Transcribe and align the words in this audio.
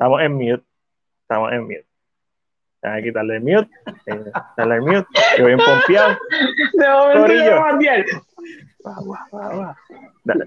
Estamos 0.00 0.22
en 0.22 0.32
mute. 0.32 0.62
Estamos 1.20 1.52
en 1.52 1.62
mute. 1.64 1.86
Hay 2.80 3.02
que 3.02 3.08
quitarle 3.08 3.36
el 3.36 3.42
mute. 3.42 3.68
Quitarle 4.06 4.76
el 4.76 4.80
mute. 4.80 5.06
Que 5.36 5.42
voy 5.42 5.56
pompeado. 5.56 6.16
De 6.72 6.88
momento 6.88 7.20
Corillo. 7.20 7.44
yo 7.44 7.60
voy 7.60 7.68
a 7.68 7.72
enviar. 7.72 8.06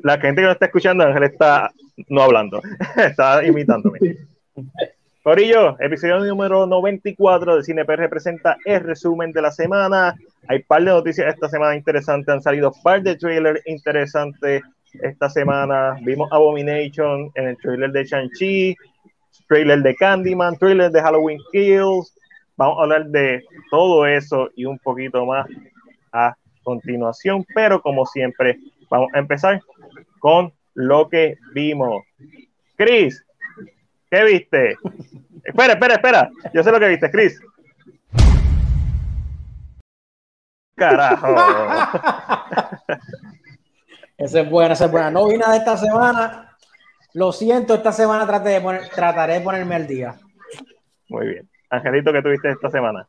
La, 0.01 0.17
gente 0.17 0.41
que 0.41 0.47
no 0.47 0.51
está 0.53 0.65
escuchando, 0.65 1.03
Ángel 1.03 1.25
está 1.25 1.71
no 2.07 2.23
hablando. 2.23 2.63
está 2.97 3.45
imitándome. 3.45 3.99
Corillo, 5.21 5.79
episodio 5.79 6.17
número 6.21 6.65
94 6.65 7.57
de 7.57 7.63
CinePR 7.63 7.97
representa 7.97 8.57
el 8.65 8.79
resumen 8.79 9.31
de 9.33 9.41
la 9.43 9.51
semana. 9.51 10.15
Hay 10.47 10.57
un 10.57 10.63
par 10.63 10.79
de 10.79 10.89
noticias 10.89 11.31
esta 11.31 11.47
semana 11.47 11.75
interesantes. 11.75 12.33
Han 12.33 12.41
salido 12.41 12.71
un 12.71 12.81
par 12.81 13.03
de 13.03 13.15
trailers 13.17 13.61
interesantes 13.67 14.63
esta 14.93 15.29
semana. 15.29 15.95
Vimos 16.01 16.27
Abomination 16.31 17.29
en 17.35 17.49
el 17.49 17.57
trailer 17.57 17.91
de 17.91 18.03
Shang-Chi, 18.03 18.75
trailer 19.53 19.83
de 19.83 19.95
Candyman, 19.95 20.57
trailer 20.57 20.91
de 20.91 20.99
Halloween 20.99 21.39
Kills. 21.51 22.15
Vamos 22.57 22.79
a 22.79 22.81
hablar 22.81 23.05
de 23.05 23.43
todo 23.69 24.07
eso 24.07 24.49
y 24.55 24.65
un 24.65 24.79
poquito 24.79 25.27
más 25.27 25.45
a 26.11 26.35
continuación. 26.63 27.45
Pero 27.53 27.79
como 27.79 28.03
siempre, 28.07 28.57
vamos 28.89 29.09
a 29.13 29.19
empezar 29.19 29.61
con 30.17 30.51
lo 30.73 31.07
que 31.07 31.37
vimos. 31.53 32.03
Chris, 32.75 33.23
¿qué 34.09 34.23
viste? 34.23 34.75
Espera, 35.43 35.73
espera, 35.73 35.93
espera. 35.93 36.31
Yo 36.51 36.63
sé 36.63 36.71
lo 36.71 36.79
que 36.79 36.87
viste, 36.87 37.11
Chris. 37.11 37.39
Carajo. 40.75 41.27
Esa 44.17 44.41
es 44.41 44.49
buena, 44.49 44.73
esa 44.73 44.85
es 44.85 44.91
buena. 44.91 45.11
No 45.11 45.27
vi 45.27 45.37
nada 45.37 45.57
esta 45.57 45.75
semana. 45.75 46.52
Lo 47.13 47.31
siento, 47.31 47.75
esta 47.75 47.91
semana 47.91 48.25
traté 48.25 48.49
de 48.49 48.61
poner- 48.61 48.89
trataré 48.89 49.35
de 49.35 49.41
ponerme 49.41 49.75
al 49.75 49.87
día. 49.87 50.15
Muy 51.09 51.27
bien. 51.27 51.49
Angelito, 51.69 52.11
¿qué 52.11 52.21
tuviste 52.21 52.49
esta 52.49 52.69
semana? 52.69 53.07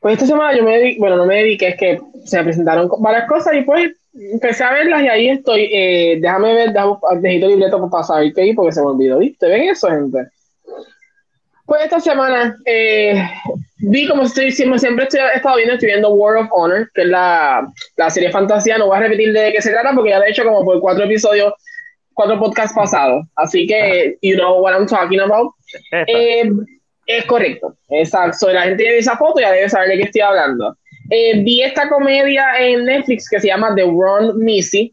Pues 0.00 0.14
esta 0.14 0.26
semana 0.26 0.56
yo 0.56 0.62
me 0.62 0.78
dediqué, 0.78 0.98
bueno, 1.00 1.16
no 1.16 1.26
me 1.26 1.36
dediqué, 1.36 1.68
es 1.68 1.76
que 1.76 2.00
se 2.24 2.38
me 2.38 2.44
presentaron 2.44 2.88
varias 3.00 3.26
cosas 3.28 3.54
y 3.54 3.62
pues 3.62 3.92
empecé 4.32 4.64
a 4.64 4.72
verlas 4.72 5.02
y 5.02 5.08
ahí 5.08 5.28
estoy. 5.30 5.68
Eh, 5.72 6.18
déjame 6.20 6.54
ver, 6.54 6.72
déjame, 6.72 6.94
necesito 7.20 7.48
libreto 7.48 7.90
para 7.90 8.04
saber 8.04 8.32
qué 8.34 8.52
porque 8.54 8.72
se 8.72 8.80
me 8.80 8.86
olvidó, 8.88 9.18
¿viste? 9.18 9.48
¿Ven 9.48 9.62
eso, 9.62 9.88
gente? 9.88 10.28
Pues 11.64 11.82
esta 11.82 11.98
semana 11.98 12.56
eh, 12.64 13.28
vi 13.78 14.06
como 14.06 14.22
estoy 14.22 14.52
siempre, 14.52 14.78
siempre 14.78 15.04
estoy, 15.04 15.20
he 15.20 15.36
estado 15.36 15.56
viendo, 15.56 15.74
estoy 15.74 15.88
viendo 15.88 16.10
World 16.14 16.44
of 16.44 16.48
Honor, 16.52 16.90
que 16.94 17.02
es 17.02 17.08
la, 17.08 17.66
la 17.96 18.10
serie 18.10 18.30
fantasía. 18.30 18.78
No 18.78 18.86
voy 18.86 18.98
a 18.98 19.00
repetir 19.00 19.32
de 19.32 19.52
qué 19.52 19.60
se 19.60 19.72
trata 19.72 19.92
porque 19.94 20.10
ya 20.10 20.18
lo 20.20 20.24
he 20.26 20.30
hecho 20.30 20.44
como 20.44 20.64
por 20.64 20.78
cuatro 20.80 21.04
episodios, 21.04 21.52
cuatro 22.16 22.40
podcasts 22.40 22.74
pasados. 22.74 23.24
Así 23.36 23.66
que, 23.66 24.16
you 24.22 24.36
know 24.36 24.60
what 24.60 24.72
I'm 24.72 24.86
talking 24.86 25.20
about. 25.20 25.52
Eh, 25.92 26.50
es 27.06 27.24
correcto, 27.26 27.76
exacto. 27.90 28.50
La 28.52 28.62
gente 28.62 28.82
ve 28.82 28.98
esa 28.98 29.16
foto 29.16 29.40
ya 29.40 29.52
debe 29.52 29.68
saber 29.68 29.90
de 29.90 29.98
qué 29.98 30.02
estoy 30.04 30.22
hablando. 30.22 30.76
Eh, 31.10 31.40
vi 31.42 31.62
esta 31.62 31.88
comedia 31.88 32.58
en 32.58 32.84
Netflix 32.84 33.28
que 33.28 33.38
se 33.38 33.46
llama 33.46 33.74
The 33.76 33.82
Ron 33.82 34.38
Missy. 34.38 34.92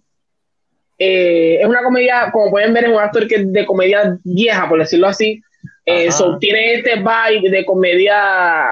Eh, 0.99 1.59
es 1.61 1.65
una 1.65 1.81
comedia, 1.81 2.29
como 2.31 2.51
pueden 2.51 2.73
ver, 2.73 2.85
es 2.85 2.91
un 2.91 2.99
actor 2.99 3.27
que 3.27 3.35
es 3.35 3.51
de 3.51 3.65
comedia 3.65 4.17
vieja, 4.23 4.69
por 4.69 4.79
decirlo 4.79 5.07
así. 5.07 5.41
Eh, 5.85 6.11
so, 6.11 6.37
tiene 6.37 6.75
este 6.75 6.97
vibe 6.97 7.49
de 7.49 7.65
comedia. 7.65 8.67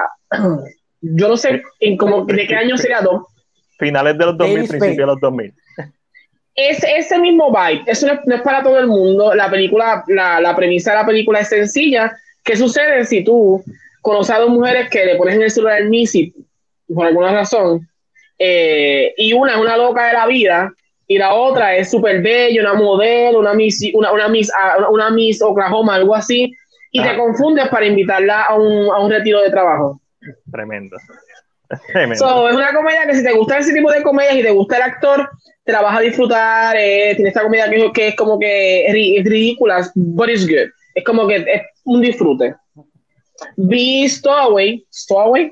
Yo 1.00 1.28
no 1.28 1.36
sé 1.36 1.62
en 1.80 1.96
como, 1.96 2.24
de 2.26 2.46
qué 2.46 2.54
año 2.54 2.76
sería 2.76 3.00
dos. 3.00 3.24
Finales 3.78 4.16
de 4.16 4.26
los 4.26 4.38
2000, 4.38 4.54
David 4.54 4.68
principios 4.68 4.96
de 4.98 5.06
los 5.06 5.20
2000. 5.20 5.54
Es 6.54 6.84
ese 6.84 7.18
mismo 7.18 7.50
vibe. 7.50 7.82
Eso 7.86 8.06
no 8.06 8.12
es, 8.14 8.20
no 8.26 8.34
es 8.34 8.42
para 8.42 8.62
todo 8.62 8.78
el 8.78 8.86
mundo. 8.86 9.34
La 9.34 9.48
película, 9.50 10.04
la, 10.08 10.40
la 10.40 10.54
premisa 10.54 10.90
de 10.92 10.98
la 10.98 11.06
película 11.06 11.40
es 11.40 11.48
sencilla. 11.48 12.12
¿Qué 12.44 12.56
sucede 12.56 13.04
si 13.04 13.24
tú 13.24 13.62
conoces 14.02 14.34
a 14.36 14.40
dos 14.40 14.50
mujeres 14.50 14.88
que 14.90 15.04
le 15.06 15.16
pones 15.16 15.36
en 15.36 15.42
el 15.42 15.50
celular 15.50 15.78
el 15.80 15.88
Missy 15.88 16.34
por 16.94 17.06
alguna 17.06 17.32
razón? 17.32 17.88
eh, 18.44 19.14
y 19.18 19.32
una 19.34 19.52
es 19.52 19.58
una 19.58 19.76
loca 19.76 20.06
de 20.08 20.14
la 20.14 20.26
vida 20.26 20.72
y 21.06 21.16
la 21.16 21.32
otra 21.34 21.76
es 21.76 21.90
súper 21.90 22.20
bella, 22.22 22.60
una 22.62 22.74
modelo, 22.74 23.38
una 23.38 23.54
Miss, 23.54 23.80
una, 23.94 24.10
una, 24.10 24.26
Miss, 24.28 24.50
ah, 24.58 24.88
una 24.90 25.10
Miss 25.10 25.40
Oklahoma, 25.42 25.94
algo 25.94 26.14
así. 26.14 26.52
Y 26.90 26.98
Ah. 27.00 27.10
te 27.12 27.16
confundes 27.18 27.68
para 27.68 27.86
invitarla 27.86 28.42
a 28.42 28.54
un, 28.56 28.90
a 28.92 28.98
un 28.98 29.10
retiro 29.10 29.40
de 29.42 29.50
trabajo. 29.50 30.00
Tremendo. 30.50 30.96
So, 32.16 32.48
es 32.48 32.56
una 32.56 32.72
comedia 32.74 33.06
que 33.06 33.14
si 33.14 33.24
te 33.24 33.32
gusta 33.32 33.58
ese 33.58 33.72
tipo 33.72 33.90
de 33.90 34.02
comedias 34.02 34.36
y 34.36 34.42
te 34.42 34.50
gusta 34.50 34.76
el 34.76 34.82
actor, 34.82 35.28
te 35.64 35.72
la 35.72 35.80
vas 35.82 35.96
a 35.98 36.00
disfrutar. 36.00 36.76
eh, 36.76 37.12
tiene 37.14 37.28
esta 37.28 37.42
comedia 37.42 37.68
que, 37.70 37.90
que 37.92 38.08
es 38.08 38.16
como 38.16 38.38
que 38.38 38.86
es 38.86 38.94
ri- 38.94 39.18
es 39.20 39.24
ridícula, 39.24 39.90
but 39.94 40.28
it's 40.28 40.46
good. 40.46 40.68
Es 40.94 41.04
como 41.04 41.26
que 41.26 41.36
es 41.36 41.62
un 41.84 42.00
disfrute. 42.00 42.54
Vi 43.56 44.08
Stowaway. 44.08 44.84
¿Stowaway? 44.92 45.50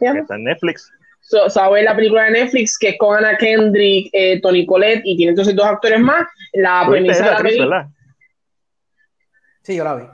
Está 0.00 0.34
en 0.36 0.44
Netflix. 0.44 0.90
So, 1.20 1.48
Stowaway 1.50 1.82
es 1.82 1.88
la 1.90 1.96
película 1.96 2.24
de 2.24 2.30
Netflix 2.30 2.78
que 2.78 2.90
es 2.90 2.98
con 2.98 3.16
Anna 3.16 3.36
Kendrick, 3.36 4.08
eh, 4.12 4.40
Tony 4.40 4.64
Collette 4.66 5.02
y 5.04 5.16
tiene 5.16 5.30
entonces 5.30 5.54
dos 5.54 5.66
actores 5.66 6.00
más. 6.00 6.26
La 6.54 6.84
¿Tuviste 6.86 6.90
premisa 7.04 7.24
de 7.24 7.30
la 7.30 7.36
película. 7.38 7.90
Sí, 9.62 9.76
yo 9.76 9.84
la 9.84 9.94
vi. 9.96 10.04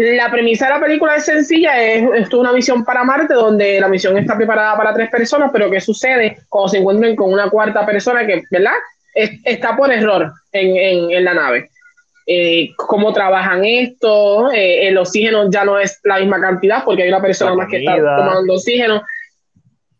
La 0.00 0.30
premisa 0.30 0.66
de 0.68 0.74
la 0.74 0.80
película 0.80 1.16
es 1.16 1.24
sencilla, 1.24 1.82
es, 1.82 2.08
es 2.14 2.32
una 2.32 2.52
misión 2.52 2.84
para 2.84 3.02
Marte 3.02 3.34
donde 3.34 3.80
la 3.80 3.88
misión 3.88 4.16
está 4.16 4.36
preparada 4.36 4.76
para 4.76 4.94
tres 4.94 5.10
personas, 5.10 5.50
pero 5.52 5.68
¿qué 5.68 5.80
sucede 5.80 6.38
cuando 6.48 6.68
se 6.68 6.78
encuentran 6.78 7.16
con 7.16 7.32
una 7.32 7.50
cuarta 7.50 7.84
persona 7.84 8.24
que, 8.24 8.42
¿verdad? 8.48 8.74
Es- 9.12 9.40
está 9.44 9.76
por 9.76 9.90
error 9.92 10.30
en, 10.52 10.76
en- 10.76 11.10
en 11.10 11.24
la 11.24 11.34
nave. 11.34 11.68
Eh, 12.28 12.70
¿Cómo 12.76 13.12
trabajan 13.12 13.64
esto? 13.64 14.52
Eh, 14.52 14.86
el 14.86 14.98
oxígeno 14.98 15.50
ya 15.50 15.64
no 15.64 15.80
es 15.80 15.98
la 16.04 16.18
misma 16.20 16.40
cantidad 16.40 16.84
porque 16.84 17.02
hay 17.02 17.08
una 17.08 17.20
persona 17.22 17.54
más 17.54 17.68
que 17.68 17.78
está 17.78 17.96
tomando 18.18 18.54
oxígeno. 18.54 19.02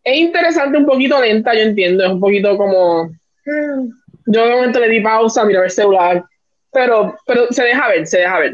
Es 0.04 0.16
interesante, 0.16 0.78
un 0.78 0.87
poquito 0.87 1.20
lenta, 1.20 1.54
yo 1.54 1.60
entiendo, 1.62 2.04
es 2.04 2.10
un 2.10 2.20
poquito 2.20 2.56
como... 2.56 3.06
mm, 3.06 3.88
Yo 4.26 4.44
de 4.47 4.54
momento 4.54 4.78
le 4.78 4.91
di 4.91 5.00
pausa, 5.00 5.44
mirar 5.44 5.64
el 5.64 5.70
celular, 5.72 6.22
pero, 6.70 7.16
pero 7.26 7.47
se 7.50 7.64
deja 7.64 7.88
ver, 7.88 8.06
se 8.06 8.19
deja 8.19 8.38
ver. 8.38 8.53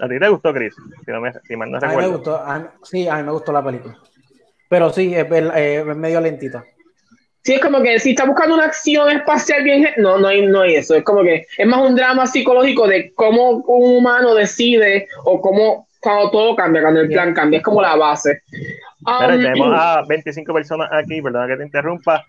¿A 0.00 0.08
ti 0.08 0.18
te 0.18 0.28
gustó, 0.28 0.52
Chris? 0.52 0.74
Si, 1.04 1.10
no 1.10 1.20
me, 1.20 1.32
si 1.46 1.56
mal 1.56 1.70
no 1.70 1.78
A 1.78 1.88
mí 1.88 1.96
me 1.96 2.06
gustó. 2.08 2.36
a 2.36 2.58
mí- 2.58 2.66
sí, 2.82 3.06
a 3.08 3.16
mí 3.16 3.22
me 3.22 3.32
gustó 3.32 3.52
la 3.52 3.64
película. 3.64 3.96
Pero 4.68 4.90
sí, 4.90 5.14
es, 5.14 5.26
eh, 5.30 5.84
es 5.88 5.96
medio 5.96 6.20
lentita. 6.20 6.64
Sí, 7.42 7.54
es 7.54 7.60
como 7.60 7.82
que 7.82 7.98
si 7.98 8.10
está 8.10 8.24
buscando 8.24 8.54
una 8.54 8.64
acción 8.64 9.10
espacial 9.10 9.62
bien, 9.62 9.88
no, 9.98 10.18
no 10.18 10.28
hay, 10.28 10.46
no 10.46 10.62
hay 10.62 10.76
eso. 10.76 10.94
Es 10.94 11.04
como 11.04 11.22
que 11.22 11.46
es 11.56 11.66
más 11.66 11.80
un 11.80 11.94
drama 11.94 12.26
psicológico 12.26 12.88
de 12.88 13.12
cómo 13.14 13.50
un 13.66 13.98
humano 13.98 14.34
decide 14.34 15.06
o 15.24 15.40
cómo 15.40 15.86
cuando 16.00 16.30
todo 16.30 16.56
cambia, 16.56 16.80
cuando 16.82 17.00
el 17.00 17.08
plan 17.08 17.34
cambia. 17.34 17.58
Es 17.58 17.64
como 17.64 17.82
la 17.82 17.96
base. 17.96 18.42
Um, 19.06 19.30
tenemos 19.30 19.68
a 19.78 20.02
25 20.08 20.54
personas 20.54 20.88
aquí, 20.92 21.20
perdona 21.20 21.46
que 21.46 21.56
te 21.58 21.64
interrumpa. 21.64 22.24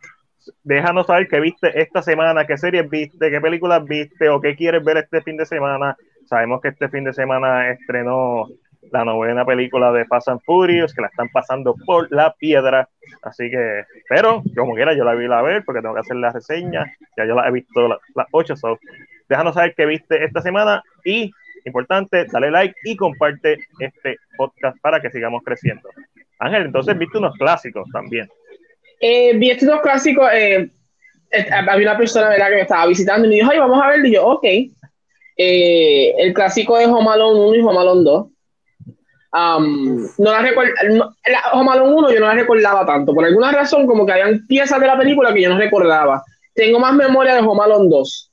Déjanos 0.63 1.07
saber 1.07 1.27
qué 1.29 1.39
viste 1.39 1.71
esta 1.81 2.01
semana, 2.01 2.45
qué 2.45 2.57
series 2.57 2.87
viste, 2.89 3.31
qué 3.31 3.41
películas 3.41 3.83
viste 3.85 4.29
o 4.29 4.39
qué 4.41 4.55
quieres 4.55 4.83
ver 4.83 4.97
este 4.97 5.21
fin 5.21 5.37
de 5.37 5.45
semana. 5.45 5.95
Sabemos 6.25 6.61
que 6.61 6.69
este 6.69 6.89
fin 6.89 7.03
de 7.03 7.13
semana 7.13 7.69
estrenó 7.71 8.47
la 8.91 9.03
novena 9.03 9.43
película 9.45 9.91
de 9.91 10.05
Fast 10.05 10.27
and 10.29 10.41
Furious, 10.45 10.93
que 10.93 11.01
la 11.01 11.07
están 11.07 11.29
pasando 11.29 11.75
por 11.85 12.11
la 12.11 12.33
piedra. 12.33 12.87
Así 13.23 13.49
que, 13.49 13.83
pero 14.09 14.43
como 14.55 14.75
quiera, 14.75 14.93
yo 14.93 15.03
la 15.03 15.15
vi 15.15 15.25
a 15.25 15.41
ver 15.41 15.63
porque 15.65 15.81
tengo 15.81 15.95
que 15.95 16.01
hacer 16.01 16.17
la 16.17 16.31
reseña. 16.31 16.85
Ya 17.17 17.25
yo 17.25 17.35
la 17.35 17.47
he 17.47 17.51
visto 17.51 17.87
la- 17.87 17.99
las 18.15 18.27
8. 18.31 18.55
So. 18.55 18.77
Déjanos 19.27 19.55
saber 19.55 19.73
qué 19.75 19.85
viste 19.87 20.23
esta 20.23 20.39
semana 20.41 20.83
y, 21.03 21.31
importante, 21.65 22.25
dale 22.31 22.51
like 22.51 22.75
y 22.83 22.95
comparte 22.95 23.57
este 23.79 24.17
podcast 24.37 24.77
para 24.81 24.99
que 25.01 25.09
sigamos 25.09 25.41
creciendo. 25.43 25.89
Ángel, 26.37 26.63
entonces 26.67 26.95
viste 26.97 27.17
unos 27.17 27.35
clásicos 27.37 27.87
también. 27.91 28.27
eh, 29.01 29.35
vi 29.37 29.49
estos 29.49 29.67
dos 29.67 29.81
clásicos. 29.81 30.29
Eh, 30.33 30.69
eh, 31.31 31.45
había 31.51 31.89
una 31.89 31.97
persona 31.97 32.29
¿verdad? 32.29 32.49
que 32.49 32.55
me 32.55 32.61
estaba 32.61 32.85
visitando 32.85 33.25
y 33.25 33.29
me 33.29 33.35
dijo, 33.35 33.49
ay, 33.51 33.57
vamos 33.59 33.81
a 33.81 33.87
verlo. 33.89 34.07
Y 34.07 34.13
yo, 34.13 34.25
ok. 34.27 34.45
Eh, 35.37 36.13
el 36.17 36.33
clásico 36.33 36.77
es 36.77 36.87
Home 36.87 37.09
Alone 37.09 37.39
1 37.39 37.55
y 37.55 37.61
Home 37.61 37.79
Alone 37.79 38.03
2. 38.03 38.25
Um, 39.35 40.07
no 40.17 40.31
la 40.31 40.41
recuerdo, 40.41 40.71
no, 40.91 41.13
la, 41.27 41.51
Home 41.51 41.71
Alone 41.71 41.93
1 41.93 42.13
yo 42.13 42.19
no 42.21 42.27
la 42.27 42.35
recordaba 42.35 42.85
tanto. 42.85 43.13
Por 43.13 43.25
alguna 43.25 43.51
razón, 43.51 43.85
como 43.85 44.05
que 44.05 44.13
habían 44.13 44.45
piezas 44.47 44.79
de 44.79 44.87
la 44.87 44.97
película 44.97 45.33
que 45.33 45.41
yo 45.41 45.49
no 45.49 45.57
recordaba. 45.57 46.23
Tengo 46.53 46.79
más 46.79 46.93
memoria 46.93 47.35
de 47.35 47.41
Home 47.41 47.63
Alone 47.63 47.89
2. 47.89 48.31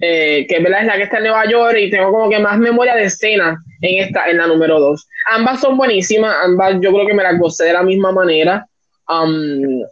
eh, 0.00 0.46
que 0.48 0.58
¿verdad? 0.60 0.80
es 0.82 0.86
la 0.86 0.96
que 0.96 1.04
está 1.04 1.18
en 1.18 1.24
Nueva 1.24 1.48
York 1.48 1.76
y 1.78 1.90
tengo 1.90 2.10
como 2.10 2.28
que 2.28 2.38
más 2.38 2.58
memoria 2.58 2.94
de 2.94 3.04
escena 3.04 3.56
en 3.80 4.02
esta 4.02 4.28
en 4.28 4.38
la 4.38 4.46
número 4.46 4.78
2. 4.80 5.06
Ambas 5.32 5.60
son 5.60 5.76
buenísimas, 5.76 6.34
ambas 6.44 6.74
yo 6.80 6.92
creo 6.92 7.06
que 7.06 7.14
me 7.14 7.22
las 7.22 7.38
gocé 7.38 7.64
de 7.64 7.72
la 7.72 7.82
misma 7.82 8.12
manera. 8.12 8.66
Um, 9.08 9.82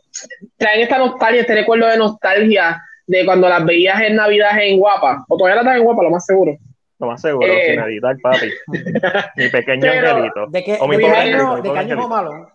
traen 0.57 0.81
esta 0.81 0.99
nostalgia, 0.99 1.43
este 1.43 1.55
recuerdo 1.55 1.87
de 1.87 1.99
nostalgia 1.99 2.81
de 3.07 3.25
cuando 3.25 3.49
las 3.49 3.65
veías 3.65 4.01
en 4.03 4.17
Navidad 4.17 4.51
en 4.61 4.79
Guapa, 4.79 5.25
o 5.29 5.37
todavía 5.37 5.57
las 5.57 5.65
están 5.65 5.79
en 5.79 5.85
Guapa, 5.85 6.03
lo 6.03 6.11
más 6.11 6.25
seguro. 6.25 6.57
Lo 6.99 7.07
más 7.09 7.21
seguro, 7.21 7.47
Eh. 7.49 7.71
sin 7.73 7.81
editar, 7.81 8.17
papi. 8.23 8.51
Mi 9.37 9.49
pequeño 9.49 9.81
Pero, 9.83 10.11
angelito. 10.11 10.47
¿De 10.49 10.65
qué, 10.65 10.79
O 10.81 10.87
mi 10.87 10.97
de 10.97 11.03
pobre 11.03 11.15
qué 11.15 11.21
angelito, 11.21 11.43
año, 11.47 11.57
de 11.57 11.63
pobre 11.69 11.81
angelito. 11.81 12.15
Alone? 12.17 12.47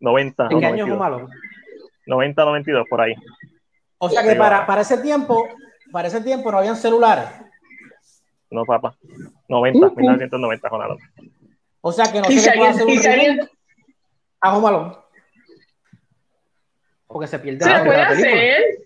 90, 0.00 0.48
¿En 0.50 0.60
qué 0.60 0.66
año 0.66 0.84
es 0.84 0.88
92. 0.88 0.96
Home 0.96 1.06
Alone? 1.06 1.34
90, 2.06 2.44
92, 2.44 2.86
por 2.88 3.00
ahí. 3.00 3.14
O 3.98 4.08
sea 4.08 4.22
que 4.22 4.30
Sí, 4.32 4.36
para, 4.36 4.66
para 4.66 4.80
ese 4.82 4.98
tiempo, 4.98 5.46
para 5.92 6.08
ese 6.08 6.20
tiempo 6.22 6.50
no 6.52 6.58
habían 6.58 6.76
celulares. 6.76 7.24
No, 8.50 8.64
papá. 8.64 8.94
90, 9.48 9.90
1990 9.96 10.68
Home 10.68 10.84
Alone. 10.84 11.02
O 11.80 11.92
sea 11.92 12.10
que 12.10 12.18
no 12.20 12.24
se 12.24 12.52
puede 12.52 12.70
hacer 12.70 12.86
un 12.86 13.02
remake 13.02 13.50
a 14.40 14.56
Home 14.56 14.68
Alone. 14.68 14.96
Porque 17.06 17.26
se 17.26 17.38
pierde 17.38 17.64
Se 17.64 17.70
la 17.70 17.84
puede 17.84 18.06
película. 18.06 18.85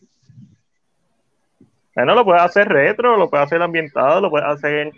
Bueno, 1.94 2.14
lo 2.14 2.24
puedes 2.24 2.42
hacer 2.42 2.68
retro, 2.68 3.16
lo 3.16 3.28
puedes 3.28 3.46
hacer 3.46 3.60
ambientado, 3.62 4.20
lo 4.20 4.30
puedes 4.30 4.46
hacer 4.48 4.74
en, 4.74 4.92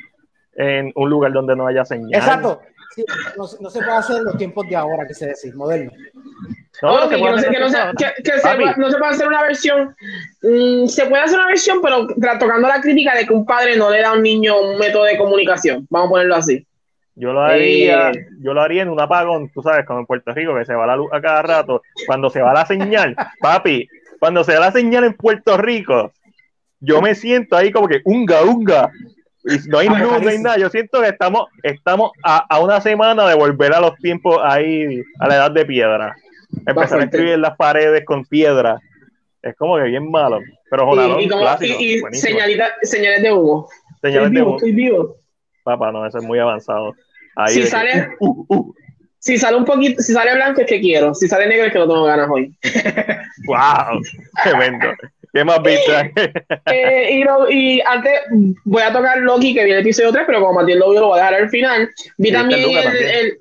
en 0.56 0.92
un 0.94 1.08
lugar 1.10 1.32
donde 1.32 1.56
no 1.56 1.66
haya 1.66 1.84
señal. 1.84 2.14
Exacto. 2.14 2.60
Sí, 2.94 3.02
no, 3.38 3.46
se- 3.46 3.62
no 3.62 3.70
se 3.70 3.78
puede 3.78 3.96
hacer 3.96 4.16
en 4.18 4.24
los 4.24 4.36
tiempos 4.36 4.68
de 4.68 4.76
ahora, 4.76 5.06
que 5.06 5.14
se 5.14 5.28
decir, 5.28 5.54
moderno. 5.56 5.90
No, 6.82 6.94
pero 6.94 7.04
Ok, 7.04 7.08
se 7.08 7.08
que 7.14 7.18
puede 7.20 7.32
no, 7.32 7.38
se, 7.38 7.46
hacer 7.46 7.54
que 7.54 7.60
no 7.60 7.68
se- 7.70 7.84
retro. 7.84 7.94
que- 8.16 8.22
que 8.22 8.30
se 8.32 8.40
Papi. 8.42 8.62
puede- 8.62 8.74
no 8.76 8.90
se 8.90 8.98
puede 8.98 9.10
hacer 9.12 9.28
una 9.28 9.42
versión. 9.42 9.96
mm, 10.42 10.86
se 10.88 11.06
puede 11.06 11.22
hacer 11.22 11.38
una 11.38 11.46
versión, 11.48 11.78
pero 11.82 12.06
tocando 12.38 12.68
la 12.68 12.80
crítica 12.82 13.14
de 13.14 13.26
que 13.26 13.32
un 13.32 13.46
padre 13.46 13.76
no 13.76 13.90
le 13.90 14.02
da 14.02 14.10
a 14.10 14.12
un 14.12 14.22
niño 14.22 14.60
un 14.60 14.78
método 14.78 15.04
de 15.04 15.16
comunicación. 15.16 15.86
Vamos 15.88 16.08
a 16.08 16.10
ponerlo 16.10 16.34
así. 16.34 16.66
Yo 17.14 17.32
lo 17.32 17.40
haría, 17.42 18.10
Eh. 18.10 18.26
yo 18.40 18.52
lo 18.54 18.60
haría 18.62 18.82
en 18.82 18.88
un 18.90 19.00
apagón, 19.00 19.50
tú 19.50 19.62
sabes, 19.62 19.84
como 19.86 20.00
en 20.00 20.06
Puerto 20.06 20.32
Rico, 20.32 20.54
que 20.56 20.64
se 20.64 20.74
va 20.74 20.86
la 20.86 20.96
luz 20.96 21.10
a 21.12 21.20
cada 21.20 21.42
rato. 21.42 21.82
Cuando 22.06 22.28
se 22.30 22.40
va 22.42 22.52
la 22.52 22.66
señal, 22.66 23.14
papi, 23.40 23.88
cuando 24.18 24.44
se 24.44 24.54
va 24.54 24.60
la 24.66 24.72
señal 24.72 25.04
en 25.04 25.14
Puerto 25.14 25.56
Rico, 25.56 26.12
yo 26.82 27.00
me 27.00 27.14
siento 27.14 27.56
ahí 27.56 27.70
como 27.72 27.88
que 27.88 28.00
unga, 28.04 28.42
unga. 28.42 28.90
Y 29.44 29.68
no 29.68 29.78
hay 29.78 29.88
Ah, 29.90 29.98
luz, 29.98 30.22
no 30.22 30.28
hay 30.28 30.38
nada. 30.38 30.56
Yo 30.58 30.68
siento 30.70 31.00
que 31.00 31.08
estamos, 31.08 31.46
estamos 31.64 32.12
a, 32.22 32.38
a 32.48 32.60
una 32.60 32.80
semana 32.80 33.26
de 33.26 33.34
volver 33.34 33.72
a 33.74 33.80
los 33.80 33.96
tiempos 33.96 34.38
ahí, 34.42 35.02
a 35.18 35.26
la 35.28 35.34
edad 35.34 35.50
de 35.50 35.64
piedra. 35.66 36.14
Empezar 36.66 37.00
a 37.00 37.04
escribir 37.04 37.32
en 37.32 37.40
las 37.40 37.56
paredes 37.56 38.04
con 38.04 38.24
piedra. 38.24 38.78
Es 39.42 39.56
como 39.56 39.76
que 39.78 39.82
bien 39.84 40.08
malo. 40.10 40.38
Pero 40.70 40.86
Jonalón, 40.86 41.20
y, 41.20 41.24
y, 41.24 41.28
como- 41.28 41.42
clásico, 41.42 41.76
y- 41.80 41.84
y 41.94 42.00
buenísimo. 42.00 42.38
señalita- 42.38 42.72
señales 42.82 43.22
de 43.22 43.32
humo. 43.32 43.68
Señales 44.00 44.26
estoy 44.28 44.34
de 44.34 44.40
vivo, 44.40 44.50
voz. 44.52 44.62
estoy 44.62 44.72
vivo. 44.72 45.16
Papá, 45.64 45.90
no, 45.92 46.06
eso 46.06 46.18
es 46.18 46.24
muy 46.24 46.38
avanzado. 46.38 46.94
Ahí 47.34 47.54
Si 47.54 47.60
que, 47.62 47.66
sale- 47.66 48.10
uh, 48.20 48.44
uh, 48.48 48.74
Si 49.18 49.38
sale 49.38 49.56
un 49.56 49.64
poquito, 49.64 50.02
si 50.02 50.12
sale 50.12 50.34
blanco 50.34 50.60
es 50.60 50.66
que 50.66 50.80
quiero. 50.80 51.14
Si 51.14 51.26
sale 51.28 51.46
negro 51.46 51.66
es 51.66 51.72
que 51.72 51.78
no 51.78 51.86
tengo 51.88 52.04
ganas 52.04 52.28
hoy. 52.30 52.56
wow, 53.46 54.00
tremendo. 54.42 54.88
¿Qué 55.32 55.44
más 55.44 55.62
viste? 55.62 56.12
Eh, 56.66 57.08
y, 57.12 57.24
lo- 57.24 57.50
y 57.50 57.80
antes 57.80 58.12
voy 58.64 58.82
a 58.82 58.92
tocar 58.92 59.18
Loki, 59.18 59.54
que 59.54 59.64
vi 59.64 59.70
el 59.70 59.80
episodio 59.80 60.12
3, 60.12 60.24
pero 60.26 60.40
como 60.40 60.60
Matías 60.60 60.78
lo 60.78 60.90
vio, 60.90 61.00
lo 61.00 61.06
voy 61.08 61.18
a 61.20 61.22
dejar 61.24 61.34
al 61.42 61.48
final. 61.50 61.88
Vi 62.18 62.30
también 62.32 62.60
el, 62.60 62.82
también. 62.82 63.08
el- 63.08 63.38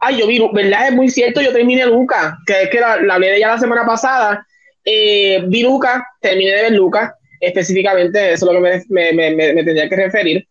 Ay, 0.00 0.18
yo 0.18 0.26
vi, 0.26 0.44
¿verdad? 0.52 0.88
Es 0.88 0.92
muy 0.94 1.08
cierto, 1.08 1.40
yo 1.40 1.52
terminé 1.52 1.86
Luca, 1.86 2.36
que 2.44 2.62
es 2.64 2.70
que 2.70 2.80
la, 2.80 2.96
la 3.00 3.14
hablé 3.14 3.28
de 3.28 3.36
ella 3.36 3.48
la 3.52 3.58
semana 3.58 3.86
pasada. 3.86 4.44
Eh, 4.84 5.42
vi 5.46 5.62
Luca, 5.62 6.04
terminé 6.20 6.50
de 6.50 6.62
ver 6.62 6.72
Luca, 6.72 7.14
específicamente, 7.40 8.32
eso 8.32 8.46
es 8.50 8.52
lo 8.52 8.60
que 8.62 8.82
me, 8.88 9.12
me, 9.12 9.30
me, 9.30 9.54
me- 9.54 9.64
tendría 9.64 9.88
que 9.88 9.96
referir. 9.96 10.46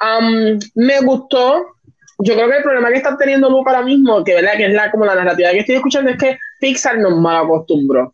Am, 0.00 0.58
me 0.74 1.00
gustó. 1.02 1.66
Yo 2.18 2.34
creo 2.34 2.48
que 2.50 2.56
el 2.56 2.62
problema 2.62 2.88
que 2.90 2.96
está 2.96 3.16
teniendo 3.16 3.48
Luca 3.48 3.70
ahora 3.70 3.84
mismo, 3.84 4.24
que 4.24 4.34
verdad 4.34 4.56
que 4.56 4.66
es 4.66 4.72
la, 4.72 4.90
como 4.90 5.04
la 5.06 5.14
narrativa 5.14 5.52
que 5.52 5.58
estoy 5.60 5.76
escuchando, 5.76 6.10
es 6.10 6.16
que 6.18 6.36
Pixar 6.60 6.98
nos 6.98 7.16
mal 7.20 7.44
acostumbró. 7.44 8.12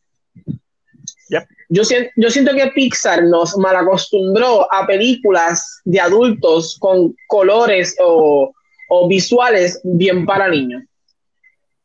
Yo, 1.68 1.84
siento, 1.84 2.10
yo 2.16 2.30
siento 2.30 2.54
que 2.54 2.66
Pixar 2.68 3.24
nos 3.24 3.56
malacostumbró 3.56 4.72
a 4.72 4.86
películas 4.86 5.80
de 5.84 6.00
adultos 6.00 6.76
con 6.78 7.14
colores 7.26 7.96
o, 8.00 8.52
o 8.88 9.08
visuales 9.08 9.80
bien 9.84 10.26
para 10.26 10.48
niños. 10.48 10.82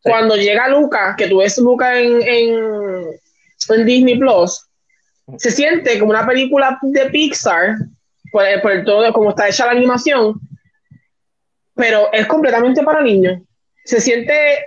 Sí. 0.04 0.10
Cuando 0.10 0.36
llega 0.36 0.68
Luca, 0.68 1.16
que 1.18 1.28
tú 1.28 1.38
ves 1.38 1.58
Luca 1.58 2.00
en, 2.00 2.22
en, 2.22 2.56
en 3.70 3.86
Disney 3.86 4.18
Plus, 4.18 4.66
se 5.38 5.52
siente 5.52 6.00
como 6.00 6.12
una 6.12 6.26
película 6.26 6.80
de 6.82 7.06
Pixar, 7.10 7.76
por, 8.32 8.44
por 8.62 8.72
el 8.72 8.86
todo, 8.86 9.12
como 9.14 9.30
está 9.30 9.48
hecha 9.48 9.66
la 9.66 9.72
animación, 9.72 10.40
pero 11.76 12.12
es 12.12 12.26
completamente 12.28 12.84
para 12.84 13.02
niños. 13.02 13.42
Se 13.86 14.02
siente, 14.02 14.66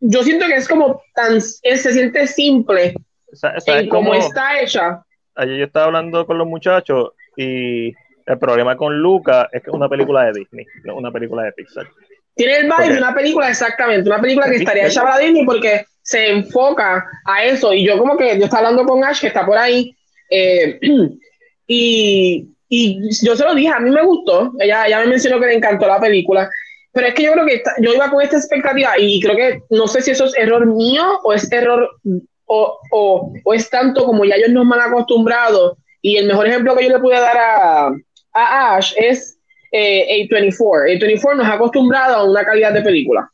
yo 0.00 0.22
siento 0.22 0.46
que 0.46 0.56
es 0.56 0.68
como 0.68 1.02
tan, 1.14 1.40
se 1.40 1.92
siente 1.92 2.26
simple 2.26 2.94
Sea, 3.38 3.78
en 3.80 3.88
cómo 3.88 4.14
está 4.14 4.60
hecha. 4.60 5.02
ayer 5.36 5.56
yo 5.58 5.64
estaba 5.64 5.86
hablando 5.86 6.26
con 6.26 6.36
los 6.38 6.46
muchachos 6.46 7.10
y 7.36 7.88
el 8.26 8.38
problema 8.38 8.76
con 8.76 8.98
Luca 8.98 9.48
es 9.52 9.62
que 9.62 9.70
es 9.70 9.74
una 9.74 9.88
película 9.88 10.24
de 10.24 10.40
Disney, 10.40 10.66
no 10.84 10.96
una 10.96 11.10
película 11.10 11.44
de 11.44 11.52
Pixar. 11.52 11.86
Tiene 12.34 12.58
el 12.58 12.64
vibe 12.64 12.92
de 12.92 12.98
una 12.98 13.14
película, 13.14 13.48
exactamente, 13.48 14.08
una 14.08 14.20
película 14.20 14.48
que 14.50 14.56
estaría 14.56 14.86
hecha 14.86 15.02
para 15.02 15.18
Disney 15.18 15.44
porque 15.44 15.84
se 16.02 16.30
enfoca 16.30 17.04
a 17.24 17.44
eso. 17.44 17.72
Y 17.74 17.84
yo 17.86 17.98
como 17.98 18.16
que 18.16 18.38
yo 18.38 18.44
estaba 18.44 18.68
hablando 18.68 18.86
con 18.86 19.02
Ash, 19.04 19.20
que 19.20 19.26
está 19.28 19.44
por 19.46 19.56
ahí, 19.58 19.96
eh, 20.30 20.78
y, 21.66 22.48
y 22.68 23.24
yo 23.24 23.36
se 23.36 23.44
lo 23.44 23.54
dije, 23.54 23.68
a 23.68 23.80
mí 23.80 23.90
me 23.90 24.02
gustó, 24.02 24.52
ella, 24.60 24.86
ella 24.86 25.00
me 25.00 25.06
mencionó 25.08 25.40
que 25.40 25.46
le 25.46 25.54
encantó 25.54 25.86
la 25.86 26.00
película, 26.00 26.48
pero 26.92 27.08
es 27.08 27.14
que 27.14 27.22
yo 27.24 27.32
creo 27.32 27.46
que 27.46 27.54
esta- 27.56 27.74
yo 27.80 27.92
iba 27.94 28.10
con 28.10 28.22
esta 28.22 28.36
expectativa 28.36 28.90
y 28.98 29.20
creo 29.20 29.36
que 29.36 29.62
no 29.70 29.86
sé 29.86 30.02
si 30.02 30.10
eso 30.12 30.24
es 30.26 30.36
error 30.36 30.66
mío 30.66 31.20
o 31.24 31.32
es 31.32 31.50
error 31.52 31.90
o, 32.48 32.78
o, 32.90 33.32
o 33.44 33.54
es 33.54 33.70
tanto 33.70 34.04
como 34.04 34.24
ya 34.24 34.34
ellos 34.34 34.50
nos 34.50 34.70
han 34.72 34.80
acostumbrado. 34.80 35.76
Y 36.02 36.16
el 36.16 36.26
mejor 36.26 36.46
ejemplo 36.46 36.74
que 36.76 36.84
yo 36.84 36.90
le 36.90 36.98
pude 36.98 37.20
dar 37.20 37.36
a, 37.36 37.86
a 38.32 38.76
Ash 38.76 38.92
es 38.96 39.38
eh, 39.72 40.26
A24. 40.28 40.98
A24 40.98 41.36
nos 41.36 41.46
ha 41.46 41.54
acostumbrado 41.54 42.16
a 42.16 42.30
una 42.30 42.44
calidad 42.44 42.72
de 42.72 42.82
película. 42.82 43.30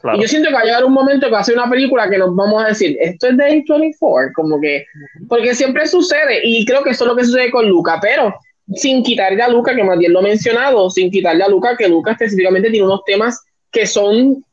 Claro. 0.00 0.18
Y 0.18 0.22
yo 0.22 0.28
siento 0.28 0.48
que 0.48 0.54
va 0.54 0.60
a 0.60 0.64
llegar 0.64 0.84
un 0.84 0.92
momento 0.92 1.26
que 1.26 1.32
va 1.32 1.40
a 1.40 1.44
ser 1.44 1.56
una 1.56 1.68
película 1.68 2.08
que 2.08 2.18
nos 2.18 2.34
vamos 2.36 2.62
a 2.62 2.68
decir, 2.68 2.96
esto 3.00 3.28
es 3.28 3.36
de 3.36 3.64
A24, 3.64 4.32
como 4.32 4.60
que, 4.60 4.86
porque 5.28 5.56
siempre 5.56 5.88
sucede, 5.88 6.40
y 6.44 6.64
creo 6.64 6.84
que 6.84 6.90
eso 6.90 7.02
es 7.02 7.08
lo 7.08 7.16
que 7.16 7.24
sucede 7.24 7.50
con 7.50 7.68
Luca, 7.68 7.98
pero 8.00 8.32
sin 8.74 9.02
quitarle 9.02 9.42
a 9.42 9.48
Luca, 9.48 9.74
que 9.74 9.82
más 9.82 9.98
bien 9.98 10.12
lo 10.12 10.20
he 10.20 10.24
mencionado, 10.24 10.88
sin 10.88 11.10
quitarle 11.10 11.42
a 11.42 11.48
Luca, 11.48 11.76
que 11.76 11.88
Luca 11.88 12.12
específicamente 12.12 12.70
tiene 12.70 12.86
unos 12.86 13.02
temas 13.06 13.44
que 13.72 13.86
son 13.86 14.44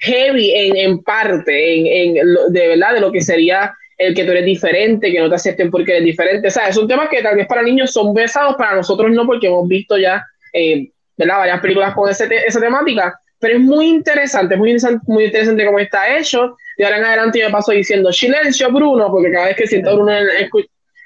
heavy 0.00 0.52
en, 0.54 0.76
en 0.76 1.02
parte, 1.02 1.76
en, 2.08 2.16
en 2.18 2.32
lo- 2.34 2.48
de 2.48 2.68
verdad, 2.68 2.94
de 2.94 3.00
lo 3.00 3.12
que 3.12 3.20
sería 3.20 3.72
el 3.98 4.14
que 4.14 4.24
tú 4.24 4.30
eres 4.30 4.44
diferente, 4.46 5.12
que 5.12 5.20
no 5.20 5.28
te 5.28 5.34
acepten 5.36 5.70
porque 5.70 5.92
eres 5.92 6.04
diferente. 6.04 6.48
O 6.48 6.50
sea, 6.50 6.72
son 6.72 6.88
temas 6.88 7.08
que 7.10 7.22
tal 7.22 7.36
vez 7.36 7.46
para 7.46 7.62
niños 7.62 7.92
son 7.92 8.14
pesados, 8.14 8.56
para 8.56 8.76
nosotros 8.76 9.10
no, 9.10 9.26
porque 9.26 9.46
hemos 9.48 9.68
visto 9.68 9.98
ya 9.98 10.24
eh, 10.54 10.88
¿verdad? 11.16 11.38
varias 11.38 11.60
películas 11.60 11.94
con 11.94 12.08
ese 12.10 12.26
te- 12.26 12.46
esa 12.46 12.60
temática. 12.60 13.18
Pero 13.38 13.54
es 13.56 13.60
muy 13.60 13.86
interesante, 13.88 14.54
es 14.54 14.58
muy 14.58 14.70
interesante, 14.70 15.04
muy 15.06 15.24
interesante 15.24 15.64
cómo 15.66 15.78
está 15.78 16.16
hecho. 16.18 16.56
De 16.76 16.84
ahora 16.84 16.98
en 16.98 17.04
adelante 17.04 17.38
yo 17.40 17.46
me 17.46 17.52
paso 17.52 17.72
diciendo 17.72 18.12
silencio, 18.12 18.70
Bruno, 18.72 19.10
porque 19.10 19.30
cada 19.32 19.46
vez 19.46 19.56
que 19.56 19.66
siento 19.66 19.90
a 19.90 19.94
Bruno 19.94 20.12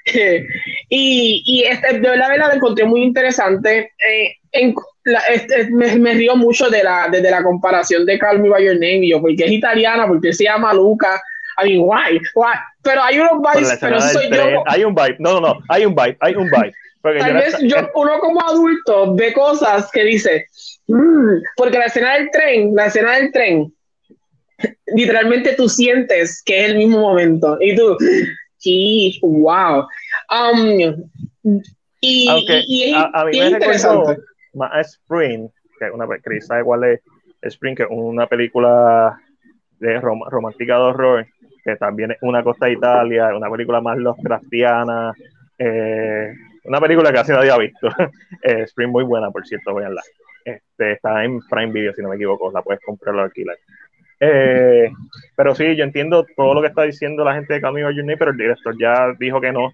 y, 0.89 1.43
y 1.45 1.63
este, 1.63 1.93
de 1.99 2.09
verdad, 2.09 2.29
lo 2.37 2.53
encontré 2.53 2.85
muy 2.85 3.01
interesante. 3.03 3.91
Eh, 4.07 4.35
en, 4.59 4.73
la- 5.05 5.19
este, 5.33 5.69
me, 5.71 5.95
me 5.97 6.13
río 6.13 6.35
mucho 6.35 6.69
de 6.69 6.83
la, 6.83 7.07
de, 7.09 7.21
de 7.21 7.31
la 7.31 7.43
comparación 7.43 8.05
de 8.05 8.17
Call 8.19 8.39
Me 8.39 8.49
By 8.49 8.63
Your 8.65 8.75
Name, 8.75 9.05
y 9.05 9.09
yo, 9.11 9.21
porque 9.21 9.45
es 9.45 9.51
italiana, 9.51 10.07
porque 10.07 10.33
se 10.33 10.43
llama 10.45 10.73
Luca. 10.73 11.21
I 11.63 11.69
mean, 11.69 11.81
why? 11.87 12.19
Why? 12.35 12.53
Pero 12.81 13.01
hay 13.03 13.19
unos 13.19 13.41
la 13.43 13.53
vibes, 13.53 13.77
pero 13.79 14.01
soy 14.01 14.29
yo. 14.29 14.63
Hay 14.67 14.83
un 14.83 14.93
vibe. 14.93 15.15
No, 15.19 15.33
no, 15.39 15.41
no. 15.41 15.59
Hay 15.69 15.85
un 15.85 15.95
vibe. 15.95 16.17
Hay 16.19 16.35
un 16.35 16.45
vibe. 16.49 16.73
Porque 17.01 17.19
Tal 17.19 17.29
yo 17.29 17.35
vez 17.35 17.61
no- 17.61 17.67
yo, 17.69 17.75
uno 17.95 18.19
como 18.19 18.41
adulto 18.41 19.13
ve 19.15 19.31
cosas 19.31 19.89
que 19.91 20.03
dice, 20.03 20.47
"Mm", 20.87 21.37
porque 21.55 21.77
la 21.77 21.85
escena 21.85 22.15
del 22.15 22.29
tren, 22.31 22.73
la 22.75 22.87
escena 22.87 23.15
del 23.17 23.31
tren, 23.31 23.71
literalmente 24.87 25.53
tú 25.53 25.67
sientes 25.69 26.41
que 26.43 26.63
es 26.65 26.71
el 26.71 26.77
mismo 26.77 26.99
momento 26.99 27.57
y 27.61 27.75
tú, 27.75 27.95
sí, 28.57 29.19
wow. 29.21 29.85
Um, 30.31 31.09
y, 32.01 32.27
Aunque 32.29 32.63
y- 32.67 32.83
y 32.85 32.89
es, 32.91 32.95
a, 32.95 33.11
a 33.13 33.25
mí 33.25 33.37
me 33.37 33.43
recordó 33.49 33.55
interesante. 33.55 34.21
Más 34.55 34.87
Spring, 34.93 35.47
que 35.79 35.91
una 35.91 36.07
pe- 36.07 36.21
Chris 36.21 36.47
sabe 36.47 36.63
cuál 36.63 36.83
es 36.85 37.01
Spring, 37.41 37.75
que 37.75 37.83
es 37.83 37.89
una 37.91 38.27
película 38.27 39.19
de 39.79 39.99
rom 39.99 40.21
romántica 40.29 40.75
de 40.75 40.81
horror, 40.81 41.25
que 41.63 41.75
también 41.75 42.11
es 42.11 42.17
una 42.21 42.43
costa 42.43 42.67
de 42.67 42.73
Italia, 42.73 43.35
una 43.35 43.49
película 43.49 43.81
más 43.81 43.97
Lovecraftiana, 43.97 45.13
eh, 45.59 46.33
una 46.63 46.79
película 46.79 47.09
que 47.09 47.15
casi 47.15 47.31
nadie 47.31 47.51
ha 47.51 47.57
visto. 47.57 47.87
Eh, 48.41 48.61
Spring 48.63 48.89
muy 48.89 49.03
buena, 49.03 49.31
por 49.31 49.45
cierto, 49.45 49.73
véanla. 49.73 50.01
Este, 50.43 50.91
está 50.93 51.23
en 51.23 51.39
Prime 51.49 51.71
Video, 51.71 51.93
si 51.93 52.01
no 52.03 52.09
me 52.09 52.15
equivoco, 52.15 52.51
la 52.51 52.61
puedes 52.61 52.81
comprar 52.83 53.15
o 53.15 53.21
alquilar. 53.21 53.57
Eh, 54.19 54.89
pero 55.35 55.55
sí, 55.55 55.75
yo 55.75 55.83
entiendo 55.83 56.25
todo 56.35 56.53
lo 56.53 56.61
que 56.61 56.67
está 56.67 56.83
diciendo 56.83 57.23
la 57.23 57.33
gente 57.33 57.55
de 57.55 57.61
Camino 57.61 57.87
Journey, 57.91 58.15
pero 58.15 58.31
el 58.31 58.37
director 58.37 58.75
ya 58.79 59.11
dijo 59.19 59.41
que 59.41 59.51
no. 59.51 59.71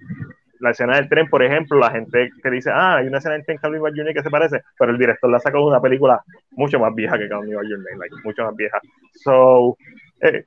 La 0.61 0.71
escena 0.71 0.95
del 0.95 1.09
tren, 1.09 1.27
por 1.27 1.43
ejemplo, 1.43 1.77
la 1.79 1.91
gente 1.91 2.29
que 2.41 2.49
dice, 2.49 2.69
ah, 2.71 2.97
hay 2.97 3.07
una 3.07 3.17
escena 3.17 3.33
del 3.35 3.45
tren 3.45 3.57
Camino 3.57 3.83
Journey 3.83 4.13
que 4.13 4.21
se 4.21 4.29
parece, 4.29 4.61
pero 4.77 4.91
el 4.91 4.97
director 4.97 5.29
la 5.29 5.39
sacó 5.39 5.57
de 5.57 5.65
una 5.65 5.81
película 5.81 6.21
mucho 6.51 6.79
más 6.79 6.93
vieja 6.93 7.17
que 7.17 7.27
Camino 7.27 7.57
Journey, 7.57 7.97
like, 7.97 8.15
mucho 8.23 8.45
más 8.45 8.55
vieja. 8.55 8.79
So, 9.23 9.75
eh, 10.21 10.45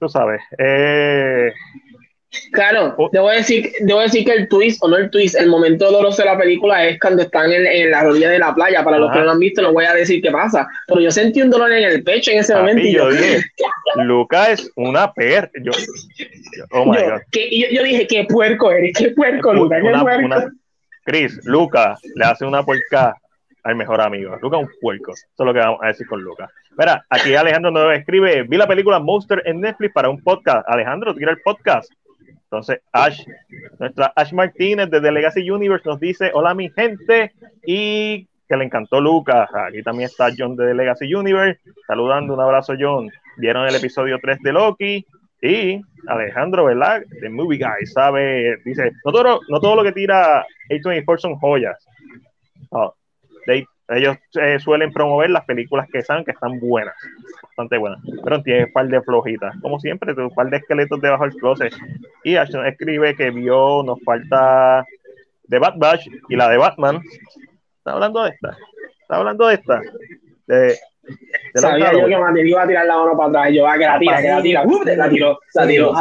tú 0.00 0.08
sabes, 0.08 0.40
eh, 0.58 1.52
Claro, 2.52 2.94
Oh. 2.98 3.08
debo 3.12 3.30
decir, 3.30 3.70
debo 3.80 4.00
decir 4.00 4.24
que 4.24 4.32
el 4.32 4.48
twist, 4.48 4.82
o 4.82 4.88
no 4.88 4.96
el 4.96 5.10
twist, 5.10 5.36
el 5.38 5.48
momento 5.48 5.86
doloroso 5.86 6.22
de 6.22 6.28
la 6.28 6.36
película 6.38 6.84
es 6.86 6.98
cuando 7.00 7.22
están 7.22 7.50
en, 7.52 7.66
en 7.66 7.90
la 7.90 8.06
orilla 8.06 8.28
de 8.30 8.38
la 8.38 8.54
playa. 8.54 8.84
Para 8.84 8.98
los 8.98 9.10
que 9.12 9.18
no 9.18 9.24
lo 9.26 9.30
han 9.32 9.38
visto, 9.38 9.62
no 9.62 9.72
voy 9.72 9.84
a 9.86 9.94
decir 9.94 10.20
qué 10.20 10.30
pasa. 10.30 10.66
Pero 10.86 11.00
yo 11.00 11.10
sentí 11.10 11.40
un 11.40 11.50
dolor 11.50 11.72
en 11.72 11.84
el 11.84 12.02
pecho 12.02 12.30
en 12.32 12.38
ese 12.38 12.52
papi, 12.52 12.62
momento. 12.66 12.88
y 12.88 12.92
yo 12.92 13.10
yo, 13.10 13.16
dije, 13.16 13.44
Luca 14.04 14.50
es 14.50 14.70
una 14.76 15.12
perra. 15.12 15.50
Yo, 15.62 15.72
yo- 15.72 16.64
oh 16.72 16.84
my 16.84 16.98
yo, 16.98 17.10
God. 17.10 17.20
que- 17.30 17.48
y 17.50 17.62
yo, 17.62 17.68
yo 17.70 17.82
dije, 17.84 18.06
qué 18.06 18.24
puerco 18.24 18.70
eres, 18.70 18.92
qué 18.96 19.10
puerco, 19.10 19.54
Luca, 19.54 19.76
qué 19.80 19.88
Una- 19.88 20.02
puerco. 20.02 20.26
una- 20.26 20.52
Chris, 21.04 21.40
Luca 21.44 21.96
le 22.16 22.24
hace 22.24 22.44
una 22.44 22.64
porca 22.64 23.14
al 23.62 23.76
mejor 23.76 24.00
amigo. 24.00 24.36
Luca 24.42 24.58
es 24.58 24.64
un 24.64 24.70
puerco. 24.80 25.12
Eso 25.12 25.24
es 25.38 25.46
lo 25.46 25.54
que 25.54 25.60
vamos 25.60 25.78
a 25.82 25.86
decir 25.88 26.06
con 26.06 26.20
Luca. 26.20 26.50
Mira, 26.76 27.04
aquí 27.08 27.34
Alejandro 27.34 27.70
nos 27.70 27.94
escribe, 27.96 28.42
vi 28.42 28.56
la 28.56 28.66
película 28.66 28.98
Monster 28.98 29.42
en 29.46 29.60
Netflix 29.60 29.92
para 29.94 30.10
un 30.10 30.20
podcast. 30.22 30.68
Alejandro, 30.68 31.14
tira 31.14 31.30
el 31.30 31.40
podcast. 31.42 31.90
Entonces, 32.50 32.80
Ash, 32.92 33.24
nuestra 33.78 34.12
Ash 34.14 34.32
Martínez 34.32 34.90
de 34.90 35.12
Legacy 35.12 35.50
Universe 35.50 35.88
nos 35.88 35.98
dice, 35.98 36.30
hola 36.32 36.54
mi 36.54 36.70
gente, 36.70 37.32
y 37.66 38.26
que 38.48 38.56
le 38.56 38.64
encantó 38.64 39.00
Lucas. 39.00 39.48
Aquí 39.52 39.82
también 39.82 40.08
está 40.08 40.28
John 40.36 40.56
de 40.56 40.74
Legacy 40.74 41.12
Universe, 41.12 41.60
saludando, 41.86 42.34
un 42.34 42.40
abrazo 42.40 42.74
John. 42.78 43.10
Vieron 43.36 43.66
el 43.66 43.74
episodio 43.74 44.18
3 44.22 44.40
de 44.42 44.52
Loki, 44.52 45.06
y 45.42 45.80
Alejandro, 46.06 46.64
¿verdad? 46.64 47.02
De 47.20 47.28
Movie 47.28 47.58
Guy, 47.58 47.86
sabe, 47.86 48.56
dice, 48.64 48.92
no 49.04 49.12
todo, 49.12 49.40
no 49.48 49.60
todo 49.60 49.76
lo 49.76 49.82
que 49.82 49.92
tira 49.92 50.46
A24 50.70 51.18
son 51.18 51.36
joyas. 51.36 51.86
Ellos 53.88 54.16
eh, 54.40 54.58
suelen 54.58 54.92
promover 54.92 55.30
las 55.30 55.44
películas 55.44 55.88
que 55.92 56.02
saben 56.02 56.24
que 56.24 56.32
están 56.32 56.58
buenas, 56.58 56.94
bastante 57.42 57.78
buenas, 57.78 58.00
pero 58.24 58.42
tiene 58.42 58.64
un 58.64 58.72
par 58.72 58.88
de 58.88 59.00
flojitas, 59.00 59.54
como 59.60 59.78
siempre, 59.78 60.12
un 60.12 60.34
par 60.34 60.50
de 60.50 60.56
esqueletos 60.56 61.00
debajo 61.00 61.24
del 61.24 61.36
closet. 61.36 61.72
Y 62.24 62.36
Ashton 62.36 62.66
escribe 62.66 63.14
que 63.14 63.30
vio, 63.30 63.82
nos 63.84 64.02
falta 64.02 64.84
de 65.44 65.58
Bat 65.58 65.78
Batch 65.78 66.08
y 66.28 66.36
la 66.36 66.48
de 66.48 66.56
Batman. 66.56 67.00
¿Está 67.78 67.92
hablando 67.92 68.24
de 68.24 68.30
esta? 68.30 68.56
¿Está 69.02 69.16
hablando 69.16 69.46
de 69.46 69.54
esta? 69.54 69.80
De, 70.46 70.76
Sabía 71.54 71.92
yo 71.92 72.06
que 72.06 72.16
Mateo 72.18 72.44
iba 72.44 72.62
a 72.62 72.66
tirar 72.66 72.86
la 72.86 72.96
mano 72.96 73.16
para 73.16 73.28
atrás. 73.28 73.54
Yo, 73.54 73.66
ah, 73.66 73.78
que 73.78 73.84
la 73.84 73.98
tira, 73.98 74.22
que 74.22 74.28
la 74.28 74.42
tira. 74.42 74.62
Uh, 74.64 74.84
la 74.84 75.08
tiró, 75.08 75.38
la 75.54 75.66
tiró. 75.66 75.94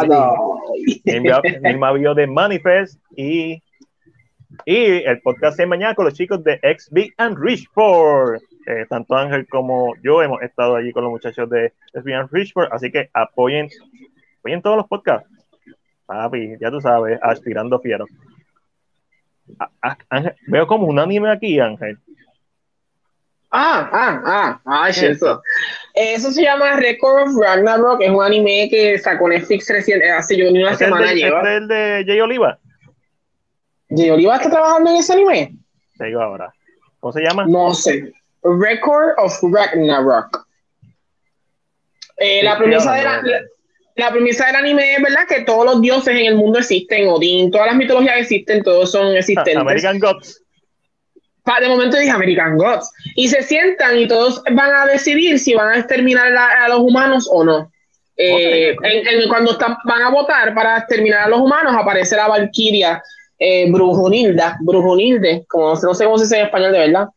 Misma 1.61 1.91
vio 1.93 2.13
de 2.13 2.27
Manifest 2.27 2.99
y, 3.15 3.61
y 4.65 5.03
el 5.03 5.21
podcast 5.21 5.57
de 5.57 5.65
mañana 5.65 5.95
con 5.95 6.05
los 6.05 6.13
chicos 6.13 6.43
de 6.43 6.59
XB 6.59 7.13
and 7.17 7.37
Richford. 7.37 8.41
Eh, 8.67 8.85
tanto 8.89 9.15
Ángel 9.15 9.47
como 9.47 9.95
yo 10.01 10.21
hemos 10.23 10.41
estado 10.41 10.75
allí 10.75 10.91
con 10.91 11.03
los 11.03 11.11
muchachos 11.11 11.49
de 11.49 11.73
XB 11.93 12.07
and 12.13 12.29
Richford, 12.31 12.69
así 12.71 12.91
que 12.91 13.09
apoyen, 13.13 13.69
apoyen 14.39 14.61
todos 14.61 14.77
los 14.77 14.87
podcasts. 14.87 15.29
Papi, 16.05 16.55
ya 16.59 16.69
tú 16.69 16.79
sabes, 16.81 17.19
aspirando 17.21 17.79
fiero. 17.79 18.05
Ángel, 20.09 20.35
veo 20.47 20.67
como 20.67 20.87
un 20.87 20.99
anime 20.99 21.31
aquí, 21.31 21.59
Ángel. 21.59 21.97
Ah, 23.51 23.89
ah, 23.91 24.21
ah, 24.25 24.61
ah, 24.65 24.89
eso. 24.89 25.41
Eso 25.93 26.31
se 26.31 26.41
llama 26.41 26.75
Record 26.75 27.29
of 27.29 27.35
Ragnarok, 27.39 28.01
es 28.01 28.09
un 28.09 28.21
anime 28.21 28.67
que 28.69 28.97
sacó 28.99 29.29
Netflix 29.29 29.69
recién, 29.69 30.01
hace 30.11 30.35
yo 30.35 30.51
ni 30.51 30.61
una 30.61 30.75
semana 30.75 31.11
¿Es 31.13 31.23
el 31.23 31.67
de 31.67 32.03
Jay 32.05 32.19
Oliva? 32.19 32.59
¿Jay 33.95 34.09
Oliva 34.09 34.35
está 34.35 34.49
trabajando 34.49 34.91
en 34.91 34.97
ese 34.97 35.13
anime? 35.13 35.55
Te 35.97 36.05
digo 36.05 36.21
ahora. 36.21 36.53
¿Cómo 36.99 37.13
se 37.13 37.21
llama? 37.21 37.45
No 37.47 37.73
sé. 37.73 38.11
Record 38.43 39.13
of 39.17 39.37
Ragnarok. 39.43 40.45
Eh, 42.17 42.43
la, 42.43 42.57
premisa 42.57 42.93
de 42.93 43.03
la, 43.03 43.21
la, 43.95 44.11
premisa 44.11 44.45
del 44.47 44.55
anime 44.55 44.93
es 44.95 45.01
verdad 45.01 45.27
que 45.27 45.41
todos 45.41 45.65
los 45.65 45.81
dioses 45.81 46.15
en 46.15 46.25
el 46.27 46.35
mundo 46.35 46.59
existen, 46.59 47.09
Odín, 47.09 47.51
todas 47.51 47.67
las 47.67 47.75
mitologías 47.75 48.19
existen, 48.19 48.63
todos 48.63 48.91
son 48.91 49.15
existentes. 49.17 49.57
American 49.57 49.99
Gods 49.99 50.45
de 51.59 51.67
momento 51.67 51.97
dije 51.97 52.11
American 52.11 52.57
Gods. 52.57 52.91
Y 53.15 53.27
se 53.27 53.43
sientan 53.43 53.97
y 53.97 54.07
todos 54.07 54.41
van 54.51 54.73
a 54.73 54.85
decidir 54.85 55.39
si 55.39 55.53
van 55.53 55.69
a 55.69 55.77
exterminar 55.77 56.35
a, 56.35 56.67
los 56.69 56.79
humanos 56.79 57.27
o 57.31 57.43
no. 57.43 57.71
Eh, 58.17 58.75
cuando 59.27 59.51
están, 59.51 59.75
van 59.85 60.01
a 60.01 60.09
votar 60.09 60.53
para 60.55 60.77
exterminar 60.77 61.21
a 61.21 61.29
los 61.29 61.39
humanos, 61.39 61.75
aparece 61.77 62.15
la 62.15 62.27
Valkyria 62.27 63.01
eh, 63.39 63.69
Brujunilda, 63.71 64.57
Brujunilde, 64.61 65.45
como 65.47 65.73
no 65.73 65.93
sé 65.93 66.05
cómo 66.05 66.17
se 66.17 66.25
dice 66.25 66.37
en 66.39 66.45
español 66.45 66.71
de 66.71 66.79
verdad. 66.79 67.07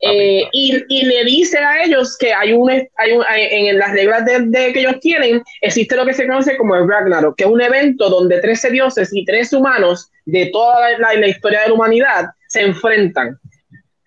Eh, 0.00 0.44
y, 0.52 0.84
y, 0.88 1.04
le 1.04 1.24
dice 1.24 1.58
a 1.58 1.82
ellos 1.82 2.16
que 2.18 2.32
hay 2.32 2.52
un, 2.52 2.70
hay 2.70 3.12
un 3.12 3.24
en 3.28 3.78
las 3.78 3.92
reglas 3.92 4.24
de, 4.24 4.72
que 4.72 4.80
ellos 4.80 5.00
tienen, 5.00 5.42
existe 5.60 5.96
lo 5.96 6.06
que 6.06 6.14
se 6.14 6.26
conoce 6.26 6.56
como 6.56 6.76
el 6.76 6.88
Ragnarok, 6.88 7.36
que 7.36 7.44
es 7.44 7.50
un 7.50 7.60
evento 7.60 8.08
donde 8.08 8.40
13 8.40 8.70
dioses 8.70 9.10
y 9.12 9.24
tres 9.24 9.52
humanos 9.52 10.10
de 10.24 10.46
toda 10.46 10.98
la, 10.98 11.14
la 11.14 11.26
historia 11.26 11.62
de 11.62 11.68
la 11.68 11.74
humanidad 11.74 12.26
se 12.46 12.62
enfrentan. 12.62 13.38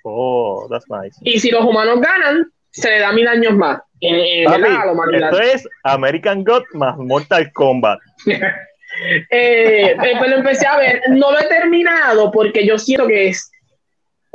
Oh, 0.04 0.68
that's 0.70 0.86
nice. 0.90 1.18
Y 1.22 1.40
si 1.40 1.52
los 1.52 1.66
humanos 1.66 2.00
ganan, 2.00 2.52
se 2.72 2.90
le 2.90 3.00
da 3.00 3.12
mil 3.12 3.28
años 3.28 3.54
más. 3.54 3.80
esto 4.02 5.42
es 5.42 5.68
American 5.84 6.44
God 6.44 6.64
más 6.74 6.98
Mortal 6.98 7.52
Kombat. 7.54 8.00
eh, 9.30 9.96
lo 9.98 10.38
empecé 10.38 10.68
a 10.68 10.78
ver. 10.78 11.02
No 11.10 11.32
lo 11.32 11.40
he 11.40 11.48
terminado 11.48 12.32
porque 12.32 12.66
yo 12.66 12.78
siento 12.78 13.08
que 13.08 13.30
es. 13.30 13.52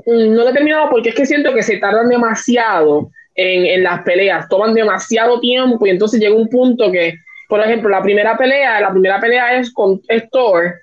Mm, 0.07 0.35
no 0.35 0.45
lo 0.45 0.49
he 0.51 0.53
terminado 0.53 0.91
porque 0.91 1.11
es 1.11 1.15
que 1.15 1.27
siento 1.27 1.55
que 1.55 1.63
se 1.63 1.79
tardan 1.79 2.09
demasiado 2.09 3.11
en, 3.35 3.67
en 3.67 3.83
las 3.83 4.03
peleas. 4.03 4.49
Toman 4.49 4.75
demasiado 4.75 5.41
tiempo 5.41 5.87
y 5.87 5.91
entonces 5.91 6.21
llega 6.21 6.35
un 6.35 6.49
punto 6.49 6.91
que, 6.91 7.15
por 7.49 7.61
ejemplo, 7.61 7.89
la 7.89 8.03
primera 8.03 8.37
pelea, 8.37 8.81
la 8.81 8.91
primera 8.91 9.21
pelea 9.21 9.59
es 9.59 9.73
con 9.73 10.01
Thor 10.31 10.75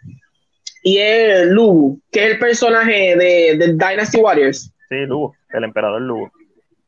y 0.84 0.98
es 0.98 1.48
Lugu, 1.48 2.00
que 2.12 2.25
es 2.25 2.32
el 2.32 2.39
personaje 2.39 3.15
de, 3.15 3.58
de 3.58 3.68
Dynasty 3.74 4.18
Warriors. 4.20 4.72
Sí, 4.89 4.96
Lugo, 5.08 5.36
el 5.51 5.63
emperador 5.63 6.01
Lugo. 6.01 6.32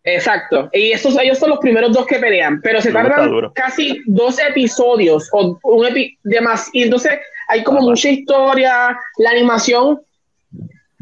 Exacto. 0.05 0.69
Y 0.71 0.91
estos, 0.91 1.17
ellos 1.19 1.39
son 1.39 1.49
los 1.49 1.59
primeros 1.59 1.91
dos 1.91 2.05
que 2.05 2.19
pelean, 2.19 2.61
pero 2.61 2.79
se 2.79 2.91
tardan 2.91 3.51
casi 3.53 4.01
dos 4.05 4.37
episodios 4.39 5.27
o 5.33 5.59
un 5.63 5.85
epi 5.87 6.17
de 6.23 6.41
más. 6.41 6.69
Y 6.73 6.83
entonces 6.83 7.13
hay 7.47 7.63
como 7.63 7.81
mucha 7.81 8.09
historia, 8.09 8.97
la 9.17 9.29
animación, 9.31 9.99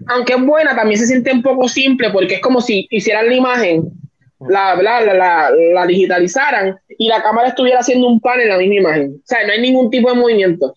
aunque 0.08 0.34
es 0.34 0.42
buena, 0.42 0.76
también 0.76 0.98
se 0.98 1.08
siente 1.08 1.32
un 1.32 1.42
poco 1.42 1.68
simple 1.68 2.10
porque 2.12 2.36
es 2.36 2.42
como 2.42 2.62
si 2.62 2.88
hicieran 2.90 3.28
la 3.28 3.36
imagen, 3.36 3.92
la, 4.40 4.76
la, 4.76 5.02
la, 5.02 5.50
la 5.52 5.86
digitalizaran 5.86 6.78
y 6.98 7.08
la 7.08 7.22
cámara 7.22 7.50
estuviera 7.50 7.80
haciendo 7.80 8.08
un 8.08 8.22
pan 8.22 8.40
en 8.40 8.50
la 8.50 8.58
misma 8.58 8.76
imagen. 8.76 9.16
O 9.16 9.26
sea, 9.26 9.46
no 9.46 9.52
hay 9.52 9.62
ningún 9.62 9.90
tipo 9.90 10.10
de 10.10 10.16
movimiento. 10.16 10.76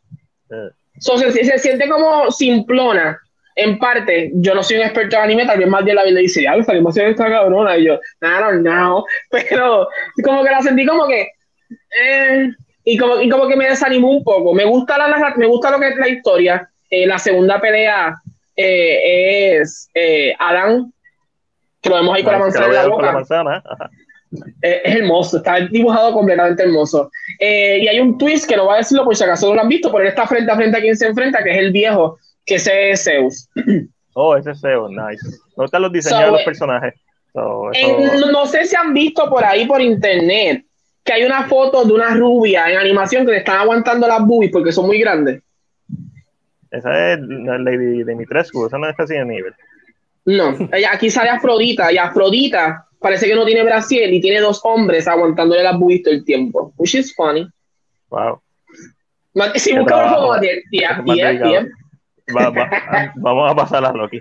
Eh. 0.50 0.71
se, 0.99 1.33
se, 1.33 1.59
siente 1.59 1.88
como 1.88 2.30
simplona 2.30 3.21
en 3.57 3.79
parte, 3.79 4.31
yo 4.35 4.55
no 4.55 4.63
soy 4.63 4.77
un 4.77 4.83
experto 4.83 5.17
en 5.17 5.23
anime, 5.23 5.47
tal 5.47 5.59
vez 5.59 5.67
más 5.67 5.85
de 5.85 5.95
la 5.95 6.05
vida 6.05 6.21
dice, 6.21 6.47
ah, 6.47 6.57
esta 6.57 6.73
animación 6.73 7.07
está 7.07 7.31
cabrona, 7.31 7.77
y 7.79 7.87
yo, 7.87 7.99
no, 8.21 8.53
no, 8.53 9.05
pero 9.31 9.89
como 10.23 10.45
que 10.45 10.51
la 10.51 10.61
sentí 10.61 10.85
como 10.85 11.07
que, 11.09 11.31
eh, 12.03 12.51
y, 12.85 12.99
como, 12.99 13.21
y 13.21 13.31
como 13.31 13.49
que 13.49 13.57
me 13.57 13.69
desanimó 13.69 14.11
un 14.11 14.23
poco. 14.23 14.55
Me 14.55 14.65
gusta, 14.65 14.99
la, 14.99 15.35
me 15.37 15.47
gusta 15.47 15.71
lo 15.71 15.81
que 15.81 15.89
es 15.89 15.97
la 15.97 16.09
historia. 16.09 16.71
Eh, 16.89 17.07
la 17.07 17.19
segunda 17.19 17.61
pelea 17.61 18.15
eh, 18.55 19.59
es 19.59 19.91
Adam, 20.39 20.93
que 21.81 21.89
lo 21.89 21.97
vemos 21.97 22.15
ahí 22.15 22.23
con 22.23 22.33
la 22.35 22.39
manzana 22.39 22.67
en 22.67 22.73
la 22.75 22.87
boca. 22.87 23.91
es 24.63 24.95
hermoso, 24.97 25.39
está 25.39 25.61
dibujado 25.61 26.13
completamente 26.13 26.63
hermoso. 26.63 27.11
y 27.41 27.89
hay 27.89 27.99
un 27.99 28.19
twist 28.19 28.49
que 28.49 28.57
no 28.57 28.67
voy 28.67 28.75
a 28.75 28.79
decirlo 28.79 29.05
por 29.05 29.17
si 29.17 29.25
acaso 29.25 29.49
no 29.49 29.55
lo 29.55 29.63
han 29.63 29.69
visto, 29.69 29.91
pero 29.91 30.03
él 30.03 30.09
está 30.09 30.27
frente 30.27 30.53
a 30.53 30.57
frente 30.57 30.77
a 30.77 30.81
quien 30.81 30.97
se 30.97 31.07
enfrenta, 31.07 31.43
que 31.43 31.51
es 31.51 31.59
el 31.59 31.73
viejo 31.73 32.19
que 32.47 32.55
ese 32.55 32.91
es 32.93 33.05
Zeus. 33.05 33.49
Oh, 34.19 34.35
ese 34.35 34.53
es 34.53 34.61
Zeus, 34.62 34.88
nice. 34.88 35.23
Me 35.59 35.65
gustan 35.65 35.83
los 35.83 35.93
diseños 35.93 36.25
de 36.25 36.31
los 36.31 36.43
personajes. 36.43 36.95
no 37.35 38.47
sé 38.47 38.65
si 38.65 38.75
han 38.75 38.95
visto 38.95 39.29
por 39.29 39.45
ahí 39.45 39.67
por 39.67 39.83
internet 39.83 40.65
que 41.05 41.12
hay 41.12 41.25
una 41.25 41.47
foto 41.47 41.85
de 41.85 41.93
una 41.93 42.15
rubia 42.15 42.71
en 42.71 42.79
animación 42.79 43.26
que 43.26 43.33
le 43.33 43.38
están 43.38 43.61
aguantando 43.61 44.09
las 44.09 44.25
boobies 44.25 44.50
porque 44.50 44.73
son 44.73 44.87
muy 44.87 44.99
grandes. 44.99 45.43
Esa 46.71 47.12
es 47.12 47.21
Lady 47.21 48.05
Dimitrescu, 48.05 48.67
esa 48.67 48.79
no 48.79 48.88
es 48.88 48.97
casi 48.97 49.15
de 49.15 49.25
nivel. 49.26 49.55
No, 50.25 50.57
aquí 50.91 51.11
sale 51.11 51.29
Afrodita 51.29 51.93
y 51.93 51.99
Afrodita 51.99 52.87
parece 52.99 53.26
que 53.26 53.35
no 53.35 53.45
tiene 53.45 53.65
Brasil 53.65 54.15
y 54.15 54.21
tiene 54.23 54.41
dos 54.41 54.62
hombres 54.65 55.07
aguantándole 55.07 55.62
las 55.62 55.79
boobies 55.79 56.03
todo 56.03 56.15
el 56.15 56.25
tiempo, 56.25 56.73
which 56.79 56.95
is 56.95 57.15
funny. 57.15 57.47
Wow. 58.09 58.41
Si 59.57 59.76
buscamos 59.76 60.17
como 60.17 60.38
10, 60.38 60.65
10, 62.26 62.52
10 62.52 62.68
vamos 63.16 63.50
a 63.50 63.54
pasar 63.54 63.85
a 63.85 63.92
Loki. 63.92 64.21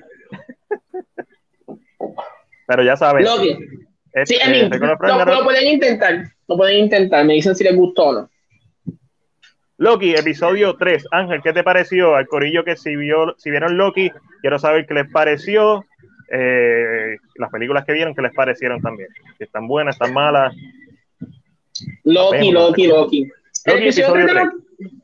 Pero 2.68 2.84
ya 2.84 2.96
saben. 2.96 3.24
Loki. 3.24 3.58
Este, 4.14 4.36
sí, 4.36 4.70
lo, 4.70 5.44
pueden 5.44 5.68
intentar. 5.68 6.24
Lo 6.48 6.58
pueden 6.58 6.78
intentar. 6.78 7.26
Me 7.26 7.34
dicen 7.34 7.56
si 7.56 7.64
les 7.64 7.76
gustó 7.76 8.06
o 8.06 8.14
no. 8.14 8.30
Loki, 9.78 10.16
episodio 10.16 10.76
3. 10.78 11.08
Ángel, 11.12 11.42
¿qué 11.44 11.52
te 11.52 11.64
pareció? 11.64 12.16
Al 12.16 12.28
corillo 12.28 12.64
que 12.64 12.78
si, 12.78 12.96
vio, 12.96 13.36
si 13.38 13.52
vieron 13.52 13.78
Loki, 13.78 14.10
quiero 14.42 14.58
saber 14.58 14.86
qué 14.88 14.94
les 14.94 15.12
pareció. 15.12 15.86
Eh, 16.32 17.18
las 17.36 17.52
películas 17.52 17.86
que 17.86 17.94
vieron, 17.94 18.16
¿qué 18.16 18.22
les 18.22 18.34
parecieron 18.34 18.82
también? 18.82 19.10
Si 19.38 19.44
están 19.44 19.68
buenas, 19.68 19.96
están 19.96 20.14
malas. 20.14 20.56
Loki, 22.06 22.52
Loki, 22.52 22.88
Loki. 22.88 23.32
El 23.66 23.84
episodio, 23.84 24.26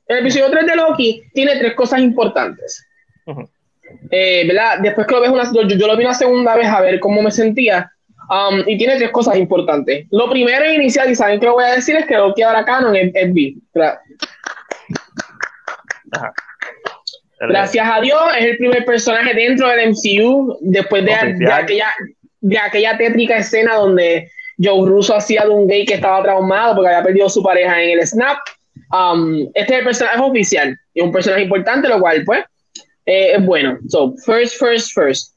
el 0.08 0.18
episodio 0.20 0.52
3 0.52 0.66
de 0.66 0.76
Loki 0.76 1.24
tiene 1.34 1.58
tres 1.58 1.74
cosas 1.74 2.00
importantes. 2.00 2.88
Eh, 4.10 4.46
¿verdad? 4.48 4.80
Después 4.82 5.06
que 5.08 5.14
lo 5.14 5.22
ves 5.22 5.30
una, 5.30 5.44
yo, 5.52 5.88
lo 5.88 5.98
vi 5.98 6.06
una 6.06 6.14
segunda 6.14 6.56
vez 6.56 6.68
a 6.68 6.82
ver 6.82 7.00
cómo 7.00 7.22
me 7.22 7.32
sentía. 7.32 7.92
Um, 8.30 8.64
y 8.66 8.78
tiene 8.78 8.96
tres 8.96 9.12
cosas 9.12 9.36
importantes. 9.36 10.08
Lo 10.10 10.30
primero 10.30 10.64
e 10.64 10.76
inicial, 10.76 11.12
y 11.12 11.16
saben 11.16 11.40
que 11.40 11.48
lo 11.48 11.54
voy 11.54 11.66
a 11.66 11.76
decir, 11.76 11.98
es 11.98 12.06
que 12.06 12.16
lo 12.16 12.34
que 12.34 12.44
ahora 12.44 12.64
canon 12.64 12.96
es, 12.96 13.12
es 13.14 13.34
Gracias 17.42 17.88
a 17.90 18.00
Dios, 18.00 18.22
es 18.38 18.46
el 18.46 18.58
primer 18.58 18.86
personaje 18.86 19.34
dentro 19.34 19.68
del 19.68 19.90
MCU 19.90 20.58
después 20.62 21.04
de, 21.04 21.14
aquella, 21.14 21.88
de 22.40 22.58
aquella 22.58 22.98
tétrica 22.98 23.38
escena 23.38 23.76
donde 23.76 24.30
Joe 24.64 24.88
Russo 24.88 25.16
hacía 25.16 25.44
de 25.44 25.50
un 25.50 25.68
gay 25.68 25.86
que 25.86 25.96
estaba 25.96 26.22
traumado 26.22 26.76
porque 26.76 26.90
había 26.90 27.04
perdido 27.04 27.30
su 27.30 27.42
pareja 27.42 27.82
en 27.82 28.00
el 28.00 28.08
snap. 28.08 28.38
Um, 28.92 29.50
este 29.56 29.74
es 29.74 29.80
el 29.80 29.86
personaje 29.86 30.20
oficial 30.20 30.80
y 30.94 31.02
un 31.02 31.12
personaje 31.12 31.44
importante, 31.44 31.88
lo 31.88 32.00
cual, 32.00 32.24
pues, 32.26 32.44
eh, 33.06 33.38
bueno. 33.42 33.78
So, 33.88 34.16
first, 34.26 34.58
first, 34.58 34.94
first. 34.94 35.36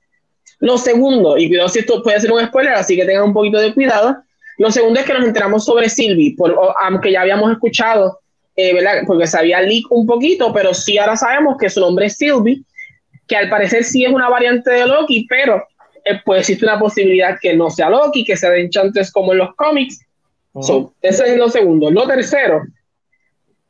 Lo 0.60 0.78
segundo, 0.78 1.36
y 1.36 1.48
cuidado 1.48 1.68
si 1.68 1.80
esto 1.80 2.02
puede 2.02 2.20
ser 2.20 2.32
un 2.32 2.44
spoiler, 2.46 2.74
así 2.74 2.96
que 2.96 3.04
tengan 3.04 3.24
un 3.24 3.34
poquito 3.34 3.58
de 3.58 3.74
cuidado. 3.74 4.16
Lo 4.58 4.70
segundo 4.70 5.00
es 5.00 5.06
que 5.06 5.12
nos 5.12 5.24
enteramos 5.24 5.64
sobre 5.64 5.88
Sylvie, 5.88 6.34
por, 6.36 6.56
aunque 6.80 7.12
ya 7.12 7.22
habíamos 7.22 7.50
escuchado, 7.52 8.20
eh, 8.56 8.72
¿verdad? 8.72 9.02
Porque 9.06 9.26
se 9.26 9.36
había 9.36 9.60
leak 9.60 9.90
un 9.90 10.06
poquito, 10.06 10.52
pero 10.52 10.72
sí 10.72 10.96
ahora 10.96 11.16
sabemos 11.16 11.56
que 11.58 11.68
su 11.68 11.80
nombre 11.80 12.06
es 12.06 12.16
Sylvie, 12.16 12.62
que 13.26 13.36
al 13.36 13.50
parecer 13.50 13.84
sí 13.84 14.04
es 14.04 14.12
una 14.12 14.28
variante 14.28 14.70
de 14.70 14.86
Loki, 14.86 15.26
pero 15.28 15.62
eh, 16.04 16.20
pues 16.24 16.40
existe 16.40 16.64
una 16.64 16.78
posibilidad 16.78 17.36
que 17.40 17.54
no 17.54 17.68
sea 17.68 17.90
Loki, 17.90 18.24
que 18.24 18.36
sea 18.36 18.50
de 18.50 18.62
Enchantress 18.62 19.10
como 19.10 19.32
en 19.32 19.38
los 19.38 19.54
cómics. 19.56 20.00
so, 20.60 20.94
ese 21.02 21.32
es 21.32 21.36
lo 21.36 21.48
segundo. 21.48 21.90
Lo 21.90 22.06
tercero, 22.06 22.62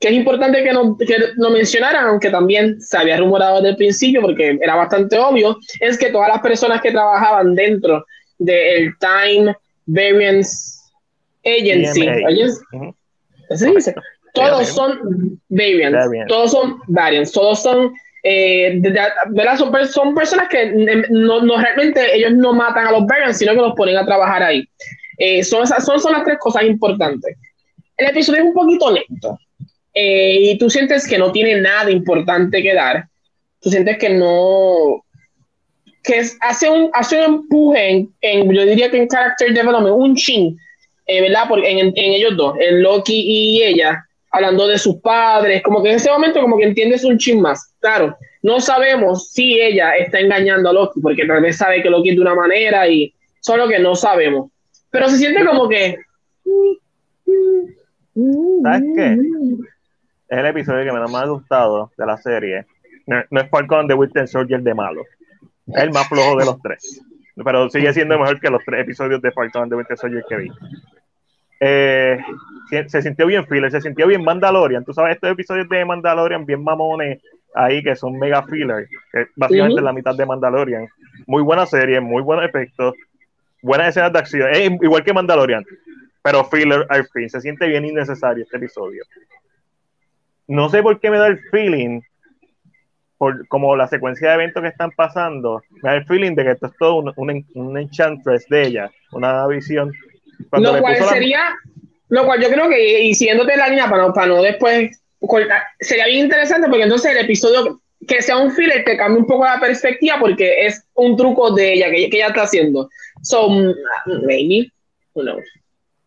que 0.04 0.10
es 0.10 0.16
importante 0.16 0.62
que 0.62 0.70
no, 0.70 0.98
que 0.98 1.16
lo 1.36 1.48
mencionaran, 1.48 2.04
aunque 2.04 2.28
también 2.28 2.78
se 2.78 2.98
había 2.98 3.16
rumorado 3.16 3.56
desde 3.56 3.70
el 3.70 3.76
principio, 3.76 4.20
porque 4.20 4.58
era 4.60 4.74
bastante 4.74 5.18
obvio, 5.18 5.56
es 5.80 5.96
que 5.96 6.10
todas 6.10 6.28
las 6.28 6.42
personas 6.42 6.82
que 6.82 6.90
trabajaban 6.90 7.54
dentro 7.54 8.04
del 8.36 8.92
Time 8.98 9.56
Variance 9.86 10.78
Agency, 11.42 12.06
todos 14.34 14.68
son 14.68 15.40
variants, 15.48 16.28
todos 16.28 16.50
son 16.50 16.80
variants, 16.86 17.32
todos 17.32 17.62
son 17.62 17.94
eh, 18.24 18.82
Son, 19.56 19.86
son, 19.86 20.14
personas 20.14 20.48
que 20.50 21.06
no, 21.08 21.40
no, 21.40 21.56
realmente 21.56 22.14
ellos 22.14 22.32
no 22.34 22.52
matan 22.52 22.88
a 22.88 22.92
los 22.92 23.06
variants, 23.06 23.38
sino 23.38 23.52
que 23.52 23.58
los 23.58 23.74
ponen 23.74 23.96
a 23.96 24.04
trabajar 24.04 24.42
ahí. 24.42 24.68
Eh, 25.16 25.42
son, 25.42 25.62
esas, 25.62 25.82
son, 25.82 25.98
son 25.98 26.12
las 26.12 26.24
tres 26.24 26.36
cosas 26.38 26.64
importantes. 26.64 27.38
El 27.96 28.08
episodio 28.08 28.40
es 28.42 28.46
un 28.48 28.52
poquito 28.52 28.90
lento. 28.90 29.38
Eh, 29.94 30.38
y 30.40 30.58
tú 30.58 30.68
sientes 30.68 31.06
que 31.06 31.18
no 31.18 31.30
tiene 31.30 31.60
nada 31.60 31.90
importante 31.90 32.62
que 32.62 32.74
dar, 32.74 33.06
tú 33.60 33.70
sientes 33.70 33.96
que 33.96 34.10
no, 34.10 35.04
que 36.02 36.22
hace, 36.40 36.68
un, 36.68 36.90
hace 36.92 37.16
un 37.16 37.34
empuje 37.36 38.08
en, 38.20 38.52
yo 38.52 38.66
diría 38.66 38.90
que 38.90 38.98
en 38.98 39.08
character 39.08 39.54
development, 39.54 39.96
un 39.96 40.16
chin, 40.16 40.58
eh, 41.06 41.20
¿verdad? 41.22 41.44
Porque 41.48 41.70
en, 41.70 41.78
en, 41.78 41.94
ellos 41.96 42.36
dos, 42.36 42.56
en 42.60 42.82
Loki 42.82 43.14
y 43.14 43.62
ella, 43.62 44.04
hablando 44.30 44.66
de 44.66 44.78
sus 44.78 44.96
padres, 44.96 45.62
como 45.62 45.82
que 45.82 45.90
en 45.90 45.96
ese 45.96 46.10
momento 46.10 46.40
como 46.40 46.58
que 46.58 46.64
entiendes 46.64 47.04
un 47.04 47.16
chin 47.16 47.40
más. 47.40 47.72
Claro, 47.80 48.16
no 48.42 48.60
sabemos 48.60 49.30
si 49.30 49.60
ella 49.60 49.96
está 49.96 50.18
engañando 50.20 50.68
a 50.68 50.72
Loki, 50.72 51.00
porque 51.00 51.24
tal 51.24 51.40
vez 51.40 51.56
sabe 51.56 51.82
que 51.82 51.88
Loki 51.88 52.10
es 52.10 52.16
de 52.16 52.20
una 52.20 52.34
manera 52.34 52.88
y 52.88 53.14
solo 53.40 53.68
que 53.68 53.78
no 53.78 53.94
sabemos. 53.94 54.50
Pero 54.90 55.08
se 55.08 55.18
siente 55.18 55.44
como 55.44 55.68
que... 55.68 55.96
¿Sabes 58.62 58.82
qué? 58.96 59.16
Es 60.34 60.40
el 60.40 60.46
episodio 60.46 60.84
que 60.84 60.92
menos 60.92 61.12
me 61.12 61.18
ha 61.18 61.26
gustado 61.26 61.92
de 61.96 62.06
la 62.06 62.16
serie. 62.16 62.66
No, 63.06 63.18
es 63.18 63.48
Falcon 63.50 63.86
de 63.86 63.94
Winter 63.94 64.26
Soldier 64.26 64.60
de 64.60 64.74
malo. 64.74 65.02
Es 65.68 65.82
el 65.82 65.92
más 65.92 66.08
flojo 66.08 66.36
de 66.36 66.44
los 66.44 66.60
tres. 66.60 67.00
Pero 67.36 67.70
sigue 67.70 67.92
siendo 67.92 68.18
mejor 68.18 68.40
que 68.40 68.50
los 68.50 68.62
tres 68.64 68.82
episodios 68.82 69.22
de 69.22 69.30
Falcon 69.30 69.68
de 69.68 69.76
Winter 69.76 69.96
Soldier 69.96 70.24
que 70.28 70.36
vi. 70.36 70.50
Eh, 71.60 72.18
se, 72.88 73.02
sintió 73.02 73.26
bien 73.26 73.46
filler, 73.46 73.70
se 73.70 73.80
sintió 73.80 74.08
bien 74.08 74.24
Mandalorian. 74.24 74.84
Tú 74.84 74.92
sabes, 74.92 75.14
estos 75.14 75.30
episodios 75.30 75.68
de 75.68 75.84
Mandalorian 75.84 76.44
bien 76.44 76.64
mamones 76.64 77.22
ahí 77.54 77.82
que 77.82 77.94
son 77.94 78.18
mega 78.18 78.42
filler, 78.42 78.88
que 79.12 79.28
básicamente 79.36 79.80
la 79.80 79.92
mitad 79.92 80.16
de 80.16 80.26
Mandalorian. 80.26 80.88
Muy 81.28 81.42
buena 81.42 81.64
serie, 81.64 82.00
muy 82.00 82.22
buenos 82.22 82.44
efectos, 82.44 82.94
buenas 83.62 83.90
escenas 83.90 84.12
de 84.12 84.18
acción. 84.18 84.50
Igual 84.82 85.04
que 85.04 85.12
Mandalorian, 85.12 85.64
pero 86.22 86.44
filler 86.44 86.86
al 86.88 87.06
fin. 87.06 87.30
Se 87.30 87.40
siente 87.40 87.68
bien 87.68 87.84
innecesario 87.84 88.42
este 88.42 88.56
episodio 88.56 89.04
no 90.46 90.68
sé 90.68 90.82
por 90.82 91.00
qué 91.00 91.10
me 91.10 91.18
da 91.18 91.28
el 91.28 91.38
feeling, 91.50 92.00
por 93.18 93.46
como 93.48 93.76
la 93.76 93.88
secuencia 93.88 94.28
de 94.28 94.34
eventos 94.34 94.62
que 94.62 94.68
están 94.68 94.90
pasando, 94.90 95.62
me 95.82 95.90
da 95.90 95.96
el 95.96 96.06
feeling 96.06 96.34
de 96.34 96.44
que 96.44 96.50
esto 96.52 96.66
es 96.66 96.72
todo 96.78 96.96
un, 96.96 97.46
un, 97.54 97.78
enchantress 97.78 98.46
de 98.48 98.66
ella, 98.66 98.90
una 99.12 99.46
visión. 99.46 99.92
lo 100.52 100.80
cual 100.80 100.96
sería, 100.96 101.54
lo 102.08 102.24
cual 102.24 102.40
yo 102.40 102.48
creo 102.48 102.68
que, 102.68 103.02
y 103.02 103.14
siguiéndote 103.14 103.56
la 103.56 103.68
línea 103.68 103.88
para 103.88 104.02
no, 104.02 104.12
para 104.12 104.26
no 104.26 104.42
después 104.42 105.00
sería 105.80 106.06
bien 106.06 106.26
interesante 106.26 106.68
porque 106.68 106.84
entonces 106.84 107.12
el 107.12 107.24
episodio 107.24 107.80
que 108.06 108.20
sea 108.20 108.36
un 108.36 108.52
filler 108.52 108.84
te 108.84 108.96
cambia 108.96 109.20
un 109.20 109.26
poco 109.26 109.44
la 109.44 109.58
perspectiva 109.58 110.16
porque 110.20 110.66
es 110.66 110.86
un 110.94 111.16
truco 111.16 111.54
de 111.54 111.74
ella 111.74 111.90
que, 111.90 112.10
que 112.10 112.16
ella 112.18 112.28
está 112.28 112.42
haciendo. 112.42 112.90
So, 113.22 113.48
maybe, 114.26 114.70
who 115.14 115.22
knows. 115.22 115.44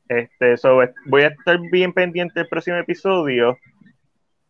Este, 0.09 0.55
so, 0.57 0.79
voy 1.07 1.23
a 1.23 1.27
estar 1.27 1.59
bien 1.71 1.91
pendiente 1.91 2.39
del 2.39 2.47
próximo 2.47 2.77
episodio 2.77 3.57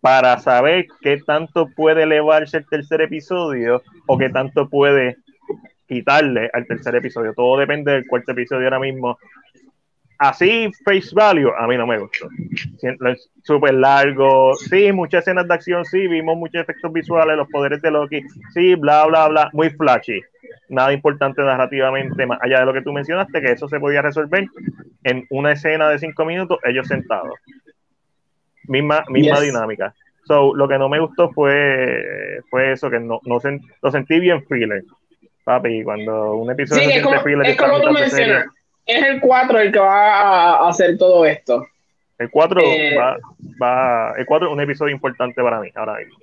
para 0.02 0.38
saber 0.38 0.88
qué 1.02 1.20
tanto 1.26 1.68
puede 1.76 2.04
elevarse 2.04 2.58
el 2.58 2.68
tercer 2.68 3.02
episodio 3.02 3.82
o 4.06 4.18
qué 4.18 4.30
tanto 4.30 4.70
puede 4.70 5.18
quitarle 5.88 6.50
al 6.54 6.68
tercer 6.68 6.96
episodio. 6.96 7.34
Todo 7.34 7.58
depende 7.58 7.94
del 7.94 8.08
cuarto 8.08 8.32
episodio 8.32 8.66
ahora 8.66 8.80
mismo. 8.80 9.18
Así, 10.20 10.72
face 10.84 11.10
value, 11.14 11.52
a 11.58 11.68
mí 11.68 11.78
no 11.78 11.86
me 11.86 12.00
gustó. 12.00 12.28
Súper 13.44 13.76
largo, 13.76 14.56
sí, 14.56 14.92
muchas 14.92 15.22
escenas 15.22 15.48
de 15.48 15.54
acción, 15.54 15.86
sí, 15.86 16.08
vimos 16.08 16.36
muchos 16.38 16.62
efectos 16.62 16.92
visuales, 16.92 17.38
los 17.38 17.48
poderes 17.50 17.82
de 17.84 17.92
Loki, 17.92 18.22
sí, 18.52 18.74
bla, 18.74 19.06
bla, 19.06 19.28
bla, 19.28 19.50
muy 19.54 19.70
flashy. 19.70 20.20
Nada 20.70 20.92
importante 20.92 21.44
narrativamente, 21.44 22.26
más 22.26 22.40
allá 22.42 22.62
de 22.62 22.66
lo 22.66 22.74
que 22.74 22.82
tú 22.82 22.92
mencionaste, 22.92 23.42
que 23.42 23.52
eso 23.52 23.70
se 23.70 23.80
podía 23.80 24.02
resolver 24.02 24.48
en 25.04 25.26
una 25.30 25.52
escena 25.52 25.88
de 25.90 26.00
cinco 26.00 26.26
minutos, 26.26 26.60
ellos 26.64 26.88
sentados 26.88 27.36
misma, 28.68 29.04
misma 29.10 29.40
dinámica. 29.40 29.94
So, 30.28 30.54
lo 30.54 30.68
que 30.68 30.78
no 30.78 30.90
me 30.90 31.00
gustó 31.00 31.32
fue, 31.32 32.42
fue 32.50 32.74
eso, 32.74 32.90
que 32.90 33.00
no, 33.00 33.20
no 33.24 33.40
lo 33.82 33.92
sentí 33.92 34.20
bien 34.20 34.46
filler. 34.46 34.84
Papi, 35.44 35.84
cuando 35.84 36.36
un 36.36 36.52
episodio 36.52 36.84
sí, 36.84 36.92
es 36.92 37.04
como, 37.04 37.16
es 37.44 37.58
como 37.58 37.82
tú 37.82 37.92
mencionas, 37.92 38.46
es 38.86 39.06
el 39.06 39.22
4 39.22 39.60
el 39.60 39.72
que 39.72 39.80
va 39.80 40.58
a 40.58 40.70
hacer 40.70 40.98
todo 40.98 41.26
esto. 41.26 41.66
El 42.18 42.30
4 42.30 42.62
eh, 42.62 42.96
va, 42.98 43.18
va, 43.62 44.14
el 44.18 44.26
4 44.26 44.48
es 44.48 44.54
un 44.54 44.62
episodio 44.62 44.94
importante 44.94 45.42
para 45.42 45.62
mí 45.62 45.70
ahora 45.76 45.96
mismo. 45.98 46.18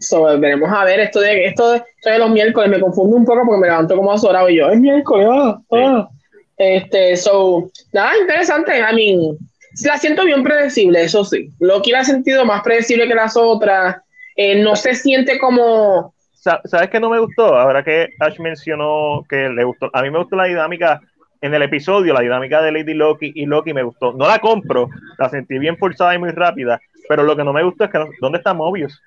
So, 0.00 0.24
veremos 0.38 0.72
a 0.72 0.84
ver 0.84 1.00
esto 1.00 1.20
de 1.20 1.46
esto 1.46 1.72
de, 1.72 1.78
esto 1.78 2.10
de 2.10 2.18
los 2.18 2.30
miércoles 2.30 2.70
me 2.70 2.80
confundo 2.80 3.16
un 3.16 3.24
poco 3.24 3.42
porque 3.44 3.60
me 3.60 3.66
levanto 3.66 3.96
como 3.96 4.12
azorado 4.12 4.48
y 4.48 4.56
yo 4.56 4.70
es 4.70 4.78
miércoles 4.78 5.26
ah, 5.28 5.60
ah. 5.72 6.08
este 6.56 7.16
so 7.16 7.68
nada 7.92 8.16
interesante 8.16 8.78
I 8.78 8.94
mean 8.94 9.38
la 9.84 9.98
siento 9.98 10.24
bien 10.24 10.42
predecible, 10.42 11.04
eso 11.04 11.24
sí. 11.24 11.50
Loki 11.60 11.90
la 11.90 12.00
ha 12.00 12.04
sentido 12.04 12.44
más 12.44 12.62
predecible 12.62 13.06
que 13.06 13.14
las 13.14 13.36
otras. 13.36 13.96
Eh, 14.36 14.62
no 14.62 14.76
se 14.76 14.94
siente 14.94 15.38
como. 15.38 16.14
¿Sabes 16.32 16.88
qué 16.90 17.00
no 17.00 17.10
me 17.10 17.18
gustó? 17.18 17.58
Ahora 17.58 17.82
que 17.82 18.08
Ash 18.20 18.38
mencionó 18.38 19.24
que 19.28 19.48
le 19.48 19.64
gustó. 19.64 19.90
A 19.92 20.02
mí 20.02 20.10
me 20.10 20.18
gustó 20.18 20.36
la 20.36 20.44
dinámica 20.44 21.00
en 21.40 21.54
el 21.54 21.62
episodio, 21.62 22.14
la 22.14 22.20
dinámica 22.20 22.62
de 22.62 22.72
Lady 22.72 22.94
Loki 22.94 23.32
y 23.34 23.46
Loki 23.46 23.74
me 23.74 23.82
gustó. 23.82 24.12
No 24.12 24.26
la 24.26 24.38
compro, 24.38 24.88
la 25.18 25.28
sentí 25.28 25.58
bien 25.58 25.76
forzada 25.76 26.14
y 26.14 26.18
muy 26.18 26.30
rápida. 26.30 26.80
Pero 27.08 27.22
lo 27.22 27.36
que 27.36 27.44
no 27.44 27.52
me 27.52 27.62
gustó 27.62 27.84
es 27.84 27.90
que. 27.90 27.98
¿Dónde 28.20 28.38
está 28.38 28.54
Mobius? 28.54 29.02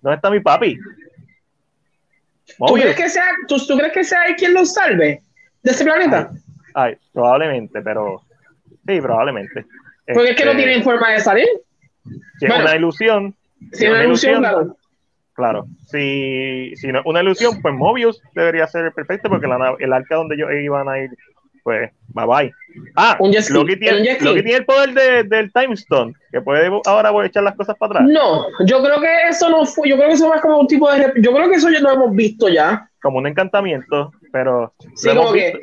¿Dónde 0.00 0.16
está 0.16 0.30
mi 0.30 0.40
papi? 0.40 0.78
¿Tú 2.56 2.74
crees, 2.74 2.96
que 2.96 3.08
sea, 3.08 3.28
¿tú, 3.46 3.58
crees 3.76 3.92
que 3.92 4.04
sea 4.04 4.20
quien 4.36 4.54
lo 4.54 4.64
salve 4.64 5.22
de 5.62 5.70
ese 5.70 5.84
planeta? 5.84 6.30
ay, 6.74 6.96
probablemente, 7.12 7.82
pero 7.82 8.22
Sí, 8.88 9.00
probablemente. 9.02 9.66
Porque 10.14 10.30
es 10.30 10.36
que 10.36 10.44
no 10.46 10.52
este, 10.52 10.64
tienen 10.64 10.82
forma 10.82 11.10
de 11.10 11.20
salir. 11.20 11.46
Si 12.38 12.46
es 12.46 12.58
una 12.58 12.74
ilusión. 12.74 13.34
Si 13.72 13.84
es 13.84 13.90
una, 13.90 14.04
ilusión, 14.04 14.38
claro. 14.38 14.76
Claro, 15.34 15.66
si, 15.86 16.72
si 16.76 16.88
no 16.88 17.02
una 17.04 17.20
ilusión, 17.20 17.60
pues 17.60 17.74
Mobius 17.74 18.20
debería 18.34 18.66
ser 18.66 18.92
perfecto 18.92 19.28
porque 19.28 19.46
la, 19.46 19.76
el 19.78 19.92
arca 19.92 20.16
donde 20.16 20.36
ellos 20.36 20.48
iban 20.60 20.88
a 20.88 20.98
ir, 20.98 21.10
pues 21.62 21.90
bye 22.08 22.26
bye. 22.26 22.52
Ah, 22.96 23.18
lo 23.50 23.64
que 23.66 23.76
tiene, 23.76 24.18
lo 24.20 24.34
que 24.34 24.42
tiene 24.42 24.58
el 24.58 24.64
poder 24.64 24.94
de, 24.94 25.24
del 25.24 25.52
Time 25.52 25.74
Stone, 25.74 26.14
que 26.32 26.40
puede 26.40 26.70
ahora 26.86 27.10
voy 27.10 27.24
a 27.24 27.26
echar 27.28 27.42
las 27.42 27.56
cosas 27.56 27.76
para 27.76 28.00
atrás. 28.00 28.08
No, 28.10 28.46
yo 28.64 28.82
creo 28.82 29.00
que 29.00 29.28
eso 29.28 29.50
no 29.50 29.66
fue, 29.66 29.88
yo 29.88 29.96
creo 29.96 30.08
que 30.08 30.14
eso 30.14 30.34
es 30.34 30.40
como 30.40 30.58
un 30.58 30.66
tipo 30.66 30.90
de, 30.90 31.12
yo 31.18 31.32
creo 31.32 31.48
que 31.50 31.56
eso 31.56 31.68
ya 31.70 31.80
lo 31.80 31.92
hemos 31.92 32.16
visto 32.16 32.48
ya. 32.48 32.88
Como 33.02 33.18
un 33.18 33.26
encantamiento, 33.26 34.12
pero, 34.32 34.72
sí, 34.94 35.08
lo 35.08 35.12
hemos 35.12 35.32
visto, 35.34 35.58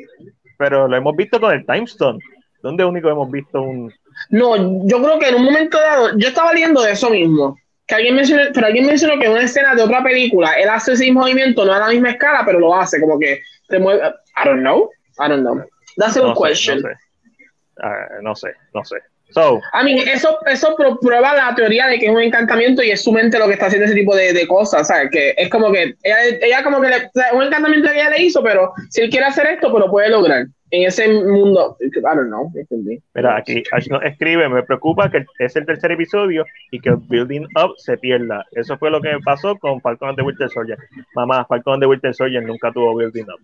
pero 0.58 0.88
lo 0.88 0.96
hemos 0.96 1.16
visto 1.16 1.40
con 1.40 1.52
el 1.52 1.66
Time 1.66 1.84
Stone. 1.84 2.18
¿Dónde 2.66 2.84
único 2.84 3.08
hemos 3.08 3.30
visto 3.30 3.62
un.? 3.62 3.92
No, 4.30 4.56
yo 4.88 5.00
creo 5.00 5.20
que 5.20 5.28
en 5.28 5.36
un 5.36 5.44
momento 5.44 5.78
dado, 5.78 6.18
yo 6.18 6.26
estaba 6.26 6.52
leyendo 6.52 6.82
de 6.82 6.92
eso 6.92 7.08
mismo. 7.10 7.56
Que 7.86 7.94
alguien 7.94 8.16
mencionó, 8.16 8.42
pero 8.52 8.66
alguien 8.66 8.86
mencionó 8.86 9.20
que 9.20 9.26
en 9.26 9.32
una 9.32 9.42
escena 9.42 9.76
de 9.76 9.82
otra 9.82 10.02
película, 10.02 10.54
él 10.54 10.68
hace 10.68 10.94
ese 10.94 11.12
movimiento, 11.12 11.64
no 11.64 11.72
a 11.72 11.78
la 11.78 11.88
misma 11.88 12.10
escala, 12.10 12.42
pero 12.44 12.58
lo 12.58 12.74
hace, 12.74 13.00
como 13.00 13.20
que 13.20 13.40
se 13.68 13.78
mueve. 13.78 14.02
I 14.04 14.48
don't 14.48 14.62
know. 14.62 14.90
I 15.20 15.28
don't 15.28 15.42
know. 15.42 15.62
That's 15.96 16.16
a 16.16 16.22
no 16.22 16.34
question. 16.34 16.82
no, 16.82 16.88
sé. 16.88 18.22
no 18.22 18.34
sé, 18.34 18.48
no 18.74 18.84
sé. 18.84 18.96
So, 19.30 19.60
A 19.72 19.84
mí, 19.84 20.00
eso, 20.00 20.38
eso 20.46 20.76
prueba 21.00 21.34
la 21.34 21.54
teoría 21.54 21.86
de 21.86 22.00
que 22.00 22.06
es 22.06 22.12
un 22.12 22.20
encantamiento 22.20 22.82
y 22.82 22.90
es 22.90 23.04
su 23.04 23.12
mente 23.12 23.38
lo 23.38 23.46
que 23.46 23.52
está 23.52 23.66
haciendo 23.66 23.86
ese 23.86 23.94
tipo 23.94 24.16
de, 24.16 24.32
de 24.32 24.46
cosas, 24.48 24.88
¿sabes? 24.88 25.10
Que 25.12 25.34
es 25.36 25.48
como 25.50 25.70
que 25.70 25.94
ella, 26.02 26.16
ella 26.40 26.62
como 26.64 26.80
que 26.80 26.88
le, 26.88 27.10
un 27.32 27.44
encantamiento 27.44 27.90
que 27.90 28.00
ella 28.00 28.10
le 28.10 28.22
hizo, 28.22 28.42
pero 28.42 28.72
si 28.90 29.02
él 29.02 29.10
quiere 29.10 29.26
hacer 29.26 29.46
esto, 29.46 29.70
pues 29.70 29.84
lo 29.84 29.90
puede 29.90 30.10
lograr. 30.10 30.46
En 30.70 30.86
ese 30.86 31.08
mundo, 31.08 31.76
I 31.80 31.90
don't 32.02 32.26
know. 32.26 32.50
entendí. 32.56 33.00
mira, 33.14 33.36
aquí 33.36 33.62
Ash 33.70 33.88
nos 33.88 34.02
escribe, 34.02 34.48
me 34.48 34.62
preocupa 34.64 35.08
que 35.10 35.24
es 35.38 35.54
el 35.54 35.64
tercer 35.64 35.92
episodio 35.92 36.44
y 36.72 36.80
que 36.80 36.88
el 36.88 36.96
Building 36.96 37.46
Up 37.54 37.74
se 37.76 37.96
pierda. 37.96 38.44
Eso 38.50 38.76
fue 38.76 38.90
lo 38.90 39.00
que 39.00 39.12
me 39.12 39.20
pasó 39.20 39.56
con 39.56 39.80
Falcon 39.80 40.08
and 40.08 40.18
the 40.18 40.24
Winter 40.24 40.50
Soldier. 40.50 40.78
Mamá, 41.14 41.44
Falcon 41.44 41.74
and 41.74 41.82
the 41.82 41.86
Winter 41.86 42.12
Soldier 42.14 42.42
nunca 42.44 42.72
tuvo 42.72 42.96
Building 42.96 43.24
Up. 43.24 43.40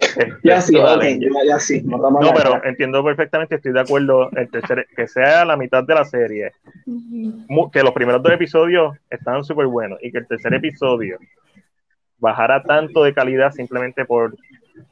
Este, 0.00 0.32
Ya 0.42 0.60
sí, 0.60 0.74
toda 0.74 0.96
ok, 0.96 1.02
leña. 1.02 1.28
ya, 1.32 1.52
ya 1.54 1.58
sí. 1.60 1.82
No, 1.84 2.00
pero 2.34 2.64
entiendo 2.64 3.04
perfectamente, 3.04 3.54
estoy 3.56 3.72
de 3.72 3.80
acuerdo, 3.80 4.28
el 4.32 4.50
tercer, 4.50 4.86
que 4.96 5.06
sea 5.06 5.44
la 5.44 5.56
mitad 5.56 5.84
de 5.84 5.94
la 5.94 6.04
serie, 6.04 6.52
que 7.72 7.82
los 7.82 7.92
primeros 7.92 8.22
dos 8.22 8.32
episodios 8.32 8.96
estaban 9.08 9.44
súper 9.44 9.66
buenos 9.66 9.98
y 10.02 10.10
que 10.10 10.18
el 10.18 10.26
tercer 10.26 10.54
episodio 10.54 11.18
bajara 12.18 12.62
tanto 12.62 13.04
de 13.04 13.14
calidad 13.14 13.50
simplemente 13.50 14.04
por 14.04 14.36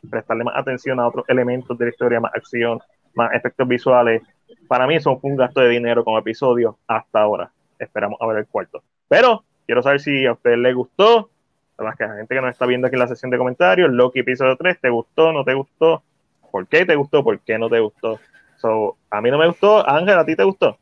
prestarle 0.08 0.44
más 0.44 0.56
atención 0.56 1.00
a 1.00 1.06
otros 1.06 1.24
elementos 1.28 1.76
de 1.78 1.86
la 1.86 1.90
historia, 1.90 2.20
más 2.20 2.34
acción, 2.34 2.80
más 3.14 3.32
efectos 3.34 3.66
visuales. 3.66 4.22
Para 4.66 4.86
mí 4.86 4.96
eso 4.96 5.18
fue 5.18 5.30
un 5.30 5.36
gasto 5.36 5.60
de 5.60 5.68
dinero 5.68 6.04
como 6.04 6.18
episodio 6.18 6.78
hasta 6.86 7.20
ahora. 7.20 7.50
Esperamos 7.78 8.18
a 8.20 8.26
ver 8.26 8.38
el 8.38 8.46
cuarto. 8.46 8.82
Pero 9.08 9.44
quiero 9.66 9.82
saber 9.82 10.00
si 10.00 10.26
a 10.26 10.32
usted 10.32 10.56
le 10.56 10.72
gustó, 10.72 11.30
además 11.76 11.96
que 11.96 12.06
la 12.06 12.14
gente 12.16 12.34
que 12.34 12.40
nos 12.40 12.50
está 12.50 12.66
viendo 12.66 12.86
aquí 12.86 12.96
en 12.96 13.00
la 13.00 13.08
sesión 13.08 13.30
de 13.30 13.38
comentarios, 13.38 13.90
Loki 13.90 14.20
episodio 14.20 14.56
3, 14.56 14.80
¿te 14.80 14.90
gustó? 14.90 15.32
¿No 15.32 15.44
te 15.44 15.54
gustó? 15.54 16.02
¿Por 16.50 16.66
qué 16.66 16.84
te 16.86 16.96
gustó? 16.96 17.22
¿Por 17.22 17.40
qué 17.40 17.58
no 17.58 17.68
te 17.68 17.80
gustó? 17.80 18.18
So, 18.56 18.96
a 19.10 19.20
mí 19.20 19.30
no 19.30 19.38
me 19.38 19.46
gustó. 19.46 19.88
Ángel, 19.88 20.18
¿a 20.18 20.24
ti 20.24 20.34
te 20.34 20.44
gustó? 20.44 20.78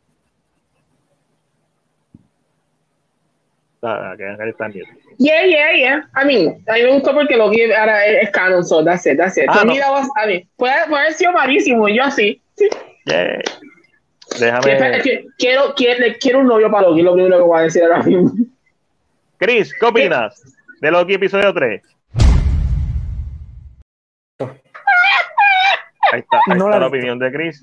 Ah, 3.83 4.15
que 4.17 4.25
en 4.25 4.37
mute. 4.37 4.83
Yeah, 5.19 5.45
yeah, 5.47 5.73
yeah. 5.77 6.09
I 6.21 6.25
mean, 6.27 6.65
a 6.67 6.73
mí 6.75 6.83
me 6.83 6.93
gustó 6.93 7.12
porque 7.12 7.37
lo 7.37 7.51
que 7.51 7.75
ahora 7.75 8.05
es, 8.07 8.25
es 8.25 8.31
canon, 8.31 8.65
so 8.65 8.83
that's 8.85 9.07
it, 9.07 9.17
that's 9.19 9.37
it. 9.37 9.45
Ah, 9.49 9.59
So, 9.61 9.65
no. 9.65 9.73
mira, 9.73 9.91
vos, 9.91 10.09
a 10.17 10.27
mí, 10.27 10.49
puede, 10.57 10.75
puede 10.89 11.03
haber 11.03 11.12
sido 11.15 11.33
malísimo, 11.33 11.89
yo 11.89 12.11
sí. 12.11 12.41
Que- 12.57 13.43
Déjame. 14.41 15.03
que- 15.03 15.27
quiero, 15.39 15.75
quiero, 15.77 16.05
quiero 16.21 16.39
un 16.41 16.47
novio 16.49 16.71
para 16.71 16.89
Loki, 16.89 17.03
lo 17.03 17.15
primero 17.15 17.37
que 17.39 17.43
voy 17.45 17.59
a 17.61 17.62
decir 17.62 17.83
ahora 17.85 18.03
mismo. 18.03 18.33
Chris, 19.39 19.73
¿qué 19.79 19.87
opinas 19.87 20.43
de 20.81 20.91
Loki 20.91 21.15
episodio 21.15 21.53
3? 21.55 21.83
Ahí 26.12 26.21
está, 26.21 26.37
ahí 26.39 26.59
No 26.59 26.67
está 26.67 26.71
la 26.71 26.79
la 26.81 26.87
opinión 26.87 27.19
de 27.19 27.33
Chris. 27.33 27.62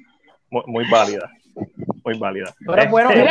Muy, 0.50 0.64
muy 0.68 0.90
válida. 0.90 1.30
Muy 2.04 2.18
válida. 2.18 2.54
Pero 2.66 2.82
es 2.82 2.90
bueno, 2.90 3.10
es 3.12 3.18
Este, 3.18 3.30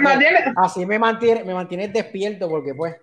bueno 0.00 0.18
que 0.18 0.52
así 0.56 0.86
me 0.86 0.98
mantiene, 0.98 1.44
me 1.44 1.54
mantiene 1.54 1.88
despierto 1.88 2.48
porque 2.48 2.74
pues 2.74 2.96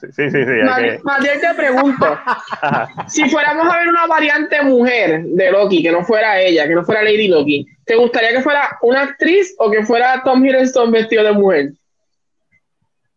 sí, 0.00 0.06
sí, 0.12 0.30
sí. 0.30 0.44
que- 0.44 1.38
te 1.40 1.54
pregunto, 1.56 2.18
si 3.08 3.28
fuéramos 3.30 3.72
a 3.72 3.78
ver 3.78 3.88
una 3.88 4.06
variante 4.06 4.62
mujer 4.62 5.22
de 5.24 5.50
Loki, 5.50 5.82
que 5.82 5.92
no 5.92 6.04
fuera 6.04 6.40
ella, 6.40 6.66
que 6.66 6.74
no 6.74 6.84
fuera 6.84 7.02
Lady 7.02 7.28
Loki, 7.28 7.66
¿te 7.84 7.96
gustaría 7.96 8.32
que 8.32 8.42
fuera 8.42 8.78
una 8.82 9.02
actriz 9.02 9.54
o 9.58 9.70
que 9.70 9.84
fuera 9.84 10.22
Tom 10.24 10.44
Hiddleston 10.44 10.90
vestido 10.90 11.24
de 11.24 11.32
mujer? 11.32 11.72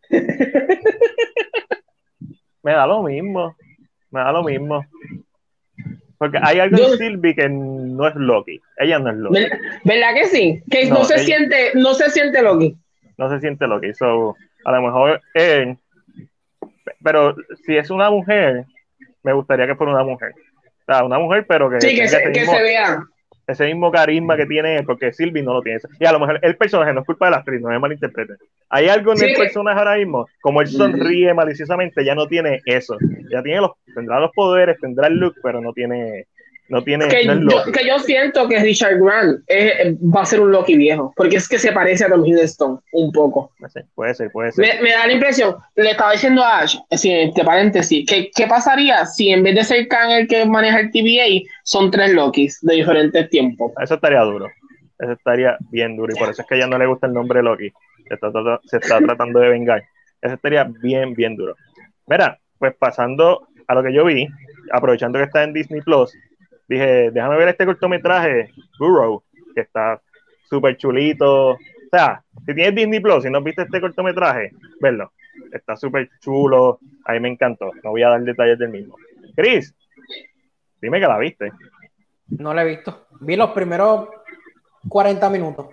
Me 2.63 2.71
da 2.73 2.87
lo 2.87 3.03
mismo. 3.03 3.55
Me 4.11 4.21
da 4.21 4.31
lo 4.31 4.43
mismo. 4.43 4.83
Porque 6.17 6.39
hay 6.41 6.59
algo 6.59 6.77
Yo- 6.77 6.93
en 6.93 6.97
Sylvie 6.97 7.35
que 7.35 7.49
no 7.49 8.07
es 8.07 8.15
Loki. 8.15 8.61
Ella 8.77 8.99
no 8.99 9.09
es 9.11 9.17
Loki. 9.17 9.35
¿Ver- 9.39 9.59
¿Verdad 9.83 10.13
que 10.13 10.25
sí? 10.25 10.63
Que 10.71 10.85
no, 10.87 10.95
No, 10.99 11.05
se 11.05 11.15
ella- 11.15 11.23
siente, 11.25 11.71
no 11.75 11.93
se 11.93 12.09
siente 12.09 12.41
Loki. 12.41 12.75
no 13.17 13.29
se 13.29 13.39
siente 13.39 13.67
Loki. 13.67 13.93
So, 13.93 14.35
a 14.63 14.71
lo 14.71 14.81
mejor 14.81 15.21
él, 15.33 15.77
pero 17.03 17.35
si 17.65 17.75
es 17.77 17.89
una 17.89 18.09
mujer, 18.09 18.65
me 19.23 19.33
gustaría 19.33 19.67
que 19.67 19.75
fuera 19.75 19.93
una 19.93 20.03
mujer. 20.03 20.33
O 20.87 20.93
sea, 20.93 21.03
una 21.03 21.17
mujer, 21.19 21.45
pero 21.47 21.69
que, 21.69 21.81
Sí, 21.81 21.95
que 21.95 22.07
se 22.07 22.61
vea. 22.61 23.03
Ese 23.47 23.65
mismo 23.65 23.91
carisma 23.91 24.35
que 24.35 24.45
tiene, 24.45 24.77
él, 24.77 24.85
porque 24.85 25.13
Sylvie 25.13 25.43
no 25.43 25.53
lo 25.53 25.61
tiene. 25.61 25.79
Y 25.99 26.05
a 26.05 26.11
lo 26.11 26.19
mejor 26.19 26.39
el 26.41 26.57
personaje 26.57 26.93
no 26.93 27.01
es 27.01 27.05
culpa 27.05 27.25
de 27.25 27.31
la 27.31 27.37
actriz, 27.37 27.61
no 27.61 27.69
me 27.69 27.79
malinterpreten. 27.79 28.37
Hay 28.69 28.87
algo 28.89 29.11
en 29.11 29.17
Sí, 29.17 29.25
el 29.25 29.35
personaje 29.35 29.77
ahora 29.77 29.97
mismo, 29.97 30.27
como 30.41 30.61
él 30.61 30.67
sonríe 30.67 31.33
maliciosamente, 31.33 32.03
ya 32.03 32.15
no 32.15 32.27
tiene 32.27 32.61
eso. 32.65 32.97
Ya 33.29 33.43
tiene 33.43 33.61
los, 33.61 33.71
tendrá 33.93 34.19
los 34.19 34.31
poderes, 34.31 34.79
tendrá 34.79 35.07
el 35.07 35.15
look, 35.15 35.35
pero 35.43 35.61
no 35.61 35.73
tiene, 35.73 36.27
no 36.69 36.83
tiene, 36.83 37.07
Que 37.07 37.25
no 37.25 37.33
es 37.33 37.39
yo, 37.39 37.45
Loki. 37.59 37.71
que 37.71 37.87
yo 37.87 37.99
siento 37.99 38.47
que 38.47 38.59
Richard 38.59 38.97
Grant 38.99 39.39
es- 39.47 39.95
va 39.95 40.21
a 40.21 40.25
ser 40.25 40.39
un 40.39 40.51
Loki 40.51 40.75
viejo, 40.75 41.13
porque 41.15 41.35
es 41.37 41.47
que 41.47 41.59
se 41.59 41.71
parece 41.71 42.05
a 42.05 42.09
Tom 42.09 42.25
Hiddleston 42.25 42.79
un 42.93 43.11
poco. 43.11 43.51
No 43.59 43.69
sé, 43.69 43.85
puede 43.93 44.13
ser, 44.15 44.31
puede 44.31 44.51
ser. 44.51 44.65
Me, 44.77 44.81
me 44.81 44.91
da 44.91 45.05
la 45.07 45.13
impresión, 45.13 45.55
le 45.75 45.91
estaba 45.91 46.11
diciendo 46.13 46.43
a 46.43 46.59
Ash, 46.61 46.75
así, 46.89 47.11
entre 47.11 47.43
paréntesis, 47.43 48.05
que, 48.09 48.31
¿qué 48.35 48.47
pasaría 48.47 49.05
si 49.05 49.29
en 49.29 49.43
vez 49.43 49.55
de 49.55 49.63
ser 49.63 49.87
Khan 49.87 50.09
el 50.11 50.27
que 50.27 50.45
maneja 50.45 50.79
el 50.79 50.91
TVA, 50.91 51.47
son 51.63 51.91
tres 51.91 52.13
Lokis 52.13 52.59
de 52.61 52.75
diferentes 52.75 53.29
tiempos? 53.29 53.71
Eso 53.81 53.95
estaría 53.95 54.21
duro. 54.21 54.47
Eso 54.97 55.11
estaría 55.11 55.57
bien 55.71 55.95
duro. 55.97 56.13
Y 56.15 56.17
por 56.19 56.29
eso 56.29 56.41
es 56.41 56.47
que 56.47 56.55
a 56.55 56.57
ella 56.57 56.67
no 56.67 56.77
le 56.77 56.85
gusta 56.87 57.05
el 57.07 57.13
nombre 57.13 57.43
Loki. 57.43 57.71
Se 58.07 58.13
está, 58.13 58.31
se 58.65 58.77
está 58.77 58.99
tratando 58.99 59.39
de 59.39 59.49
vengar. 59.49 59.83
Eso 60.21 60.33
estaría 60.35 60.63
bien, 60.81 61.13
bien 61.13 61.35
duro. 61.35 61.55
Mira, 62.07 62.39
pues 62.57 62.73
pasando 62.79 63.47
a 63.67 63.75
lo 63.75 63.83
que 63.83 63.91
yo 63.93 64.05
vi, 64.05 64.27
aprovechando 64.71 65.17
que 65.19 65.25
está 65.25 65.43
en 65.43 65.53
Disney 65.53 65.81
Plus, 65.81 66.13
dije, 66.67 67.11
déjame 67.11 67.37
ver 67.37 67.49
este 67.49 67.65
cortometraje, 67.65 68.51
Burrow, 68.79 69.23
que 69.53 69.61
está 69.61 70.01
súper 70.49 70.77
chulito. 70.77 71.51
O 71.51 71.57
sea, 71.91 72.23
si 72.45 72.53
tienes 72.53 72.75
Disney 72.75 72.99
Plus 72.99 73.25
y 73.25 73.29
no 73.29 73.41
viste 73.41 73.63
este 73.63 73.81
cortometraje, 73.81 74.51
verlo. 74.79 75.11
Está 75.51 75.75
súper 75.75 76.09
chulo. 76.19 76.79
A 77.05 77.13
mí 77.13 77.19
me 77.19 77.29
encantó. 77.29 77.71
No 77.83 77.91
voy 77.91 78.03
a 78.03 78.09
dar 78.09 78.21
detalles 78.21 78.59
del 78.59 78.69
mismo. 78.69 78.97
Chris, 79.35 79.73
dime 80.81 80.99
que 80.99 81.07
la 81.07 81.17
viste. 81.17 81.51
no 82.27 82.53
lo 82.53 82.61
he 82.61 82.65
visto. 82.65 83.07
Vi 83.21 83.35
los 83.35 83.51
primeros 83.51 84.09
40 84.87 85.29
minutos. 85.29 85.67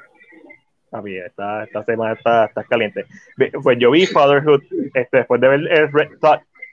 Está 0.84 1.00
bien, 1.00 1.24
esta, 1.24 1.64
esta 1.64 1.84
semana 1.84 2.12
está, 2.12 2.44
está 2.44 2.64
caliente. 2.64 3.06
Pues 3.62 3.78
yo 3.78 3.90
vi 3.90 4.04
Fatherhood 4.04 4.62
este, 4.92 5.18
después 5.18 5.40
de 5.40 5.48
ver 5.48 5.60
el 5.70 5.90
Red 5.90 6.18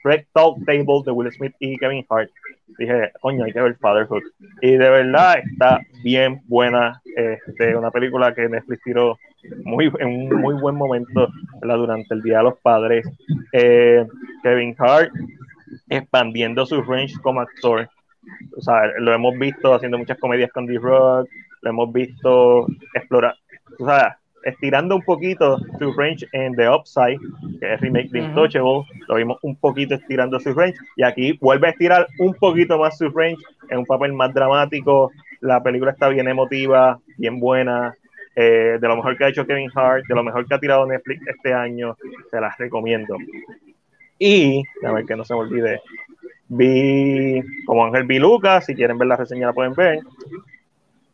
Red 0.04 0.24
Talk 0.32 0.64
Table 0.64 1.02
de 1.04 1.12
Will 1.12 1.32
Smith 1.32 1.54
y 1.58 1.76
Kevin 1.78 2.04
Hart. 2.08 2.30
Dije, 2.78 3.10
coño, 3.20 3.44
hay 3.44 3.52
que 3.52 3.60
ver 3.60 3.76
Fatherhood. 3.76 4.22
Y 4.62 4.72
de 4.72 4.90
verdad 4.90 5.38
está 5.38 5.80
bien 6.02 6.40
buena. 6.46 7.00
Este, 7.16 7.76
una 7.76 7.90
película 7.90 8.34
que 8.34 8.48
Netflix 8.48 8.82
tiró 8.82 9.18
muy, 9.64 9.92
en 9.98 10.32
un 10.32 10.40
muy 10.40 10.54
buen 10.54 10.76
momento 10.76 11.28
¿verdad? 11.60 11.76
durante 11.76 12.14
el 12.14 12.22
Día 12.22 12.38
de 12.38 12.44
los 12.44 12.58
Padres. 12.60 13.06
Eh, 13.52 14.06
Kevin 14.42 14.74
Hart 14.78 15.12
expandiendo 15.88 16.64
su 16.66 16.82
range 16.82 17.14
como 17.22 17.40
actor. 17.40 17.88
O 18.56 18.60
sea, 18.60 18.86
lo 18.98 19.12
hemos 19.12 19.38
visto 19.38 19.74
haciendo 19.74 19.98
muchas 19.98 20.18
comedias 20.18 20.52
con 20.52 20.66
D-Rock, 20.66 21.28
lo 21.62 21.70
hemos 21.70 21.92
visto 21.92 22.66
explorar, 22.94 23.34
o 23.78 23.86
sea, 23.86 24.19
estirando 24.44 24.96
un 24.96 25.02
poquito 25.02 25.58
su 25.78 25.92
range 25.92 26.26
en 26.32 26.54
The 26.54 26.68
Upside, 26.68 27.18
que 27.60 27.74
es 27.74 27.80
remake 27.80 28.10
de. 28.10 28.20
Intouchable, 28.20 28.84
lo 29.08 29.14
vimos 29.16 29.38
un 29.42 29.56
poquito 29.56 29.94
estirando 29.94 30.38
su 30.40 30.52
range, 30.52 30.78
y 30.96 31.02
aquí 31.02 31.32
vuelve 31.40 31.68
a 31.68 31.70
estirar 31.70 32.06
un 32.18 32.34
poquito 32.34 32.78
más 32.78 32.96
su 32.98 33.08
range 33.10 33.42
en 33.68 33.78
un 33.78 33.86
papel 33.86 34.12
más 34.12 34.32
dramático. 34.32 35.10
La 35.40 35.62
película 35.62 35.92
está 35.92 36.08
bien 36.08 36.28
emotiva, 36.28 36.98
bien 37.16 37.40
buena, 37.40 37.94
eh, 38.36 38.78
de 38.80 38.88
lo 38.88 38.96
mejor 38.96 39.16
que 39.16 39.24
ha 39.24 39.28
hecho 39.28 39.46
Kevin 39.46 39.70
Hart, 39.74 40.04
de 40.06 40.14
lo 40.14 40.22
mejor 40.22 40.46
que 40.46 40.54
ha 40.54 40.60
tirado 40.60 40.86
Netflix 40.86 41.26
este 41.26 41.52
año, 41.52 41.96
se 42.30 42.40
las 42.40 42.56
recomiendo. 42.58 43.16
Y, 44.18 44.62
a 44.84 44.92
ver 44.92 45.06
que 45.06 45.16
no 45.16 45.24
se 45.24 45.34
me 45.34 45.40
olvide, 45.40 45.80
vi 46.48 47.40
como 47.64 47.84
Ángel 47.84 48.04
vi 48.04 48.18
Lucas, 48.18 48.66
si 48.66 48.74
quieren 48.74 48.98
ver 48.98 49.08
la 49.08 49.16
reseña 49.16 49.46
la 49.46 49.52
pueden 49.52 49.74
ver. 49.74 50.00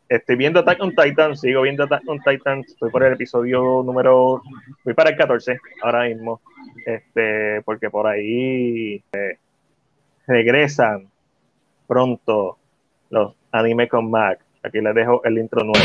Estoy 0.08 0.36
viendo 0.36 0.60
Attack 0.60 0.80
on 0.82 0.94
Titan, 0.94 1.36
sigo 1.36 1.62
viendo 1.62 1.82
Attack 1.82 2.02
on 2.06 2.20
Titan, 2.20 2.60
estoy 2.60 2.90
por 2.90 3.02
el 3.02 3.14
episodio 3.14 3.82
número, 3.84 4.40
voy 4.84 4.94
para 4.94 5.10
el 5.10 5.16
14 5.16 5.58
ahora 5.82 6.04
mismo, 6.04 6.40
este, 6.84 7.60
porque 7.62 7.90
por 7.90 8.06
ahí 8.06 9.02
eh, 9.12 9.38
regresan 10.28 11.08
pronto 11.88 12.56
los 13.10 13.34
anime 13.50 13.88
con 13.88 14.08
Mac. 14.08 14.38
Aquí 14.62 14.80
les 14.80 14.94
dejo 14.94 15.22
el 15.24 15.38
intro 15.38 15.64
nuevo. 15.64 15.84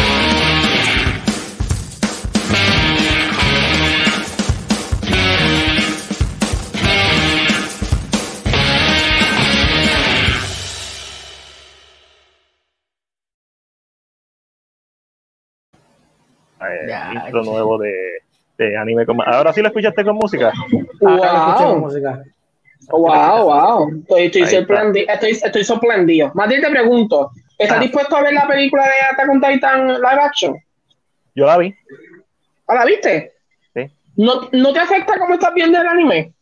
Eh, 16.69 16.93
intro 17.26 17.43
che. 17.43 17.50
nuevo 17.50 17.78
de, 17.78 17.93
de 18.58 18.78
anime 18.78 19.06
con. 19.06 19.17
Ahora 19.26 19.52
sí 19.54 19.62
lo 19.62 19.67
escuchaste 19.67 20.04
con 20.04 20.15
música. 20.15 20.52
Ahora 21.06 21.21
que 21.21 21.38
escuché 21.38 21.65
Wow. 21.65 21.80
música. 21.80 22.24
Wow, 22.89 23.43
wow. 23.45 23.89
Estoy, 24.02 24.26
estoy, 24.26 24.41
Ahí 24.41 24.47
está. 24.56 24.58
sorprendi- 24.76 25.06
estoy, 25.08 25.30
estoy 25.32 25.63
sorprendido. 25.63 26.32
Te 26.50 26.69
pregunto, 26.69 27.32
¿estás 27.58 27.78
Ah. 27.78 27.82
dispuesto 27.82 28.15
a 28.17 28.21
ver 28.24 28.34
la 28.34 28.47
película 28.47 28.84
de 28.84 28.89
Attack 29.13 29.30
on 29.30 29.41
Titan 29.41 29.88
live 29.88 30.21
action? 30.21 30.56
Yo 31.36 31.45
la 31.45 31.58
vi. 31.58 31.74
¿Ah, 32.67 32.76
la 32.76 32.86
viste? 32.86 33.32
Sí. 33.74 33.86
¿No, 34.17 34.50
¿No 34.52 34.74
te 34.74 34.80
afecta 34.80 35.17
cómo 35.19 35.36
estás 35.36 35.54
viendo 35.54 35.80
el 35.80 35.88
anime? 35.88 36.34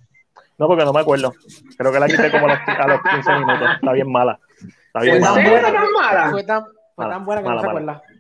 No, 0.58 0.68
porque 0.68 0.84
no 0.86 0.92
me 0.94 1.02
acuerdo. 1.02 1.34
Creo 1.78 1.92
que 1.92 2.00
la 2.00 2.08
quité 2.08 2.32
como 2.32 2.48
a 2.48 2.50
los, 2.50 2.60
a 2.68 2.88
los 2.88 3.02
15 3.04 3.34
minutos. 3.34 3.70
Está 3.76 3.92
bien 3.94 4.12
mala. 4.12 4.40
Está 4.88 5.00
bien 5.02 5.16
¿En 5.18 5.22
mala. 5.22 5.34
serio 5.36 5.52
tan 5.52 5.66
está 5.66 5.74
tan 5.74 5.92
mala? 5.92 6.30
Fue 6.32 6.44
tan, 6.44 6.64
fue 6.96 7.06
Mala, 7.06 7.14
tan 7.16 7.26
buena 7.26 7.42
que 7.42 7.48
mala, 7.48 7.56
no 7.56 7.62
se 7.62 7.68
mala. 7.74 7.92
acuerda. 7.94 8.14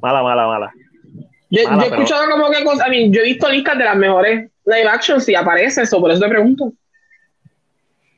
Mala, 0.00 0.22
mala, 0.22 0.46
mala. 0.46 0.72
Yo, 1.54 1.68
Mala, 1.68 1.82
yo 1.82 1.86
he 1.86 1.90
pero- 1.90 2.02
escuchado 2.02 2.30
como 2.30 2.50
que 2.50 2.64
cosas, 2.64 2.88
I 2.88 2.90
mean, 2.90 3.12
yo 3.12 3.20
he 3.20 3.24
visto 3.24 3.48
listas 3.48 3.76
de 3.76 3.84
las 3.84 3.96
mejores 3.96 4.50
live 4.64 4.88
actions 4.88 5.28
y 5.28 5.34
aparece 5.34 5.82
eso, 5.82 6.00
por 6.00 6.10
eso 6.10 6.20
te 6.22 6.28
pregunto. 6.28 6.72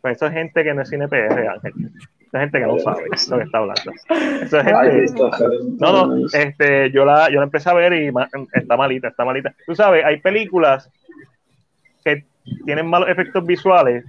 Pues 0.01 0.17
eso 0.17 0.27
es 0.27 0.33
gente 0.35 0.63
que 0.63 0.73
no 0.75 0.83
es 0.83 0.89
cine 0.89 1.09
PR, 1.09 1.49
Ángel. 1.49 1.73
Esa 2.29 2.41
gente 2.41 2.59
que 2.61 2.67
no 2.67 2.79
sabe 2.79 3.05
lo 3.05 3.39
que 3.39 3.45
está 3.45 3.59
hablando. 3.59 3.93
Eso 4.43 4.59
es 4.61 4.65
gente. 4.65 5.07
No, 5.79 6.07
no, 6.07 6.27
este, 6.33 6.91
yo 6.91 7.05
la, 7.05 7.29
yo 7.31 7.39
la 7.39 7.45
empecé 7.45 7.71
a 7.71 7.75
ver 7.75 7.93
y 7.95 8.13
ma- 8.13 8.29
está 8.53 8.77
malita, 8.77 9.09
está 9.09 9.25
malita. 9.25 9.55
Tú 9.67 9.75
sabes, 9.75 10.05
hay 10.05 10.21
películas 10.21 10.91
que 12.05 12.25
tienen 12.67 12.87
malos 12.87 13.09
efectos 13.09 13.45
visuales 13.47 14.05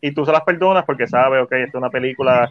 y 0.00 0.12
tú 0.12 0.24
se 0.24 0.32
las 0.32 0.42
perdonas 0.42 0.84
porque 0.84 1.06
sabes, 1.08 1.42
ok, 1.42 1.52
esta 1.52 1.68
es 1.68 1.74
una 1.74 1.90
película 1.90 2.48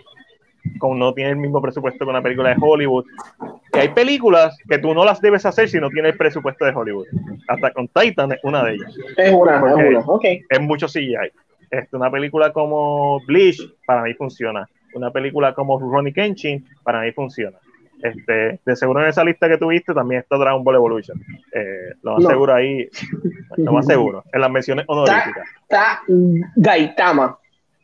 con 0.80 0.98
no 1.00 1.14
tiene 1.14 1.32
el 1.32 1.38
mismo 1.38 1.62
presupuesto 1.62 2.06
que 2.06 2.10
una 2.10 2.22
película 2.22 2.50
de 2.50 2.56
Hollywood. 2.60 3.06
Y 3.74 3.80
hay 3.80 3.90
películas 3.90 4.58
que 4.70 4.78
tú 4.78 4.94
no 4.94 5.06
las 5.06 5.22
debes 5.22 5.46
hacer 5.46 5.70
si 5.70 5.80
no 5.80 5.90
tienes 5.90 6.14
el 6.14 6.18
presupuesto 6.18 6.66
de 6.66 6.72
Hollywood. 6.72 7.08
Hasta 7.48 7.72
con 7.72 7.88
Titan 7.88 8.32
es 8.34 8.40
una 8.44 8.64
de 8.64 8.74
ellas. 8.74 8.96
Es 9.18 9.34
una, 9.34 9.58
es 9.58 9.64
una, 9.74 10.00
ok. 10.00 10.26
Es 10.50 10.62
mucho 10.62 10.88
CGI. 10.88 11.16
Este, 11.70 11.96
una 11.96 12.12
película 12.12 12.52
como 12.52 13.20
Bleach, 13.26 13.62
para 13.86 14.04
mí 14.04 14.14
funciona. 14.14 14.68
Una 14.94 15.10
película 15.12 15.54
como 15.54 15.80
Ronnie 15.80 16.12
Kenshin, 16.14 16.66
para 16.84 17.02
mí 17.02 17.12
funciona. 17.14 17.58
Este, 18.04 18.60
de 18.66 18.76
seguro 18.76 19.02
en 19.04 19.10
esa 19.10 19.24
lista 19.24 19.48
que 19.48 19.58
tuviste 19.60 19.94
también 19.94 20.22
está 20.22 20.36
Dragon 20.36 20.64
Ball 20.64 20.76
Evolution. 20.76 21.22
Eh, 21.54 21.94
lo 22.02 22.14
más 22.14 22.24
No. 22.24 22.30
seguro 22.30 22.54
ahí, 22.56 22.90
lo 23.58 23.74
más 23.74 23.86
seguro, 23.86 24.24
en 24.34 24.42
las 24.42 24.50
menciones 24.50 24.86
honoríficas. 24.88 25.48
Está 25.62 26.02
Gaitama, 26.56 27.38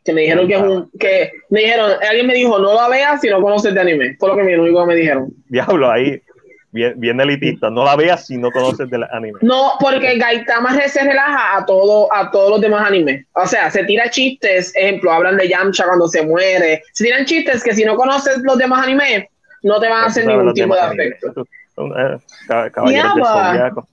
que 0.08 0.14
me 0.14 0.22
dijeron 0.22 0.48
que 0.48 0.54
es 0.54 0.62
un, 0.62 0.90
que 0.98 1.32
me 1.50 1.60
dijeron, 1.60 1.92
alguien 2.08 2.26
me 2.26 2.32
dijo, 2.32 2.58
no 2.58 2.72
la 2.74 2.88
veas 2.88 3.20
si 3.20 3.28
no 3.28 3.42
conoces 3.42 3.74
de 3.74 3.80
anime. 3.80 4.16
Fue 4.18 4.30
lo 4.30 4.36
que 4.36 4.42
me, 4.42 4.58
único 4.58 4.80
que 4.80 4.86
me 4.86 4.94
dijeron. 4.96 5.30
Diablo, 5.48 5.90
ahí, 5.90 6.22
bien, 6.70 6.94
bien 6.96 7.20
elitista. 7.20 7.68
No 7.68 7.84
la 7.84 7.94
veas 7.94 8.26
si 8.26 8.38
no 8.38 8.50
conoces 8.50 8.88
del 8.88 9.04
anime. 9.12 9.38
No, 9.42 9.72
porque 9.78 10.16
Gaitama 10.16 10.80
se 10.88 11.04
relaja 11.04 11.58
a 11.58 11.66
todo, 11.66 12.10
a 12.10 12.30
todos 12.30 12.52
los 12.52 12.60
demás 12.62 12.86
animes. 12.86 13.26
O 13.34 13.46
sea, 13.46 13.70
se 13.70 13.84
tira 13.84 14.08
chistes, 14.08 14.74
ejemplo, 14.76 15.12
hablan 15.12 15.36
de 15.36 15.46
Yamcha 15.46 15.84
cuando 15.84 16.08
se 16.08 16.24
muere. 16.24 16.82
Se 16.92 17.04
tiran 17.04 17.26
chistes 17.26 17.62
que 17.62 17.74
si 17.74 17.84
no 17.84 17.94
conoces 17.96 18.38
los 18.42 18.56
demás 18.56 18.86
animes, 18.86 19.26
no 19.62 19.78
te 19.78 19.90
van 19.90 20.04
a 20.04 20.06
hacer 20.06 20.24
ningún 20.24 20.54
tipo 20.54 20.74
de 20.74 20.80
afecto. 20.80 21.44
Eh, 21.76 22.18
cab- 22.48 22.70
Caballeros 22.72 23.14
del. 23.14 23.84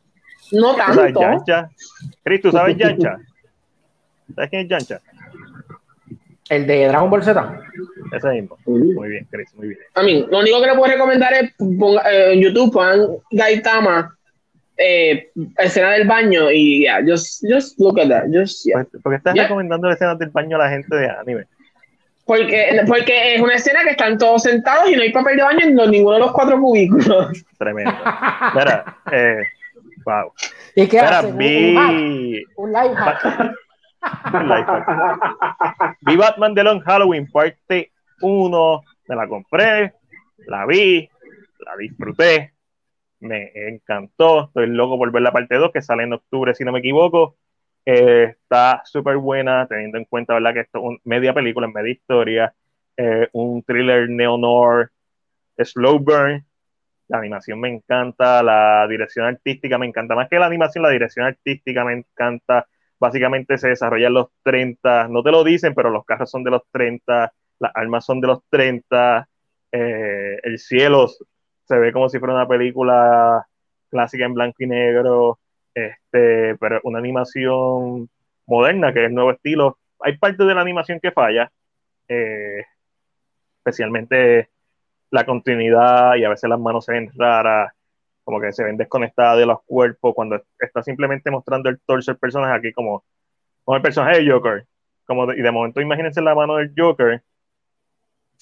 No 0.53 0.75
¿Tú 0.75 0.77
sabes 0.77 1.13
tanto. 1.13 1.69
Chris, 2.23 2.41
¿tú 2.41 2.51
sabes 2.51 2.77
Yancha? 2.77 3.17
¿Sabes 4.33 4.49
quién 4.49 4.61
es 4.61 4.69
Yancha? 4.69 5.01
El 6.49 6.67
de 6.67 6.87
Dragon 6.87 7.09
Ball 7.09 7.23
Z. 7.23 7.59
Ese 8.15 8.27
mismo. 8.29 8.57
Muy 8.65 9.09
bien, 9.09 9.27
Chris, 9.31 9.53
muy 9.55 9.69
bien. 9.69 9.79
A 9.95 10.03
mí, 10.03 10.25
lo 10.29 10.39
único 10.39 10.61
que 10.61 10.67
le 10.67 10.75
puedo 10.75 10.91
recomendar 10.93 11.33
es 11.33 11.51
ponga- 11.57 12.03
eh, 12.09 12.33
en 12.33 12.41
YouTube 12.41 12.71
pongan 12.71 13.07
Gaitama 13.31 14.15
eh, 14.77 15.29
escena 15.57 15.91
del 15.91 16.07
baño 16.07 16.51
y 16.51 16.83
ya, 16.83 16.99
just, 17.05 17.43
just 17.49 17.79
look 17.79 17.99
at 17.99 18.09
that. 18.09 18.25
Just, 18.31 18.65
yeah. 18.65 18.85
Pues, 18.91 19.01
¿Por 19.01 19.11
qué 19.13 19.17
estás 19.17 19.33
Ya. 19.35 19.43
recomendando 19.43 19.89
escenas 19.89 20.19
del 20.19 20.29
baño 20.29 20.57
a 20.57 20.59
la 20.59 20.69
gente 20.69 20.95
de 20.95 21.09
anime? 21.09 21.45
Porque, 22.25 22.81
porque 22.87 23.35
es 23.35 23.41
una 23.41 23.53
escena 23.55 23.83
que 23.83 23.91
están 23.91 24.17
todos 24.17 24.43
sentados 24.43 24.89
y 24.89 24.95
no 24.95 25.01
hay 25.03 25.11
papel 25.11 25.37
de 25.37 25.43
baño 25.43 25.59
en 25.63 25.75
los- 25.75 25.89
ninguno 25.89 26.15
de 26.15 26.21
los 26.21 26.31
cuatro 26.31 26.59
cubículos. 26.59 27.43
Tremendo. 27.57 27.91
Mira, 28.53 28.97
eh, 29.11 29.43
wow. 30.05 30.31
¿Y 30.75 30.87
qué 30.87 31.01
Mira? 31.01 31.21
Un, 31.21 31.25
un 31.27 31.31
hack, 31.31 31.37
vi, 31.37 32.43
un 32.57 32.71
live 32.73 32.95
hack. 32.95 33.51
Vi 36.01 36.15
Batman 36.15 36.53
de 36.53 36.63
Long 36.63 36.81
Halloween, 36.81 37.29
parte 37.31 37.91
1. 38.21 38.83
Me 39.07 39.15
la 39.15 39.27
compré, 39.27 39.93
la 40.47 40.65
vi, 40.65 41.07
la 41.59 41.75
disfruté, 41.77 42.53
me 43.19 43.51
encantó. 43.53 44.45
Estoy 44.45 44.67
loco 44.67 44.97
por 44.97 45.11
ver 45.11 45.21
la 45.21 45.31
parte 45.31 45.55
2 45.55 45.71
que 45.71 45.81
sale 45.81 46.03
en 46.03 46.13
octubre, 46.13 46.53
si 46.55 46.63
no 46.63 46.71
me 46.71 46.79
equivoco. 46.79 47.37
Eh, 47.85 48.35
está 48.41 48.81
súper 48.85 49.17
buena, 49.17 49.67
teniendo 49.67 49.97
en 49.97 50.05
cuenta 50.05 50.33
¿verdad? 50.33 50.53
que 50.53 50.59
esto 50.61 50.79
es 50.91 50.99
media 51.03 51.33
película, 51.33 51.67
media 51.67 51.91
historia, 51.91 52.53
eh, 52.97 53.29
un 53.33 53.61
thriller 53.63 54.09
neo-noir, 54.09 54.89
slow 55.57 55.99
burn. 55.99 56.43
La 57.07 57.19
animación 57.19 57.59
me 57.59 57.69
encanta, 57.69 58.41
la 58.41 58.87
dirección 58.87 59.27
artística 59.27 59.77
me 59.77 59.85
encanta. 59.85 60.15
Más 60.15 60.27
que 60.27 60.39
la 60.39 60.47
animación, 60.47 60.83
la 60.83 60.89
dirección 60.89 61.25
artística 61.25 61.85
me 61.85 61.93
encanta. 61.93 62.67
Básicamente 62.99 63.57
se 63.57 63.69
desarrolla 63.69 64.07
en 64.07 64.13
los 64.13 64.27
30, 64.43 65.07
no 65.09 65.23
te 65.23 65.31
lo 65.31 65.43
dicen, 65.43 65.73
pero 65.73 65.89
los 65.89 66.05
carros 66.05 66.29
son 66.29 66.43
de 66.43 66.51
los 66.51 66.61
30, 66.71 67.33
las 67.59 67.71
armas 67.75 68.05
son 68.05 68.21
de 68.21 68.27
los 68.27 68.39
30, 68.49 69.27
eh, 69.71 70.39
el 70.43 70.59
cielo 70.59 71.07
se 71.65 71.77
ve 71.77 71.91
como 71.91 72.09
si 72.09 72.19
fuera 72.19 72.33
una 72.33 72.47
película 72.47 73.45
clásica 73.89 74.25
en 74.25 74.33
blanco 74.33 74.57
y 74.59 74.67
negro, 74.67 75.39
este, 75.73 76.55
pero 76.57 76.79
una 76.83 76.99
animación 76.99 78.09
moderna, 78.45 78.93
que 78.93 79.05
es 79.05 79.11
nuevo 79.11 79.31
estilo. 79.31 79.77
Hay 79.99 80.17
partes 80.17 80.45
de 80.45 80.53
la 80.53 80.61
animación 80.61 80.99
que 80.99 81.11
falla, 81.11 81.51
eh, 82.07 82.63
especialmente 83.57 84.49
la 85.11 85.25
continuidad 85.25 86.15
y 86.15 86.23
a 86.25 86.29
veces 86.29 86.49
las 86.49 86.59
manos 86.59 86.85
se 86.85 86.93
ven 86.93 87.11
raras, 87.15 87.73
como 88.25 88.41
que 88.41 88.51
se 88.51 88.63
ven 88.65 88.75
desconectadas 88.75 89.37
de 89.37 89.45
los 89.45 89.59
cuerpos 89.65 90.13
cuando 90.13 90.41
está 90.59 90.83
simplemente 90.83 91.31
mostrando 91.31 91.69
el 91.69 91.79
torso 91.85 92.11
del 92.11 92.19
personaje 92.19 92.53
aquí 92.55 92.73
como, 92.73 93.05
como 93.63 93.77
el 93.77 93.81
personaje 93.83 94.21
de 94.21 94.29
Joker. 94.29 94.65
Como 95.05 95.27
de- 95.27 95.37
y 95.37 95.41
de 95.41 95.51
momento 95.51 95.79
imagínense 95.79 96.21
la 96.21 96.35
mano 96.35 96.55
del 96.57 96.73
Joker 96.75 97.21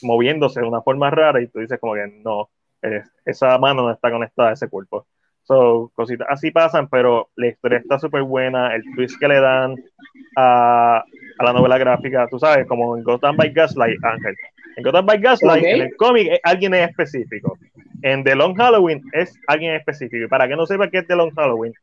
moviéndose 0.01 0.61
de 0.61 0.67
una 0.67 0.81
forma 0.81 1.09
rara 1.11 1.41
y 1.41 1.47
tú 1.47 1.59
dices 1.59 1.79
como 1.79 1.93
que 1.93 2.07
no, 2.23 2.49
eh, 2.81 3.03
esa 3.25 3.57
mano 3.57 3.83
no 3.83 3.91
está 3.91 4.09
conectada 4.11 4.49
a 4.49 4.53
ese 4.53 4.67
cuerpo. 4.69 5.05
So, 5.43 5.91
cositas 5.93 6.27
así 6.29 6.51
pasan, 6.51 6.87
pero 6.87 7.29
la 7.35 7.47
historia 7.47 7.79
está 7.79 7.99
súper 7.99 8.23
buena, 8.23 8.73
el 8.75 8.83
twist 8.95 9.19
que 9.19 9.27
le 9.27 9.41
dan 9.41 9.75
a, 10.37 11.03
a 11.37 11.43
la 11.43 11.53
novela 11.53 11.77
gráfica, 11.77 12.27
tú 12.29 12.39
sabes, 12.39 12.65
como 12.65 12.95
en 12.97 13.03
Gotham 13.03 13.35
by 13.35 13.51
Gaslight, 13.51 14.01
Ángel. 14.03 14.35
En 14.77 14.83
Gotham 14.83 15.05
by 15.05 15.19
Gaslight, 15.19 15.63
Ok. 15.63 15.69
en 15.69 15.81
el 15.81 15.95
cómic, 15.97 16.27
es 16.31 16.39
alguien 16.43 16.73
en 16.73 16.89
específico. 16.89 17.57
En 18.03 18.23
The 18.23 18.35
Long 18.35 18.55
Halloween 18.55 19.01
es 19.13 19.39
alguien 19.47 19.71
en 19.71 19.77
específico. 19.77 20.25
Y 20.25 20.27
para 20.27 20.47
que 20.47 20.55
no 20.55 20.65
sepa 20.65 20.89
qué 20.89 20.99
es 20.99 21.07
The 21.07 21.15
Long 21.15 21.33
Halloween, 21.33 21.73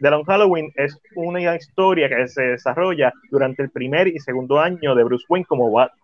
The 0.00 0.10
Long 0.10 0.24
Halloween 0.24 0.72
es 0.74 0.98
una 1.14 1.54
historia 1.54 2.08
que 2.08 2.26
se 2.28 2.42
desarrolla 2.42 3.12
durante 3.30 3.62
el 3.62 3.70
primer 3.70 4.08
y 4.08 4.18
segundo 4.18 4.58
año 4.58 4.94
de 4.94 5.04
Bruce 5.04 5.26
Wayne 5.28 5.44
como 5.44 5.70
Batman. 5.70 5.98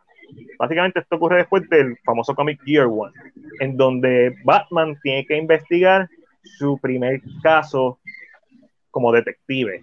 Básicamente 0.58 1.00
esto 1.00 1.16
ocurre 1.16 1.38
después 1.38 1.68
del 1.70 1.96
famoso 2.04 2.34
cómic 2.34 2.60
Year 2.64 2.86
One, 2.86 3.12
en 3.60 3.76
donde 3.76 4.36
Batman 4.44 4.96
tiene 5.02 5.24
que 5.24 5.36
investigar 5.36 6.08
su 6.42 6.78
primer 6.78 7.22
caso 7.42 7.98
como 8.90 9.10
detective. 9.10 9.82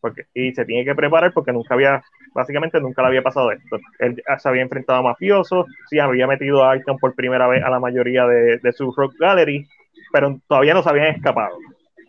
Porque, 0.00 0.24
y 0.34 0.52
se 0.54 0.64
tiene 0.64 0.84
que 0.84 0.94
preparar 0.94 1.32
porque 1.32 1.52
nunca 1.52 1.74
había, 1.74 2.02
básicamente 2.34 2.80
nunca 2.80 3.02
le 3.02 3.08
había 3.08 3.22
pasado 3.22 3.52
esto. 3.52 3.78
Él 3.98 4.22
se 4.38 4.48
había 4.48 4.62
enfrentado 4.62 5.00
a 5.00 5.02
mafiosos, 5.02 5.66
sí, 5.88 5.98
había 5.98 6.26
metido 6.26 6.64
a 6.64 6.72
Arkham 6.72 6.96
por 6.98 7.14
primera 7.14 7.46
vez 7.48 7.62
a 7.62 7.70
la 7.70 7.80
mayoría 7.80 8.26
de, 8.26 8.58
de 8.58 8.72
su 8.72 8.92
Rock 8.92 9.14
Gallery, 9.18 9.66
pero 10.12 10.40
todavía 10.48 10.74
no 10.74 10.82
se 10.82 10.88
habían 10.88 11.14
escapado. 11.14 11.56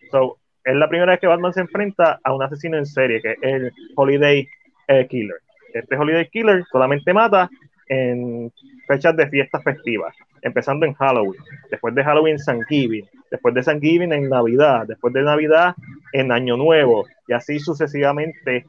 So, 0.10 0.38
es 0.64 0.76
la 0.76 0.90
primera 0.90 1.12
vez 1.12 1.20
que 1.20 1.28
Batman 1.28 1.54
se 1.54 1.62
enfrenta 1.62 2.20
a 2.24 2.34
un 2.34 2.44
asesino 2.44 2.78
en 2.78 2.86
serie, 2.86 3.22
que 3.22 3.32
es 3.32 3.38
el 3.42 3.72
Holiday 3.96 4.48
eh, 4.88 5.08
Killer. 5.08 5.38
Este 5.74 5.96
Holiday 5.96 6.28
Killer 6.30 6.64
solamente 6.72 7.14
mata 7.14 7.50
en 7.88 8.52
fechas 8.88 9.16
de 9.16 9.28
fiestas 9.30 9.64
festivas, 9.64 10.16
empezando 10.42 10.86
en 10.86 10.94
Halloween, 10.94 11.42
después 11.70 11.94
de 11.96 12.04
Halloween 12.04 12.38
Thanksgiving, 12.38 13.06
después 13.30 13.54
de 13.54 13.62
Thanksgiving 13.62 14.14
en 14.14 14.30
Navidad, 14.30 14.86
después 14.88 15.14
de 15.14 15.24
Navidad 15.24 15.76
en 16.14 16.32
Año 16.32 16.58
Nuevo, 16.58 17.06
y 17.28 17.34
así 17.34 17.60
sucesivamente 17.60 18.66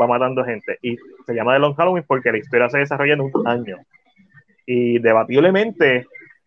va 0.00 0.06
matando 0.06 0.44
gente. 0.44 0.78
Y 0.82 0.96
se 1.26 1.34
llama 1.34 1.54
The 1.54 1.60
Long 1.60 1.74
Halloween 1.74 2.04
porque 2.06 2.32
la 2.32 2.38
historia 2.38 2.68
se 2.68 2.78
desarrolla 2.78 3.14
en 3.14 3.20
un 3.20 3.32
año. 3.46 3.78
Y 4.66 4.98
debatiblemente 4.98 6.06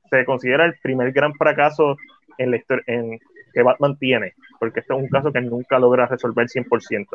se 0.10 0.26
considera 0.26 0.66
el 0.66 0.76
primer 0.82 1.12
gran 1.12 1.34
fracaso 1.34 1.98
en 2.38 2.52
la 2.52 2.58
historia 2.58 2.84
en, 2.88 3.20
que 3.56 3.64
Batman 3.64 3.98
tiene, 3.98 4.34
porque 4.60 4.82
este 4.82 4.94
es 4.94 5.00
un 5.00 5.08
caso 5.08 5.32
que 5.32 5.40
nunca 5.40 5.80
logra 5.80 6.08
resolver 6.08 6.46
100%. 6.46 7.08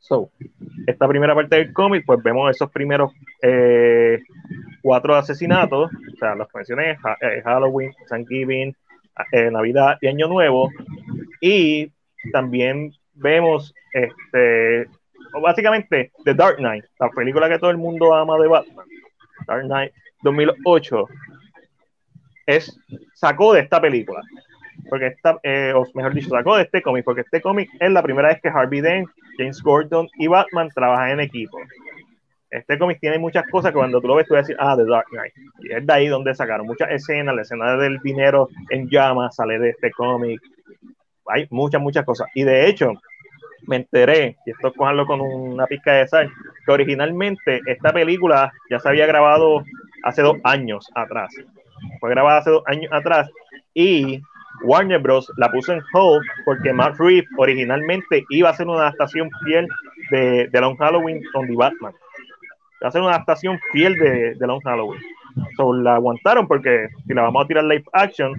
So, 0.00 0.30
esta 0.84 1.06
primera 1.06 1.32
parte 1.32 1.56
del 1.56 1.72
cómic, 1.72 2.04
pues 2.04 2.20
vemos 2.24 2.50
esos 2.50 2.70
primeros 2.72 3.12
eh, 3.40 4.20
cuatro 4.82 5.14
asesinatos, 5.14 5.88
o 5.92 6.16
sea, 6.18 6.34
los 6.34 6.48
que 6.48 6.74
eh, 6.82 7.42
Halloween, 7.44 7.92
Thanksgiving, 8.08 8.74
eh, 9.30 9.50
Navidad 9.50 9.96
y 10.00 10.08
Año 10.08 10.26
Nuevo, 10.26 10.70
y 11.40 11.92
también 12.32 12.92
vemos, 13.14 13.72
este, 13.92 14.88
básicamente, 15.40 16.10
The 16.24 16.34
Dark 16.34 16.56
Knight, 16.56 16.84
la 16.98 17.10
película 17.10 17.48
que 17.48 17.60
todo 17.60 17.70
el 17.70 17.78
mundo 17.78 18.12
ama 18.12 18.36
de 18.38 18.48
Batman, 18.48 18.86
Dark 19.46 19.66
Knight 19.66 19.92
2008, 20.24 21.06
es, 22.46 22.76
sacó 23.14 23.52
de 23.52 23.60
esta 23.60 23.80
película. 23.80 24.20
Porque 24.88 25.08
esta, 25.08 25.38
eh, 25.42 25.72
o 25.74 25.86
mejor 25.94 26.14
dicho, 26.14 26.30
sacó 26.30 26.56
de 26.56 26.62
este 26.64 26.82
cómic, 26.82 27.04
porque 27.04 27.22
este 27.22 27.40
cómic 27.40 27.68
es 27.78 27.90
la 27.90 28.02
primera 28.02 28.28
vez 28.28 28.40
que 28.40 28.48
Harvey 28.48 28.80
Dent, 28.80 29.08
James 29.38 29.62
Gordon 29.62 30.08
y 30.18 30.26
Batman 30.26 30.68
trabajan 30.74 31.10
en 31.10 31.20
equipo. 31.20 31.58
Este 32.50 32.78
cómic 32.78 32.98
tiene 33.00 33.18
muchas 33.18 33.44
cosas 33.48 33.70
que 33.70 33.78
cuando 33.78 34.00
tú 34.00 34.08
lo 34.08 34.16
ves, 34.16 34.26
tú 34.26 34.34
vas 34.34 34.40
a 34.40 34.42
decir, 34.42 34.56
ah, 34.58 34.76
The 34.76 34.84
Dark 34.84 35.06
Knight. 35.10 35.32
Y 35.60 35.72
es 35.72 35.86
de 35.86 35.92
ahí 35.92 36.08
donde 36.08 36.34
sacaron 36.34 36.66
muchas 36.66 36.90
escenas, 36.90 37.34
la 37.34 37.42
escena 37.42 37.76
del 37.76 37.98
dinero 38.00 38.48
en 38.70 38.88
llamas 38.88 39.36
sale 39.36 39.58
de 39.58 39.70
este 39.70 39.92
cómic. 39.92 40.40
Hay 41.26 41.46
muchas, 41.50 41.80
muchas 41.80 42.04
cosas. 42.04 42.26
Y 42.34 42.42
de 42.42 42.68
hecho, 42.68 42.94
me 43.68 43.76
enteré, 43.76 44.36
y 44.44 44.50
esto 44.50 44.72
cojanlo 44.72 45.06
con 45.06 45.20
una 45.20 45.66
pizca 45.66 45.92
de 45.92 46.08
sal, 46.08 46.28
que 46.66 46.72
originalmente 46.72 47.60
esta 47.66 47.92
película 47.92 48.52
ya 48.68 48.80
se 48.80 48.88
había 48.88 49.06
grabado 49.06 49.62
hace 50.02 50.22
dos 50.22 50.38
años 50.42 50.90
atrás. 50.94 51.32
Fue 52.00 52.10
grabada 52.10 52.38
hace 52.38 52.50
dos 52.50 52.64
años 52.66 52.92
atrás 52.92 53.30
y 53.74 54.20
Warner 54.62 54.98
Bros. 54.98 55.30
la 55.36 55.50
puso 55.50 55.72
en 55.72 55.82
hold 55.92 56.24
porque 56.44 56.72
Matt 56.72 56.98
Reeves 56.98 57.28
originalmente 57.38 58.24
iba 58.30 58.48
a 58.48 58.52
hacer 58.52 58.66
una 58.66 58.80
adaptación 58.80 59.30
fiel 59.44 59.68
de, 60.10 60.48
de 60.48 60.60
Long 60.60 60.76
Halloween 60.76 61.22
con 61.32 61.46
The 61.46 61.54
Batman. 61.54 61.92
Iba 62.80 62.86
a 62.86 62.88
hacer 62.88 63.00
una 63.00 63.10
adaptación 63.10 63.58
fiel 63.72 63.94
de, 63.94 64.34
de 64.34 64.46
Long 64.46 64.62
Halloween. 64.62 65.00
So, 65.56 65.72
la 65.72 65.96
aguantaron 65.96 66.46
porque 66.46 66.88
si 67.06 67.14
la 67.14 67.22
vamos 67.22 67.44
a 67.44 67.48
tirar 67.48 67.64
live 67.64 67.84
action, 67.92 68.34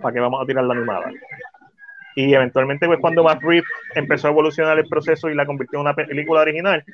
¿para 0.00 0.12
qué 0.12 0.20
vamos 0.20 0.42
a 0.42 0.46
tirar 0.46 0.64
la 0.64 0.74
animada? 0.74 1.10
Y 2.16 2.32
eventualmente, 2.32 2.86
pues 2.86 3.00
cuando 3.00 3.24
Matt 3.24 3.42
Reeves 3.42 3.68
empezó 3.94 4.28
a 4.28 4.30
evolucionar 4.30 4.78
el 4.78 4.88
proceso 4.88 5.28
y 5.28 5.34
la 5.34 5.46
convirtió 5.46 5.78
en 5.78 5.82
una 5.82 5.94
película 5.94 6.42
original, 6.42 6.84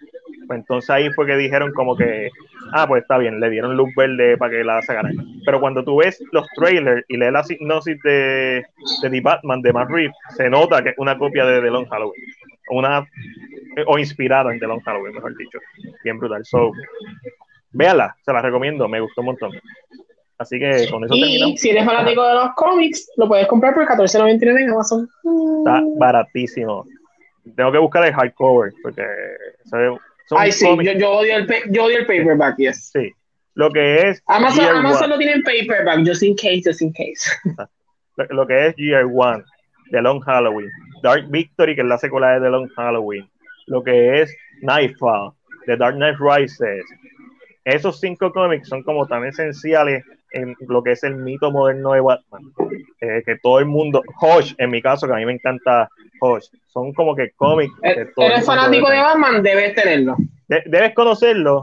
entonces 0.57 0.91
ahí 0.91 1.11
fue 1.11 1.27
que 1.27 1.37
dijeron 1.37 1.73
como 1.73 1.97
que, 1.97 2.31
ah, 2.73 2.87
pues 2.87 3.03
está 3.03 3.19
bien, 3.19 3.41
le 3.41 3.51
dieron 3.51 3.77
luz 3.77 3.91
verde 3.97 4.37
para 4.37 4.51
que 4.51 4.65
la 4.65 4.83
sacaran. 4.83 5.15
Pero 5.45 5.61
cuando 5.61 5.85
tú 5.85 5.97
ves 5.97 6.23
los 6.33 6.47
trailers 6.57 7.05
y 7.09 7.17
lees 7.17 7.33
la 7.33 7.45
sinopsis 7.45 8.01
de, 8.03 8.65
de 9.03 9.11
The 9.11 9.21
Batman 9.21 9.63
de 9.63 9.73
Matt 9.73 9.91
Reeves, 9.91 10.17
se 10.37 10.49
nota 10.51 10.83
que 10.83 10.91
es 10.91 10.99
una 10.99 11.17
copia 11.17 11.45
de 11.45 11.61
The 11.61 11.71
Long 11.71 11.89
Halloween. 11.89 12.23
Una, 12.71 13.05
o 13.87 13.99
inspirada 13.99 14.53
en 14.53 14.61
The 14.61 14.67
Long 14.67 14.83
Halloween, 14.83 15.15
mejor 15.15 15.37
dicho. 15.37 15.59
Bien 16.05 16.19
brutal. 16.19 16.45
So, 16.45 16.73
véala, 17.73 18.17
se 18.23 18.33
la 18.33 18.43
recomiendo, 18.43 18.89
me 18.89 19.01
gustó 19.01 19.23
un 19.23 19.27
montón. 19.27 19.53
Así 20.39 20.59
que 20.59 20.89
con 20.91 21.05
eso 21.05 21.15
y 21.15 21.21
terminamos. 21.21 21.61
si 21.61 21.69
eres 21.69 21.85
fanático 21.85 22.27
de 22.27 22.35
los 22.35 22.55
cómics, 22.55 23.11
lo 23.17 23.29
puedes 23.29 23.47
comprar 23.47 23.75
por 23.75 23.87
$14.99 23.87 24.63
en 24.63 24.71
Amazon. 24.71 25.09
Está 25.59 25.83
baratísimo. 25.99 26.87
Tengo 27.57 27.71
que 27.71 27.79
buscar 27.79 28.07
el 28.07 28.15
hardcover 28.15 28.73
porque 28.83 29.05
Ay, 30.31 30.53
sí, 30.53 30.67
yo, 30.67 30.93
yo, 30.93 31.11
odio 31.11 31.37
el, 31.37 31.47
yo 31.71 31.85
odio 31.85 31.99
el 31.99 32.07
paperback, 32.07 32.57
yes. 32.59 32.91
sí. 32.93 33.13
Lo 33.55 33.71
que 33.71 34.09
es 34.09 34.23
Amazon, 34.27 34.65
Amazon 34.65 35.11
no 35.11 35.19
tiene 35.19 35.43
paperback, 35.43 36.07
just 36.07 36.23
in 36.23 36.37
case, 36.37 36.63
just 36.65 36.83
in 36.83 36.93
case. 36.93 37.31
lo, 38.17 38.25
lo 38.31 38.47
que 38.47 38.67
es 38.67 38.75
Year 38.77 39.07
One, 39.07 39.45
The 39.91 40.01
Long 40.01 40.21
Halloween, 40.21 40.71
Dark 41.03 41.29
Victory, 41.31 41.75
que 41.75 41.83
es 41.83 41.87
la 41.87 41.99
secuela 41.99 42.35
de 42.35 42.41
The 42.41 42.51
Long 42.51 42.69
Halloween, 42.77 43.29
lo 43.67 43.83
que 43.83 44.23
es 44.23 44.35
Nightfall, 44.63 45.33
The 45.67 45.77
Dark 45.77 45.97
Knight 45.97 46.17
Rises. 46.19 46.85
Esos 47.65 48.01
cinco 48.01 48.33
cómics 48.33 48.69
son 48.69 48.83
como 48.83 49.07
tan 49.07 49.25
esenciales 49.25 50.05
en 50.33 50.57
lo 50.69 50.83
que 50.83 50.93
es 50.93 51.05
el 51.05 51.17
mito 51.17 51.51
moderno 51.51 51.93
de 51.93 52.01
Batman. 52.01 52.43
Eh, 53.03 53.23
que 53.25 53.37
todo 53.39 53.59
el 53.61 53.65
mundo, 53.67 54.03
Hodge, 54.21 54.55
en 54.59 54.71
mi 54.71 54.83
caso, 54.83 55.07
que 55.07 55.15
a 55.15 55.17
mí 55.17 55.25
me 55.25 55.33
encanta 55.33 55.89
Hodge, 56.21 56.49
son 56.67 56.93
como 56.93 57.17
que 57.17 57.31
cómics. 57.33 57.73
Eh, 57.83 58.07
Eres 58.17 58.45
fanático 58.45 58.91
de. 58.91 58.99
Batman, 58.99 59.43
debes 59.43 59.75
tenerlo. 59.75 60.17
De- 60.49 60.63
debes 60.67 60.95
conocerlo 60.95 61.63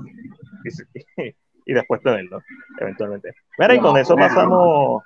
y, 1.16 1.32
y 1.68 1.74
después 1.74 2.02
tenerlo, 2.02 2.42
eventualmente. 2.80 3.34
Mira, 3.60 3.76
y 3.76 3.80
con 3.80 3.98
eso 3.98 4.16
pasamos 4.16 5.04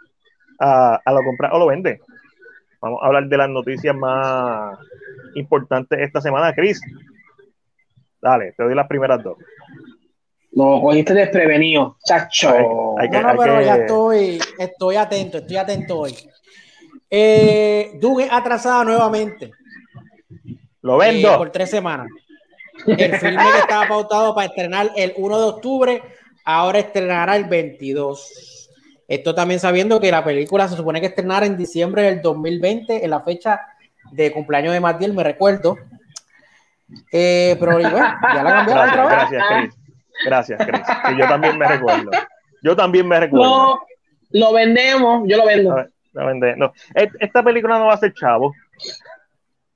a, 0.60 1.02
a 1.04 1.12
lo 1.14 1.22
comprar 1.24 1.52
o 1.54 1.60
lo 1.60 1.68
vende. 1.68 2.00
Vamos 2.80 3.00
a 3.04 3.08
hablar 3.08 3.26
de 3.28 3.38
las 3.38 3.50
noticias 3.50 3.96
más 3.96 4.80
importantes 5.36 6.00
esta 6.00 6.22
semana, 6.22 6.54
Chris. 6.54 6.80
Dale, 8.22 8.54
te 8.54 8.64
doy 8.64 8.74
las 8.76 8.88
primeras 8.88 9.22
dos. 9.22 9.38
No, 10.54 10.82
cogiste 10.82 11.14
desprevenido, 11.14 11.98
chacho. 12.06 12.52
No, 12.52 12.96
no, 12.98 13.38
pero 13.38 13.60
que- 13.60 13.66
ya 13.66 13.76
estoy, 13.76 14.40
estoy 14.60 14.96
atento, 14.98 15.38
estoy 15.40 15.58
atento 15.58 16.00
hoy. 16.00 16.16
Eh, 17.10 17.92
Dune 18.00 18.28
atrasada 18.32 18.84
nuevamente 18.86 19.52
Lo 20.82 21.02
eh, 21.04 21.12
vendo. 21.12 21.38
por 21.38 21.52
tres 21.52 21.70
semanas. 21.70 22.08
El 22.88 23.16
filme 23.18 23.44
que 23.54 23.60
estaba 23.60 23.88
pautado 23.88 24.34
para 24.34 24.48
estrenar 24.48 24.92
el 24.96 25.14
1 25.18 25.40
de 25.40 25.46
octubre, 25.46 26.02
ahora 26.46 26.80
estrenará 26.80 27.36
el 27.36 27.46
22. 27.46 28.70
Esto 29.08 29.36
también 29.36 29.60
sabiendo 29.60 30.00
que 30.00 30.10
la 30.10 30.24
película 30.24 30.68
se 30.70 30.76
supone 30.78 31.00
que 31.02 31.08
estrenará 31.08 31.46
en 31.46 31.58
diciembre 31.58 32.04
del 32.04 32.22
2020, 32.22 33.04
en 33.04 33.10
la 33.10 33.22
fecha 33.22 33.60
de 34.12 34.32
cumpleaños 34.32 34.74
de 34.74 34.80
Matiel, 34.80 35.14
me 35.14 35.24
recuerdo. 35.24 35.78
Eh, 37.12 37.56
pero 37.60 37.74
bueno, 37.74 37.90
ya 37.90 38.44
la 38.44 38.52
cambiaron 38.52 38.66
Gracias, 38.68 38.92
otra 38.94 39.06
vez. 39.06 39.30
gracias, 39.32 39.44
Chris. 39.50 39.76
Gracias, 40.26 40.66
Chris. 40.66 40.82
Sí, 41.08 41.16
yo 41.18 41.28
también 41.28 41.58
me 41.58 41.68
recuerdo. 41.68 42.12
Yo 42.64 42.76
también 42.76 43.08
me 43.08 43.20
recuerdo. 43.20 43.80
Lo, 44.30 44.40
lo 44.40 44.54
vendemos, 44.54 45.24
yo 45.28 45.38
lo 45.38 45.46
vendo. 45.46 45.76
Ver, 45.76 45.90
no 46.14 46.26
vende- 46.28 46.56
no. 46.58 46.74
Et- 46.96 47.12
Esta 47.20 47.42
película 47.44 47.78
no 47.80 47.88
va 47.88 47.94
a 47.94 47.98
ser 47.98 48.14
chavo. 48.14 48.54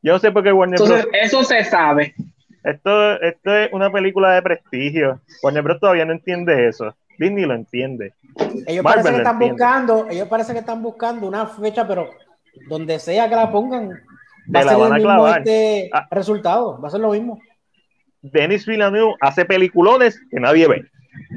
Yo 0.01 0.13
no 0.13 0.19
sé 0.19 0.31
por 0.31 0.43
qué 0.43 0.51
Warner 0.51 0.79
Bros. 0.79 1.07
Eso 1.13 1.43
se 1.43 1.63
sabe. 1.63 2.13
Esto, 2.63 3.19
esto 3.21 3.55
es 3.55 3.73
una 3.73 3.91
película 3.91 4.33
de 4.33 4.41
prestigio. 4.41 5.19
Warner 5.41 5.63
Bros. 5.63 5.79
todavía 5.79 6.05
no 6.05 6.13
entiende 6.13 6.67
eso. 6.67 6.93
Disney 7.17 7.45
lo 7.45 7.53
entiende. 7.55 8.13
Ellos 8.67 8.83
Marvel 8.83 9.03
parece 9.03 9.03
que 9.05 9.11
lo 9.11 9.17
están 9.17 9.33
entiende. 9.35 9.51
buscando, 9.53 10.07
ellos 10.09 10.27
parece 10.27 10.53
que 10.53 10.59
están 10.59 10.83
buscando 10.83 11.27
una 11.27 11.47
fecha, 11.47 11.87
pero 11.87 12.09
donde 12.67 12.99
sea 12.99 13.29
que 13.29 13.35
la 13.35 13.51
pongan, 13.51 13.89
va 14.53 14.59
a 14.59 14.63
la 14.63 14.71
ser 14.71 14.79
van 14.79 14.87
el 14.93 14.97
mismo 15.05 15.27
este 15.29 15.89
Ah. 15.93 16.07
resultado, 16.11 16.79
va 16.81 16.87
a 16.87 16.91
ser 16.91 16.99
lo 16.99 17.11
mismo. 17.11 17.39
Denis 18.31 18.65
Villeneuve 18.65 19.15
hace 19.21 19.45
peliculones 19.45 20.19
que 20.29 20.39
nadie 20.39 20.67
ve. 20.67 20.85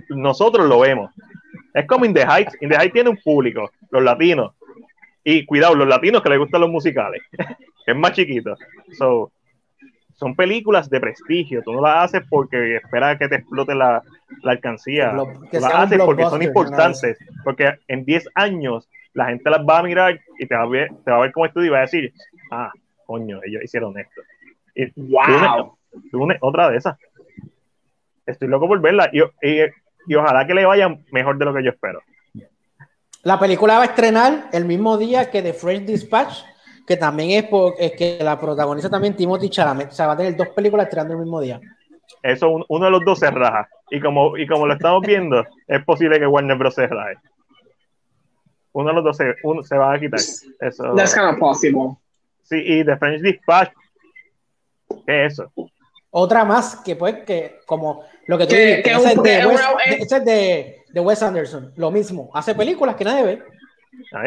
Nosotros 0.09 0.67
lo 0.67 0.81
vemos. 0.81 1.11
Es 1.75 1.87
como 1.87 2.05
In 2.05 2.15
the 2.15 2.25
Heights. 2.25 2.57
In 2.61 2.71
the 2.71 2.77
Heights 2.77 2.93
tiene 2.93 3.11
un 3.11 3.19
público, 3.19 3.71
los 3.91 4.03
latinos. 4.03 4.55
Y 5.23 5.45
cuidado, 5.45 5.75
los 5.75 5.89
latinos 5.89 6.23
que 6.23 6.31
les 6.31 6.39
gustan 6.39 6.63
los 6.63 6.71
musicales. 6.71 7.23
es 7.87 7.97
más 7.97 8.13
chiquito. 8.13 8.57
So, 8.99 9.31
son 10.15 10.35
películas 10.35 10.89
de 10.89 11.01
prestigio. 11.01 11.63
Tú 11.63 11.73
no 11.73 11.83
las 11.83 12.05
haces 12.05 12.23
porque 12.29 12.77
esperas 12.77 13.19
que 13.19 13.29
te 13.29 13.37
explote 13.37 13.75
la, 13.75 14.03
la 14.43 14.53
alcancía. 14.53 15.15
Tú 15.15 15.61
las 15.61 15.75
haces 15.75 15.99
porque 15.99 16.25
son 16.25 16.43
importantes. 16.43 17.19
Porque 17.45 17.75
en 17.87 18.05
10 18.05 18.29
años 18.35 18.89
la 19.13 19.27
gente 19.27 19.51
las 19.51 19.61
va 19.61 19.79
a 19.79 19.83
mirar 19.83 20.19
y 20.39 20.47
te 20.47 20.55
va 20.55 20.63
a 20.63 20.67
ver, 20.67 20.91
te 21.05 21.11
va 21.11 21.19
a 21.19 21.21
ver 21.21 21.33
como 21.33 21.47
estudio 21.47 21.67
y 21.67 21.71
va 21.71 21.79
a 21.79 21.83
decir, 21.83 22.13
ah, 22.51 22.73
coño, 23.07 23.41
ellos 23.45 23.63
hicieron 23.63 23.99
esto. 23.99 24.23
Y 24.75 24.87
Wow. 24.97 25.78
Dune, 26.13 26.37
otra 26.41 26.71
de 26.71 26.77
esas. 26.79 26.97
Estoy 28.27 28.49
loco 28.49 28.69
por 28.69 28.81
verla 28.81 29.11
y, 29.13 29.21
y, 29.47 29.63
y 30.07 30.15
ojalá 30.15 30.47
que 30.47 30.55
le 30.55 30.65
vaya 30.67 30.89
mejor 31.13 31.39
de 31.39 31.45
lo 31.45 31.55
que 31.55 31.65
yo 31.65 31.71
espero. 31.71 32.01
La 33.23 33.39
película 33.39 33.77
va 33.79 33.83
a 33.83 33.87
estrenar 33.87 34.49
el 34.53 34.65
mismo 34.65 34.97
día 34.97 35.31
que 35.31 35.43
The 35.43 35.53
French 35.53 35.85
Dispatch, 35.87 36.43
que 36.87 36.97
también 36.97 37.31
es, 37.43 37.51
por, 37.51 37.75
es 37.79 37.93
que 37.93 38.19
la 38.23 38.39
protagoniza 38.41 38.89
también 38.89 39.17
Timothy 39.17 39.51
Chalamet, 39.51 39.89
o 39.89 39.93
sea, 39.93 40.07
va 40.07 40.13
a 40.13 40.17
tener 40.17 40.37
dos 40.37 40.49
películas 40.51 40.85
estrenando 40.87 41.15
el 41.15 41.21
mismo 41.21 41.41
día. 41.41 41.61
Eso 42.23 42.49
un- 42.51 42.65
uno 42.69 42.85
de 42.87 42.91
los 42.91 43.05
dos 43.05 43.19
se 43.19 43.31
raja. 43.31 43.69
Y 43.91 44.01
como, 44.01 44.37
y 44.37 44.47
como 44.47 44.67
lo 44.67 44.75
estamos 44.75 45.03
viendo, 45.03 45.45
es 45.67 45.85
posible 45.85 46.19
que 46.19 46.27
Warner 46.27 46.57
Bros. 46.57 46.75
se 46.75 46.87
raje. 46.87 47.17
Uno 48.73 48.89
de 48.91 48.95
los 48.95 49.05
dos 49.05 49.17
se, 49.17 49.35
uno, 49.43 49.63
se 49.63 49.77
va 49.77 49.93
a 49.95 49.99
quitar. 49.99 50.21
Eso. 50.61 50.95
That's 50.95 51.15
kind 51.15 51.27
of 51.33 51.39
possible. 51.39 51.97
Sí, 52.43 52.57
y 52.65 52.85
The 52.85 52.97
French 52.97 53.21
Dispatch. 53.23 53.73
¿Qué 55.07 55.27
es 55.27 55.33
eso? 55.35 55.53
Otra 56.11 56.45
más 56.45 56.77
que 56.77 56.97
pues 56.97 57.17
que 57.25 57.61
como 57.67 58.03
lo 58.27 58.39
que 58.39 58.45
tú 58.47 58.51
Que- 58.51 58.67
dijiste, 58.67 58.83
que 58.83 58.91
es 58.97 59.05
de 59.05 59.11
que 59.23 59.47
Wes, 59.47 59.61
de- 59.89 59.97
esa 59.97 60.17
es 60.19 60.25
de, 60.25 60.77
de 60.93 61.01
Wes 61.01 61.23
Anderson, 61.23 61.73
lo 61.77 61.91
mismo, 61.91 62.31
hace 62.35 62.55
películas 62.55 62.95
que 62.97 63.05
nadie 63.05 63.23
ve 63.25 63.43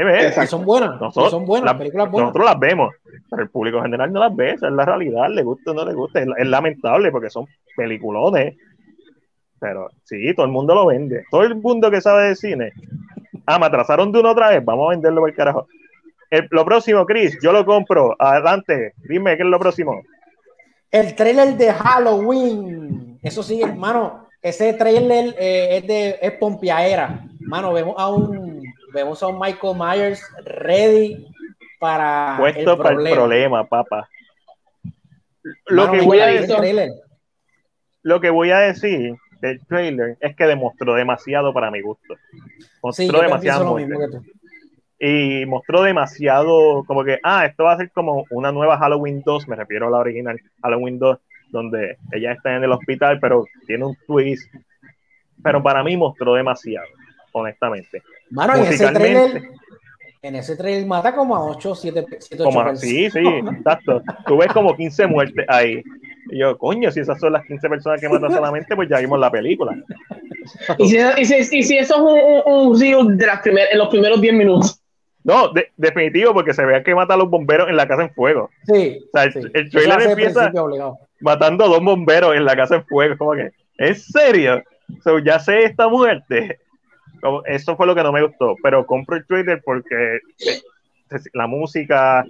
me 0.04 0.22
Exacto. 0.28 0.44
y 0.44 0.48
son 0.48 0.66
buenas, 0.66 1.00
Nosotros, 1.00 1.32
son 1.32 1.46
buenas, 1.46 1.72
las- 1.72 1.78
películas 1.80 2.12
buenas. 2.12 2.28
nosotros 2.30 2.46
las 2.46 2.60
vemos, 2.60 2.94
pero 3.30 3.42
el 3.44 3.50
público 3.50 3.82
general 3.82 4.12
no 4.12 4.20
las 4.20 4.36
ve, 4.36 4.52
esa 4.52 4.68
es 4.68 4.74
la 4.74 4.86
realidad, 4.86 5.30
le 5.30 5.44
gusta 5.44 5.72
o 5.72 5.74
no 5.74 5.86
le 5.86 5.94
gusta, 5.94 6.20
es, 6.20 6.28
es 6.38 6.48
lamentable 6.48 7.10
porque 7.12 7.30
son 7.30 7.48
peliculones, 7.76 8.56
pero 9.60 9.90
sí, 10.04 10.34
todo 10.36 10.46
el 10.46 10.52
mundo 10.52 10.76
lo 10.76 10.88
vende, 10.88 11.24
todo 11.32 11.44
el 11.44 11.56
mundo 11.56 11.90
que 11.90 12.02
sabe 12.02 12.28
de 12.30 12.36
cine, 12.36 12.74
ah, 13.46 13.60
me 13.60 13.66
atrasaron 13.68 14.12
de 14.12 14.20
una 14.20 14.32
otra 14.32 14.50
vez, 14.50 14.64
vamos 14.64 14.88
a 14.88 14.90
venderlo 14.92 15.22
por 15.22 15.30
el 15.30 15.36
carajo. 15.36 15.68
El- 16.30 16.48
lo 16.52 16.66
próximo, 16.66 17.06
Chris, 17.06 17.38
yo 17.42 17.52
lo 17.52 17.66
compro, 17.66 18.16
adelante, 18.20 18.94
dime 19.08 19.36
qué 19.38 19.44
es 19.44 19.50
lo 19.50 19.60
próximo. 19.60 20.02
El 20.92 21.16
trailer 21.16 21.56
de 21.56 21.72
Halloween, 21.72 23.20
eso 23.24 23.42
sí, 23.44 23.62
hermano, 23.62 24.28
ese 24.42 24.74
trailer 24.74 25.36
eh, 25.40 25.78
es 25.78 25.88
de 25.88 26.20
es. 26.22 27.22
Mano, 27.40 27.72
vemos 27.74 27.96
a 27.98 28.10
un 28.10 28.62
vemos 28.94 29.24
a 29.24 29.28
un 29.28 29.40
Michael 29.40 29.78
Myers 29.78 30.22
ready 30.44 31.26
para 31.80 32.36
Puesto 32.38 32.72
el 32.74 32.78
para 32.78 32.90
el 32.90 32.96
problema. 32.96 33.16
problema, 33.16 33.64
papá. 33.68 34.10
Lo 35.68 35.86
Mano, 35.88 35.92
que, 36.00 36.06
voy 36.06 36.20
a 36.20 36.26
decir, 36.28 36.90
lo 38.04 38.20
que 38.20 38.30
voy 38.30 38.52
a 38.52 38.58
decir 38.60 39.16
del 39.42 39.66
trailer 39.66 40.18
es 40.20 40.36
que 40.36 40.46
demostró 40.46 40.94
demasiado 40.96 41.54
para 41.54 41.72
mi 41.72 41.82
gusto. 41.82 42.16
Mostró 42.84 43.06
Sí, 43.06 43.12
yo 43.12 43.22
demasiado 43.22 43.40
pienso 43.42 43.64
lo 43.64 43.72
muerte. 43.72 43.88
mismo 43.88 44.00
que 44.00 44.30
tú. 44.30 44.41
Y 45.04 45.48
mostró 45.48 45.82
demasiado, 45.82 46.84
como 46.86 47.04
que, 47.04 47.20
ah, 47.24 47.48
esto 47.48 47.64
va 47.64 47.74
a 47.74 47.78
ser 47.78 47.90
como 47.90 48.26
una 48.30 48.52
nueva 48.52 48.78
Halloween 48.78 49.24
2, 49.26 49.48
me 49.48 49.56
refiero 49.56 49.88
a 49.88 49.90
la 49.90 49.98
original 49.98 50.40
Halloween 50.62 51.00
2, 51.00 51.18
donde 51.50 51.98
ella 52.12 52.34
está 52.34 52.56
en 52.56 52.64
el 52.64 52.72
hospital, 52.72 53.20
pero 53.20 53.46
tiene 53.66 53.86
un 53.86 53.98
twist. 54.06 54.54
Pero 55.44 55.64
para 55.64 55.84
mí 55.84 55.98
mostró 55.98 56.36
demasiado, 56.36 56.86
honestamente. 57.32 58.04
Mano, 58.30 58.56
en 58.58 58.66
ese 58.66 58.92
trailer, 58.92 59.42
en 60.22 60.36
ese 60.36 60.56
trailer 60.56 60.86
mata 60.86 61.16
como 61.16 61.36
a 61.36 61.46
8, 61.46 61.74
7, 61.74 62.06
7 62.20 62.44
8 62.46 62.76
Sí, 62.76 63.10
sí, 63.10 63.24
exacto. 63.58 64.04
Tú 64.28 64.38
ves 64.38 64.54
como 64.54 64.78
15 64.78 65.08
muertes 65.08 65.46
ahí. 65.50 65.82
Y 66.30 66.38
yo, 66.38 66.56
coño, 66.60 66.92
si 66.92 67.00
esas 67.00 67.20
son 67.20 67.34
las 67.34 67.44
15 67.48 67.70
personas 67.70 68.00
que 68.00 68.08
matan 68.08 68.32
solamente, 68.32 68.76
pues 68.76 68.88
ya 68.88 69.00
vimos 69.00 69.20
la 69.20 69.32
película. 69.32 69.76
¿Y 70.78 70.90
si, 70.90 70.98
y 71.18 71.26
si, 71.26 71.58
y 71.58 71.64
si 71.64 71.78
eso 71.80 71.96
es 72.16 72.44
un, 72.46 72.54
un 72.54 72.80
reel 72.80 73.18
de 73.18 73.26
las 73.26 73.42
primer, 73.42 73.68
en 73.72 73.80
los 73.80 73.90
primeros 73.90 74.22
10 74.22 74.34
minutos? 74.36 74.81
No, 75.24 75.50
de, 75.50 75.72
definitivo, 75.78 76.34
porque 76.34 76.54
se 76.54 76.66
vea 76.66 76.84
que 76.84 76.96
mata 76.96 77.14
a 77.14 77.18
los 77.18 77.30
bomberos 77.30 77.70
en 77.70 77.76
la 77.76 77.88
casa 77.88 78.04
en 78.04 78.14
fuego. 78.14 78.50
Sí. 78.66 79.00
O 79.14 79.18
sea, 79.18 79.32
sí. 79.32 79.40
el 79.54 79.70
trailer 79.70 80.02
empieza 80.02 80.52
matando 81.20 81.66
a 81.66 81.68
dos 81.68 81.84
bomberos 81.84 82.36
en 82.36 82.46
la 82.46 82.56
casa 82.56 82.76
en 82.76 82.86
fuego. 82.86 83.18
Como 83.18 83.34
que, 83.34 83.52
¿en 83.78 83.96
serio? 83.96 84.64
So, 85.04 85.20
ya 85.20 85.40
sé 85.40 85.64
esta 85.64 85.88
muerte. 85.88 86.60
Como, 87.22 87.44
eso 87.46 87.76
fue 87.76 87.86
lo 87.86 87.96
que 87.96 88.04
no 88.04 88.12
me 88.12 88.24
gustó. 88.24 88.56
Pero 88.64 88.86
compro 88.86 89.16
el 89.16 89.26
trailer 89.26 89.62
porque 89.64 90.16
eh, 90.16 90.62
la 91.34 91.46
música, 91.46 92.26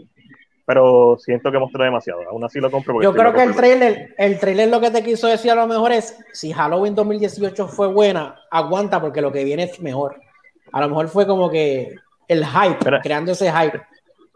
pero 0.65 1.17
siento 1.17 1.49
que 1.49 1.59
mostró 1.59 1.85
demasiado. 1.85 2.21
Aún 2.29 2.43
así 2.43 2.59
lo 2.59 2.69
compro. 2.69 3.01
Yo 3.01 3.13
creo 3.13 3.33
que 3.33 3.43
el 3.43 3.55
trailer, 3.55 4.13
el 4.17 4.37
trailer 4.37 4.69
lo 4.69 4.81
que 4.81 4.91
te 4.91 5.01
quiso 5.01 5.27
decir 5.27 5.51
a 5.51 5.55
lo 5.55 5.67
mejor 5.67 5.93
es, 5.93 6.17
si 6.33 6.51
Halloween 6.51 6.93
2018 6.93 7.69
fue 7.69 7.87
buena, 7.87 8.35
aguanta 8.51 8.99
porque 8.99 9.21
lo 9.21 9.31
que 9.31 9.45
viene 9.45 9.63
es 9.63 9.79
mejor. 9.79 10.19
A 10.73 10.81
lo 10.81 10.89
mejor 10.89 11.07
fue 11.07 11.25
como 11.25 11.49
que 11.49 11.95
el 12.32 12.45
hype, 12.45 12.77
espera, 12.77 13.01
creando 13.01 13.32
ese 13.34 13.51
hype. 13.51 13.82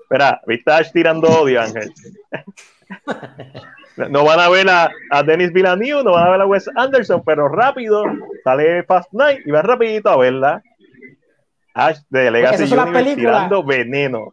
Espera, 0.02 0.42
¿viste 0.46 0.72
a 0.72 0.78
Ash 0.78 0.92
tirando 0.92 1.30
odio, 1.30 1.62
Ángel? 1.62 1.94
no 4.10 4.26
van 4.26 4.40
a 4.40 4.50
ver 4.50 4.70
a, 4.70 4.92
a 5.12 5.24
Dennis 5.24 5.54
Villeneuve, 5.54 6.04
no 6.04 6.12
van 6.12 6.28
a 6.28 6.32
ver 6.32 6.42
a 6.42 6.46
Wes 6.46 6.70
Anderson, 6.76 7.24
pero 7.26 7.48
rápido 7.48 8.04
sale 8.44 8.84
Fast 8.84 9.14
Night 9.14 9.48
y 9.48 9.52
va 9.52 9.62
rapidito 9.62 10.10
a 10.10 10.18
verla. 10.18 10.62
Ash 11.74 12.00
de 12.10 12.32
Legacy 12.32 12.64
Universe 12.64 13.16
tirando 13.16 13.64
veneno. 13.64 14.32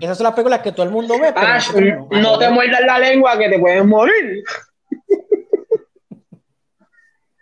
Esas 0.00 0.16
son 0.16 0.24
las 0.24 0.34
películas 0.34 0.60
que 0.60 0.72
todo 0.72 0.84
el 0.84 0.92
mundo 0.92 1.18
ve. 1.20 1.28
Ash, 1.34 1.70
no 2.10 2.38
te 2.38 2.50
muerdas 2.50 2.80
la 2.84 2.98
lengua 2.98 3.38
que 3.38 3.48
te 3.48 3.58
puedes 3.58 3.84
morir. 3.84 4.42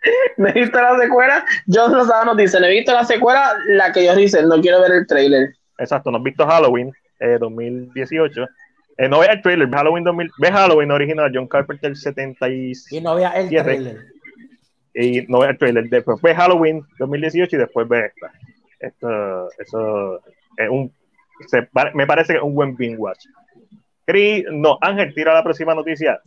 ¿Me 0.37 0.49
he 0.49 0.53
visto 0.53 0.81
la 0.81 0.97
secuela? 0.99 1.45
John 1.67 1.93
Rosado 1.93 2.25
nos 2.25 2.37
dice, 2.37 2.59
¿me 2.59 2.67
he 2.67 2.71
visto 2.71 2.93
la 2.93 3.05
secuela? 3.05 3.53
La 3.67 3.91
que 3.91 4.01
ellos 4.01 4.17
dicen, 4.17 4.47
no 4.47 4.59
quiero 4.61 4.81
ver 4.81 4.91
el 4.91 5.07
trailer. 5.07 5.49
Exacto, 5.77 6.11
no 6.11 6.17
has 6.17 6.23
visto 6.23 6.45
Halloween 6.45 6.91
eh, 7.19 7.37
2018. 7.39 8.47
Eh, 8.97 9.07
no 9.07 9.19
ve 9.19 9.27
el 9.27 9.41
trailer, 9.41 9.69
Halloween 9.69 10.03
2000, 10.03 10.31
ve 10.39 10.51
Halloween 10.51 10.91
original, 10.91 11.31
John 11.33 11.47
Carpenter 11.47 11.95
76. 11.95 12.91
Y 12.91 13.01
no 13.01 13.15
vea 13.15 13.29
el 13.31 13.49
trailer. 13.49 14.05
Y 14.93 15.21
no 15.27 15.39
ve 15.39 15.49
el 15.49 15.57
trailer, 15.57 15.87
después 15.89 16.19
ve 16.21 16.33
Halloween 16.33 16.83
2018 16.97 17.55
y 17.55 17.59
después 17.59 17.87
ve 17.87 18.07
esta. 18.07 18.31
Esto, 18.79 19.49
eso 19.59 20.21
es 20.57 20.69
un, 20.69 20.91
se, 21.47 21.67
me 21.93 22.07
parece 22.07 22.33
que 22.33 22.39
es 22.39 22.43
un 22.43 22.55
buen 22.55 22.75
binge 22.75 22.97
watch. 22.97 23.25
Chris, 24.05 24.45
no, 24.51 24.77
Ángel, 24.81 25.13
tira 25.13 25.33
la 25.33 25.43
próxima 25.43 25.75
noticia. 25.75 26.19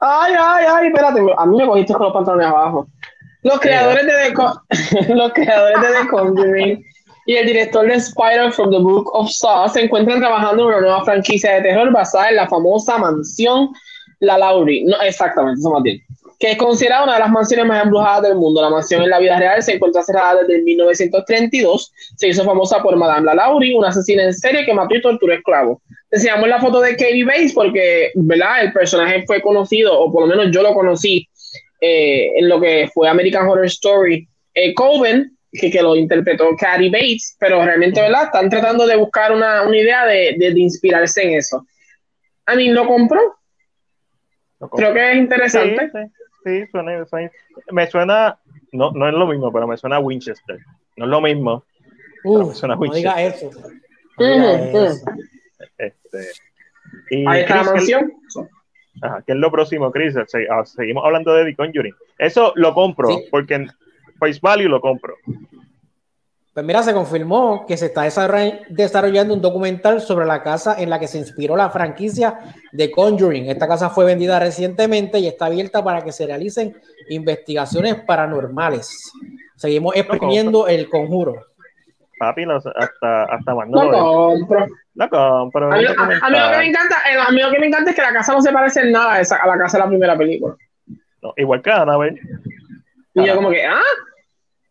Ay, 0.00 0.34
ay, 0.36 0.64
ay, 0.68 0.86
espérate, 0.88 1.20
a 1.36 1.46
mí 1.46 1.56
me 1.56 1.66
cogiste 1.66 1.92
con 1.92 2.04
los 2.04 2.12
pantalones 2.12 2.48
abajo. 2.48 2.88
Los 3.42 3.60
creadores 3.60 4.06
de 4.06 4.12
The, 4.12 5.14
los 5.14 5.32
creadores 5.32 5.80
de 5.80 5.88
The 5.88 6.08
Conjuring 6.08 6.84
y 7.26 7.34
el 7.34 7.46
director 7.46 7.86
de 7.86 7.94
Spider 7.94 8.52
from 8.52 8.70
the 8.70 8.78
Book 8.78 9.10
of 9.14 9.30
Saw 9.30 9.68
se 9.68 9.82
encuentran 9.82 10.20
trabajando 10.20 10.62
en 10.62 10.68
una 10.68 10.80
nueva 10.80 11.04
franquicia 11.04 11.54
de 11.54 11.62
terror 11.62 11.92
basada 11.92 12.30
en 12.30 12.36
la 12.36 12.48
famosa 12.48 12.98
mansión 12.98 13.70
La 14.20 14.38
Laurie. 14.38 14.84
No, 14.84 15.00
exactamente, 15.02 15.60
eso 15.60 15.70
más 15.70 15.82
bien. 15.82 16.00
Que 16.38 16.52
es 16.52 16.58
considerada 16.58 17.04
una 17.04 17.14
de 17.14 17.20
las 17.20 17.30
mansiones 17.30 17.66
más 17.66 17.84
embrujadas 17.84 18.22
del 18.22 18.36
mundo. 18.36 18.60
La 18.60 18.70
mansión 18.70 19.02
en 19.02 19.10
la 19.10 19.20
vida 19.20 19.38
real 19.38 19.62
se 19.62 19.74
encuentra 19.74 20.02
cerrada 20.02 20.42
desde 20.42 20.62
1932. 20.62 21.92
Se 22.16 22.28
hizo 22.28 22.44
famosa 22.44 22.82
por 22.82 22.96
Madame 22.96 23.26
La 23.26 23.34
Laurie, 23.34 23.76
una 23.76 23.88
asesina 23.88 24.24
en 24.24 24.34
serie 24.34 24.64
que 24.64 24.74
mató 24.74 24.96
y 24.96 25.02
torturó 25.02 25.32
esclavos. 25.32 25.78
Enseñamos 26.10 26.48
la 26.48 26.60
foto 26.60 26.80
de 26.80 26.90
Katie 26.90 27.24
Bates 27.24 27.54
porque, 27.54 28.10
¿verdad? 28.14 28.62
El 28.64 28.72
personaje 28.72 29.24
fue 29.26 29.40
conocido, 29.40 29.98
o 29.98 30.12
por 30.12 30.22
lo 30.22 30.28
menos 30.28 30.52
yo 30.52 30.62
lo 30.62 30.74
conocí 30.74 31.28
eh, 31.84 32.38
en 32.38 32.48
lo 32.48 32.60
que 32.60 32.88
fue 32.94 33.08
American 33.08 33.48
Horror 33.48 33.66
Story 33.66 34.28
eh, 34.54 34.72
Coven, 34.72 35.36
que, 35.50 35.68
que, 35.68 35.82
lo 35.82 35.96
interpretó 35.96 36.54
Katie 36.56 36.90
Bates, 36.90 37.36
pero 37.40 37.64
realmente, 37.64 38.00
¿verdad? 38.00 38.26
Están 38.26 38.48
tratando 38.48 38.86
de 38.86 38.94
buscar 38.94 39.32
una, 39.32 39.64
una 39.66 39.76
idea 39.76 40.06
de, 40.06 40.36
de, 40.38 40.54
de, 40.54 40.60
inspirarse 40.60 41.24
en 41.24 41.38
eso. 41.38 41.66
A 42.46 42.54
mí 42.54 42.68
lo 42.68 42.86
compró. 42.86 43.20
lo 44.60 44.68
compró. 44.68 44.92
Creo 44.92 44.94
que 44.94 45.10
es 45.10 45.18
interesante. 45.18 45.90
Sí, 45.92 45.98
sí, 46.44 46.60
sí 46.60 46.66
suena, 46.70 47.04
suena, 47.04 47.30
me 47.72 47.90
suena, 47.90 48.38
no, 48.70 48.92
no 48.92 49.08
es 49.08 49.14
lo 49.14 49.26
mismo, 49.26 49.52
pero 49.52 49.66
me 49.66 49.76
suena 49.76 49.96
a 49.96 50.00
Winchester. 50.00 50.60
No 50.96 51.06
es 51.06 51.10
lo 51.10 51.20
mismo. 51.20 51.64
Uf, 52.22 52.48
me 52.50 52.54
suena 52.54 52.74
a 52.74 52.78
Winchester. 52.78 53.10
No 53.10 53.18
diga 53.18 53.36
eso. 53.36 53.50
No 54.20 54.26
diga 54.26 54.52
uh, 54.52 54.84
eso. 54.86 55.04
Este, 55.78 56.30
y 57.10 57.26
Ahí 57.26 57.40
está 57.40 57.54
Chris, 57.54 57.66
la 57.66 57.72
mansión. 57.72 58.12
Ajá, 59.00 59.22
¿qué 59.26 59.32
es 59.32 59.38
lo 59.38 59.50
próximo, 59.50 59.90
Chris? 59.90 60.14
Seguimos 60.64 61.04
hablando 61.04 61.32
de 61.34 61.46
The 61.46 61.56
Conjuring. 61.56 61.94
Eso 62.18 62.52
lo 62.56 62.74
compro, 62.74 63.08
sí. 63.08 63.24
porque 63.30 63.54
en 63.54 63.70
Face 64.18 64.38
Value 64.40 64.68
lo 64.68 64.80
compro. 64.80 65.14
Pues 66.54 66.66
mira, 66.66 66.82
se 66.82 66.92
confirmó 66.92 67.64
que 67.66 67.78
se 67.78 67.86
está 67.86 68.02
desarrollando 68.02 69.32
un 69.32 69.40
documental 69.40 70.02
sobre 70.02 70.26
la 70.26 70.42
casa 70.42 70.78
en 70.78 70.90
la 70.90 71.00
que 71.00 71.08
se 71.08 71.16
inspiró 71.16 71.56
la 71.56 71.70
franquicia 71.70 72.40
de 72.72 72.90
Conjuring. 72.90 73.48
Esta 73.48 73.66
casa 73.66 73.88
fue 73.88 74.04
vendida 74.04 74.38
recientemente 74.38 75.18
y 75.18 75.28
está 75.28 75.46
abierta 75.46 75.82
para 75.82 76.04
que 76.04 76.12
se 76.12 76.26
realicen 76.26 76.76
investigaciones 77.08 78.02
paranormales. 78.04 79.10
Seguimos 79.56 79.96
exprimiendo 79.96 80.68
el 80.68 80.90
conjuro. 80.90 81.46
Papi, 82.22 82.46
no, 82.46 82.54
hasta, 82.54 83.24
hasta 83.24 83.52
no 83.66 83.90
lo 83.90 83.90
compro. 83.90 84.66
Lo 84.94 85.10
compro. 85.10 85.72
A 85.72 85.76
mí, 85.76 85.84
a, 85.86 85.90
a 85.90 86.30
mí, 86.30 86.38
lo 86.38 86.50
que 86.52 86.58
me 86.58 86.66
encanta, 86.66 86.96
a 87.26 87.32
mí 87.32 87.42
lo 87.42 87.50
que 87.50 87.58
me 87.58 87.66
encanta 87.66 87.90
es 87.90 87.96
que 87.96 88.02
la 88.02 88.12
casa 88.12 88.32
no 88.32 88.40
se 88.40 88.52
parece 88.52 88.82
en 88.82 88.92
nada 88.92 89.14
a, 89.14 89.20
esa, 89.20 89.38
a 89.38 89.46
la 89.48 89.58
casa 89.58 89.78
de 89.78 89.82
la 89.82 89.88
primera 89.88 90.16
película. 90.16 90.54
No, 91.20 91.34
igual 91.36 91.60
que 91.62 91.72
Annabelle. 91.72 92.20
Y 93.14 93.26
yo 93.26 93.34
como 93.34 93.50
que, 93.50 93.66
¿ah? 93.66 93.80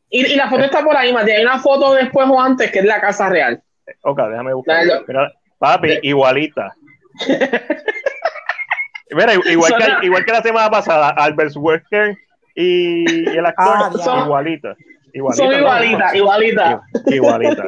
Y, 0.10 0.28
y 0.28 0.36
la 0.38 0.50
foto 0.50 0.64
está 0.64 0.82
por 0.82 0.96
ahí, 0.96 1.12
Mati. 1.12 1.32
Hay 1.32 1.44
una 1.44 1.60
foto 1.60 1.94
después 1.94 2.26
o 2.30 2.40
antes 2.40 2.72
que 2.72 2.80
es 2.80 2.86
la 2.86 3.02
casa 3.02 3.28
real. 3.28 3.62
Ok, 4.04 4.22
déjame 4.30 4.54
buscar. 4.54 4.86
Mira, 5.06 5.34
papi, 5.60 6.00
igualita. 6.04 6.74
Mira, 9.12 9.34
igual, 9.34 9.74
que, 9.78 10.06
igual 10.06 10.24
que 10.24 10.32
la 10.32 10.42
semana 10.42 10.70
pasada, 10.70 11.10
Albert 11.10 11.52
Wesker 11.58 12.18
y, 12.56 13.30
y 13.30 13.38
el 13.38 13.46
actor 13.46 13.92
Ah, 14.08 14.22
igualitas. 14.24 14.78
Igualita, 15.14 15.44
Son 15.46 15.54
igualitas, 15.60 16.16
igualitas. 16.16 16.82
Igualita. 17.08 17.68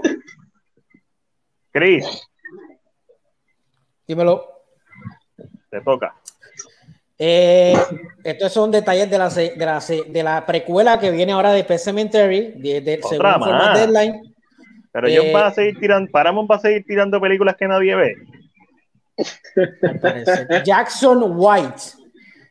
Chris, 1.72 2.06
Dímelo. 4.08 4.46
te 5.70 5.82
toca. 5.82 6.16
Eh, 7.18 7.76
estos 8.24 8.52
son 8.52 8.70
detalles 8.72 9.10
de 9.10 9.18
la, 9.18 9.30
se- 9.30 9.54
de, 9.56 9.66
la, 9.66 9.80
se- 9.82 10.04
de 10.04 10.24
la 10.24 10.46
precuela 10.46 11.00
que 11.00 11.10
viene 11.12 11.32
ahora 11.32 11.52
de 11.52 11.64
Pet 11.64 11.80
Cemetery, 11.80 12.54
de, 12.58 12.82
de, 12.82 13.00
Otra 13.02 13.39
según. 13.39 13.74
Deadline. 13.74 14.36
Pero 14.91 15.08
ellos 15.08 15.26
Eh, 15.26 15.32
van 15.34 15.46
a 15.46 15.52
seguir 15.52 15.80
tirando, 15.80 16.12
Paramount 16.12 16.50
va 16.52 16.56
a 16.58 16.60
seguir 16.60 16.84
tirando 16.86 17.20
películas 17.20 17.56
que 17.58 17.68
nadie 17.68 17.96
ve. 17.96 18.16
Jackson 20.66 21.24
White 21.36 21.82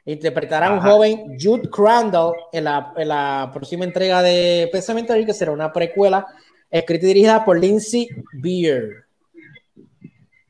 interpretará 0.05 0.69
a 0.69 0.73
un 0.73 0.81
joven 0.81 1.37
Jude 1.41 1.69
Crandall 1.71 2.35
en 2.53 2.65
la, 2.65 2.93
en 2.97 3.09
la 3.09 3.51
próxima 3.53 3.85
entrega 3.85 4.23
de 4.23 4.69
Pet 4.73 4.83
Cemetery, 4.83 5.25
que 5.25 5.35
será 5.35 5.53
una 5.53 5.73
precuela 5.73 6.27
escrita 6.71 7.05
y 7.05 7.09
dirigida 7.09 7.45
por 7.45 7.59
Lindsay 7.59 8.09
Beer. 8.33 9.05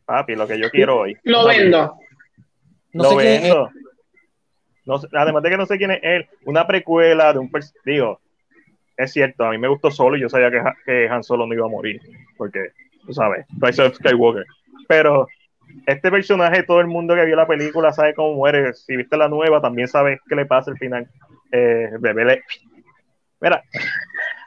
Papi, 0.05 0.34
lo 0.34 0.46
que 0.46 0.59
yo 0.59 0.70
quiero 0.70 1.00
hoy. 1.00 1.16
Lo 1.24 1.46
vendo. 1.46 1.96
No 2.92 3.03
lo 3.05 3.11
sé 3.11 3.16
quién 3.16 3.28
es. 3.28 3.42
vendo. 3.42 3.70
No 4.84 4.98
sé- 4.98 5.09
además 5.12 5.42
de 5.42 5.50
que 5.50 5.57
no 5.57 5.66
sé 5.66 5.78
quién 5.78 5.90
es 5.92 6.00
él, 6.03 6.28
una 6.44 6.66
precuela 6.66 7.32
de 7.32 7.38
un 7.38 7.50
digo, 7.84 8.20
es 8.96 9.12
cierto, 9.12 9.44
a 9.44 9.50
mí 9.50 9.59
me 9.59 9.68
gustó 9.68 9.90
solo 9.90 10.16
y 10.16 10.20
yo 10.20 10.28
sabía 10.28 10.50
que, 10.50 10.61
que 10.84 11.09
Han 11.09 11.22
Solo 11.22 11.46
no 11.46 11.55
iba 11.55 11.66
a 11.66 11.70
morir, 11.70 12.00
porque, 12.36 12.72
tú 13.07 13.12
sabes, 13.12 13.46
Rise 13.61 13.82
of 13.82 13.94
Skywalker. 13.94 14.44
Pero 14.88 15.26
este 15.86 16.10
personaje, 16.10 16.62
todo 16.62 16.80
el 16.80 16.86
mundo 16.86 17.14
que 17.14 17.24
vio 17.24 17.36
la 17.36 17.46
película 17.46 17.92
sabe 17.92 18.14
cómo 18.14 18.34
muere. 18.34 18.72
Si 18.74 18.96
viste 18.96 19.16
la 19.16 19.28
nueva, 19.28 19.60
también 19.60 19.88
sabes 19.88 20.20
qué 20.28 20.34
le 20.34 20.46
pasa 20.46 20.70
al 20.70 20.78
final. 20.78 21.08
Eh, 21.50 21.90
bebé 21.98 22.24
le... 22.24 22.42
Mira, 23.40 23.62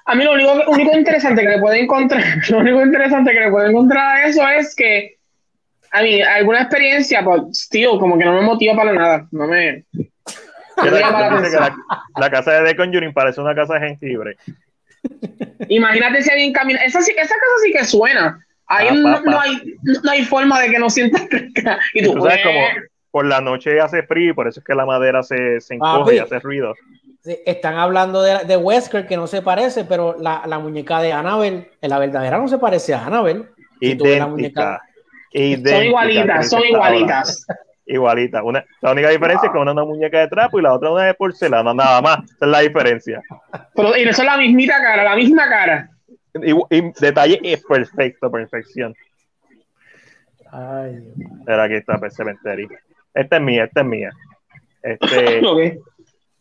A 0.05 0.15
mí 0.15 0.23
lo 0.23 0.33
único, 0.33 0.53
único 0.67 0.97
interesante 0.97 1.41
que 1.41 1.49
le 1.49 1.59
puede 1.59 1.81
encontrar, 1.81 2.23
lo 2.49 2.59
único 2.59 2.81
interesante 2.81 3.31
que 3.31 3.39
le 3.39 3.51
puede 3.51 3.69
encontrar 3.69 4.17
a 4.17 4.25
eso 4.25 4.47
es 4.47 4.75
que 4.75 5.17
a 5.91 6.01
mí 6.01 6.21
alguna 6.21 6.61
experiencia, 6.61 7.23
pues, 7.23 7.69
tío, 7.69 7.97
como 7.99 8.17
que 8.17 8.25
no 8.25 8.33
me 8.33 8.41
motiva 8.41 8.75
para 8.75 8.93
nada. 8.93 9.27
No 9.31 9.47
me. 9.47 9.85
no 9.93 10.83
la 10.83 11.41
que 11.41 11.49
la, 11.57 11.75
la 12.17 12.29
casa 12.29 12.51
de 12.51 12.69
The 12.69 12.75
Conjuring 12.75 13.13
parece 13.13 13.39
una 13.39 13.55
casa 13.55 13.75
de 13.75 13.87
jengibre. 13.87 14.37
Imagínate 15.69 16.21
si 16.21 16.29
alguien 16.29 16.53
camina. 16.53 16.79
Esa, 16.79 16.99
esa 16.99 17.13
casa 17.15 17.35
sí 17.63 17.71
que 17.71 17.85
suena. 17.85 18.44
Ahí 18.67 18.87
Ah, 18.89 18.93
no, 18.93 19.03
pa, 19.03 19.23
pa. 19.23 19.31
no 19.31 19.39
hay, 19.39 19.75
no 19.83 20.11
hay 20.11 20.25
forma 20.25 20.59
de 20.61 20.71
que 20.71 20.79
no 20.79 20.89
sientas. 20.89 21.27
Y 21.93 22.03
tú, 22.03 22.13
Tú 22.13 22.21
sabes 22.21 22.39
eh, 22.39 22.43
como 22.43 22.59
por 23.11 23.25
la 23.25 23.39
noche 23.39 23.79
hace 23.79 24.03
frío 24.03 24.31
y 24.31 24.33
por 24.33 24.47
eso 24.47 24.59
es 24.59 24.65
que 24.65 24.75
la 24.75 24.85
madera 24.85 25.23
se, 25.23 25.61
se 25.61 25.75
encoge 25.75 26.15
y 26.15 26.19
hace 26.19 26.39
ruido. 26.39 26.73
Están 27.45 27.75
hablando 27.77 28.21
de, 28.21 28.43
de 28.45 28.57
Wesker, 28.57 29.07
que 29.07 29.15
no 29.17 29.25
se 29.25 29.41
parece, 29.41 29.85
pero 29.85 30.15
la, 30.19 30.43
la 30.45 30.59
muñeca 30.59 30.99
de 30.99 31.13
Annabelle, 31.13 31.71
en 31.81 31.89
la 31.89 31.97
verdadera 31.97 32.37
no 32.37 32.47
se 32.47 32.57
parece 32.57 32.93
a 32.93 33.07
Idéntica. 33.79 34.81
idéntica, 35.31 35.75
son 35.77 35.85
igualitas, 35.85 36.49
son 36.49 36.63
igualitas. 36.65 37.47
Igualita. 37.87 38.41
Una, 38.41 38.65
la 38.81 38.91
única 38.91 39.09
diferencia 39.09 39.45
es 39.47 39.53
que 39.53 39.59
una 39.59 39.71
es 39.71 39.75
una 39.77 39.85
muñeca 39.85 40.19
de 40.19 40.27
trapo 40.27 40.57
y 40.59 40.63
la 40.63 40.73
otra 40.73 40.89
una 40.89 41.03
de 41.05 41.13
porcelana, 41.13 41.73
nada 41.73 42.01
más. 42.01 42.19
Esa 42.25 42.45
es 42.45 42.51
la 42.51 42.59
diferencia. 42.61 43.21
Pero, 43.75 43.95
y 43.95 44.01
eso 44.01 44.23
es 44.23 44.27
la 44.27 44.37
mismita 44.37 44.81
cara, 44.81 45.03
la 45.03 45.15
misma 45.15 45.47
cara. 45.47 45.89
Y, 46.43 46.51
y 46.77 46.91
detalle 46.99 47.39
es 47.43 47.63
perfecto, 47.63 48.31
perfección. 48.31 48.95
Ay. 50.51 51.13
Pero 51.45 51.61
aquí 51.61 51.75
está 51.75 51.97
Pet 51.97 52.11
Cemetery. 52.11 52.67
Esta 53.13 53.37
es 53.37 53.41
mía, 53.41 53.63
esta 53.65 53.81
es 53.81 53.87
mía. 53.87 54.11
Este, 54.81 55.41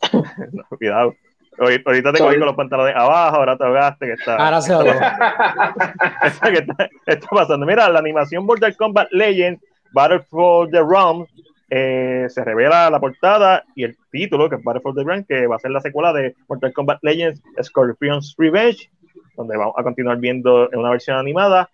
no, 0.53 0.65
cuidado. 0.77 1.15
Ahorita 1.57 1.91
ahorita 1.91 2.13
te 2.13 2.19
cogí 2.19 2.37
con 2.37 2.47
los 2.47 2.57
pantalones 2.57 2.97
abajo, 2.97 3.37
ahora 3.37 3.57
te 3.57 3.65
ahogaste, 3.65 4.07
que 4.07 4.13
está, 4.15 4.37
Ahora 4.37 4.61
se 4.61 4.73
lo 4.73 4.81
está, 4.91 6.49
está, 6.49 6.91
está 7.07 7.29
pasando. 7.29 7.65
Mira, 7.65 7.89
la 7.89 8.01
animación 8.01 8.45
Mortal 8.45 8.77
Kombat 8.77 9.13
Legends 9.13 9.63
Battle 9.93 10.21
for 10.29 10.69
the 10.71 10.83
Realm 10.83 11.27
eh, 11.71 12.27
se 12.29 12.45
revela 12.45 12.91
la 12.91 12.99
portada 12.99 13.65
y 13.77 13.85
el 13.85 13.97
título, 14.11 14.51
que 14.51 14.57
es 14.57 14.65
Battle 14.65 14.83
for 14.83 14.95
the 14.95 15.05
Realm, 15.05 15.25
que 15.25 15.47
va 15.47 15.57
a 15.57 15.61
ser 15.61 15.71
la 15.71 15.81
secuela 15.81 16.13
de 16.13 16.35
Mortal 16.49 16.73
Kombat 16.73 16.99
Legends 17.03 17.41
Scorpion's 17.63 18.35
Revenge, 18.37 18.91
donde 19.37 19.57
vamos 19.57 19.75
a 19.77 19.83
continuar 19.83 20.19
viendo 20.19 20.71
en 20.73 20.79
una 20.79 20.91
versión 20.91 21.17
animada 21.19 21.69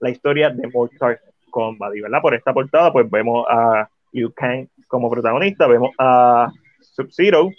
la 0.00 0.10
historia 0.10 0.50
de 0.50 0.68
Mortal 0.68 1.18
Kombat. 1.50 1.94
Y 1.94 2.00
¿verdad? 2.00 2.20
por 2.20 2.34
esta 2.34 2.52
portada, 2.52 2.92
pues 2.92 3.08
vemos 3.10 3.46
a 3.48 3.88
Liu 4.12 4.32
Kang 4.34 4.66
como 4.88 5.10
protagonista, 5.10 5.66
vemos 5.66 5.90
a 5.98 6.50
Sub-Zero, 6.80 7.50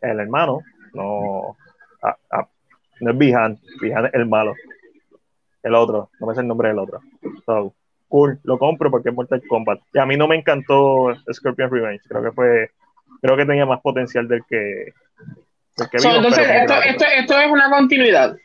el 0.00 0.20
hermano, 0.20 0.60
no, 0.94 1.56
a- 2.02 2.16
a- 2.30 2.48
no 3.00 3.10
es 3.10 3.18
Bihan, 3.18 3.58
Bihan 3.80 4.06
es 4.06 4.14
el 4.14 4.26
malo, 4.26 4.54
el 5.62 5.74
otro, 5.74 6.10
no 6.20 6.26
me 6.26 6.34
sé 6.34 6.40
el 6.40 6.48
nombre 6.48 6.68
del 6.68 6.78
otro. 6.78 7.00
So, 7.46 7.74
cool, 8.08 8.38
lo 8.44 8.58
compro 8.58 8.90
porque 8.90 9.10
es 9.10 9.14
Mortal 9.14 9.42
Kombat. 9.48 9.80
Y 9.92 9.98
a 9.98 10.06
mí 10.06 10.16
no 10.16 10.26
me 10.28 10.36
encantó 10.36 11.14
Scorpion 11.32 11.70
Revenge, 11.70 12.02
creo 12.08 12.22
que 12.22 12.32
fue, 12.32 12.70
creo 13.20 13.36
que 13.36 13.46
tenía 13.46 13.66
más 13.66 13.80
potencial 13.80 14.26
del 14.28 14.42
que, 14.48 14.56
del 15.76 15.90
que 15.90 15.98
So, 15.98 16.08
vimos, 16.08 16.16
entonces, 16.38 16.46
esto, 16.50 16.74
esto, 16.84 17.04
esto 17.16 17.38
es 17.40 17.50
una 17.50 17.70
continuidad. 17.70 18.36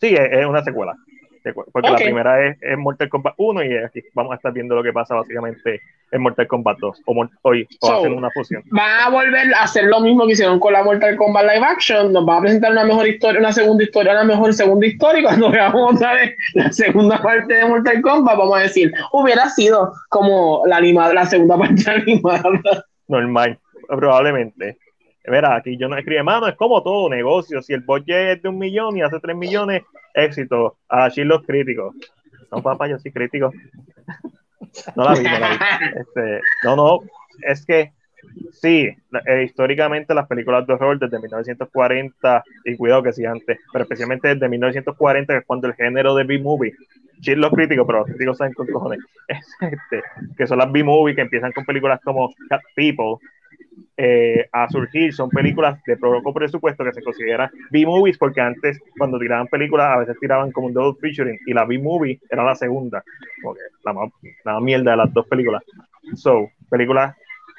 Sí, 0.00 0.14
es, 0.14 0.32
es 0.32 0.46
una 0.46 0.62
secuela. 0.62 0.94
Secu- 1.44 1.64
Porque 1.72 1.88
la 1.90 1.96
primera 1.96 2.46
es, 2.46 2.56
es 2.60 2.76
Mortal 2.76 3.08
Kombat 3.08 3.34
1 3.36 3.64
y 3.64 3.76
aquí 3.76 4.02
vamos 4.12 4.32
a 4.32 4.36
estar 4.36 4.52
viendo 4.52 4.74
lo 4.74 4.82
que 4.82 4.92
pasa 4.92 5.14
básicamente 5.14 5.80
en 6.10 6.20
Mortal 6.20 6.46
Kombat 6.48 6.78
2. 6.78 7.02
O, 7.06 7.26
hoy, 7.42 7.66
o 7.80 7.86
So, 7.86 7.94
hacen 7.98 8.12
una 8.14 8.28
fusión. 8.30 8.62
Van 8.70 9.00
a 9.02 9.08
volver 9.10 9.54
a 9.54 9.62
hacer 9.62 9.84
lo 9.84 10.00
mismo 10.00 10.26
que 10.26 10.32
hicieron 10.32 10.58
con 10.58 10.72
la 10.72 10.82
Mortal 10.82 11.16
Kombat 11.16 11.44
Live 11.44 11.64
Action. 11.64 12.12
Nos 12.12 12.26
van 12.26 12.38
a 12.38 12.40
presentar 12.42 12.72
una 12.72 12.84
mejor 12.84 13.06
historia, 13.06 13.38
una 13.40 13.52
segunda 13.52 13.84
historia, 13.84 14.12
una 14.12 14.24
mejor 14.24 14.52
segunda 14.52 14.86
historia. 14.86 15.20
Y 15.20 15.22
cuando 15.24 15.50
veamos 15.52 15.94
otra 15.94 16.14
vez 16.14 16.34
la 16.54 16.72
segunda 16.72 17.22
parte 17.22 17.54
de 17.54 17.64
Mortal 17.66 18.02
Kombat, 18.02 18.36
vamos 18.36 18.58
a 18.58 18.62
decir, 18.62 18.92
hubiera 19.12 19.48
sido 19.48 19.92
como 20.08 20.62
la, 20.66 20.76
animada, 20.78 21.14
la 21.14 21.26
segunda 21.26 21.56
parte 21.58 21.88
animada. 21.90 22.42
Normal, 23.06 23.58
probablemente. 23.86 24.76
Mira, 25.30 25.56
aquí 25.56 25.76
yo 25.76 25.88
no 25.88 25.96
escribe 25.96 26.22
mano, 26.22 26.46
es 26.48 26.56
como 26.56 26.82
todo 26.82 27.08
negocio. 27.08 27.62
Si 27.62 27.72
el 27.72 27.80
budget 27.80 28.36
es 28.36 28.42
de 28.42 28.48
un 28.48 28.58
millón 28.58 28.96
y 28.96 29.02
hace 29.02 29.20
tres 29.20 29.36
millones, 29.36 29.82
éxito. 30.14 30.76
Así 30.88 31.24
los 31.24 31.42
críticos. 31.42 31.94
No, 32.50 32.62
papá, 32.62 32.88
yo 32.88 32.98
soy 32.98 33.12
crítico. 33.12 33.52
No 34.96 35.04
la 35.04 35.14
vi, 35.14 35.22
no 35.24 35.38
la 35.38 35.50
vi. 35.50 36.00
Este, 36.00 36.40
no, 36.64 36.76
no, 36.76 37.00
es 37.42 37.64
que 37.64 37.92
sí, 38.52 38.88
eh, 39.26 39.42
históricamente 39.44 40.14
las 40.14 40.26
películas 40.26 40.66
de 40.66 40.74
horror 40.74 40.98
desde 40.98 41.18
1940, 41.18 42.44
y 42.64 42.76
cuidado 42.76 43.02
que 43.02 43.12
sí 43.12 43.24
antes, 43.24 43.58
pero 43.72 43.82
especialmente 43.84 44.28
desde 44.28 44.48
1940, 44.48 45.32
que 45.32 45.38
es 45.38 45.46
cuando 45.46 45.68
el 45.68 45.74
género 45.74 46.14
de 46.14 46.24
B-movie, 46.24 46.74
sí 47.22 47.34
los 47.34 47.52
críticos, 47.52 47.86
pero 47.86 48.00
los 48.00 48.08
críticos 48.08 48.38
saben 48.38 48.54
con 48.54 48.66
cojones, 48.66 49.00
es 49.28 49.46
este, 49.60 50.02
que 50.36 50.46
son 50.46 50.58
las 50.58 50.70
B-movie 50.70 51.14
que 51.14 51.22
empiezan 51.22 51.52
con 51.52 51.64
películas 51.64 52.00
como 52.02 52.32
Cat 52.48 52.62
People, 52.74 53.16
eh, 54.00 54.48
a 54.52 54.68
surgir, 54.68 55.12
son 55.12 55.28
películas 55.28 55.82
de 55.84 55.96
poco 55.96 56.32
presupuesto 56.32 56.84
que 56.84 56.92
se 56.92 57.02
consideran 57.02 57.50
B-movies 57.70 58.16
porque 58.16 58.40
antes 58.40 58.80
cuando 58.96 59.18
tiraban 59.18 59.48
películas 59.48 59.88
a 59.88 59.98
veces 59.98 60.16
tiraban 60.20 60.52
como 60.52 60.68
un 60.68 60.72
double 60.72 60.96
featuring 61.00 61.36
y 61.46 61.52
la 61.52 61.64
B-movie 61.64 62.20
era 62.30 62.44
la 62.44 62.54
segunda, 62.54 63.02
como 63.42 63.54
que 63.54 63.60
la 63.84 63.92
más, 63.92 64.10
la 64.44 64.52
más 64.54 64.62
mierda 64.62 64.92
de 64.92 64.96
las 64.98 65.12
dos 65.12 65.26
películas. 65.26 65.64
So, 66.14 66.48
películas 66.70 67.16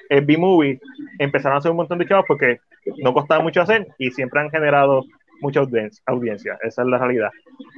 eh, 0.10 0.22
B-movie 0.22 0.80
empezaron 1.20 1.56
a 1.56 1.60
hacer 1.60 1.72
un 1.72 1.78
montón 1.78 2.00
de 2.00 2.08
chavos 2.08 2.26
porque 2.26 2.60
no 3.04 3.14
costaba 3.14 3.44
mucho 3.44 3.62
hacer 3.62 3.88
y 3.98 4.10
siempre 4.12 4.40
han 4.40 4.50
generado 4.50 5.04
mucha 5.42 5.60
audien- 5.62 5.92
audiencia, 6.06 6.58
esa 6.64 6.84
es 6.84 6.88
la 6.88 6.98
realidad. 6.98 7.32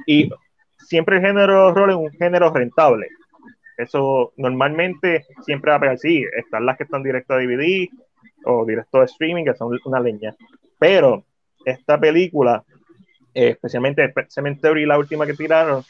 Y 0.06 0.30
siempre 0.78 1.16
el 1.16 1.22
género 1.22 1.66
horror 1.66 1.90
es 1.90 1.96
un 1.96 2.10
género 2.12 2.52
rentable. 2.52 3.08
Eso 3.76 4.32
normalmente 4.36 5.24
siempre 5.42 5.70
va 5.70 5.76
a 5.76 5.80
pegar. 5.80 5.98
Sí, 5.98 6.24
están 6.36 6.66
las 6.66 6.76
que 6.76 6.84
están 6.84 7.02
directo 7.02 7.34
a 7.34 7.38
DVD 7.38 7.88
o 8.44 8.64
directo 8.64 9.00
a 9.00 9.04
streaming, 9.04 9.44
que 9.44 9.54
son 9.54 9.78
una 9.84 10.00
leña. 10.00 10.34
Pero 10.78 11.24
esta 11.64 11.98
película, 11.98 12.64
eh, 13.34 13.50
especialmente 13.50 14.12
Cemetery, 14.28 14.86
la 14.86 14.98
última 14.98 15.26
que 15.26 15.34
tiraron, 15.34 15.84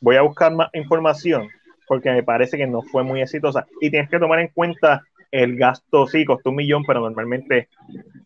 voy 0.00 0.16
a 0.16 0.22
buscar 0.22 0.52
más 0.52 0.68
información 0.74 1.48
porque 1.86 2.10
me 2.10 2.22
parece 2.22 2.56
que 2.56 2.66
no 2.66 2.82
fue 2.82 3.02
muy 3.02 3.20
exitosa. 3.20 3.66
Y 3.80 3.90
tienes 3.90 4.08
que 4.08 4.18
tomar 4.18 4.40
en 4.40 4.48
cuenta 4.48 5.02
el 5.30 5.56
gasto, 5.56 6.06
sí, 6.06 6.24
costó 6.24 6.50
un 6.50 6.56
millón, 6.56 6.84
pero 6.86 7.00
normalmente 7.00 7.68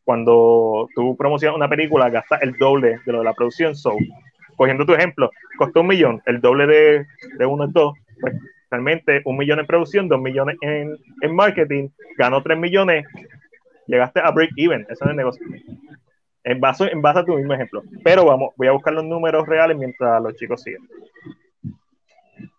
cuando 0.04 0.88
tú 0.94 1.16
promocionas 1.16 1.56
una 1.56 1.68
película 1.68 2.10
gastas 2.10 2.42
el 2.42 2.56
doble 2.58 3.00
de 3.04 3.12
lo 3.12 3.18
de 3.18 3.24
la 3.24 3.34
producción. 3.34 3.74
So, 3.74 3.96
cogiendo 4.56 4.86
tu 4.86 4.94
ejemplo, 4.94 5.30
costó 5.58 5.80
un 5.80 5.88
millón, 5.88 6.22
el 6.26 6.40
doble 6.40 6.66
de, 6.66 7.06
de 7.38 7.46
uno 7.46 7.64
es 7.64 7.72
dos, 7.72 7.94
pues 8.20 8.34
realmente 8.70 9.22
un 9.24 9.36
millón 9.36 9.60
en 9.60 9.66
producción, 9.66 10.08
dos 10.08 10.20
millones 10.20 10.56
en, 10.60 10.96
en 11.22 11.34
marketing, 11.34 11.88
ganó 12.16 12.42
tres 12.42 12.58
millones, 12.58 13.04
llegaste 13.86 14.20
a 14.20 14.30
break 14.30 14.50
even, 14.56 14.82
eso 14.90 15.04
es 15.04 15.10
el 15.10 15.16
negocio. 15.16 15.46
En 16.44 16.60
base, 16.60 16.84
en 16.92 17.02
base 17.02 17.18
a 17.20 17.24
tu 17.24 17.34
mismo 17.34 17.54
ejemplo. 17.54 17.82
Pero 18.04 18.24
vamos, 18.24 18.52
voy 18.56 18.68
a 18.68 18.72
buscar 18.72 18.92
los 18.94 19.04
números 19.04 19.46
reales 19.46 19.76
mientras 19.76 20.22
los 20.22 20.34
chicos 20.36 20.62
siguen. 20.62 20.82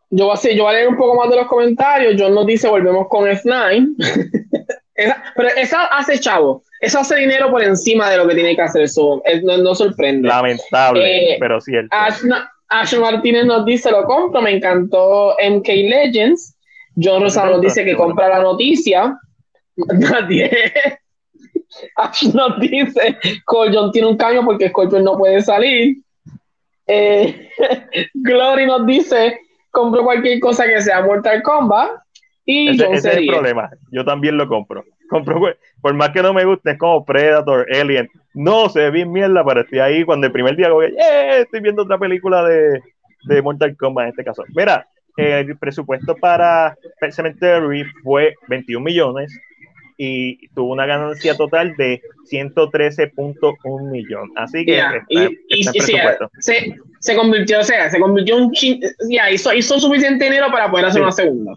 Yo 0.10 0.26
voy, 0.26 0.32
a 0.32 0.34
hacer- 0.36 0.56
yo 0.56 0.64
voy 0.64 0.74
a 0.74 0.78
leer 0.78 0.88
un 0.90 0.98
poco 0.98 1.16
más 1.16 1.30
de 1.30 1.36
los 1.36 1.48
comentarios. 1.48 2.16
John 2.18 2.34
nos 2.34 2.46
dice, 2.46 2.68
volvemos 2.70 3.08
con 3.10 3.26
F9. 3.28 3.96
Esa- 4.96 5.24
pero 5.36 5.50
esa 5.50 5.86
hace 5.86 6.20
chavo. 6.20 6.64
Eso 6.82 7.00
hace 7.00 7.16
dinero 7.18 7.52
por 7.52 7.62
encima 7.62 8.10
de 8.10 8.18
lo 8.18 8.28
que 8.28 8.34
tiene 8.34 8.56
que 8.56 8.62
hacer. 8.64 8.82
Es- 8.84 8.98
no, 9.44 9.58
no 9.58 9.76
sorprende. 9.76 10.28
Lamentable, 10.28 11.34
Eh, 11.34 11.38
pero 11.40 11.62
cierto. 11.62 11.90
Ash, 11.96 12.24
no- 12.24 12.38
Ash 12.70 12.98
Martínez 12.98 13.46
nos 13.46 13.64
dice, 13.66 13.92
lo 13.92 14.04
compro, 14.06 14.42
me 14.42 14.52
encantó 14.56 15.36
MK 15.40 15.68
Legends. 15.68 16.58
John 17.02 17.22
Rosado 17.22 17.52
nos 17.52 17.62
dice 17.62 17.86
que 17.86 17.96
compra 17.96 18.28
la 18.28 18.40
noticia. 18.42 19.18
Nadie. 19.78 20.50
Ash 21.96 22.24
nos 22.34 22.60
dice, 22.60 23.18
John 23.46 23.92
tiene 23.92 24.08
un 24.08 24.18
cambio 24.18 24.44
porque 24.44 24.70
Scorpion 24.70 25.04
no 25.04 25.18
puede 25.18 25.42
salir. 25.42 25.98
Eh, 26.88 27.50
Glory 28.14 28.66
nos 28.66 28.86
dice, 28.86 29.40
compro 29.72 30.04
cualquier 30.04 30.40
cosa 30.40 30.66
que 30.66 30.82
sea 30.82 31.02
Mortal 31.02 31.42
Kombat. 31.42 31.92
Y 32.46 32.70
Ese, 32.70 32.86
ese 32.86 33.02
se 33.02 33.10
es 33.12 33.18
el 33.18 33.28
problema. 33.28 33.70
Yo 33.92 34.06
también 34.06 34.38
lo 34.38 34.48
compro. 34.48 34.86
compro. 35.10 35.42
Por 35.82 35.94
más 35.96 36.12
que 36.12 36.22
no 36.22 36.34
me 36.34 36.46
guste, 36.46 36.72
es 36.72 36.78
como 36.78 37.04
Predator, 37.04 37.68
Alien. 37.76 38.08
No, 38.34 38.70
se 38.70 38.80
ve 38.80 38.92
bien 38.92 39.12
mierda, 39.12 39.44
pero 39.44 39.62
estoy 39.62 39.80
ahí 39.80 40.06
cuando 40.06 40.28
el 40.28 40.34
primer 40.34 40.56
día 40.56 40.70
voy, 40.70 40.92
"Yeah, 40.92 41.38
estoy 41.40 41.60
viendo 41.60 41.84
otra 41.84 41.98
película 41.98 42.44
de, 42.44 42.82
de 43.26 43.42
Mortal 43.42 43.76
Kombat 43.76 44.04
en 44.06 44.10
este 44.12 44.24
caso. 44.24 44.44
Mira, 44.56 44.88
el 45.18 45.58
presupuesto 45.58 46.16
para 46.16 46.78
Cemetery 47.12 47.84
fue 48.04 48.36
21 48.48 48.84
millones 48.84 49.38
y 49.98 50.48
tuvo 50.50 50.74
una 50.74 50.86
ganancia 50.86 51.36
total 51.36 51.76
de 51.76 52.02
113.1 52.32 53.92
millón. 53.92 54.32
Así 54.36 54.64
que 54.66 54.78
Ya, 54.78 54.92
está, 54.92 55.06
y, 55.10 55.18
está 55.18 55.38
y 55.50 55.64
sí, 55.82 55.94
presupuesto. 55.94 56.32
se, 56.40 56.76
se 57.00 57.16
convirtió, 57.16 57.60
o 57.60 57.64
sea, 57.64 57.90
se 57.90 58.00
convirtió 58.00 58.38
un 58.38 58.52
chin, 58.52 58.80
ya, 59.10 59.32
hizo, 59.32 59.54
hizo 59.54 59.80
suficiente 59.80 60.26
dinero 60.26 60.48
para 60.52 60.70
poder 60.70 60.86
hacer 60.86 61.00
Sí. 61.00 61.04
una 61.04 61.12
segunda. 61.12 61.54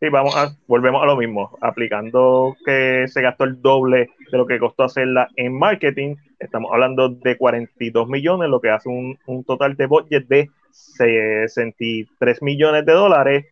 Sí, 0.00 0.08
vamos 0.10 0.36
a, 0.36 0.54
volvemos 0.66 1.02
a 1.02 1.06
lo 1.06 1.16
mismo, 1.16 1.56
aplicando 1.60 2.56
que 2.66 3.04
se 3.08 3.22
gastó 3.22 3.44
el 3.44 3.62
doble 3.62 4.10
de 4.30 4.38
lo 4.38 4.44
que 4.46 4.58
costó 4.58 4.82
hacerla 4.84 5.28
en 5.36 5.56
marketing, 5.56 6.16
estamos 6.40 6.70
hablando 6.72 7.08
de 7.08 7.36
42 7.36 8.08
millones, 8.08 8.50
lo 8.50 8.60
que 8.60 8.70
hace 8.70 8.88
un, 8.88 9.16
un 9.26 9.44
total 9.44 9.76
de 9.76 9.86
budget 9.86 10.26
de 10.26 10.50
63 10.72 12.42
millones 12.42 12.84
de 12.84 12.92
dólares, 12.92 13.46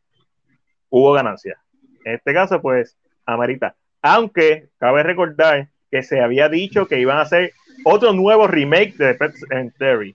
hubo 0.90 1.12
ganancia. 1.12 1.58
En 2.04 2.14
este 2.16 2.34
caso, 2.34 2.60
pues, 2.60 2.98
amerita. 3.24 3.76
Aunque 4.02 4.68
cabe 4.78 5.02
recordar 5.02 5.68
que 5.90 6.02
se 6.02 6.20
había 6.20 6.48
dicho 6.48 6.86
que 6.86 7.00
iban 7.00 7.18
a 7.18 7.22
hacer 7.22 7.52
otro 7.84 8.12
nuevo 8.12 8.46
remake 8.46 8.96
de 8.96 9.14
Pet 9.14 9.34
Cemetery. 9.34 10.14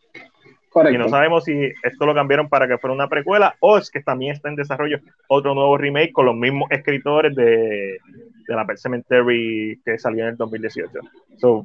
Y 0.91 0.97
no 0.97 1.09
sabemos 1.09 1.43
si 1.43 1.71
esto 1.81 2.05
lo 2.05 2.13
cambiaron 2.13 2.49
para 2.49 2.67
que 2.67 2.77
fuera 2.77 2.93
una 2.93 3.09
precuela 3.09 3.55
o 3.61 3.79
es 3.79 3.89
que 3.89 4.01
también 4.01 4.33
está 4.33 4.49
en 4.49 4.55
desarrollo 4.55 4.99
otro 5.27 5.55
nuevo 5.55 5.75
remake 5.75 6.11
con 6.11 6.27
los 6.27 6.35
mismos 6.35 6.69
escritores 6.69 7.35
de, 7.35 7.97
de 8.47 8.55
la 8.55 8.65
Pet 8.65 8.77
Cemetery 8.77 9.81
que 9.83 9.97
salió 9.97 10.23
en 10.23 10.29
el 10.31 10.38
2018. 10.38 10.89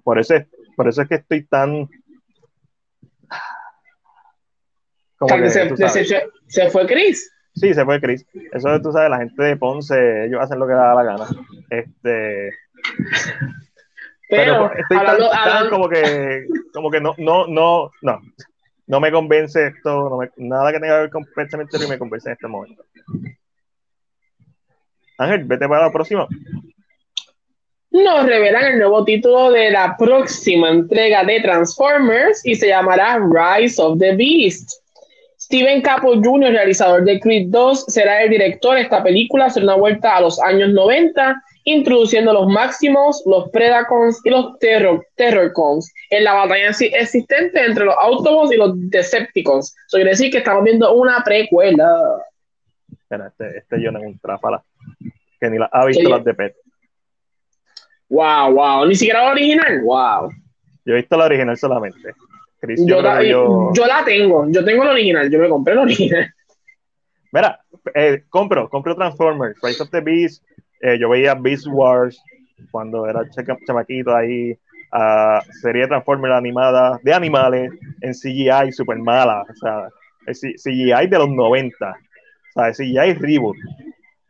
por, 0.02 0.18
eso 0.18 0.36
es, 0.36 0.46
por 0.76 0.88
eso 0.88 1.02
es 1.02 1.08
que 1.08 1.16
estoy 1.16 1.42
tan... 1.44 1.88
se, 6.46 6.70
fue 6.70 6.86
Chris. 6.86 7.30
Sí, 7.54 7.74
se 7.74 7.84
fue 7.84 8.00
Chris. 8.00 8.26
Eso 8.52 8.80
tú 8.80 8.92
sabes, 8.92 9.10
la 9.10 9.18
gente 9.18 9.42
de 9.42 9.56
Ponce, 9.56 10.24
ellos 10.24 10.40
hacen 10.40 10.58
lo 10.58 10.66
que 10.66 10.72
da 10.72 10.94
la 10.94 11.02
gana. 11.02 11.26
Este... 11.70 12.50
Pero, 14.28 14.72
estoy 14.72 14.96
tan, 14.96 15.68
como 15.68 15.90
que, 15.90 16.46
como 16.72 16.90
que 16.90 17.02
no, 17.02 17.14
no, 17.18 17.46
no, 17.46 17.90
no, 18.00 18.20
no 18.86 19.00
me 19.00 19.12
convence 19.12 19.66
esto, 19.66 20.08
no 20.08 20.16
me, 20.16 20.30
nada 20.36 20.72
que 20.72 20.80
tenga 20.80 20.94
que 20.94 21.00
ver 21.02 21.10
con 21.10 21.26
Cemetery 21.50 21.86
me 21.86 21.98
convence 21.98 22.30
en 22.30 22.32
este 22.32 22.48
momento. 22.48 22.82
Ángel, 25.18 25.44
vete 25.44 25.68
para 25.68 25.86
la 25.86 25.92
próxima. 25.92 26.26
Nos 27.90 28.24
revelan 28.24 28.64
el 28.72 28.78
nuevo 28.78 29.04
título 29.04 29.50
de 29.50 29.70
la 29.70 29.98
próxima 29.98 30.70
entrega 30.70 31.24
de 31.24 31.40
Transformers 31.40 32.40
y 32.46 32.54
se 32.54 32.68
llamará 32.68 33.18
Rise 33.18 33.82
of 33.82 33.98
the 33.98 34.16
Beast. 34.16 34.70
Steven 35.52 35.82
Capo 35.82 36.14
Jr., 36.14 36.50
realizador 36.50 37.04
de 37.04 37.20
Creed 37.20 37.48
2, 37.50 37.84
será 37.86 38.22
el 38.22 38.30
director 38.30 38.74
de 38.74 38.80
esta 38.80 39.02
película, 39.02 39.50
será 39.50 39.64
una 39.64 39.74
vuelta 39.74 40.16
a 40.16 40.22
los 40.22 40.40
años 40.40 40.70
90, 40.70 41.42
introduciendo 41.64 42.32
los 42.32 42.48
máximos, 42.48 43.22
los 43.26 43.50
Predacons 43.50 44.18
y 44.24 44.30
los 44.30 44.58
terror, 44.60 45.06
Terrorcons 45.14 45.92
en 46.08 46.24
la 46.24 46.32
batalla 46.32 46.70
existente 46.70 47.62
entre 47.62 47.84
los 47.84 47.94
Autobots 48.00 48.50
y 48.50 48.56
los 48.56 48.72
Decepticons. 48.88 49.76
Eso 49.88 49.98
quiere 49.98 50.12
decir 50.12 50.30
que 50.30 50.38
estamos 50.38 50.64
viendo 50.64 50.90
una 50.94 51.22
precuela. 51.22 52.00
Este, 53.10 53.58
este 53.58 53.76
John 53.84 53.98
es 53.98 54.04
un 54.04 54.18
tráfala 54.20 54.64
que 55.38 55.50
ni 55.50 55.58
la 55.58 55.68
ha 55.70 55.84
visto 55.84 56.08
las 56.08 56.24
de 56.24 56.32
Pet. 56.32 56.56
Wow, 58.08 58.54
wow, 58.54 58.86
ni 58.86 58.94
siquiera 58.94 59.24
la 59.24 59.32
original, 59.32 59.82
wow. 59.82 60.30
Yo 60.86 60.94
he 60.94 60.96
visto 60.96 61.14
la 61.18 61.26
original 61.26 61.58
solamente. 61.58 62.14
Yo, 62.86 63.02
la, 63.02 63.22
yo... 63.22 63.72
la 63.86 64.04
tengo, 64.04 64.46
yo 64.48 64.64
tengo 64.64 64.84
la 64.84 64.92
original, 64.92 65.30
yo 65.30 65.38
me 65.38 65.48
compré 65.48 65.74
la 65.74 65.82
original. 65.82 66.32
Mira, 67.32 67.60
eh, 67.94 68.24
compro, 68.28 68.68
compro 68.68 68.94
Transformers, 68.94 69.58
Rise 69.62 69.82
of 69.82 69.90
the 69.90 70.00
Beast, 70.00 70.44
eh, 70.80 70.98
yo 70.98 71.08
veía 71.08 71.34
Beast 71.34 71.66
Wars 71.66 72.22
cuando 72.70 73.06
era 73.06 73.22
chamaquito 73.66 74.14
ahí, 74.14 74.52
uh, 74.92 75.40
serie 75.60 75.88
Transformers 75.88 76.34
animada 76.34 77.00
de 77.02 77.12
animales 77.12 77.72
en 78.00 78.12
CGI 78.12 78.72
super 78.72 78.98
mala, 78.98 79.42
o 79.42 79.54
sea, 79.54 79.88
CGI 80.26 81.06
de 81.08 81.18
los 81.18 81.28
90, 81.28 81.90
o 81.90 81.94
sea, 82.54 82.72
CGI 82.72 83.14
reboot, 83.14 83.56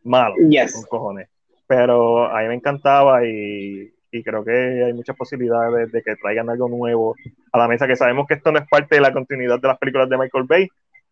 malo, 0.04 0.34
con 0.36 0.82
cojones 0.88 1.28
pero 1.72 2.30
a 2.30 2.42
mí 2.42 2.48
me 2.48 2.54
encantaba 2.56 3.26
y, 3.26 3.90
creo 4.20 4.44
que 4.44 4.84
hay 4.84 4.92
muchas 4.92 5.16
posibilidades 5.16 5.92
de, 5.92 6.02
que 6.02 6.16
traigan 6.16 6.50
algo 6.50 6.68
nuevo 6.68 7.14
a 7.52 7.58
la 7.58 7.68
mesa, 7.68 7.86
que 7.86 7.96
sabemos 7.96 8.26
que 8.26 8.34
esto 8.34 8.50
no 8.50 8.58
es 8.58 8.68
parte 8.68 8.96
de 8.96 9.00
la 9.00 9.12
continuidad 9.12 9.60
de 9.60 9.68
las 9.68 9.78
películas 9.78 10.08
de 10.08 10.18
Michael 10.18 10.44
Bay, 10.44 10.68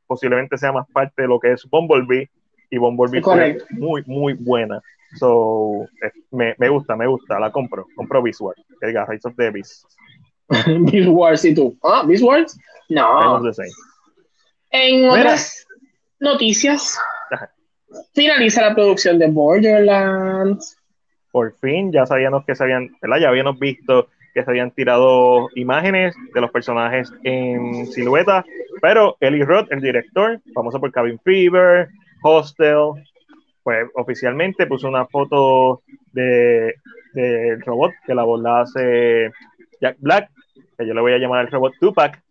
posiblemente 0.06 0.58
sea 0.58 0.72
más 0.72 0.86
parte 0.92 1.22
de 1.22 1.28
lo 1.28 1.38
que 1.38 1.52
es 1.52 1.64
Bumblebee, 1.70 2.28
y 2.70 2.78
Bumblebee 2.78 3.20
es 3.20 3.70
muy, 3.70 4.02
muy 4.06 4.34
buena. 4.34 4.80
So, 5.18 5.86
me, 6.30 6.54
me, 6.58 6.68
gusta, 6.68 6.96
me 6.96 7.06
gusta, 7.06 7.38
la 7.40 7.50
compro, 7.50 7.86
compro 7.96 8.22
Visual, 8.22 8.54
que 8.80 8.86
diga 8.88 9.06
Rise 9.06 9.28
of 9.28 9.34
the 9.36 9.50
Beast. 9.50 9.84
Wars 11.08 11.44
y 11.44 11.54
tú. 11.54 11.76
Ah, 11.82 12.04
Beast 12.06 12.22
Wars? 12.22 12.58
No. 12.88 13.40
En 14.70 15.08
otras 15.08 15.66
noticias, 16.20 16.98
finaliza 18.14 18.62
la 18.62 18.74
producción 18.74 19.18
de 19.18 19.28
Borderlands. 19.28 20.76
Por 21.30 21.54
fin, 21.60 21.92
ya 21.92 22.06
sabíamos 22.06 22.44
que 22.44 22.54
se 22.54 22.64
habían, 22.64 22.90
¿verdad? 23.00 23.18
Ya 23.18 23.28
habíamos 23.28 23.58
visto 23.58 24.08
que 24.34 24.44
se 24.44 24.50
habían 24.50 24.70
tirado 24.70 25.48
imágenes 25.54 26.14
de 26.34 26.40
los 26.40 26.50
personajes 26.50 27.12
en 27.24 27.86
silueta, 27.86 28.44
pero 28.80 29.16
Eli 29.20 29.42
Roth, 29.42 29.70
el 29.72 29.80
director, 29.80 30.40
famoso 30.54 30.80
por 30.80 30.92
Cabin 30.92 31.18
Fever, 31.20 31.88
Hostel, 32.22 33.04
pues 33.62 33.88
oficialmente 33.94 34.66
puso 34.66 34.88
una 34.88 35.06
foto 35.06 35.82
de 36.12 36.74
del 37.12 37.60
robot 37.62 37.90
que 38.06 38.14
la 38.14 38.22
voz 38.22 38.40
hace 38.46 39.32
Jack 39.80 39.96
Black, 39.98 40.30
que 40.78 40.86
yo 40.86 40.94
le 40.94 41.00
voy 41.00 41.12
a 41.12 41.18
llamar 41.18 41.44
el 41.44 41.50
robot 41.50 41.72
Tupac, 41.80 42.22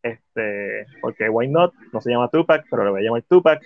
este, 0.00 0.86
porque 1.00 1.28
why 1.28 1.48
not, 1.48 1.74
no 1.92 2.00
se 2.00 2.10
llama 2.10 2.28
Tupac, 2.28 2.64
pero 2.70 2.84
le 2.84 2.90
voy 2.90 3.00
a 3.00 3.04
llamar 3.04 3.22
Tupac, 3.22 3.60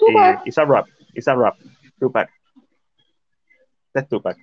Tupac. 0.00 0.46
It's 0.46 0.58
a 0.58 0.64
rap. 0.64 0.86
It's 1.14 1.28
a 1.28 1.34
rap. 1.34 1.56
Tupac. 1.98 2.30
Es 3.94 4.08
Tupac. 4.08 4.36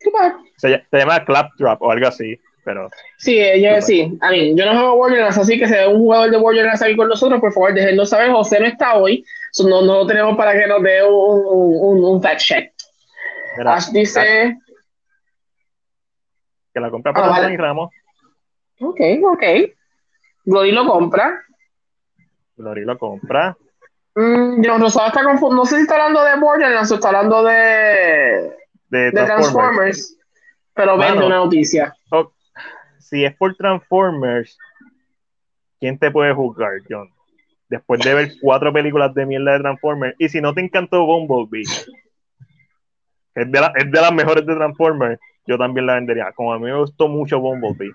Tupac. 0.00 0.36
Se, 0.56 0.84
se 0.90 0.98
llama 0.98 1.24
Claptrap 1.24 1.80
o 1.82 1.90
algo 1.90 2.08
así, 2.08 2.38
pero. 2.64 2.88
Sí, 3.16 3.40
yo 3.62 3.80
sí. 3.80 4.16
A 4.20 4.30
mí, 4.30 4.54
yo 4.54 4.66
no 4.66 4.72
juego 4.72 4.96
Borderlands, 4.96 5.38
así 5.38 5.58
que 5.58 5.66
si 5.66 5.74
un 5.74 5.98
jugador 5.98 6.30
de 6.30 6.36
Borderlands 6.36 6.82
aquí 6.82 6.96
con 6.96 7.08
nosotros, 7.08 7.40
por 7.40 7.52
favor, 7.52 7.74
déjenos 7.74 8.10
saber. 8.10 8.30
José 8.30 8.60
no 8.60 8.66
está 8.66 8.96
hoy, 8.96 9.24
no, 9.64 9.82
no 9.82 9.98
lo 9.98 10.06
tenemos 10.06 10.36
para 10.36 10.52
que 10.52 10.66
nos 10.66 10.82
dé 10.82 11.02
un, 11.02 11.42
un, 11.46 12.04
un 12.04 12.22
fact 12.22 12.40
check. 12.40 12.72
Ash 13.66 13.90
dice. 13.90 14.56
Que 16.72 16.80
la 16.80 16.90
compra 16.90 17.12
para 17.12 17.26
ah, 17.26 17.30
vale. 17.30 17.56
Ramos. 17.56 17.90
Ok, 18.80 19.00
ok. 19.24 19.42
Glory 20.44 20.72
lo 20.72 20.86
compra. 20.86 21.42
Glory 22.56 22.84
lo 22.84 22.98
compra. 22.98 23.56
Mm, 24.14 24.60
no, 24.60 24.86
está 24.86 25.22
no 25.22 25.64
sé 25.64 25.76
si 25.76 25.82
está 25.82 25.94
hablando 25.94 26.24
de 26.24 26.36
Borderlands 26.36 26.90
o 26.90 26.94
está 26.94 27.08
hablando 27.08 27.44
de, 27.44 28.57
de, 28.90 29.12
Transformers. 29.12 30.16
pero 30.74 30.96
vende 30.96 31.26
una 31.26 31.36
noticia. 31.36 31.94
si 32.98 33.24
es 33.24 33.34
por 33.36 33.54
Transformers, 33.56 34.58
¿quién 35.80 35.98
te 35.98 36.10
puede 36.10 36.32
juzgar, 36.34 36.72
John? 36.88 37.10
Después 37.68 38.00
de 38.00 38.14
ver 38.14 38.32
cuatro 38.40 38.72
películas 38.72 39.12
de 39.14 39.26
mierda 39.26 39.52
de 39.52 39.60
Transformers, 39.60 40.16
y 40.18 40.28
si 40.28 40.40
no 40.40 40.54
te 40.54 40.62
encantó 40.62 41.04
Bumblebee, 41.04 41.64
es 43.34 43.52
de, 43.52 43.70
es 43.76 43.90
de 43.90 44.00
las 44.00 44.12
mejores 44.12 44.46
de 44.46 44.54
Transformers, 44.54 45.20
yo 45.46 45.58
también 45.58 45.86
la 45.86 45.94
vendería. 45.94 46.32
Como 46.32 46.52
a 46.52 46.58
mí 46.58 46.64
me 46.64 46.78
gustó 46.78 47.08
mucho 47.08 47.40
Bumblebee, 47.40 47.92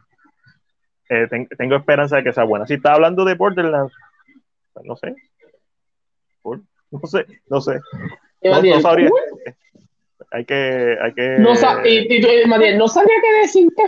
eh, 1.09 1.27
tengo 1.57 1.75
esperanza 1.75 2.17
de 2.17 2.23
que 2.23 2.33
sea 2.33 2.43
buena. 2.43 2.65
Si 2.65 2.75
está 2.75 2.93
hablando 2.93 3.25
de 3.25 3.35
Borderlands, 3.35 3.93
pues 4.73 4.85
no 4.85 4.95
sé, 4.95 5.15
no 6.91 7.07
sé, 7.07 7.25
no 7.49 7.61
sé. 7.61 7.79
No, 8.41 8.81
sabría. 8.81 9.09
Hay 10.33 10.45
que, 10.45 10.97
hay 10.99 11.13
que. 11.13 11.37
No, 11.37 11.51
y, 11.85 12.15
y, 12.15 12.77
no 12.77 12.87
sabría 12.87 13.15
qué 13.21 13.41
decirte. 13.41 13.83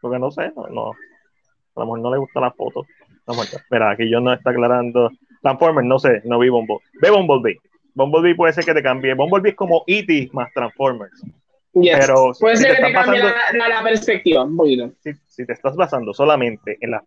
Porque 0.00 0.18
no 0.18 0.30
sé, 0.32 0.50
no, 0.56 0.66
no. 0.66 0.90
A 0.90 1.80
lo 1.80 1.84
mejor 1.84 2.00
no 2.00 2.10
le 2.10 2.18
gusta 2.18 2.40
la 2.40 2.50
foto. 2.50 2.84
No, 3.28 3.34
Mira, 3.70 3.90
aquí 3.90 4.10
yo 4.10 4.20
no 4.20 4.32
está 4.32 4.50
aclarando. 4.50 5.10
Transformers, 5.40 5.86
no 5.86 6.00
sé, 6.00 6.20
no 6.24 6.40
vi 6.40 6.48
Bumblebee. 6.48 6.82
Ve 7.00 7.10
Bumblebee. 7.10 7.58
Bumblebee 7.94 8.34
puede 8.34 8.52
ser 8.52 8.64
que 8.64 8.74
te 8.74 8.82
cambie. 8.82 9.14
Bumblebee 9.14 9.50
es 9.50 9.56
como 9.56 9.84
E.T. 9.86 10.30
más 10.32 10.52
Transformers. 10.52 11.22
Pero 11.72 12.32
puede 12.40 12.56
ser 12.56 12.76
que 12.76 12.82
te 12.82 12.92
cambie 12.92 13.22
la, 13.22 13.82
perspectiva 13.82 14.46
Si, 15.00 15.12
si, 15.26 15.46
te 15.46 15.52
estás 15.52 15.76
basando 15.76 16.12
solamente 16.12 16.76
en 16.80 16.90
las 16.90 17.02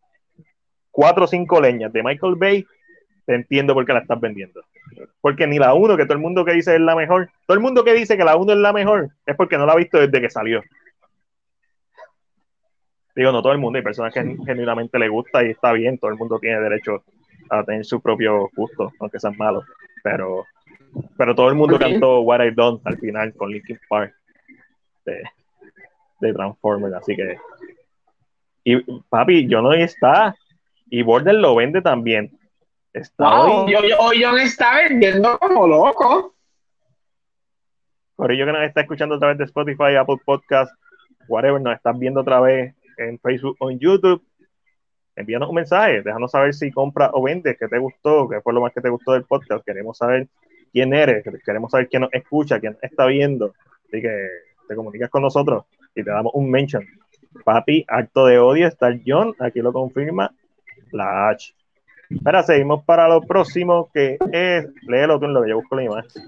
cuatro 0.91 1.25
o 1.25 1.27
cinco 1.27 1.59
leñas 1.59 1.91
de 1.91 2.01
Michael 2.01 2.35
Bay, 2.35 2.65
te 3.25 3.35
entiendo 3.35 3.73
por 3.73 3.85
qué 3.85 3.93
la 3.93 3.99
estás 3.99 4.19
vendiendo. 4.19 4.61
Porque 5.21 5.47
ni 5.47 5.57
la 5.57 5.73
1, 5.73 5.97
que 5.97 6.05
todo 6.05 6.13
el 6.13 6.23
mundo 6.23 6.45
que 6.45 6.53
dice 6.53 6.75
es 6.75 6.81
la 6.81 6.95
mejor, 6.95 7.29
todo 7.45 7.55
el 7.55 7.61
mundo 7.61 7.83
que 7.83 7.93
dice 7.93 8.17
que 8.17 8.23
la 8.23 8.35
1 8.35 8.53
es 8.53 8.59
la 8.59 8.73
mejor, 8.73 9.09
es 9.25 9.35
porque 9.35 9.57
no 9.57 9.65
la 9.65 9.73
ha 9.73 9.77
visto 9.77 9.97
desde 9.99 10.21
que 10.21 10.29
salió. 10.29 10.61
Digo, 13.15 13.31
no 13.31 13.41
todo 13.41 13.53
el 13.53 13.59
mundo, 13.59 13.77
hay 13.77 13.83
personas 13.83 14.13
que 14.13 14.21
genuinamente 14.45 14.99
le 14.99 15.07
gusta 15.07 15.43
y 15.43 15.51
está 15.51 15.71
bien, 15.71 15.97
todo 15.97 16.11
el 16.11 16.17
mundo 16.17 16.37
tiene 16.37 16.59
derecho 16.59 17.03
a 17.49 17.63
tener 17.63 17.85
su 17.85 18.01
propio 18.01 18.49
gusto, 18.55 18.91
aunque 18.99 19.19
sean 19.19 19.37
malos. 19.37 19.63
Pero, 20.03 20.45
pero 21.17 21.33
todo 21.33 21.49
el 21.49 21.55
mundo 21.55 21.79
cantó 21.79 22.19
What 22.21 22.43
I 22.43 22.51
Done 22.51 22.79
al 22.83 22.97
final 22.97 23.33
con 23.33 23.51
Linkin 23.51 23.79
Park 23.87 24.13
de, 25.05 25.23
de 26.19 26.33
Transformers, 26.33 26.95
así 26.95 27.15
que. 27.15 27.37
Y 28.65 28.81
papi, 29.09 29.47
yo 29.47 29.61
no 29.61 29.73
está. 29.73 30.35
Y 30.89 31.01
Border 31.01 31.35
lo 31.35 31.55
vende 31.55 31.81
también. 31.81 32.31
Está 32.95 33.41
hoy, 33.41 33.73
yo, 33.73 34.13
yo, 34.13 34.37
está 34.37 34.77
vendiendo 34.77 35.37
como 35.37 35.67
loco. 35.67 36.33
Corillo 38.15 38.45
que 38.45 38.51
nos 38.53 38.63
está 38.63 38.81
escuchando 38.81 39.15
a 39.15 39.19
través 39.19 39.37
de 39.37 39.43
Spotify, 39.43 39.97
Apple 39.99 40.15
Podcast, 40.23 40.73
whatever, 41.27 41.61
nos 41.61 41.75
estás 41.75 41.99
viendo 41.99 42.21
otra 42.21 42.39
vez 42.39 42.73
en 42.97 43.19
Facebook 43.19 43.57
o 43.59 43.69
en 43.69 43.79
YouTube, 43.79 44.23
envíanos 45.13 45.49
un 45.49 45.55
mensaje, 45.55 46.03
déjanos 46.03 46.31
saber 46.31 46.53
si 46.53 46.71
compras 46.71 47.09
o 47.11 47.21
vendes, 47.21 47.57
qué 47.59 47.67
te 47.67 47.77
gustó, 47.79 48.29
qué 48.29 48.39
fue 48.39 48.53
lo 48.53 48.61
más 48.61 48.71
que 48.71 48.79
te 48.79 48.87
gustó 48.87 49.11
del 49.11 49.25
podcast. 49.25 49.65
Queremos 49.65 49.97
saber 49.97 50.29
quién 50.71 50.93
eres, 50.93 51.21
queremos 51.45 51.71
saber 51.71 51.89
quién 51.89 52.03
nos 52.03 52.13
escucha, 52.13 52.61
quién 52.61 52.77
está 52.81 53.07
viendo. 53.07 53.53
Así 53.89 54.01
que 54.01 54.29
te 54.69 54.73
comunicas 54.73 55.09
con 55.09 55.21
nosotros 55.21 55.65
y 55.93 56.01
te 56.01 56.11
damos 56.11 56.31
un 56.33 56.49
mention. 56.49 56.85
Papi, 57.43 57.83
acto 57.89 58.25
de 58.25 58.39
odio, 58.39 58.69
está 58.69 58.97
John, 59.05 59.35
aquí 59.39 59.59
lo 59.59 59.73
confirma 59.73 60.33
La 60.93 61.27
H. 61.27 61.53
Ahora 62.23 62.43
seguimos 62.43 62.83
para 62.83 63.07
lo 63.07 63.21
próximo 63.21 63.89
que 63.93 64.17
es. 64.31 64.65
Léelo 64.87 65.19
tú 65.19 65.25
en 65.25 65.33
lo 65.33 65.43
que 65.43 65.49
yo 65.49 65.57
busco 65.57 65.75
la 65.75 65.83
imagen. 65.83 66.23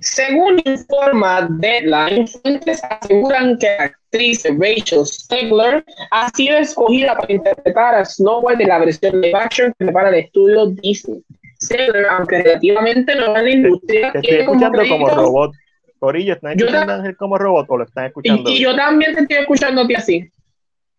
Según 0.00 0.60
informa 0.64 1.48
Deadline, 1.50 2.26
fuentes 2.28 2.82
aseguran 2.84 3.58
que 3.58 3.66
la 3.66 3.84
actriz 3.84 4.44
Rachel 4.58 5.06
Stegler 5.06 5.84
ha 6.10 6.28
sido 6.30 6.58
escogida 6.58 7.16
para 7.16 7.32
interpretar 7.32 7.94
a 7.94 8.04
Snow 8.04 8.40
White 8.40 8.62
en 8.62 8.68
la 8.68 8.78
versión 8.78 9.20
de 9.20 9.34
action 9.34 9.74
que 9.78 9.86
prepara 9.86 10.10
el 10.10 10.16
estudio 10.16 10.66
Disney. 10.66 11.22
Stegler, 11.62 12.06
aunque 12.10 12.42
relativamente 12.42 13.16
nueva 13.16 13.38
en 13.38 13.44
la 13.44 13.50
industria, 13.50 14.12
Te 14.12 14.18
estoy 14.18 14.36
escuchando 14.40 14.82
como, 14.88 15.08
robot. 15.08 15.52
Corillo, 15.98 16.34
¿están 16.34 16.52
escuchando 16.52 16.92
a 16.92 16.96
Ángel 16.96 17.16
como 17.16 17.38
robot 17.38 17.66
o 17.70 17.76
lo 17.78 17.84
están 17.84 18.06
escuchando? 18.06 18.50
Y, 18.50 18.56
y, 18.56 18.60
yo 18.60 18.76
también 18.76 19.14
te 19.14 19.22
estoy 19.22 19.38
escuchando 19.38 19.80
a 19.80 19.86
ti 19.86 19.94
así. 19.94 20.30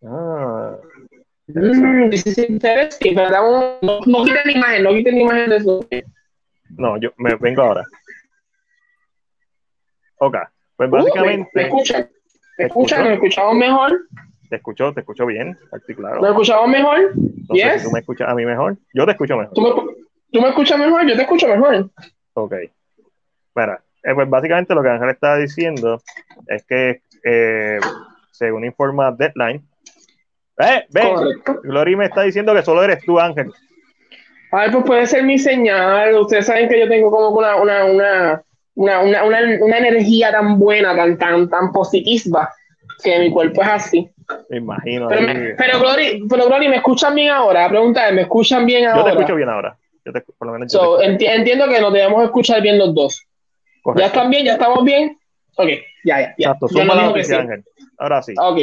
Ah. 0.04 0.76
Mm, 1.48 2.10
pero 3.00 3.30
no, 3.80 4.00
no 4.06 4.24
quiten 4.24 4.50
imagen, 4.50 4.82
no 4.82 4.90
quiten 4.90 5.18
imagen 5.18 5.50
de 5.50 5.56
eso. 5.56 5.86
No, 6.76 6.98
yo 7.00 7.10
me 7.16 7.34
vengo 7.36 7.62
ahora. 7.62 7.84
Ok, 10.18 10.36
pues 10.76 10.88
Uh, 10.90 10.92
básicamente. 10.92 11.50
¿Me, 11.54 11.62
me 11.62 11.68
escuchan? 11.68 12.10
¿Me 12.58 12.64
escuchan? 12.66 13.04
¿Me 13.04 13.14
escuchamos 13.14 13.54
mejor? 13.54 14.00
Te 14.50 14.56
escucho, 14.56 14.92
te 14.92 15.00
escucho 15.00 15.26
bien, 15.26 15.58
articulado. 15.72 16.20
¿Me 16.20 16.28
escuchamos 16.28 16.68
mejor? 16.68 17.12
No 17.16 17.54
sé 17.54 17.62
yes. 17.62 17.82
si 17.82 17.88
tú 17.88 17.92
me 17.92 18.00
escuchas 18.00 18.28
a 18.28 18.34
mí 18.34 18.44
mejor. 18.44 18.76
Yo 18.92 19.06
te 19.06 19.12
escucho 19.12 19.36
mejor. 19.36 19.54
¿Tú 19.54 19.62
me, 19.62 19.70
¿Tú 20.32 20.40
me 20.42 20.48
escuchas 20.48 20.78
mejor? 20.78 21.06
Yo 21.06 21.16
te 21.16 21.22
escucho 21.22 21.48
mejor. 21.48 21.90
Ok. 22.34 22.54
Mira, 23.54 23.82
eh, 24.02 24.14
pues 24.14 24.28
básicamente 24.28 24.74
lo 24.74 24.82
que 24.82 24.88
Ángel 24.88 25.10
está 25.10 25.36
diciendo 25.36 26.02
es 26.46 26.64
que, 26.64 27.02
eh, 27.24 27.78
según 28.32 28.64
informa 28.64 29.12
Deadline, 29.12 29.66
¡eh! 30.58 30.86
¡Ven! 30.90 31.14
Correcto. 31.14 31.60
Glory 31.62 31.96
me 31.96 32.06
está 32.06 32.22
diciendo 32.22 32.54
que 32.54 32.62
solo 32.62 32.82
eres 32.82 33.00
tú, 33.04 33.18
Ángel. 33.18 33.50
Ay, 34.50 34.70
pues 34.70 34.84
puede 34.84 35.06
ser 35.06 35.24
mi 35.24 35.38
señal. 35.38 36.14
Ustedes 36.16 36.46
saben 36.46 36.68
que 36.68 36.80
yo 36.80 36.88
tengo 36.88 37.10
como 37.10 37.28
una, 37.30 37.56
una, 37.56 37.84
una, 37.84 38.42
una, 38.74 39.02
una, 39.02 39.24
una, 39.24 39.38
una 39.60 39.78
energía 39.78 40.32
tan 40.32 40.58
buena, 40.58 40.96
tan, 40.96 41.18
tan, 41.18 41.48
tan 41.50 41.70
positiva, 41.72 42.50
que 43.02 43.18
mi 43.18 43.30
cuerpo 43.30 43.60
es 43.62 43.68
así. 43.68 44.10
Me 44.48 44.56
imagino. 44.58 45.08
Pero, 45.08 45.22
me, 45.22 45.54
pero, 45.56 45.78
Glory, 45.80 46.24
pero 46.28 46.46
Glory, 46.46 46.68
¿me 46.68 46.76
escuchan 46.76 47.14
bien 47.14 47.30
ahora? 47.30 47.62
La 47.62 47.68
pregunta 47.68 48.08
es, 48.08 48.14
¿me 48.14 48.22
escuchan 48.22 48.64
bien 48.66 48.84
yo 48.84 48.90
ahora? 48.90 49.04
te 49.04 49.10
escucho 49.10 49.34
bien 49.36 49.48
ahora. 49.48 49.76
Yo 50.04 50.12
te, 50.12 50.20
por 50.22 50.46
lo 50.46 50.52
menos 50.54 50.72
yo 50.72 50.78
So, 50.78 50.98
te 50.98 51.04
enti- 51.06 51.28
entiendo 51.28 51.68
que 51.68 51.80
nos 51.80 51.92
debemos 51.92 52.24
escuchar 52.24 52.62
bien 52.62 52.78
los 52.78 52.94
dos. 52.94 53.26
Correcto. 53.82 54.00
¿Ya 54.00 54.06
están 54.06 54.30
bien? 54.30 54.44
¿Ya 54.46 54.52
estamos 54.52 54.82
bien? 54.84 55.18
Ok, 55.56 55.68
ya, 56.04 56.20
ya. 56.20 56.34
ya. 56.38 56.48
Exacto, 56.52 56.68
Yo 56.70 56.84
no 56.84 56.94
la 56.94 57.04
noticia. 57.04 57.40
Ángel. 57.40 57.64
Ahora 57.98 58.22
sí. 58.22 58.32
Ok, 58.40 58.58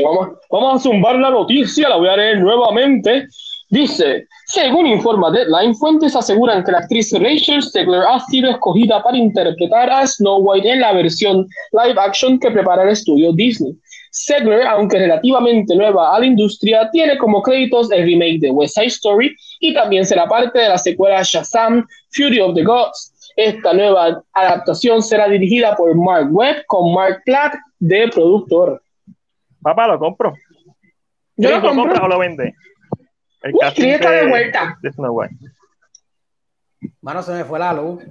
vamos, 0.49 0.75
a 0.75 0.79
zumbar 0.79 1.17
la 1.17 1.29
noticia, 1.29 1.89
la 1.89 1.97
voy 1.97 2.07
a 2.07 2.17
leer 2.17 2.39
nuevamente. 2.39 3.27
Dice, 3.69 4.27
según 4.47 4.85
informa 4.85 5.31
Deadline, 5.31 5.75
fuentes 5.75 6.15
aseguran 6.15 6.63
que 6.63 6.71
la 6.71 6.77
actriz 6.79 7.11
Rachel 7.11 7.61
Stegler 7.61 8.03
ha 8.07 8.19
sido 8.21 8.49
escogida 8.51 9.01
para 9.03 9.17
interpretar 9.17 9.89
a 9.89 10.05
Snow 10.05 10.37
White 10.39 10.69
en 10.69 10.81
la 10.81 10.93
versión 10.93 11.47
live 11.71 11.99
action 11.99 12.39
que 12.39 12.51
prepara 12.51 12.83
el 12.83 12.89
estudio 12.89 13.33
Disney. 13.33 13.75
Stegler, 14.13 14.65
aunque 14.67 14.99
relativamente 14.99 15.75
nueva 15.75 16.15
a 16.15 16.19
la 16.19 16.25
industria, 16.25 16.89
tiene 16.91 17.17
como 17.17 17.41
créditos 17.41 17.91
el 17.91 18.05
remake 18.05 18.39
de 18.39 18.51
West 18.51 18.75
Side 18.75 18.87
Story 18.87 19.35
y 19.59 19.73
también 19.73 20.05
será 20.05 20.25
parte 20.27 20.57
de 20.57 20.69
la 20.69 20.77
secuela 20.77 21.21
Shazam, 21.23 21.85
Fury 22.11 22.39
of 22.39 22.55
the 22.55 22.63
Gods. 22.63 23.33
Esta 23.35 23.73
nueva 23.73 24.23
adaptación 24.31 25.03
será 25.03 25.27
dirigida 25.27 25.75
por 25.75 25.93
Mark 25.95 26.29
Webb 26.31 26.63
con 26.67 26.93
Mark 26.93 27.21
Platt 27.25 27.55
de 27.79 28.07
productor. 28.07 28.81
Papá, 29.65 29.87
lo 29.87 29.97
compro. 29.97 30.31
Yo 31.37 31.49
lo 31.49 31.59
compro. 31.59 31.75
compras 31.85 32.01
o 32.03 32.07
lo 32.07 32.19
vende? 32.19 32.53
El 33.41 33.51
Uy, 33.53 33.59
casting 33.59 33.87
está 33.89 34.11
de 34.11 34.27
vuelta. 34.29 34.77
de 34.79 34.91
Snow 34.91 35.11
White. 35.11 35.35
Mano, 37.01 37.23
se 37.23 37.33
me 37.33 37.43
fue 37.45 37.57
la 37.57 37.73
luz. 37.73 38.03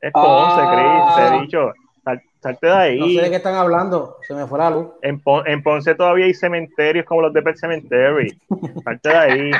Es 0.00 0.12
Ponce, 0.12 0.60
Ah. 0.60 1.14
Chris, 1.14 1.28
te 1.28 1.36
he 1.36 1.40
dicho. 1.42 1.72
Sal- 2.02 2.22
salte 2.42 2.66
de 2.66 2.72
ahí. 2.72 2.98
No 2.98 3.06
sé 3.06 3.20
de 3.22 3.30
qué 3.30 3.36
están 3.36 3.54
hablando. 3.54 4.16
Se 4.26 4.34
me 4.34 4.46
fue 4.48 4.58
la 4.58 4.70
luz. 4.70 4.88
En, 5.02 5.20
Pon- 5.20 5.46
en 5.46 5.62
Ponce 5.62 5.94
todavía 5.94 6.24
hay 6.26 6.34
cementerios 6.34 7.06
como 7.06 7.22
los 7.22 7.32
de 7.32 7.42
Pet 7.42 7.56
Cemetery. 7.56 8.36
Salte 8.82 9.08
de 9.10 9.16
ahí. 9.16 9.50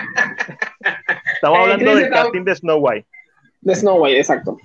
Estamos 1.34 1.58
hablando 1.60 1.84
Chris, 1.84 1.94
del 1.94 2.04
está- 2.06 2.22
casting 2.24 2.42
de 2.44 2.54
Snow 2.56 2.78
White. 2.80 3.08
De 3.60 3.74
Snow 3.76 4.02
White, 4.02 4.18
exacto. 4.18 4.56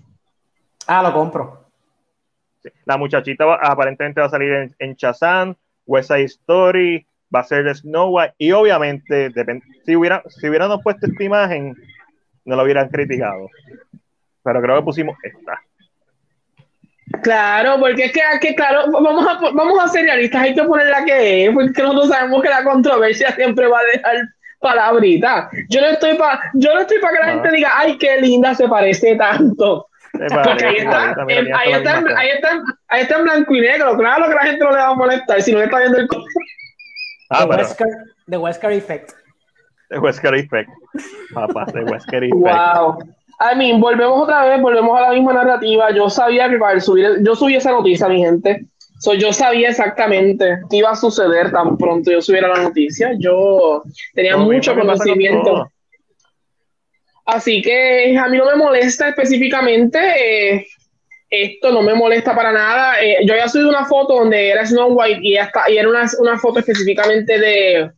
Ah, 0.88 1.04
lo 1.04 1.14
compro. 1.14 1.63
La 2.86 2.98
muchachita 2.98 3.46
va- 3.46 3.60
aparentemente 3.62 4.20
va 4.22 4.28
a 4.28 4.30
salir 4.30 4.52
en, 4.52 4.76
en 4.80 4.96
Shazam, 4.96 5.56
West 5.86 6.10
Side 6.10 6.24
Story, 6.26 7.06
va 7.34 7.40
a 7.42 7.44
ser 7.44 7.64
de 7.64 7.74
Snow 7.76 8.10
White 8.18 8.36
y 8.38 8.52
obviamente 8.52 9.32
si 9.86 9.96
hubieran 9.96 10.22
si 10.30 10.48
hubiéramos 10.48 10.82
puesto 10.84 11.08
esta 11.08 11.24
imagen 11.24 11.76
no 12.46 12.56
lo 12.56 12.64
hubieran 12.64 12.90
criticado. 12.90 13.50
Pero 14.44 14.62
creo 14.62 14.76
que 14.78 14.84
pusimos 14.84 15.16
esta. 15.24 15.60
Claro, 17.22 17.78
porque 17.80 18.06
es 18.06 18.12
que, 18.12 18.22
que 18.42 18.56
claro, 18.56 18.90
vamos 18.92 19.26
a, 19.28 19.40
vamos 19.52 19.80
a 19.84 19.88
ser 19.88 20.04
realistas, 20.06 20.42
hay 20.42 20.56
que 20.56 20.64
poner 20.64 20.88
la 20.88 21.06
que 21.06 21.46
es, 21.46 21.54
porque 21.54 21.82
nosotros 21.82 22.10
sabemos 22.10 22.42
que 22.42 22.50
la 22.50 22.64
controversia 22.64 23.32
siempre 23.36 23.68
va 23.68 23.80
a 23.80 23.84
dejar 23.94 24.16
palabrita. 24.60 25.50
Yo 25.70 25.82
no 25.82 25.88
estoy 25.88 26.16
para, 26.18 26.40
yo 26.56 26.74
no 26.74 26.82
estoy 26.82 27.00
para 27.00 27.14
que 27.14 27.20
la 27.20 27.28
Ah. 27.28 27.34
gente 27.36 27.52
diga, 27.52 27.72
ay, 27.76 27.98
qué 27.98 28.20
linda 28.20 28.56
se 28.56 28.68
parece 28.68 29.16
tanto. 29.16 29.88
Porque 30.14 30.66
ahí 30.66 30.76
está, 30.78 31.16
ahí, 31.28 31.72
está 31.74 31.98
en- 31.98 32.04
cara. 32.06 32.20
ahí, 32.20 32.30
está, 32.30 32.52
en- 32.52 32.62
ahí 32.90 33.02
está 33.02 33.18
en 33.18 33.24
blanco 33.24 33.56
y 33.56 33.62
negro, 33.62 33.98
claro 33.98 34.28
que 34.28 34.36
la 34.36 34.42
gente 34.44 34.64
no 34.64 34.70
le 34.72 34.78
va 34.78 34.88
a 34.90 34.94
molestar 34.96 35.42
si 35.42 35.52
no 35.52 35.58
le 35.60 35.66
está 35.66 35.80
viendo 35.80 35.98
el 35.98 36.08
Ah, 37.30 37.40
The 37.42 37.48
pero 37.48 37.62
Wesker, 37.64 37.88
The 38.30 38.38
Wesker 38.38 38.72
Effect. 38.74 39.12
de 39.90 40.00
Wesker 40.00 40.36
Effect. 40.36 40.70
Papá, 41.34 41.66
de 41.74 41.84
Wesker 41.84 42.24
Effect. 42.26 42.36
Wow. 42.36 43.00
I 43.52 43.56
mean, 43.58 43.82
volvemos 43.82 44.22
otra 44.22 44.46
vez, 44.46 44.62
volvemos 44.62 44.98
a 44.98 45.02
la 45.02 45.10
misma 45.12 45.34
narrativa. 45.34 45.90
Yo 45.92 46.10
sabía 46.10 46.48
que 46.50 46.58
para 46.58 46.80
subir, 46.80 47.18
yo 47.22 47.36
subí 47.36 47.56
esa 47.56 47.72
noticia, 47.72 48.08
mi 48.08 48.20
gente. 48.24 48.66
So, 49.00 49.16
yo 49.16 49.34
sabía 49.34 49.70
exactamente 49.70 50.60
qué 50.70 50.78
iba 50.78 50.92
a 50.92 50.96
suceder 50.96 51.52
tan 51.52 51.78
pronto 51.78 52.10
yo 52.12 52.22
subiera 52.22 52.48
la 52.48 52.62
noticia. 52.64 53.12
Yo 53.18 53.84
tenía 54.14 54.38
mucho 54.38 54.76
conocimiento. 54.76 55.68
Así 57.26 57.62
que 57.62 58.18
a 58.18 58.28
mí 58.28 58.38
no 58.38 58.46
me 58.46 58.56
molesta 58.56 59.10
específicamente. 59.10 59.98
eh, 60.00 60.66
esto 61.30 61.72
no 61.72 61.82
me 61.82 61.96
molesta 61.96 62.36
para 62.36 62.52
nada. 62.52 63.02
Eh, 63.02 63.18
yo 63.26 63.34
había 63.34 63.48
subido 63.48 63.70
una 63.70 63.86
foto 63.86 64.20
donde 64.20 64.50
era 64.50 64.66
Snow 64.66 64.94
White 64.94 65.20
y, 65.24 65.36
hasta, 65.38 65.70
y 65.70 65.78
era 65.78 65.90
una, 65.90 66.06
una 66.20 66.38
foto 66.38 66.60
específicamente 66.60 67.40
de, 67.40 67.92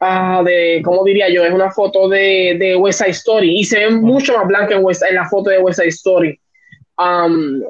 ah, 0.00 0.42
de, 0.44 0.82
¿cómo 0.84 1.02
diría 1.04 1.30
yo? 1.30 1.44
Es 1.44 1.52
una 1.52 1.70
foto 1.70 2.08
de, 2.10 2.56
de 2.58 2.76
West 2.76 2.98
Side 2.98 3.10
Story 3.12 3.60
y 3.60 3.64
se 3.64 3.78
ve 3.78 3.90
mucho 3.90 4.36
más 4.36 4.46
blanca 4.48 4.74
en, 4.74 4.84
West- 4.84 5.02
en 5.08 5.14
la 5.14 5.26
foto 5.28 5.48
de 5.48 5.60
West 5.60 5.78
Side 5.78 5.88
Story. 5.88 6.38
Um, 6.98 7.62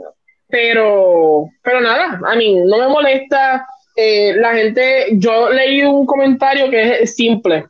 pero, 0.49 1.49
pero 1.63 1.81
nada, 1.81 2.21
a 2.27 2.35
mí 2.35 2.59
no 2.65 2.79
me 2.79 2.89
molesta. 2.89 3.67
Eh, 3.95 4.35
la 4.37 4.53
gente, 4.53 5.07
yo 5.13 5.49
leí 5.51 5.83
un 5.83 6.05
comentario 6.07 6.69
que 6.71 7.03
es 7.03 7.15
simple 7.15 7.67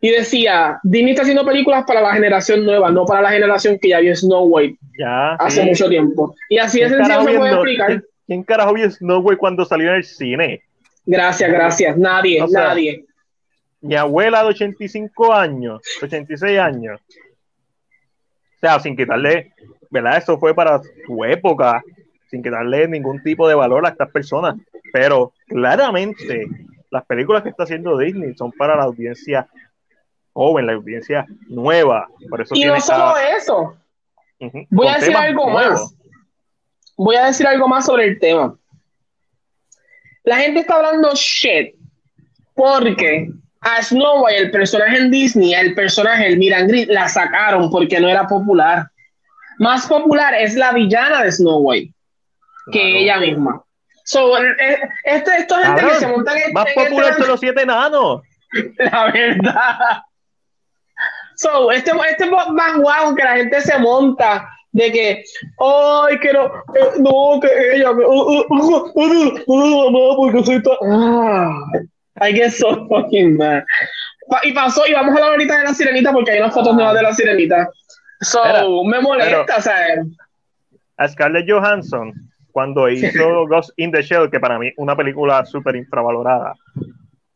y 0.00 0.10
decía, 0.10 0.78
Disney 0.84 1.10
está 1.10 1.22
haciendo 1.22 1.44
películas 1.44 1.84
para 1.86 2.00
la 2.00 2.12
generación 2.14 2.64
nueva, 2.64 2.90
no 2.90 3.04
para 3.04 3.20
la 3.22 3.30
generación 3.30 3.78
que 3.80 3.88
ya 3.88 3.98
vio 4.00 4.14
Snow 4.14 4.44
White 4.44 4.78
Ya, 4.98 5.34
hace 5.34 5.62
sí. 5.62 5.68
mucho 5.68 5.88
tiempo. 5.88 6.34
Y 6.48 6.58
así 6.58 6.78
¿Quién 6.78 6.90
sencillo 6.90 7.22
se 7.24 7.36
puede 7.38 7.52
explicar. 7.52 7.86
¿quién- 7.88 8.04
¿Quién 8.26 8.42
carajo 8.44 8.74
vio 8.74 8.90
Snow 8.90 9.20
White 9.20 9.38
cuando 9.38 9.64
salió 9.64 9.88
en 9.90 9.96
el 9.96 10.04
cine? 10.04 10.62
Gracias, 11.06 11.50
gracias. 11.50 11.96
Nadie, 11.96 12.42
O 12.42 12.46
sea, 12.48 12.64
nadie. 12.68 13.04
Mi 13.80 13.94
abuela 13.94 14.42
de 14.42 14.48
85 14.50 15.32
años, 15.32 15.80
86 16.02 16.58
años. 16.58 17.00
O 18.56 18.60
sea, 18.60 18.78
sin 18.80 18.96
quitarle, 18.96 19.52
¿verdad? 19.90 20.18
Eso 20.18 20.38
fue 20.38 20.54
para 20.54 20.80
su 21.06 21.24
época, 21.24 21.82
sin 22.30 22.42
quitarle 22.42 22.86
ningún 22.88 23.22
tipo 23.22 23.48
de 23.48 23.54
valor 23.54 23.86
a 23.86 23.90
estas 23.90 24.10
personas. 24.10 24.56
Pero 24.92 25.32
claramente, 25.46 26.44
las 26.90 27.04
películas 27.06 27.42
que 27.42 27.50
está 27.50 27.62
haciendo 27.64 27.96
Disney 27.96 28.34
son 28.34 28.52
para 28.52 28.76
la 28.76 28.82
audiencia 28.84 29.46
joven, 30.32 30.66
la 30.66 30.72
audiencia 30.74 31.26
nueva. 31.48 32.08
Por 32.28 32.40
eso 32.42 32.54
Y 32.54 32.64
no 32.64 32.80
solo 32.80 33.14
eso. 33.36 33.76
Voy 34.40 34.86
con 34.86 34.88
a 34.88 34.98
decir 34.98 35.16
algo 35.16 35.50
nuevos. 35.50 35.80
más. 35.80 35.94
Voy 36.96 37.16
a 37.16 37.26
decir 37.26 37.46
algo 37.46 37.68
más 37.68 37.86
sobre 37.86 38.04
el 38.06 38.18
tema. 38.18 38.56
La 40.24 40.36
gente 40.36 40.60
está 40.60 40.74
hablando 40.76 41.10
shit 41.14 41.74
porque 42.54 43.28
a 43.60 43.82
Snow 43.82 44.24
White, 44.24 44.38
el 44.42 44.50
personaje 44.50 44.96
en 44.98 45.10
Disney, 45.10 45.54
el 45.54 45.74
personaje, 45.74 46.26
el 46.26 46.38
Mirangrid, 46.38 46.90
la 46.90 47.08
sacaron 47.08 47.70
porque 47.70 48.00
no 48.00 48.08
era 48.08 48.26
popular. 48.26 48.88
Más 49.58 49.86
popular 49.86 50.34
es 50.34 50.54
la 50.54 50.72
villana 50.72 51.22
de 51.24 51.32
Snow 51.32 51.58
White 51.60 51.92
que 52.70 52.80
Claro. 52.80 52.96
ella 52.98 53.18
misma. 53.18 53.64
So, 54.04 54.38
eh, 54.38 54.78
esto, 55.04 55.30
esto 55.32 55.58
es 55.58 55.66
gente 55.66 55.82
que 55.84 55.94
se 55.94 56.06
monta 56.06 56.32
en 56.38 56.52
Más 56.52 56.66
en 56.68 56.74
popular 56.84 57.10
este- 57.10 57.22
que 57.22 57.28
los 57.28 57.40
siete 57.40 57.62
enanos. 57.62 58.22
la 58.78 59.10
verdad. 59.12 60.02
So, 61.38 61.70
este, 61.70 61.92
este 62.10 62.24
es 62.24 62.30
más 62.30 62.76
guau 62.78 63.14
que 63.14 63.22
la 63.22 63.36
gente 63.36 63.60
se 63.60 63.78
monta 63.78 64.48
de 64.72 64.90
que, 64.90 65.24
ay, 65.60 66.18
que 66.18 66.32
no, 66.32 66.46
eh, 66.46 66.90
no, 66.98 67.40
que 67.40 67.76
ella, 67.76 67.90
que, 67.90 68.04
uh, 68.04 68.22
uh, 68.22 68.46
uh, 68.48 68.92
uh, 68.94 69.42
uh, 69.44 69.44
uh, 69.46 69.90
mamá, 69.90 70.16
porque 70.16 70.44
soy 70.44 70.62
tan. 70.62 70.74
Ah. 70.82 71.50
I 72.20 72.32
get 72.32 72.50
so 72.50 72.88
fucking 72.88 73.36
mad. 73.36 73.62
Y 74.42 74.52
pasó, 74.52 74.84
y 74.88 74.92
vamos 74.92 75.12
a 75.12 75.18
hablar 75.18 75.30
ahorita 75.30 75.58
de 75.58 75.64
la 75.64 75.74
sirenita 75.74 76.12
porque 76.12 76.32
hay 76.32 76.40
unas 76.40 76.52
fotos 76.52 76.74
nuevas 76.74 76.94
de 76.94 77.02
la 77.02 77.14
sirenita. 77.14 77.70
So, 78.20 78.84
me 78.84 79.00
molesta, 79.00 79.56
o 79.56 79.62
sea. 79.62 79.76
A 80.96 81.08
Scarlett 81.08 81.48
Johansson, 81.48 82.12
cuando 82.50 82.88
hizo 82.88 83.06
Ghost 83.48 83.70
in 83.76 83.92
the 83.92 84.02
Shell, 84.02 84.28
que 84.28 84.40
para 84.40 84.58
mí 84.58 84.72
una 84.76 84.96
película 84.96 85.46
súper 85.46 85.76
infravalorada, 85.76 86.54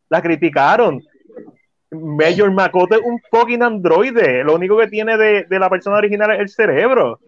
la 0.09 0.21
criticaron. 0.21 1.01
Major 1.93 2.51
Makoto 2.51 2.95
es 2.95 3.01
un 3.03 3.19
fucking 3.29 3.63
androide. 3.63 4.43
Lo 4.43 4.55
único 4.55 4.77
que 4.77 4.87
tiene 4.87 5.17
de, 5.17 5.43
de, 5.43 5.59
la 5.59 5.69
persona 5.69 5.97
original 5.97 6.31
es 6.31 6.39
el 6.39 6.49
cerebro. 6.49 7.19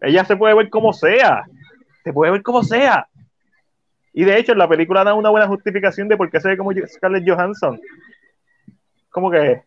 Ella 0.00 0.24
se 0.24 0.36
puede 0.36 0.54
ver 0.54 0.70
como 0.70 0.92
sea. 0.92 1.44
Se 2.02 2.12
puede 2.12 2.32
ver 2.32 2.42
como 2.42 2.62
sea. 2.62 3.06
Y 4.12 4.24
de 4.24 4.38
hecho, 4.38 4.52
en 4.52 4.58
la 4.58 4.68
película 4.68 5.02
da 5.02 5.14
una 5.14 5.30
buena 5.30 5.48
justificación 5.48 6.08
de 6.08 6.16
por 6.16 6.30
qué 6.30 6.40
se 6.40 6.48
ve 6.48 6.56
como 6.56 6.70
Scarlett 6.86 7.28
Johansson. 7.28 7.80
Como 9.10 9.30
que. 9.30 9.60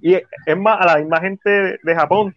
Y 0.00 0.14
es 0.14 0.56
más, 0.56 0.80
a 0.80 0.86
la 0.86 0.96
misma 0.98 1.20
gente 1.20 1.78
de, 1.82 1.94
Japón. 1.94 2.34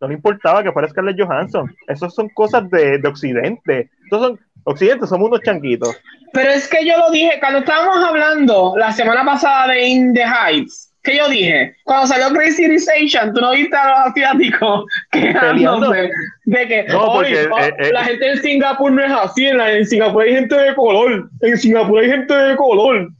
No 0.00 0.08
le 0.08 0.14
importaba 0.14 0.62
que 0.62 0.72
fuera 0.72 0.88
Scarlett 0.88 1.20
Johansson. 1.20 1.74
Esas 1.86 2.14
son 2.14 2.28
cosas 2.30 2.68
de, 2.70 2.98
de 2.98 3.08
Occidente. 3.08 3.90
Estos 4.04 4.22
son 4.22 4.40
Occidente, 4.64 5.06
somos 5.06 5.28
unos 5.28 5.40
chanquitos. 5.42 5.96
Pero 6.32 6.50
es 6.50 6.68
que 6.68 6.84
yo 6.84 6.98
lo 6.98 7.10
dije 7.10 7.38
cuando 7.38 7.60
estábamos 7.60 7.96
hablando 8.04 8.74
la 8.76 8.92
semana 8.92 9.24
pasada 9.24 9.68
de 9.68 9.86
In 9.86 10.14
the 10.14 10.24
Heights. 10.24 10.90
¿Qué 11.04 11.18
yo 11.18 11.28
dije? 11.28 11.76
Cuando 11.84 12.06
salió 12.06 12.30
Crazy 12.30 12.66
Rich 12.66 12.86
Asian, 12.88 13.34
tú 13.34 13.40
no 13.42 13.52
viste 13.52 13.76
a 13.76 13.90
los 13.90 13.98
asiáticos 14.10 14.86
quejándose 15.12 16.10
de 16.46 16.66
que 16.66 16.84
no, 16.84 17.12
porque, 17.12 17.46
oh, 17.46 17.58
eh, 17.58 17.74
eh, 17.78 17.92
la 17.92 18.04
gente 18.04 18.30
en 18.30 18.42
Singapur 18.42 18.90
no 18.90 19.04
es 19.04 19.12
así, 19.12 19.46
en, 19.46 19.86
Singapur 19.86 20.22
hay 20.22 20.32
gente 20.32 20.54
de 20.56 20.74
color, 20.74 21.28
en 21.42 21.58
Singapur 21.58 22.00
hay 22.00 22.08
gente 22.08 22.34
de 22.34 22.56
color. 22.56 23.10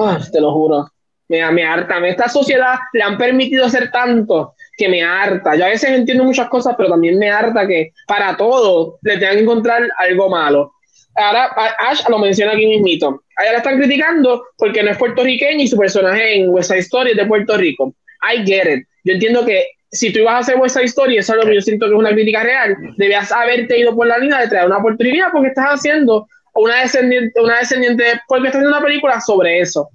Ah, 0.00 0.20
te 0.32 0.40
lo 0.40 0.52
juro, 0.52 0.88
me, 1.28 1.50
me 1.50 1.64
harta, 1.64 1.98
esta 2.06 2.28
sociedad 2.28 2.76
le 2.92 3.02
han 3.02 3.18
permitido 3.18 3.66
hacer 3.66 3.90
tanto 3.90 4.54
que 4.82 4.88
me 4.88 5.02
harta. 5.02 5.54
Yo 5.54 5.64
a 5.64 5.68
veces 5.68 5.90
entiendo 5.90 6.24
muchas 6.24 6.48
cosas, 6.48 6.74
pero 6.76 6.90
también 6.90 7.16
me 7.18 7.30
harta 7.30 7.66
que 7.66 7.92
para 8.08 8.36
todo 8.36 8.98
le 9.02 9.16
tengan 9.16 9.36
que 9.36 9.42
encontrar 9.42 9.88
algo 9.98 10.28
malo. 10.28 10.72
Ahora 11.14 11.50
Ash 11.78 12.02
lo 12.08 12.18
menciona 12.18 12.52
aquí 12.52 12.66
mismito. 12.66 13.22
Allá 13.36 13.58
están 13.58 13.78
criticando 13.78 14.44
porque 14.56 14.82
no 14.82 14.90
es 14.90 14.98
puertorriqueño 14.98 15.62
y 15.62 15.68
su 15.68 15.76
personaje 15.76 16.36
en 16.36 16.48
West 16.50 16.70
Side 16.70 16.80
Story 16.80 17.10
es 17.12 17.16
de 17.16 17.26
Puerto 17.26 17.56
Rico. 17.56 17.94
I 18.22 18.44
get 18.44 18.66
it. 18.66 18.86
Yo 19.04 19.14
entiendo 19.14 19.44
que 19.44 19.66
si 19.92 20.12
tú 20.12 20.20
ibas 20.20 20.34
a 20.34 20.38
hacer 20.38 20.56
West 20.56 20.74
Side 20.74 20.86
Story, 20.86 21.18
eso 21.18 21.34
es 21.34 21.44
lo 21.44 21.48
que 21.48 21.54
yo 21.54 21.60
siento 21.60 21.86
que 21.86 21.92
es 21.92 21.98
una 21.98 22.12
crítica 22.12 22.42
real, 22.42 22.76
debías 22.96 23.30
haberte 23.30 23.78
ido 23.78 23.94
por 23.94 24.08
la 24.08 24.18
línea 24.18 24.40
de 24.40 24.48
traer 24.48 24.66
una 24.66 24.80
puertorriqueña 24.80 25.30
porque 25.30 25.48
estás 25.48 25.66
haciendo 25.66 26.26
una 26.54 26.80
descendiente, 26.80 27.40
una 27.40 27.58
descendiente, 27.58 28.04
porque 28.26 28.48
estás 28.48 28.60
haciendo 28.60 28.76
una 28.76 28.84
película 28.84 29.20
sobre 29.20 29.60
eso. 29.60 29.88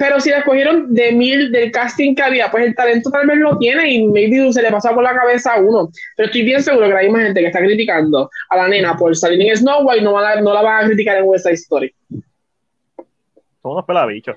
Pero 0.00 0.18
si 0.18 0.30
la 0.30 0.38
escogieron 0.38 0.94
de 0.94 1.12
mil 1.12 1.52
del 1.52 1.70
casting 1.70 2.14
que 2.14 2.22
había, 2.22 2.50
pues 2.50 2.64
el 2.64 2.74
talento 2.74 3.10
tal 3.10 3.26
vez 3.26 3.36
lo 3.36 3.58
tiene 3.58 3.92
y 3.92 4.06
maybe 4.06 4.50
se 4.50 4.62
le 4.62 4.70
pasa 4.70 4.94
por 4.94 5.04
la 5.04 5.14
cabeza 5.14 5.52
a 5.52 5.60
uno. 5.60 5.90
Pero 6.16 6.28
estoy 6.28 6.40
bien 6.40 6.62
seguro 6.62 6.88
que 6.88 6.94
hay 6.96 7.10
más 7.10 7.24
gente 7.24 7.40
que 7.40 7.48
está 7.48 7.58
criticando 7.58 8.30
a 8.48 8.56
la 8.56 8.66
nena 8.66 8.96
por 8.96 9.14
salir 9.14 9.42
en 9.42 9.54
Snow 9.54 9.86
White 9.86 10.02
no, 10.02 10.12
no 10.12 10.54
la 10.54 10.62
van 10.62 10.84
a 10.84 10.86
criticar 10.86 11.18
en 11.18 11.24
West 11.26 11.44
Side 11.44 11.56
Story. 11.56 11.94
Son 12.08 13.72
unos 13.72 13.84
pelabichos. 13.84 14.36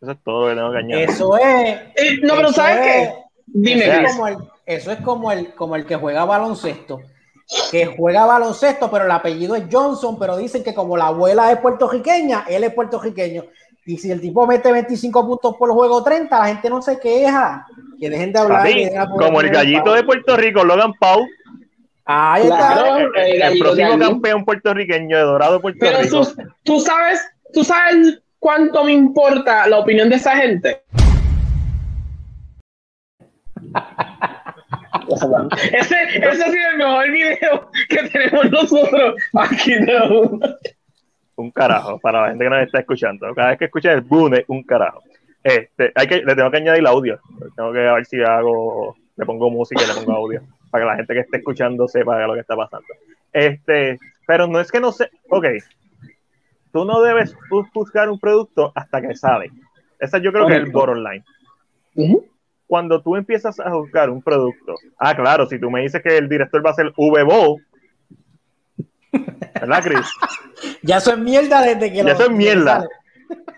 Eso 0.00 0.12
es 0.12 0.18
todo 0.22 0.42
lo 0.42 0.50
que 0.50 0.54
tengo 0.54 0.70
que 0.70 0.78
añadir. 0.78 1.10
Eso 1.10 1.36
es. 1.38 1.78
Eh, 1.96 2.18
no, 2.22 2.36
pero 2.36 2.52
¿sabes 2.52 2.86
qué? 2.86 3.14
Dime. 3.46 3.84
Eso 3.84 4.00
es, 4.00 4.12
como 4.12 4.28
el, 4.28 4.36
eso 4.64 4.92
es 4.92 4.98
como 5.00 5.32
el, 5.32 5.54
como 5.54 5.74
el 5.74 5.86
que 5.86 5.96
juega 5.96 6.24
baloncesto 6.24 7.00
que 7.70 7.86
juega 7.86 8.26
baloncesto, 8.26 8.90
pero 8.90 9.04
el 9.04 9.10
apellido 9.10 9.54
es 9.54 9.64
Johnson, 9.70 10.18
pero 10.18 10.36
dicen 10.36 10.64
que 10.64 10.74
como 10.74 10.96
la 10.96 11.08
abuela 11.08 11.52
es 11.52 11.58
puertorriqueña, 11.58 12.44
él 12.48 12.64
es 12.64 12.74
puertorriqueño. 12.74 13.44
Y 13.88 13.98
si 13.98 14.10
el 14.10 14.20
tipo 14.20 14.44
mete 14.48 14.72
25 14.72 15.26
puntos 15.26 15.54
por 15.56 15.70
juego 15.70 16.02
30, 16.02 16.36
la 16.36 16.46
gente 16.46 16.68
no 16.68 16.82
se 16.82 16.98
queja. 16.98 17.64
Que 18.00 18.10
dejen 18.10 18.32
de 18.32 18.40
hablar. 18.40 18.68
como 19.16 19.40
el 19.40 19.50
gallito 19.50 19.92
de 19.92 20.02
Puerto 20.02 20.36
Rico, 20.36 20.64
Logan 20.64 20.92
Paul. 20.94 21.24
Ahí 22.04 22.42
está. 22.42 22.98
el, 23.16 23.58
próximo 23.58 23.98
campeón 23.98 24.44
puertorriqueño 24.44 25.16
de 25.16 25.22
Dorado 25.22 25.60
Puerto 25.60 25.78
Pero 25.80 26.00
Rico. 26.00 26.24
Tú, 26.24 26.42
tú, 26.64 26.80
sabes, 26.80 27.20
tú 27.52 27.62
sabes 27.62 28.20
cuánto 28.40 28.82
me 28.84 28.92
importa 28.92 29.68
la 29.68 29.78
opinión 29.78 30.08
de 30.08 30.16
esa 30.16 30.36
gente. 30.36 30.82
ese, 35.72 35.96
ese 36.12 36.26
ha 36.26 36.34
sido 36.34 36.70
el 36.72 36.78
mejor 36.78 37.10
video 37.10 37.70
que 37.88 38.08
tenemos 38.08 38.50
nosotros 38.50 39.14
aquí 39.34 39.74
de 39.74 39.92
un 41.36 41.50
carajo 41.50 41.98
para 41.98 42.22
la 42.22 42.28
gente 42.28 42.44
que 42.44 42.50
nos 42.50 42.62
está 42.62 42.80
escuchando. 42.80 43.34
Cada 43.34 43.50
vez 43.50 43.58
que 43.58 43.64
escucha 43.66 43.92
el 43.92 44.00
boom 44.00 44.34
un 44.48 44.62
carajo. 44.62 45.02
Este, 45.42 45.92
hay 45.94 46.06
que, 46.08 46.22
le 46.22 46.34
tengo 46.34 46.50
que 46.50 46.56
añadir 46.56 46.80
el 46.80 46.86
audio. 46.86 47.20
Tengo 47.54 47.72
que 47.72 47.78
ver 47.78 48.06
si 48.06 48.20
hago, 48.22 48.96
le 49.16 49.24
pongo 49.24 49.50
música 49.50 49.82
y 49.84 49.86
le 49.86 49.94
pongo 49.94 50.12
audio 50.12 50.42
para 50.70 50.84
que 50.84 50.90
la 50.90 50.96
gente 50.96 51.14
que 51.14 51.20
esté 51.20 51.36
escuchando 51.38 51.88
sepa 51.88 52.26
lo 52.26 52.34
que 52.34 52.40
está 52.40 52.56
pasando. 52.56 52.86
Este, 53.32 53.98
pero 54.26 54.46
no 54.46 54.60
es 54.60 54.70
que 54.70 54.80
no 54.80 54.92
sé, 54.92 55.10
ok, 55.30 55.46
tú 56.72 56.84
no 56.84 57.00
debes 57.00 57.34
buscar 57.72 58.10
un 58.10 58.18
producto 58.18 58.72
hasta 58.74 59.00
que 59.00 59.14
sale. 59.14 59.50
Esa 59.98 60.18
yo 60.18 60.32
creo 60.32 60.46
que 60.46 60.54
es 60.54 60.60
el 60.60 60.70
bottom 60.70 60.98
line. 60.98 61.24
Cuando 62.66 63.00
tú 63.00 63.16
empiezas 63.16 63.60
a 63.60 63.72
buscar 63.74 64.10
un 64.10 64.20
producto, 64.22 64.74
ah, 64.98 65.14
claro, 65.14 65.46
si 65.46 65.58
tú 65.58 65.70
me 65.70 65.82
dices 65.82 66.02
que 66.02 66.18
el 66.18 66.28
director 66.28 66.64
va 66.64 66.70
a 66.70 66.74
ser 66.74 66.92
VBO, 66.96 67.60
¿verdad, 69.60 69.82
Chris? 69.82 70.06
Ya 70.82 71.00
son 71.00 71.22
mierda 71.22 71.62
desde 71.62 71.92
que 71.92 72.02
Ya 72.02 72.16
son 72.16 72.36
mierda. 72.36 72.88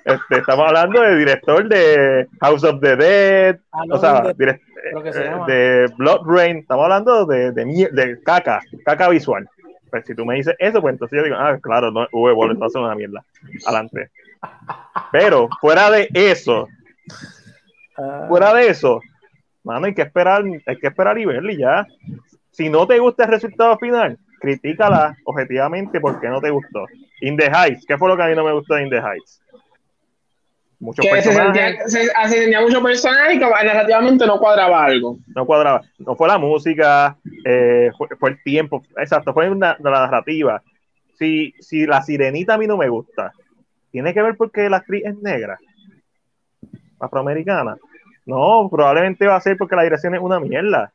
Este, 0.05 0.39
estamos 0.39 0.67
hablando 0.67 1.03
de 1.03 1.17
director 1.17 1.69
de 1.69 2.27
House 2.41 2.65
of 2.65 2.81
the 2.81 2.97
Dead, 2.97 3.59
ah, 3.73 3.83
o 3.91 3.99
sea, 3.99 4.23
de, 4.35 4.51
eh, 4.51 5.35
de 5.47 5.93
Blood 5.99 6.23
Rain, 6.25 6.59
estamos 6.59 6.85
hablando 6.85 7.27
de, 7.27 7.53
de, 7.53 7.89
de, 7.93 8.23
caca, 8.23 8.61
caca 8.85 9.09
visual. 9.11 9.49
Pues 9.91 10.07
si 10.07 10.15
tú 10.15 10.25
me 10.25 10.37
dices 10.37 10.55
eso, 10.59 10.81
pues 10.81 10.95
entonces 10.95 11.19
yo 11.19 11.25
digo, 11.25 11.37
ah, 11.39 11.59
claro, 11.61 11.91
no, 11.91 12.07
V, 12.11 12.53
entonces 12.53 12.81
una 12.81 12.95
mierda. 12.95 13.23
Adelante. 13.67 14.11
Pero 15.13 15.49
fuera 15.61 15.91
de 15.91 16.09
eso, 16.15 16.67
ah. 17.99 18.27
fuera 18.29 18.55
de 18.55 18.69
eso, 18.69 19.01
mano, 19.63 19.87
hay 19.87 19.95
que 19.95 20.03
esperar, 20.03 20.43
hay 20.67 20.77
que 20.77 20.87
esperar 20.87 21.19
y 21.19 21.27
verlo 21.27 21.53
y 21.53 21.59
ya. 21.59 21.87
Si 22.51 22.71
no 22.71 22.87
te 22.87 22.99
gusta 22.99 23.25
el 23.25 23.31
resultado 23.31 23.77
final, 23.79 24.19
critícala 24.41 25.17
objetivamente 25.25 26.01
porque 26.01 26.29
no 26.29 26.41
te 26.41 26.51
gustó. 26.51 26.87
In 27.21 27.37
the 27.37 27.47
Heights, 27.47 27.85
¿qué 27.87 27.99
fue 27.99 28.09
lo 28.09 28.17
que 28.17 28.23
a 28.23 28.27
mí 28.27 28.35
no 28.35 28.45
me 28.45 28.53
gustó 28.53 28.75
de 28.75 28.83
In 28.83 28.91
the 28.91 28.99
Heights? 28.99 29.41
Muchos 30.81 31.05
que 31.05 31.11
personajes. 31.11 31.83
Se 31.85 31.91
sentía, 31.91 32.29
se, 32.29 32.37
sentía 32.37 32.61
mucho 32.61 32.83
personaje 32.83 33.35
y 33.35 33.39
que 33.39 33.45
narrativamente 33.45 34.27
no 34.27 34.39
cuadraba 34.39 34.85
algo. 34.85 35.19
No 35.35 35.45
cuadraba. 35.45 35.83
No 35.99 36.15
fue 36.15 36.29
la 36.29 36.39
música, 36.39 37.17
eh, 37.45 37.91
fue, 38.19 38.31
el 38.31 38.43
tiempo. 38.43 38.83
Exacto, 38.97 39.33
fue 39.33 39.51
una, 39.51 39.77
la 39.81 39.91
narrativa. 39.91 40.63
Si, 41.19 41.53
si 41.59 41.85
la 41.85 42.01
sirenita 42.03 42.55
a 42.55 42.59
mí 42.59 42.69
no 42.69 42.77
me 42.77 42.89
gusta, 42.89 43.33
¿tiene 43.91 44.15
que 44.15 44.23
ver 44.23 44.37
porque 44.37 44.71
la 44.71 44.77
actriz 44.77 45.05
es 45.05 45.17
negra? 45.19 45.59
Afroamericana. 47.01 47.77
No, 48.25 48.69
probablemente 48.71 49.27
va 49.27 49.37
a 49.37 49.41
ser 49.41 49.57
porque 49.57 49.75
la 49.75 49.83
dirección 49.83 50.15
es 50.15 50.21
una 50.21 50.39
mierda. 50.39 50.93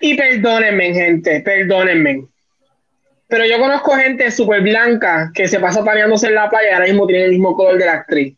Y 0.00 0.14
perdónenme, 0.14 0.92
gente, 0.92 1.40
perdónenme. 1.40 2.24
Pero 3.30 3.44
yo 3.46 3.58
conozco 3.58 3.92
gente 3.92 4.30
súper 4.30 4.60
blanca 4.62 5.30
que 5.32 5.46
se 5.46 5.60
pasa 5.60 5.84
paneándose 5.84 6.26
en 6.26 6.34
la 6.34 6.50
playa 6.50 6.70
y 6.70 6.72
ahora 6.72 6.86
mismo 6.86 7.06
tiene 7.06 7.24
el 7.26 7.30
mismo 7.30 7.54
color 7.54 7.78
de 7.78 7.86
la 7.86 7.92
actriz. 7.92 8.36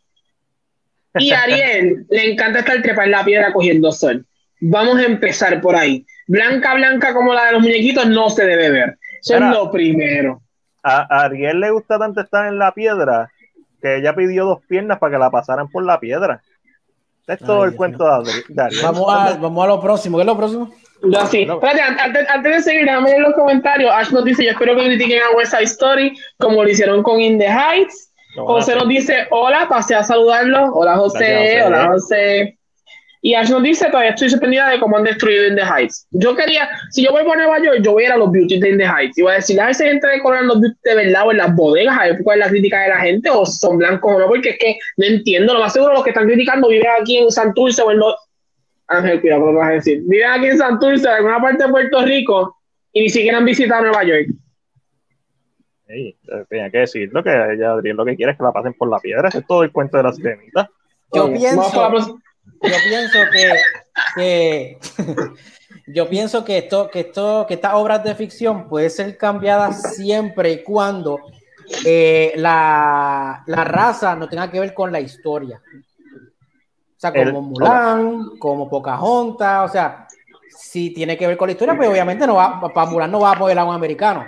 Y 1.14 1.32
a 1.32 1.43
Ariel 1.45 2.07
le 2.11 2.32
encanta 2.32 2.59
estar 2.61 2.80
trepar 2.82 3.07
en 3.07 3.12
la 3.12 3.24
piedra 3.24 3.53
cogiendo 3.53 3.90
sol. 3.90 4.26
Vamos 4.61 4.99
a 4.99 5.05
empezar 5.05 5.61
por 5.61 5.76
ahí. 5.76 6.05
Blanca, 6.26 6.74
blanca 6.74 7.14
como 7.14 7.32
la 7.32 7.47
de 7.47 7.53
los 7.53 7.62
muñequitos 7.62 8.07
no 8.07 8.28
se 8.28 8.45
debe 8.45 8.70
ver. 8.70 8.99
Eso 9.20 9.34
es 9.36 9.40
lo 9.40 9.70
primero. 9.70 10.43
A 10.82 11.24
Ariel 11.24 11.61
le 11.61 11.70
gusta 11.70 11.99
tanto 11.99 12.20
estar 12.20 12.47
en 12.47 12.59
la 12.59 12.72
piedra 12.72 13.30
que 13.80 13.97
ella 13.97 14.14
pidió 14.14 14.45
dos 14.45 14.64
piernas 14.66 14.99
para 14.99 15.12
que 15.12 15.18
la 15.18 15.30
pasaran 15.30 15.68
por 15.68 15.84
la 15.84 15.99
piedra. 15.99 16.43
Es 17.26 17.38
todo 17.38 17.64
el 17.64 17.74
cuento 17.74 18.05
de 18.05 18.62
Ariel. 18.62 18.82
Vamos 18.82 19.07
a, 19.09 19.36
vamos 19.36 19.64
a 19.64 19.68
lo 19.68 19.80
próximo. 19.80 20.18
¿Qué 20.18 20.22
es 20.22 20.26
lo 20.26 20.36
próximo? 20.36 20.72
Yo 21.03 21.26
sí. 21.26 21.42
Espérate, 21.42 21.80
antes, 21.80 22.28
antes, 22.28 22.57
de 22.57 22.62
seguir, 22.62 22.84
déjame 22.84 23.11
en 23.12 23.22
los 23.22 23.34
comentarios. 23.34 23.90
Ash 23.92 24.11
nos 24.11 24.24
dice: 24.24 24.44
Yo 24.44 24.50
espero 24.50 24.76
que 24.76 24.84
critiquen 24.84 25.20
a 25.22 25.36
West 25.36 25.53
Side 25.53 25.64
Story 25.64 26.16
como 26.38 26.62
lo 26.62 26.68
hicieron 26.68 27.03
con 27.03 27.20
In 27.20 27.38
the 27.38 27.48
Heights. 27.48 28.12
José 28.36 28.74
nos 28.76 28.88
dice: 28.88 29.26
Hola, 29.30 29.66
pasé 29.68 29.94
a 29.94 30.05
saludarlo. 30.05 30.72
Hola, 30.72 30.96
José. 30.96 31.62
Hola, 31.64 31.88
José. 31.88 32.57
Y 33.20 33.34
Ash 33.34 33.50
nos 33.50 33.62
dice: 33.62 33.86
Todavía 33.86 34.11
estoy 34.11 34.30
sorprendida 34.30 34.68
de 34.70 34.78
cómo 34.78 34.96
han 34.96 35.05
destruido 35.05 35.48
In 35.48 35.57
the 35.57 35.62
Heights. 35.62 36.07
Yo 36.12 36.34
quería, 36.36 36.68
si 36.90 37.05
yo 37.05 37.11
voy 37.11 37.22
a 37.22 37.36
Nueva 37.36 37.62
York, 37.62 37.78
yo 37.82 37.92
voy 37.92 38.05
a 38.05 38.07
ir 38.07 38.12
a 38.12 38.16
los 38.16 38.30
beauty 38.30 38.59
de 38.59 38.70
In 38.70 38.78
the 38.78 38.86
Heights. 38.86 39.18
Y 39.18 39.22
voy 39.22 39.32
a 39.32 39.36
decir: 39.36 39.61
A 39.61 39.74
si 39.74 39.84
gente 39.84 40.07
de 40.07 40.14
en 40.14 40.46
los 40.46 40.61
beauty 40.61 40.78
de 40.84 40.94
verdad 40.94 41.26
o 41.26 41.32
en 41.32 41.38
las 41.38 41.55
bodegas, 41.55 41.98
a 41.98 42.05
ver 42.05 42.20
cuál 42.22 42.38
es 42.38 42.46
la 42.46 42.50
crítica 42.50 42.80
de 42.82 42.88
la 42.88 42.98
gente, 42.98 43.28
o 43.28 43.44
son 43.44 43.78
blancos 43.78 44.12
o 44.14 44.18
no, 44.20 44.26
porque 44.28 44.50
es 44.50 44.59
que 44.59 44.78
no 44.96 45.07
entiendo. 45.07 45.55
Lo 45.55 45.61
más 45.61 45.72
seguro, 45.72 45.94
los 45.94 46.05
que 46.05 46.11
están 46.11 46.26
criticando 46.26 46.68
viven 46.68 46.86
aquí 47.00 47.18
en 47.18 47.30
Santurce 47.30 47.82
o 47.82 47.90
en 47.90 47.98
los 47.98 48.14
Ángel, 48.89 49.20
cuidado 49.20 49.53
lo 49.53 49.59
vas 49.59 49.68
a 49.70 49.72
decir. 49.74 50.03
Viven 50.07 50.30
aquí 50.30 50.47
en 50.47 50.59
Santurce, 50.59 51.07
en 51.09 51.14
alguna 51.14 51.41
parte 51.41 51.64
de 51.64 51.70
Puerto 51.70 52.05
Rico, 52.05 52.57
y 52.93 53.03
ni 53.03 53.09
siquiera 53.09 53.39
han 53.39 53.45
visitado 53.45 53.83
Nueva 53.83 54.05
York. 54.05 54.28
Sí, 55.87 56.16
tenía 56.49 56.70
que 56.70 56.78
decirlo 56.78 57.22
que 57.22 57.30
ella 57.30 57.72
Adriel 57.72 57.97
lo 57.97 58.05
que 58.05 58.16
quiere 58.16 58.33
es 58.33 58.39
que 58.39 58.45
la 58.45 58.53
pasen 58.53 58.72
por 58.74 58.89
la 58.89 58.99
piedra, 58.99 59.28
es 59.28 59.47
todo 59.47 59.62
el 59.62 59.72
cuento 59.72 59.97
de 59.99 60.03
la 60.03 60.12
sirenita. 60.12 60.70
Yo 61.12 61.24
Oye, 61.24 61.39
pienso, 61.39 61.70
yo 62.62 63.30
que- 64.16 64.78
yo 65.87 66.09
pienso 66.09 66.45
que 66.45 66.59
esto, 66.59 66.89
que 66.91 67.01
esto, 67.01 67.45
que 67.47 67.55
estas 67.55 67.74
obras 67.74 68.03
de 68.05 68.14
ficción 68.14 68.68
pueden 68.68 68.91
ser 68.91 69.16
cambiadas 69.18 69.95
siempre 69.97 70.53
y 70.53 70.62
cuando 70.62 71.18
eh, 71.85 72.33
la, 72.37 73.43
la 73.47 73.64
raza 73.64 74.16
no 74.16 74.28
tenga 74.28 74.51
que 74.51 74.61
ver 74.61 74.72
con 74.74 74.91
la 74.93 75.01
historia. 75.01 75.61
O 77.03 77.11
sea, 77.11 77.12
como 77.12 77.38
El- 77.40 77.44
Mulan, 77.46 78.22
como 78.38 78.68
Pocahontas, 78.70 79.68
o 79.68 79.72
sea, 79.72 80.07
si 80.48 80.90
tiene 80.94 81.16
que 81.18 81.26
ver 81.26 81.36
con 81.36 81.48
la 81.48 81.53
historia, 81.53 81.74
pues 81.76 81.88
obviamente 81.88 82.26
no 82.28 82.36
va, 82.36 82.61
para 82.72 82.88
Mulan 82.88 83.11
no 83.11 83.18
va 83.20 83.30
a 83.30 83.34
apoyar 83.34 83.59
a 83.59 83.64
un 83.64 83.74
americano. 83.74 84.24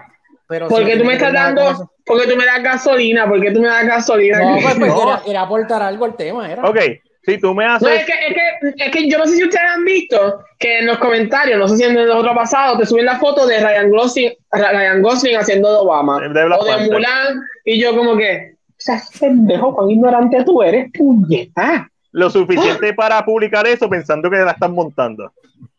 Pero 0.48 0.66
si 0.66 0.74
¿Por 0.74 0.82
no 0.82 0.86
qué 0.88 0.96
tú 0.98 1.04
me 1.04 1.12
estás 1.14 1.32
dando? 1.32 1.90
¿Por 2.04 2.20
qué 2.20 2.28
tú 2.28 2.36
me 2.36 2.44
das 2.44 2.62
gasolina? 2.62 3.28
¿Por 3.28 3.40
qué 3.40 3.52
tú 3.52 3.60
me 3.60 3.68
das 3.68 3.86
gasolina? 3.86 4.40
No, 4.40 4.58
pues, 4.60 4.74
pues, 4.76 4.88
No. 4.94 5.02
Era, 5.02 5.22
era 5.24 5.40
aportar 5.42 5.82
algo 5.82 6.04
al 6.04 6.16
tema, 6.16 6.50
era. 6.50 6.64
Ok, 6.68 6.78
si 7.22 7.38
tú 7.38 7.54
me 7.54 7.64
No, 7.64 7.74
haces. 7.74 8.00
es 8.00 8.06
que, 8.06 8.12
es, 8.12 8.34
que, 8.74 8.84
es 8.84 8.90
que 8.90 9.08
yo 9.08 9.18
no 9.18 9.26
sé 9.26 9.36
si 9.36 9.44
ustedes 9.44 9.70
han 9.70 9.84
visto 9.84 10.40
que 10.58 10.80
en 10.80 10.86
los 10.86 10.98
comentarios, 10.98 11.58
no 11.58 11.68
sé 11.68 11.76
si 11.76 11.84
en 11.84 11.96
el 11.96 12.10
otro 12.10 12.34
pasado, 12.34 12.76
te 12.76 12.86
suben 12.86 13.06
la 13.06 13.18
foto 13.20 13.46
de 13.46 13.60
Ryan 13.60 13.88
Gosling, 13.88 14.32
Ryan 14.50 15.00
Gosling 15.00 15.36
haciendo 15.36 15.70
de 15.70 15.78
Obama 15.78 16.20
De 16.20 16.44
o 16.44 16.64
de. 16.64 16.90
Mulan, 16.90 17.40
y 17.64 17.80
yo 17.80 17.96
como 17.96 18.16
que, 18.16 18.54
o 18.68 18.74
sea, 18.76 19.00
pendejo, 19.20 19.74
cuán 19.74 19.90
ignorante 19.90 20.42
tú 20.44 20.60
eres, 20.60 20.90
puñeta. 20.92 21.88
Lo 22.14 22.30
suficiente 22.30 22.94
para 22.94 23.24
publicar 23.24 23.66
eso 23.66 23.90
pensando 23.90 24.30
que 24.30 24.38
la 24.38 24.52
están 24.52 24.72
montando. 24.72 25.32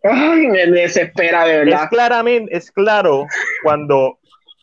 Ay, 0.03 0.47
me 0.47 0.67
desespera 0.67 1.45
de 1.45 1.59
Es 1.59 1.65
verdad. 1.65 1.89
claramente, 1.89 2.55
es 2.55 2.71
claro 2.71 3.25
cuando 3.63 4.19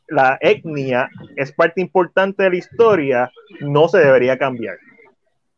la 0.09 0.37
etnia 0.41 1.09
es 1.37 1.51
parte 1.53 1.81
importante 1.81 2.43
de 2.45 2.51
la 2.51 2.57
historia, 2.57 3.31
no 3.61 3.89
se 3.89 3.99
debería 3.99 4.39
cambiar. 4.39 4.77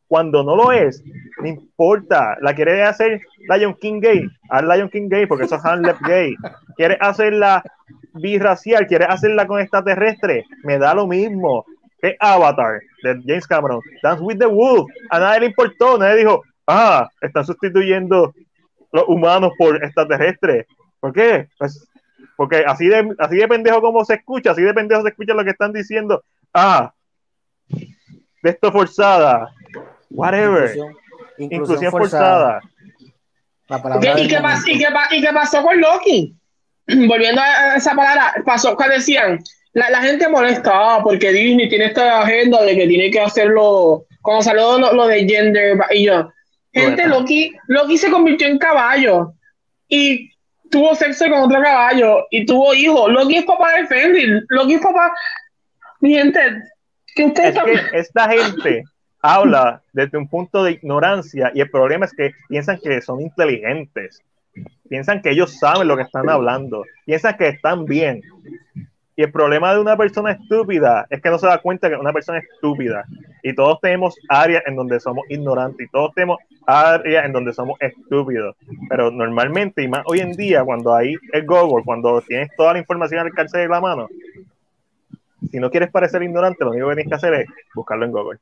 Cuando 0.07 0.45
no 0.45 0.55
lo 0.55 0.71
es, 0.71 1.03
no 1.41 1.49
importa. 1.49 2.37
La 2.41 2.55
quiere 2.55 2.85
hacer 2.85 3.21
Lion 3.49 3.75
King 3.75 4.01
gay, 4.01 4.29
haz 4.51 4.63
Lion 4.63 4.89
King 4.89 5.09
gay 5.09 5.27
porque 5.27 5.47
eso 5.47 5.57
es 5.57 5.65
Hamlet 5.65 5.97
gay. 6.07 6.35
Quieres 6.77 6.99
hacerla 7.01 7.65
birracial, 8.13 8.87
quieres 8.87 9.09
hacerla 9.11 9.47
con 9.49 9.61
extraterrestre, 9.61 10.45
me 10.63 10.79
da 10.79 10.95
lo 10.95 11.09
mismo. 11.09 11.67
Que 12.05 12.17
Avatar 12.21 12.83
de 13.03 13.23
James 13.27 13.47
Cameron, 13.47 13.81
Dance 14.03 14.23
with 14.23 14.37
the 14.37 14.45
Wolf, 14.45 14.91
a 15.09 15.19
nadie 15.19 15.41
le 15.41 15.47
importó, 15.47 15.97
nadie 15.97 16.19
dijo, 16.19 16.43
ah, 16.67 17.09
están 17.23 17.47
sustituyendo 17.47 18.35
los 18.93 19.05
humanos 19.09 19.53
por 19.57 19.83
extraterrestres. 19.83 20.67
¿Por 21.01 21.15
qué? 21.15 21.49
Pues 21.59 21.89
porque 22.37 22.63
así 22.67 22.89
de, 22.89 23.15
así 23.19 23.37
de 23.37 23.49
pendejo 23.49 23.81
como 23.81 24.05
se 24.05 24.17
escucha, 24.17 24.51
así 24.51 24.61
de 24.61 24.75
pendejo 24.75 25.01
se 25.01 25.09
escucha 25.09 25.33
lo 25.33 25.45
que 25.45 25.53
están 25.53 25.73
diciendo. 25.73 26.23
Ah, 26.53 26.93
de 27.69 28.51
esto 28.51 28.71
forzada. 28.71 29.51
Whatever. 30.11 30.77
Inclusión, 30.77 30.97
Inclusión, 31.39 31.91
forzada. 31.91 32.61
La 33.69 33.79
¿Y 33.79 34.01
qué, 34.01 34.09
del 34.09 34.19
y 34.19 34.29
qué 34.29 34.39
y 34.73 35.21
qué 35.23 35.27
qué 35.27 35.33
pasó 35.33 35.63
con 35.63 35.81
Loki? 35.81 36.37
Volviendo 37.09 37.41
a 37.41 37.77
esa 37.77 37.95
palabra, 37.95 38.35
pasó 38.45 38.77
que 38.77 38.91
decían, 38.91 39.43
la, 39.75 39.91
la 39.91 40.01
gente 40.03 40.29
molestaba 40.29 41.03
porque 41.03 41.33
Disney 41.33 41.69
tiene 41.69 41.87
esta 41.87 42.23
agenda 42.23 42.63
de 42.63 42.77
que 42.77 42.87
tiene 42.87 43.11
que 43.11 43.21
hacerlo, 43.21 44.07
como 44.23 44.43
salió 44.43 44.79
lo, 44.79 44.93
lo 44.93 45.07
de 45.07 45.27
gender, 45.27 45.77
y 45.91 46.05
yo, 46.05 46.33
gente, 46.73 47.03
Bueno. 47.03 47.21
Loki, 47.21 47.53
Loki 47.67 47.99
se 47.99 48.11
convirtió 48.11 48.47
en 48.47 48.59
caballo 48.59 49.35
y 49.89 50.31
tuvo 50.71 50.95
sexo 50.95 51.25
con 51.27 51.43
otro 51.43 51.61
caballo 51.61 52.27
y 52.31 52.47
tuvo 52.47 52.73
hijos. 52.73 53.11
Loki 53.11 53.37
es 53.37 53.45
papá 53.45 53.77
de 53.77 53.87
Fenrir, 53.87 54.45
Loki 54.49 54.75
es 54.75 54.81
papá. 54.81 55.13
Mi 56.01 56.15
gente, 56.15 56.41
que 57.15 57.25
ustedes 57.25 57.57
Es 57.57 57.63
que 57.63 57.81
esta 57.99 58.29
gente 58.29 58.85
habla 59.23 59.83
desde 59.93 60.19
un 60.19 60.29
punto 60.29 60.63
de 60.63 60.73
ignorancia 60.73 61.51
y 61.53 61.61
el 61.61 61.71
problema 61.71 62.07
es 62.07 62.13
que 62.13 62.31
piensan 62.49 62.79
que 62.79 63.01
son 63.01 63.21
inteligentes. 63.21 64.23
Piensan 64.89 65.21
que 65.21 65.31
ellos 65.31 65.59
saben 65.59 65.89
lo 65.89 65.97
que 65.97 66.03
están 66.05 66.31
hablando. 66.31 66.85
Piensan 67.07 67.37
que 67.37 67.49
están 67.49 67.87
bien. 67.87 68.23
Y 69.17 69.23
el 69.23 69.31
problema 69.31 69.73
de 69.73 69.79
una 69.81 69.97
persona 69.97 70.33
estúpida 70.33 71.07
es 71.09 71.23
que 71.23 71.31
no 71.31 71.39
se 71.39 71.47
da 71.47 71.59
cuenta 71.59 71.89
que 71.89 71.95
una 71.95 72.13
persona 72.13 72.39
es 72.39 72.45
estúpida. 72.53 73.05
Y 73.45 73.55
todos 73.55 73.79
tenemos 73.81 74.17
áreas 74.29 74.65
en 74.67 74.75
donde 74.75 74.99
somos 74.99 75.25
ignorantes 75.29 75.87
y 75.87 75.91
todos 75.91 76.13
tenemos 76.15 76.39
áreas 76.67 77.25
en 77.25 77.33
donde 77.33 77.53
somos 77.53 77.81
estúpidos. 77.81 78.57
Pero 78.89 79.13
normalmente, 79.13 79.83
y 79.83 79.89
más 79.89 80.03
hoy 80.07 80.19
en 80.21 80.33
día, 80.33 80.65
cuando 80.65 80.93
hay 80.95 81.15
el 81.33 81.47
Google, 81.47 81.85
cuando 81.85 82.21
tienes 82.23 82.51
toda 82.57 82.73
la 82.73 82.81
información 82.81 83.21
al 83.21 83.27
alcance 83.27 83.57
de 83.59 83.69
la 83.69 83.81
mano, 83.81 84.09
si 85.51 85.61
no 85.61 85.71
quieres 85.71 85.91
parecer 85.93 86.21
ignorante, 86.25 86.65
lo 86.65 86.71
único 86.73 86.89
que 86.89 86.95
tienes 86.97 87.11
que 87.11 87.15
hacer 87.15 87.35
es 87.35 87.47
buscarlo 87.75 88.07
en 88.07 88.11
Google. 88.13 88.39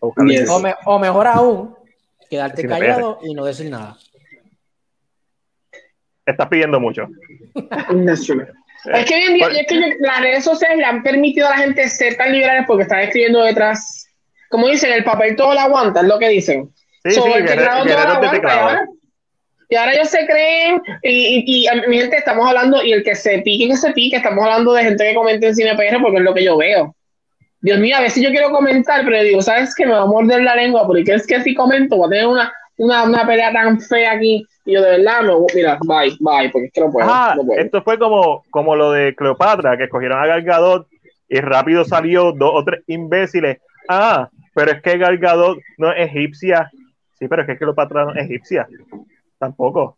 O 0.00 0.06
buscarlo 0.08 0.32
en 0.32 0.38
Yes. 0.38 0.48
O, 0.50 0.54
YouTube. 0.54 0.62
me- 0.64 0.74
o 0.84 0.98
mejor 0.98 1.26
aún, 1.28 1.74
quedarte 2.28 2.62
Si 2.62 2.66
callado 2.68 3.20
y 3.22 3.34
no 3.34 3.44
decir 3.44 3.70
nada. 3.70 3.96
Estás 6.24 6.48
pidiendo 6.48 6.80
mucho. 6.80 7.06
Es 8.84 9.04
que 9.04 9.14
hoy 9.14 9.22
en 9.22 9.34
día, 9.34 9.46
es 9.48 9.66
que 9.66 9.96
las 10.00 10.20
redes 10.20 10.44
sociales 10.44 10.78
le 10.78 10.84
han 10.84 11.02
permitido 11.02 11.46
a 11.48 11.50
la 11.50 11.58
gente 11.58 11.88
ser 11.88 12.16
tan 12.16 12.32
liberales 12.32 12.64
porque 12.66 12.82
están 12.82 13.00
escribiendo 13.00 13.42
detrás, 13.42 14.06
como 14.48 14.68
dicen, 14.68 14.92
el 14.92 15.04
papel 15.04 15.34
todo 15.36 15.54
lo 15.54 15.60
aguanta, 15.60 16.00
es 16.00 16.06
lo 16.06 16.18
que 16.18 16.28
dicen. 16.28 16.70
Sí, 17.04 17.12
So, 17.14 17.22
sí, 17.24 17.32
el 17.34 17.44
teclado 17.46 17.84
todo 17.84 17.94
lo 17.94 18.00
aguanta, 18.00 18.36
y 18.48 18.58
ahora- 18.58 18.86
Y 19.68 19.74
ahora 19.76 19.94
ellos 19.94 20.08
se 20.10 20.24
creen, 20.26 20.80
y, 21.02 21.10
y, 21.10 21.44
y, 21.46 21.66
a 21.66 21.74
mi 21.88 21.98
gente, 21.98 22.16
estamos 22.16 22.46
hablando, 22.48 22.82
y 22.84 22.92
el 22.92 23.02
que 23.02 23.16
se 23.16 23.38
pique, 23.40 23.68
que 23.68 23.76
se 23.76 23.90
pique, 23.92 24.16
estamos 24.16 24.44
hablando 24.44 24.72
de 24.72 24.84
gente 24.84 25.04
que 25.08 25.14
comenta 25.14 25.46
en 25.48 25.56
Cine 25.56 25.74
PR 25.74 26.00
porque 26.00 26.18
es 26.18 26.22
lo 26.22 26.34
que 26.34 26.44
yo 26.44 26.56
veo. 26.56 26.94
Dios 27.60 27.78
mío, 27.80 27.96
a 27.96 28.00
veces 28.02 28.22
yo 28.22 28.30
quiero 28.30 28.50
comentar, 28.50 29.04
pero 29.04 29.20
digo, 29.24 29.42
¿sabes 29.42 29.74
qué? 29.74 29.86
Me 29.86 29.92
va 29.92 30.02
a 30.02 30.06
morder 30.06 30.42
la 30.42 30.54
lengua 30.54 30.86
porque 30.86 31.12
es 31.12 31.26
que 31.26 31.40
si 31.42 31.52
comento 31.54 31.96
voy 31.96 32.06
a 32.06 32.10
tener 32.10 32.26
una, 32.28 32.52
una, 32.78 33.04
una 33.04 33.26
pelea 33.26 33.52
tan 33.52 33.80
fea 33.80 34.12
aquí. 34.12 34.46
Y 34.64 34.74
yo 34.74 34.82
de 34.82 34.98
verdad, 34.98 35.22
no, 35.22 35.46
mira, 35.54 35.78
bye, 35.86 36.16
bye, 36.20 36.50
porque 36.50 36.66
es 36.66 36.72
que 36.72 36.80
no 36.80 36.90
puedo. 36.90 37.08
Ah, 37.10 37.34
no 37.36 37.44
puedo. 37.44 37.60
esto 37.60 37.82
fue 37.82 37.98
como, 37.98 38.44
como 38.50 38.74
lo 38.74 38.90
de 38.92 39.14
Cleopatra, 39.14 39.76
que 39.76 39.84
escogieron 39.84 40.18
a 40.18 40.26
Gal 40.26 40.42
Gadot 40.42 40.88
y 41.28 41.40
rápido 41.40 41.84
salió 41.84 42.32
dos 42.32 42.50
o 42.54 42.64
tres 42.64 42.82
imbéciles. 42.86 43.58
Ah, 43.88 44.28
pero 44.54 44.72
es 44.72 44.82
que 44.82 44.98
Gal 44.98 45.18
Gadot 45.18 45.58
no 45.78 45.92
es 45.92 46.08
egipcia. 46.08 46.70
Sí, 47.18 47.28
pero 47.28 47.42
es 47.42 47.48
que 47.48 47.56
Cleopatra 47.56 48.04
no 48.04 48.14
es 48.14 48.24
egipcia. 48.24 48.66
Tampoco. 49.38 49.96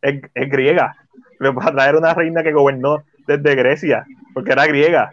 Es, 0.00 0.20
es 0.34 0.50
griega. 0.50 0.96
Cleopatra 1.38 1.88
era 1.88 1.98
una 1.98 2.14
reina 2.14 2.42
que 2.42 2.52
gobernó 2.52 3.04
desde 3.26 3.54
Grecia, 3.54 4.04
porque 4.34 4.52
era 4.52 4.66
griega. 4.66 5.12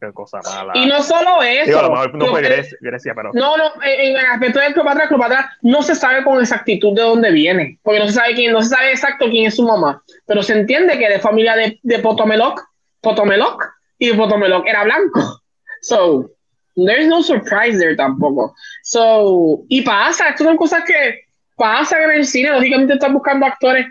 Qué 0.00 0.12
cosa 0.12 0.38
mala. 0.44 0.72
Y 0.76 0.86
no 0.86 1.02
solo 1.02 1.42
eso. 1.42 1.66
Digo, 1.66 1.78
a 1.80 1.82
lo 1.82 1.90
mejor 1.90 2.14
no 2.14 2.26
fue 2.26 2.40
Lo- 2.42 2.48
Grecia, 2.48 2.78
Grecia, 2.80 3.12
pero. 3.16 3.30
No, 3.34 3.56
no, 3.56 3.64
en 3.82 4.16
el 4.16 4.26
aspecto 4.26 4.60
de 4.60 4.72
Cleopatra, 4.72 5.08
Cleopatra 5.08 5.56
no 5.62 5.82
se 5.82 5.94
sabe 5.96 6.22
con 6.22 6.40
exactitud 6.40 6.94
de 6.94 7.02
dónde 7.02 7.32
viene, 7.32 7.78
porque 7.82 7.98
no 7.98 8.06
se 8.06 8.12
sabe 8.12 8.34
quién, 8.34 8.52
no 8.52 8.62
se 8.62 8.68
sabe 8.68 8.90
exacto 8.92 9.26
quién 9.28 9.46
es 9.46 9.56
su 9.56 9.64
mamá, 9.64 10.02
pero 10.26 10.42
se 10.42 10.52
entiende 10.52 10.98
que 10.98 11.08
de 11.08 11.18
familia 11.18 11.56
de, 11.56 11.80
de 11.82 11.98
Potomeloc, 11.98 12.62
Potomeloc, 13.00 13.64
y 13.98 14.12
Potomeloc 14.12 14.66
era 14.68 14.84
blanco. 14.84 15.40
So, 15.82 16.30
there's 16.76 17.08
no 17.08 17.22
surprise 17.22 17.76
there 17.78 17.96
tampoco. 17.96 18.54
So, 18.84 19.64
y 19.68 19.82
pasa, 19.82 20.28
estas 20.28 20.46
son 20.46 20.56
cosas 20.56 20.84
que 20.84 21.22
pasan 21.56 22.02
en 22.02 22.10
el 22.12 22.26
cine, 22.26 22.50
lógicamente 22.52 22.94
estás 22.94 23.12
buscando 23.12 23.46
actores. 23.46 23.86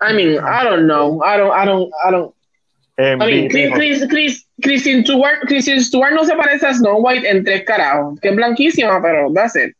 I 0.00 0.12
mean, 0.12 0.36
I 0.38 0.62
don't 0.62 0.86
know, 0.86 1.20
I 1.24 1.36
don't, 1.38 1.52
I 1.52 1.64
don't, 1.64 1.90
I 2.06 2.10
don't, 2.12 2.35
Vi- 2.96 3.48
Chris, 3.48 3.72
Chris, 3.74 4.06
Chris, 4.08 4.48
Kristen 4.62 5.04
Stewart, 5.04 5.40
Stewart 5.82 6.12
no 6.14 6.24
se 6.24 6.34
parece 6.34 6.66
a 6.66 6.72
Snow 6.74 6.96
White 6.98 7.28
en 7.28 7.44
tres 7.44 7.64
carajos, 7.64 8.18
que 8.20 8.28
es 8.30 8.36
blanquísima, 8.36 9.00
pero 9.02 9.30
that's 9.34 9.54
it. 9.56 9.74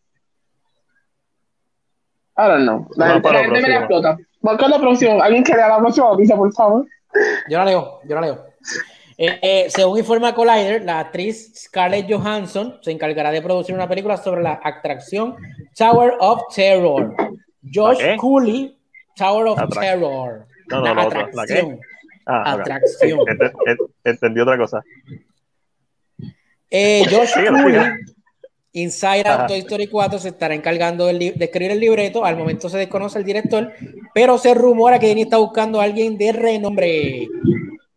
I 2.39 2.43
don't 2.49 2.65
know. 2.65 2.87
La 2.97 3.07
Vamos 3.07 3.23
gente, 3.23 3.33
la 3.33 3.45
gente 3.45 3.61
me 3.63 3.69
la 3.69 3.77
explota. 3.79 4.19
Vamos 4.43 4.61
con 4.61 4.71
lo 4.71 4.81
próximo. 4.81 5.23
Alguien 5.23 5.43
que 5.43 5.55
lea 5.55 5.69
la 5.69 5.79
próxima 5.79 6.09
noticia, 6.09 6.37
por 6.37 6.53
favor. 6.53 6.87
Yo 7.49 7.59
la 7.59 7.65
leo, 7.65 8.01
yo 8.07 8.15
la 8.15 8.21
leo. 8.21 8.47
Eh, 9.19 9.39
eh, 9.41 9.67
según 9.71 9.99
informa 9.99 10.35
Collider, 10.35 10.85
la 10.85 11.01
actriz 11.01 11.51
Scarlett 11.59 12.07
Johansson 12.13 12.79
se 12.83 12.91
encargará 12.91 13.31
de 13.31 13.41
producir 13.41 13.75
una 13.75 13.89
película 13.89 14.19
sobre 14.19 14.43
la 14.43 14.61
atracción 14.63 15.37
Tower 15.75 16.13
of 16.21 16.43
Terror. 16.55 17.15
Josh 17.73 17.99
¿La 18.03 18.11
qué? 18.11 18.17
Cooley, 18.19 18.77
Tower 19.17 19.47
of 19.47 19.59
Atrac- 19.59 19.81
Terror. 19.81 20.47
No, 20.69 20.81
no, 20.83 20.95
la 20.95 21.05
¿la 21.05 21.09
qué? 21.09 21.19
atracción. 21.21 21.81
Ah. 22.27 22.53
Atracción. 22.55 23.21
Ent- 23.21 23.53
ent- 23.67 23.91
Entendí 24.05 24.41
otra 24.41 24.59
cosa. 24.59 24.83
Eh, 26.71 27.05
Josh 27.09 27.29
Síguelo, 27.35 27.59
Cooley, 27.63 27.81
síguelo. 27.81 27.97
Inside 28.73 29.29
Out. 29.29 29.47
Toy 29.47 29.59
Story 29.61 29.87
4, 29.87 30.19
se 30.19 30.29
estará 30.31 30.55
encargando 30.55 31.11
li- 31.13 31.31
de 31.31 31.45
escribir 31.47 31.71
el 31.73 31.81
libreto. 31.81 32.25
Al 32.25 32.37
momento 32.37 32.69
se 32.69 32.77
desconoce 32.79 33.19
el 33.19 33.25
director, 33.25 33.73
pero 34.13 34.37
se 34.37 34.53
rumora 34.55 34.99
que 34.99 35.07
Disney 35.07 35.23
está 35.25 35.39
buscando 35.39 35.81
a 35.81 35.85
alguien 35.85 36.19
de 36.19 36.33
renombre. 36.33 37.29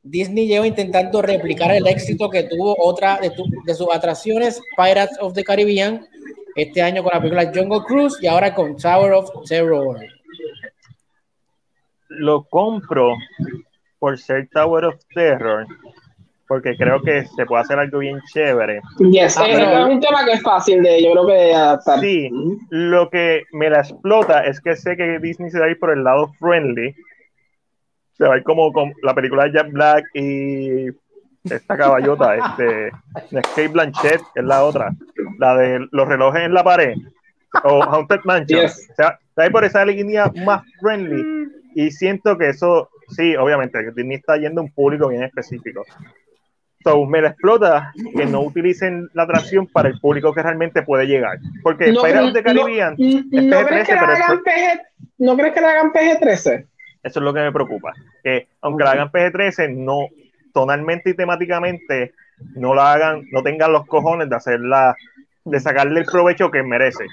Disney 0.04 0.48
lleva 0.48 0.66
intentando 0.66 1.22
replicar 1.22 1.72
el 1.72 1.86
éxito 1.88 2.30
que 2.30 2.44
tuvo 2.44 2.76
otra 2.80 3.18
de, 3.20 3.32
tu- 3.32 3.50
de 3.66 3.74
sus 3.74 3.88
atracciones, 3.94 4.62
Pirates 4.78 5.18
of 5.20 5.34
the 5.34 5.44
Caribbean, 5.44 6.06
este 6.56 6.82
año 6.82 7.04
con 7.04 7.12
la 7.14 7.20
película 7.20 7.52
Jungle 7.54 7.82
Cruise 7.86 8.18
y 8.22 8.28
ahora 8.28 8.54
con 8.56 8.78
Tower 8.78 9.12
of 9.14 9.30
Terror. 9.48 10.00
lo 12.10 12.44
compro 12.46 13.16
por 14.00 14.18
ser 14.18 14.48
Tower 14.52 14.86
of 14.86 14.96
Terror, 15.14 15.66
porque 16.48 16.76
creo 16.76 17.02
que 17.02 17.26
se 17.26 17.46
puede 17.46 17.62
hacer 17.62 17.78
algo 17.80 18.00
bien 18.00 18.20
chévere. 18.34 18.82
Yes, 19.12 19.38
Ah, 19.38 19.46
es, 19.48 19.58
pero- 19.60 19.88
es 19.88 19.94
un 19.94 20.00
tema 20.00 20.26
que 20.26 20.32
es 20.32 20.42
fácil 20.42 20.82
de, 20.82 21.04
yo 21.04 21.12
creo 21.12 21.28
que 21.28 21.34
de 21.34 21.54
adaptar. 21.56 22.00
Sí, 22.00 22.30
lo 22.70 23.10
que 23.10 23.44
me 23.52 23.70
la 23.70 23.80
explota 23.80 24.42
es 24.46 24.60
que 24.62 24.76
sé 24.76 24.96
que 24.98 25.20
Disney 25.20 25.52
se 25.52 25.60
va 25.60 25.66
a 25.66 25.70
ir 25.70 25.80
por 25.80 25.92
el 25.92 26.04
lado 26.04 26.32
friendly. 26.40 26.96
Se 28.18 28.28
va 28.28 28.36
a 28.36 28.38
ir 28.38 28.44
como 28.44 28.72
con 28.74 28.94
la 29.04 29.14
película 29.14 29.44
de 29.46 29.54
Jack 29.54 29.72
Black 29.72 30.06
y 30.14 30.88
esta 31.44 31.78
caballota, 31.78 32.36
este, 32.58 32.92
Kate 33.32 33.68
Blanchett, 33.70 34.22
que 34.34 34.40
es 34.42 34.46
la 34.46 34.64
otra, 34.66 34.92
la 35.38 35.56
de 35.56 35.88
los 35.92 36.08
relojes 36.08 36.42
en 36.44 36.54
la 36.54 36.64
pared, 36.64 36.96
o 37.64 37.82
Haunted 37.84 38.20
Mansion. 38.26 38.62
Yes. 38.62 38.88
Se 38.96 39.04
va, 39.04 39.18
se 39.18 39.36
va 39.38 39.44
a 39.44 39.46
ir 39.46 39.52
por 39.52 39.64
esa 39.64 39.86
línea 39.86 40.32
más 40.46 40.64
friendly 40.82 41.48
y 41.76 41.92
siento 41.92 42.38
que 42.38 42.50
eso, 42.50 42.90
sí, 43.10 43.36
obviamente, 43.36 43.92
Disney 43.92 44.18
está 44.18 44.38
yendo 44.38 44.62
a 44.62 44.64
un 44.64 44.72
público 44.72 45.08
bien 45.08 45.24
específico. 45.24 45.86
So, 46.84 47.06
me 47.06 47.22
la 47.22 47.30
explota 47.30 47.92
que 48.16 48.26
no 48.26 48.42
utilicen 48.42 49.10
la 49.14 49.24
atracción 49.24 49.68
para 49.68 49.90
el 49.90 50.00
público 50.00 50.34
que 50.34 50.42
realmente 50.42 50.82
puede 50.82 51.08
llegar. 51.08 51.38
Porque 51.62 51.92
No, 51.92 52.04
Pirates 52.04 52.34
no, 52.34 52.44
Caribbean 52.44 52.96
¿No, 52.98 53.40
es 53.40 53.46
¿no 53.46 53.66
crees 53.66 53.88
que 53.88 53.96
PG-13, 53.96 54.00
pero 54.00 54.12
hagan 54.14 54.44
PG, 54.44 54.82
¿No 55.18 55.38
crees 55.38 55.54
que 55.54 55.62
le 55.62 55.68
hagan 55.68 55.92
PG-13? 55.92 56.68
eso 57.04 57.20
es 57.20 57.24
lo 57.24 57.34
que 57.34 57.42
me 57.42 57.52
preocupa. 57.52 57.94
Que 58.24 58.48
aunque 58.62 58.84
la 58.86 58.92
hagan 58.92 59.12
PG-13, 59.12 59.76
no, 59.76 60.08
tonalmente 60.54 61.10
y 61.10 61.16
temáticamente, 61.16 62.14
no 62.56 62.74
la 62.74 62.94
hagan, 62.94 63.24
no 63.32 63.44
tengan 63.44 63.74
los 63.74 63.86
cojones 63.86 64.30
de 64.30 64.36
hacerla, 64.38 64.96
de 65.44 65.60
sacarle 65.60 66.00
el 66.00 66.06
provecho 66.06 66.50
que 66.50 66.64
merece. 66.64 67.06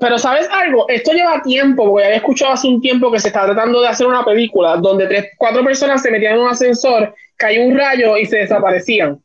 Pero 0.00 0.18
¿sabes 0.18 0.48
algo? 0.50 0.88
Esto 0.88 1.12
lleva 1.12 1.40
tiempo, 1.42 1.86
porque 1.88 2.04
había 2.06 2.16
escuchado 2.16 2.52
hace 2.52 2.68
un 2.68 2.80
tiempo 2.80 3.10
que 3.12 3.20
se 3.20 3.28
está 3.28 3.44
tratando 3.44 3.80
de 3.80 3.88
hacer 3.88 4.06
una 4.06 4.24
película 4.24 4.76
donde 4.76 5.06
tres, 5.06 5.28
cuatro 5.38 5.62
personas 5.64 6.02
se 6.02 6.10
metían 6.10 6.34
en 6.34 6.40
un 6.40 6.48
ascensor, 6.48 7.14
cayó 7.36 7.62
un 7.64 7.76
rayo 7.78 8.16
y 8.16 8.26
se 8.26 8.38
desaparecían. 8.38 9.20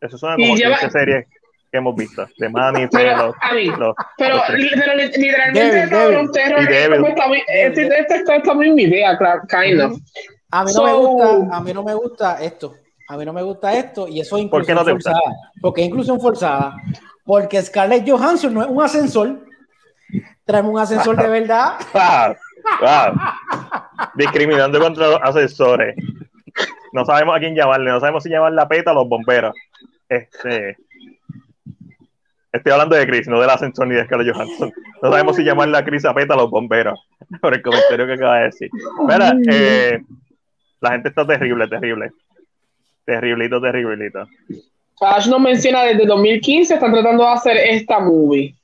Eso 0.00 0.18
suena 0.18 0.36
como 0.36 0.56
lleva- 0.56 0.78
15 0.78 0.90
series 0.98 1.26
que 1.70 1.78
hemos 1.78 1.96
visto, 1.96 2.26
de 2.38 2.48
Manny, 2.48 2.86
Pero, 2.92 3.16
los, 3.26 3.34
a 3.40 3.52
mí, 3.54 3.64
los- 3.66 3.94
pero, 4.16 4.36
los 4.36 4.46
tres. 4.46 4.58
li- 4.60 4.70
pero 4.78 4.94
li- 4.94 5.10
literalmente 5.16 5.86
Devil, 5.86 6.66
Devil. 6.68 7.04
está 7.06 7.28
muy, 7.28 7.38
este, 7.48 7.98
este 7.98 8.14
está, 8.16 8.36
está 8.36 8.54
muy 8.54 8.68
en 8.68 8.74
mi 8.76 8.82
idea, 8.84 9.16
claro, 9.18 9.42
kind 9.48 9.80
of. 9.80 9.98
A 10.52 10.64
mí 10.64 10.70
no 10.72 10.72
So- 10.72 10.84
me 10.84 10.92
gusta, 10.92 11.56
a 11.56 11.60
mí 11.60 11.72
no 11.72 11.82
me 11.82 11.94
gusta 11.94 12.38
esto. 12.42 12.74
A 13.08 13.16
mí 13.16 13.24
no 13.24 13.32
me 13.32 13.42
gusta 13.42 13.76
esto 13.76 14.08
y 14.08 14.20
eso 14.20 14.36
es 14.36 14.46
¿Por 14.46 14.64
qué 14.64 14.72
inclusión 14.72 14.76
no 14.78 14.84
te 14.84 14.92
gusta? 14.92 15.10
forzada. 15.12 15.36
Porque 15.60 15.80
es 15.82 15.88
inclusión 15.88 16.20
forzada. 16.20 16.74
Porque 17.26 17.60
Scarlett 17.60 18.08
Johansson 18.08 18.54
no 18.54 18.62
es 18.62 18.68
un 18.68 18.82
ascensor. 18.82 19.40
Traemos 20.44 20.72
un 20.72 20.78
ascensor 20.78 21.16
de 21.16 21.28
verdad. 21.28 21.74
¡Wow! 21.92 22.36
¡Wow! 22.80 23.20
Discriminando 24.14 24.78
contra 24.78 25.08
los 25.08 25.20
asesores. 25.22 25.96
No 26.92 27.04
sabemos 27.04 27.36
a 27.36 27.40
quién 27.40 27.54
llamarle, 27.54 27.90
no 27.90 28.00
sabemos 28.00 28.22
si 28.22 28.30
llamar 28.30 28.52
la 28.52 28.68
PETA 28.68 28.92
o 28.92 28.94
los 28.94 29.08
bomberos. 29.08 29.54
Este. 30.08 30.76
Estoy 32.52 32.72
hablando 32.72 32.96
de 32.96 33.06
Chris, 33.06 33.28
no 33.28 33.40
del 33.40 33.50
ascensor 33.50 33.86
ni 33.88 33.96
de 33.96 34.04
Scarlett 34.04 34.32
Johansson. 34.32 34.72
No 35.02 35.10
sabemos 35.10 35.36
si 35.36 35.44
llamarle 35.44 35.76
a 35.76 35.84
Chris 35.84 36.04
a 36.04 36.14
PETA 36.14 36.34
o 36.34 36.38
los 36.38 36.50
bomberos. 36.50 36.98
Por 37.42 37.54
el 37.54 37.60
comentario 37.60 38.06
que 38.06 38.14
acaba 38.14 38.38
de 38.38 38.44
decir. 38.44 38.70
Mira, 39.06 39.34
eh, 39.50 40.00
la 40.80 40.92
gente 40.92 41.08
está 41.08 41.26
terrible, 41.26 41.68
terrible. 41.68 42.12
Terriblito, 43.04 43.60
terriblito. 43.60 44.26
Ash 45.00 45.26
nos 45.28 45.40
menciona 45.40 45.82
desde 45.82 46.06
2015 46.06 46.74
están 46.74 46.92
tratando 46.92 47.22
de 47.24 47.30
hacer 47.30 47.56
esta 47.56 47.98
movie. 48.00 48.54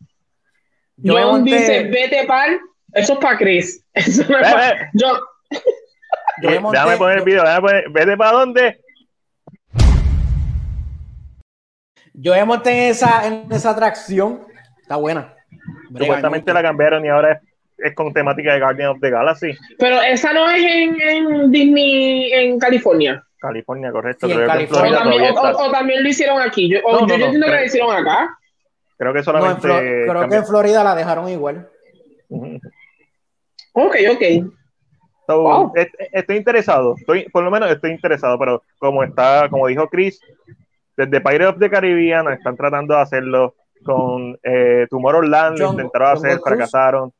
Yo 0.96 1.14
John 1.14 1.40
monté- 1.42 1.58
dice, 1.58 1.82
vete 1.84 2.24
pal, 2.26 2.58
eso 2.94 3.12
es 3.14 3.18
para 3.18 3.36
Chris. 3.38 3.84
Eso 3.94 4.24
no 4.28 4.38
es 4.38 4.46
Ve, 4.46 4.52
pa- 4.52 4.60
ve. 4.60 4.88
John, 4.98 5.16
Yo 6.42 6.50
me 6.50 6.60
monté- 6.60 6.78
déjame 6.78 6.96
poner 6.96 7.14
el 7.16 7.20
yo- 7.20 7.24
video, 7.26 7.42
déjame 7.42 7.60
poner, 7.60 7.90
vete 7.90 8.16
para 8.16 8.32
dónde. 8.32 8.80
Yo 12.14 12.32
me 12.34 12.44
monté 12.44 12.70
en 12.86 12.90
esa, 12.90 13.26
en 13.26 13.46
esa 13.50 13.70
atracción. 13.70 14.42
Está 14.80 14.96
buena. 14.96 15.34
Supuestamente 15.88 16.50
me 16.52 16.54
la 16.54 16.62
cambiaron 16.62 17.04
y 17.04 17.08
ahora 17.08 17.32
es, 17.32 17.40
es 17.82 17.94
con 17.94 18.12
temática 18.12 18.54
de 18.54 18.60
Guardian 18.60 18.88
of 18.90 19.00
the 19.00 19.10
Galaxy. 19.10 19.52
pero 19.78 20.00
esa 20.02 20.32
no 20.32 20.48
es 20.50 20.62
en, 20.64 21.00
en 21.00 21.50
Disney 21.50 22.32
en 22.32 22.58
California. 22.58 23.22
California, 23.40 23.90
correcto. 23.90 24.26
Sí, 24.28 24.32
creo, 24.34 24.46
que 24.46 24.52
California. 24.52 24.78
O 24.82 24.90
Florida 24.92 24.98
también, 25.02 25.22
todavía 25.22 25.42
o- 25.42 25.50
está. 25.52 25.62
o- 25.64 25.68
o 25.68 25.72
también 25.72 26.02
lo 26.02 26.08
hicieron 26.08 26.40
aquí. 26.40 26.68
Yo, 26.70 26.78
o- 26.84 26.92
No, 26.92 27.00
yo, 27.00 27.06
no, 27.06 27.08
yo 27.08 27.18
no, 27.18 27.24
entiendo 27.24 27.46
que 27.48 27.52
lo 27.56 27.64
hicieron 27.64 27.90
acá. 27.96 28.38
Creo 28.98 29.12
que 29.12 29.18
en 29.18 29.24
solamente. 29.24 29.68
Creo 30.08 30.28
que 30.28 30.36
en 30.36 30.46
Florida 30.46 30.84
la 30.84 30.94
dejaron 30.94 31.28
igual. 31.28 31.68
Ok, 33.74 33.96
ok. 34.10 34.22
So, 35.26 35.40
Wow. 35.42 35.72
est- 35.76 35.94
estoy 36.12 36.36
interesado, 36.36 36.94
estoy, 36.98 37.28
por 37.30 37.42
lo 37.44 37.50
menos 37.50 37.70
estoy 37.70 37.90
interesado, 37.92 38.38
pero 38.38 38.62
como 38.78 39.02
está, 39.02 39.48
como 39.48 39.66
dijo 39.68 39.88
Chris, 39.88 40.20
desde 40.96 41.20
Pirates 41.20 41.48
of 41.54 41.58
the 41.58 41.70
Caribbean 41.70 42.30
están 42.32 42.56
tratando 42.56 42.94
de 42.94 43.00
hacerlo 43.00 43.54
con 43.84 44.38
eh, 44.42 44.86
Tomorrowland, 44.90 45.58
lo 45.58 45.70
intentaron 45.70 46.16
John 46.16 46.26
hacer, 46.26 46.40
fracasaron. 46.40 47.12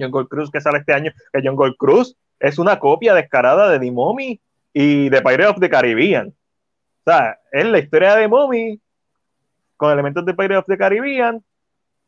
John 0.00 0.10
Gold 0.10 0.28
Cruise 0.28 0.50
que 0.50 0.60
sale 0.60 0.78
este 0.78 0.92
año, 0.92 1.12
que 1.32 1.40
John 1.44 1.56
Gold 1.56 1.76
Cruise 1.78 2.16
es 2.38 2.58
una 2.58 2.78
copia 2.78 3.14
descarada 3.14 3.68
de 3.70 3.78
The 3.78 3.90
Mummy 3.90 4.40
y 4.72 5.08
de 5.08 5.20
Pirates 5.20 5.46
of 5.48 5.60
the 5.60 5.68
Caribbean. 5.70 6.28
O 6.28 7.10
sea, 7.10 7.38
es 7.52 7.64
la 7.66 7.78
historia 7.78 8.14
de 8.14 8.22
The 8.22 8.28
Mummy 8.28 8.80
con 9.76 9.92
elementos 9.92 10.24
de 10.26 10.34
Pirates 10.34 10.58
of 10.58 10.66
the 10.66 10.76
Caribbean 10.78 11.42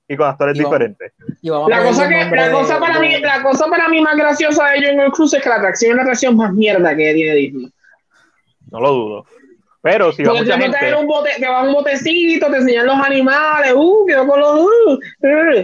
y 0.08 0.16
con 0.16 0.28
actores 0.28 0.56
Y 0.56 0.62
vamos- 0.62 0.72
diferentes. 0.78 1.12
Y 1.42 1.48
La 1.48 1.82
cosa, 1.84 2.08
que, 2.08 2.24
la, 2.36 2.46
de- 2.48 2.52
cosa 2.52 2.78
para 2.78 2.98
de- 3.00 3.08
mí, 3.08 3.18
la 3.20 3.42
cosa 3.42 3.66
para 3.68 3.88
mí 3.88 4.00
más 4.00 4.16
graciosa 4.16 4.68
de 4.70 4.86
Jungle 4.88 5.10
Cruise 5.12 5.34
es 5.34 5.42
que 5.42 5.48
la 5.48 5.56
atracción 5.56 5.90
es 5.92 5.96
la 5.96 6.02
atracción 6.02 6.36
más 6.36 6.52
mierda 6.52 6.90
que 6.96 7.12
tiene 7.14 7.34
Disney. 7.34 7.72
No 8.70 8.80
lo 8.80 8.90
dudo. 8.92 9.26
Pero 9.82 10.12
si 10.12 10.22
va 10.22 10.30
Porque 10.30 10.44
mucha 10.44 10.54
te, 10.54 10.60
te, 10.60 10.70
gente. 10.70 10.90
dan 10.90 11.00
un 11.00 11.06
bote, 11.08 11.30
te 11.38 11.48
van 11.48 11.66
un 11.66 11.72
botecito, 11.74 12.46
te 12.48 12.56
enseñan 12.56 12.86
los 12.86 12.96
animales, 12.96 13.72
uh, 13.74 14.06
quedó 14.06 14.26
con 14.28 14.40
los. 14.40 14.60
Uh, 14.60 14.92
uh. 14.92 14.98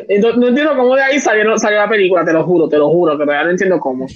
Entonces, 0.08 0.38
no 0.40 0.48
entiendo 0.48 0.76
cómo 0.76 0.96
de 0.96 1.02
ahí 1.02 1.20
salió, 1.20 1.56
salió 1.56 1.78
la 1.78 1.88
película, 1.88 2.24
te 2.24 2.32
lo 2.32 2.42
juro, 2.44 2.68
te 2.68 2.78
lo 2.78 2.90
juro, 2.90 3.16
que 3.16 3.24
todavía 3.24 3.44
no 3.44 3.50
entiendo 3.50 3.78
cómo. 3.78 4.06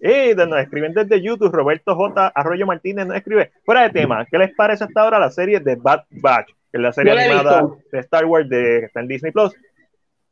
De- 0.00 0.46
nos 0.46 0.60
escriben 0.60 0.92
desde 0.92 1.20
YouTube, 1.20 1.50
Roberto 1.50 1.94
J. 1.96 2.32
Arroyo 2.34 2.66
Martínez 2.66 3.06
nos 3.06 3.16
escribe, 3.16 3.50
fuera 3.64 3.82
de 3.82 3.90
tema, 3.90 4.26
¿qué 4.30 4.38
les 4.38 4.54
parece 4.54 4.84
hasta 4.84 5.00
ahora 5.00 5.18
la 5.18 5.30
serie 5.30 5.60
de 5.60 5.76
Bad 5.76 6.04
Batch? 6.10 6.48
Que 6.70 6.76
es 6.76 6.80
la 6.80 6.92
serie 6.92 7.12
animada 7.12 7.66
de 7.90 7.98
Star 8.00 8.26
Wars 8.26 8.48
de, 8.48 8.80
que 8.80 8.86
está 8.86 9.00
en 9.00 9.08
Disney 9.08 9.32
Plus. 9.32 9.52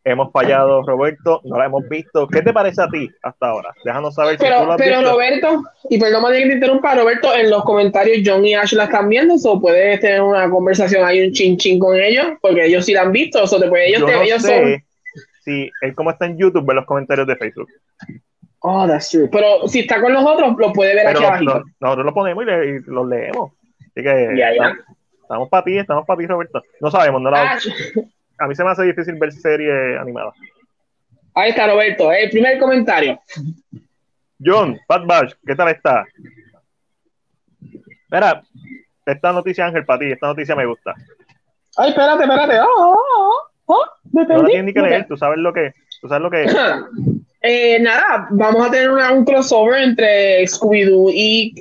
Hemos 0.09 0.31
fallado, 0.31 0.83
Roberto, 0.87 1.41
no 1.43 1.59
la 1.59 1.67
hemos 1.67 1.89
visto. 1.89 2.29
¿Qué 2.29 2.41
te 2.41 2.53
parece 2.53 2.81
a 2.81 2.87
ti 2.89 3.11
hasta 3.25 3.49
ahora? 3.49 3.75
Déjanos 3.85 4.15
saber 4.15 4.35
si 4.35 4.37
tú 4.39 4.45
Pero, 4.45 4.65
lo 4.65 4.73
has 4.73 4.79
pero 4.79 4.99
visto. 4.99 5.13
Roberto, 5.13 5.63
y 5.91 5.99
perdón 5.99 6.25
que 6.33 6.33
te 6.47 6.53
interrumpa, 6.53 6.95
Roberto, 6.95 7.35
en 7.35 7.51
los 7.51 7.65
comentarios 7.65 8.19
John 8.25 8.47
y 8.47 8.55
Ash 8.55 8.73
la 8.75 8.85
están 8.85 9.09
viendo, 9.09 9.35
o 9.35 9.61
puedes 9.61 9.99
tener 9.99 10.23
una 10.23 10.49
conversación 10.49 11.05
ahí, 11.05 11.27
un 11.27 11.33
chin 11.33 11.57
chin 11.57 11.81
con 11.81 11.97
ellos, 11.97 12.25
porque 12.41 12.67
ellos 12.67 12.85
sí 12.85 12.93
la 12.93 13.03
han 13.03 13.11
visto, 13.11 13.43
o 13.43 13.69
puede, 13.69 13.89
ellos, 13.89 14.03
Yo 14.03 14.07
te- 14.07 14.13
no 14.13 14.23
ellos 14.23 14.43
sé 14.43 14.63
son. 14.63 14.85
si 15.45 15.71
él 15.83 15.95
como 15.97 16.11
está 16.13 16.27
en 16.27 16.39
YouTube 16.39 16.65
ve 16.65 16.75
los 16.75 16.87
comentarios 16.87 17.27
de 17.27 17.35
Facebook. 17.35 17.69
Oh, 18.61 18.87
that's 18.87 19.11
true. 19.11 19.29
Pero 19.33 19.67
si 19.67 19.81
está 19.81 20.01
con 20.01 20.13
nosotros, 20.13 20.55
lo 20.57 20.73
puede 20.73 20.95
ver 20.95 21.07
Pero 21.07 21.29
aquí 21.29 21.45
lo- 21.45 21.65
nosotros 21.81 22.07
lo 22.07 22.15
ponemos 22.15 22.45
y, 22.45 22.47
le- 22.47 22.67
y 22.77 22.79
los 22.87 23.09
leemos. 23.09 23.51
Así 23.81 24.03
que 24.05 24.35
ya. 24.37 24.51
estamos- 24.53 24.79
estamos 25.23 25.49
para 25.49 25.65
ti, 25.65 25.79
estamos 25.79 26.07
para 26.07 26.19
ti, 26.19 26.27
Roberto. 26.27 26.63
No 26.81 26.93
sabemos, 26.93 27.21
no 27.23 27.31
la- 27.33 27.43
Ash, 27.55 27.67
a 28.39 28.47
mí 28.47 28.55
se 28.55 28.65
me 28.65 28.71
hace 28.71 28.83
difícil 28.85 29.15
ver 29.17 29.33
serie 29.33 29.99
animada. 29.99 30.33
ahí 31.35 31.51
está 31.51 31.67
Roberto, 31.67 32.11
el 32.13 32.31
primer 32.31 32.59
comentario. 32.59 33.21
John, 34.45 34.79
Bad 34.89 35.07
Batch, 35.07 35.35
¿qué 35.47 35.55
tal 35.55 35.69
está? 35.69 36.05
Espera, 38.05 38.43
esta 39.05 39.33
noticia, 39.33 39.67
Ángel, 39.67 39.85
para 39.85 39.99
ti, 40.01 40.13
esta 40.13 40.27
noticia 40.29 40.55
me 40.55 40.67
gusta. 40.67 40.95
Ay, 41.77 41.91
espérate, 41.91 42.23
espérate. 42.25 42.61
Oh, 42.61 42.67
oh, 42.97 43.43
oh, 43.67 43.85
me 44.13 44.23
No 44.23 44.29
la 44.29 44.35
perdí. 44.37 44.47
tienes 44.53 44.65
ni 44.67 44.73
que 44.73 44.81
leer, 44.83 45.07
tú 45.09 45.17
sabes 45.17 45.39
lo 45.39 45.53
que, 45.53 45.75
tú 46.01 46.09
sabes 46.09 46.23
lo 46.23 46.31
que 46.31 46.45
es. 46.45 46.57
Eh, 47.49 47.79
nada, 47.79 48.27
vamos 48.33 48.67
a 48.67 48.71
tener 48.73 48.91
una- 48.91 49.13
un 49.13 49.25
crossover 49.25 49.81
entre 49.81 50.43
Scooby-Doo 50.49 51.11
y 51.15 51.55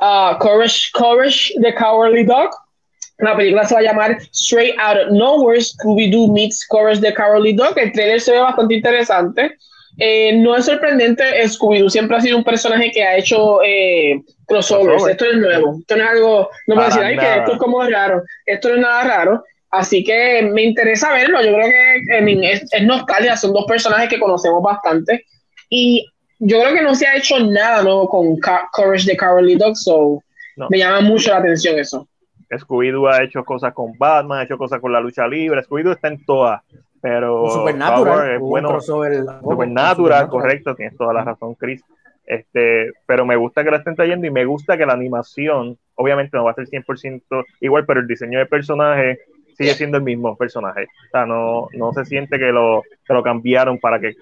uh, 0.00 0.38
Courage, 0.38 0.90
Courage 0.94 1.52
the 1.60 1.74
Cowardly 1.74 2.24
Dog. 2.24 2.52
La 3.18 3.36
película 3.36 3.64
se 3.64 3.74
va 3.74 3.80
a 3.80 3.84
llamar 3.84 4.18
Straight 4.32 4.76
Out 4.78 5.06
of 5.06 5.12
Nowhere, 5.12 5.60
Scooby-Doo 5.60 6.32
meets 6.32 6.66
Courage 6.66 7.00
the 7.00 7.14
Cowardly 7.14 7.54
Dog. 7.54 7.78
El 7.78 7.92
trailer 7.92 8.20
se 8.20 8.32
ve 8.32 8.40
bastante 8.40 8.74
interesante. 8.74 9.56
Eh, 9.98 10.36
no 10.36 10.54
es 10.54 10.66
sorprendente, 10.66 11.24
Scooby-Doo 11.48 11.88
siempre 11.88 12.18
ha 12.18 12.20
sido 12.20 12.36
un 12.36 12.44
personaje 12.44 12.90
que 12.90 13.02
ha 13.02 13.16
hecho 13.16 13.62
eh, 13.64 14.20
crossovers. 14.46 14.88
Crossover. 14.88 15.12
Esto 15.12 15.24
es 15.24 15.36
nuevo. 15.36 15.76
Esto 15.80 15.96
no 15.96 16.04
es 16.04 16.10
algo, 16.10 16.50
no 16.66 16.74
Para 16.74 16.86
decir, 16.88 17.02
ay, 17.02 17.16
que 17.16 17.34
esto 17.38 17.52
es 17.52 17.58
como 17.58 17.82
raro. 17.82 18.22
Esto 18.44 18.68
no 18.68 18.74
es 18.74 18.80
nada 18.82 19.04
raro. 19.04 19.44
Así 19.70 20.04
que 20.04 20.42
me 20.42 20.62
interesa 20.62 21.12
verlo. 21.12 21.42
Yo 21.42 21.54
creo 21.54 21.68
que 21.68 22.52
es, 22.52 22.62
es 22.70 22.82
nostalgia. 22.82 23.36
Son 23.36 23.52
dos 23.52 23.64
personajes 23.66 24.08
que 24.10 24.20
conocemos 24.20 24.62
bastante. 24.62 25.24
Y 25.70 26.06
yo 26.38 26.60
creo 26.60 26.74
que 26.74 26.82
no 26.82 26.94
se 26.94 27.06
ha 27.06 27.16
hecho 27.16 27.38
nada 27.40 27.82
nuevo 27.82 28.08
con 28.08 28.36
Courage 28.72 29.06
the 29.06 29.16
Cowardly 29.16 29.56
Dog. 29.56 29.76
So 29.76 30.22
No. 30.56 30.68
me 30.70 30.78
llama 30.78 31.00
mucho 31.00 31.30
la 31.30 31.38
atención 31.38 31.78
eso. 31.78 32.08
Scooby-Doo 32.50 33.08
ha 33.08 33.22
hecho 33.22 33.44
cosas 33.44 33.72
con 33.74 33.96
Batman, 33.98 34.38
ha 34.40 34.42
hecho 34.44 34.58
cosas 34.58 34.80
con 34.80 34.92
la 34.92 35.00
lucha 35.00 35.26
libre, 35.26 35.62
Scooby-Doo 35.62 35.92
está 35.92 36.08
en 36.08 36.24
todas. 36.24 36.62
pero 37.00 37.48
Supernatural, 37.50 38.30
es 38.32 38.40
bueno. 38.40 38.68
crossover- 38.70 39.40
Supernatural, 39.40 40.28
correcto, 40.28 40.74
tienes 40.74 40.96
toda 40.96 41.12
la 41.12 41.22
razón, 41.24 41.54
Chris. 41.54 41.82
Este, 42.24 42.90
pero 43.06 43.24
me 43.24 43.36
gusta 43.36 43.62
que 43.62 43.70
la 43.70 43.76
estén 43.76 43.94
trayendo 43.94 44.26
y 44.26 44.30
me 44.32 44.44
gusta 44.44 44.76
que 44.76 44.84
la 44.86 44.94
animación, 44.94 45.78
obviamente 45.94 46.36
no 46.36 46.44
va 46.44 46.50
a 46.50 46.54
ser 46.54 46.66
100% 46.66 47.44
igual, 47.60 47.84
pero 47.86 48.00
el 48.00 48.06
diseño 48.08 48.38
de 48.40 48.46
personaje 48.46 49.20
sigue 49.56 49.74
siendo 49.74 49.98
el 49.98 50.02
mismo 50.02 50.36
personaje. 50.36 50.84
O 50.84 51.10
sea, 51.12 51.24
no, 51.26 51.68
no 51.74 51.92
se 51.92 52.04
siente 52.04 52.38
que 52.38 52.46
lo, 52.52 52.82
que 53.06 53.14
lo 53.14 53.22
cambiaron 53.22 53.78
para 53.78 54.00
que 54.00 54.14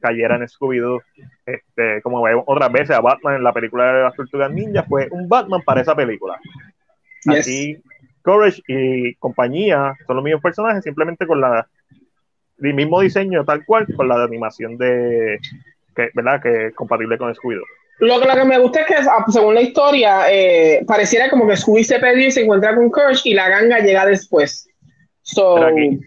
cayera 0.00 0.34
en 0.34 0.42
Scooby-Doo. 0.48 1.00
Este, 1.46 2.02
como 2.02 2.20
vemos 2.22 2.42
otras 2.48 2.72
veces 2.72 2.90
a 2.96 3.00
Batman 3.00 3.36
en 3.36 3.44
la 3.44 3.52
película 3.52 3.92
de 3.92 4.02
las 4.02 4.14
Tortugas 4.14 4.50
Ninja, 4.50 4.82
fue 4.82 5.06
un 5.12 5.28
Batman 5.28 5.62
para 5.64 5.80
esa 5.82 5.94
película. 5.94 6.36
Yes. 7.24 7.40
Aquí, 7.40 7.76
Courage 8.22 8.62
y 8.68 9.14
compañía 9.14 9.94
son 10.06 10.16
los 10.16 10.24
mismos 10.24 10.42
personajes, 10.42 10.84
simplemente 10.84 11.26
con 11.26 11.40
la 11.40 11.66
el 12.60 12.74
mismo 12.74 13.00
diseño 13.00 13.44
tal 13.44 13.64
cual, 13.64 13.86
con 13.96 14.08
la 14.08 14.22
animación 14.22 14.78
de 14.78 15.38
que, 15.94 16.10
¿verdad? 16.14 16.40
Que 16.40 16.66
es 16.68 16.74
compatible 16.74 17.18
con 17.18 17.34
Scooby-Doo. 17.34 17.64
Lo 17.98 18.20
que, 18.20 18.26
lo 18.26 18.34
que 18.34 18.44
me 18.44 18.58
gusta 18.58 18.80
es 18.80 18.86
que, 18.86 18.94
ah, 18.94 19.24
según 19.28 19.54
la 19.54 19.62
historia, 19.62 20.24
eh, 20.30 20.84
pareciera 20.86 21.28
como 21.28 21.46
que 21.46 21.56
Scooby 21.56 21.84
se 21.84 21.98
perdió 21.98 22.26
y 22.26 22.30
se 22.30 22.42
encuentra 22.42 22.74
con 22.74 22.90
Courage 22.90 23.28
y 23.28 23.34
la 23.34 23.48
ganga 23.48 23.80
llega 23.80 24.06
después. 24.06 24.68
So, 25.22 25.62
aquí, 25.62 26.00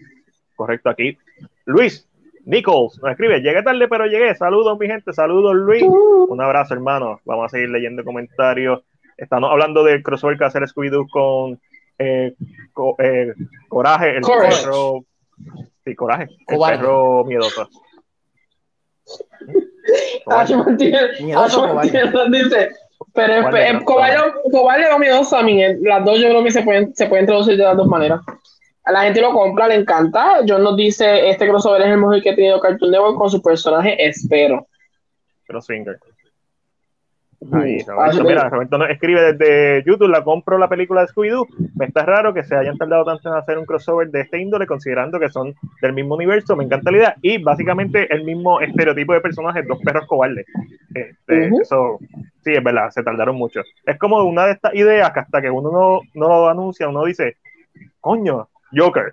correcto, 0.56 0.90
aquí. 0.90 1.16
Luis 1.64 2.06
Nichols 2.44 3.00
nos 3.02 3.12
escribe, 3.12 3.40
llegué 3.40 3.62
tarde, 3.62 3.88
pero 3.88 4.06
llegué. 4.06 4.34
Saludos, 4.34 4.78
mi 4.78 4.86
gente, 4.86 5.12
saludos, 5.12 5.54
Luis. 5.54 5.82
Un 5.82 6.40
abrazo, 6.40 6.74
hermano. 6.74 7.20
Vamos 7.24 7.46
a 7.46 7.48
seguir 7.48 7.70
leyendo 7.70 8.04
comentarios. 8.04 8.82
Estamos 9.16 9.50
hablando 9.50 9.82
del 9.82 10.02
crossover 10.02 10.36
que 10.36 10.40
va 10.44 10.46
a 10.46 10.48
hacer 10.48 10.62
Scooby-Doo 10.62 11.08
con 11.08 11.60
eh, 11.98 12.34
eh, 12.98 13.34
Coraje, 13.68 14.16
el 14.16 14.22
Courage. 14.22 14.62
perro. 14.62 15.04
Sí, 15.84 15.94
Coraje, 15.94 16.24
el 16.24 16.56
Cobarde. 16.56 16.78
perro 16.78 17.24
miedoso. 17.24 17.68
Ash 20.26 20.52
Martínez. 20.54 21.20
Martínez 21.74 22.44
dice, 22.44 22.70
pero 23.14 23.84
Cobarde, 23.84 24.92
o 24.92 24.98
miedoso 24.98 25.40
eh, 25.46 25.78
las 25.82 26.04
dos 26.04 26.18
yo 26.20 26.28
creo 26.28 26.44
que 26.44 26.50
se 26.50 26.62
pueden, 26.62 26.94
se 26.94 27.06
pueden 27.06 27.26
traducir 27.26 27.56
de 27.56 27.64
las 27.64 27.76
dos 27.76 27.86
maneras. 27.86 28.20
A 28.84 28.92
la 28.92 29.02
gente 29.02 29.20
lo 29.20 29.32
compra, 29.32 29.66
le 29.66 29.76
encanta. 29.76 30.40
John 30.46 30.62
nos 30.62 30.76
dice, 30.76 31.28
este 31.28 31.48
crossover 31.48 31.82
es 31.82 31.88
el 31.88 31.98
mejor 31.98 32.22
que 32.22 32.30
ha 32.30 32.36
tenido 32.36 32.60
Cartoon 32.60 32.90
Network 32.90 33.18
con 33.18 33.30
su 33.30 33.42
personaje, 33.42 33.96
espero. 34.06 34.66
Crossfinger. 35.46 35.98
Ahí, 35.98 36.15
Mm. 37.40 37.86
Roberto, 37.86 38.24
mira, 38.24 38.48
Roberto 38.48 38.78
nos 38.78 38.90
escribe 38.90 39.32
desde 39.32 39.82
YouTube, 39.84 40.08
la 40.08 40.24
compro 40.24 40.58
la 40.58 40.68
película 40.68 41.02
de 41.02 41.08
Scooby-Doo. 41.08 41.46
Me 41.76 41.86
está 41.86 42.04
raro 42.04 42.32
que 42.34 42.42
se 42.42 42.56
hayan 42.56 42.76
tardado 42.78 43.04
tanto 43.04 43.28
en 43.28 43.36
hacer 43.36 43.58
un 43.58 43.66
crossover 43.66 44.08
de 44.10 44.22
este 44.22 44.40
índole, 44.40 44.66
considerando 44.66 45.20
que 45.20 45.28
son 45.28 45.54
del 45.82 45.92
mismo 45.92 46.14
universo. 46.14 46.56
Me 46.56 46.64
encanta 46.64 46.90
la 46.90 46.96
idea. 46.96 47.16
Y 47.22 47.38
básicamente 47.42 48.12
el 48.12 48.24
mismo 48.24 48.60
estereotipo 48.60 49.12
de 49.12 49.20
personajes, 49.20 49.66
dos 49.68 49.78
perros 49.84 50.06
cobardes. 50.06 50.46
Este. 50.94 51.48
Eso, 51.60 51.98
sí, 52.42 52.52
es 52.52 52.64
verdad, 52.64 52.90
se 52.90 53.02
tardaron 53.02 53.36
mucho. 53.36 53.60
Es 53.84 53.98
como 53.98 54.22
una 54.24 54.46
de 54.46 54.52
estas 54.52 54.74
ideas 54.74 55.10
que 55.12 55.20
hasta 55.20 55.40
que 55.42 55.50
uno 55.50 55.70
no, 55.70 56.00
no 56.14 56.28
lo 56.28 56.48
anuncia, 56.48 56.88
uno 56.88 57.04
dice, 57.04 57.36
coño, 58.00 58.48
Joker. 58.74 59.12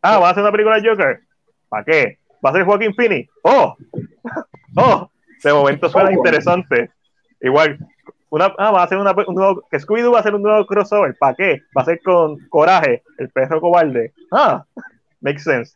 Ah, 0.00 0.18
va 0.18 0.28
a 0.28 0.30
hacer 0.30 0.42
una 0.42 0.52
película 0.52 0.80
de 0.80 0.88
Joker. 0.88 1.20
¿Para 1.68 1.84
qué? 1.84 2.18
¿Va 2.44 2.50
a 2.50 2.52
ser 2.54 2.64
Joaquín 2.64 2.94
Phoenix? 2.94 3.30
¡Oh! 3.44 3.76
¡Oh! 4.76 5.08
De 5.44 5.52
momento 5.52 5.88
suena 5.88 6.08
Oh. 6.08 6.12
interesante. 6.12 6.90
Igual, 7.42 7.78
una, 8.30 8.46
ah, 8.58 8.70
va 8.70 8.82
a 8.82 8.88
ser 8.88 8.98
una, 8.98 9.12
un 9.26 9.34
nuevo, 9.34 9.62
que 9.70 9.78
Scooby-Doo 9.78 10.12
va 10.12 10.18
a 10.18 10.20
hacer 10.20 10.34
un 10.34 10.42
nuevo 10.42 10.64
crossover. 10.66 11.14
¿Para 11.18 11.34
qué? 11.34 11.62
Va 11.76 11.82
a 11.82 11.84
ser 11.84 12.00
con 12.02 12.38
Coraje, 12.48 13.02
el 13.18 13.28
perro 13.30 13.60
cobarde. 13.60 14.12
Ah, 14.30 14.64
makes 15.20 15.42
sense. 15.42 15.74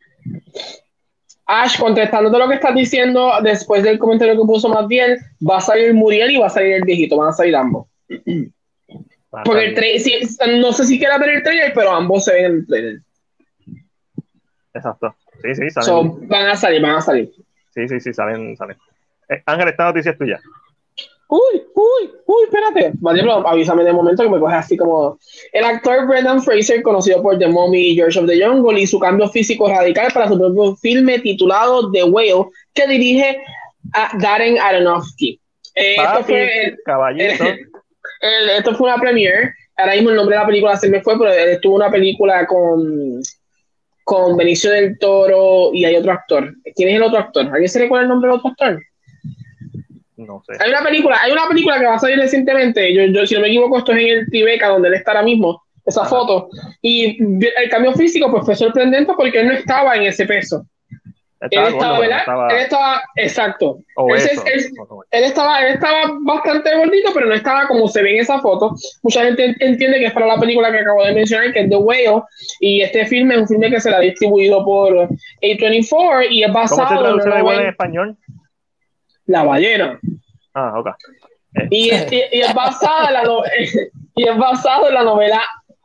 Ash, 1.47 1.79
contestándote 1.79 2.39
lo 2.39 2.49
que 2.49 2.55
estás 2.55 2.75
diciendo 2.75 3.31
después 3.43 3.83
del 3.83 3.99
comentario 3.99 4.35
que 4.35 4.47
puso 4.47 4.69
más 4.69 4.87
bien, 4.89 5.19
va 5.49 5.59
a 5.59 5.61
salir 5.61 5.95
Muriel 5.95 6.31
y 6.31 6.39
va 6.39 6.47
a 6.47 6.51
salir 6.51 6.75
el 6.75 6.85
viejito, 6.85 7.17
van 7.17 7.29
a 7.29 7.33
salir 7.33 7.55
ambos. 7.55 7.87
Porque 9.45 9.65
el 9.67 9.77
tra- 9.77 9.99
sí, 9.99 10.15
no 10.59 10.73
sé 10.73 10.85
si 10.85 10.99
quiera 10.99 11.19
ver 11.19 11.29
el 11.29 11.43
trailer, 11.43 11.73
pero 11.75 11.91
ambos 11.91 12.25
se 12.25 12.33
ven 12.33 12.45
en 12.47 12.53
el 12.53 12.67
trailer. 12.67 13.01
Exacto. 14.73 15.15
Sí, 15.43 15.55
sí, 15.55 15.71
salen. 15.71 15.87
So, 15.87 16.19
van 16.23 16.49
a 16.49 16.57
salir, 16.57 16.81
van 16.81 16.97
a 16.97 17.01
salir. 17.01 17.31
Sí, 17.75 17.87
sí, 17.89 18.01
sí, 18.01 18.15
salen, 18.15 18.57
salen. 18.57 18.77
Eh, 19.29 19.43
Ángel, 19.45 19.69
esta 19.69 19.85
noticia 19.85 20.13
es 20.13 20.19
tuya. 20.19 20.41
Uy, 21.28 21.65
uy, 21.74 22.11
uy, 22.27 22.44
espérate. 22.44 22.93
Vale, 23.01 23.20
pero 23.20 23.47
avísame 23.48 23.82
de 23.82 23.93
momento 23.93 24.23
que 24.23 24.28
me 24.28 24.39
coge 24.39 24.55
así 24.55 24.77
como. 24.77 25.19
El 25.53 25.65
actor 25.65 26.07
Brendan 26.07 26.43
Fraser, 26.43 26.82
conocido 26.82 27.20
por 27.23 27.39
The 27.39 27.48
Mummy 27.48 27.89
y 27.90 27.94
George 27.97 28.19
of 28.20 28.27
the 28.27 28.40
Jungle, 28.44 28.81
y 28.81 28.86
su 28.86 28.98
cambio 29.01 29.28
físico 29.28 29.69
radical 29.69 30.11
para 30.12 30.28
su 30.28 30.39
propio 30.39 30.77
filme 30.77 31.19
titulado 31.19 31.90
The 31.90 32.05
Whale, 32.05 32.47
que 32.74 32.86
dirige 32.86 33.40
a 33.93 34.16
Darren 34.19 34.59
Aronofsky. 34.59 35.40
Eh, 35.74 35.97
esto, 35.97 36.24
fue, 36.24 36.77
caballito. 36.85 37.44
el- 38.20 38.51
esto 38.57 38.74
fue 38.77 38.89
una 38.93 39.01
premiere. 39.01 39.53
Ahora 39.77 39.94
mismo 39.94 40.11
el 40.11 40.16
nombre 40.16 40.36
de 40.36 40.40
la 40.40 40.47
película 40.47 40.77
se 40.77 40.89
me 40.89 41.03
fue, 41.03 41.19
pero 41.19 41.32
él 41.32 41.51
estuvo 41.51 41.74
una 41.74 41.90
película 41.90 42.47
con, 42.47 43.20
con 44.05 44.36
Benicio 44.36 44.70
del 44.70 44.98
Toro 44.98 45.70
y 45.74 45.85
hay 45.85 45.97
otro 45.97 46.12
actor. 46.12 46.55
¿Quién 46.74 46.89
es 46.89 46.94
el 46.97 47.03
otro 47.03 47.19
actor? 47.19 47.47
¿Alguien 47.47 47.69
se 47.69 47.81
recuerda 47.81 48.05
el 48.05 48.09
nombre 48.09 48.31
del 48.31 48.39
otro 48.39 48.51
actor? 48.53 48.81
No 50.17 50.43
sé. 50.47 50.55
Hay 50.59 50.71
una 50.71 50.83
película, 50.83 51.19
hay 51.21 51.33
una 51.33 51.47
película 51.49 51.79
que 51.79 51.87
va 51.87 51.95
a 51.95 51.99
salir 51.99 52.19
recientemente, 52.19 52.93
yo, 52.95 53.05
yo, 53.05 53.27
si 53.27 53.35
no 53.35 53.43
me 53.43 53.49
equivoco, 53.49 53.79
esto 53.79 53.93
es 53.93 53.99
en 53.99 54.09
el 54.09 54.27
Tribeca, 54.31 54.69
donde 54.69 54.89
él 54.89 54.95
está 54.95 55.13
ahora 55.13 55.23
mismo, 55.23 55.63
esa 55.85 56.05
foto. 56.05 56.49
Y 56.83 57.23
el 57.23 57.69
cambio 57.71 57.93
físico 57.93 58.31
pues 58.31 58.45
fue 58.45 58.57
sorprendente 58.57 59.13
porque 59.17 59.41
él 59.41 59.49
no 59.49 59.53
estaba 59.53 59.95
en 59.97 60.05
ese 60.05 60.27
peso. 60.27 60.67
Estaba 61.39 61.69
él 61.69 61.75
gordo, 61.75 62.03
estaba, 62.03 62.17
estaba 62.17 62.49
Él 62.49 62.59
estaba, 62.59 63.03
exacto. 63.17 63.79
Él, 65.11 65.25
estaba, 65.25 65.61
él 65.61 65.75
estaba 65.75 66.19
bastante 66.23 66.75
gordito, 66.75 67.11
pero 67.13 67.27
no 67.27 67.35
estaba 67.35 67.69
como 67.69 67.87
se 67.89 68.03
ve 68.03 68.15
en 68.15 68.21
esa 68.21 68.41
foto. 68.41 68.75
Mucha 69.03 69.23
gente 69.23 69.55
entiende 69.61 69.99
que 69.99 70.07
es 70.07 70.13
para 70.13 70.27
la 70.27 70.41
película 70.41 70.73
que 70.73 70.79
acabo 70.79 71.05
de 71.05 71.13
mencionar, 71.13 71.53
que 71.53 71.61
es 71.61 71.69
The 71.69 71.77
Whale, 71.77 72.23
y 72.61 72.81
este 72.81 73.05
filme 73.05 73.35
es 73.35 73.41
un 73.43 73.49
filme 73.49 73.71
que 73.71 73.81
será 73.81 74.01
distribuido 74.01 74.65
por 74.65 75.09
A24 75.43 76.27
y 76.31 76.43
es 76.43 76.51
¿Cómo 76.51 76.69
se 76.69 76.75
basado 76.75 76.95
en 76.95 77.21
traduce 77.21 77.29
en 77.29 77.45
novela, 77.45 77.69
español? 77.69 78.17
La 79.27 79.43
ballena. 79.44 79.98
Ah, 80.55 80.78
ok. 80.78 80.89
Y, 81.70 81.90
es- 81.90 82.11
y- 82.12 82.23
y 82.32 82.40
es 82.40 82.55
basada 82.55 83.09
en 83.09 83.12
la 83.15 83.23
no- 83.24 83.43
y 84.15 84.28
es 84.28 84.36
basado 84.39 84.89
en 84.89 84.94
la 84.94 85.03
novela 85.05 85.40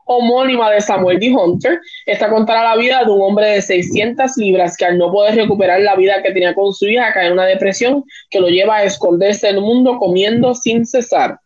homónima 0.06 0.70
de 0.72 0.82
Samuel 0.82 1.20
D. 1.20 1.32
Hunter. 1.34 1.80
Esta 2.06 2.30
contará 2.30 2.64
la 2.64 2.76
vida 2.76 3.04
de 3.06 3.12
un 3.12 3.22
hombre 3.22 3.48
de 3.48 3.62
600 3.62 4.36
libras 4.38 4.76
que 4.76 4.86
al 4.86 4.98
no 4.98 5.12
poder 5.12 5.36
recuperar 5.36 5.80
la 5.82 5.96
vida 5.96 6.22
que 6.22 6.32
tenía 6.34 6.54
con 6.54 6.74
su 6.74 6.88
hija 6.88 7.14
cae 7.14 7.28
en 7.28 7.34
una 7.34 7.46
depresión 7.46 8.04
que 8.30 8.42
lo 8.42 8.48
lleva 8.50 8.78
a 8.78 8.84
esconderse 8.84 9.48
en 9.50 9.56
el 9.56 9.62
mundo 9.62 9.98
comiendo 9.98 10.54
sin 10.54 10.86
cesar. 10.86 11.40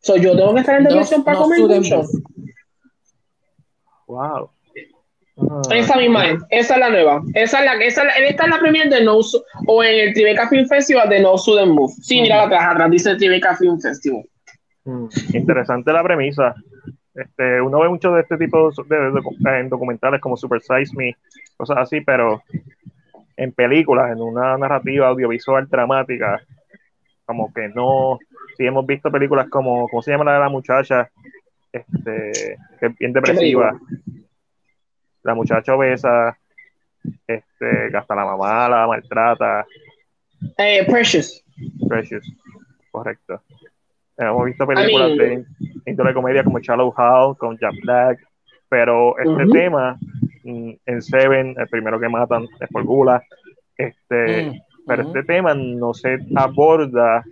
So, 0.00 0.16
yo 0.16 0.36
tengo 0.36 0.54
que 0.54 0.60
estar 0.60 0.76
en 0.78 0.84
No- 0.84 0.90
depresión 0.90 1.22
para 1.22 1.38
no 1.38 1.42
comer 1.44 1.60
mucho. 1.60 2.02
Wow. 4.06 4.50
Ah, 5.40 5.60
Esa 5.72 5.96
misma 5.96 6.26
es, 6.28 6.42
esa 6.50 6.74
es 6.74 6.80
la 6.80 6.90
nueva. 6.90 7.22
Esa 7.34 7.60
es 7.60 7.64
la, 7.64 7.72
esa 7.84 8.00
es 8.02 8.06
la, 8.06 8.26
esta 8.26 8.44
es 8.44 8.50
la 8.50 8.58
premier 8.58 8.88
de 8.88 9.04
No 9.04 9.22
Su- 9.22 9.42
o 9.66 9.84
en 9.84 10.08
el 10.08 10.14
Tribeca 10.14 10.48
Film 10.48 10.66
Festival 10.66 11.08
de 11.08 11.20
No 11.20 11.38
Sudden 11.38 11.70
Move. 11.70 11.92
Sí, 12.02 12.20
mira 12.20 12.42
atrás, 12.42 12.64
atrás 12.68 12.90
dice 12.90 13.14
Tribeca 13.16 13.56
Film 13.56 13.78
Festival. 13.80 14.24
Mm, 14.84 15.06
Interesante 15.34 15.92
la 15.92 16.02
premisa. 16.02 16.54
Este, 17.14 17.60
uno 17.60 17.80
ve 17.80 17.88
mucho 17.88 18.12
de 18.12 18.22
este 18.22 18.36
tipo 18.36 18.70
de, 18.88 18.96
de 18.96 19.60
en 19.60 19.68
documentales 19.68 20.20
como 20.20 20.36
Super 20.36 20.60
Size 20.60 20.92
Me, 20.96 21.16
cosas 21.56 21.78
así, 21.78 22.00
pero 22.00 22.42
en 23.36 23.52
películas, 23.52 24.10
en 24.12 24.20
una 24.20 24.56
narrativa 24.58 25.08
audiovisual 25.08 25.68
dramática, 25.68 26.40
como 27.24 27.52
que 27.52 27.68
no. 27.68 28.18
Si 28.56 28.66
hemos 28.66 28.84
visto 28.86 29.10
películas 29.10 29.48
como, 29.48 29.88
¿cómo 29.88 30.02
se 30.02 30.10
llama 30.10 30.24
la 30.24 30.34
de 30.34 30.40
la 30.40 30.48
muchacha? 30.48 31.08
Este, 31.72 32.56
que 32.80 32.86
es 32.86 32.98
bien 32.98 33.12
depresiva. 33.12 33.78
La 35.28 35.34
muchacha 35.34 35.74
obesa, 35.74 36.38
este, 37.26 37.94
hasta 37.94 38.14
la 38.14 38.24
mamá 38.24 38.66
la 38.68 38.86
maltrata. 38.86 39.66
Eh, 40.56 40.86
Precious. 40.88 41.44
Precious, 41.86 42.24
correcto. 42.90 43.42
Hemos 44.16 44.46
visto 44.46 44.66
películas 44.66 45.10
I 45.10 45.16
mean- 45.16 45.44
de 45.84 45.90
índole 45.90 46.14
comedia 46.14 46.42
como 46.42 46.60
Shallow 46.60 46.94
Hal 46.96 47.36
con 47.36 47.58
Jack 47.58 47.74
Black, 47.82 48.18
pero 48.70 49.18
este 49.18 49.46
tema 49.52 49.98
mm, 50.44 50.72
en 50.86 51.02
Seven, 51.02 51.54
el 51.58 51.68
primero 51.68 52.00
que 52.00 52.08
matan 52.08 52.46
es 52.58 52.68
por 52.70 52.84
Gula, 52.84 53.22
este, 53.76 54.50
Mm, 54.50 54.58
pero 54.86 55.02
este 55.02 55.22
tema 55.24 55.52
no 55.54 55.92
se 55.92 56.18
aborda 56.34 57.22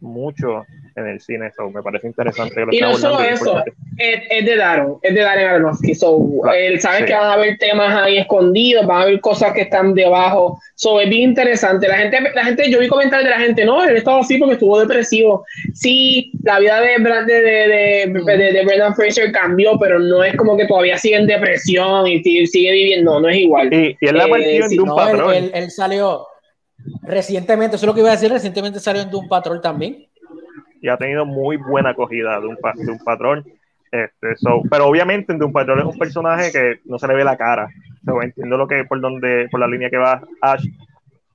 mucho 0.00 0.64
en 0.96 1.06
el 1.08 1.20
cine. 1.20 1.48
Eso 1.48 1.68
me 1.70 1.82
parece 1.82 2.06
interesante. 2.06 2.54
Que 2.54 2.60
lo 2.66 2.72
Y 2.72 2.80
no 2.80 2.96
solo 2.96 3.20
eso, 3.20 3.62
es, 3.98 4.20
es 4.30 4.44
de 4.46 4.56
Darren, 4.56 4.94
es 5.02 5.14
de 5.14 5.20
Darren 5.20 5.46
Aronofsky. 5.48 5.94
So, 5.94 6.18
Claro, 6.42 6.58
él 6.58 6.80
sabe 6.80 6.98
sí. 6.98 7.04
que 7.06 7.12
van 7.14 7.24
a 7.24 7.32
haber 7.34 7.58
temas 7.58 7.94
ahí 8.02 8.18
escondidos, 8.18 8.86
van 8.86 8.98
a 8.98 9.02
haber 9.02 9.20
cosas 9.20 9.52
que 9.52 9.62
están 9.62 9.94
debajo. 9.94 10.58
So, 10.74 11.00
es 11.00 11.08
bien 11.08 11.30
interesante. 11.30 11.88
La 11.88 11.96
gente, 11.98 12.18
la 12.34 12.44
gente, 12.44 12.70
yo 12.70 12.78
vi 12.80 12.88
comentarios 12.88 13.24
de 13.28 13.30
la 13.30 13.40
gente, 13.40 13.64
no, 13.64 13.82
él 13.84 13.96
estaba 13.96 14.20
así 14.20 14.38
porque 14.38 14.54
estuvo 14.54 14.78
depresivo. 14.78 15.44
Sí, 15.72 16.32
la 16.42 16.58
vida 16.58 16.80
de, 16.80 16.88
de, 16.98 17.34
de, 17.42 18.12
de, 18.12 18.36
de- 18.36 18.52
de 18.52 18.64
Brendan 18.64 18.94
Fraser 18.94 19.32
cambió, 19.32 19.78
pero 19.78 19.98
no 19.98 20.22
es 20.24 20.36
como 20.36 20.56
que 20.56 20.66
todavía 20.66 20.96
sigue 20.98 21.16
en 21.16 21.26
depresión 21.26 22.06
y 22.06 22.22
sigue, 22.46 22.72
viviendo, 22.72 23.14
no, 23.14 23.20
no 23.20 23.28
es 23.28 23.36
igual. 23.36 23.72
Y, 23.72 23.96
y 24.00 24.06
él 24.08 24.16
la 24.16 24.24
Eh, 24.38 24.62
sí, 24.68 24.76
Doom 24.76 24.88
No, 24.88 24.98
él, 25.00 25.10
Patrol. 25.12 25.34
él- 25.34 25.50
él 25.54 25.70
salió 25.70 26.26
recientemente, 27.02 27.76
eso 27.76 27.84
es 27.84 27.88
lo 27.88 27.94
que 27.94 28.00
iba 28.00 28.10
a 28.10 28.12
decir, 28.12 28.30
recientemente 28.30 28.80
salió 28.80 29.02
en 29.02 29.10
Doom 29.10 29.28
Patrol 29.28 29.60
también. 29.60 30.06
Y 30.84 30.88
ha 30.90 30.98
tenido 30.98 31.24
muy 31.24 31.56
buena 31.56 31.90
acogida 31.90 32.38
de 32.38 32.46
un, 32.46 32.56
de 32.56 32.92
un 32.92 32.98
patrón. 32.98 33.42
Este, 33.90 34.36
so, 34.36 34.60
pero 34.70 34.86
obviamente 34.86 35.32
en 35.32 35.38
Doom 35.38 35.50
Patrol 35.50 35.78
es 35.78 35.86
un 35.86 35.98
personaje 35.98 36.52
que 36.52 36.80
no 36.84 36.98
se 36.98 37.08
le 37.08 37.14
ve 37.14 37.24
la 37.24 37.38
cara. 37.38 37.68
So, 38.04 38.20
entiendo 38.20 38.58
lo 38.58 38.68
que 38.68 38.84
por 38.84 39.00
donde 39.00 39.48
por 39.50 39.60
la 39.60 39.66
línea 39.66 39.88
que 39.88 39.96
va 39.96 40.20
Ash, 40.42 40.62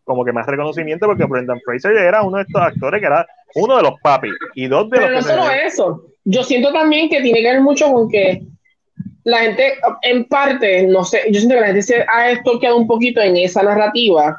como 0.03 0.23
que 0.23 0.31
más 0.31 0.45
reconocimiento 0.45 1.07
porque 1.07 1.25
Brendan 1.25 1.59
Fraser 1.65 1.93
era 1.93 2.21
uno 2.21 2.37
de 2.37 2.43
estos 2.43 2.61
actores 2.61 2.99
que 2.99 3.07
era 3.07 3.25
uno 3.55 3.77
de 3.77 3.81
los 3.81 3.99
papis 4.03 4.35
y 4.53 4.67
dos 4.67 4.87
de 4.91 4.97
Pero 4.97 5.09
no 5.09 5.15
los 5.15 5.25
que 5.25 5.33
solo 5.33 5.49
eso, 5.49 6.03
yo 6.25 6.43
siento 6.43 6.71
también 6.71 7.09
que 7.09 7.21
tiene 7.21 7.41
que 7.41 7.51
ver 7.51 7.61
mucho 7.61 7.91
con 7.91 8.07
que 8.07 8.43
la 9.23 9.39
gente, 9.39 9.79
en 10.03 10.25
parte, 10.25 10.85
no 10.85 11.03
sé, 11.03 11.23
yo 11.31 11.39
siento 11.39 11.55
que 11.55 11.61
la 11.61 11.67
gente 11.67 11.81
se 11.81 12.05
ha 12.07 12.29
estoqueado 12.29 12.77
un 12.77 12.85
poquito 12.85 13.19
en 13.19 13.35
esa 13.35 13.63
narrativa 13.63 14.37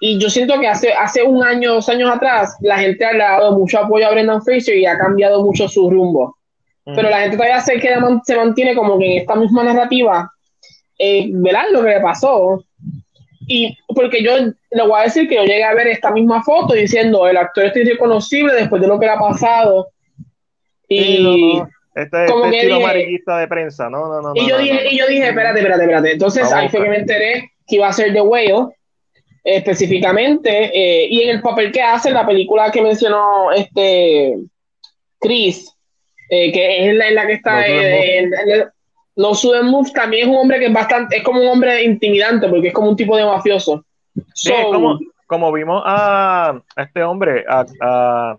y 0.00 0.18
yo 0.18 0.30
siento 0.30 0.58
que 0.60 0.68
hace, 0.68 0.92
hace 0.92 1.22
un 1.22 1.42
año, 1.42 1.74
dos 1.74 1.88
años 1.88 2.10
atrás, 2.14 2.56
la 2.60 2.78
gente 2.78 3.04
ha 3.04 3.16
dado 3.16 3.58
mucho 3.58 3.78
apoyo 3.80 4.06
a 4.06 4.10
Brendan 4.12 4.42
Fraser 4.42 4.76
y 4.76 4.86
ha 4.86 4.96
cambiado 4.96 5.42
mucho 5.44 5.68
su 5.68 5.90
rumbo. 5.90 6.36
Mm. 6.84 6.94
Pero 6.94 7.10
la 7.10 7.20
gente 7.20 7.36
todavía 7.36 7.60
se, 7.60 7.80
queda, 7.80 8.00
se 8.24 8.36
mantiene 8.36 8.74
como 8.74 8.98
que 8.98 9.06
en 9.12 9.20
esta 9.20 9.34
misma 9.34 9.64
narrativa, 9.64 10.30
eh, 10.98 11.28
¿verdad? 11.32 11.64
Lo 11.72 11.82
que 11.82 11.88
le 11.90 12.00
pasó. 12.00 12.64
Y 13.48 13.76
porque 13.94 14.22
yo 14.22 14.36
le 14.36 14.82
voy 14.86 15.00
a 15.00 15.04
decir 15.04 15.28
que 15.28 15.36
yo 15.36 15.42
llegué 15.44 15.64
a 15.64 15.74
ver 15.74 15.86
esta 15.88 16.10
misma 16.10 16.42
foto 16.42 16.74
diciendo 16.74 17.26
el 17.26 17.36
actor 17.36 17.64
es 17.64 17.76
irreconocible 17.76 18.54
después 18.54 18.80
de 18.82 18.88
lo 18.88 19.00
que 19.00 19.06
le 19.06 19.12
ha 19.12 19.18
pasado. 19.18 19.88
Y, 20.86 21.02
Sí, 21.02 21.22
no, 21.22 21.58
no. 21.64 21.68
Este, 21.94 22.26
como 22.26 22.44
este 22.44 22.50
que 22.50 22.56
estilo 22.58 22.76
dije- 22.76 22.84
amarillista 22.84 23.38
de 23.38 23.48
prensa, 23.48 23.90
no, 23.90 24.06
no, 24.06 24.20
no. 24.22 24.32
y 24.36 24.42
no, 24.42 24.48
yo 24.48 24.58
dije, 24.58 24.88
y 24.92 24.98
yo 24.98 25.06
dije, 25.08 25.28
espérate, 25.28 25.58
espérate, 25.58 25.82
espérate. 25.82 26.12
Entonces 26.12 26.42
Vamos 26.44 26.58
ahí 26.58 26.68
fue 26.68 26.82
que 26.84 26.90
me 26.90 26.98
enteré 26.98 27.50
que 27.66 27.76
iba 27.76 27.88
a 27.88 27.92
ser 27.92 28.12
The 28.12 28.20
Whale, 28.20 28.66
específicamente, 29.56 30.70
eh, 30.72 31.08
y 31.10 31.22
en 31.22 31.36
el 31.36 31.42
papel 31.42 31.72
que 31.72 31.82
hace 31.82 32.08
en 32.08 32.14
la 32.14 32.26
película 32.26 32.70
que 32.70 32.82
mencionó 32.82 33.50
este 33.52 34.36
Chris, 35.20 35.74
eh, 36.30 36.52
que 36.52 36.88
es 36.88 36.94
la, 36.94 37.08
en 37.08 37.14
la 37.14 37.26
que 37.26 37.32
está 37.32 37.64
No 39.16 39.34
Sudden 39.34 39.66
eh, 39.66 39.70
Move, 39.70 39.90
también 39.92 40.28
es 40.28 40.34
un 40.34 40.40
hombre 40.40 40.58
que 40.58 40.66
es 40.66 40.72
bastante, 40.72 41.16
es 41.16 41.22
como 41.22 41.40
un 41.40 41.48
hombre 41.48 41.82
intimidante, 41.82 42.48
porque 42.48 42.68
es 42.68 42.74
como 42.74 42.90
un 42.90 42.96
tipo 42.96 43.16
de 43.16 43.24
mafioso. 43.24 43.84
Sí, 44.34 44.50
So, 44.50 44.70
como, 44.72 44.98
como 45.26 45.52
vimos 45.52 45.82
a, 45.84 46.60
a 46.76 46.82
este 46.82 47.02
hombre, 47.02 47.44
a, 47.48 47.64
a 47.80 48.38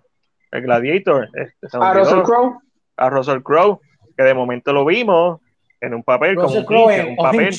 el 0.52 0.61
Gladiator, 0.61 1.30
este, 1.34 1.68
a 1.73 1.80
olvidó, 1.80 1.94
Russell 1.94 2.22
Crowe. 2.23 2.57
a 2.98 3.10
Russell 3.10 3.41
Crowe, 3.41 3.80
que 4.18 4.23
de 4.23 4.34
momento 4.34 4.73
lo 4.73 4.86
vimos 4.86 5.40
en 5.81 5.94
un 5.94 6.03
papel, 6.03 6.36
como 6.36 6.53
un 6.53 6.65
Crowe 6.65 6.91
en 6.91 7.07
un 7.10 7.15
papel. 7.15 7.56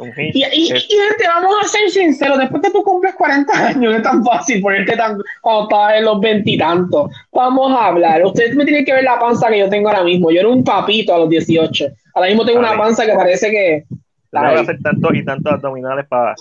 Un. 0.00 0.12
Y, 0.16 0.38
y, 0.38 0.42
Es- 0.72 0.86
y, 0.90 0.96
gente, 0.96 1.26
vamos 1.26 1.54
a 1.62 1.68
ser 1.68 1.90
sinceros, 1.90 2.38
después 2.38 2.62
que 2.62 2.70
tú 2.70 2.82
cumples 2.82 3.14
40 3.14 3.66
años, 3.68 3.82
no 3.82 3.96
es 3.96 4.02
tan 4.02 4.24
fácil 4.24 4.60
ponerte 4.60 4.96
tan, 4.96 5.18
cuando 5.40 5.90
en 5.90 6.04
los 6.04 6.20
veintitantos. 6.20 7.10
Vamos 7.32 7.72
a 7.72 7.86
hablar. 7.86 8.24
Ustedes 8.24 8.54
me 8.54 8.64
tienen 8.64 8.84
que 8.84 8.92
ver 8.92 9.04
la 9.04 9.18
panza 9.18 9.48
que 9.48 9.58
yo 9.58 9.68
tengo 9.68 9.88
ahora 9.88 10.04
mismo. 10.04 10.30
Yo 10.30 10.40
era 10.40 10.48
un 10.48 10.64
papito 10.64 11.14
a 11.14 11.18
los 11.18 11.28
18. 11.30 11.86
Ahora 12.14 12.28
mismo 12.28 12.44
tengo 12.44 12.58
una 12.58 12.76
panza 12.76 13.06
que 13.06 13.12
parece 13.14 13.50
que. 13.50 13.84
no 14.32 14.40
voy 14.40 14.58
a 14.58 14.60
hacer 14.60 14.78
tantos 14.82 15.14
y 15.14 15.24
tantos 15.24 15.52
abdominales 15.52 16.06
para 16.08 16.34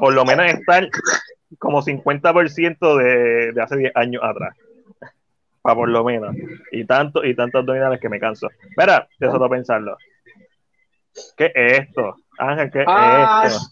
por 0.00 0.12
lo 0.12 0.24
menos 0.24 0.46
estar 0.46 0.88
como 1.58 1.82
50% 1.82 2.96
de, 2.98 3.52
de 3.52 3.62
hace 3.62 3.76
10 3.76 3.92
años 3.94 4.22
atrás. 4.24 4.54
Para 5.62 5.74
por 5.76 5.88
lo 5.88 6.04
menos. 6.04 6.34
Y 6.72 6.84
tanto 6.84 7.24
y 7.24 7.34
tantos 7.34 7.60
abdominales 7.60 8.00
que 8.00 8.08
me 8.08 8.20
canso. 8.20 8.48
Mira, 8.76 9.08
de 9.18 9.30
solo 9.30 9.48
pensarlo. 9.48 9.96
¿Qué 11.36 11.52
es 11.54 11.80
esto? 11.80 12.16
Ángel, 12.38 12.70
¿qué 12.70 12.84
Ah, 12.86 13.44
es 13.46 13.54
esto? 13.54 13.66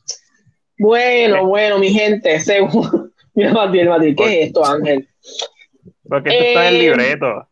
bueno, 0.79 1.47
bueno, 1.47 1.79
mi 1.79 1.91
gente. 1.91 2.39
Según... 2.41 3.13
Mira, 3.35 3.53
Matil, 3.53 3.89
Matil, 3.89 4.17
¿qué 4.17 4.25
es 4.43 4.47
esto, 4.49 4.65
Ángel? 4.65 5.09
Porque 6.09 6.31
esto 6.31 6.45
está 6.45 6.69
en 6.69 6.75
el 6.75 6.81
eh, 6.81 6.85
libreto. 6.85 7.49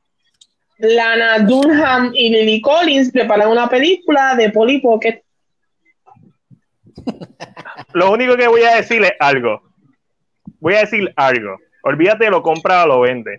Lana 0.78 1.39
Dunham 1.41 2.12
y 2.15 2.31
Lily 2.31 2.61
Collins 2.61 3.11
preparan 3.12 3.49
una 3.49 3.69
película 3.69 4.35
de 4.35 4.51
Polly 4.51 4.81
Pocket. 4.81 5.23
Lo 7.93 8.11
único 8.11 8.36
que 8.36 8.49
voy 8.49 8.62
a 8.62 8.77
decir 8.77 9.03
es 9.03 9.12
algo. 9.20 9.62
Voy 10.61 10.74
a 10.74 10.81
decir 10.81 11.12
algo. 11.16 11.59
Olvídate 11.82 12.24
de 12.24 12.31
lo 12.31 12.43
compra 12.43 12.85
o 12.85 12.86
lo 12.89 13.01
vende. 13.01 13.39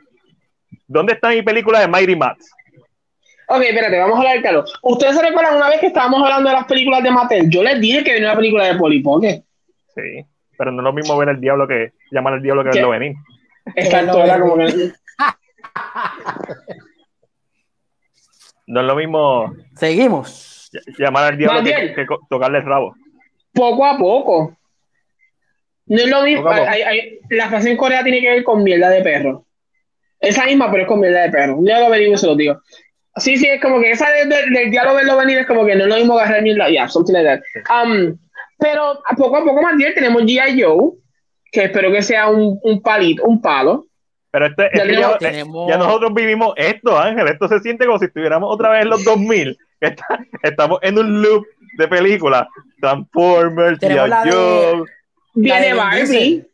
¿Dónde 0.88 1.14
está 1.14 1.30
mi 1.30 1.42
película 1.42 1.80
de 1.80 1.88
Mighty 1.88 2.16
Mats? 2.16 2.52
Ok, 3.48 3.62
espérate, 3.62 4.00
vamos 4.00 4.16
a 4.16 4.20
hablar 4.20 4.42
claro. 4.42 4.66
¿Ustedes 4.82 5.16
se 5.16 5.22
recuerdan 5.22 5.58
una 5.58 5.70
vez 5.70 5.80
que 5.80 5.88
estábamos 5.88 6.22
hablando 6.24 6.50
de 6.50 6.56
las 6.56 6.66
películas 6.66 7.04
de 7.04 7.12
Mattel? 7.12 7.50
Yo 7.50 7.64
les 7.64 7.80
dije 7.80 8.04
que 8.04 8.14
venía 8.14 8.30
una 8.30 8.38
película 8.38 8.66
de 8.66 8.76
Polly 8.76 9.02
Pocket. 9.02 9.44
Sí. 9.96 10.26
Pero 10.58 10.72
no 10.72 10.80
es 10.82 10.84
lo 10.84 10.94
mismo 10.94 11.18
ver 11.18 11.30
al 11.30 11.40
diablo 11.42 11.68
que 11.68 11.92
llamar 12.12 12.34
al 12.34 12.42
diablo 12.42 12.64
que 12.64 12.70
¿Qué? 12.72 12.78
verlo 12.80 12.90
venir. 12.92 13.16
Exacto, 13.76 14.24
era 14.24 14.40
como 14.40 14.58
que. 14.58 14.66
No 18.68 18.82
es 18.82 18.88
lo 18.88 18.96
mismo 18.96 19.54
Seguimos. 19.76 20.72
ll- 20.74 20.96
llamar 20.98 21.26
al 21.34 21.38
diablo 21.38 21.64
que, 21.64 22.06
tocarle 22.30 22.60
el 22.60 22.66
rabo. 22.66 22.96
Poco 23.54 23.86
a 23.86 23.98
poco. 23.98 24.58
No 25.86 25.98
es 25.98 26.08
lo 26.10 26.24
mismo. 26.24 26.50
Hay- 26.50 26.82
hay- 26.82 27.20
la 27.30 27.48
frase 27.50 27.70
en 27.72 27.78
Corea 27.78 28.04
tiene 28.04 28.22
que 28.22 28.30
ver 28.30 28.44
con 28.44 28.64
mierda 28.64 28.90
de 28.90 29.04
perro. 29.04 29.46
Esa 30.20 30.46
misma, 30.46 30.72
pero 30.72 30.84
es 30.84 30.88
con 30.88 31.00
mierda 31.00 31.22
de 31.22 31.30
perro. 31.30 31.58
Día 31.62 31.80
lo 31.80 31.86
averiguo 31.88 32.16
y 32.16 32.18
se 32.18 32.26
lo 32.26 32.36
digo. 32.36 32.60
Sí, 33.18 33.38
sí, 33.38 33.48
es 33.48 33.62
como 33.62 33.80
que 33.80 33.92
esa 33.92 34.10
de- 34.10 34.26
de- 34.26 34.50
del 34.60 34.72
diálogo 34.72 34.98
verlo 34.98 35.18
venir 35.18 35.38
es 35.40 35.48
como 35.48 35.66
que 35.66 35.76
no 35.76 35.84
es 35.84 35.90
lo 35.90 35.96
mismo 35.96 36.18
agarrar 36.20 36.42
mierda. 36.42 36.70
Ya, 36.70 36.88
something 36.90 37.14
like 37.14 37.42
that. 37.64 37.84
Um, 37.86 38.18
pero 38.60 39.00
a 39.08 39.16
poco 39.16 39.38
a 39.38 39.44
poco 39.44 39.62
más 39.62 39.76
bien 39.78 39.94
tenemos 39.94 40.24
G.I. 40.24 40.62
Joe, 40.62 40.92
que 41.52 41.66
espero 41.66 41.92
que 41.92 42.02
sea 42.02 42.28
un, 42.28 42.60
un 42.64 42.82
palito, 42.82 43.24
un 43.24 43.42
palo. 43.42 43.86
Pero 44.32 44.48
este, 44.48 44.66
es 44.66 44.72
Ya 44.76 44.84
que 44.84 44.90
tenemos- 44.90 45.12
ya, 45.14 45.18
tenemos- 45.30 45.70
ya 45.72 45.78
nosotros 45.78 46.14
vivimos 46.14 46.54
esto, 46.58 47.00
Ángel. 47.00 47.28
Esto 47.30 47.48
se 47.48 47.60
siente 47.62 47.86
como 47.86 48.00
si 48.00 48.06
estuviéramos 48.06 48.54
otra 48.54 48.70
vez 48.72 48.82
en 48.84 48.90
los 48.90 49.04
2000. 49.06 49.58
Está- 49.80 50.20
estamos 50.44 50.80
en 50.82 50.98
un 51.00 51.22
loop 51.22 51.46
de 51.78 51.88
películas. 51.88 52.48
Transformers, 52.82 53.82
la 53.82 54.08
G.I. 54.08 54.26
de- 54.30 54.32
Joe, 54.32 54.84
Viene 55.36 55.68
de 55.68 55.74
Barbie. 55.74 56.46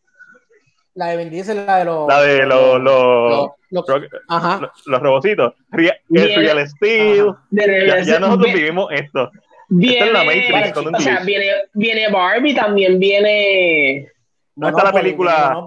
La 0.94 1.08
de 1.08 1.18
Vin 1.18 1.66
la 1.66 1.78
de 1.78 1.86
los. 1.86 2.08
la 2.08 2.22
de 2.22 2.46
los, 2.46 2.80
los, 2.82 3.32
los- 3.32 3.50
los- 3.72 3.88
rock- 3.88 4.06
Ajá. 4.28 4.72
los, 4.86 5.02
robocitos. 5.02 5.54
Viene- 5.72 6.36
Real 6.36 6.68
Steel. 6.68 7.34
Ya, 7.50 8.02
ya 8.04 8.20
nosotros 8.20 8.54
vi- 8.54 8.60
vivimos 8.60 8.92
esto. 8.92 9.32
viene, 9.70 9.94
Esta 9.94 10.06
es 10.08 10.14
la 10.14 10.24
Matrix 10.26 10.74
con 10.74 10.88
un 10.88 10.96
o 10.96 11.00
sea, 11.00 11.20
viene, 11.24 11.46
viene 11.74 12.12
Barbie, 12.12 12.54
también 12.54 13.00
viene 13.00 14.08
¿Dónde 14.54 14.78
está 14.78 14.92
la 14.92 14.94
película? 15.02 15.64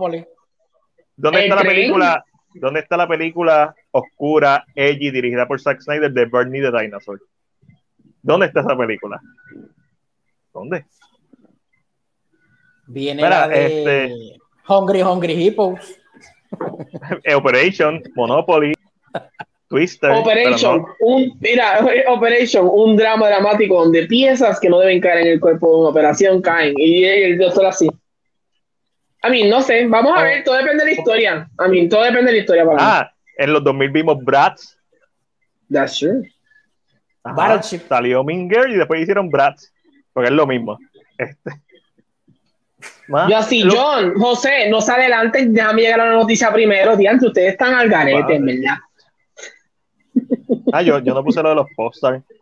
¿Dónde 1.16 1.38
El 1.38 1.44
está 1.44 1.56
la 1.56 1.62
película? 1.62 2.24
¿Dónde 2.56 2.80
está 2.80 2.96
la 2.96 3.08
película 3.08 3.74
oscura, 3.90 4.64
edgy, 4.76 5.10
dirigida 5.10 5.48
por 5.48 5.60
Zack 5.60 5.80
Snyder 5.80 6.12
de 6.12 6.26
Bernie 6.26 6.60
the 6.62 6.70
Dinosaur? 6.70 7.20
¿Dónde 8.22 8.46
está 8.46 8.60
esa 8.60 8.76
película? 8.76 9.20
¿Dónde? 10.52 10.84
Viene 12.86 13.22
Mira, 13.22 13.40
la 13.40 13.48
de 13.48 13.66
este- 14.08 14.38
Hungry 14.68 15.02
Hungry 15.02 15.32
Hippos. 15.32 15.80
Operation, 17.36 18.02
Monopoly, 18.14 18.74
Twister. 19.68 20.10
Operation, 20.10 20.82
pero 20.84 20.96
un, 21.00 21.36
mira, 21.40 21.84
Operation, 22.08 22.68
un 22.70 22.96
drama 22.96 23.28
dramático 23.28 23.82
donde 23.82 24.06
piezas 24.06 24.60
que 24.60 24.68
no 24.68 24.78
deben 24.80 25.00
caer 25.00 25.18
en 25.26 25.32
el 25.32 25.40
cuerpo 25.40 25.70
de 25.70 25.80
una 25.80 25.88
operación 25.90 26.40
caen. 26.42 26.74
Y 26.76 27.04
el 27.04 27.38
doctor 27.38 27.66
así. 27.66 27.88
A 29.22 29.30
mí, 29.30 29.44
no 29.48 29.62
sé, 29.62 29.86
vamos 29.86 30.12
a 30.16 30.20
Oh. 30.20 30.22
ver, 30.22 30.44
todo 30.44 30.56
depende 30.56 30.84
de 30.84 30.90
la 30.92 30.96
historia. 30.98 31.48
A 31.58 31.68
mí, 31.68 31.88
todo 31.88 32.02
depende 32.02 32.26
de 32.26 32.32
la 32.32 32.38
historia 32.38 32.64
para 32.66 32.76
no. 32.76 32.82
mí. 32.82 32.88
Ah, 32.90 33.10
en 33.38 33.52
los 33.52 33.64
2000 33.64 33.90
vimos 33.90 34.22
Bratz. 34.22 34.76
That's 35.72 35.98
true. 35.98 36.30
Ajá, 37.24 37.34
Battleship. 37.34 37.88
Salió 37.88 38.22
Minger 38.22 38.68
y 38.68 38.76
después 38.76 39.00
hicieron 39.00 39.30
Bratz. 39.30 39.72
Porque 40.12 40.28
es 40.28 40.34
lo 40.34 40.46
mismo. 40.46 40.78
Este. 41.16 41.50
Más- 43.08 43.28
Yo 43.30 43.36
así, 43.36 43.62
lo- 43.62 43.74
John, 43.76 44.14
José, 44.14 44.68
no 44.70 44.80
se 44.80 44.92
adelante, 44.92 45.46
déjame 45.48 45.82
llegar 45.82 46.00
a 46.00 46.06
la 46.06 46.12
noticia 46.14 46.52
primero. 46.52 46.96
Diante, 46.96 47.26
ustedes 47.26 47.52
están 47.52 47.74
al 47.74 47.88
garete, 47.88 48.36
en 48.36 48.46
verdad. 48.46 48.76
Ah, 50.72 50.82
yo, 50.82 50.98
yo 51.00 51.14
no 51.14 51.22
puse 51.24 51.42
lo 51.42 51.50
de 51.50 51.54
los 51.56 51.66
posters. 51.76 52.22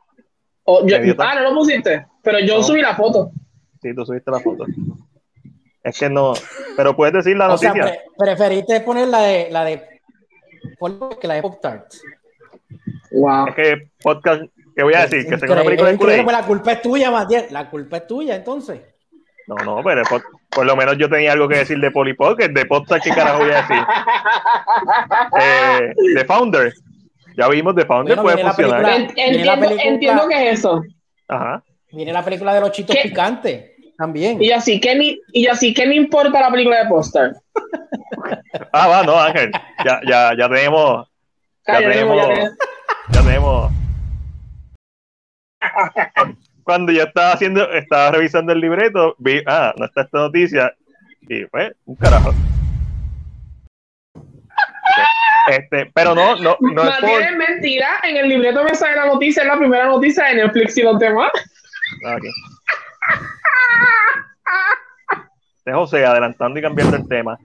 O- 0.64 0.86
yo- 0.86 0.96
Idiota. 0.98 1.28
ah, 1.28 1.34
no 1.34 1.40
lo 1.50 1.54
pusiste, 1.54 2.06
pero 2.22 2.38
yo 2.38 2.58
No. 2.58 2.62
subí 2.62 2.80
la 2.80 2.94
foto. 2.94 3.32
Sí, 3.82 3.92
tú 3.96 4.06
subiste 4.06 4.30
la 4.30 4.38
foto. 4.38 4.64
Es 5.82 5.98
que 5.98 6.08
no. 6.08 6.34
Pero 6.76 6.94
puedes 6.94 7.12
decir 7.12 7.36
la 7.36 7.52
O 7.52 7.58
sea, 7.58 7.70
noticia. 7.74 7.90
pre- 7.90 8.00
preferiste 8.16 8.80
poner 8.82 9.08
la 9.08 9.22
de, 9.22 9.48
la 9.50 9.64
de 9.64 9.82
que 11.20 11.26
la 11.26 11.34
de 11.34 11.42
Pop. 11.42 11.60
Wow. 13.10 13.48
Es 13.48 13.54
que 13.56 13.88
podcast, 14.00 14.42
¿qué 14.76 14.84
voy 14.84 14.94
a 14.94 15.06
decir? 15.06 15.28
Que 15.28 15.36
según 15.36 15.56
la 15.56 15.64
película 15.64 15.90
de 15.90 15.98
pues 16.22 16.26
la 16.36 16.46
culpa 16.46 16.72
es 16.72 16.82
tuya, 16.82 17.10
Matías. 17.10 17.50
La 17.50 17.68
culpa 17.68 17.96
es 17.96 18.06
tuya, 18.06 18.36
entonces. 18.36 18.80
No, 19.46 19.56
no, 19.64 19.82
pero 19.82 20.02
por, 20.04 20.22
por 20.50 20.66
lo 20.66 20.76
menos 20.76 20.96
yo 20.98 21.08
tenía 21.08 21.32
algo 21.32 21.48
que 21.48 21.56
decir 21.58 21.78
de 21.78 21.90
Polly 21.90 22.14
Pocket, 22.14 22.48
de 22.50 22.64
podcast, 22.66 23.04
¿qué 23.04 23.10
carajo 23.10 23.40
voy 23.40 23.50
a 23.50 23.62
decir? 23.62 23.84
Eh, 25.40 25.94
de 26.14 26.24
Founder. 26.24 26.72
Ya 27.36 27.48
vimos, 27.48 27.74
de 27.74 27.84
Founder 27.86 28.16
Bueno, 28.16 28.22
puede 28.22 28.44
funcionar. 28.46 28.82
película. 28.82 28.96
Entiendo, 29.26 29.60
película. 29.60 29.82
entiendo 29.82 30.28
que 30.28 30.48
es 30.50 30.58
eso. 30.58 30.82
Ajá. 31.28 31.62
Viene 31.90 32.12
la 32.12 32.22
película 32.24 32.54
de 32.54 32.60
los 32.60 32.72
chitos 32.72 32.94
¿Qué? 32.94 33.08
picantes 33.08 33.70
también. 33.98 34.42
Y 34.42 34.50
así 34.50 34.80
que 34.80 34.94
me, 34.96 35.16
y 35.32 35.46
así 35.46 35.72
que 35.74 35.86
me 35.86 35.94
importa 35.94 36.40
la 36.40 36.50
película 36.50 36.82
de 36.82 36.88
Poster. 36.88 37.32
Ah, 38.72 38.86
va, 38.86 39.02
no, 39.02 39.18
Ángel. 39.18 39.50
Ya, 39.84 40.00
ya, 40.06 40.32
ya 40.38 40.48
tenemos. 40.48 41.08
Ya 41.66 41.80
ya 41.80 41.90
tenemos, 41.90 42.16
ya 42.16 42.28
tenemos. 42.28 42.56
Ya 43.10 43.22
tenemos. 43.22 43.72
Cuando 46.64 46.92
yo 46.92 47.02
estaba 47.02 47.32
haciendo, 47.32 47.70
estaba 47.72 48.10
revisando 48.12 48.52
el 48.52 48.60
libreto, 48.60 49.14
vi, 49.18 49.42
ah, 49.46 49.74
no 49.76 49.86
está 49.86 50.02
esta 50.02 50.18
noticia. 50.18 50.74
Y 51.28 51.44
fue 51.44 51.74
un 51.84 51.96
carajo. 51.96 52.32
Este, 55.48 55.90
pero 55.92 56.14
no, 56.14 56.36
no, 56.36 56.56
no 56.60 56.82
es 56.84 56.96
por. 57.00 57.36
Mentira. 57.36 58.00
En 58.04 58.16
el 58.16 58.28
libreto 58.28 58.62
me 58.64 58.74
sale 58.74 58.96
la 58.96 59.06
noticia, 59.06 59.42
es 59.42 59.48
la 59.48 59.58
primera 59.58 59.86
noticia 59.86 60.24
de 60.26 60.36
Netflix 60.36 60.78
y 60.78 60.82
los 60.82 60.98
demás. 60.98 61.30
Ah, 62.06 62.16
ok. 62.16 62.22
De 65.64 65.72
José, 65.72 66.04
adelantando 66.04 66.58
y 66.58 66.62
cambiando 66.62 66.96
el 66.96 67.08
tema. 67.08 67.38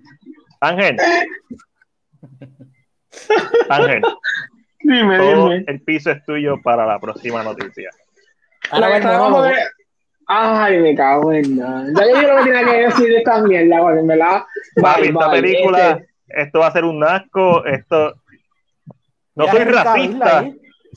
Ángel. 0.60 0.98
Ángel, 3.70 4.02
Dime, 4.80 5.18
todo 5.18 5.50
dime. 5.50 5.66
el 5.68 5.82
piso 5.82 6.12
es 6.12 6.24
tuyo 6.26 6.62
para 6.62 6.86
la 6.86 7.00
próxima 7.00 7.44
noticia. 7.44 7.90
Ahora 8.72 8.90
va 8.90 8.98
el 8.98 9.04
monólogo. 9.04 9.44
de- 9.44 9.54
Ay, 10.30 10.80
me 10.80 10.94
cago 10.96 11.32
en 11.32 11.56
nada. 11.58 11.86
Ya 11.96 12.22
yo 12.22 12.28
lo 12.36 12.44
que 12.44 12.52
tenía 12.52 12.66
que 12.66 12.78
decir 12.88 13.08
de 13.08 13.18
esta 13.20 13.42
mierda, 13.42 13.80
porque 13.80 14.00
en 14.00 14.08
verdad. 14.08 14.44
Papi, 14.82 15.08
esta 15.08 15.32
película, 15.32 15.90
Este, 15.92 16.08
esto 16.44 16.60
va 16.60 16.68
a 16.68 16.72
ser 16.72 16.84
un 16.84 17.02
asco, 17.04 17.66
esto... 17.66 18.14
No 19.36 19.48
soy 19.48 19.64
racista, 19.64 20.46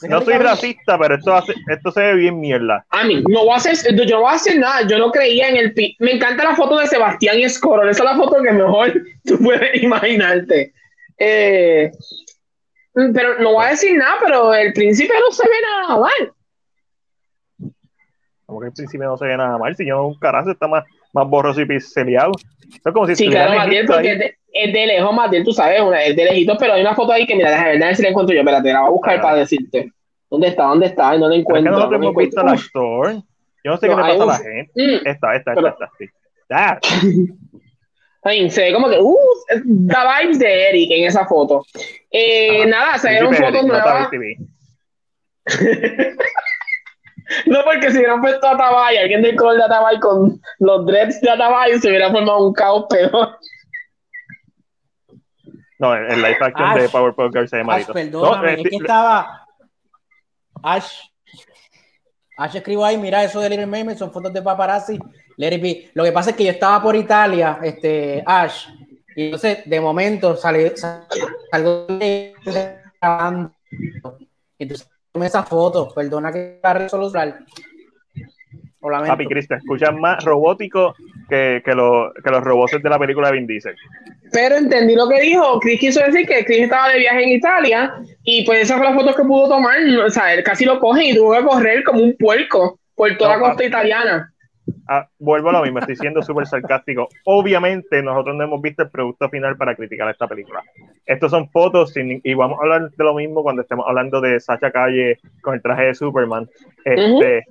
no 0.09 0.21
soy 0.23 0.35
racista, 0.39 0.99
pero 0.99 1.15
esto, 1.17 1.43
ser- 1.43 1.55
esto 1.69 1.91
se 1.93 2.01
ve 2.01 2.15
bien 2.15 2.41
mierda. 2.41 2.85
a 2.89 3.05
mí, 3.05 3.23
no 3.29 3.41
voy 3.45 3.53
a 3.53 3.57
hacer, 3.57 3.77
yo 3.95 4.05
no 4.17 4.23
voy 4.23 4.33
a 4.33 4.37
hacer 4.37 4.59
nada. 4.59 4.87
Yo 4.89 4.99
no 4.99 5.13
creía 5.13 5.49
en 5.51 5.57
el. 5.59 5.75
pi- 5.75 5.95
Me 6.01 6.13
encanta 6.13 6.43
la 6.43 6.57
foto 6.57 6.79
de 6.79 6.87
Sebastián 6.87 7.39
y 7.39 7.45
Escorol. 7.45 7.89
Esa 7.91 8.03
es 8.03 8.11
la 8.11 8.17
foto 8.17 8.43
que 8.43 8.51
mejor 8.51 8.95
tú 9.27 9.39
puedes 9.39 9.83
imaginarte. 9.83 10.73
Eh, 11.19 11.91
pero 13.15 13.39
no 13.41 13.53
voy 13.53 13.67
a 13.67 13.71
decir 13.71 13.95
nada, 13.97 14.17
pero 14.25 14.55
el 14.55 14.73
príncipe 14.73 15.13
no 15.21 15.31
se 15.33 15.43
ve 15.47 15.55
nada 15.71 16.01
mal. 16.01 16.33
Como 18.51 18.61
que 18.61 18.67
al 18.67 18.73
principio 18.73 19.07
no 19.07 19.17
se 19.17 19.27
ve 19.27 19.37
nada 19.37 19.57
mal, 19.59 19.75
si 19.77 19.87
yo 19.87 20.05
un 20.07 20.19
carajo 20.19 20.51
está 20.51 20.67
más, 20.67 20.85
más 21.13 21.27
borroso 21.29 21.61
y 21.61 21.67
pixeleado. 21.67 22.33
Es 22.73 22.93
como 22.93 23.07
si 23.07 23.15
Sí, 23.17 23.29
claro, 23.29 23.55
Matiel, 23.57 23.87
porque 23.87 24.13
es 24.13 24.19
de, 24.19 24.35
es 24.53 24.73
de 24.73 24.87
lejos, 24.87 25.15
Matiel, 25.15 25.45
tú 25.45 25.53
sabes, 25.53 25.81
una, 25.81 26.03
es 26.03 26.17
de 26.17 26.25
lejitos, 26.25 26.57
pero 26.59 26.73
hay 26.75 26.81
una 26.81 26.95
foto 26.95 27.13
ahí 27.13 27.27
que, 27.27 27.37
mira, 27.37 27.51
déjame 27.51 27.79
ver, 27.79 27.97
si 27.97 28.03
la 28.03 28.09
encuentro 28.09 28.35
yo, 28.35 28.41
espérate, 28.41 28.73
la 28.73 28.81
voy 28.81 28.89
a 28.89 28.91
buscar 28.93 29.19
Ah. 29.19 29.23
para 29.23 29.37
decirte. 29.37 29.93
¿Dónde 30.29 30.49
está? 30.49 30.65
¿Dónde 30.65 30.87
está? 30.87 31.17
No 31.17 31.29
la 31.29 31.29
Pero 31.29 31.29
es 31.29 31.33
que 31.35 31.41
encuentro. 31.41 31.73
no 31.73 31.95
hemos 31.97 32.15
visto 32.17 32.41
encuentro. 32.41 33.25
Yo 33.63 33.71
no 33.73 33.77
sé 33.77 33.89
No, 33.89 33.97
qué 33.97 34.03
le 34.03 34.09
pasa 34.09 34.23
a 34.23 34.27
la 34.27 34.33
un- 34.37 34.43
gente. 34.43 34.73
Mm, 34.75 35.07
Esta, 35.09 35.37
esta, 35.37 35.55
Pero- 35.55 35.69
esta, 35.69 35.85
esta, 35.85 35.91
sí. 35.99 36.07
Ah, 36.53 36.79
ay, 38.23 38.51
se 38.51 38.63
ve 38.63 38.73
como 38.73 38.89
que, 38.91 38.99
uh, 39.01 39.17
da 39.65 40.21
vibes 40.21 40.39
de 40.41 40.69
Eric 40.71 40.91
en 40.91 41.05
esa 41.07 41.27
foto. 41.27 41.65
Eh, 42.11 42.67
nada, 42.67 42.99
salieron 42.99 43.31
Príncipe 43.31 43.53
fotos 43.53 43.67
nuevas. 43.69 44.09
No, 47.47 47.63
porque 47.65 47.91
si 47.91 47.99
hubieran 47.99 48.21
puesto 48.21 48.47
a 48.47 48.57
Tabay, 48.57 48.97
alguien 48.99 49.23
del 49.23 49.37
color 49.37 49.57
de 49.63 49.69
Tabay 49.69 50.01
con 50.01 50.41
los 50.59 50.87
dreads 50.87 51.21
de 51.21 51.29
Tabay, 51.29 51.79
se 51.79 51.89
hubiera 51.89 52.11
formado 52.11 52.47
un 52.49 52.53
caos 52.53 52.87
peor. 52.89 53.39
No, 55.79 55.95
el 55.95 56.13
el 56.13 56.23
live 56.23 56.37
action 56.41 56.69
Ash. 56.69 56.81
de 56.81 56.89
Powerpuff 56.89 57.33
Girls 57.33 57.51
se 57.51 57.57
ve 57.57 57.65
Ash, 57.69 57.87
perdóname, 57.87 58.37
No, 58.37 58.49
eh, 58.49 58.63
es 58.63 58.71
que 58.71 58.77
estaba. 58.77 59.47
Ash. 60.63 60.93
Ash 62.37 62.57
escribo 62.57 62.85
ahí, 62.85 62.99
mira 62.99 63.25
eso 63.25 63.41
de 63.41 63.49
Little 63.49 63.67
Mermaid, 63.67 63.97
son 63.97 64.13
fotos 64.13 64.33
de 64.33 64.43
paparazzi. 64.43 64.99
Let 65.37 65.55
it 65.55 65.63
be. 65.63 65.91
Lo 65.95 66.05
que 66.05 66.13
pasa 66.13 66.31
es 66.31 66.37
que 66.37 66.45
yo 66.45 66.51
estaba 66.51 66.83
por 66.83 66.95
Italia, 66.95 67.59
este, 67.63 68.23
Ash, 68.27 68.67
y 69.17 69.25
entonces 69.27 69.63
de 69.65 69.81
momento 69.81 70.37
salí, 70.37 70.71
salgo 70.77 71.87
grabando. 73.01 73.53
Entonces 74.59 74.91
esa 75.15 75.43
foto, 75.43 75.93
perdona 75.95 76.33
que 76.33 76.61
la 76.63 76.75
resolución. 76.75 77.35
Papi, 78.81 79.27
Chris, 79.27 79.47
te 79.47 79.57
escuchas 79.57 79.95
más 79.95 80.25
robótico 80.25 80.95
que, 81.29 81.61
que, 81.63 81.75
lo- 81.75 82.13
que 82.25 82.31
los 82.31 82.43
robots 82.43 82.83
de 82.83 82.89
la 82.89 82.99
película 82.99 83.29
de 83.29 83.35
Vin 83.37 83.47
Diesel. 83.47 83.77
Pero 84.33 84.57
entendí 84.57 84.95
lo 84.95 85.07
que 85.07 85.21
dijo. 85.21 85.61
Chris 85.61 85.79
quiso 85.81 86.01
decir 86.01 86.27
que 86.27 86.45
Chris 86.47 86.63
estaba 86.63 86.89
de 86.89 87.01
viaje 87.01 87.25
en 87.25 87.29
Italia 87.31 87.95
y 88.25 88.43
pues 88.47 88.61
esas 88.63 88.79
fueron 88.79 88.95
las 88.95 89.03
fotos 89.05 89.17
que 89.21 89.29
pudo 89.29 89.49
tomar. 89.51 89.77
O 90.07 90.09
sea, 90.11 90.33
él 90.33 90.43
casi 90.43 90.65
lo 90.65 90.81
coge 90.81 91.05
y 91.11 91.15
tuvo 91.15 91.35
que 91.35 91.43
correr 91.45 91.85
como 91.85 92.03
un 92.03 92.17
puerco 92.17 92.81
por 92.95 93.15
toda 93.19 93.35
No, 93.35 93.37
la 93.37 93.41
costa 93.41 93.55
papi. 93.57 93.67
italiana. 93.67 94.33
Ah, 94.89 95.07
vuelvo 95.19 95.51
a 95.51 95.53
lo 95.53 95.63
mismo, 95.63 95.79
estoy 95.79 95.97
siendo 95.97 96.23
súper 96.23 96.47
sarcástico. 96.47 97.09
Obviamente, 97.25 98.03
nosotros 98.03 98.35
no 98.37 98.45
hemos 98.45 98.61
visto 98.61 98.83
el 98.83 98.91
producto 98.91 99.29
final 99.29 99.57
para 99.57 99.75
criticar 99.75 100.09
esta 100.11 100.27
película. 100.27 100.63
Estos 101.07 101.31
son 101.31 101.49
fotos 101.51 101.93
sin- 101.93 102.21
y 102.25 102.35
vamos 102.35 102.59
a 102.59 102.63
hablar 102.63 102.91
de 102.91 103.05
lo 103.05 103.15
mismo 103.15 103.43
cuando 103.43 103.63
estemos 103.63 103.87
hablando 103.89 104.21
de 104.21 104.41
Sacha 104.41 104.71
Calle 104.71 105.19
con 105.43 105.55
el 105.55 105.63
traje 105.63 105.85
de 105.87 105.95
Superman. 105.95 106.49
Este, 106.85 107.45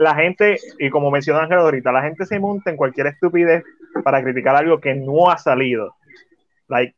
La 0.00 0.14
gente, 0.14 0.58
y 0.78 0.90
como 0.90 1.10
mencionó 1.10 1.40
Ángel 1.40 1.58
ahorita, 1.58 1.90
la 1.90 2.02
gente 2.02 2.24
se 2.24 2.38
monta 2.38 2.70
en 2.70 2.76
cualquier 2.76 3.08
estupidez 3.08 3.64
para 4.04 4.22
criticar 4.22 4.54
algo 4.54 4.78
que 4.78 4.94
no 4.94 5.28
ha 5.28 5.38
salido. 5.38 5.96
Like, 6.68 6.94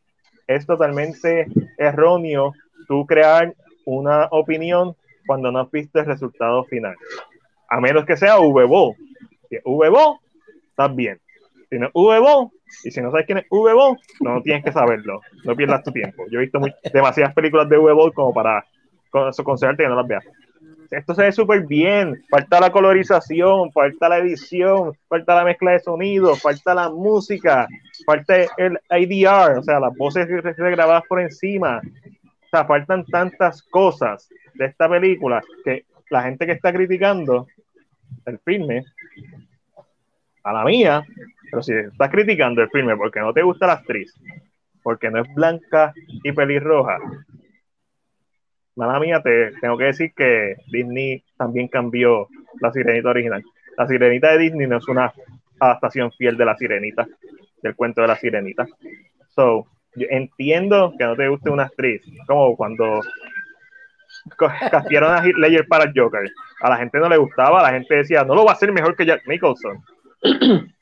es 0.47 0.67
totalmente 0.67 1.47
erróneo 1.79 2.53
tú 2.89 3.07
crear 3.07 3.55
una 3.87 4.27
opinión 4.31 4.95
cuando 5.27 5.51
no 5.51 5.61
has 5.61 5.71
visto 5.71 5.99
el 6.01 6.07
resultado 6.07 6.63
final. 6.65 6.95
A 7.71 7.81
menos 7.81 8.05
que 8.05 8.19
sea 8.19 8.37
VBO. 8.39 8.95
Si 9.51 9.57
es 9.57 9.63
VBO, 9.65 10.21
estás 10.71 10.97
bien. 10.97 11.21
Si 11.69 11.79
no 11.79 11.87
es 11.89 11.93
VBO, 11.93 12.53
y 12.85 12.91
si 12.91 13.01
no 13.03 13.11
sabes 13.11 13.27
quién 13.27 13.39
es 13.39 13.47
VBO, 13.51 13.97
no 14.21 14.41
tienes 14.43 14.65
que 14.65 14.73
saberlo. 14.73 15.21
No 15.45 15.55
pierdas 15.55 15.83
tu 15.83 15.93
tiempo. 15.93 16.25
Yo 16.31 16.39
he 16.39 16.43
visto 16.43 16.59
muy- 16.61 16.73
demasiadas 16.93 17.35
películas 17.35 17.69
de 17.69 17.77
VBO 17.77 18.13
como 18.13 18.33
para 18.33 18.65
con- 19.11 19.29
aconsejarte 19.29 19.83
que 19.83 19.89
no 19.89 19.97
las 19.97 20.07
veas. 20.07 20.25
Esto 20.91 21.15
se 21.15 21.23
ve 21.23 21.33
súper 21.33 21.67
bien. 21.67 22.25
Falta 22.31 22.59
la 22.61 22.73
colorización, 22.73 23.71
falta 23.73 24.09
la 24.09 24.19
edición, 24.19 24.93
falta 25.09 25.35
la 25.37 25.45
mezcla 25.45 25.73
de 25.73 25.81
sonidos, 25.81 26.41
falta 26.41 26.75
la 26.75 26.91
música, 26.91 27.69
falta 28.07 28.35
el 28.57 28.79
IDR, 28.91 29.59
o 29.59 29.63
sea, 29.63 29.79
las 29.79 29.97
voces 29.97 30.27
regrabadas 30.57 31.05
por 31.09 31.21
encima. 31.21 31.81
O 32.45 32.49
sea, 32.51 32.65
faltan 32.65 33.05
tantas 33.07 33.63
cosas 33.63 34.29
de 34.55 34.67
esta 34.67 34.89
película 34.89 35.41
que 35.65 35.85
la 36.09 36.23
gente 36.23 36.45
que 36.47 36.53
está 36.53 36.73
criticando 36.73 37.47
el 38.27 38.39
filme, 38.41 38.85
a 40.43 40.53
la 40.53 40.65
mía, 40.65 41.03
pero 41.51 41.63
si 41.63 41.75
estás 41.75 42.11
criticando 42.11 42.63
el 42.63 42.71
filme 42.71 42.97
porque 42.97 43.21
no 43.21 43.33
te 43.33 43.43
gusta 43.43 43.67
la 43.67 43.75
actriz, 43.75 44.15
porque 44.83 45.11
no 45.11 45.21
es 45.21 45.35
blanca 45.35 45.93
y 46.23 46.33
pelirroja, 46.33 46.99
mala 48.77 48.99
mía, 48.99 49.21
te 49.23 49.53
tengo 49.61 49.77
que 49.77 49.85
decir 49.85 50.13
que 50.15 50.57
Disney 50.69 51.23
también 51.37 51.69
cambió 51.69 52.29
la 52.61 52.73
sirenita 52.73 53.11
original. 53.11 53.43
La 53.77 53.87
sirenita 53.87 54.33
de 54.33 54.39
Disney 54.39 54.67
no 54.67 54.79
es 54.79 54.89
una 54.89 55.13
adaptación 55.59 56.11
fiel 56.13 56.37
de 56.37 56.45
la 56.45 56.57
sirenita, 56.57 57.07
del 57.63 57.75
cuento 57.75 58.01
de 58.01 58.09
la 58.09 58.17
sirenita. 58.17 58.67
So, 59.35 59.67
yo 59.97 60.07
entiendo 60.09 60.95
que 60.97 61.05
no 61.05 61.17
te 61.17 61.29
guste 61.29 61.51
una 61.51 61.65
actriz, 61.65 62.03
como 62.27 62.57
cuando 62.57 63.01
castearon 64.37 65.15
a 65.15 65.25
Heath 65.25 65.37
Ledger 65.37 65.67
para 65.67 65.85
el 65.85 65.93
Joker. 65.95 66.31
A 66.61 66.71
la 66.71 66.77
gente 66.77 66.99
no 66.99 67.09
le 67.09 67.17
gustaba, 67.17 67.63
la 67.63 67.71
gente 67.71 67.95
decía, 67.95 68.25
no 68.25 68.35
lo 68.35 68.45
va 68.45 68.53
a 68.53 68.55
hacer 68.55 68.73
mejor 68.73 68.97
que 68.97 69.07
Jack 69.07 69.27
Nicholson. 69.27 69.83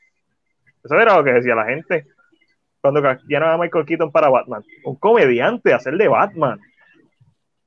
Eso 0.83 0.95
era 0.95 1.15
lo 1.15 1.23
que 1.23 1.33
decía 1.33 1.55
la 1.55 1.65
gente. 1.65 2.07
Cuando 2.81 3.01
castearon 3.01 3.49
a 3.49 3.57
Michael 3.57 3.85
Keaton 3.85 4.11
para 4.11 4.29
Batman. 4.29 4.63
Un 4.85 4.95
comediante 4.95 5.73
hacer 5.73 5.95
de 5.97 6.07
Batman. 6.07 6.59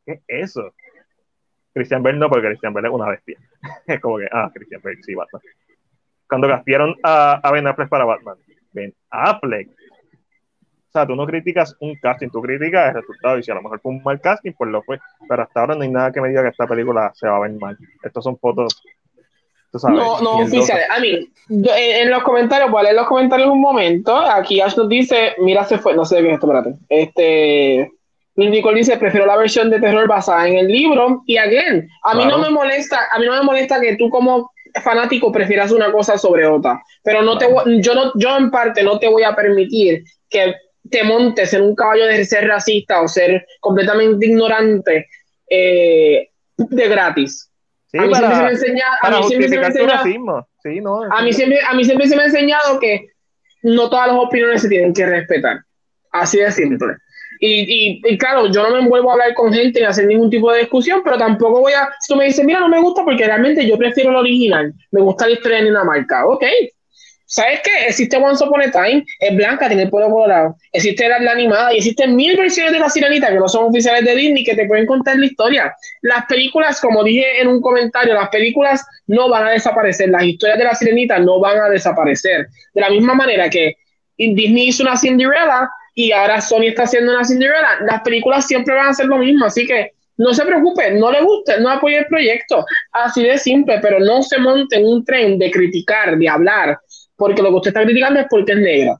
¿Qué 0.07 0.23
es 0.27 0.51
eso? 0.51 0.75
Christian 1.75 2.03
Bale 2.03 2.19
no, 2.19 2.29
porque 2.29 2.49
Christian 2.49 2.73
Bale 2.73 2.89
es 2.89 2.95
una 2.95 3.09
bestia. 3.09 3.39
Es 3.87 4.01
como 4.01 4.19
que, 4.19 4.29
ah, 4.33 4.51
Christian 4.53 4.81
Bale, 4.83 5.03
sí, 5.03 5.15
Batman. 5.15 5.43
Cuando 6.29 6.49
castearon 6.49 6.97
a, 7.03 7.41
a 7.43 7.53
Ben 7.53 7.67
Affleck 7.67 7.89
para 7.89 8.05
Batman. 8.05 8.37
Ben 8.73 8.95
Affleck. 9.11 9.69
O 10.94 10.98
sea, 10.98 11.06
tú 11.06 11.16
no 11.16 11.27
criticas 11.27 11.74
un 11.81 11.97
casting, 11.97 12.28
tú 12.28 12.43
criticas 12.43 12.89
el 12.89 13.01
resultado. 13.01 13.39
Y 13.39 13.43
si 13.43 13.51
a 13.51 13.55
lo 13.55 13.62
mejor 13.62 13.81
fue 13.81 13.93
un 13.93 14.02
mal 14.02 14.20
casting, 14.20 14.52
pues 14.52 14.70
lo 14.70 14.82
fue. 14.82 15.01
Pero 15.27 15.43
hasta 15.43 15.60
ahora 15.60 15.74
no 15.74 15.81
hay 15.81 15.89
nada 15.89 16.12
que 16.12 16.20
me 16.20 16.28
diga 16.28 16.43
que 16.43 16.51
esta 16.51 16.66
película 16.66 17.10
se 17.14 17.27
va 17.27 17.39
a 17.39 17.40
ver 17.40 17.52
mal. 17.52 17.78
Estos 18.02 18.23
son 18.23 18.39
fotos, 18.39 18.82
tú 19.70 19.78
sabes. 19.78 19.97
No, 19.97 20.20
no 20.20 20.36
oficiales. 20.40 20.85
A 20.90 21.01
mí, 21.01 21.31
yo, 21.48 21.73
en, 21.74 22.02
en 22.02 22.10
los 22.10 22.23
comentarios, 22.23 22.70
voy 22.70 22.81
a 22.81 22.82
leer 22.82 22.97
los 22.97 23.06
comentarios 23.06 23.48
un 23.48 23.62
momento. 23.62 24.14
Aquí 24.14 24.60
Ash 24.60 24.77
nos 24.77 24.86
dice, 24.86 25.32
mira, 25.39 25.64
se 25.64 25.78
fue, 25.78 25.94
no 25.94 26.05
sé 26.05 26.16
qué 26.16 26.28
es 26.28 26.35
esto, 26.35 26.47
espérate. 26.47 26.78
Este, 26.90 27.90
Nicole 28.36 28.77
dice, 28.77 28.98
prefiero 28.98 29.24
la 29.24 29.39
versión 29.39 29.70
de 29.70 29.81
terror 29.81 30.06
basada 30.06 30.47
en 30.47 30.59
el 30.59 30.69
libro. 30.69 31.23
Y 31.24 31.39
again, 31.39 31.89
a 32.02 32.14
mí 32.14 32.27
no 32.27 32.36
me 32.36 32.51
molesta, 32.51 32.98
a 33.10 33.19
mí 33.19 33.24
no 33.24 33.32
me 33.32 33.43
molesta 33.44 33.81
que 33.81 33.97
tú 33.97 34.10
como 34.10 34.51
fanático 34.82 35.32
prefieras 35.32 35.73
una 35.73 35.90
cosa 35.90 36.19
sobre 36.19 36.47
otra. 36.47 36.82
Pero 37.02 37.23
no 37.23 37.39
te 37.39 37.47
yo 37.81 37.94
no, 37.94 38.12
yo 38.14 38.36
en 38.36 38.51
parte 38.51 38.82
no 38.82 38.98
te 38.98 39.09
voy 39.09 39.23
a 39.23 39.35
permitir 39.35 40.05
que 40.28 40.55
te 40.91 41.05
montes 41.05 41.53
en 41.55 41.63
un 41.63 41.75
caballo 41.75 42.07
de 42.07 42.25
ser 42.25 42.47
racista 42.47 43.01
o 43.03 43.09
ser 43.09 43.47
completamente 43.61 44.27
ignorante 44.27 45.09
eh, 45.49 46.29
de 46.57 46.89
gratis. 46.89 47.51
a 47.93 48.07
mí 48.07 48.15
siempre 48.15 48.37
se 48.37 48.43
me 48.43 48.51
enseña, 48.51 48.85
a 49.03 49.11
mí 49.11 49.23
siempre 49.25 49.49
se 49.49 49.59
me 49.59 49.67
a 51.11 51.23
mí 51.23 51.33
siempre, 51.33 51.59
a 51.69 51.75
mí 51.75 51.85
siempre 51.85 52.09
se 52.09 52.17
me 52.17 52.23
ha 52.23 52.27
enseñado 52.27 52.81
que 52.81 53.09
no 53.63 53.89
todas 53.91 54.09
las 54.09 54.17
opiniones 54.17 54.63
se 54.63 54.69
tienen 54.69 54.93
que 54.93 55.07
respetar. 55.07 55.61
Así 56.11 56.39
de 56.39 56.51
simple. 56.51 56.95
Y, 57.45 58.01
y, 58.05 58.19
claro, 58.19 58.47
yo 58.53 58.63
no 58.63 58.71
me 58.71 58.83
envuelvo 58.83 59.11
a 59.11 59.15
hablar 59.15 59.35
con 59.35 59.53
gente 59.53 59.81
ni 59.81 59.87
a 59.87 59.89
hacer 59.89 60.07
ningún 60.07 60.31
tipo 60.31 60.53
de 60.53 60.61
discusión, 60.61 61.01
pero 61.03 61.19
tampoco 61.19 61.61
voy 61.61 61.73
a. 61.73 61.89
Si 61.99 62.13
tú 62.13 62.17
me 62.17 62.27
dices, 62.27 62.45
mira, 62.45 62.61
no 62.61 62.69
me 62.69 62.81
gusta 62.81 63.03
porque 63.03 63.25
realmente 63.25 63.67
yo 63.67 63.77
prefiero 63.77 64.11
el 64.11 64.17
original, 64.17 64.73
me 64.93 65.01
gusta 65.01 65.27
la 65.27 65.33
historia 65.33 65.59
de 65.59 65.65
Dinamarca. 65.65 66.25
Ok, 66.27 66.45
¿Sabes 67.33 67.61
qué? 67.65 67.87
Existe 67.89 68.19
Once 68.19 68.45
Upon 68.45 68.61
a 68.61 68.71
Time, 68.71 69.07
es 69.19 69.35
blanca, 69.35 69.67
tiene 69.67 69.85
el 69.85 69.91
pelo 69.91 70.11
colorado. 70.11 70.55
Existe 70.71 71.09
la, 71.09 71.17
animada 71.17 71.73
y 71.73 71.79
existen 71.79 72.15
mil 72.15 72.37
versiones 72.37 72.75
de 72.75 72.79
la 72.79 72.91
sirenita 72.91 73.29
que 73.29 73.39
no 73.39 73.49
son 73.49 73.71
oficiales 73.71 74.05
de 74.05 74.15
Disney 74.15 74.45
que 74.45 74.55
te 74.55 74.67
pueden 74.67 74.85
contar 74.85 75.17
la 75.17 75.25
historia. 75.25 75.75
Las 76.03 76.27
películas, 76.27 76.79
como 76.79 77.03
dije 77.03 77.41
en 77.41 77.49
un 77.49 77.63
comentario, 77.63 78.13
las 78.13 78.29
películas 78.29 78.85
no 79.07 79.31
van 79.31 79.47
a 79.47 79.51
desaparecer. 79.53 80.11
Las 80.11 80.25
historias 80.25 80.59
de 80.59 80.65
la 80.65 80.75
sirenita 80.75 81.19
no 81.21 81.41
van 81.41 81.59
a 81.59 81.71
desaparecer. 81.71 82.49
De 82.75 82.81
la 82.83 82.91
misma 82.91 83.15
manera 83.15 83.49
que 83.49 83.77
Disney 84.19 84.69
hizo 84.69 84.83
una 84.83 84.99
Cinderella 84.99 85.71
y 85.95 86.13
ahora 86.13 86.39
Sony 86.39 86.65
está 86.65 86.83
haciendo 86.83 87.15
una 87.15 87.25
Cinderella, 87.25 87.79
las 87.87 88.03
películas 88.03 88.47
siempre 88.47 88.75
van 88.75 88.89
a 88.89 88.93
ser 88.93 89.07
lo 89.07 89.17
mismo. 89.17 89.47
Así 89.47 89.67
que 89.67 89.93
no 90.19 90.35
se 90.35 90.45
preocupe, 90.45 90.91
no 90.91 91.11
le 91.11 91.23
guste, 91.23 91.59
no 91.63 91.71
apoye 91.71 91.97
el 91.97 92.07
proyecto. 92.09 92.63
Así 92.93 93.23
de 93.23 93.39
simple, 93.39 93.79
pero 93.81 94.01
no 94.01 94.23
se 94.23 94.37
monte 94.37 94.77
en 94.77 94.85
un 94.85 95.03
tren 95.03 95.39
de 95.39 95.51
criticar, 95.51 96.19
de 96.19 96.29
hablar 96.29 96.79
porque 97.17 97.43
lo 97.43 97.49
que 97.51 97.55
usted 97.55 97.69
está 97.71 97.83
criticando 97.83 98.21
es 98.21 98.27
porque 98.29 98.53
es 98.53 98.59
negra. 98.59 98.97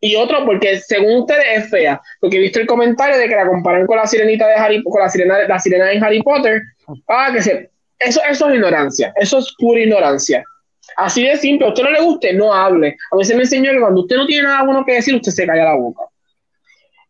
Y 0.00 0.16
otro, 0.16 0.44
porque 0.46 0.78
según 0.78 1.20
ustedes 1.20 1.44
es 1.56 1.70
fea. 1.70 2.00
Porque 2.20 2.38
he 2.38 2.40
visto 2.40 2.58
el 2.58 2.66
comentario 2.66 3.18
de 3.18 3.28
que 3.28 3.36
la 3.36 3.46
comparan 3.46 3.86
con 3.86 3.98
la 3.98 4.06
sirenita 4.06 4.46
de 4.46 4.54
Harry 4.54 4.82
con 4.82 5.00
la 5.00 5.08
sirena, 5.08 5.46
la 5.46 5.58
sirena 5.58 5.86
de 5.86 5.98
Harry 5.98 6.22
Potter. 6.22 6.62
Ah, 7.06 7.30
que 7.32 7.42
se. 7.42 7.70
Eso, 7.98 8.20
eso 8.28 8.48
es 8.48 8.54
ignorancia. 8.54 9.12
Eso 9.16 9.38
es 9.38 9.54
pura 9.58 9.80
ignorancia. 9.80 10.42
Así 10.96 11.22
de 11.22 11.36
simple. 11.36 11.66
A 11.66 11.68
usted 11.68 11.82
no 11.82 11.90
le 11.90 12.00
guste, 12.00 12.32
no 12.32 12.52
hable. 12.52 12.96
A 13.12 13.16
veces 13.16 13.36
me 13.36 13.42
enseñó 13.42 13.72
que 13.72 13.80
cuando 13.80 14.00
usted 14.00 14.16
no 14.16 14.26
tiene 14.26 14.44
nada 14.44 14.64
bueno 14.64 14.84
que 14.86 14.94
decir, 14.94 15.14
usted 15.14 15.32
se 15.32 15.46
calla 15.46 15.64
la 15.64 15.74
boca. 15.74 16.04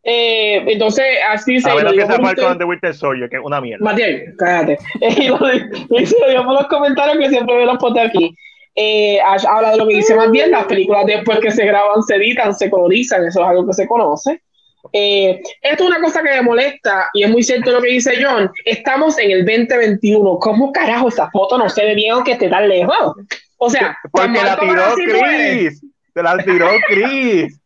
Eh, 0.02 0.65
entonces, 0.66 1.05
así 1.28 1.61
se. 1.61 1.70
A 1.70 1.77
menos 1.77 1.93
que 1.93 2.07
sea 2.07 2.19
Falcon 2.19 2.59
de 2.59 2.65
Winter 2.65 2.94
Soldier, 2.94 3.28
que 3.31 3.36
es 3.36 3.43
una 3.44 3.61
mierda. 3.61 3.85
Matías, 3.85 4.35
cállate. 4.36 4.78
y 5.01 5.28
lo, 5.28 5.39
lo, 5.39 6.44
por 6.44 6.55
los 6.55 6.66
comentarios 6.69 7.19
que 7.19 7.28
siempre 7.28 7.55
me 7.55 7.66
los 7.66 7.78
pone 7.78 8.01
aquí. 8.01 8.35
Eh, 8.74 9.20
habla 9.20 9.72
de 9.72 9.76
lo 9.76 9.86
que 9.86 9.97
dice 9.97 10.14
más 10.14 10.30
bien, 10.30 10.51
las 10.51 10.64
películas 10.64 11.05
después 11.06 11.40
que 11.40 11.51
se 11.51 11.66
graban 11.66 12.02
se 12.02 12.16
editan, 12.16 12.55
se 12.55 12.70
colorizan, 12.70 13.26
eso 13.26 13.40
es 13.40 13.47
algo 13.47 13.66
que 13.66 13.74
se 13.74 13.86
conoce. 13.86 14.42
Eh, 14.92 15.40
esto 15.60 15.84
es 15.84 15.90
una 15.90 16.01
cosa 16.01 16.22
que 16.22 16.30
me 16.30 16.42
molesta 16.42 17.10
y 17.12 17.22
es 17.22 17.30
muy 17.30 17.42
cierto 17.42 17.70
lo 17.70 17.82
que 17.82 17.90
dice 17.90 18.22
John. 18.22 18.51
Estamos 18.64 19.18
en 19.18 19.30
el 19.30 19.44
2021. 19.44 20.38
¿Cómo 20.38 20.72
carajo 20.72 21.09
esa 21.09 21.30
foto 21.30 21.59
no 21.59 21.68
se 21.68 21.84
ve 21.84 21.94
bien 21.94 22.12
aunque 22.12 22.32
esté 22.32 22.48
tan 22.48 22.68
lejos? 22.68 23.14
O 23.59 23.68
sea, 23.68 23.97
porque 24.10 24.42
la 24.42 24.59
tiró 24.59 24.94
Chris. 24.94 25.84
Se 26.14 26.22
la 26.22 26.38
tiró 26.38 26.68
Chris. 26.88 27.60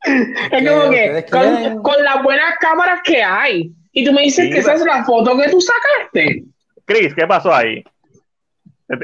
es 0.04 0.68
como 0.68 0.90
que 0.90 1.26
con, 1.30 1.82
con, 1.82 2.04
las 2.04 2.22
buenas 2.22 2.54
cámaras 2.60 3.00
que 3.02 3.22
hay. 3.22 3.72
Y 3.92 4.04
tú 4.04 4.12
me 4.12 4.22
dices 4.22 4.48
que 4.52 4.60
esa 4.60 4.74
es 4.74 4.84
la 4.84 5.04
foto 5.04 5.36
que 5.36 5.50
tú 5.50 5.60
sacaste. 5.60 6.44
Chris, 6.84 7.14
¿qué 7.14 7.26
pasó 7.26 7.52
ahí? 7.52 7.82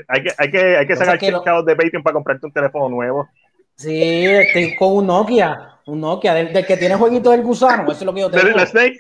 Hay 0.09 0.23
que, 0.23 0.33
hay 0.39 0.51
que, 0.51 0.77
hay 0.79 0.87
que 0.87 0.97
sacar 0.97 1.19
chavos 1.19 1.67
de 1.67 1.77
Patreon 1.77 2.03
para 2.03 2.15
comprarte 2.15 2.47
un 2.47 2.53
teléfono 2.53 2.89
nuevo. 2.89 3.29
Sí, 3.77 4.25
estoy 4.25 4.77
con 4.77 4.97
un 4.97 5.07
Nokia, 5.07 5.81
un 5.87 6.01
Nokia, 6.01 6.33
del, 6.35 6.65
que 6.65 6.77
tiene 6.77 6.95
jueguito 6.95 7.31
del 7.31 7.43
gusano, 7.43 7.83
eso 7.85 8.01
es 8.01 8.03
lo 8.03 8.15
que 8.15 8.21
yo 8.21 8.31
tengo. 8.31 8.45
¿Del 8.45 8.67
Snake? 8.67 8.99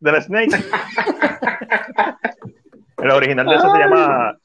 ¿Del 0.00 0.22
Snake? 0.22 0.56
El 3.02 3.10
original 3.10 3.46
de 3.46 3.54
eso 3.56 3.72
se 3.72 3.78
llama 3.78 4.38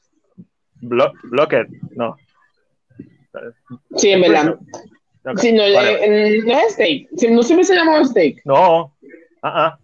Blo 0.80 1.12
Blockhead, 1.24 1.66
no. 1.94 2.16
Sí, 3.96 4.10
en 4.10 4.20
verdad. 4.22 4.56
Sí, 5.36 5.52
no, 5.52 5.62
eh, 5.62 6.42
no 6.44 6.58
es 6.58 6.74
Snake. 6.74 7.08
No 7.30 7.42
siempre 7.42 7.64
se 7.64 7.76
llama 7.76 8.04
Snake. 8.04 8.40
No. 8.44 8.92
Ah, 9.42 9.78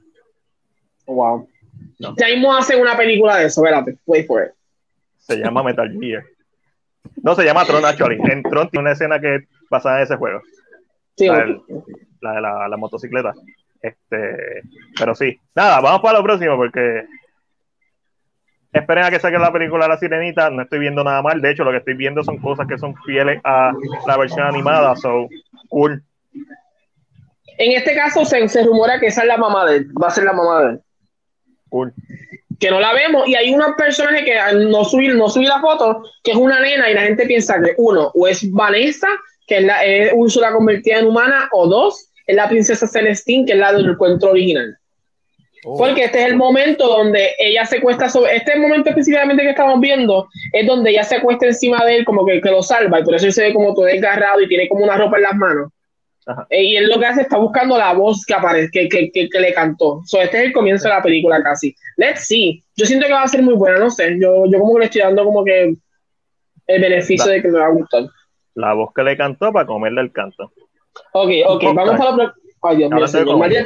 uh 1.06 1.12
Wow. 1.12 1.48
Ya 1.98 2.26
mismo 2.28 2.54
hacen 2.54 2.80
una 2.80 2.96
película 2.96 3.36
de 3.36 3.46
eso, 3.46 3.62
espérate. 3.62 3.98
Wait 4.06 4.26
for 4.26 4.44
it. 4.44 4.52
Se 5.26 5.38
llama 5.38 5.62
Metal 5.62 5.90
Gear. 5.98 6.22
No, 7.22 7.34
se 7.34 7.44
llama 7.44 7.64
Tron 7.64 7.84
actually. 7.84 8.18
En 8.30 8.42
Tron 8.42 8.68
tiene 8.68 8.82
una 8.82 8.92
escena 8.92 9.18
que 9.18 9.48
pasa 9.70 9.96
en 9.96 10.02
ese 10.02 10.16
juego. 10.16 10.42
Sí, 11.16 11.26
la, 11.26 12.32
de 12.32 12.40
la, 12.40 12.76
motocicleta. 12.76 13.32
Este, 13.80 14.62
pero 14.98 15.14
sí. 15.14 15.38
Nada, 15.54 15.80
vamos 15.80 16.02
para 16.02 16.18
lo 16.18 16.24
próximo 16.24 16.56
porque 16.56 17.06
esperen 18.72 19.04
a 19.04 19.10
que 19.10 19.20
saquen 19.20 19.40
la 19.40 19.52
película 19.52 19.88
La 19.88 19.96
Sirenita. 19.96 20.50
No 20.50 20.62
estoy 20.62 20.78
viendo 20.80 21.02
nada 21.02 21.22
mal. 21.22 21.40
De 21.40 21.50
hecho, 21.50 21.64
lo 21.64 21.70
que 21.70 21.78
estoy 21.78 21.94
viendo 21.94 22.22
son 22.22 22.38
cosas 22.38 22.66
que 22.66 22.76
son 22.76 22.94
fieles 23.06 23.40
a 23.44 23.72
la 24.06 24.16
versión 24.18 24.46
animada. 24.46 24.94
So, 24.96 25.28
cool. 25.68 26.02
En 27.56 27.72
este 27.72 27.94
caso 27.94 28.26
se, 28.26 28.46
se 28.48 28.64
rumora 28.64 29.00
que 29.00 29.06
esa 29.06 29.22
es 29.22 29.28
la 29.28 29.38
mamá 29.38 29.64
de 29.64 29.76
él. 29.76 29.88
Va 30.00 30.08
a 30.08 30.10
ser 30.10 30.24
la 30.24 30.32
mamá 30.34 30.60
de 30.60 30.70
él. 30.72 30.80
Cool 31.70 31.94
que 32.64 32.70
no 32.70 32.80
la 32.80 32.94
vemos 32.94 33.28
y 33.28 33.34
hay 33.34 33.52
un 33.52 33.62
personaje 33.76 34.24
que 34.24 34.34
no 34.54 34.86
subí, 34.86 35.08
no 35.08 35.28
subí 35.28 35.44
la 35.44 35.60
foto, 35.60 36.02
que 36.22 36.30
es 36.30 36.36
una 36.38 36.60
nena 36.60 36.88
y 36.88 36.94
la 36.94 37.02
gente 37.02 37.26
piensa 37.26 37.60
que 37.60 37.74
uno, 37.76 38.10
o 38.14 38.26
es 38.26 38.50
Vanessa, 38.50 39.08
que 39.46 39.58
es, 39.58 39.64
la, 39.64 39.84
es 39.84 40.12
Úrsula 40.14 40.50
convertida 40.50 41.00
en 41.00 41.08
humana, 41.08 41.50
o 41.52 41.66
dos, 41.66 42.08
es 42.26 42.34
la 42.34 42.48
princesa 42.48 42.86
Celestine, 42.86 43.44
que 43.44 43.52
es 43.52 43.58
la 43.58 43.74
del 43.74 43.90
encuentro 43.90 44.30
original. 44.30 44.78
Oh. 45.66 45.76
Porque 45.76 46.04
este 46.04 46.22
es 46.22 46.26
el 46.28 46.36
momento 46.36 46.88
donde 46.88 47.34
ella 47.38 47.66
se 47.66 47.82
cuesta 47.82 48.08
sobre, 48.08 48.34
este 48.34 48.58
momento 48.58 48.88
específicamente 48.88 49.42
que 49.42 49.50
estamos 49.50 49.78
viendo, 49.78 50.26
es 50.54 50.66
donde 50.66 50.88
ella 50.88 51.04
se 51.04 51.20
cuesta 51.20 51.44
encima 51.44 51.84
de 51.84 51.96
él 51.96 52.04
como 52.06 52.24
que, 52.24 52.40
que 52.40 52.50
lo 52.50 52.62
salva 52.62 53.00
y 53.00 53.04
por 53.04 53.14
eso 53.14 53.26
él 53.26 53.34
se 53.34 53.42
ve 53.42 53.52
como 53.52 53.74
todo 53.74 53.84
desgarrado 53.84 54.40
y 54.40 54.48
tiene 54.48 54.68
como 54.68 54.84
una 54.84 54.96
ropa 54.96 55.18
en 55.18 55.22
las 55.22 55.34
manos. 55.34 55.70
Eh, 56.48 56.64
y 56.64 56.76
él 56.76 56.88
lo 56.88 56.98
que 56.98 57.06
hace 57.06 57.22
está 57.22 57.36
buscando 57.36 57.76
la 57.76 57.92
voz 57.92 58.24
que 58.24 58.34
aparece, 58.34 58.70
que, 58.70 58.88
que, 58.88 59.28
que, 59.28 59.40
le 59.40 59.52
cantó. 59.52 60.00
So, 60.06 60.20
este 60.20 60.38
es 60.38 60.44
el 60.46 60.52
comienzo 60.52 60.88
de 60.88 60.94
la 60.94 61.02
película 61.02 61.42
casi. 61.42 61.74
Let's 61.96 62.26
see. 62.26 62.62
Yo 62.76 62.86
siento 62.86 63.06
que 63.06 63.12
va 63.12 63.22
a 63.22 63.28
ser 63.28 63.42
muy 63.42 63.54
buena, 63.54 63.78
no 63.78 63.90
sé. 63.90 64.18
Yo, 64.18 64.46
yo 64.46 64.58
como 64.58 64.74
que 64.74 64.80
le 64.80 64.84
estoy 64.86 65.02
dando 65.02 65.24
como 65.24 65.44
que 65.44 65.74
el 66.66 66.80
beneficio 66.80 67.30
de 67.30 67.42
que 67.42 67.48
me 67.48 67.58
va 67.58 67.66
a 67.66 67.72
gustar. 67.72 68.04
La 68.54 68.72
voz 68.72 68.90
que 68.94 69.02
le 69.02 69.16
cantó 69.16 69.52
para 69.52 69.66
comerle 69.66 70.00
el 70.00 70.12
canto. 70.12 70.50
Ok, 71.12 71.30
ok, 71.46 71.64
vamos 71.74 72.00
a 72.00 72.16
la 72.16 72.34
Ay, 72.66 72.78
Dios 72.78 72.90
mío, 72.90 73.06
señor. 73.06 73.38
María... 73.38 73.62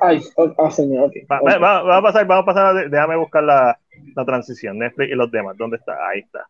Ay, 0.00 0.20
oh, 0.34 0.68
señor, 0.68 1.04
okay. 1.04 1.22
Va, 1.26 1.40
va, 1.40 1.82
va, 1.82 1.96
a 1.98 2.02
pasar, 2.02 2.26
vamos 2.26 2.42
a 2.42 2.46
pasar, 2.46 2.90
déjame 2.90 3.16
buscar 3.16 3.44
la, 3.44 3.78
la 4.16 4.24
transición, 4.24 4.76
Netflix 4.76 5.12
y 5.12 5.14
los 5.14 5.30
demás. 5.30 5.56
¿Dónde 5.56 5.76
está? 5.76 5.96
Ahí 6.08 6.20
está. 6.20 6.48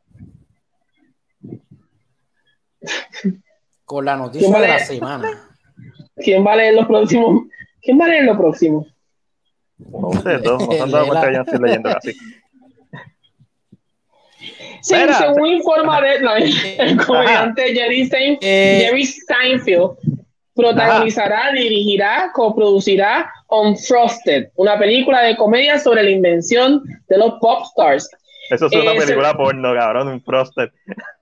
con 3.85 4.05
la 4.05 4.17
noticia 4.17 4.61
de 4.61 4.69
la 4.69 4.79
semana. 4.79 5.49
¿Quién 6.17 6.47
va 6.47 6.53
a 6.53 6.57
leer 6.57 6.75
los 6.75 6.87
próximos? 6.87 7.45
¿Quién 7.83 8.01
va 8.01 8.07
a 8.07 8.09
leer 8.09 8.25
los 8.25 8.37
próximos? 8.37 8.87
No 9.79 10.13
sé, 10.23 10.39
no, 10.39 10.59
no 10.59 10.73
se 10.73 10.81
han 10.81 10.91
dado 10.91 11.07
cuenta 11.07 11.29
que 11.29 11.35
yo 11.35 11.43
estoy 11.43 11.59
leyendo 11.61 11.89
así. 11.91 12.13
Sí, 14.83 14.95
según 15.19 15.47
informa 15.47 16.01
Deadline, 16.01 16.53
el 16.79 16.97
comediante 17.05 17.75
Jerry, 17.75 18.07
Stein, 18.07 18.39
eh, 18.43 18.83
Jerry 18.85 19.07
Steinfeld 19.07 19.97
protagonizará, 20.55 21.53
dirigirá, 21.53 22.31
coproducirá 22.35 23.33
Unfrosted, 23.49 24.51
una 24.57 24.79
película 24.79 25.23
de 25.23 25.37
comedia 25.37 25.79
sobre 25.79 26.03
la 26.03 26.11
invención 26.11 26.83
de 27.09 27.19
los 27.19 27.35
pop 27.41 27.63
stars. 27.65 28.11
Eso 28.51 28.67
es 28.67 28.73
una 28.73 28.93
película 28.93 29.35
porno, 29.35 29.75
cabrón, 29.75 30.23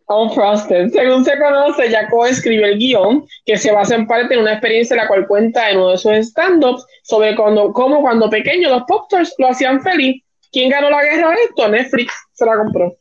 Unfrosted. 0.09 0.91
Frosted. 0.91 1.01
Según 1.01 1.25
se 1.25 1.39
conoce, 1.39 1.91
Jaco 1.91 2.27
escribió 2.27 2.67
el 2.67 2.79
guion 2.79 3.27
que 3.45 3.57
se 3.57 3.73
basa 3.73 3.95
en 3.95 4.07
parte 4.07 4.35
en 4.35 4.41
una 4.41 4.53
experiencia 4.53 4.97
la 4.97 5.09
cual 5.09 5.27
cuenta 5.27 5.71
en 5.71 5.79
uno 5.79 5.91
de 5.91 5.99
sus 5.99 6.13
stand-ups 6.13 6.85
sobre 7.03 7.35
cuando, 7.37 7.73
cómo 7.73 8.01
cuando 8.03 8.29
pequeños 8.29 8.71
los 8.71 8.83
popstars 8.85 9.35
lo 9.39 9.49
hacían 9.49 9.83
feliz. 9.83 10.23
¿Quién 10.51 10.71
ganó 10.71 10.91
la 10.91 11.03
guerra 11.03 11.31
de 11.31 11.37
esto? 11.49 11.69
Netflix 11.69 12.13
se 12.33 12.45
la 12.45 12.57
compró. 12.59 12.97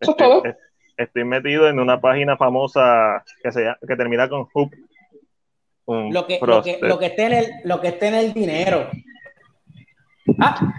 Eso 0.00 0.10
es 0.10 0.16
todo. 0.16 0.42
Estoy 0.96 1.24
metido 1.24 1.68
en 1.68 1.78
una 1.78 2.00
página 2.00 2.36
famosa 2.36 3.24
que, 3.42 3.52
se, 3.52 3.64
que 3.86 3.96
termina 3.96 4.28
con 4.28 4.48
Hoop. 4.52 4.72
Lo 5.86 6.26
que, 6.26 6.38
lo, 6.42 6.62
que, 6.62 6.78
lo, 6.82 6.98
que 6.98 7.06
esté 7.06 7.26
en 7.26 7.32
el, 7.32 7.46
lo 7.64 7.80
que 7.80 7.88
esté 7.88 8.08
en 8.08 8.14
el 8.14 8.32
dinero. 8.34 8.90
Ah, 10.38 10.74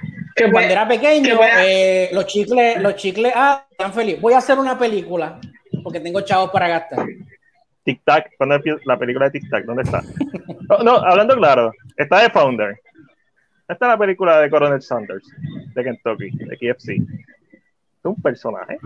que 0.45 0.51
cuando 0.51 0.71
era 0.71 0.87
pequeño, 0.87 1.39
eh, 1.61 2.09
los 2.13 2.25
chicles, 2.25 2.81
los 2.81 2.95
chicles, 2.95 3.31
ah, 3.35 3.65
están 3.69 3.93
felices. 3.93 4.21
Voy 4.21 4.33
a 4.33 4.37
hacer 4.39 4.57
una 4.57 4.77
película 4.77 5.39
porque 5.83 5.99
tengo 5.99 6.21
chavos 6.21 6.49
para 6.51 6.67
gastar. 6.67 7.05
Tic 7.83 8.01
Tac, 8.03 8.31
¿cuándo 8.37 8.55
empieza 8.55 8.79
la 8.85 8.97
película 8.97 9.29
de 9.29 9.39
Tic 9.39 9.49
Tac? 9.49 9.65
¿Dónde 9.65 9.83
está? 9.83 10.01
No, 10.69 10.77
no, 10.79 10.95
hablando 10.97 11.35
claro, 11.35 11.71
está 11.97 12.21
de 12.21 12.29
Founder. 12.29 12.79
Esta 13.67 13.85
es 13.85 13.89
la 13.91 13.97
película 13.97 14.39
de 14.41 14.49
Coronel 14.49 14.81
Sanders, 14.81 15.23
de 15.75 15.83
Kentucky, 15.83 16.29
de 16.31 16.57
KFC. 16.57 16.93
Es 16.93 18.05
un 18.05 18.21
personaje. 18.21 18.77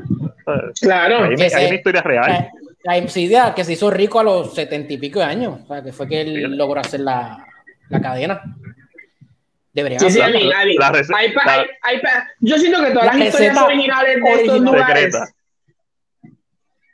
Claro. 0.81 1.23
Hay, 1.23 1.33
una- 1.35 1.45
Ese- 1.45 1.65
una 1.67 1.75
historia 1.75 2.01
real. 2.01 2.49
La 2.83 2.97
Insidia 2.97 3.53
que 3.55 3.63
se 3.63 3.73
hizo 3.73 3.89
rico 3.89 4.19
a 4.19 4.23
los 4.23 4.53
setenta 4.53 4.91
y 4.91 4.97
pico 4.97 5.19
de 5.19 5.25
años, 5.25 5.59
o 5.63 5.67
sea, 5.67 5.81
que 5.81 5.93
fue 5.93 6.07
que 6.07 6.21
él 6.21 6.57
logró 6.57 6.81
hacer 6.81 6.99
la, 6.99 7.45
la 7.89 8.01
cadena. 8.01 8.41
Debería 9.73 9.99
Sí, 9.99 10.11
sí, 10.11 10.19
la 10.19 10.27
Hay 10.27 10.77
pa- 11.33 11.43
hay- 11.45 11.65
hay 11.81 11.99
pa- 11.99 12.29
yo 12.39 12.57
siento 12.57 12.79
que 12.83 12.91
todas 12.91 13.07
La 13.07 13.13
las 13.15 13.27
historias 13.27 13.57
originales 13.57 14.23
de 14.23 14.31
estos 14.33 14.61
lugares. 14.61 15.03
Secreta. 15.13 15.25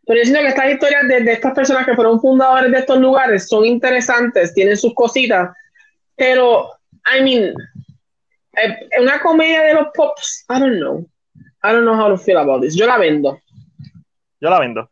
Pero 0.08 0.20
yo 0.20 0.24
siento 0.24 0.42
que 0.42 0.48
estas 0.48 0.72
historias 0.72 1.08
de, 1.08 1.24
de 1.24 1.32
estas 1.34 1.54
personas 1.54 1.86
que 1.86 1.94
fueron 1.96 2.20
fundadores 2.20 2.72
de 2.72 2.80
estos 2.80 2.98
lugares 3.00 3.48
son 3.48 3.66
interesantes, 3.66 4.54
tienen 4.54 4.76
sus 4.78 4.94
cositas, 4.96 5.52
pero, 6.16 6.70
I 7.06 7.22
mean, 7.22 7.54
eh, 8.54 8.90
una 9.00 9.20
comedia 9.20 9.62
de 9.62 9.74
los 9.76 9.88
pops, 9.94 10.46
I 10.50 10.60
don't 10.60 10.78
know. 10.78 11.06
I 11.64 11.74
don't 11.74 11.84
know 11.84 11.96
how 11.96 12.08
to 12.10 12.18
feel 12.18 12.38
about 12.38 12.62
this. 12.62 12.76
Yo 12.76 12.88
la 12.88 12.98
vendo. 12.98 13.40
Yo 14.42 14.50
la 14.50 14.60
vendo. 14.60 14.90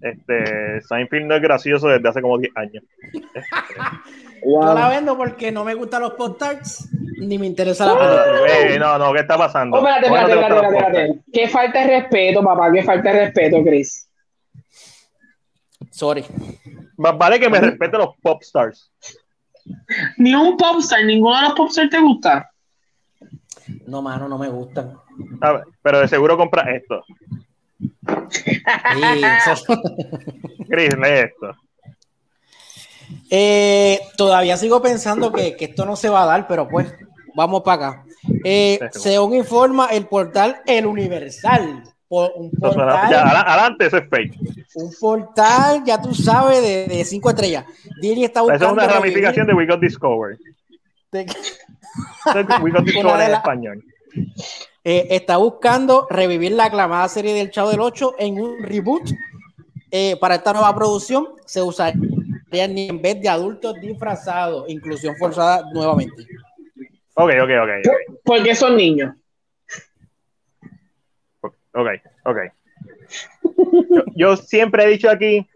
Este, 0.00 0.80
Seinfeld 0.82 1.26
no 1.26 1.34
es 1.34 1.42
gracioso 1.42 1.88
desde 1.88 2.08
hace 2.08 2.22
como 2.22 2.38
10 2.38 2.56
años. 2.56 2.84
Yo 4.44 4.74
la 4.74 4.88
vendo 4.88 5.16
porque 5.16 5.50
no 5.52 5.64
me 5.64 5.74
gustan 5.74 6.02
los 6.02 6.12
pop 6.14 6.38
tarts 6.38 6.88
ni 7.18 7.38
me 7.38 7.46
interesa 7.46 7.86
la 7.86 7.98
película. 7.98 8.74
Eh, 8.74 8.78
no, 8.78 8.98
no, 8.98 9.12
¿qué 9.12 9.20
está 9.20 9.36
pasando? 9.36 9.76
Oh, 9.76 9.80
espérate, 9.80 10.08
¿Cómo 10.08 10.16
no 10.16 10.28
espérate, 10.28 10.44
espérate, 10.56 10.76
espérate, 10.76 11.00
espérate. 11.02 11.30
Qué 11.32 11.48
falta 11.48 11.80
de 11.80 11.86
respeto, 12.00 12.42
papá, 12.42 12.72
qué 12.72 12.82
falta 12.82 13.12
de 13.12 13.18
respeto, 13.26 13.64
Chris. 13.64 14.08
Sorry. 15.90 16.24
Más 16.96 17.16
vale 17.18 17.40
que 17.40 17.48
me 17.48 17.60
respete 17.60 17.96
los 17.98 18.16
pop 18.22 18.42
stars. 18.42 18.90
Ni 20.16 20.34
un 20.34 20.56
popstar, 20.56 21.04
ninguno 21.04 21.36
de 21.36 21.42
los 21.48 21.52
popstars 21.54 21.90
te 21.90 21.98
gusta. 22.00 22.50
No, 23.86 24.00
mano, 24.02 24.28
no 24.28 24.38
me 24.38 24.48
gustan. 24.48 24.94
A 25.40 25.52
ver, 25.52 25.64
Pero 25.82 26.00
de 26.00 26.08
seguro 26.08 26.36
compra 26.36 26.74
esto. 26.74 27.04
Sí, 28.30 28.62
eso- 29.52 29.82
Chris, 30.68 30.96
lee 30.96 31.08
esto. 31.24 31.54
Eh, 33.30 34.00
todavía 34.16 34.56
sigo 34.56 34.80
pensando 34.82 35.32
que, 35.32 35.56
que 35.56 35.66
esto 35.66 35.84
no 35.84 35.96
se 35.96 36.08
va 36.08 36.22
a 36.22 36.26
dar, 36.26 36.46
pero 36.46 36.68
pues 36.68 36.92
vamos 37.34 37.62
para 37.62 37.88
acá. 37.90 38.04
Eh, 38.44 38.78
según 38.92 39.34
informa 39.34 39.86
el 39.86 40.06
portal 40.06 40.60
El 40.66 40.86
Universal, 40.86 41.82
por 42.08 42.32
un 42.36 42.50
portal, 42.50 43.10
ya, 43.10 43.22
adelante, 43.40 43.86
eso 43.86 43.98
es 43.98 44.08
fake. 44.08 44.34
un 44.74 44.92
portal, 44.98 45.82
ya 45.84 46.00
tú 46.00 46.14
sabes, 46.14 46.62
de, 46.62 46.86
de 46.86 47.04
cinco 47.04 47.30
estrellas. 47.30 47.64
Disney 48.00 48.24
está 48.24 48.40
Esa 48.40 48.54
es 48.54 48.60
buscando 48.60 48.82
una 48.82 48.92
ramificación 48.92 49.46
de 49.46 49.54
We 49.54 49.66
Got 49.66 49.80
de- 51.12 51.26
We 52.62 52.70
de 53.18 53.24
en 53.24 53.30
la- 53.32 53.36
español. 53.38 53.84
eh, 54.84 55.06
está 55.10 55.36
buscando 55.36 56.06
revivir 56.10 56.52
la 56.52 56.64
aclamada 56.66 57.08
serie 57.08 57.34
del 57.34 57.50
Chavo 57.50 57.70
del 57.70 57.80
8 57.80 58.14
en 58.18 58.40
un 58.40 58.62
reboot. 58.62 59.10
Eh, 59.90 60.16
para 60.20 60.34
esta 60.34 60.52
nueva 60.52 60.74
producción 60.74 61.28
se 61.46 61.62
usaría 61.62 61.98
ni 62.50 62.88
en 62.88 63.02
vez 63.02 63.20
de 63.20 63.28
adultos 63.28 63.74
disfrazados, 63.80 64.68
inclusión 64.68 65.16
forzada 65.16 65.64
nuevamente. 65.72 66.26
Ok, 67.14 67.32
ok, 67.42 67.50
ok. 67.62 67.70
ok. 67.86 68.18
Porque 68.24 68.54
son 68.54 68.76
niños. 68.76 69.14
Ok, 71.40 71.88
ok. 72.24 72.38
Yo, 73.90 74.04
yo 74.14 74.36
siempre 74.36 74.84
he 74.84 74.88
dicho 74.88 75.10
aquí 75.10 75.46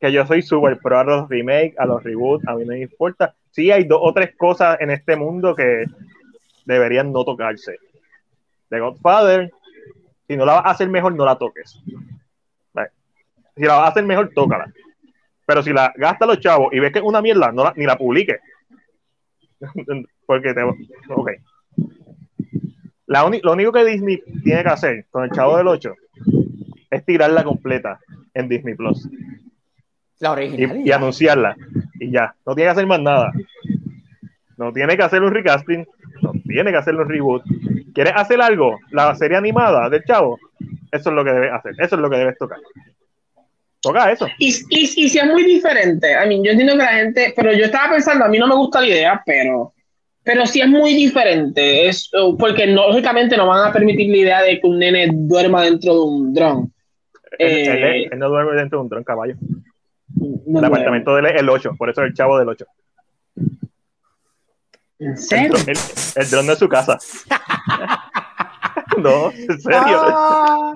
que 0.00 0.10
yo 0.10 0.26
soy 0.26 0.42
súper 0.42 0.78
pro 0.78 0.98
a 0.98 1.04
los 1.04 1.28
remakes, 1.28 1.78
a 1.78 1.86
los 1.86 2.02
reboots, 2.02 2.46
a 2.48 2.54
mí 2.54 2.64
no 2.64 2.72
me 2.72 2.80
importa. 2.80 3.34
Sí 3.52 3.70
hay 3.70 3.84
dos 3.84 4.00
o 4.02 4.12
tres 4.12 4.34
cosas 4.36 4.80
en 4.80 4.90
este 4.90 5.14
mundo 5.14 5.54
que 5.54 5.84
deberían 6.64 7.12
no 7.12 7.24
tocarse. 7.24 7.76
The 8.68 8.80
Godfather, 8.80 9.50
si 10.26 10.36
no 10.36 10.44
la 10.44 10.54
vas 10.54 10.66
a 10.66 10.70
hacer 10.70 10.88
mejor, 10.88 11.14
no 11.14 11.24
la 11.24 11.38
toques. 11.38 11.80
Vale. 12.72 12.90
Si 13.54 13.62
la 13.62 13.76
vas 13.76 13.86
a 13.86 13.90
hacer 13.90 14.04
mejor, 14.04 14.30
tócala. 14.34 14.72
Pero 15.46 15.62
si 15.62 15.72
la 15.72 15.92
gastas 15.96 16.28
los 16.28 16.40
chavos 16.40 16.72
y 16.72 16.78
ves 16.80 16.92
que 16.92 16.98
es 17.00 17.04
una 17.04 17.20
mierda, 17.22 17.50
no 17.52 17.64
la- 17.64 17.74
ni 17.76 17.84
la 17.86 17.96
publiques. 17.96 18.40
Porque 20.26 20.54
te... 20.54 20.62
Ok. 20.62 21.30
La 23.06 23.24
uni- 23.24 23.40
lo 23.42 23.52
único 23.52 23.72
que 23.72 23.84
Disney 23.84 24.22
tiene 24.42 24.62
que 24.62 24.68
hacer 24.68 25.06
con 25.10 25.24
el 25.24 25.30
Chavo 25.30 25.56
del 25.56 25.68
8 25.68 25.94
es 26.90 27.04
tirarla 27.04 27.44
completa 27.44 27.98
en 28.34 28.48
Disney 28.48 28.74
Plus 28.74 29.08
La 30.20 30.30
y, 30.30 30.32
original. 30.32 30.80
y 30.86 30.92
anunciarla. 30.92 31.56
Y 32.00 32.10
ya, 32.10 32.34
no 32.46 32.54
tiene 32.54 32.68
que 32.68 32.72
hacer 32.72 32.86
más 32.86 33.00
nada. 33.00 33.32
No 34.56 34.72
tiene 34.72 34.96
que 34.96 35.02
hacer 35.02 35.22
un 35.22 35.32
recasting, 35.34 35.84
no 36.22 36.32
tiene 36.44 36.70
que 36.70 36.76
hacer 36.76 36.94
un 36.94 37.08
reboot. 37.08 37.42
¿Quieres 37.92 38.14
hacer 38.16 38.40
algo? 38.40 38.78
La 38.90 39.14
serie 39.14 39.36
animada 39.36 39.90
del 39.90 40.04
Chavo, 40.04 40.38
eso 40.90 41.10
es 41.10 41.14
lo 41.16 41.24
que 41.24 41.32
debes 41.32 41.52
hacer, 41.52 41.74
eso 41.78 41.96
es 41.96 42.00
lo 42.00 42.08
que 42.08 42.16
debes 42.16 42.38
tocar. 42.38 42.58
Toca 43.82 44.12
eso. 44.12 44.28
Y, 44.38 44.48
y, 44.70 44.82
y 45.04 45.08
si 45.08 45.18
es 45.18 45.26
muy 45.26 45.42
diferente, 45.44 46.12
I 46.12 46.28
mean, 46.28 46.42
yo 46.44 46.52
entiendo 46.52 46.74
que 46.74 46.78
la 46.78 46.86
gente, 46.88 47.32
pero 47.36 47.52
yo 47.52 47.64
estaba 47.64 47.90
pensando, 47.94 48.24
a 48.24 48.28
mí 48.28 48.38
no 48.38 48.46
me 48.46 48.54
gusta 48.54 48.80
la 48.80 48.86
idea, 48.86 49.22
pero, 49.26 49.74
pero 50.22 50.46
si 50.46 50.60
es 50.60 50.68
muy 50.68 50.94
diferente, 50.94 51.88
es 51.88 52.08
uh, 52.14 52.36
porque 52.38 52.66
no, 52.68 52.88
lógicamente 52.88 53.36
no 53.36 53.48
van 53.48 53.68
a 53.68 53.72
permitir 53.72 54.08
la 54.10 54.16
idea 54.18 54.42
de 54.42 54.60
que 54.60 54.66
un 54.68 54.78
nene 54.78 55.08
duerma 55.12 55.62
dentro 55.64 55.94
de 55.94 56.00
un 56.00 56.32
dron. 56.32 56.72
Él, 57.38 57.48
Eh, 57.50 57.96
él- 58.04 58.08
él 58.12 58.18
no 58.20 58.28
duerme 58.28 58.52
dentro 58.54 58.78
de 58.78 58.82
un 58.84 58.88
dron 58.88 59.02
caballo. 59.04 59.34
No 60.46 60.60
El 60.60 60.64
apartamento 60.64 61.14
de 61.14 61.20
él 61.20 61.26
es 61.34 61.40
el 61.40 61.48
8, 61.48 61.74
por 61.76 61.90
eso 61.90 62.02
es 62.02 62.08
el 62.08 62.14
Chavo 62.14 62.38
del 62.38 62.48
8. 62.50 62.64
¿En 65.00 65.16
serio? 65.16 65.54
el- 65.66 65.76
el 66.22 66.30
dron 66.30 66.46
de 66.46 66.54
su 66.56 66.68
casa. 66.68 66.98
no, 68.98 69.32
en 69.32 69.60
serio. 69.60 70.00
Ah, 70.04 70.72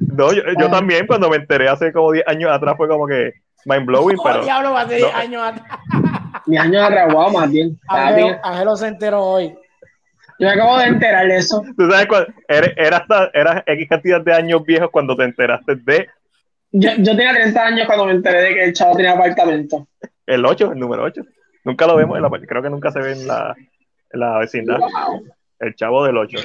No, 0.00 0.32
yo, 0.32 0.42
yo 0.58 0.70
también 0.70 1.06
cuando 1.06 1.28
me 1.28 1.36
enteré 1.36 1.68
hace 1.68 1.92
como 1.92 2.12
10 2.12 2.26
años 2.28 2.50
atrás 2.50 2.74
fue 2.76 2.88
como 2.88 3.06
que 3.06 3.32
mind 3.64 3.86
blowing, 3.86 4.16
oh, 4.20 4.22
pero 4.24 4.42
diablo, 4.42 4.76
hace 4.76 4.96
10 4.96 5.12
no. 5.12 5.18
años 5.18 5.42
atrás. 5.42 5.80
Mi 6.46 6.56
año 6.56 6.82
arraguado 6.82 7.32
más 7.32 7.50
bien. 7.50 7.78
Ángelo, 7.88 8.76
se 8.76 8.88
enteró 8.88 9.22
hoy. 9.22 9.54
Yo 10.38 10.48
me 10.48 10.52
acabo 10.52 10.78
de 10.78 10.84
enterar 10.86 11.26
de 11.26 11.36
eso. 11.36 11.62
tú 11.76 11.90
sabes 11.90 12.06
cuál, 12.06 12.34
era, 12.46 12.70
era 12.76 12.96
hasta 12.98 13.30
era 13.32 13.64
X 13.66 13.88
cantidad 13.88 14.20
de 14.20 14.34
años 14.34 14.62
viejos 14.64 14.90
cuando 14.90 15.16
te 15.16 15.24
enteraste 15.24 15.76
de 15.76 16.08
Yo, 16.72 16.90
yo 16.98 17.16
tenía 17.16 17.32
30 17.32 17.64
años 17.64 17.86
cuando 17.86 18.04
me 18.04 18.12
enteré 18.12 18.42
de 18.42 18.54
que 18.54 18.64
el 18.64 18.72
chavo 18.74 18.96
tenía 18.96 19.12
apartamento. 19.12 19.88
el 20.26 20.44
8, 20.44 20.72
el 20.72 20.78
número 20.78 21.04
8. 21.04 21.22
Nunca 21.64 21.86
lo 21.86 21.96
vemos 21.96 22.16
en 22.16 22.22
la 22.22 22.30
creo 22.30 22.62
que 22.62 22.70
nunca 22.70 22.90
se 22.90 23.00
ve 23.00 23.12
en 23.12 23.26
la, 23.26 23.56
en 24.12 24.20
la 24.20 24.38
vecindad. 24.38 24.78
Wow. 24.78 25.24
El 25.58 25.74
chavo 25.74 26.04
del 26.04 26.18
8. 26.18 26.38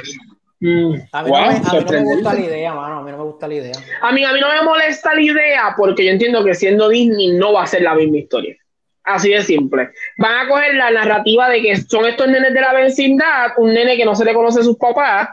Mm, 0.61 0.93
A 1.11 1.23
mí, 1.23 1.29
wow, 1.31 1.39
no, 1.41 1.47
me, 1.47 1.47
a 1.47 1.51
mí 1.51 1.57
no 1.57 1.63
me 1.63 1.69
sorprendente. 1.79 2.13
gusta 2.15 2.33
la 2.35 2.39
idea, 2.39 2.73
mano. 2.73 2.99
A 2.99 3.03
mí 3.03 3.11
no 3.11 3.17
me 3.17 3.23
gusta 3.23 3.47
la 3.47 3.53
idea. 3.55 3.73
A 4.01 4.11
mí, 4.11 4.23
a 4.23 4.31
mí 4.31 4.39
no 4.39 4.47
me 4.49 4.61
molesta 4.61 5.13
la 5.15 5.21
idea 5.21 5.73
porque 5.75 6.05
yo 6.05 6.11
entiendo 6.11 6.43
que 6.45 6.53
siendo 6.53 6.88
Disney 6.88 7.31
no 7.33 7.53
va 7.53 7.63
a 7.63 7.67
ser 7.67 7.81
la 7.81 7.95
misma 7.95 8.17
historia. 8.17 8.55
Así 9.03 9.31
de 9.31 9.41
simple. 9.41 9.89
Van 10.19 10.45
a 10.45 10.47
coger 10.47 10.75
la 10.75 10.91
narrativa 10.91 11.49
de 11.49 11.61
que 11.63 11.75
son 11.77 12.05
estos 12.05 12.27
nenes 12.27 12.53
de 12.53 12.61
la 12.61 12.73
vecindad, 12.73 13.47
un 13.57 13.73
nene 13.73 13.97
que 13.97 14.05
no 14.05 14.13
se 14.15 14.23
le 14.23 14.33
conoce 14.35 14.59
a 14.59 14.63
sus 14.63 14.77
papás, 14.77 15.29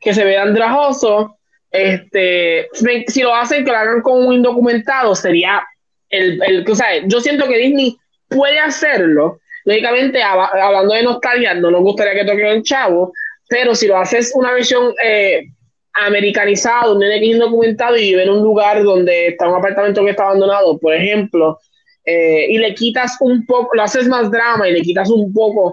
que 0.00 0.12
se 0.12 0.24
ve 0.24 0.36
andrajoso. 0.36 1.36
Este, 1.70 2.68
si 3.06 3.22
lo 3.22 3.32
hacen, 3.32 3.64
que 3.64 3.70
lo 3.70 3.76
hagan 3.76 4.02
con 4.02 4.26
un 4.26 4.34
indocumentado, 4.34 5.14
sería 5.14 5.62
el, 6.08 6.42
el 6.42 6.68
o 6.68 6.74
sea, 6.74 6.88
yo 7.06 7.20
siento 7.20 7.46
que 7.46 7.58
Disney 7.58 7.96
puede 8.28 8.58
hacerlo. 8.58 9.38
Lógicamente, 9.64 10.20
hab- 10.20 10.50
hablando 10.60 10.92
de 10.94 11.04
nostalgia, 11.04 11.54
no 11.54 11.70
nos 11.70 11.82
gustaría 11.82 12.14
que 12.14 12.24
toquen 12.28 12.46
el 12.46 12.62
chavo, 12.64 13.12
pero 13.50 13.74
si 13.74 13.88
lo 13.88 13.96
haces 13.96 14.30
una 14.36 14.52
versión 14.52 14.94
eh, 15.04 15.48
americanizado, 15.92 16.92
un 16.92 17.00
nene 17.00 17.18
que 17.18 17.30
es 17.30 17.34
indocumentado 17.34 17.96
y 17.96 18.10
vive 18.10 18.22
en 18.22 18.30
un 18.30 18.44
lugar 18.44 18.84
donde 18.84 19.26
está 19.26 19.48
un 19.48 19.56
apartamento 19.56 20.04
que 20.04 20.10
está 20.10 20.22
abandonado, 20.22 20.78
por 20.78 20.94
ejemplo, 20.94 21.58
eh, 22.04 22.46
y 22.48 22.58
le 22.58 22.72
quitas 22.76 23.16
un 23.20 23.44
poco, 23.44 23.74
lo 23.74 23.82
haces 23.82 24.06
más 24.06 24.30
drama 24.30 24.68
y 24.68 24.72
le 24.72 24.82
quitas 24.82 25.10
un 25.10 25.32
poco 25.32 25.72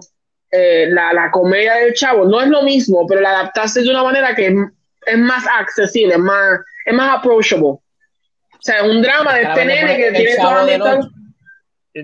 eh, 0.51 0.87
la, 0.89 1.13
la 1.13 1.29
comedia 1.29 1.75
del 1.75 1.93
chavo, 1.93 2.25
no 2.25 2.41
es 2.41 2.47
lo 2.47 2.63
mismo, 2.63 3.05
pero 3.07 3.21
la 3.21 3.29
adaptaste 3.29 3.83
de 3.83 3.89
una 3.91 4.03
manera 4.03 4.33
que 4.33 4.47
es, 4.47 4.53
es 5.05 5.17
más 5.19 5.45
accesible, 5.59 6.15
es 6.15 6.19
más, 6.19 6.59
es 6.83 6.93
más 6.95 7.19
approachable. 7.19 7.67
O 7.67 7.81
sea, 8.59 8.83
un 8.85 9.03
drama 9.03 9.35
de 9.35 9.43
este 9.43 9.65
nene 9.65 9.97
que 9.97 10.11
tiene 10.13 10.35
toda 10.35 10.65
Ocho. 10.65 11.09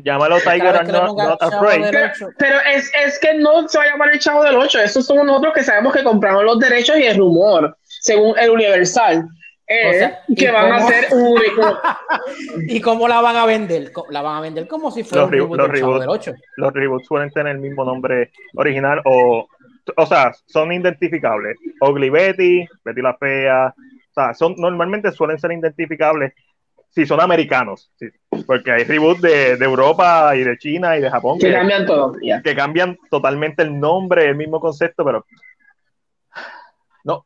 Llámalo 0.03 0.38
Tiger 0.40 0.76
and 0.78 0.91
not, 0.91 1.41
Afraid. 1.41 1.84
Pero, 1.91 2.30
pero 2.38 2.56
es, 2.74 2.91
es 3.06 3.20
que 3.20 3.34
no 3.36 3.68
se 3.68 3.78
va 3.78 3.84
a 3.84 3.88
llamar 3.88 4.10
el 4.11 4.20
chavo 4.20 4.44
del 4.44 4.56
8, 4.56 4.80
esos 4.82 5.06
somos 5.06 5.26
nosotros 5.26 5.53
que 5.53 5.64
sabemos 5.64 5.94
que 5.94 6.03
compramos 6.03 6.44
los 6.44 6.60
derechos 6.60 6.98
y 6.98 7.03
el 7.03 7.18
rumor, 7.18 7.78
según 7.84 8.38
el 8.40 8.49
Universal. 8.49 9.28
es 9.68 9.95
O 9.95 9.99
sea, 9.99 10.20
¿y 10.28 10.36
que 10.36 10.52
van 10.52 10.72
a 10.72 10.78
cómo? 10.78 10.88
hacer 10.90 11.06
un. 11.14 11.41
¿Y 12.68 12.82
cómo 12.82 13.07
la 13.07 13.22
van 13.22 13.36
a 13.36 13.45
vender? 13.45 13.91
La 14.10 14.22
van 14.22 14.38
a 14.38 14.41
vender 14.41 14.68
como 14.68 14.91
si 14.91 15.03
fuera 15.03 15.22
Los 15.24 15.28
un 15.28 15.32
re- 15.32 15.38
reboot 15.40 15.57
los 15.57 15.68
del 15.72 15.80
Chavo 15.80 15.99
reboots. 15.99 16.26
del 16.26 16.34
8. 16.34 16.41
Los 16.57 16.74
reboots 16.74 17.07
suelen 17.07 17.32
tener 17.32 17.56
el 17.56 17.61
mismo 17.61 17.84
nombre 17.86 18.32
original 18.56 19.02
o, 19.06 19.48
o 19.98 20.06
sea, 20.06 20.32
son 20.45 20.72
identificables. 20.72 21.57
Ugly 21.82 22.10
Betty, 22.10 22.65
Betty 22.84 23.02
la 23.02 23.15
Fea, 23.15 23.74
O 23.76 24.14
sea, 24.14 24.34
son, 24.34 24.56
normalmente 24.57 25.11
suelen 25.11 25.40
ser 25.40 25.52
identificables 25.53 26.34
si 26.94 27.06
son 27.06 27.20
americanos, 27.22 27.91
sí, 27.95 28.07
porque 28.45 28.72
hay 28.72 28.84
reboots 28.84 29.22
de, 29.22 29.57
de, 29.57 29.65
Europa 29.65 30.36
y 30.36 30.44
de 30.44 30.57
China 30.57 30.95
y 30.95 31.02
de 31.02 31.10
Japón 31.10 31.40
que, 31.40 31.48
que 31.48 31.53
cambian 31.53 31.86
todo, 31.86 32.14
que 32.44 32.56
cambian 32.56 32.98
totalmente 33.10 33.64
el 33.64 33.80
nombre, 33.80 34.26
el 34.26 34.36
mismo 34.36 34.60
concepto, 34.60 35.03
pero 35.03 35.26
no, 37.03 37.26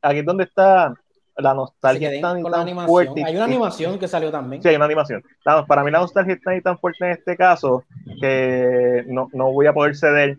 aquí 0.00 0.18
es 0.20 0.24
donde 0.24 0.44
está 0.44 0.94
la 1.36 1.54
nostalgia 1.54 2.10
tan, 2.20 2.42
tan 2.42 2.76
la 2.76 2.86
fuerte. 2.86 3.24
Hay 3.24 3.36
una 3.36 3.44
animación 3.44 3.98
que 3.98 4.08
salió 4.08 4.30
también. 4.30 4.62
Sí, 4.62 4.68
hay 4.68 4.76
una 4.76 4.84
animación. 4.84 5.22
La, 5.44 5.64
para 5.64 5.82
mí 5.82 5.90
la 5.90 6.00
nostalgia 6.00 6.34
está 6.34 6.58
tan 6.60 6.78
fuerte 6.78 7.04
en 7.04 7.10
este 7.12 7.36
caso 7.36 7.84
que 8.20 9.04
no, 9.06 9.28
no 9.32 9.52
voy 9.52 9.66
a 9.66 9.72
poder 9.72 9.96
ceder. 9.96 10.36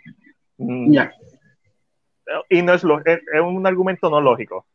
Yeah. 0.58 1.12
Y 2.50 2.62
no 2.62 2.74
es, 2.74 2.84
lo, 2.84 3.00
es, 3.00 3.20
es, 3.34 3.41
un 3.41 3.66
argumento 3.66 4.10
no 4.10 4.22
lógico. 4.22 4.66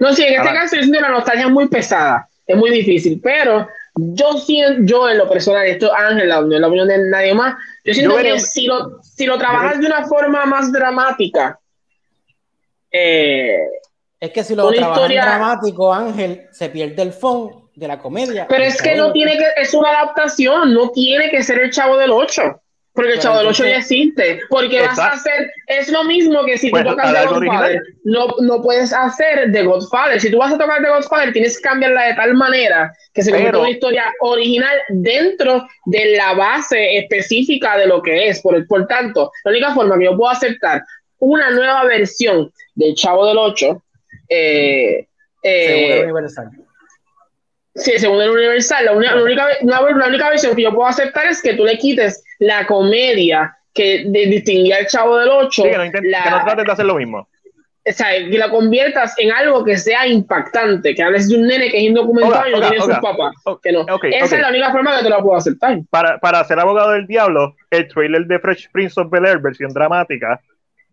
No, 0.00 0.12
sí, 0.12 0.24
en 0.24 0.40
este 0.40 0.54
caso 0.54 0.76
es 0.76 0.88
la 0.88 1.10
nostalgia 1.10 1.48
muy 1.48 1.68
pesada, 1.68 2.28
es 2.46 2.56
muy 2.56 2.70
difícil, 2.70 3.20
pero 3.22 3.68
yo 3.94 4.32
siento, 4.38 4.82
yo 4.84 5.08
en 5.08 5.18
lo 5.18 5.28
personal, 5.28 5.66
esto 5.66 5.94
Ángel, 5.94 6.28
la, 6.28 6.40
la 6.40 6.66
opinión 6.66 6.88
de 6.88 7.10
nadie 7.10 7.34
más, 7.34 7.56
yo 7.84 7.94
siento 7.94 8.16
yo 8.16 8.22
que 8.22 8.40
si 8.40 8.66
lo, 8.66 9.02
si 9.02 9.26
lo 9.26 9.38
trabajas 9.38 9.80
de 9.80 9.86
una 9.86 10.06
forma 10.06 10.46
más 10.46 10.72
dramática, 10.72 11.58
eh, 12.90 13.58
es 14.20 14.30
que 14.30 14.44
si 14.44 14.54
lo 14.54 14.70
trabajas 14.70 14.98
historia... 14.98 15.24
dramático, 15.24 15.92
Ángel, 15.92 16.46
se 16.52 16.68
pierde 16.68 17.02
el 17.02 17.12
fondo 17.12 17.70
de 17.74 17.88
la 17.88 17.98
comedia. 17.98 18.46
Pero 18.48 18.64
es 18.64 18.80
que 18.80 18.94
no 18.94 19.12
tiene 19.12 19.36
que, 19.36 19.44
es 19.56 19.74
una 19.74 19.90
adaptación, 19.90 20.72
no 20.72 20.90
tiene 20.90 21.30
que 21.30 21.42
ser 21.42 21.60
el 21.60 21.70
chavo 21.70 21.96
del 21.96 22.12
8. 22.12 22.61
Porque 22.94 23.12
el 23.12 23.20
Chavo 23.20 23.38
del 23.38 23.46
8 23.46 23.64
ya 23.64 23.76
existe. 23.78 24.40
Porque 24.50 24.78
Exacto. 24.78 25.00
vas 25.00 25.12
a 25.12 25.14
hacer, 25.14 25.50
es 25.66 25.88
lo 25.90 26.04
mismo 26.04 26.44
que 26.44 26.58
si 26.58 26.70
tú 26.70 26.82
tocas 26.84 27.12
The 27.12 27.26
Godfather, 27.26 27.82
no, 28.04 28.26
no 28.40 28.60
puedes 28.60 28.92
hacer 28.92 29.50
The 29.50 29.62
Godfather. 29.62 30.20
Si 30.20 30.30
tú 30.30 30.38
vas 30.38 30.52
a 30.52 30.58
tocar 30.58 30.82
The 30.82 30.90
Godfather, 30.90 31.32
tienes 31.32 31.56
que 31.56 31.62
cambiarla 31.62 32.02
de 32.08 32.14
tal 32.14 32.34
manera 32.34 32.92
que 33.14 33.22
se 33.22 33.30
convierta 33.30 33.58
una 33.58 33.70
historia 33.70 34.04
original 34.20 34.76
dentro 34.90 35.66
de 35.86 36.16
la 36.16 36.34
base 36.34 36.98
específica 36.98 37.78
de 37.78 37.86
lo 37.86 38.02
que 38.02 38.28
es. 38.28 38.40
Por, 38.42 38.66
por 38.66 38.86
tanto, 38.86 39.32
la 39.44 39.50
única 39.50 39.74
forma 39.74 39.98
que 39.98 40.04
yo 40.04 40.16
puedo 40.16 40.30
aceptar 40.30 40.82
una 41.18 41.50
nueva 41.50 41.84
versión 41.84 42.52
del 42.74 42.94
Chavo 42.94 43.26
del 43.26 43.38
8, 43.38 43.82
eh, 44.28 45.06
eh, 45.42 46.02
Universal. 46.04 46.50
Sí, 47.74 47.98
según 47.98 48.20
el 48.20 48.30
Universal, 48.30 48.84
la, 48.84 48.92
una, 48.92 49.14
la, 49.14 49.22
única, 49.22 49.46
la, 49.62 49.80
la, 49.80 50.06
única 50.06 50.28
versión 50.28 50.54
que 50.54 50.62
yo 50.62 50.74
puedo 50.74 50.88
aceptar 50.88 51.26
es 51.26 51.40
que 51.40 51.54
tú 51.54 51.64
le 51.64 51.78
quites 51.78 52.22
la 52.38 52.66
comedia 52.66 53.56
que 53.72 54.04
de, 54.06 54.26
distinguía 54.26 54.76
al 54.76 54.86
Chavo 54.86 55.16
del 55.16 55.30
8. 55.30 55.50
Sí, 55.50 55.70
que, 55.70 55.76
no 55.78 55.84
intentes, 55.84 56.10
la, 56.10 56.22
que 56.22 56.30
no 56.30 56.44
trates 56.44 56.64
de 56.66 56.72
hacer 56.72 56.84
lo 56.84 56.96
mismo. 56.96 57.28
O 57.84 57.92
sea, 57.92 58.10
que 58.10 58.38
la 58.38 58.48
conviertas 58.48 59.14
en 59.18 59.32
algo 59.32 59.64
que 59.64 59.76
sea 59.76 60.06
impactante, 60.06 60.94
que 60.94 61.02
hables 61.02 61.28
de 61.28 61.36
un 61.36 61.46
nene 61.48 61.68
que 61.68 61.78
es 61.78 61.84
indocumentado 61.84 62.48
y 62.48 62.52
no 62.52 62.60
tiene 62.60 62.84
sus 62.84 62.98
papás. 62.98 63.34
Que 63.60 63.72
no. 63.72 63.80
Okay, 63.80 64.14
Esa 64.14 64.26
okay. 64.26 64.36
es 64.36 64.42
la 64.42 64.50
única 64.50 64.70
forma 64.70 64.96
que 64.98 65.02
te 65.02 65.10
la 65.10 65.20
puedo 65.20 65.36
aceptar. 65.36 65.80
Para, 65.90 66.18
para 66.18 66.44
ser 66.44 66.60
abogado 66.60 66.92
del 66.92 67.06
diablo, 67.06 67.56
el 67.70 67.88
trailer 67.88 68.26
de 68.26 68.38
Fresh 68.38 68.70
Prince 68.70 69.00
of 69.00 69.10
Bel 69.10 69.26
Air, 69.26 69.38
versión 69.38 69.72
dramática, 69.72 70.40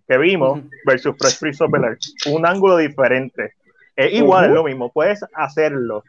que 0.07 0.17
vimos, 0.17 0.57
uh 0.57 0.61
-huh. 0.61 0.69
versus 0.85 1.15
Fresh 1.19 1.39
Prince 1.39 1.63
of 1.63 1.69
Bel 1.69 1.83
Air, 1.83 1.97
un 2.27 2.45
ángulo 2.45 2.77
diferente. 2.77 3.53
Es 3.95 4.13
igual, 4.13 4.45
uh 4.45 4.47
-huh. 4.47 4.49
es 4.49 4.55
lo 4.55 4.63
mismo, 4.63 4.91
puedes 4.91 5.23
hacerlo 5.35 6.03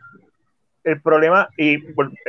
el 0.84 1.00
problema, 1.00 1.48
y 1.56 1.76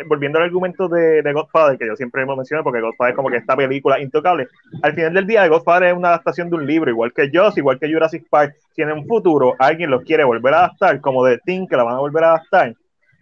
volviendo 0.05 0.37
al 0.37 0.45
argumento 0.45 0.87
de, 0.87 1.21
Godfather, 1.33 1.77
que 1.77 1.87
yo 1.87 1.95
siempre 1.95 2.23
hemos 2.23 2.37
mencionado, 2.37 2.65
porque 2.65 2.81
Godfather 2.81 3.11
es 3.11 3.15
como 3.15 3.29
que 3.29 3.37
esta 3.37 3.55
película 3.55 3.99
intocable, 3.99 4.47
al 4.81 4.93
final 4.93 5.13
del 5.13 5.27
día, 5.27 5.47
Godfather 5.47 5.89
es 5.89 5.97
una 5.97 6.09
adaptación 6.09 6.49
de 6.49 6.55
un 6.55 6.65
libro, 6.65 6.91
igual 6.91 7.13
que 7.13 7.29
Joss, 7.33 7.57
igual 7.57 7.79
que 7.79 7.91
Jurassic 7.91 8.27
Park, 8.29 8.55
si 8.75 8.81
en 8.81 8.91
un 8.91 9.07
futuro 9.07 9.55
alguien 9.59 9.89
lo 9.89 10.01
quiere 10.01 10.23
volver 10.23 10.53
a 10.53 10.59
adaptar, 10.59 10.99
como 10.99 11.23
de 11.25 11.37
Thing, 11.39 11.67
que 11.67 11.77
la 11.77 11.83
van 11.83 11.95
a 11.95 11.99
volver 11.99 12.23
a 12.23 12.29
adaptar, 12.31 12.75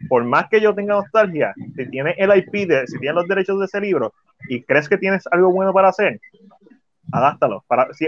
por 0.07 0.23
más 0.23 0.47
que 0.49 0.61
yo 0.61 0.73
tenga 0.73 0.95
nostalgia, 0.95 1.53
si 1.75 1.89
tienes 1.89 2.15
el 2.17 2.35
IP, 2.35 2.67
de, 2.67 2.87
si 2.87 2.97
tienes 2.99 3.15
los 3.15 3.27
derechos 3.27 3.59
de 3.59 3.65
ese 3.65 3.81
libro, 3.81 4.13
y 4.47 4.63
crees 4.63 4.87
que 4.87 4.97
tienes 4.97 5.27
algo 5.31 5.51
bueno 5.51 5.73
para 5.73 5.89
hacer, 5.89 6.19
adáptalo. 7.11 7.63
Para, 7.67 7.91
si 7.93 8.07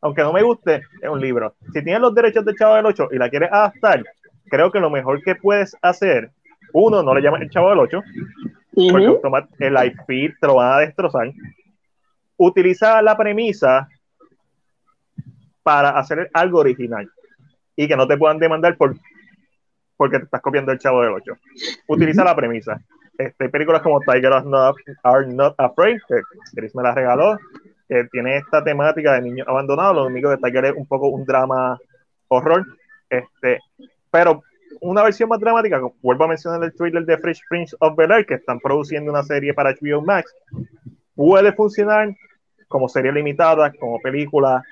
Aunque 0.00 0.22
no 0.22 0.32
me 0.32 0.42
guste, 0.42 0.82
es 1.00 1.08
un 1.08 1.20
libro. 1.20 1.54
Si 1.72 1.82
tienes 1.82 2.00
los 2.00 2.14
derechos 2.14 2.44
de 2.44 2.54
Chavo 2.54 2.74
del 2.74 2.86
8 2.86 3.08
y 3.12 3.18
la 3.18 3.28
quieres 3.28 3.50
adaptar, 3.52 4.04
creo 4.48 4.70
que 4.70 4.80
lo 4.80 4.90
mejor 4.90 5.22
que 5.22 5.34
puedes 5.34 5.76
hacer, 5.82 6.30
uno, 6.72 7.02
no 7.02 7.14
le 7.14 7.22
llames 7.22 7.42
el 7.42 7.50
Chavo 7.50 7.70
del 7.70 7.78
8, 7.80 7.98
uh 7.98 8.02
-huh. 8.90 9.20
porque 9.20 9.66
el 9.66 9.76
IP 9.76 10.34
te 10.40 10.46
lo 10.46 10.56
van 10.56 10.72
a 10.72 10.78
destrozar. 10.78 11.30
Utiliza 12.36 13.00
la 13.02 13.16
premisa 13.16 13.88
para 15.62 15.90
hacer 15.98 16.30
algo 16.32 16.60
original 16.60 17.10
y 17.74 17.88
que 17.88 17.96
no 17.96 18.06
te 18.06 18.16
puedan 18.16 18.38
demandar 18.38 18.76
por 18.76 18.94
porque 19.96 20.18
te 20.18 20.24
estás 20.24 20.42
copiando 20.42 20.72
el 20.72 20.78
Chavo 20.78 21.02
del 21.02 21.12
8. 21.12 21.32
Utiliza 21.88 22.20
uh 22.20 22.24
-huh. 22.24 22.28
la 22.28 22.36
premisa. 22.36 22.80
Este, 23.18 23.48
películas 23.48 23.80
como 23.80 24.00
Tiger 24.00 24.32
Are 24.32 24.46
Not, 24.46 24.76
Are 25.02 25.26
Not 25.26 25.54
Afraid, 25.56 25.98
que 26.06 26.20
Chris 26.54 26.74
me 26.74 26.82
la 26.82 26.92
regaló, 26.92 27.38
que 27.88 28.04
tiene 28.10 28.38
esta 28.38 28.62
temática 28.62 29.14
de 29.14 29.22
niños 29.22 29.46
abandonados, 29.48 29.96
lo 29.96 30.06
único 30.06 30.28
que 30.28 30.34
está 30.34 30.50
que 30.50 30.68
es 30.68 30.74
un 30.74 30.86
poco 30.86 31.08
un 31.08 31.24
drama 31.24 31.78
horror, 32.28 32.66
este, 33.08 33.60
pero 34.10 34.42
una 34.80 35.02
versión 35.02 35.28
más 35.28 35.40
dramática, 35.40 35.80
vuelvo 36.02 36.24
a 36.24 36.28
mencionar 36.28 36.62
el 36.62 36.74
trailer 36.74 37.04
de 37.04 37.18
Fresh 37.18 37.40
Prince 37.48 37.76
of 37.80 37.96
Bel 37.96 38.10
Air, 38.10 38.26
que 38.26 38.34
están 38.34 38.60
produciendo 38.60 39.10
una 39.10 39.22
serie 39.22 39.54
para 39.54 39.72
HBO 39.72 40.02
Max, 40.02 40.34
puede 41.14 41.52
funcionar 41.52 42.14
como 42.68 42.88
serie 42.88 43.12
limitada, 43.12 43.72
como 43.72 44.00
película, 44.00 44.62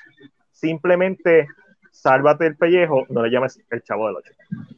simplemente 0.52 1.46
sálvate 1.90 2.46
el 2.46 2.56
pellejo, 2.56 3.06
no 3.08 3.22
le 3.22 3.30
llames 3.30 3.60
el 3.70 3.82
chavo 3.82 4.08
del 4.08 4.16
8. 4.16 4.32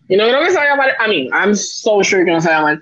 Y 0.09 0.17
no 0.17 0.25
creo 0.25 0.41
que 0.41 0.51
se 0.51 0.57
vaya 0.57 0.73
a 0.73 0.77
llamar, 0.77 0.91
a 0.99 1.09
mí, 1.09 1.29
I'm 1.33 1.55
so 1.55 2.03
sure 2.03 2.25
que 2.25 2.31
no 2.31 2.41
se 2.41 2.51
va 2.51 2.57
a 2.57 2.59
llamar 2.59 2.81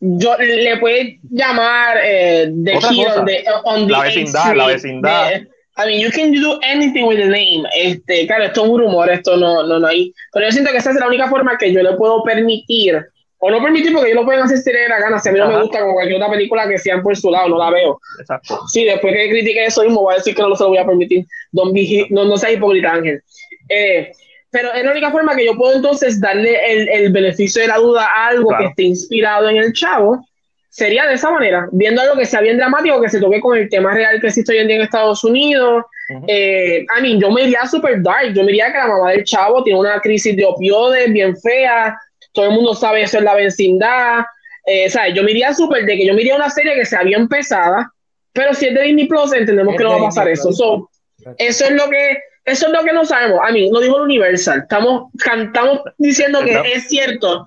yo 0.00 0.36
le 0.38 0.76
puede 0.78 1.18
llamar 1.30 1.98
eh, 2.02 2.52
The 2.64 2.72
Hero 2.72 3.24
de, 3.24 3.44
on 3.64 3.86
the 3.86 3.92
la 3.92 4.00
vecindad, 4.02 4.54
la 4.54 4.66
vecindad. 4.66 5.30
De, 5.30 5.48
I 5.78 5.86
mean, 5.86 6.00
you 6.00 6.10
can 6.10 6.32
do 6.32 6.58
anything 6.62 7.04
with 7.06 7.18
the 7.18 7.28
name. 7.28 7.64
Este, 7.74 8.26
claro, 8.26 8.44
esto 8.44 8.64
es 8.64 8.70
un 8.70 8.80
rumor, 8.80 9.10
esto 9.10 9.36
no, 9.36 9.62
no, 9.62 9.78
no 9.78 9.86
hay. 9.86 10.12
Pero 10.32 10.46
yo 10.46 10.52
siento 10.52 10.70
que 10.70 10.78
esa 10.78 10.90
es 10.90 10.96
la 10.96 11.06
única 11.06 11.28
forma 11.28 11.58
que 11.58 11.70
yo 11.70 11.82
le 11.82 11.92
puedo 11.94 12.22
permitir, 12.22 13.04
o 13.38 13.50
no 13.50 13.62
permitir 13.62 13.92
porque 13.92 14.08
ellos 14.10 14.22
lo 14.22 14.24
pueden 14.24 14.42
hacer 14.42 14.56
si 14.56 14.72
les 14.72 14.88
la 14.88 14.98
gana. 14.98 15.18
Si 15.18 15.28
a 15.28 15.32
mí 15.32 15.38
no 15.38 15.44
Ajá. 15.44 15.56
me 15.56 15.62
gusta, 15.62 15.80
como 15.80 15.92
cualquier 15.92 16.16
otra 16.16 16.30
película 16.30 16.66
que 16.66 16.78
sean 16.78 17.02
por 17.02 17.14
su 17.16 17.30
lado, 17.30 17.48
no 17.48 17.58
la 17.58 17.70
veo. 17.70 18.00
Exacto. 18.20 18.60
Sí, 18.68 18.84
después 18.84 19.14
que 19.14 19.28
critique 19.28 19.66
eso 19.66 19.82
mismo, 19.82 20.00
voy 20.00 20.14
a 20.14 20.16
decir 20.16 20.34
que 20.34 20.42
no 20.42 20.56
se 20.56 20.62
lo 20.62 20.70
voy 20.70 20.78
a 20.78 20.86
permitir. 20.86 21.26
Don 21.52 21.72
be, 21.74 22.06
no, 22.08 22.24
no 22.24 22.38
sea 22.38 22.52
hipócrita, 22.52 22.92
Ángel. 22.92 23.22
Eh, 23.68 24.12
pero 24.56 24.72
es 24.72 24.82
la 24.84 24.90
única 24.90 25.10
forma 25.10 25.36
que 25.36 25.44
yo 25.44 25.54
puedo 25.54 25.76
entonces 25.76 26.18
darle 26.18 26.58
el, 26.72 26.88
el 26.88 27.12
beneficio 27.12 27.60
de 27.60 27.68
la 27.68 27.76
duda 27.76 28.06
a 28.06 28.28
algo 28.28 28.48
claro. 28.48 28.64
que 28.64 28.70
esté 28.70 28.82
inspirado 28.84 29.50
en 29.50 29.58
el 29.58 29.74
chavo, 29.74 30.26
sería 30.70 31.04
de 31.04 31.12
esa 31.12 31.30
manera, 31.30 31.68
viendo 31.72 32.00
algo 32.00 32.16
que 32.16 32.24
sea 32.24 32.40
bien 32.40 32.56
dramático, 32.56 32.98
que 33.02 33.10
se 33.10 33.20
toque 33.20 33.38
con 33.38 33.58
el 33.58 33.68
tema 33.68 33.92
real 33.92 34.18
que 34.18 34.28
existe 34.28 34.52
hoy 34.52 34.60
en 34.60 34.68
día 34.68 34.76
en 34.76 34.82
Estados 34.82 35.22
Unidos. 35.24 35.84
Uh 36.08 36.14
-huh. 36.14 36.24
eh, 36.26 36.86
I 36.98 37.02
mean, 37.02 37.20
yo 37.20 37.30
me 37.30 37.42
iría 37.42 37.66
super 37.66 38.02
dark, 38.02 38.32
yo 38.32 38.44
me 38.44 38.52
diría 38.52 38.72
que 38.72 38.78
la 38.78 38.86
mamá 38.86 39.10
del 39.10 39.24
chavo 39.24 39.62
tiene 39.62 39.78
una 39.78 40.00
crisis 40.00 40.34
de 40.34 40.46
opioides 40.46 41.12
bien 41.12 41.36
fea, 41.36 41.94
todo 42.32 42.46
el 42.46 42.52
mundo 42.52 42.74
sabe 42.74 43.02
eso 43.02 43.18
en 43.18 43.24
la 43.24 43.34
vecindad, 43.34 44.24
eh, 44.64 44.88
¿sabes? 44.88 45.12
Yo 45.12 45.22
me 45.22 45.32
iría 45.32 45.52
super 45.52 45.84
de 45.84 45.98
que 45.98 46.06
yo 46.06 46.14
me 46.14 46.22
iría 46.22 46.34
una 46.34 46.48
serie 46.48 46.74
que 46.76 46.86
sea 46.86 47.02
bien 47.02 47.28
pesada, 47.28 47.92
pero 48.32 48.54
si 48.54 48.68
es 48.68 48.74
de 48.74 48.84
Disney 48.84 49.06
Plus, 49.06 49.34
entendemos 49.34 49.74
es 49.74 49.78
que 49.78 49.84
no 49.84 49.90
va 49.90 49.96
a 49.96 50.04
pasar 50.04 50.28
eso. 50.28 50.50
So, 50.50 50.88
eso 51.36 51.64
es 51.66 51.72
lo 51.72 51.90
que 51.90 52.16
eso 52.46 52.66
es 52.66 52.72
lo 52.72 52.84
que 52.84 52.92
no 52.92 53.04
sabemos. 53.04 53.40
A 53.42 53.50
mí, 53.50 53.68
lo 53.70 53.80
digo 53.80 53.96
el 53.96 54.04
Universal. 54.04 54.60
Estamos, 54.60 55.12
estamos 55.14 55.80
diciendo 55.98 56.40
que 56.40 56.50
estamos, 56.50 56.68
es 56.72 56.88
cierto. 56.88 57.46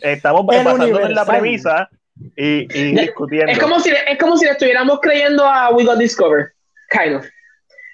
Estamos 0.00 0.44
basándonos 0.44 1.00
en 1.08 1.14
la 1.14 1.24
premisa 1.24 1.88
y, 2.36 2.66
y 2.76 2.96
discutiendo. 2.96 3.52
Es 3.52 3.60
como, 3.60 3.78
si, 3.78 3.90
es 3.90 4.18
como 4.18 4.36
si 4.36 4.44
le 4.44 4.50
estuviéramos 4.50 4.98
creyendo 5.00 5.46
a 5.46 5.70
We 5.70 5.84
Got 5.84 5.98
Discover. 5.98 6.52
Kind 6.90 7.14
of. 7.14 7.26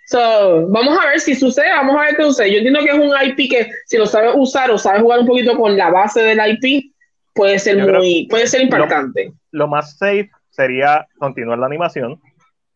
So, 0.07 0.67
vamos 0.69 0.99
a 0.99 1.09
ver 1.09 1.21
si 1.21 1.35
sucede, 1.35 1.69
vamos 1.69 1.95
a 2.01 2.07
ver 2.07 2.17
qué 2.17 2.23
sucede. 2.23 2.53
Yo 2.53 2.57
entiendo 2.57 2.81
que 2.81 2.91
es 2.91 2.99
un 2.99 3.13
IP 3.29 3.51
que 3.51 3.71
si 3.85 3.99
lo 3.99 4.07
sabes 4.07 4.33
usar 4.35 4.71
o 4.71 4.79
sabes 4.79 5.03
jugar 5.03 5.21
un 5.21 5.27
poquito 5.27 5.55
con 5.59 5.77
la 5.77 5.91
base 5.91 6.23
del 6.23 6.41
IP, 6.59 6.95
puede 7.35 7.59
ser 7.59 7.77
Yo 7.77 7.87
muy, 7.87 8.27
puede 8.31 8.47
ser 8.47 8.63
impactante. 8.63 9.27
Lo, 9.51 9.65
lo, 9.65 9.69
más 9.69 9.99
safe 9.99 10.31
sería 10.49 11.07
continuar 11.19 11.59
la 11.59 11.67
animación. 11.67 12.19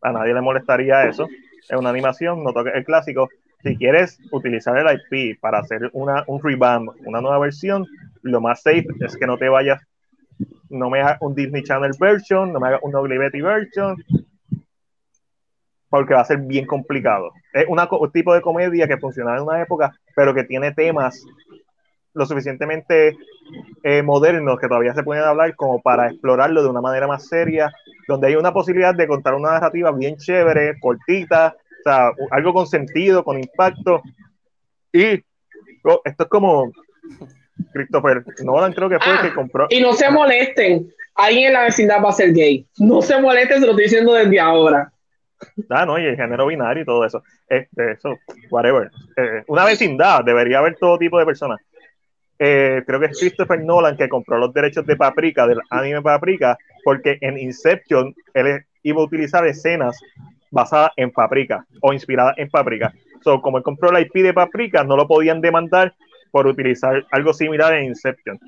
A 0.02 0.12
nadie 0.12 0.34
le 0.34 0.42
molestaría 0.42 1.04
eso 1.04 1.26
es 1.68 1.76
una 1.76 1.90
animación, 1.90 2.43
no 2.43 2.52
toques 2.52 2.74
el 2.74 2.84
clásico. 2.84 3.28
Si 3.62 3.76
quieres 3.76 4.18
utilizar 4.32 4.76
el 4.76 5.01
IP 5.10 5.40
para 5.40 5.60
hacer 5.60 5.89
una, 5.93 6.24
un 6.26 6.43
revamp, 6.43 6.90
una 7.06 7.20
nueva 7.20 7.39
versión, 7.39 7.86
lo 8.22 8.40
más 8.40 8.62
safe 8.62 8.86
es 9.01 9.16
que 9.16 9.26
no 9.26 9.39
te 9.39 9.48
vayas, 9.48 9.80
no 10.68 10.90
me 10.90 11.01
hagas 11.01 11.18
un 11.20 11.34
Disney 11.34 11.62
Channel 11.62 11.93
version, 11.98 12.52
no 12.52 12.59
me 12.59 12.68
hagas 12.68 12.80
un 12.82 12.94
Ugly 12.94 13.18
Betty 13.18 13.40
version, 13.40 13.97
porque 15.89 16.14
va 16.14 16.22
a 16.22 16.24
ser 16.24 16.39
bien 16.39 16.66
complicado. 16.66 17.32
Es 17.52 17.66
una, 17.68 17.86
un 17.90 18.10
tipo 18.10 18.34
de 18.34 18.40
comedia 18.40 18.89
que 18.89 18.97
funcionaba 18.97 19.36
en 19.36 19.44
una 19.44 19.62
época, 19.62 19.93
pero 20.16 20.34
que 20.34 20.44
tiene 20.44 20.72
temas 20.72 21.24
lo 22.14 22.26
suficientemente 22.26 23.16
eh, 23.82 24.02
modernos 24.02 24.59
que 24.59 24.68
todavía 24.68 24.94
se 24.94 25.02
pueden 25.02 25.24
hablar 25.24 25.55
como 25.56 25.80
para 25.80 26.09
explorarlo 26.09 26.62
de 26.62 26.68
una 26.68 26.80
manera 26.80 27.06
más 27.06 27.26
seria, 27.26 27.72
donde 28.09 28.28
hay 28.28 28.36
una 28.36 28.52
posibilidad 28.52 28.94
de 28.94 29.06
contar 29.06 29.34
una 29.34 29.52
narrativa 29.52 29.90
bien 29.93 30.16
chévere, 30.16 30.78
cortita, 30.80 31.56
o 31.56 31.82
sea, 31.82 32.12
algo 32.30 32.52
con 32.52 32.66
sentido, 32.66 33.24
con 33.24 33.39
impacto, 33.39 34.02
Y 34.93 35.22
oh, 35.84 36.01
esto 36.05 36.24
es 36.24 36.28
como 36.28 36.70
Christopher 37.72 38.24
Nolan, 38.44 38.72
creo 38.72 38.89
que 38.89 38.98
fue 38.98 39.12
el 39.12 39.18
Ah, 39.18 39.22
que 39.22 39.34
compró. 39.34 39.66
Y 39.70 39.80
no 39.80 39.93
se 39.93 40.10
molesten. 40.10 40.93
Alguien 41.14 41.48
en 41.48 41.52
la 41.55 41.64
vecindad 41.64 42.02
va 42.02 42.10
a 42.10 42.12
ser 42.12 42.32
gay. 42.32 42.66
No 42.78 43.02
se 43.02 43.20
molesten, 43.20 43.60
se 43.60 43.66
lo 43.66 43.72
estoy 43.72 43.84
diciendo 43.84 44.14
desde 44.14 44.40
ahora. 44.40 44.93
Ah, 45.68 45.84
no, 45.84 45.98
y 45.98 46.06
el 46.06 46.16
género 46.16 46.47
binario 46.47 46.82
y 46.82 46.86
todo 46.86 47.05
eso. 47.05 47.22
Este, 47.48 47.93
eso, 47.93 48.16
whatever. 48.51 48.90
Eh, 49.16 49.43
una 49.48 49.64
vecindad, 49.64 50.24
debería 50.24 50.59
haber 50.59 50.76
todo 50.76 50.98
tipo 50.98 51.18
de 51.18 51.26
personas. 51.26 51.60
Eh, 52.44 52.82
creo 52.85 52.98
que 52.98 53.06
es 53.06 53.20
Christopher 53.20 53.62
Nolan 53.62 53.97
que 53.97 54.09
compró 54.09 54.36
los 54.36 54.52
derechos 54.52 54.85
de 54.85 54.97
Paprika, 54.97 55.47
del 55.47 55.60
anime 55.70 56.02
Paprika, 56.02 56.59
porque 56.82 57.16
en 57.20 57.39
Inception 57.39 58.12
él 58.35 58.64
iba 58.82 59.01
a 59.01 59.05
utilizar 59.05 59.47
escenas 59.47 59.97
basadas 60.51 60.90
en 60.97 61.12
Paprika 61.12 61.64
o 61.81 61.93
inspiradas 61.93 62.35
en 62.39 62.51
Paprika. 62.51 62.93
So, 63.23 63.40
como 63.40 63.59
él 63.59 63.62
compró 63.62 63.93
la 63.93 64.01
IP 64.01 64.24
de 64.24 64.35
Paprika, 64.35 64.82
no 64.82 64.97
lo 64.97 65.06
podían 65.06 65.40
demandar 65.40 65.94
por 66.32 66.48
utilizar 66.48 67.06
algo 67.12 67.32
similar 67.32 67.74
en 67.74 67.85
Inception. 67.85 68.40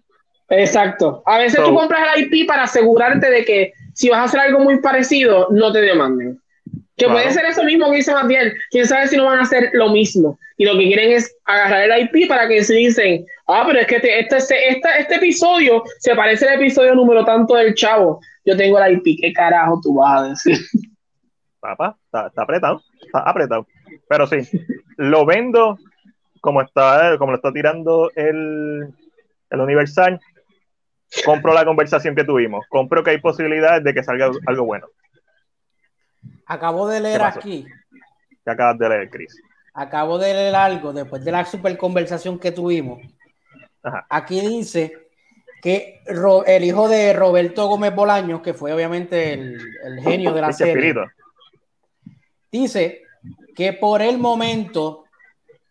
Exacto. 0.48 1.22
A 1.24 1.38
veces 1.38 1.60
So- 1.60 1.66
tú 1.68 1.76
compras 1.76 2.16
el 2.16 2.24
IP 2.24 2.48
para 2.48 2.64
asegurarte 2.64 3.30
de 3.30 3.44
que 3.44 3.74
si 3.92 4.08
vas 4.10 4.18
a 4.18 4.24
hacer 4.24 4.40
algo 4.40 4.58
muy 4.58 4.80
parecido, 4.80 5.46
no 5.52 5.72
te 5.72 5.80
demanden. 5.80 6.40
Que 6.96 7.06
Claro. 7.06 7.20
puede 7.20 7.32
ser 7.32 7.44
eso 7.46 7.64
mismo 7.64 7.90
que 7.90 7.96
dice 7.96 8.12
Matiel. 8.12 8.52
Quién 8.70 8.86
sabe 8.86 9.08
si 9.08 9.16
no 9.16 9.24
van 9.24 9.38
a 9.40 9.42
hacer 9.42 9.70
lo 9.72 9.88
mismo. 9.90 10.38
Y 10.56 10.64
lo 10.64 10.72
que 10.78 10.84
quieren 10.86 11.12
es 11.12 11.36
agarrar 11.44 11.90
el 11.90 12.02
IP 12.04 12.28
para 12.28 12.46
que 12.46 12.62
se 12.62 12.74
dicen, 12.74 13.26
ah, 13.48 13.64
pero 13.66 13.80
es 13.80 13.86
que 13.88 13.96
este, 13.96 14.20
este, 14.20 14.36
este, 14.36 14.68
este- 14.68 15.00
este 15.00 15.14
episodio 15.16 15.82
se 15.98 16.14
parece 16.14 16.48
al 16.48 16.54
episodio 16.54 16.94
número 16.94 17.24
tanto 17.24 17.54
del 17.56 17.74
chavo. 17.74 18.20
Yo 18.44 18.56
tengo 18.56 18.78
el 18.78 18.92
IP. 18.98 19.16
¿Qué 19.20 19.32
carajo 19.32 19.80
tú 19.82 19.94
vas 19.96 20.20
a 20.22 20.28
decir? 20.28 20.56
Papá, 21.60 21.96
está, 22.04 22.26
está 22.28 22.42
apretado, 22.42 22.82
está 23.04 23.18
apretado. 23.20 23.66
Pero 24.08 24.26
sí, 24.26 24.36
lo 24.98 25.24
vendo 25.26 25.78
como 26.40 26.60
está, 26.62 27.16
como 27.18 27.32
lo 27.32 27.36
está 27.38 27.52
tirando 27.52 28.10
el, 28.14 28.94
el 29.50 29.60
Universal. 29.60 30.20
Compro 31.24 31.54
la 31.54 31.64
conversación 31.64 32.14
que 32.14 32.24
tuvimos. 32.24 32.66
Compro 32.68 33.02
que 33.02 33.10
hay 33.10 33.18
posibilidades 33.18 33.82
de 33.82 33.94
que 33.94 34.02
salga 34.02 34.30
algo 34.46 34.64
bueno. 34.64 34.86
Acabo 36.46 36.86
de 36.88 37.00
leer 37.00 37.20
¿Qué 37.20 37.26
aquí, 37.26 37.66
Que 38.44 38.50
acabas 38.50 38.78
de 38.78 38.88
leer, 38.88 39.10
Chris. 39.10 39.40
acabo 39.72 40.18
de 40.18 40.32
leer 40.34 40.54
algo 40.54 40.92
después 40.92 41.24
de 41.24 41.32
la 41.32 41.44
super 41.44 41.76
conversación 41.76 42.38
que 42.38 42.52
tuvimos. 42.52 43.00
Ajá. 43.82 44.06
Aquí 44.08 44.40
dice 44.40 44.92
que 45.62 46.02
el 46.46 46.64
hijo 46.64 46.88
de 46.88 47.12
Roberto 47.14 47.66
Gómez 47.68 47.94
Bolaños, 47.94 48.40
que 48.42 48.52
fue 48.54 48.72
obviamente 48.72 49.32
el, 49.32 49.58
el 49.84 50.00
genio 50.00 50.32
de 50.34 50.40
la 50.42 50.48
Dice 50.48 50.64
serie, 50.64 50.88
Espíritu. 50.88 51.00
dice 52.52 53.02
que 53.54 53.72
por 53.72 54.02
el 54.02 54.18
momento 54.18 55.04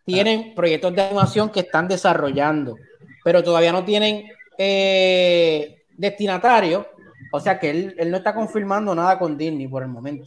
tienen 0.04 0.54
proyectos 0.54 0.94
de 0.94 1.02
animación 1.02 1.50
que 1.50 1.60
están 1.60 1.86
desarrollando, 1.88 2.76
pero 3.22 3.42
todavía 3.42 3.72
no 3.72 3.84
tienen 3.84 4.26
eh, 4.58 5.82
destinatario, 5.96 6.86
o 7.32 7.40
sea 7.40 7.58
que 7.58 7.70
él, 7.70 7.94
él 7.98 8.10
no 8.10 8.16
está 8.18 8.34
confirmando 8.34 8.94
nada 8.94 9.18
con 9.18 9.36
Disney 9.38 9.68
por 9.68 9.82
el 9.82 9.88
momento. 9.88 10.26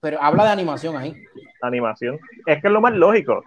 Pero 0.00 0.22
habla 0.22 0.44
de 0.44 0.50
animación 0.50 0.96
ahí. 0.96 1.14
animación. 1.62 2.18
Es 2.46 2.60
que 2.60 2.68
es 2.68 2.72
lo 2.72 2.80
más 2.80 2.94
lógico. 2.94 3.42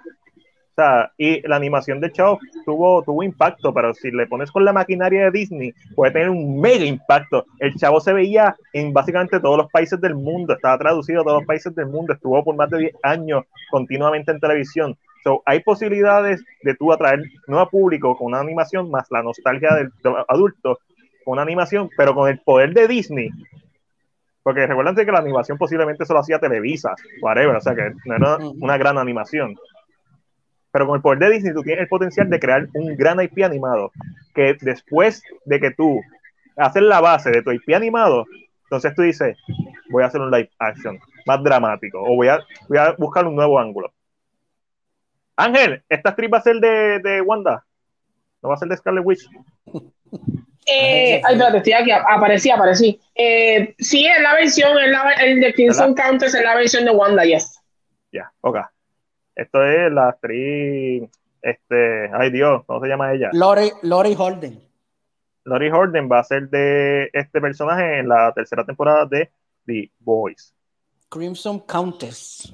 O 0.72 0.74
sea, 0.74 1.12
y 1.18 1.46
la 1.48 1.58
animación 1.58 2.00
de 2.00 2.12
Chao 2.12 2.40
tuvo, 2.66 3.04
tuvo 3.04 3.24
impacto, 3.24 3.74
pero 3.74 3.94
si 3.94 4.10
le 4.10 4.26
pones 4.28 4.52
con 4.52 4.64
la 4.64 4.72
maquinaria 4.72 5.26
de 5.26 5.32
Disney, 5.32 5.74
puede 5.96 6.14
tener 6.14 6.30
un 6.30 6.62
mega 6.62 6.86
impacto. 6.86 7.46
El 7.60 7.76
Chavo 7.76 8.00
se 8.00 8.14
veía 8.14 8.56
en 8.72 8.94
básicamente 8.94 9.42
todos 9.42 9.58
los 9.58 9.70
países 9.70 10.00
del 10.00 10.16
mundo, 10.16 10.54
estaba 10.54 10.78
traducido 10.78 11.22
a 11.22 11.24
todos 11.26 11.40
los 11.40 11.48
países 11.48 11.76
del 11.76 11.88
mundo, 11.88 12.14
estuvo 12.14 12.42
por 12.44 12.56
más 12.56 12.70
de 12.70 12.78
10 12.80 12.96
años 13.04 13.44
continuamente 13.70 14.32
en 14.32 14.40
televisión. 14.40 14.98
So, 15.26 15.44
hay 15.46 15.60
posibilidades 15.60 16.42
de 16.64 16.74
tú 16.76 16.92
atraer 16.92 17.26
nuevo 17.48 17.70
público 17.70 18.18
con 18.18 18.28
una 18.28 18.40
animación 18.40 18.90
más 18.90 19.08
la 19.12 19.22
nostalgia 19.22 19.76
del, 19.76 19.92
del 20.04 20.14
adulto 20.28 20.80
con 21.26 21.34
una 21.34 21.42
animación, 21.44 21.90
pero 21.98 22.16
con 22.16 22.30
el 22.30 22.40
poder 22.40 22.74
de 22.74 22.88
Disney. 22.88 23.30
Porque 24.44 24.66
recuerden 24.66 24.96
que 24.96 25.12
la 25.12 25.20
animación 25.20 25.58
posiblemente 25.58 26.06
solo 26.06 26.20
hacía 26.20 26.40
Televisa, 26.40 26.96
whatever, 27.22 27.56
o 27.56 27.62
sea 27.62 27.76
que 27.76 27.94
no 28.06 28.16
era 28.16 28.38
una 28.38 28.78
gran 28.78 28.98
animación. 28.98 29.56
Pero 30.72 30.88
con 30.88 30.96
el 30.96 31.02
poder 31.02 31.20
de 31.20 31.30
Disney 31.32 31.54
tú 31.54 31.62
tienes 31.62 31.84
el 31.84 31.88
potencial 31.88 32.30
de 32.30 32.40
crear 32.40 32.68
un 32.74 32.96
gran 32.96 33.22
IP 33.22 33.44
animado, 33.44 33.92
que 34.34 34.58
después 34.62 35.22
de 35.46 35.60
que 35.60 35.72
tú 35.72 36.02
haces 36.58 36.82
la 36.82 37.02
base 37.02 37.30
de 37.30 37.44
tu 37.44 37.52
IP 37.52 37.76
animado, 37.76 38.26
entonces 38.64 38.96
tú 38.96 39.04
dices, 39.04 39.38
voy 39.90 40.04
a 40.04 40.08
hacer 40.08 40.22
un 40.22 40.32
live 40.32 40.50
action 40.58 40.98
más 41.26 41.44
dramático, 41.44 42.02
o 42.02 42.16
voy 42.16 42.30
a, 42.30 42.40
voy 42.68 42.78
a 42.78 42.94
buscar 42.94 43.28
un 43.28 43.36
nuevo 43.36 43.60
ángulo. 43.60 43.92
Ángel, 45.36 45.84
¿esta 45.90 46.10
actriz 46.10 46.32
va 46.34 46.38
a 46.40 46.42
ser 46.42 46.56
de, 46.58 47.00
de 47.00 47.22
Wanda? 47.22 47.66
¿No 48.42 48.50
va 48.50 48.56
a 48.56 48.58
ser 48.58 48.70
de 48.70 48.78
Scarlet 48.78 49.06
Witch? 49.06 49.28
Eh, 50.66 51.22
ay, 51.24 51.34
espérate, 51.34 51.58
estoy 51.58 51.74
aquí. 51.74 51.92
Aparecí, 51.92 52.52
aparecí. 52.52 53.00
Eh, 53.16 53.74
sí, 53.80 54.06
es 54.06 54.22
la 54.22 54.36
versión, 54.36 54.78
es 54.80 54.90
la, 54.90 55.12
el 55.24 55.42
de 55.42 55.54
Crimson 55.54 55.96
Countess 55.96 56.36
es 56.36 56.44
la 56.44 56.56
versión 56.56 56.86
de 56.86 56.92
Wanda, 56.92 57.24
yes. 57.24 57.60
Ya, 58.12 58.32
ok. 58.42 58.58
Esto 59.36 59.64
es 59.66 59.92
la 59.92 60.10
actriz, 60.10 61.10
este, 61.42 62.12
ay 62.14 62.32
Dios, 62.32 62.64
¿cómo 62.66 62.82
se 62.82 62.88
llama 62.88 63.14
ella? 63.14 63.30
Lori, 63.34 63.72
Lori 63.82 64.16
Holden. 64.18 64.62
Lori 65.46 65.70
Horden 65.70 66.10
va 66.12 66.20
a 66.20 66.24
ser 66.24 66.50
de 66.50 67.10
este 67.14 67.42
personaje 67.42 68.00
en 68.00 68.10
la 68.10 68.32
tercera 68.34 68.66
temporada 68.66 69.06
de 69.06 69.32
The 69.66 69.90
Boys. 70.00 70.54
Crimson 71.10 71.60
Countess. 71.62 72.54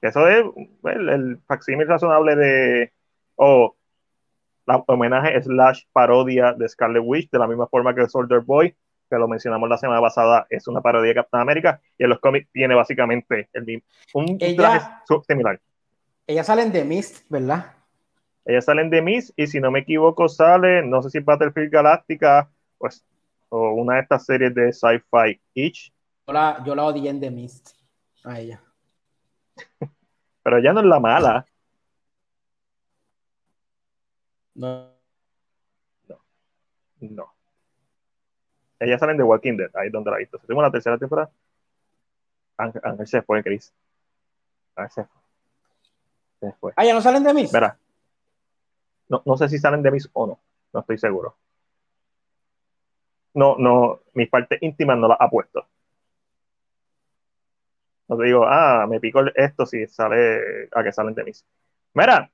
Eso 0.00 0.28
es 0.28 0.44
el, 0.84 1.08
el 1.08 1.38
facsímil 1.46 1.86
razonable 1.86 2.36
de, 2.36 2.92
o 3.36 3.75
la 4.66 4.82
homenaje 4.86 5.40
slash 5.42 5.84
parodia 5.92 6.52
de 6.52 6.68
Scarlet 6.68 7.02
Witch, 7.04 7.30
de 7.30 7.38
la 7.38 7.46
misma 7.46 7.66
forma 7.68 7.94
que 7.94 8.06
Soldier 8.08 8.40
Boy, 8.40 8.74
que 9.08 9.16
lo 9.16 9.28
mencionamos 9.28 9.68
la 9.68 9.78
semana 9.78 10.00
pasada, 10.00 10.46
es 10.50 10.66
una 10.66 10.80
parodia 10.80 11.08
de 11.10 11.14
Captain 11.14 11.40
America, 11.40 11.80
y 11.96 12.04
en 12.04 12.10
los 12.10 12.18
cómics 12.18 12.48
tiene 12.52 12.74
básicamente 12.74 13.48
el 13.52 13.64
mismo, 13.64 13.86
un 14.14 14.36
Ella- 14.40 14.56
traje 14.56 14.90
similar. 15.28 15.60
Ellas 16.26 16.46
salen 16.46 16.72
de 16.72 16.84
Mist, 16.84 17.24
¿verdad? 17.30 17.72
Ellas 18.44 18.64
salen 18.64 18.90
de 18.90 19.02
Miss 19.02 19.32
y 19.36 19.46
si 19.46 19.60
no 19.60 19.70
me 19.70 19.80
equivoco 19.80 20.28
sale, 20.28 20.82
no 20.84 21.02
sé 21.02 21.10
si 21.10 21.20
Battlefield 21.20 21.70
Galáctica 21.70 22.48
pues, 22.78 23.04
o 23.48 23.70
una 23.74 23.94
de 23.94 24.00
estas 24.02 24.24
series 24.24 24.54
de 24.54 24.72
sci-fi 24.72 25.40
each, 25.54 25.92
Yo 26.26 26.32
la, 26.32 26.62
yo 26.64 26.74
la 26.74 26.84
odié 26.84 27.10
en 27.10 27.20
The 27.20 27.30
Mist. 27.30 27.76
A 28.24 28.40
ella. 28.40 28.60
pero 30.42 30.58
ella 30.58 30.72
no 30.72 30.80
es 30.80 30.86
la 30.86 31.00
mala. 31.00 31.46
No. 34.56 34.90
No. 37.00 37.34
Ellas 38.78 39.00
salen 39.00 39.16
de 39.16 39.22
Walking 39.22 39.56
Dead, 39.56 39.70
ahí 39.74 39.88
es 39.88 39.92
donde 39.92 40.10
la 40.10 40.16
he 40.16 40.20
visto. 40.20 40.38
Seguimos 40.40 40.64
la 40.64 40.70
tercera 40.70 40.98
temporada. 40.98 41.30
Ángel, 42.56 43.06
se 43.06 43.22
fue, 43.22 43.42
Chris. 43.42 43.72
Ángel 44.74 44.90
se 44.90 45.04
fue. 45.04 45.20
Se 46.40 46.52
fue. 46.58 46.72
Ah, 46.76 46.84
ya 46.84 46.94
no 46.94 47.00
salen 47.00 47.22
de 47.22 47.34
Mist. 47.34 47.52
Verá. 47.52 47.78
No, 49.08 49.22
no 49.24 49.36
sé 49.36 49.48
si 49.48 49.58
salen 49.58 49.82
de 49.82 49.90
mis 49.90 50.08
o 50.12 50.26
no. 50.26 50.40
No 50.72 50.80
estoy 50.80 50.98
seguro. 50.98 51.36
No, 53.34 53.56
no, 53.58 54.00
mis 54.14 54.28
partes 54.28 54.60
íntimas 54.62 54.98
no 54.98 55.08
las 55.08 55.18
ha 55.20 55.28
puesto. 55.28 55.66
No 58.08 58.16
te 58.16 58.24
digo, 58.24 58.46
ah, 58.46 58.86
me 58.88 59.00
pico 59.00 59.20
esto 59.34 59.66
si 59.66 59.86
sale 59.86 60.68
a 60.72 60.82
que 60.82 60.92
salen 60.92 61.14
de 61.14 61.24
mis. 61.24 61.44
Mira, 61.92 62.30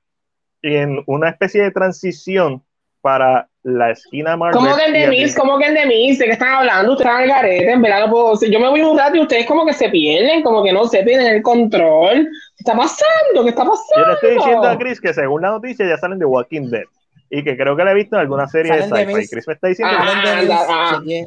en 0.63 1.03
una 1.05 1.29
especie 1.29 1.61
de 1.61 1.71
transición 1.71 2.63
para 3.01 3.47
la 3.63 3.91
esquina 3.91 4.35
Marvel. 4.37 4.57
¿Cómo 4.59 4.75
que 4.75 4.85
el 4.85 4.93
de 4.93 5.07
Miss? 5.07 5.35
¿Cómo 5.35 5.57
que 5.57 5.67
el 5.67 5.73
de 5.73 5.85
Miss? 5.85 6.19
¿De 6.19 6.25
qué 6.25 6.31
están 6.31 6.53
hablando? 6.55 6.93
Ustedes 6.93 7.09
están 7.09 7.23
al 7.23 7.29
garete, 7.29 7.71
en 7.71 7.81
verdad 7.81 8.05
no 8.05 8.11
puedo 8.11 8.31
decir. 8.31 8.49
Yo 8.49 8.59
me 8.59 8.69
voy 8.69 8.81
un 8.81 8.97
rato 8.97 9.15
y 9.17 9.21
ustedes 9.21 9.45
como 9.45 9.65
que 9.65 9.73
se 9.73 9.89
pierden, 9.89 10.41
como 10.41 10.63
que 10.63 10.73
no 10.73 10.85
se 10.85 11.03
pierden 11.03 11.27
el 11.35 11.41
control. 11.41 12.25
¿Qué 12.55 12.59
está 12.59 12.75
pasando? 12.75 13.43
¿Qué 13.43 13.49
está 13.49 13.63
pasando? 13.65 13.95
Yo 13.97 14.07
le 14.07 14.13
estoy 14.13 14.35
diciendo 14.35 14.67
a 14.67 14.77
Chris 14.77 14.99
que 15.01 15.13
según 15.13 15.41
la 15.41 15.49
noticia 15.51 15.85
ya 15.87 15.97
salen 15.97 16.17
de 16.19 16.25
Walking 16.25 16.69
Dead. 16.71 16.83
Y 17.29 17.43
que 17.43 17.57
creo 17.57 17.75
que 17.75 17.83
la 17.83 17.91
he 17.91 17.95
visto 17.95 18.15
en 18.15 18.21
alguna 18.21 18.47
serie 18.47 18.71
de 18.73 18.83
Salen 18.87 18.93
de 18.93 18.97
sci-fi. 19.05 19.15
Miss. 19.15 19.29
Chris 19.31 19.47
me 19.47 19.53
está 19.53 19.67
diciendo 19.67 19.93
Ah, 19.97 20.03
que 20.21 20.27
Salen 20.27 20.47
de 20.47 20.53
ah. 20.53 20.97
chequeé. 20.99 21.25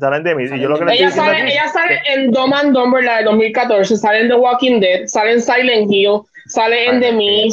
salen 0.00 0.24
de 0.24 0.34
Miss. 0.34 0.52
Y 0.52 0.60
yo 0.60 0.68
lo 0.68 0.78
que 0.78 0.84
le 0.86 0.94
Ella 0.94 1.08
estoy 1.08 1.22
diciendo 1.22 1.32
sale, 1.32 1.42
Chris 1.44 1.54
ella 1.54 1.68
sale 1.72 2.00
que- 2.04 2.12
en 2.14 2.30
Dumb 2.30 2.54
and 2.54 2.72
Dumber, 2.74 3.04
la 3.04 3.18
de 3.18 3.24
2014, 3.24 3.96
sale 3.96 4.20
en 4.20 4.28
The 4.28 4.34
Walking 4.34 4.80
Dead, 4.80 5.06
sale 5.06 5.32
en 5.32 5.42
Silent 5.42 5.90
Hill, 5.92 6.20
sale 6.46 6.86
en 6.86 7.00
The 7.00 7.10
Hill. 7.10 7.52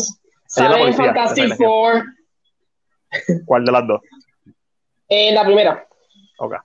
Sale 0.49 0.81
en 0.87 0.93
Fantastic. 0.95 1.55
Four, 1.55 2.03
¿Cuál 3.45 3.65
de 3.65 3.71
las 3.71 3.87
dos? 3.87 4.01
en 5.07 5.35
la 5.35 5.43
primera. 5.45 5.87
Ok. 6.39 6.55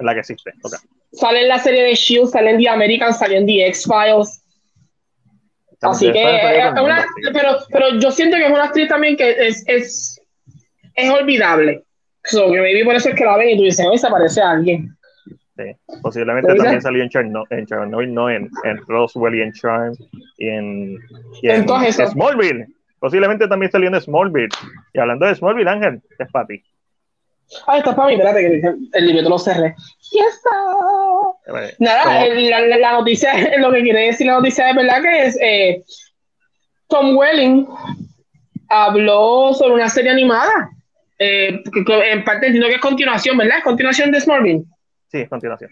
La 0.00 0.12
que 0.14 0.20
existe. 0.20 0.50
Ok. 0.62 0.74
Sale 1.12 1.42
en 1.42 1.48
la 1.48 1.58
serie 1.58 1.82
de 1.84 1.94
Shield, 1.94 2.28
sale 2.28 2.50
en 2.50 2.58
The 2.58 2.68
American, 2.68 3.14
sale 3.14 3.36
en 3.38 3.46
The 3.46 3.66
X-Files. 3.68 4.42
Así 5.80 6.10
que, 6.12 6.22
eh, 6.22 6.70
una- 6.82 7.04
pero, 7.32 7.58
pero 7.70 7.98
yo 8.00 8.10
siento 8.10 8.36
que 8.36 8.46
es 8.46 8.50
una 8.50 8.64
actriz 8.64 8.88
también 8.88 9.16
que 9.16 9.46
es, 9.46 9.62
es, 9.66 10.20
es 10.94 11.10
olvidable. 11.10 11.84
So, 12.24 12.50
que 12.50 12.60
maybe 12.60 12.84
por 12.84 12.94
eso 12.94 13.10
es 13.10 13.14
que 13.14 13.24
la 13.24 13.36
ven 13.36 13.50
y 13.50 13.56
tú 13.58 13.62
dices, 13.64 13.86
"Ay, 13.90 13.98
se 13.98 14.08
parece 14.08 14.40
a 14.40 14.50
alguien. 14.52 14.96
Sí. 15.56 15.64
Posiblemente 16.02 16.48
¿Lo 16.52 16.56
también 16.56 16.80
salió 16.82 17.02
en 17.02 17.10
Chernobyl, 17.10 17.46
en, 17.58 17.66
Chernobyl, 17.66 18.12
no, 18.14 18.28
en, 18.30 18.50
en 18.64 18.78
Roswell 18.88 19.34
y 19.36 19.42
en 19.42 19.52
Charm 19.52 19.94
y 20.38 20.48
en, 20.48 20.98
y 21.42 21.48
En 21.50 21.56
en 21.56 21.66
todas 21.66 21.86
esas. 21.86 22.10
Smallville. 22.12 22.66
Posiblemente 23.04 23.46
también 23.46 23.70
salió 23.70 23.88
en 23.90 24.00
Smallville. 24.00 24.48
Y 24.94 24.98
hablando 24.98 25.26
de 25.26 25.34
Smallville, 25.34 25.68
Ángel, 25.68 26.00
es 26.18 26.32
para 26.32 26.46
ti. 26.46 26.62
Ah, 27.66 27.76
está 27.76 27.94
para 27.94 28.08
mí, 28.08 28.14
espérate, 28.14 28.40
que 28.40 28.74
el 28.98 29.06
libro 29.06 29.28
lo 29.28 29.38
cerré. 29.38 29.74
¡Ya 30.10 30.22
está! 30.24 31.66
Eh, 31.66 31.74
Nada, 31.80 32.24
el- 32.24 32.48
la, 32.80 32.92
noticia, 32.92 33.30
lo 33.58 33.70
que 33.72 33.82
quiere 33.82 34.06
decir 34.06 34.26
la 34.26 34.36
noticia 34.36 34.70
es 34.70 34.76
verdad 34.76 35.02
que 35.02 35.26
es 35.26 35.38
eh, 35.42 35.84
Tom 36.88 37.14
Welling 37.14 37.66
habló 38.70 39.52
sobre 39.52 39.74
una 39.74 39.90
serie 39.90 40.10
animada. 40.10 40.70
Eh, 41.18 41.62
que- 41.74 41.84
que 41.84 42.10
en 42.10 42.24
parte 42.24 42.46
entiendo 42.46 42.68
que 42.70 42.76
es 42.76 42.80
continuación, 42.80 43.36
¿verdad? 43.36 43.58
Es 43.58 43.64
continuación 43.64 44.12
de 44.12 44.20
Smallville. 44.22 44.64
Sí, 45.08 45.20
a 45.20 45.28
continuación. 45.28 45.70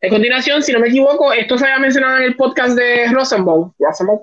En 0.00 0.10
continuación, 0.10 0.64
si 0.64 0.72
no 0.72 0.80
me 0.80 0.88
equivoco, 0.88 1.32
esto 1.32 1.56
se 1.58 1.64
había 1.64 1.78
mencionado 1.78 2.16
en 2.16 2.24
el 2.24 2.34
podcast 2.34 2.76
de 2.76 3.06
Rosenbaum. 3.12 3.72
Rosenbaum. 3.78 4.18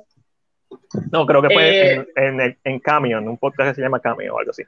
No, 1.12 1.26
creo 1.26 1.42
que 1.42 1.50
fue 1.54 1.96
Eh, 1.98 2.08
en, 2.16 2.40
en, 2.42 2.58
en 2.64 2.80
Cameo, 2.80 3.18
en 3.20 3.28
un 3.28 3.38
podcast 3.38 3.70
que 3.70 3.76
se 3.76 3.82
llama 3.82 4.00
Cameo 4.00 4.36
o 4.36 4.40
algo 4.40 4.52
así. 4.52 4.64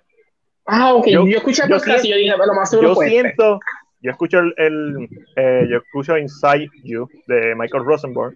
Ah, 0.65 0.93
ok. 0.93 1.07
Yo- 1.07 1.27
Yo, 1.27 1.37
escuché 1.37 1.63
el 1.63 1.69
podcast 1.69 2.01
siento- 2.01 2.07
y 2.07 2.11
yo 2.11 2.17
dije, 2.17 2.37
bueno, 2.37 2.53
más 2.53 2.69
seguro 2.69 2.95
Yo 2.95 3.01
este. 3.01 3.09
siento, 3.09 3.59
yo 4.01 4.11
escucho 4.11 4.39
el, 4.39 4.53
el, 4.57 5.09
eh, 5.35 5.67
yo 5.69 5.77
escucho 5.77 6.17
Inside 6.17 6.69
You 6.83 7.07
de 7.27 7.55
Michael 7.55 7.83
Rosenborg 7.85 8.35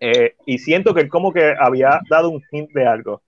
eh, 0.00 0.34
y 0.44 0.58
siento 0.58 0.94
que 0.94 1.00
él 1.02 1.08
como 1.08 1.32
que 1.32 1.54
había 1.58 2.00
dado 2.10 2.28
un 2.30 2.42
hint 2.50 2.70
de 2.72 2.86
algo. 2.86 3.22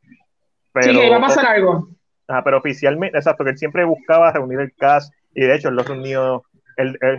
Pero, 0.72 0.92
Sí, 0.92 0.98
que 0.98 1.06
iba 1.06 1.16
a 1.16 1.20
pasar 1.20 1.46
algo. 1.46 1.88
Ajá, 2.26 2.44
pero 2.44 2.58
oficialmente, 2.58 3.16
exacto, 3.16 3.42
que 3.44 3.50
él 3.50 3.58
siempre 3.58 3.84
buscaba 3.84 4.30
reunir 4.32 4.60
el 4.60 4.74
cast 4.74 5.12
y 5.34 5.40
de 5.40 5.54
hecho 5.54 5.68
él 5.70 5.76
lo 5.76 5.82
reunió, 5.82 6.42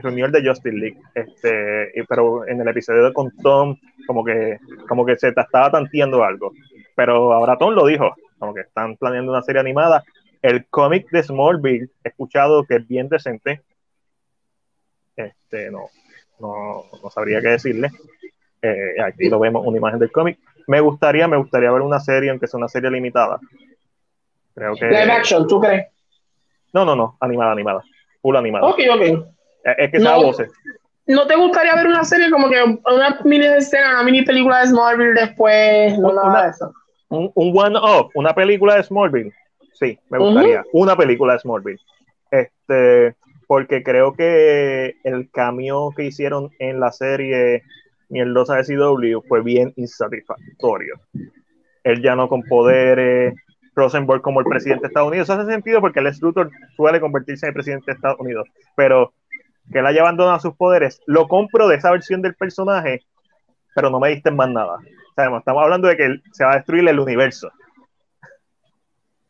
reunió 0.02 0.26
el 0.26 0.32
de 0.32 0.48
Justice 0.48 0.76
League, 0.76 0.98
este, 1.16 1.92
pero 2.08 2.48
en 2.48 2.62
el 2.62 2.68
episodio 2.68 3.12
con 3.14 3.30
Tom, 3.38 3.76
como 4.08 4.24
que, 4.24 4.58
como 4.88 5.06
que 5.06 5.18
se 5.18 5.32
ta- 5.34 5.42
estaba 5.42 5.70
tanteando 5.72 6.24
algo. 6.24 6.52
Pero 6.96 7.34
ahora 7.34 7.58
Tom 7.58 7.74
lo 7.74 7.86
dijo, 7.86 8.16
como 8.38 8.54
que 8.54 8.62
están 8.62 8.96
planeando 8.98 9.32
una 9.32 9.42
serie 9.42 9.60
animada. 9.60 10.04
El 10.42 10.68
cómic 10.68 11.10
de 11.12 11.24
Smallville, 11.24 11.90
he 12.04 12.10
escuchado 12.10 12.64
que 12.66 12.76
es 12.76 12.88
bien 12.88 13.10
decente. 13.10 13.62
Este, 15.16 15.70
no, 15.70 15.88
no, 16.40 16.86
no 17.04 17.10
sabría 17.10 17.42
qué 17.42 17.50
decirle. 17.50 17.90
Eh, 18.62 19.02
aquí 19.04 19.30
lo 19.30 19.40
vemos, 19.40 19.66
una 19.66 19.78
imagen 19.78 20.00
del 20.00 20.12
cómic. 20.12 20.40
Me 20.68 20.80
gustaría, 20.80 21.28
me 21.28 21.38
gustaría 21.38 21.72
ver 21.72 21.82
una 21.82 22.00
serie, 22.00 22.30
aunque 22.30 22.48
sea 22.48 22.58
una 22.58 22.68
serie 22.68 22.90
limitada. 22.92 23.40
Creo 24.54 24.76
que. 24.76 24.86
Live 24.86 25.12
action, 25.12 25.48
¿tú 25.48 25.60
crees? 25.60 25.88
No, 26.74 26.86
no, 26.86 26.96
no, 26.96 27.18
animada, 27.20 27.52
animada. 27.52 27.84
Full 28.22 28.36
animada. 28.36 28.68
Ok, 28.68 28.80
ok. 28.94 29.26
Es, 29.64 29.76
es 29.78 29.92
que 29.92 30.00
No. 30.00 30.24
voces. 30.24 30.52
¿No 31.08 31.26
te 31.26 31.36
gustaría 31.36 31.74
ver 31.76 31.88
una 31.88 32.04
serie 32.04 32.30
como 32.30 32.50
que 32.50 32.62
una 32.64 33.20
mini 33.24 33.46
escena, 33.46 33.94
una 33.96 34.04
mini 34.04 34.22
película 34.24 34.60
de 34.62 34.68
Smallville 34.68 35.14
después? 35.14 35.98
No, 35.98 36.10
Una- 36.10 36.24
nada 36.24 36.44
de 36.46 36.50
eso. 36.52 36.74
Un, 37.10 37.32
un 37.34 37.58
one-off, 37.58 38.12
una 38.14 38.34
película 38.36 38.76
de 38.76 38.84
Smallville. 38.84 39.34
Sí, 39.74 39.98
me 40.10 40.20
gustaría. 40.20 40.64
Una 40.74 40.96
película 40.96 41.34
de 41.34 41.40
Smallville. 41.40 41.80
Este, 42.30 43.16
porque 43.48 43.82
creo 43.82 44.14
que 44.14 44.98
el 45.04 45.32
cambio 45.32 45.92
que 45.96 46.04
hicieron 46.06 46.52
en 46.60 46.80
la 46.80 46.92
serie 46.92 47.64
Mierdosa 48.10 48.58
de 48.58 48.64
CW 48.66 49.22
fue 49.28 49.42
bien 49.42 49.74
insatisfactorio. 49.78 51.00
Él 51.84 52.02
ya 52.04 52.16
no 52.16 52.28
con 52.30 52.44
poderes, 52.44 53.34
Rosenberg 53.76 54.22
como 54.22 54.42
el 54.42 54.46
presidente 54.46 54.82
de 54.84 54.88
Estados 54.88 55.10
Unidos. 55.10 55.28
Eso 55.30 55.40
hace 55.40 55.52
sentido 55.52 55.82
porque 55.82 56.02
Lex 56.02 56.22
Luthor 56.22 56.52
suele 56.76 57.00
convertirse 57.00 57.46
en 57.46 57.50
el 57.50 57.54
presidente 57.54 57.86
de 57.88 57.94
Estados 57.96 58.20
Unidos. 58.20 58.48
Pero 58.76 59.14
que 59.72 59.80
él 59.80 59.86
haya 59.86 60.02
abandonado 60.02 60.40
sus 60.40 60.56
poderes, 60.56 61.02
lo 61.06 61.28
compro 61.28 61.68
de 61.68 61.76
esa 61.76 61.92
versión 61.92 62.22
del 62.22 62.36
personaje, 62.36 63.04
pero 63.76 63.90
no 63.90 64.00
me 64.00 64.10
diste 64.10 64.32
más 64.32 64.50
nada. 64.50 64.76
O 64.76 65.14
sea, 65.16 65.38
estamos 65.38 65.64
hablando 65.64 65.88
de 65.88 65.98
que 65.98 66.20
se 66.32 66.44
va 66.44 66.54
a 66.54 66.56
destruir 66.56 66.88
el 66.88 67.00
universo. 67.00 67.52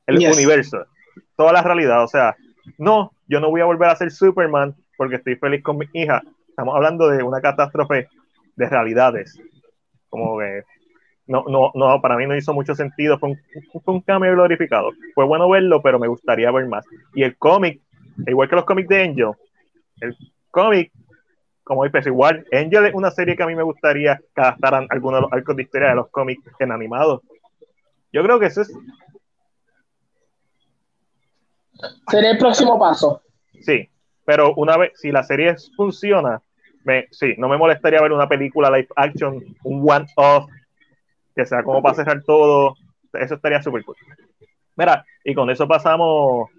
El 0.07 0.17
Yes. 0.19 0.35
universo. 0.37 0.85
Toda 1.35 1.53
la 1.53 1.61
realidad. 1.61 2.03
O 2.03 2.07
sea, 2.07 2.35
no, 2.77 3.11
yo 3.27 3.39
no 3.39 3.49
voy 3.49 3.61
a 3.61 3.65
volver 3.65 3.89
a 3.89 3.95
ser 3.95 4.11
Superman 4.11 4.75
porque 4.97 5.15
estoy 5.15 5.35
feliz 5.35 5.63
con 5.63 5.77
mi 5.77 5.85
hija. 5.93 6.21
Estamos 6.47 6.75
hablando 6.75 7.09
de 7.09 7.23
una 7.23 7.41
catástrofe 7.41 8.07
de 8.55 8.69
realidades. 8.69 9.39
Como 10.09 10.39
que 10.39 10.63
no, 11.27 11.45
no, 11.47 11.71
no, 11.75 12.01
para 12.01 12.17
mí 12.17 12.25
no 12.25 12.35
hizo 12.35 12.53
mucho 12.53 12.73
sentido. 12.75 13.19
Fue 13.19 13.29
un, 13.29 13.39
fue 13.83 13.93
un 13.93 14.01
cambio 14.01 14.31
glorificado. 14.33 14.91
Fue 15.13 15.25
bueno 15.25 15.47
verlo, 15.49 15.81
pero 15.81 15.99
me 15.99 16.07
gustaría 16.07 16.51
ver 16.51 16.67
más. 16.67 16.85
Y 17.13 17.23
el 17.23 17.37
cómic, 17.37 17.81
igual 18.25 18.49
que 18.49 18.55
los 18.55 18.65
cómics 18.65 18.89
de 18.89 19.03
Angel, 19.03 19.31
el 20.01 20.15
cómic, 20.51 20.91
como 21.63 21.83
dices, 21.83 22.07
igual, 22.07 22.45
Angel 22.51 22.87
es 22.87 22.93
una 22.95 23.11
serie 23.11 23.35
que 23.35 23.43
a 23.43 23.47
mí 23.47 23.55
me 23.55 23.63
gustaría 23.63 24.19
que 24.35 24.41
adaptaran 24.41 24.87
algunos 24.89 25.19
de 25.19 25.21
los 25.21 25.33
arcos 25.33 25.55
de 25.55 25.63
historia 25.63 25.89
de 25.89 25.95
los 25.95 26.09
cómics 26.09 26.43
en 26.59 26.71
animados. 26.71 27.21
Yo 28.11 28.23
creo 28.23 28.39
que 28.39 28.47
eso 28.47 28.61
es, 28.61 28.71
Sería 32.09 32.31
el 32.31 32.37
próximo 32.37 32.77
paso. 32.77 33.21
sí, 33.61 33.87
pero 34.25 34.53
una 34.55 34.77
vez, 34.77 34.91
si 34.95 35.11
la 35.11 35.23
serie 35.23 35.55
funciona, 35.75 36.41
me, 36.83 37.07
sí, 37.11 37.35
no 37.37 37.47
me 37.47 37.57
molestaría 37.57 38.01
ver 38.01 38.11
una 38.11 38.27
película 38.27 38.69
live 38.69 38.89
action, 38.95 39.43
un 39.63 39.89
one-off, 39.89 40.49
que 41.35 41.45
sea 41.45 41.63
como 41.63 41.81
para 41.81 41.95
cerrar 41.95 42.23
todo, 42.23 42.75
eso 43.13 43.35
estaría 43.35 43.61
súper 43.61 43.83
cool. 43.85 43.95
Mira, 44.75 45.05
y 45.23 45.33
con 45.33 45.49
eso 45.49 45.67
pasamos 45.67 46.49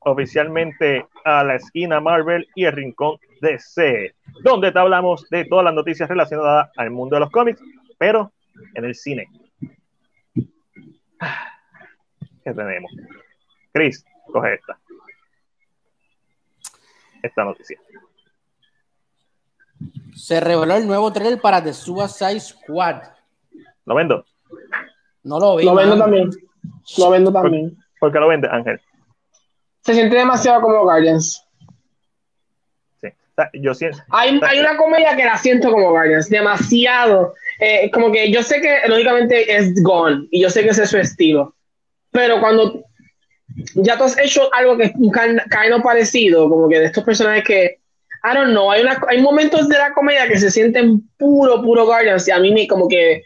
oficialmente 0.00 1.06
a 1.24 1.44
la 1.44 1.56
esquina 1.56 2.00
Marvel 2.00 2.46
y 2.54 2.64
el 2.64 2.72
rincón 2.72 3.18
DC, 3.40 4.14
donde 4.42 4.72
te 4.72 4.78
hablamos 4.78 5.28
de 5.30 5.44
todas 5.44 5.64
las 5.64 5.74
noticias 5.74 6.08
relacionadas 6.08 6.70
al 6.76 6.90
mundo 6.90 7.16
de 7.16 7.20
los 7.20 7.30
cómics, 7.30 7.60
pero 7.98 8.32
en 8.74 8.84
el 8.84 8.94
cine. 8.94 9.28
¿Qué 12.44 12.54
tenemos? 12.54 12.92
Chris, 13.72 14.04
coge 14.32 14.54
esta. 14.54 14.78
Esta 17.22 17.44
noticia. 17.44 17.78
Se 20.14 20.40
reveló 20.40 20.74
el 20.74 20.86
nuevo 20.86 21.12
trailer 21.12 21.40
para 21.40 21.62
The 21.62 21.72
Suicide 21.72 22.40
Squad. 22.40 23.02
¿Lo 23.84 23.94
vendo? 23.94 24.24
No 25.22 25.38
lo 25.38 25.56
vi. 25.56 25.64
Lo 25.64 25.74
vendo 25.74 25.98
también. 25.98 26.30
Lo 26.98 27.10
vendo 27.10 27.32
también. 27.32 27.76
¿Por 28.00 28.12
qué 28.12 28.18
lo 28.18 28.28
vende, 28.28 28.48
Ángel? 28.50 28.80
Se 29.88 29.94
siente 29.94 30.16
demasiado 30.16 30.60
como 30.60 30.82
Guardians. 30.82 31.42
Sí. 33.00 33.08
Yo 33.54 33.72
siento. 33.72 33.96
Hay, 34.10 34.38
hay 34.46 34.60
una 34.60 34.76
comedia 34.76 35.16
que 35.16 35.24
la 35.24 35.38
siento 35.38 35.70
como 35.70 35.92
Guardians, 35.92 36.28
demasiado. 36.28 37.32
Eh, 37.58 37.90
como 37.90 38.12
que 38.12 38.30
yo 38.30 38.42
sé 38.42 38.60
que 38.60 38.80
lógicamente 38.86 39.50
es 39.56 39.82
Gone 39.82 40.26
y 40.30 40.42
yo 40.42 40.50
sé 40.50 40.62
que 40.62 40.68
ese 40.68 40.82
es 40.82 40.90
su 40.90 40.98
estilo, 40.98 41.54
pero 42.10 42.38
cuando 42.38 42.84
ya 43.76 43.96
tú 43.96 44.04
has 44.04 44.18
hecho 44.18 44.52
algo 44.52 44.76
que 44.76 44.84
es 44.84 44.92
un 44.96 45.10
ca- 45.10 45.44
cae 45.48 45.70
no 45.70 45.82
parecido, 45.82 46.50
como 46.50 46.68
que 46.68 46.80
de 46.80 46.84
estos 46.84 47.02
personajes 47.02 47.44
que, 47.44 47.78
I 48.30 48.34
don't 48.36 48.50
know, 48.50 48.70
hay, 48.70 48.82
una, 48.82 49.00
hay 49.08 49.22
momentos 49.22 49.68
de 49.70 49.78
la 49.78 49.94
comedia 49.94 50.28
que 50.28 50.38
se 50.38 50.50
sienten 50.50 51.00
puro, 51.16 51.62
puro 51.62 51.86
Guardians 51.86 52.28
y 52.28 52.30
a 52.30 52.38
mí 52.38 52.52
me 52.52 52.68
como 52.68 52.86
que 52.88 53.22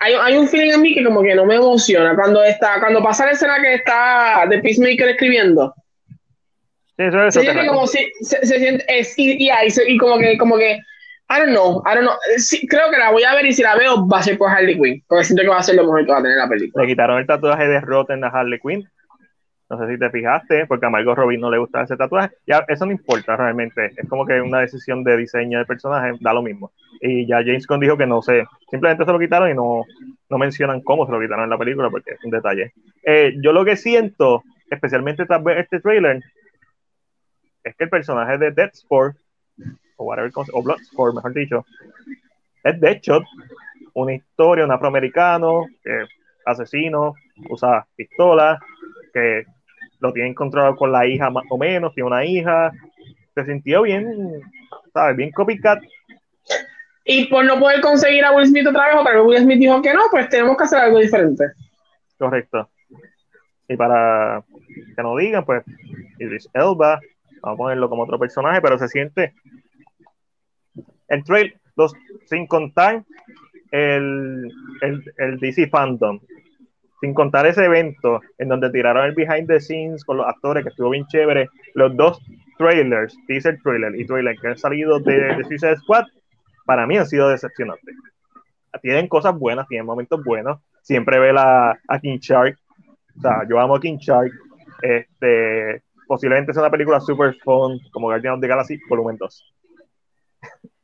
hay, 0.00 0.14
hay 0.14 0.36
un 0.36 0.48
feeling 0.48 0.72
en 0.72 0.82
mí 0.82 0.94
que 0.94 1.04
como 1.04 1.22
que 1.22 1.32
no 1.36 1.46
me 1.46 1.54
emociona 1.54 2.16
cuando 2.16 2.42
está, 2.42 2.80
cuando 2.80 3.00
pasa 3.00 3.26
la 3.26 3.32
escena 3.32 3.58
que 3.62 3.74
está 3.74 4.44
de 4.50 4.58
Peacemaker 4.58 5.10
escribiendo. 5.10 5.72
Sí, 6.96 7.04
eso 7.04 7.24
es 7.24 7.34
Se 7.34 7.40
siente 7.40 7.66
como 7.66 7.86
si 7.86 8.06
se, 8.20 8.44
se 8.44 8.58
siente 8.58 8.84
es, 8.88 9.18
y, 9.18 9.48
y, 9.48 9.50
y 9.86 9.96
como 9.98 10.18
que 10.18 10.36
como 10.36 10.56
que 10.56 10.78
I 11.32 11.38
don't 11.38 11.52
know, 11.52 11.82
I 11.86 11.94
don't 11.94 12.06
know. 12.06 12.16
Sí, 12.36 12.66
creo 12.66 12.90
que 12.90 12.98
la 12.98 13.10
voy 13.10 13.22
a 13.22 13.34
ver 13.34 13.46
y 13.46 13.52
si 13.52 13.62
la 13.62 13.74
veo 13.74 14.06
va 14.06 14.18
a 14.18 14.22
ser 14.22 14.36
por 14.36 14.50
Harley 14.50 14.78
Quinn, 14.78 15.02
porque 15.08 15.24
siento 15.24 15.42
que 15.42 15.48
va 15.48 15.58
a 15.58 15.62
ser 15.62 15.76
lo 15.76 15.84
mejor 15.84 16.04
que 16.04 16.12
va 16.12 16.18
a 16.18 16.22
tener 16.22 16.36
la 16.36 16.48
película. 16.48 16.84
Le 16.84 16.90
quitaron 16.90 17.18
el 17.18 17.26
tatuaje 17.26 17.66
de 17.66 17.80
Rotten 17.80 18.22
a 18.24 18.28
Harley 18.28 18.58
Quinn. 18.60 18.86
No 19.70 19.78
sé 19.78 19.90
si 19.90 19.98
te 19.98 20.10
fijaste, 20.10 20.66
porque 20.66 20.84
a 20.84 20.90
Margot 20.90 21.16
Robbie 21.16 21.38
no 21.38 21.50
le 21.50 21.56
gusta 21.56 21.84
ese 21.84 21.96
tatuaje. 21.96 22.34
Ya, 22.46 22.62
eso 22.68 22.84
no 22.84 22.92
importa 22.92 23.34
realmente. 23.34 23.92
Es 23.96 24.06
como 24.06 24.26
que 24.26 24.38
una 24.42 24.60
decisión 24.60 25.02
de 25.02 25.16
diseño 25.16 25.56
del 25.56 25.66
personaje, 25.66 26.12
da 26.20 26.34
lo 26.34 26.42
mismo. 26.42 26.72
Y 27.00 27.26
ya 27.26 27.38
James 27.38 27.66
Gunn 27.66 27.80
dijo 27.80 27.96
que 27.96 28.06
no 28.06 28.20
sé, 28.20 28.44
simplemente 28.70 29.06
se 29.06 29.10
lo 29.10 29.18
quitaron 29.18 29.50
y 29.50 29.54
no, 29.54 29.84
no 30.28 30.38
mencionan 30.38 30.82
cómo 30.82 31.06
se 31.06 31.12
lo 31.12 31.20
quitaron 31.20 31.44
en 31.44 31.50
la 31.50 31.56
película, 31.56 31.88
porque 31.88 32.10
es 32.10 32.22
un 32.22 32.30
detalle. 32.30 32.74
Eh, 33.02 33.32
yo 33.42 33.52
lo 33.54 33.64
que 33.64 33.76
siento, 33.76 34.42
especialmente 34.70 35.24
tras 35.24 35.42
ver 35.42 35.56
este 35.56 35.80
trailer, 35.80 36.22
es 37.64 37.76
que 37.76 37.84
el 37.84 37.90
personaje 37.90 38.38
de 38.38 38.50
Deadsport, 38.50 39.16
o 39.96 40.04
whatever, 40.04 40.30
o 40.52 40.62
Bloodsport, 40.62 41.14
mejor 41.14 41.32
dicho, 41.34 41.66
es 42.64 42.80
Deadshot, 42.80 43.24
una 43.94 44.14
historia, 44.14 44.64
un 44.64 44.72
afroamericano, 44.72 45.66
que 45.82 46.04
asesino, 46.44 47.14
usa 47.48 47.86
pistola, 47.94 48.58
que 49.12 49.44
lo 50.00 50.12
tienen 50.12 50.34
controlado 50.34 50.76
con 50.76 50.90
la 50.90 51.06
hija 51.06 51.30
más 51.30 51.44
o 51.50 51.58
menos, 51.58 51.94
tiene 51.94 52.08
una 52.08 52.24
hija, 52.24 52.72
se 53.34 53.44
sintió 53.44 53.82
bien, 53.82 54.40
¿sabes? 54.92 55.16
Bien 55.16 55.30
copycat. 55.30 55.82
Y 57.04 57.26
por 57.26 57.44
no 57.44 57.58
poder 57.58 57.80
conseguir 57.80 58.24
a 58.24 58.32
Will 58.32 58.46
Smith 58.46 58.66
otra 58.66 58.86
vez, 58.86 58.96
otra 58.96 59.14
vez 59.14 59.24
Will 59.24 59.42
Smith 59.42 59.58
dijo 59.58 59.82
que 59.82 59.92
no, 59.92 60.02
pues 60.10 60.28
tenemos 60.28 60.56
que 60.56 60.64
hacer 60.64 60.78
algo 60.80 60.98
diferente. 60.98 61.44
Correcto. 62.18 62.68
Y 63.68 63.76
para 63.76 64.42
que 64.96 65.02
no 65.02 65.16
digan, 65.16 65.44
pues, 65.44 65.64
Idris 66.18 66.48
Elba, 66.54 67.00
vamos 67.42 67.56
a 67.56 67.58
ponerlo 67.58 67.88
como 67.88 68.04
otro 68.04 68.18
personaje, 68.18 68.60
pero 68.60 68.78
se 68.78 68.88
siente 68.88 69.34
el 71.08 71.24
trail, 71.24 71.54
los, 71.76 71.92
sin 72.26 72.46
contar 72.46 73.04
el, 73.70 74.50
el, 74.80 75.02
el 75.18 75.38
DC 75.38 75.68
Fandom. 75.68 76.20
sin 77.00 77.14
contar 77.14 77.46
ese 77.46 77.64
evento 77.64 78.20
en 78.38 78.48
donde 78.48 78.70
tiraron 78.70 79.04
el 79.04 79.14
behind 79.14 79.48
the 79.48 79.60
scenes 79.60 80.04
con 80.04 80.16
los 80.18 80.26
actores, 80.26 80.62
que 80.62 80.70
estuvo 80.70 80.90
bien 80.90 81.06
chévere, 81.06 81.48
los 81.74 81.96
dos 81.96 82.20
trailers, 82.58 83.16
teaser 83.26 83.58
trailer 83.62 83.98
y 83.98 84.06
trailer 84.06 84.38
que 84.38 84.48
han 84.48 84.58
salido 84.58 85.00
de, 85.00 85.34
de 85.36 85.44
Suicide 85.44 85.76
Squad, 85.78 86.04
para 86.64 86.86
mí 86.86 86.96
han 86.96 87.06
sido 87.06 87.28
decepcionantes. 87.28 87.94
Tienen 88.80 89.08
cosas 89.08 89.38
buenas, 89.38 89.68
tienen 89.68 89.86
momentos 89.86 90.22
buenos. 90.24 90.60
Siempre 90.82 91.18
ve 91.18 91.32
la, 91.32 91.78
a 91.88 91.98
King 92.00 92.18
Shark. 92.18 92.58
O 93.18 93.20
sea, 93.20 93.46
yo 93.48 93.60
amo 93.60 93.76
a 93.76 93.80
King 93.80 93.98
Shark. 93.98 94.32
Este, 94.80 95.82
posiblemente 96.12 96.52
sea 96.52 96.60
una 96.60 96.70
película 96.70 97.00
super 97.00 97.34
fun, 97.42 97.80
como 97.90 98.08
Guardian 98.08 98.34
of 98.34 98.40
the 98.42 98.46
Galaxy, 98.46 98.78
volumen 98.86 99.16
2. 99.16 99.54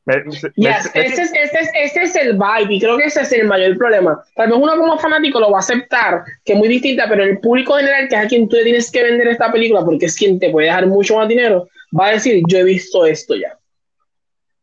Yes, 0.56 0.90
ese, 0.94 1.22
es, 1.22 1.32
ese, 1.34 1.60
es, 1.60 1.70
ese, 1.74 2.02
es, 2.04 2.16
el 2.16 2.32
vibe 2.32 2.76
y 2.76 2.80
creo 2.80 2.96
que 2.96 3.04
ese 3.04 3.20
es 3.20 3.32
el 3.32 3.46
mayor 3.46 3.76
problema. 3.76 4.24
Tal 4.34 4.48
vez 4.48 4.58
uno 4.58 4.74
como 4.78 4.98
fanático 4.98 5.38
lo 5.38 5.50
va 5.50 5.58
a 5.58 5.60
aceptar, 5.60 6.24
que 6.46 6.54
es 6.54 6.58
muy 6.58 6.66
distinta, 6.66 7.04
pero 7.10 7.24
el 7.24 7.38
público 7.40 7.74
general, 7.74 8.08
que 8.08 8.14
es 8.14 8.24
a 8.24 8.26
quien 8.26 8.48
tú 8.48 8.56
le 8.56 8.64
tienes 8.64 8.90
que 8.90 9.02
vender 9.02 9.28
esta 9.28 9.52
película 9.52 9.84
porque 9.84 10.06
es 10.06 10.16
quien 10.16 10.38
te 10.38 10.48
puede 10.48 10.68
dejar 10.68 10.86
mucho 10.86 11.18
más 11.18 11.28
dinero, 11.28 11.68
va 11.94 12.06
a 12.06 12.12
decir, 12.12 12.42
yo 12.48 12.56
he 12.56 12.64
visto 12.64 13.04
esto 13.04 13.36
ya. 13.36 13.58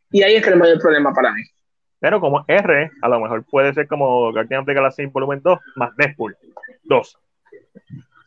Y 0.09 0.23
ahí 0.23 0.33
es 0.33 0.47
el 0.47 0.55
mayor 0.55 0.79
problema 0.79 1.13
para 1.13 1.31
mí. 1.31 1.43
Pero 1.99 2.19
como 2.19 2.43
R, 2.47 2.91
a 3.03 3.07
lo 3.07 3.19
mejor 3.19 3.45
puede 3.45 3.71
ser 3.75 3.87
como 3.87 4.31
Guardian 4.31 4.61
of 4.61 4.65
the 4.65 4.73
Galaxy 4.73 5.05
Volumen 5.05 5.41
2 5.43 5.59
más 5.75 5.95
Deadpool 5.95 6.35
2. 6.85 7.17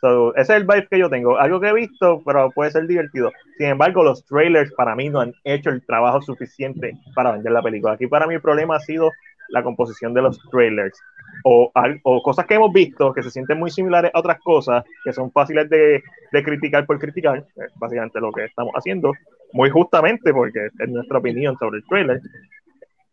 So, 0.00 0.34
ese 0.36 0.54
es 0.54 0.60
el 0.60 0.66
vibe 0.66 0.86
que 0.88 0.98
yo 0.98 1.10
tengo. 1.10 1.38
Algo 1.38 1.60
que 1.60 1.68
he 1.68 1.74
visto, 1.74 2.22
pero 2.24 2.50
puede 2.50 2.70
ser 2.70 2.86
divertido. 2.86 3.32
Sin 3.56 3.66
embargo, 3.66 4.04
los 4.04 4.24
trailers 4.24 4.72
para 4.74 4.94
mí 4.94 5.08
no 5.08 5.20
han 5.20 5.34
hecho 5.44 5.70
el 5.70 5.84
trabajo 5.84 6.22
suficiente 6.22 6.96
para 7.14 7.32
vender 7.32 7.52
la 7.52 7.62
película. 7.62 7.94
Aquí 7.94 8.06
para 8.06 8.26
mí 8.26 8.34
el 8.34 8.40
problema 8.40 8.76
ha 8.76 8.80
sido 8.80 9.10
la 9.48 9.62
composición 9.62 10.14
de 10.14 10.22
los 10.22 10.38
trailers. 10.50 10.98
O, 11.44 11.70
o 12.04 12.22
cosas 12.22 12.46
que 12.46 12.54
hemos 12.54 12.72
visto 12.72 13.12
que 13.12 13.22
se 13.22 13.30
sienten 13.30 13.58
muy 13.58 13.70
similares 13.70 14.10
a 14.14 14.18
otras 14.18 14.38
cosas 14.40 14.84
que 15.04 15.12
son 15.12 15.30
fáciles 15.30 15.68
de, 15.68 16.02
de 16.32 16.42
criticar 16.42 16.86
por 16.86 16.98
criticar. 16.98 17.44
Es 17.56 17.72
básicamente 17.76 18.20
lo 18.20 18.32
que 18.32 18.44
estamos 18.44 18.72
haciendo. 18.74 19.12
Muy 19.52 19.70
justamente 19.70 20.32
porque 20.32 20.66
es 20.78 20.88
nuestra 20.88 21.18
opinión 21.18 21.56
sobre 21.58 21.78
el 21.78 21.84
trailer. 21.86 22.20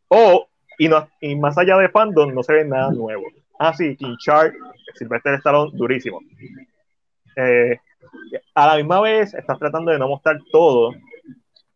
O, 0.08 0.48
y, 0.78 0.88
no, 0.88 1.08
y 1.20 1.36
más 1.36 1.58
allá 1.58 1.78
de 1.78 1.90
fandom, 1.90 2.34
no 2.34 2.44
se 2.44 2.54
ve 2.54 2.66
nada 2.66 2.92
nuevo. 2.92 3.24
Ah, 3.58 3.74
sí, 3.74 3.96
King 3.96 4.18
Shark, 4.20 4.54
Sylvester 4.96 5.36
Stallone, 5.36 5.72
durísimo. 5.74 6.20
Eh, 7.36 7.78
a 8.54 8.68
la 8.68 8.76
misma 8.78 9.02
vez 9.02 9.34
estás 9.34 9.60
tratando 9.60 9.92
de 9.92 10.00
no 10.00 10.08
mostrar 10.08 10.40
todo, 10.52 10.94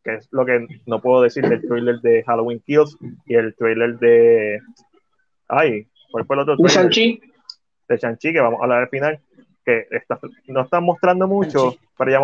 que 0.03 0.15
es 0.15 0.27
lo 0.31 0.45
que 0.45 0.68
no 0.86 1.02
puedo 1.02 1.22
decir 1.22 1.48
del 1.48 1.61
trailer 1.61 1.99
de 2.02 2.23
Halloween 2.23 2.61
Kills 2.65 2.98
y 3.26 3.36
el 3.36 3.56
trailer 3.56 3.98
de. 3.99 4.61
Ay, 5.48 5.88
¿cuál 6.11 6.26
fue 6.26 6.36
el 6.36 6.41
otro 6.41 6.57
trailer? 6.57 6.72
De 6.72 6.81
Shang-Chi. 6.81 7.22
De 7.88 7.98
Shang-Chi, 7.98 8.34
que 8.34 8.40
vamos 8.40 8.60
a 8.60 8.64
hablar 8.64 8.81
al 8.84 8.90
final, 8.90 9.19
que 9.65 9.88
está, 9.91 10.19
no 10.48 10.61
están 10.61 10.84
mostrando 10.84 11.27
mucho, 11.27 11.76
pero 11.98 12.11
ya 12.11 12.19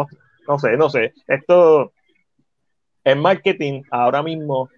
no 0.47 0.59
sé, 0.59 0.77
no 0.77 0.89
sé. 0.89 1.13
Esto 1.27 1.91
en 3.03 3.19
marketing 3.19 3.83
ahora 3.91 4.23
mismo, 4.23 4.69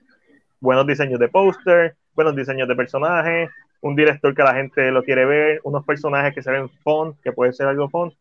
buenos 0.60 0.88
diseños 0.88 1.20
de 1.20 1.30
póster, 1.30 1.96
buenos 2.14 2.36
diseños 2.36 2.68
de 2.68 2.76
personajes, 2.76 3.50
un 3.82 3.96
director 3.96 4.34
que 4.34 4.44
la 4.44 4.56
gente 4.56 4.92
lo 4.92 5.04
quiere 5.04 5.26
ver, 5.26 5.60
unos 5.64 5.86
personajes 5.86 6.34
que 6.34 6.42
se 6.42 6.52
ven 6.52 6.70
fun, 6.84 7.16
que 7.24 7.32
puede 7.32 7.54
ser 7.54 7.68
algo 7.68 7.90
fun 7.90 8.12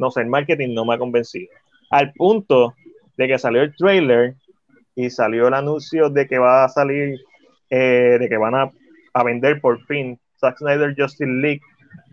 no 0.00 0.10
sé, 0.10 0.22
el 0.22 0.26
marketing 0.26 0.74
no 0.74 0.84
me 0.84 0.94
ha 0.94 0.98
convencido. 0.98 1.52
Al 1.90 2.12
punto 2.14 2.74
de 3.16 3.28
que 3.28 3.38
salió 3.38 3.62
el 3.62 3.76
trailer 3.76 4.34
y 4.96 5.10
salió 5.10 5.48
el 5.48 5.54
anuncio 5.54 6.08
de 6.08 6.26
que 6.26 6.38
va 6.38 6.64
a 6.64 6.68
salir, 6.68 7.20
eh, 7.68 8.16
de 8.18 8.28
que 8.28 8.36
van 8.36 8.54
a, 8.54 8.72
vender 9.22 9.60
por 9.60 9.84
fin 9.86 10.18
Zack 10.38 10.58
Snyder 10.58 10.94
Justice 10.96 11.30
League 11.30 11.60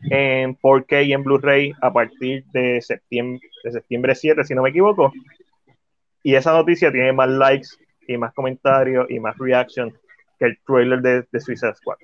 en 0.10 0.58
4K 0.58 1.06
y 1.06 1.14
en 1.14 1.24
Blu-ray 1.24 1.72
a 1.82 1.94
partir 1.94 2.44
de 2.52 2.82
septiembre, 2.82 3.40
de 3.64 3.72
septiembre 3.72 4.16
7, 4.16 4.44
si 4.44 4.54
no 4.54 4.64
me 4.64 4.70
equivoco. 4.70 5.14
Y 6.24 6.36
esa 6.36 6.52
noticia 6.52 6.92
tiene 6.92 7.14
más 7.14 7.30
likes 7.30 7.70
y 8.06 8.18
más 8.18 8.34
comentarios 8.34 9.10
y 9.10 9.20
más 9.20 9.38
reaction 9.38 9.94
que 10.38 10.46
el 10.46 10.58
trailer 10.66 11.02
de, 11.02 11.24
de 11.32 11.40
Suicide 11.40 11.76
Squad. 11.76 11.98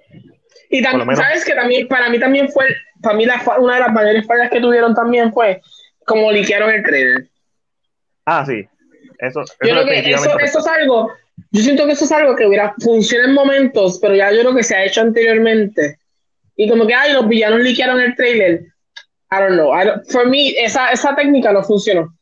Y 0.69 0.81
también, 0.81 1.15
¿sabes 1.15 1.45
que 1.45 1.53
también, 1.53 1.87
para 1.87 2.09
mí 2.09 2.19
también 2.19 2.49
fue, 2.49 2.65
para 3.01 3.15
mí 3.15 3.25
la, 3.25 3.41
una 3.59 3.75
de 3.75 3.79
las 3.81 3.93
mayores 3.93 4.25
fallas 4.25 4.49
que 4.49 4.61
tuvieron 4.61 4.93
también 4.95 5.31
fue 5.31 5.61
como 6.05 6.31
liquearon 6.31 6.69
el 6.71 6.83
trailer. 6.83 7.27
Ah, 8.25 8.45
sí. 8.45 8.67
Eso, 9.19 9.41
yo 9.41 9.69
creo 9.69 9.85
que 9.85 10.11
eso, 10.11 10.39
eso, 10.39 10.59
es 10.59 10.67
algo, 10.67 11.11
yo 11.51 11.61
siento 11.61 11.85
que 11.85 11.93
eso 11.93 12.05
es 12.05 12.11
algo 12.11 12.35
que 12.35 12.45
hubiera 12.45 12.73
funcionado 12.79 13.29
en 13.29 13.35
momentos, 13.35 13.99
pero 14.01 14.15
ya 14.15 14.31
yo 14.31 14.41
creo 14.41 14.55
que 14.55 14.63
se 14.63 14.75
ha 14.75 14.85
hecho 14.85 15.01
anteriormente. 15.01 15.99
Y 16.55 16.69
como 16.69 16.85
que, 16.85 16.93
ay, 16.93 17.13
los 17.13 17.27
villanos 17.27 17.61
liquearon 17.61 17.99
el 18.01 18.15
trailer. 18.15 18.65
I 19.31 19.39
don't 19.39 19.53
know. 19.53 19.73
I 19.73 19.87
for 20.11 20.27
me, 20.27 20.49
esa, 20.49 20.91
esa 20.91 21.15
técnica 21.15 21.51
no 21.51 21.63
funcionó. 21.63 22.13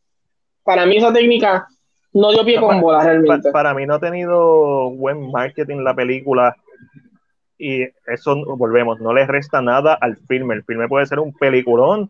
Para 0.64 0.86
mí 0.86 0.98
esa 0.98 1.12
técnica 1.12 1.68
no 2.14 2.32
dio 2.32 2.44
pie 2.44 2.60
con 2.60 2.82
bola 2.82 3.04
realmente. 3.04 3.52
para, 3.52 3.74
mí 3.74 3.86
no 3.86 3.96
ha 3.96 4.00
tenido 4.00 4.90
buen 4.92 5.32
marketing 5.32 5.78
la 5.78 5.96
película 5.96 6.56
y 7.58 7.84
eso 8.08 8.36
volvemos, 8.58 9.00
no 9.00 9.14
le 9.14 9.26
resta 9.28 9.62
nada 9.62 9.94
al 9.94 10.18
filme. 10.18 10.56
El 10.56 10.64
filme 10.64 10.88
puede 10.88 11.06
ser 11.06 11.20
un 11.20 11.32
peliculón, 11.32 12.10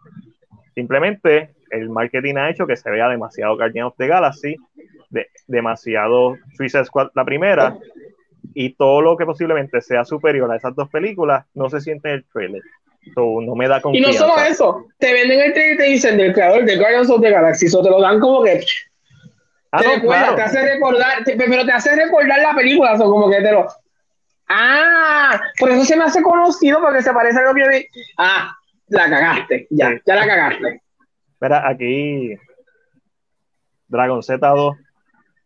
simplemente 0.73 1.49
el 1.71 1.89
marketing 1.89 2.35
ha 2.35 2.49
hecho 2.49 2.65
que 2.65 2.77
se 2.77 2.89
vea 2.89 3.09
demasiado 3.09 3.57
Guardian 3.57 3.87
of 3.87 3.95
the 3.97 4.07
Galaxy, 4.07 4.55
de, 5.09 5.27
demasiado 5.47 6.37
Suicide 6.55 6.85
Squad 6.85 7.09
la 7.15 7.25
primera, 7.25 7.77
y 8.53 8.73
todo 8.73 9.01
lo 9.01 9.17
que 9.17 9.25
posiblemente 9.25 9.81
sea 9.81 10.05
superior 10.05 10.51
a 10.51 10.55
esas 10.55 10.75
dos 10.75 10.89
películas 10.89 11.45
no 11.53 11.69
se 11.69 11.81
siente 11.81 12.09
en 12.09 12.15
el 12.15 12.25
trailer. 12.31 12.61
no 13.17 13.55
me 13.55 13.67
da 13.67 13.81
confianza. 13.81 14.09
Y 14.09 14.13
no 14.13 14.19
solo 14.19 14.41
eso, 14.41 14.85
te 14.99 15.11
venden 15.13 15.39
el 15.39 15.53
trailer 15.53 15.75
y 15.75 15.77
te 15.77 15.83
dicen 15.83 16.17
del 16.17 16.33
creador 16.33 16.65
de 16.65 16.77
Guardians 16.77 17.09
of 17.09 17.21
the 17.21 17.29
Galaxy, 17.29 17.65
eso 17.65 17.83
te 17.83 17.89
lo 17.89 18.01
dan 18.01 18.19
como 18.19 18.41
que 18.43 18.63
ah, 19.71 19.79
te, 19.79 19.99
te 20.35 20.41
hace 20.41 20.73
recordar, 20.73 21.23
pero 21.25 21.65
te 21.65 21.71
hace 21.71 21.95
recordar 21.95 22.39
la 22.39 22.55
película, 22.55 22.93
o 22.93 23.11
como 23.11 23.29
que 23.29 23.41
te 23.41 23.51
lo 23.51 23.67
Ah, 24.53 25.39
por 25.57 25.71
eso 25.71 25.85
se 25.85 25.95
me 25.95 26.03
hace 26.03 26.21
conocido 26.21 26.81
porque 26.81 27.01
se 27.01 27.13
parece 27.13 27.39
a 27.39 27.43
lo 27.43 27.53
que 27.53 27.69
vi. 27.69 27.85
Ah, 28.17 28.53
la 28.87 29.09
cagaste, 29.09 29.67
ya, 29.69 29.97
ya 30.05 30.15
la 30.15 30.27
cagaste. 30.27 30.81
Mira, 31.39 31.67
aquí 31.67 32.35
Dragon 33.87 34.21
Z2 34.21 34.77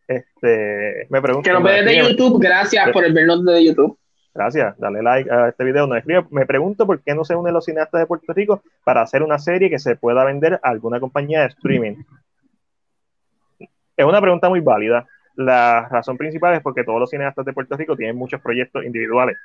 este, 0.07 1.07
me 1.09 1.21
pregunta. 1.21 1.47
Que 1.47 1.53
nos 1.53 1.63
ves 1.63 1.85
de 1.85 1.97
YouTube, 1.97 2.41
gracias 2.41 2.89
por 2.89 3.05
el 3.05 3.13
vernos 3.13 3.45
de 3.45 3.63
YouTube. 3.63 3.97
Gracias, 4.33 4.77
dale 4.79 5.01
like 5.01 5.31
a 5.31 5.49
este 5.49 5.63
video. 5.63 5.85
Nos 5.85 5.99
escribe, 5.99 6.25
me 6.31 6.45
pregunto 6.45 6.87
por 6.87 7.01
qué 7.01 7.13
no 7.13 7.23
se 7.23 7.35
unen 7.35 7.53
los 7.53 7.65
cineastas 7.65 8.01
de 8.01 8.07
Puerto 8.07 8.33
Rico 8.33 8.63
para 8.83 9.01
hacer 9.01 9.21
una 9.21 9.37
serie 9.37 9.69
que 9.69 9.79
se 9.79 9.95
pueda 9.95 10.25
vender 10.25 10.59
a 10.61 10.69
alguna 10.69 10.99
compañía 10.99 11.41
de 11.41 11.47
streaming. 11.47 11.95
Es 13.97 14.05
una 14.05 14.21
pregunta 14.21 14.49
muy 14.49 14.59
válida 14.59 15.07
la 15.35 15.87
razón 15.89 16.17
principal 16.17 16.55
es 16.55 16.61
porque 16.61 16.83
todos 16.83 16.99
los 16.99 17.09
cineastas 17.09 17.45
de 17.45 17.53
Puerto 17.53 17.75
Rico 17.75 17.95
tienen 17.95 18.15
muchos 18.15 18.41
proyectos 18.41 18.85
individuales 18.85 19.37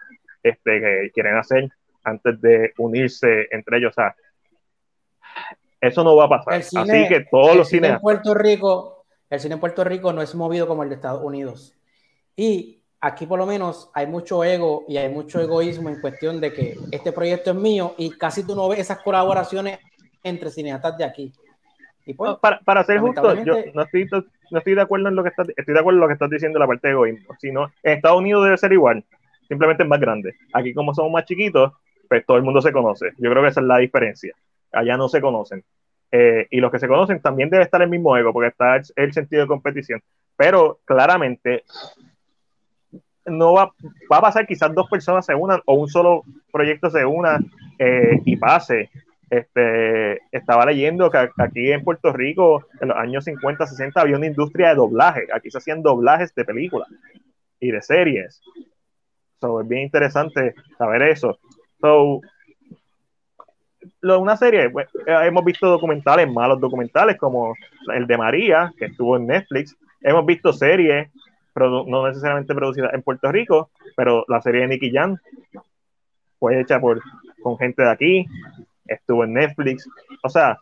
este, 0.42 0.80
que 0.80 1.10
quieren 1.12 1.36
hacer 1.36 1.68
antes 2.04 2.40
de 2.40 2.72
unirse 2.78 3.48
entre 3.50 3.78
ellos. 3.78 3.90
O 3.90 3.94
sea, 3.94 4.14
eso 5.80 6.04
no 6.04 6.14
va 6.16 6.26
a 6.26 6.28
pasar. 6.28 6.54
Así 6.54 7.08
que 7.08 7.26
todos 7.30 7.56
los 7.56 7.68
cine 7.68 7.88
En 7.88 7.98
Puerto 7.98 8.34
Rico, 8.34 9.04
el 9.28 9.40
cine 9.40 9.54
en 9.54 9.60
Puerto 9.60 9.82
Rico 9.84 10.12
no 10.12 10.22
es 10.22 10.34
movido 10.34 10.66
como 10.66 10.82
el 10.82 10.88
de 10.88 10.94
Estados 10.94 11.22
Unidos. 11.22 11.74
Y 12.36 12.82
aquí 13.00 13.26
por 13.26 13.38
lo 13.38 13.46
menos 13.46 13.90
hay 13.94 14.06
mucho 14.06 14.44
ego 14.44 14.84
y 14.86 14.96
hay 14.96 15.08
mucho 15.08 15.40
egoísmo 15.40 15.88
en 15.88 16.00
cuestión 16.00 16.40
de 16.40 16.52
que 16.52 16.76
este 16.92 17.12
proyecto 17.12 17.50
es 17.50 17.56
mío 17.56 17.94
y 17.98 18.10
casi 18.10 18.46
tú 18.46 18.54
no 18.54 18.68
ves 18.68 18.80
esas 18.80 18.98
colaboraciones 19.02 19.80
entre 20.22 20.50
cineastas 20.50 20.96
de 20.96 21.04
aquí. 21.04 21.32
Pues, 22.16 22.38
para, 22.40 22.60
para, 22.60 22.84
ser 22.84 22.98
justo, 22.98 23.34
yo 23.44 23.54
no 23.74 23.82
estoy, 23.82 24.08
no 24.50 24.58
estoy 24.58 24.74
de 24.74 24.80
acuerdo 24.80 25.08
en 25.08 25.14
lo 25.14 25.22
que 25.22 25.28
estás, 25.28 25.48
estoy 25.56 25.74
de 25.74 25.80
acuerdo 25.80 25.98
en 25.98 26.00
lo 26.00 26.06
que 26.08 26.14
estás 26.14 26.30
diciendo 26.30 26.58
la 26.58 26.66
parte 26.66 26.88
de 26.88 26.92
egoísmo. 26.92 27.34
Sino, 27.38 27.70
en 27.82 27.92
Estados 27.92 28.18
Unidos 28.18 28.44
debe 28.44 28.56
ser 28.56 28.72
igual, 28.72 29.04
simplemente 29.48 29.82
es 29.82 29.88
más 29.88 30.00
grande. 30.00 30.34
Aquí 30.52 30.74
como 30.74 30.94
somos 30.94 31.12
más 31.12 31.24
chiquitos, 31.24 31.72
pues 32.08 32.24
todo 32.26 32.36
el 32.36 32.42
mundo 32.42 32.60
se 32.60 32.72
conoce. 32.72 33.12
Yo 33.18 33.30
creo 33.30 33.42
que 33.42 33.50
esa 33.50 33.60
es 33.60 33.66
la 33.66 33.78
diferencia. 33.78 34.34
Allá 34.72 34.96
no 34.96 35.08
se 35.08 35.20
conocen. 35.20 35.62
Eh, 36.12 36.48
y 36.50 36.58
los 36.58 36.72
que 36.72 36.80
se 36.80 36.88
conocen 36.88 37.20
también 37.20 37.50
debe 37.50 37.62
estar 37.62 37.80
el 37.82 37.88
mismo 37.88 38.16
ego, 38.16 38.32
porque 38.32 38.48
está 38.48 38.80
el, 38.96 39.12
sentido 39.12 39.42
de 39.42 39.48
competición. 39.48 40.02
Pero 40.36 40.80
claramente 40.84 41.64
no 43.26 43.52
va, 43.52 43.72
va, 44.10 44.16
a 44.16 44.20
pasar 44.20 44.46
quizás 44.46 44.74
dos 44.74 44.88
personas 44.88 45.24
se 45.24 45.34
unan 45.34 45.60
o 45.66 45.74
un 45.74 45.88
solo 45.88 46.24
proyecto 46.50 46.90
se 46.90 47.04
una 47.04 47.38
eh, 47.78 48.20
y 48.24 48.36
pase 48.36 48.90
este, 49.30 50.20
estaba 50.32 50.66
leyendo 50.66 51.08
que 51.10 51.18
aquí 51.38 51.70
en 51.70 51.84
Puerto 51.84 52.12
Rico, 52.12 52.66
en 52.80 52.88
los 52.88 52.96
años 52.96 53.24
50, 53.24 53.64
60, 53.66 54.00
había 54.00 54.16
una 54.16 54.26
industria 54.26 54.70
de 54.70 54.74
doblaje. 54.74 55.28
Aquí 55.32 55.50
se 55.50 55.58
hacían 55.58 55.82
doblajes 55.82 56.34
de 56.34 56.44
películas 56.44 56.88
y 57.60 57.70
de 57.70 57.80
series. 57.80 58.42
So, 59.40 59.60
es 59.60 59.68
bien 59.68 59.82
interesante 59.82 60.54
saber 60.76 61.02
eso. 61.02 61.38
So, 61.80 62.20
lo, 64.00 64.20
una 64.20 64.36
serie, 64.36 64.68
pues, 64.68 64.88
eh, 65.06 65.16
hemos 65.22 65.44
visto 65.44 65.68
documentales, 65.68 66.30
malos 66.30 66.60
documentales, 66.60 67.16
como 67.16 67.54
el 67.94 68.06
de 68.06 68.18
María, 68.18 68.72
que 68.76 68.86
estuvo 68.86 69.16
en 69.16 69.28
Netflix. 69.28 69.76
Hemos 70.02 70.26
visto 70.26 70.52
series, 70.52 71.08
no 71.54 72.06
necesariamente 72.06 72.54
producidas 72.54 72.94
en 72.94 73.02
Puerto 73.02 73.30
Rico, 73.30 73.70
pero 73.96 74.24
la 74.28 74.40
serie 74.42 74.62
de 74.62 74.68
Nicky 74.68 74.90
Jan 74.92 75.20
fue 76.38 76.60
hecha 76.60 76.80
por, 76.80 77.00
con 77.42 77.58
gente 77.58 77.82
de 77.82 77.90
aquí. 77.90 78.26
Estuvo 78.94 79.24
en 79.24 79.32
Netflix. 79.34 79.86
O 80.22 80.28
sea, 80.28 80.58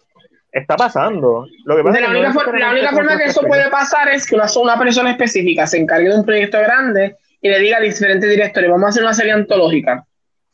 está 0.52 0.76
pasando. 0.76 1.46
Lo 1.64 1.76
que 1.76 1.82
pasa 1.82 2.00
la, 2.00 2.10
única, 2.10 2.28
no 2.28 2.34
for- 2.34 2.54
es 2.54 2.60
la 2.60 2.70
única 2.72 2.90
forma 2.92 3.16
que 3.18 3.24
eso 3.24 3.40
puede 3.42 3.68
pasar 3.70 4.08
es 4.08 4.26
que 4.28 4.34
una, 4.36 4.46
una 4.60 4.78
persona 4.78 5.10
específica 5.10 5.66
se 5.66 5.78
encargue 5.78 6.08
de 6.08 6.16
un 6.16 6.24
proyecto 6.24 6.58
grande 6.58 7.16
y 7.40 7.48
le 7.48 7.58
diga 7.60 7.78
a 7.78 7.80
diferentes 7.80 8.28
directores, 8.28 8.70
vamos 8.70 8.86
a 8.86 8.88
hacer 8.90 9.02
una 9.02 9.14
serie 9.14 9.32
antológica. 9.32 10.04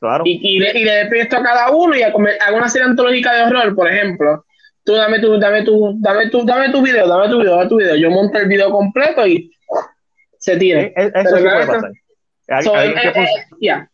Claro. 0.01 0.23
Y, 0.27 0.41
y, 0.43 0.59
le, 0.59 0.79
y 0.79 0.85
le 0.85 0.93
dé 0.93 1.07
proyecto 1.07 1.37
a 1.39 1.43
cada 1.43 1.71
uno 1.71 1.97
y 1.97 2.03
haga 2.03 2.57
una 2.57 2.69
serie 2.69 2.87
antológica 2.89 3.33
de 3.33 3.45
horror, 3.45 3.75
por 3.75 3.91
ejemplo. 3.91 4.45
Tú 4.85 4.93
dame 4.95 5.19
tu, 5.19 5.39
dame 5.41 5.63
tu, 5.63 5.97
dame 5.99 6.29
tu, 6.29 6.45
dame 6.45 6.71
tu 6.71 6.83
video, 6.83 7.09
dame 7.09 7.29
tu 7.31 7.39
video, 7.39 7.57
dame 7.57 7.69
tu 7.71 7.77
video. 7.79 7.97
Yo 7.97 8.11
monto 8.11 8.37
el 8.39 8.49
video 8.49 8.71
completo 8.71 9.27
y 9.27 9.51
se 10.39 10.59
tira. 10.59 10.81
Eh, 10.83 10.93
eh, 10.95 11.11
Eso 11.15 11.37
sí 11.39 11.43
puede 11.43 11.67
pasar. 11.67 11.91
Al- 12.49 12.63
So, 12.65 12.75
alguien, 12.75 12.99
eh, 12.99 13.13
que 13.15 13.21
eh, 13.21 13.25
eh, 13.25 13.45
yeah. 13.61 13.89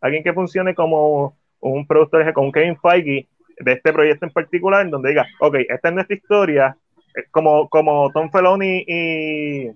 alguien 0.00 0.22
que 0.22 0.32
funcione 0.32 0.76
como 0.76 1.36
un 1.74 1.86
productor, 1.86 2.22
eje- 2.22 2.32
como 2.32 2.46
un 2.48 2.52
Kevin 2.52 2.76
Feige 2.78 3.26
de 3.58 3.72
este 3.72 3.92
proyecto 3.92 4.26
en 4.26 4.32
particular, 4.32 4.84
en 4.84 4.90
donde 4.90 5.10
diga, 5.10 5.26
ok, 5.40 5.56
esta 5.68 5.88
es 5.88 5.94
nuestra 5.94 6.16
historia, 6.16 6.76
eh, 7.16 7.24
como, 7.30 7.68
como 7.68 8.10
Tom 8.12 8.30
Filoni 8.30 8.84
y 8.86 9.66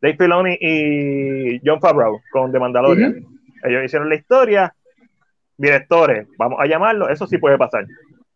Dave 0.00 0.16
Filoni 0.16 0.56
y 0.60 1.60
John 1.64 1.80
Favreau 1.80 2.20
con 2.30 2.50
The 2.52 2.58
Mandalorian. 2.58 3.12
Ellos 3.64 3.84
hicieron 3.84 4.08
la 4.08 4.16
historia, 4.16 4.74
directores, 5.56 6.26
vamos 6.38 6.58
a 6.60 6.66
llamarlo, 6.66 7.08
eso 7.08 7.26
sí 7.26 7.38
puede 7.38 7.58
pasar. 7.58 7.86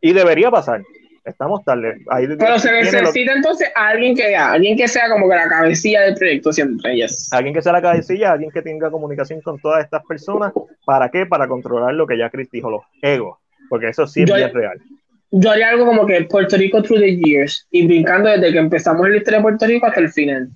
Y 0.01 0.13
debería 0.13 0.51
pasar. 0.51 0.83
Estamos 1.27 1.65
tarde. 1.65 1.97
Ahí 2.09 2.27
Pero 2.39 2.59
se 2.59 2.71
lo- 2.71 2.77
necesita 2.79 3.33
entonces 3.33 3.69
alguien 3.75 4.15
que, 4.15 4.37
alguien 4.37 4.77
que 4.77 4.87
sea 4.87 5.09
como 5.11 5.29
que 5.29 5.35
la 5.35 5.49
cabecilla 5.49 6.03
del 6.03 6.15
proyecto 6.15 6.53
siempre. 6.53 6.95
Yes. 6.95 7.33
alguien 7.33 7.53
que 7.53 7.61
sea 7.63 7.73
la 7.73 7.83
cabecilla, 7.83 8.33
alguien 8.33 8.51
que 8.53 8.63
tenga 8.63 8.91
comunicación 8.91 9.41
con 9.41 9.59
todas 9.61 9.85
estas 9.85 10.05
personas. 10.07 10.53
¿Para 10.85 11.09
qué? 11.11 11.27
Para 11.27 11.49
controlar 11.49 11.93
lo 11.95 12.07
que 12.07 12.17
ya 12.17 12.31
Chris 12.31 12.49
dijo, 12.51 12.71
los 12.71 12.83
egos. 13.03 13.39
Porque 13.69 13.89
eso 13.89 14.07
sí 14.07 14.23
es 14.23 14.29
Yo- 14.31 14.37
real. 14.37 14.81
Yo 15.33 15.51
haría 15.51 15.71
algo 15.71 15.85
como 15.85 16.07
que 16.07 16.23
Puerto 16.25 16.57
Rico 16.57 16.81
through 16.83 17.01
the 17.01 17.17
years 17.17 17.67
y 17.73 17.85
brincando 17.87 18.29
desde 18.31 18.53
que 18.53 18.59
empezamos 18.59 19.09
la 19.09 19.17
historia 19.17 19.39
de 19.41 19.43
Puerto 19.43 19.67
Rico 19.67 19.87
hasta 19.87 20.01
el 20.01 20.09
final. 20.11 20.49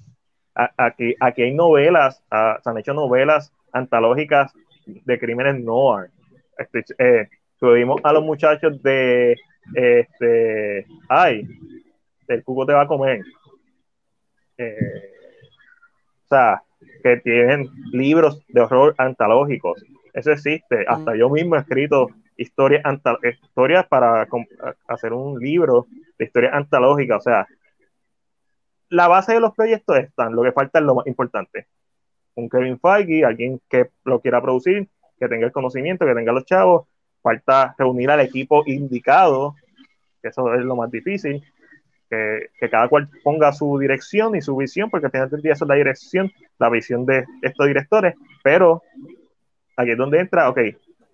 A- 0.54 0.70
Aquí, 0.76 1.14
aquí 1.18 1.42
hay 1.42 1.52
novelas, 1.52 2.22
ah, 2.30 2.58
se 2.62 2.70
han 2.70 2.78
hecho 2.78 2.94
novelas 2.94 3.52
antológicas 3.72 4.52
de 4.86 5.18
crímenes 5.18 5.58
noir. 5.60 6.10
Este, 6.56 6.84
eh, 6.98 7.28
tuvimos 7.58 8.00
a 8.04 8.12
los 8.12 8.22
muchachos 8.22 8.80
de 8.82 9.36
este 9.74 10.86
ay 11.08 11.46
el 12.28 12.44
cuco 12.44 12.66
te 12.66 12.72
va 12.72 12.82
a 12.82 12.86
comer. 12.86 13.22
Eh, 14.58 14.76
o 16.24 16.28
sea 16.28 16.62
que 17.02 17.16
tienen 17.18 17.68
libros 17.92 18.44
de 18.48 18.60
horror 18.60 18.94
antológicos. 18.98 19.84
Eso 20.12 20.30
existe. 20.30 20.84
Hasta 20.86 21.16
yo 21.16 21.28
mismo 21.28 21.56
he 21.56 21.60
escrito 21.60 22.08
historias 22.36 22.82
historias 23.22 23.86
para 23.86 24.26
hacer 24.86 25.12
un 25.12 25.38
libro 25.38 25.86
de 26.18 26.24
historias 26.24 26.54
antológicas. 26.54 27.18
O 27.18 27.22
sea 27.22 27.46
la 28.90 29.08
base 29.08 29.34
de 29.34 29.40
los 29.40 29.54
proyectos 29.54 29.96
están 29.98 30.34
lo 30.34 30.42
que 30.42 30.52
falta 30.52 30.80
es 30.80 30.84
lo 30.84 30.96
más 30.96 31.06
importante. 31.06 31.68
Un 32.34 32.48
Kevin 32.48 32.78
Feige 32.78 33.24
alguien 33.24 33.60
que 33.68 33.90
lo 34.04 34.20
quiera 34.20 34.42
producir 34.42 34.88
que 35.18 35.28
tenga 35.28 35.46
el 35.46 35.52
conocimiento 35.52 36.04
que 36.04 36.14
tenga 36.14 36.32
los 36.32 36.44
chavos 36.44 36.88
falta 37.22 37.74
reunir 37.78 38.10
al 38.10 38.20
equipo 38.20 38.62
indicado, 38.66 39.54
que 40.22 40.28
eso 40.28 40.52
es 40.54 40.62
lo 40.62 40.76
más 40.76 40.90
difícil, 40.90 41.42
que, 42.08 42.50
que 42.58 42.70
cada 42.70 42.88
cual 42.88 43.08
ponga 43.22 43.52
su 43.52 43.78
dirección 43.78 44.34
y 44.34 44.40
su 44.40 44.56
visión, 44.56 44.90
porque 44.90 45.06
al 45.06 45.12
final 45.12 45.30
del 45.30 45.42
día 45.42 45.52
eso 45.52 45.64
es 45.64 45.68
la 45.68 45.74
dirección, 45.74 46.30
la 46.58 46.68
visión 46.68 47.06
de 47.06 47.24
estos 47.42 47.66
directores, 47.66 48.14
pero 48.42 48.82
aquí 49.76 49.92
es 49.92 49.98
donde 49.98 50.20
entra, 50.20 50.48
ok, 50.48 50.58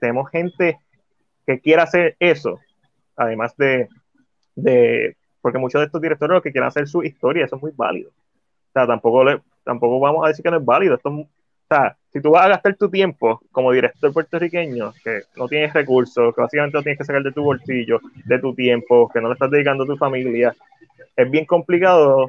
tenemos 0.01 0.31
gente 0.31 0.79
que 1.47 1.61
quiera 1.61 1.85
hacer 1.85 2.17
eso, 2.19 2.59
además 3.17 3.57
de, 3.57 3.89
de 4.55 5.17
porque 5.41 5.59
muchos 5.59 5.81
de 5.81 5.87
estos 5.87 6.03
directores 6.03 6.35
lo 6.35 6.43
que 6.43 6.51
quieren 6.51 6.67
hacer 6.67 6.89
su 6.89 7.05
historia, 7.05 7.45
eso 7.45 7.55
es 7.55 7.63
muy 7.63 7.71
válido. 7.71 8.11
O 8.11 8.73
sea, 8.73 8.85
tampoco, 8.85 9.23
le, 9.23 9.41
tampoco 9.63 10.01
vamos 10.01 10.25
a 10.25 10.29
decir 10.29 10.43
que 10.43 10.51
no 10.51 10.57
es 10.57 10.65
válido, 10.65 10.97
esto 10.97 11.09
es, 11.09 11.27
o 11.69 11.75
sea, 11.75 11.97
si 12.13 12.21
tú 12.21 12.31
vas 12.31 12.47
a 12.47 12.51
gastar 12.51 12.77
tu 12.77 12.89
tiempo 12.89 13.41
como 13.51 13.73
director 13.73 14.13
puertorriqueño, 14.13 14.93
que 15.03 15.23
no 15.37 15.49
tienes 15.49 15.73
recursos, 15.73 16.33
que 16.33 16.41
básicamente 16.41 16.79
lo 16.79 16.83
tienes 16.83 16.99
que 16.99 17.05
sacar 17.05 17.23
de 17.25 17.33
tu 17.33 17.43
bolsillo, 17.43 18.01
de 18.25 18.39
tu 18.39 18.55
tiempo, 18.55 19.11
que 19.13 19.21
no 19.21 19.29
le 19.29 19.35
estás 19.35 19.51
dedicando 19.51 19.83
a 19.83 19.87
tu 19.87 19.97
familia, 19.97 20.55
es 21.17 21.31
bien 21.31 21.45
complicado 21.45 22.29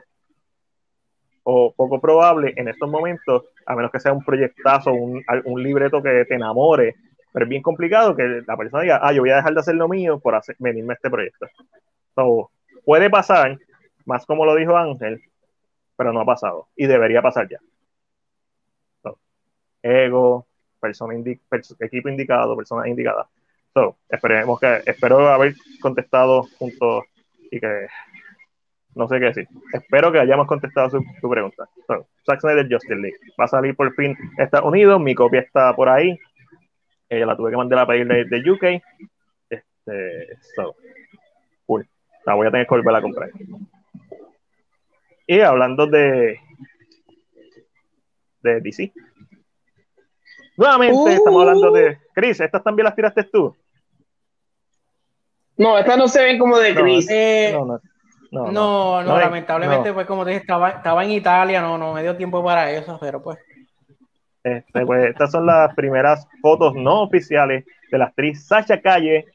o 1.43 1.71
poco 1.71 2.01
probable 2.01 2.53
en 2.57 2.67
estos 2.67 2.89
momentos, 2.89 3.45
a 3.65 3.75
menos 3.75 3.91
que 3.91 3.99
sea 3.99 4.11
un 4.11 4.25
proyectazo, 4.25 4.91
un, 4.91 5.23
un 5.45 5.63
libreto 5.63 6.01
que 6.01 6.25
te 6.25 6.35
enamore, 6.35 6.95
pero 7.31 7.45
es 7.45 7.49
bien 7.49 7.61
complicado 7.61 8.15
que 8.15 8.41
la 8.45 8.57
persona 8.57 8.81
diga, 8.81 8.99
ah, 9.03 9.13
yo 9.13 9.21
voy 9.21 9.29
a 9.29 9.35
dejar 9.37 9.53
de 9.53 9.59
hacer 9.59 9.75
lo 9.75 9.87
mío 9.87 10.19
por 10.19 10.33
hacer, 10.33 10.55
venirme 10.57 10.93
a 10.93 10.95
este 10.95 11.11
proyecto. 11.11 11.45
So, 12.15 12.49
puede 12.83 13.09
pasar, 13.11 13.59
más 14.05 14.25
como 14.25 14.45
lo 14.45 14.55
dijo 14.55 14.75
Ángel, 14.75 15.21
pero 15.95 16.11
no 16.11 16.21
ha 16.21 16.25
pasado 16.25 16.67
y 16.75 16.87
debería 16.87 17.21
pasar 17.21 17.47
ya 17.47 17.59
ego, 19.81 20.47
persona 20.79 21.15
indi 21.15 21.35
pers 21.49 21.75
equipo 21.79 22.09
indicado, 22.09 22.55
personas 22.55 22.87
indicadas. 22.87 23.27
So, 23.73 23.97
esperemos 24.09 24.59
que, 24.59 24.81
espero 24.85 25.27
haber 25.27 25.55
contestado 25.81 26.43
juntos 26.57 27.05
y 27.51 27.59
que 27.59 27.87
no 28.95 29.07
sé 29.07 29.19
qué 29.19 29.25
decir. 29.25 29.47
Espero 29.73 30.11
que 30.11 30.19
hayamos 30.19 30.47
contestado 30.47 30.89
su, 30.89 31.29
pregunta. 31.29 31.69
So, 31.85 32.07
Zack 32.25 32.41
Snyder 32.41 32.67
Justice 32.69 32.95
League. 32.95 33.17
Va 33.39 33.45
a 33.45 33.47
salir 33.47 33.75
por 33.75 33.93
fin 33.93 34.17
Estados 34.37 34.67
Unidos, 34.67 34.99
mi 34.99 35.13
copia 35.13 35.41
está 35.41 35.75
por 35.75 35.89
ahí. 35.89 36.19
Eh, 37.09 37.25
la 37.25 37.37
tuve 37.37 37.51
que 37.51 37.57
mandar 37.57 37.79
a 37.79 37.87
pedir 37.87 38.07
de, 38.07 38.25
de 38.25 38.51
UK. 38.51 38.63
Este, 39.49 40.37
so, 40.55 40.75
cool. 41.65 41.87
La 42.25 42.33
voy 42.33 42.47
a 42.47 42.51
tener 42.51 42.67
que 42.67 42.75
volver 42.75 42.95
a 42.95 43.01
comprar. 43.01 43.29
Y 45.27 45.39
hablando 45.41 45.85
de 45.87 46.39
de 48.41 48.61
DC, 48.61 48.93
Nuevamente 50.57 50.95
Uh. 50.95 51.07
estamos 51.07 51.41
hablando 51.41 51.71
de. 51.71 51.97
Chris, 52.13 52.39
¿estas 52.41 52.63
también 52.63 52.85
las 52.85 52.95
tiraste 52.95 53.23
tú? 53.25 53.55
No, 55.57 55.77
estas 55.77 55.97
no 55.97 56.07
se 56.07 56.23
ven 56.23 56.37
como 56.37 56.57
de 56.57 56.73
No, 56.73 56.81
Chris. 56.81 57.07
Eh, 57.09 57.51
No, 57.53 57.65
no. 57.65 57.79
No, 58.29 58.51
no, 58.51 58.51
no, 58.51 59.03
no, 59.03 59.19
lamentablemente, 59.19 59.87
no. 59.89 59.95
pues 59.95 60.05
como 60.05 60.25
te 60.25 60.31
dije, 60.31 60.41
estaba, 60.41 60.69
estaba 60.71 61.01
en 61.05 61.11
Italia, 61.11 61.61
no, 61.61 61.77
no 61.77 61.93
me 61.93 62.03
dio 62.03 62.17
tiempo 62.17 62.43
para 62.43 62.69
eso, 62.71 62.97
pero 62.99 63.23
pues. 63.23 63.37
Este, 64.43 64.85
pues, 64.85 65.05
estas 65.05 65.31
son 65.31 65.45
las 65.45 65.73
primeras 65.75 66.27
fotos 66.41 66.73
no 66.75 67.03
oficiales 67.03 67.63
de 67.89 67.97
la 67.97 68.05
actriz 68.05 68.45
Sasha 68.45 68.81
Calle 68.81 69.25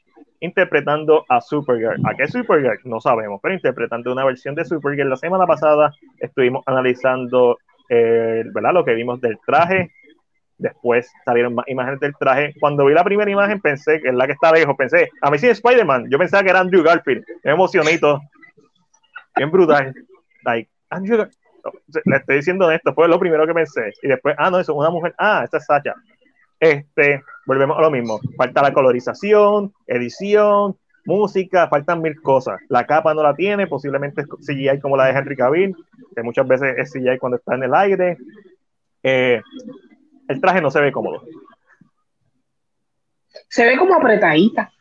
interpretando 0.40 1.24
a 1.28 1.40
Supergirl. 1.40 2.02
¿A 2.04 2.14
qué 2.14 2.26
Supergirl? 2.28 2.80
No 2.84 3.00
sabemos, 3.00 3.40
pero 3.42 3.54
interpretando 3.54 4.12
una 4.12 4.24
versión 4.26 4.54
de 4.54 4.64
Supergirl. 4.64 5.08
La 5.08 5.16
semana 5.16 5.46
pasada 5.46 5.92
estuvimos 6.18 6.62
analizando 6.66 7.58
eh, 7.88 8.42
¿verdad? 8.52 8.74
lo 8.74 8.84
que 8.84 8.92
vimos 8.94 9.20
del 9.22 9.38
traje. 9.46 9.90
Después 10.62 11.10
salieron 11.24 11.54
más 11.54 11.66
imágenes 11.68 12.00
del 12.00 12.14
traje. 12.16 12.54
Cuando 12.60 12.86
vi 12.86 12.94
la 12.94 13.04
primera 13.04 13.30
imagen 13.30 13.60
pensé 13.60 14.00
que 14.00 14.08
es 14.08 14.14
la 14.14 14.26
que 14.26 14.32
está 14.32 14.52
lejos. 14.52 14.76
Pensé, 14.76 15.10
a 15.20 15.30
mí 15.30 15.38
sí 15.38 15.48
Spider-Man. 15.48 16.06
Yo 16.08 16.18
pensaba 16.18 16.42
que 16.42 16.50
era 16.50 16.60
Andrew 16.60 16.82
Garfield. 16.82 17.24
Me 17.42 17.52
emocioné 17.52 17.92
y. 17.94 18.00
Bien 19.36 19.50
brutal. 19.50 19.92
Like, 20.44 20.70
Andrew 20.90 21.18
Gar- 21.18 21.30
le 22.04 22.16
estoy 22.16 22.36
diciendo 22.36 22.70
esto, 22.70 22.92
fue 22.94 23.08
lo 23.08 23.18
primero 23.18 23.46
que 23.46 23.54
pensé. 23.54 23.92
Y 24.02 24.08
después, 24.08 24.34
ah, 24.38 24.50
no, 24.50 24.58
eso 24.58 24.72
es 24.72 24.78
una 24.78 24.90
mujer. 24.90 25.14
Ah, 25.18 25.42
esta 25.44 25.58
es 25.58 25.64
Sacha. 25.66 25.94
Este, 26.58 27.22
volvemos 27.46 27.76
a 27.78 27.82
lo 27.82 27.90
mismo. 27.90 28.20
Falta 28.36 28.62
la 28.62 28.72
colorización, 28.72 29.72
edición, 29.86 30.76
música, 31.04 31.68
faltan 31.68 32.00
mil 32.02 32.20
cosas. 32.20 32.60
La 32.68 32.86
capa 32.86 33.14
no 33.14 33.22
la 33.22 33.34
tiene, 33.34 33.66
posiblemente 33.66 34.22
es 34.22 34.26
CGI 34.46 34.80
como 34.80 34.96
la 34.96 35.06
de 35.06 35.18
Henry 35.18 35.36
Cavill, 35.36 35.76
que 36.14 36.22
muchas 36.22 36.46
veces 36.46 36.74
es 36.78 36.92
CGI 36.92 37.18
cuando 37.18 37.38
está 37.38 37.54
en 37.56 37.64
el 37.64 37.74
aire. 37.74 38.16
Eh, 39.02 39.40
el 40.32 40.40
traje 40.40 40.60
no 40.60 40.70
se 40.70 40.80
ve 40.80 40.92
cómodo. 40.92 41.22
Se 43.48 43.64
ve 43.64 43.76
como 43.76 43.94
apretadita. 43.94 44.72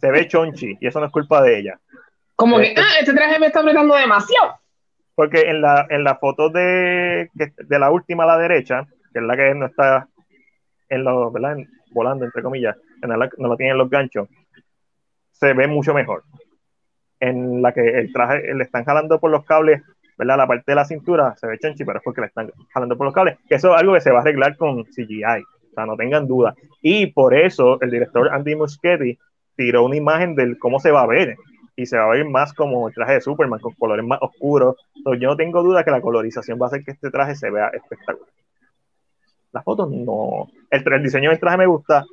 Se 0.00 0.10
ve 0.10 0.28
chonchi 0.28 0.76
y 0.80 0.86
eso 0.86 1.00
no 1.00 1.06
es 1.06 1.12
culpa 1.12 1.42
de 1.42 1.58
ella. 1.58 1.80
Como 2.34 2.58
que, 2.58 2.68
Este- 2.68 2.80
ah, 2.80 2.98
este 3.00 3.14
traje 3.14 3.38
me 3.38 3.46
está 3.46 3.60
apretando 3.60 3.94
demasiado. 3.94 4.58
Porque 5.14 5.40
en 5.48 5.62
la, 5.62 5.86
en 5.88 6.04
la 6.04 6.16
foto 6.16 6.50
de, 6.50 7.30
de 7.32 7.78
la 7.78 7.90
última 7.90 8.24
a 8.24 8.26
la 8.26 8.38
derecha, 8.38 8.86
que 9.12 9.18
es 9.18 9.24
la 9.24 9.36
que 9.36 9.54
no 9.54 9.66
está 9.66 10.08
en 10.88 11.04
los, 11.04 11.32
¿verdad? 11.32 11.58
En- 11.58 11.70
volando, 11.92 12.26
entre 12.26 12.42
comillas, 12.42 12.76
en 13.02 13.08
la, 13.08 13.30
no 13.38 13.48
la 13.48 13.56
tienen 13.56 13.78
los 13.78 13.88
ganchos, 13.88 14.28
se 15.32 15.54
ve 15.54 15.66
mucho 15.66 15.94
mejor. 15.94 16.24
En 17.18 17.62
la 17.62 17.72
que 17.72 17.80
el 17.80 18.12
traje 18.12 18.52
le 18.54 18.64
están 18.64 18.84
jalando 18.84 19.18
por 19.18 19.30
los 19.30 19.44
cables, 19.46 19.82
¿verdad? 20.16 20.36
La 20.36 20.46
parte 20.46 20.64
de 20.66 20.74
la 20.74 20.84
cintura 20.84 21.34
se 21.36 21.46
ve 21.46 21.58
chonchi, 21.58 21.84
pero 21.84 21.98
es 21.98 22.04
porque 22.04 22.20
le 22.20 22.28
están 22.28 22.50
jalando 22.72 22.96
por 22.96 23.06
los 23.06 23.14
cables. 23.14 23.38
Eso 23.48 23.74
es 23.74 23.80
algo 23.80 23.94
que 23.94 24.00
se 24.00 24.10
va 24.10 24.18
a 24.18 24.20
arreglar 24.22 24.56
con 24.56 24.84
CGI. 24.84 25.42
O 25.42 25.74
sea, 25.74 25.86
no 25.86 25.96
tengan 25.96 26.26
duda. 26.26 26.54
Y 26.80 27.06
por 27.06 27.34
eso 27.34 27.80
el 27.80 27.90
director 27.90 28.28
Andy 28.32 28.56
Muschietti 28.56 29.18
tiró 29.56 29.84
una 29.84 29.96
imagen 29.96 30.34
de 30.34 30.58
cómo 30.58 30.80
se 30.80 30.90
va 30.90 31.02
a 31.02 31.06
ver. 31.06 31.36
Y 31.74 31.84
se 31.84 31.98
va 31.98 32.04
a 32.04 32.10
ver 32.10 32.24
más 32.24 32.54
como 32.54 32.88
el 32.88 32.94
traje 32.94 33.14
de 33.14 33.20
Superman, 33.20 33.60
con 33.60 33.74
colores 33.74 34.04
más 34.04 34.18
oscuros. 34.22 34.76
Entonces, 34.94 35.20
yo 35.20 35.28
no 35.28 35.36
tengo 35.36 35.62
duda 35.62 35.84
que 35.84 35.90
la 35.90 36.00
colorización 36.00 36.58
va 36.60 36.66
a 36.66 36.68
hacer 36.68 36.82
que 36.82 36.92
este 36.92 37.10
traje 37.10 37.34
se 37.34 37.50
vea 37.50 37.68
espectacular. 37.68 38.30
Las 39.52 39.64
fotos 39.64 39.90
no. 39.90 40.48
El 40.70 41.02
diseño 41.02 41.30
del 41.30 41.38
traje 41.38 41.58
me 41.58 41.66
gusta. 41.66 42.04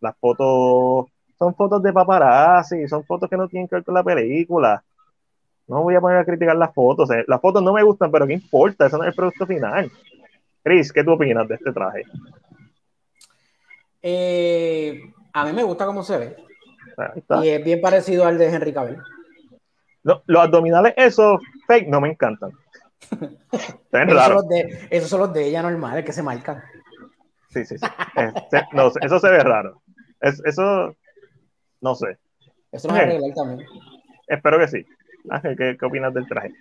Las 0.00 0.16
fotos 0.16 1.06
son 1.38 1.54
fotos 1.54 1.82
de 1.82 1.92
paparazzi, 1.92 2.88
son 2.88 3.04
fotos 3.04 3.28
que 3.28 3.36
no 3.36 3.48
tienen 3.48 3.68
que 3.68 3.76
ver 3.76 3.84
con 3.84 3.94
la 3.94 4.02
película. 4.02 4.82
No 5.68 5.82
voy 5.82 5.94
a 5.94 6.00
poner 6.00 6.18
a 6.18 6.24
criticar 6.24 6.56
las 6.56 6.74
fotos. 6.74 7.10
eh. 7.10 7.24
Las 7.26 7.40
fotos 7.40 7.62
no 7.62 7.72
me 7.72 7.82
gustan, 7.82 8.10
pero 8.10 8.26
¿qué 8.26 8.34
importa? 8.34 8.86
Eso 8.86 8.98
no 8.98 9.04
es 9.04 9.08
el 9.10 9.14
producto 9.14 9.46
final. 9.46 9.90
Chris, 10.62 10.92
¿qué 10.92 11.02
tú 11.04 11.12
opinas 11.12 11.46
de 11.48 11.54
este 11.54 11.72
traje? 11.72 12.02
Eh, 14.02 15.00
a 15.32 15.44
mí 15.44 15.52
me 15.52 15.62
gusta 15.62 15.86
cómo 15.86 16.02
se 16.02 16.18
ve. 16.18 16.36
Y 17.42 17.48
es 17.48 17.64
bien 17.64 17.80
parecido 17.80 18.26
al 18.26 18.38
de 18.38 18.46
Henry 18.52 18.72
Cavill. 18.72 18.98
No, 20.04 20.22
los 20.26 20.42
abdominales, 20.42 20.94
esos 20.96 21.40
fake, 21.66 21.88
no 21.88 22.00
me 22.00 22.08
encantan. 22.10 22.50
Ven 23.92 24.08
Esos 24.08 24.08
son, 24.08 24.16
raros. 24.16 24.34
los 24.42 24.48
de, 24.48 24.88
esos 24.90 25.08
son 25.08 25.20
los 25.20 25.32
de 25.32 25.46
ella 25.46 25.62
normales 25.62 26.04
que 26.04 26.12
se 26.12 26.22
marcan. 26.22 26.62
Sí, 27.50 27.64
sí, 27.64 27.76
sí. 27.78 27.86
No, 28.72 28.90
eso 29.00 29.18
se 29.20 29.30
ve 29.30 29.38
raro. 29.40 29.82
Es- 30.20 30.42
eso, 30.44 30.96
no 31.80 31.94
sé. 31.94 32.18
Eso 32.72 32.88
no 32.88 32.96
es 32.96 33.34
también. 33.34 33.66
Espero 34.26 34.58
que 34.58 34.68
sí. 34.68 34.86
Ángel, 35.30 35.56
¿qué, 35.56 35.76
qué 35.78 35.86
opinas 35.86 36.12
del 36.14 36.26
traje? 36.26 36.52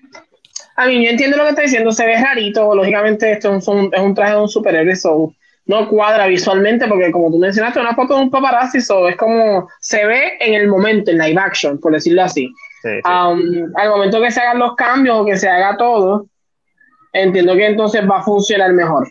A 0.75 0.85
mí, 0.87 1.03
yo 1.03 1.11
entiendo 1.11 1.37
lo 1.37 1.43
que 1.43 1.49
está 1.49 1.61
diciendo, 1.63 1.91
se 1.91 2.05
ve 2.05 2.15
rarito. 2.15 2.73
Lógicamente, 2.73 3.31
esto 3.31 3.53
es 3.55 3.67
un, 3.67 3.89
es 3.93 4.01
un 4.01 4.15
traje 4.15 4.33
de 4.33 4.41
un 4.41 4.49
superhéroe, 4.49 4.95
so, 4.95 5.33
no 5.65 5.87
cuadra 5.87 6.27
visualmente, 6.27 6.87
porque 6.87 7.11
como 7.11 7.29
tú 7.29 7.37
mencionaste, 7.37 7.79
una 7.79 7.95
foto 7.95 8.15
de 8.15 8.23
un 8.23 8.31
paparazzi, 8.31 8.81
so, 8.81 9.07
es 9.07 9.15
como 9.15 9.67
se 9.79 10.05
ve 10.05 10.37
en 10.39 10.53
el 10.53 10.67
momento, 10.67 11.11
en 11.11 11.19
live 11.19 11.39
action, 11.39 11.79
por 11.79 11.93
decirlo 11.93 12.23
así. 12.23 12.47
Sí, 12.81 12.89
sí. 12.89 13.01
Um, 13.05 13.71
al 13.75 13.89
momento 13.89 14.21
que 14.21 14.31
se 14.31 14.41
hagan 14.41 14.59
los 14.59 14.75
cambios 14.75 15.17
o 15.17 15.25
que 15.25 15.37
se 15.37 15.47
haga 15.47 15.77
todo, 15.77 16.25
entiendo 17.13 17.53
que 17.55 17.67
entonces 17.67 18.01
va 18.09 18.19
a 18.19 18.23
funcionar 18.23 18.73
mejor. 18.73 19.07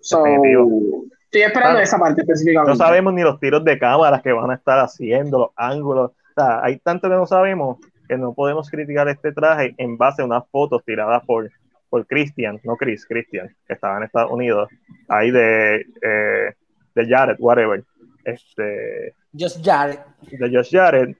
So, 0.00 0.24
estoy 0.24 1.42
esperando 1.42 1.80
esa 1.80 1.98
parte 1.98 2.20
específicamente. 2.20 2.70
No 2.70 2.76
sabemos 2.76 3.12
ni 3.12 3.22
los 3.22 3.40
tiros 3.40 3.64
de 3.64 3.78
cámaras 3.78 4.22
que 4.22 4.32
van 4.32 4.50
a 4.50 4.54
estar 4.54 4.78
haciendo, 4.78 5.38
los 5.38 5.50
ángulos. 5.56 6.12
O 6.12 6.40
sea, 6.40 6.60
hay 6.62 6.78
tanto 6.78 7.08
que 7.08 7.16
no 7.16 7.26
sabemos 7.26 7.78
que 8.08 8.16
no 8.16 8.32
podemos 8.32 8.70
criticar 8.70 9.08
este 9.08 9.32
traje 9.32 9.74
en 9.76 9.96
base 9.96 10.22
a 10.22 10.24
unas 10.24 10.48
fotos 10.50 10.82
tiradas 10.84 11.22
por, 11.24 11.50
por 11.88 12.06
Christian, 12.06 12.60
no 12.64 12.76
Chris, 12.76 13.06
Christian, 13.06 13.54
que 13.66 13.74
estaba 13.74 13.98
en 13.98 14.04
Estados 14.04 14.32
Unidos, 14.32 14.68
ahí 15.08 15.30
de, 15.30 15.86
eh, 16.02 16.54
de 16.94 17.06
Jared, 17.06 17.36
whatever, 17.38 17.84
este, 18.24 19.14
Just 19.38 19.64
Jared. 19.64 19.98
de 20.22 20.50
Josh 20.50 20.70
Jared, 20.70 21.14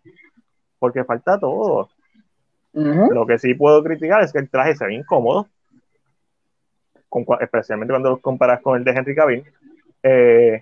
porque 0.78 1.04
falta 1.04 1.38
todo. 1.38 1.88
Lo 2.72 3.26
que 3.26 3.38
sí 3.38 3.54
puedo 3.54 3.82
criticar 3.82 4.22
es 4.22 4.32
que 4.32 4.38
el 4.38 4.48
traje 4.48 4.76
se 4.76 4.86
ve 4.86 4.94
incómodo, 4.94 5.48
con 7.08 7.24
especialmente 7.40 7.92
cuando 7.92 8.10
lo 8.10 8.20
comparas 8.20 8.60
con 8.60 8.78
el 8.78 8.84
de 8.84 8.90
Henry 8.92 9.14
Cavill. 9.14 9.44
eh, 10.02 10.60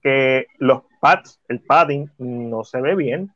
que 0.00 0.46
los 0.58 0.82
pads, 1.00 1.40
el 1.48 1.60
padding 1.60 2.10
no 2.18 2.64
se 2.64 2.80
ve 2.80 2.94
bien, 2.94 3.32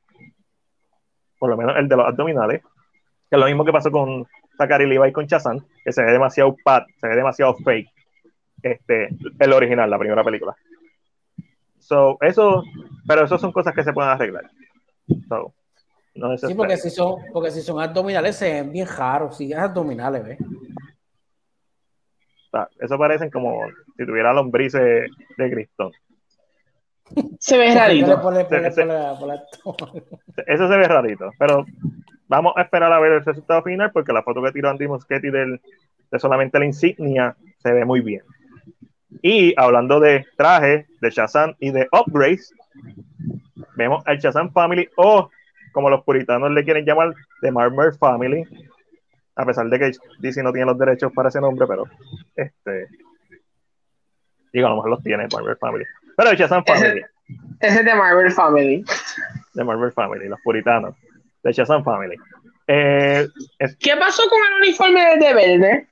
por 1.39 1.51
lo 1.51 1.57
menos 1.57 1.77
el 1.77 1.89
de 1.89 1.97
los 1.97 2.07
abdominales, 2.07 2.63
que 2.63 3.37
es 3.37 3.39
lo 3.39 3.47
mismo 3.47 3.65
que 3.65 3.73
pasó 3.73 3.91
con 3.91 4.27
Zachary 4.57 4.87
Levi 4.87 5.09
y 5.09 5.13
con 5.13 5.27
Chazan, 5.27 5.65
que 5.85 5.93
se 5.93 6.03
ve 6.03 6.13
demasiado 6.13 6.57
pad, 6.65 6.85
se 7.01 7.09
ve 7.09 7.17
demasiado 7.17 7.55
fake. 7.55 7.89
Este, 8.63 9.11
el 9.39 9.53
original, 9.53 9.89
la 9.91 9.99
primera 9.99 10.25
película. 10.25 10.57
So, 11.79 12.19
eso, 12.21 12.65
pero 13.07 13.25
eso 13.25 13.39
son 13.39 13.53
cosas 13.53 13.75
que 13.75 13.85
se 13.85 13.93
pueden 13.93 14.11
arreglar. 14.11 14.51
So, 15.29 15.55
no 16.15 16.37
Sí, 16.39 16.55
porque 16.55 16.77
si 16.77 16.91
son, 16.91 17.17
porque 17.33 17.51
si 17.51 17.61
son 17.61 17.81
abdominales 17.81 18.37
se 18.37 18.55
ven 18.55 18.73
bien 18.73 18.89
raros. 18.89 19.37
Si 19.37 19.53
es 19.53 19.59
abdominales, 19.59 20.25
¿ves? 20.25 20.39
Eso 22.81 22.99
parecen 22.99 23.31
como 23.31 23.61
si 23.97 24.07
tuviera 24.07 24.33
lombrices 24.33 24.81
de, 24.81 25.09
de 25.37 25.51
Cristón. 25.51 25.93
Se 27.39 27.57
ve 27.57 27.75
rarito. 27.75 28.21
Eso 30.47 30.69
se 30.69 30.77
ve 30.77 30.89
rarito, 30.89 31.31
pero 31.39 31.65
vamos 32.29 32.53
a 32.57 32.63
esperar 32.63 32.93
a 32.93 33.01
ver 33.01 33.13
el 33.13 33.25
resultado 33.25 33.63
final 33.63 33.91
porque 33.93 34.13
la 34.13 34.23
foto 34.23 34.43
que 34.43 34.53
tiró 34.53 34.71
Andy 34.71 34.89
Muschietti 34.89 35.31
del, 35.31 35.61
de 36.11 36.19
solamente 36.19 36.59
la 36.59 36.65
insignia 36.65 37.37
se 37.59 37.73
ve 37.73 37.85
muy 37.85 38.01
bien. 38.01 38.23
Y 39.23 39.55
hablando 39.57 40.01
de 40.01 40.27
trajes, 40.37 40.87
de 41.01 41.11
Shazam 41.11 41.55
y 41.59 41.71
de 41.71 41.89
upgrades, 41.93 42.53
vemos 43.77 44.03
al 44.07 44.19
Shazam 44.19 44.53
Family 44.53 44.89
o 44.97 45.31
como 45.73 45.91
los 45.91 46.05
puritanos 46.05 46.51
le 46.51 46.65
quieren 46.65 46.85
llamar, 46.85 47.15
The 47.43 47.51
Marmer 47.51 47.95
Family, 47.95 48.45
a 49.37 49.45
pesar 49.45 49.69
de 49.69 49.79
que 49.79 49.93
DC 50.21 50.43
no 50.43 50.53
tiene 50.53 50.67
los 50.67 50.79
derechos 50.79 51.13
para 51.13 51.29
ese 51.29 51.41
nombre, 51.41 51.67
pero 51.67 51.85
este 52.35 52.89
digo, 54.59 54.67
a 54.69 54.71
lo 54.71 54.77
mejor 54.77 54.91
los 54.91 55.03
tiene 55.03 55.27
Marmer 55.33 55.57
Family. 55.59 55.85
Pero 56.17 56.31
el 56.31 56.37
Shazam 56.37 56.65
Family. 56.65 57.03
Ese 57.61 57.79
es 57.81 57.85
de 57.85 57.95
Marvel 57.95 58.33
Family. 58.33 58.85
de 59.55 59.65
Marvel 59.65 59.93
Family, 59.93 60.29
los 60.29 60.41
puritanos, 60.43 60.95
de 61.43 61.53
Shazam 61.53 61.83
Family. 61.85 62.17
Eh, 62.69 63.27
es- 63.59 63.77
¿Qué 63.77 63.97
pasó 63.97 64.23
con 64.29 64.39
el 64.39 64.63
uniforme 64.63 65.17
de 65.19 65.35
verde? 65.35 65.89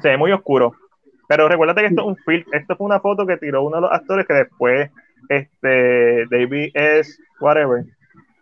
se 0.00 0.08
ve 0.08 0.16
muy 0.16 0.32
oscuro, 0.32 0.74
pero 1.28 1.46
recuérdate 1.48 1.82
que 1.82 1.86
esto 1.88 2.00
es 2.02 2.06
un 2.08 2.16
film, 2.16 2.44
esto 2.52 2.74
fue 2.76 2.86
una 2.86 3.00
foto 3.00 3.26
que 3.26 3.36
tiró 3.36 3.62
uno 3.62 3.76
de 3.76 3.82
los 3.82 3.92
actores 3.92 4.26
que 4.26 4.32
después, 4.34 4.90
este, 5.28 6.26
David 6.30 6.70
S. 6.74 7.18
Whatever, 7.40 7.82
David 7.82 7.92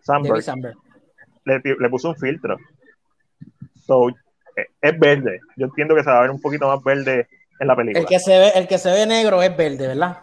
Sandberg, 0.02 0.42
Sandberg. 0.42 0.76
le, 1.44 1.60
le 1.78 1.88
puso 1.88 2.10
un 2.10 2.16
filtro. 2.16 2.56
So, 3.86 4.10
eh, 4.56 4.66
es 4.80 4.98
verde. 4.98 5.40
Yo 5.56 5.66
entiendo 5.66 5.94
que 5.96 6.04
se 6.04 6.10
va 6.10 6.18
a 6.18 6.22
ver 6.22 6.30
un 6.30 6.40
poquito 6.40 6.68
más 6.68 6.82
verde 6.84 7.26
en 7.62 7.68
la 7.68 7.76
película. 7.76 8.00
El 8.00 8.06
que 8.06 8.18
se 8.18 8.38
ve, 8.38 8.52
el 8.54 8.68
que 8.68 8.78
se 8.78 8.90
ve 8.92 9.06
negro 9.06 9.42
es 9.42 9.56
verde, 9.56 9.88
¿verdad? 9.88 10.18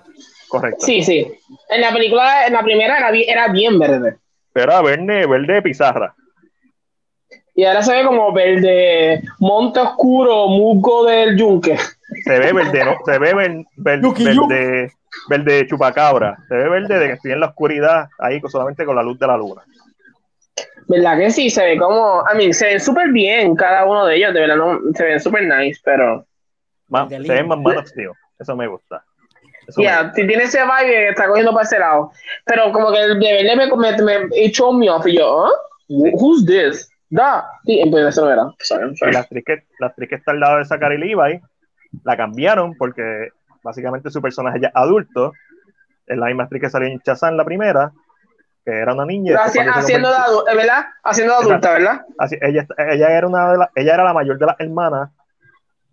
Correcto. 0.48 0.86
Sí, 0.86 1.02
sí. 1.04 1.28
En 1.70 1.82
la 1.82 1.92
película, 1.92 2.46
en 2.48 2.54
la 2.54 2.62
primera 2.64 2.98
era 2.98 3.12
bien, 3.12 3.30
era 3.30 3.48
bien 3.48 3.80
verde. 3.80 4.18
Pero 4.54 4.74
a 4.74 4.82
verde, 4.82 5.26
verde 5.28 5.54
de 5.54 5.62
pizarra. 5.62 6.14
Y 7.56 7.66
ahora 7.66 7.82
se 7.82 7.94
ve 7.94 8.06
como 8.06 8.32
verde, 8.32 9.22
monte 9.40 9.80
oscuro, 9.80 10.48
musgo 10.48 11.06
del 11.06 11.38
yunque. 11.38 11.78
Se 12.24 12.40
ve 12.40 12.54
verde, 12.54 12.86
¿no? 12.86 12.96
Se 13.06 13.20
ve 13.20 13.34
ver- 13.34 13.64
ver- 13.76 14.02
Yuki, 14.02 14.26
verde, 14.26 14.92
verde 15.30 15.68
chupacabra. 15.68 16.38
Se 16.48 16.56
ve 16.56 16.70
verde 16.70 17.00
de 17.00 17.08
que 17.08 17.14
estoy 17.14 17.32
en 17.34 17.40
la 17.42 17.48
oscuridad, 17.48 18.08
ahí 18.18 18.42
solamente 18.48 18.86
con 18.86 18.96
la 18.96 19.04
luz 19.04 19.20
de 19.20 19.28
la 19.28 19.38
luna. 19.38 19.62
¿Verdad 20.88 21.18
que 21.20 21.32
sí? 21.32 21.50
Se 21.50 21.64
ve 21.64 21.78
como, 21.78 22.24
I 22.34 22.38
mean, 22.38 22.54
se 22.54 22.66
ven 22.66 22.80
súper 22.80 23.10
bien 23.10 23.56
cada 23.56 23.86
uno 23.86 24.06
de 24.06 24.16
ellos, 24.16 24.34
de 24.34 24.40
verdad, 24.40 24.56
no, 24.56 24.80
se 24.96 25.04
ven 25.04 25.20
súper 25.20 25.44
nice, 25.44 25.80
pero... 25.84 26.26
Más, 26.90 27.10
De 27.10 27.24
se 27.24 27.32
ven 27.34 27.48
más 27.48 27.60
Man 27.60 27.78
of 27.78 27.88
Steel. 27.88 28.12
Eso 28.40 28.56
me 28.56 28.68
gusta. 28.68 29.04
Eso 29.68 29.80
me 29.82 29.86
Ya, 29.86 30.02
gusta. 30.04 30.16
si 30.16 30.28
tiene 30.28 30.44
ese 30.44 30.60
vibe 30.64 31.10
está 31.10 31.28
cogiendo 31.28 31.52
para 31.54 31.64
ese 31.64 31.80
lado. 31.80 32.12
Pero 32.46 32.72
como 32.72 32.92
que 32.92 33.02
el 33.02 33.20
de 33.20 33.32
verde 33.44 33.56
me, 33.56 33.68
me, 33.78 34.04
me 34.26 34.28
echó 34.34 34.72
me 34.74 34.90
off 34.90 35.06
y 35.08 35.18
yo, 35.18 35.46
¿ah? 35.46 35.52
Who's 35.88 36.46
this? 36.46 36.90
Da. 37.10 37.46
Sí, 37.66 37.82
pues 37.90 38.06
eso 38.06 38.26
no 38.26 38.32
era. 38.32 38.44
Sorry, 38.60 38.92
Y 38.92 38.98
sorry. 38.98 39.14
la 39.14 39.20
actriz, 39.22 39.44
que, 39.46 39.64
la 39.80 39.88
actriz 39.88 40.10
que 40.10 40.16
está 40.16 40.32
al 40.32 40.40
lado 40.40 40.58
de 40.58 40.66
Zachary 40.66 40.98
Levi 40.98 41.40
la 42.04 42.16
cambiaron 42.18 42.76
porque 42.78 43.30
básicamente 43.64 44.12
su 44.12 44.22
personaje 44.22 44.60
ya 44.62 44.68
es 44.68 44.76
adulto. 44.76 45.34
Es 46.06 46.18
la 46.18 46.28
misma 46.28 46.44
actriz 46.44 46.62
que 46.62 46.70
salió 46.70 46.88
en 46.88 47.00
Shazam 47.04 47.36
la 47.36 47.46
primera, 47.46 47.92
que 48.66 48.72
era 48.72 48.94
una 48.94 49.06
niña. 49.06 49.36
haciendo 49.44 50.10
¿verdad? 50.56 50.86
Haciendo 51.04 51.34
de 51.34 51.40
adulta, 51.46 51.72
¿verdad? 51.74 52.06
Así, 52.20 52.38
ella, 52.42 52.66
ella, 52.78 53.12
era 53.18 53.28
una 53.28 53.52
de 53.52 53.58
la- 53.60 53.72
ella 53.76 53.94
era 53.96 54.04
la 54.04 54.14
mayor 54.14 54.38
de 54.40 54.46
las 54.46 54.60
hermanas 54.60 55.10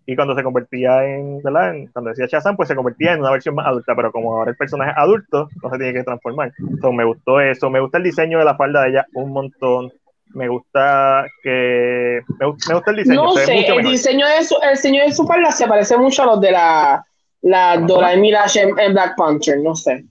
y 0.09 0.15
cuando 0.15 0.33
se 0.35 0.41
convertía 0.43 1.03
en, 1.05 1.41
¿verdad? 1.43 1.75
En- 1.75 1.87
cuando 1.87 2.09
decía 2.09 2.25
Shazam, 2.27 2.55
pues 2.55 2.69
se 2.69 2.75
convertía 2.75 3.13
en 3.13 3.19
una 3.19 3.29
versión 3.31 3.53
más 3.55 3.67
adulta, 3.67 3.93
pero 3.95 4.11
como 4.11 4.35
ahora 4.37 4.51
el 4.51 4.57
personaje 4.57 4.91
es 4.91 4.97
adulto, 4.97 5.49
no 5.61 5.69
se 5.69 5.77
tiene 5.77 5.93
que 5.93 6.03
transformar. 6.03 6.51
So, 6.81 6.91
me 6.93 7.03
gustó 7.03 7.39
eso, 7.41 7.69
me 7.69 7.79
gusta 7.81 7.97
el 7.99 8.05
diseño 8.05 8.39
de 8.39 8.45
la 8.45 8.55
falda 8.55 8.81
de 8.83 8.89
ella 8.89 9.05
un 9.13 9.31
montón, 9.33 9.91
me 10.33 10.47
gusta 10.47 11.25
que, 11.43 12.21
me, 12.39 12.45
gu- 12.45 12.67
me 12.69 12.73
gusta 12.75 12.91
el 12.91 12.97
diseño, 12.97 13.23
No 13.23 13.31
sé, 13.33 13.53
mucho 13.53 13.71
el 13.73 13.77
mejor. 13.77 13.91
diseño, 13.91 14.27
de 14.27 14.43
su, 14.43 14.55
el 14.63 14.69
diseño 14.71 15.03
de 15.03 15.11
su 15.11 15.27
parla 15.27 15.51
se 15.51 15.67
parece 15.67 15.97
mucho 15.97 16.23
a 16.23 16.25
los 16.27 16.41
de 16.41 16.51
la, 16.51 17.03
la 17.41 17.77
Dora 17.77 18.15
Milaje 18.15 18.61
en, 18.61 18.79
en 18.79 18.93
Black 18.93 19.15
Panther, 19.17 19.59
no 19.61 19.75
sé. 19.75 20.05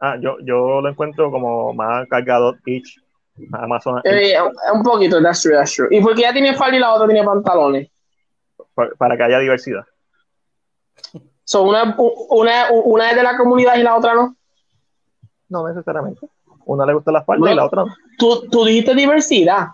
Ah, 0.00 0.16
yo, 0.20 0.36
yo 0.44 0.82
lo 0.82 0.88
encuentro 0.90 1.30
como 1.30 1.72
más 1.72 2.06
cargado 2.08 2.56
each, 2.66 2.98
más 3.48 3.62
Amazon 3.62 4.00
Eh, 4.04 4.34
un 4.74 4.82
poquito, 4.82 5.22
that's 5.22 5.40
true, 5.42 5.54
that's 5.54 5.72
true. 5.74 5.88
¿Y 5.90 6.02
porque 6.02 6.20
ella 6.20 6.32
tiene 6.34 6.54
falda 6.54 6.76
y 6.76 6.80
la 6.80 6.92
otra 6.92 7.06
tiene 7.08 7.24
pantalones? 7.24 7.88
Pa- 8.74 8.90
para 8.98 9.16
que 9.16 9.22
haya 9.24 9.38
diversidad. 9.38 9.84
Son 11.44 11.68
una, 11.68 11.94
una, 11.98 12.70
una 12.70 13.10
es 13.10 13.16
de 13.16 13.22
la 13.22 13.36
comunidad 13.36 13.76
y 13.76 13.82
la 13.82 13.96
otra 13.96 14.14
no. 14.14 14.36
No 15.48 15.68
necesariamente. 15.68 16.26
Una 16.66 16.86
le 16.86 16.94
gusta 16.94 17.12
la 17.12 17.22
falda 17.24 17.52
y 17.52 17.54
la 17.54 17.66
otra 17.66 17.84
no. 17.84 17.94
Tú, 18.18 18.48
tú 18.48 18.64
dijiste 18.64 18.94
diversidad. 18.94 19.68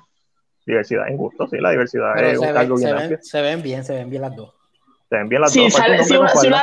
Diversidad 0.66 1.08
en 1.08 1.16
gusto, 1.16 1.46
sí, 1.48 1.56
la 1.58 1.70
diversidad 1.70 2.16
es 2.22 2.38
un 2.38 2.46
se 2.46 2.52
cargo 2.52 2.74
ven, 2.74 2.82
se, 2.82 2.92
bien 2.94 3.08
ven, 3.10 3.22
se 3.22 3.42
ven 3.42 3.62
bien, 3.62 3.84
se 3.84 3.94
ven 3.94 4.10
bien 4.10 4.22
las 4.22 4.36
dos. 4.36 4.52
Se 5.08 5.16
ven 5.16 5.28
bien 5.28 5.40
las 5.40 5.52
Si, 5.52 5.62
dos. 5.62 5.72
sale- 5.72 6.04
si, 6.04 6.16
una, 6.16 6.28
si, 6.28 6.46
una, 6.48 6.62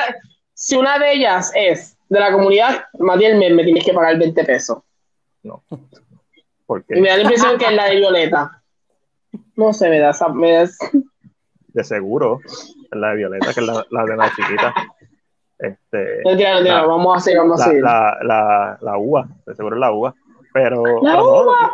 si 0.53 0.75
una 0.77 0.99
de 0.99 1.13
ellas 1.13 1.51
es 1.55 1.97
de 2.09 2.19
la 2.19 2.31
comunidad, 2.31 2.85
Matiel, 2.99 3.37
me, 3.37 3.49
me 3.53 3.63
tienes 3.63 3.83
que 3.85 3.93
pagar 3.93 4.17
20 4.17 4.43
pesos. 4.43 4.79
No. 5.43 5.63
Porque 6.65 6.97
Y 6.97 7.01
me 7.01 7.09
da 7.09 7.15
la 7.17 7.23
impresión 7.23 7.57
que 7.57 7.65
es 7.65 7.73
la 7.73 7.85
de 7.85 7.95
Violeta. 7.95 8.61
No 9.55 9.73
sé, 9.73 9.89
me 9.89 9.99
da 9.99 10.11
esa. 10.11 10.27
Me 10.29 10.51
da, 10.51 10.69
de 11.77 11.83
seguro 11.83 12.39
la 12.91 13.09
de 13.11 13.15
Violeta, 13.17 13.53
que 13.53 13.59
es 13.61 13.65
la, 13.65 13.85
la 13.89 14.05
de 14.05 14.17
la 14.17 14.29
chiquita. 14.35 14.73
Este, 15.59 16.21
la- 16.63 16.85
vamos 16.85 17.17
a 17.17 17.19
seguir, 17.19 17.39
vamos 17.39 17.61
a 17.61 17.65
la, 17.65 17.69
seguir. 17.69 17.83
la, 17.83 18.17
la, 18.21 18.77
la 18.81 18.97
uva, 18.97 19.27
de 19.45 19.55
seguro 19.55 19.75
es 19.75 19.79
la 19.79 19.91
uva. 19.91 20.13
Pero, 20.53 20.83
La 21.01 21.11
pero 21.11 21.23
no, 21.23 21.41
uva. 21.43 21.71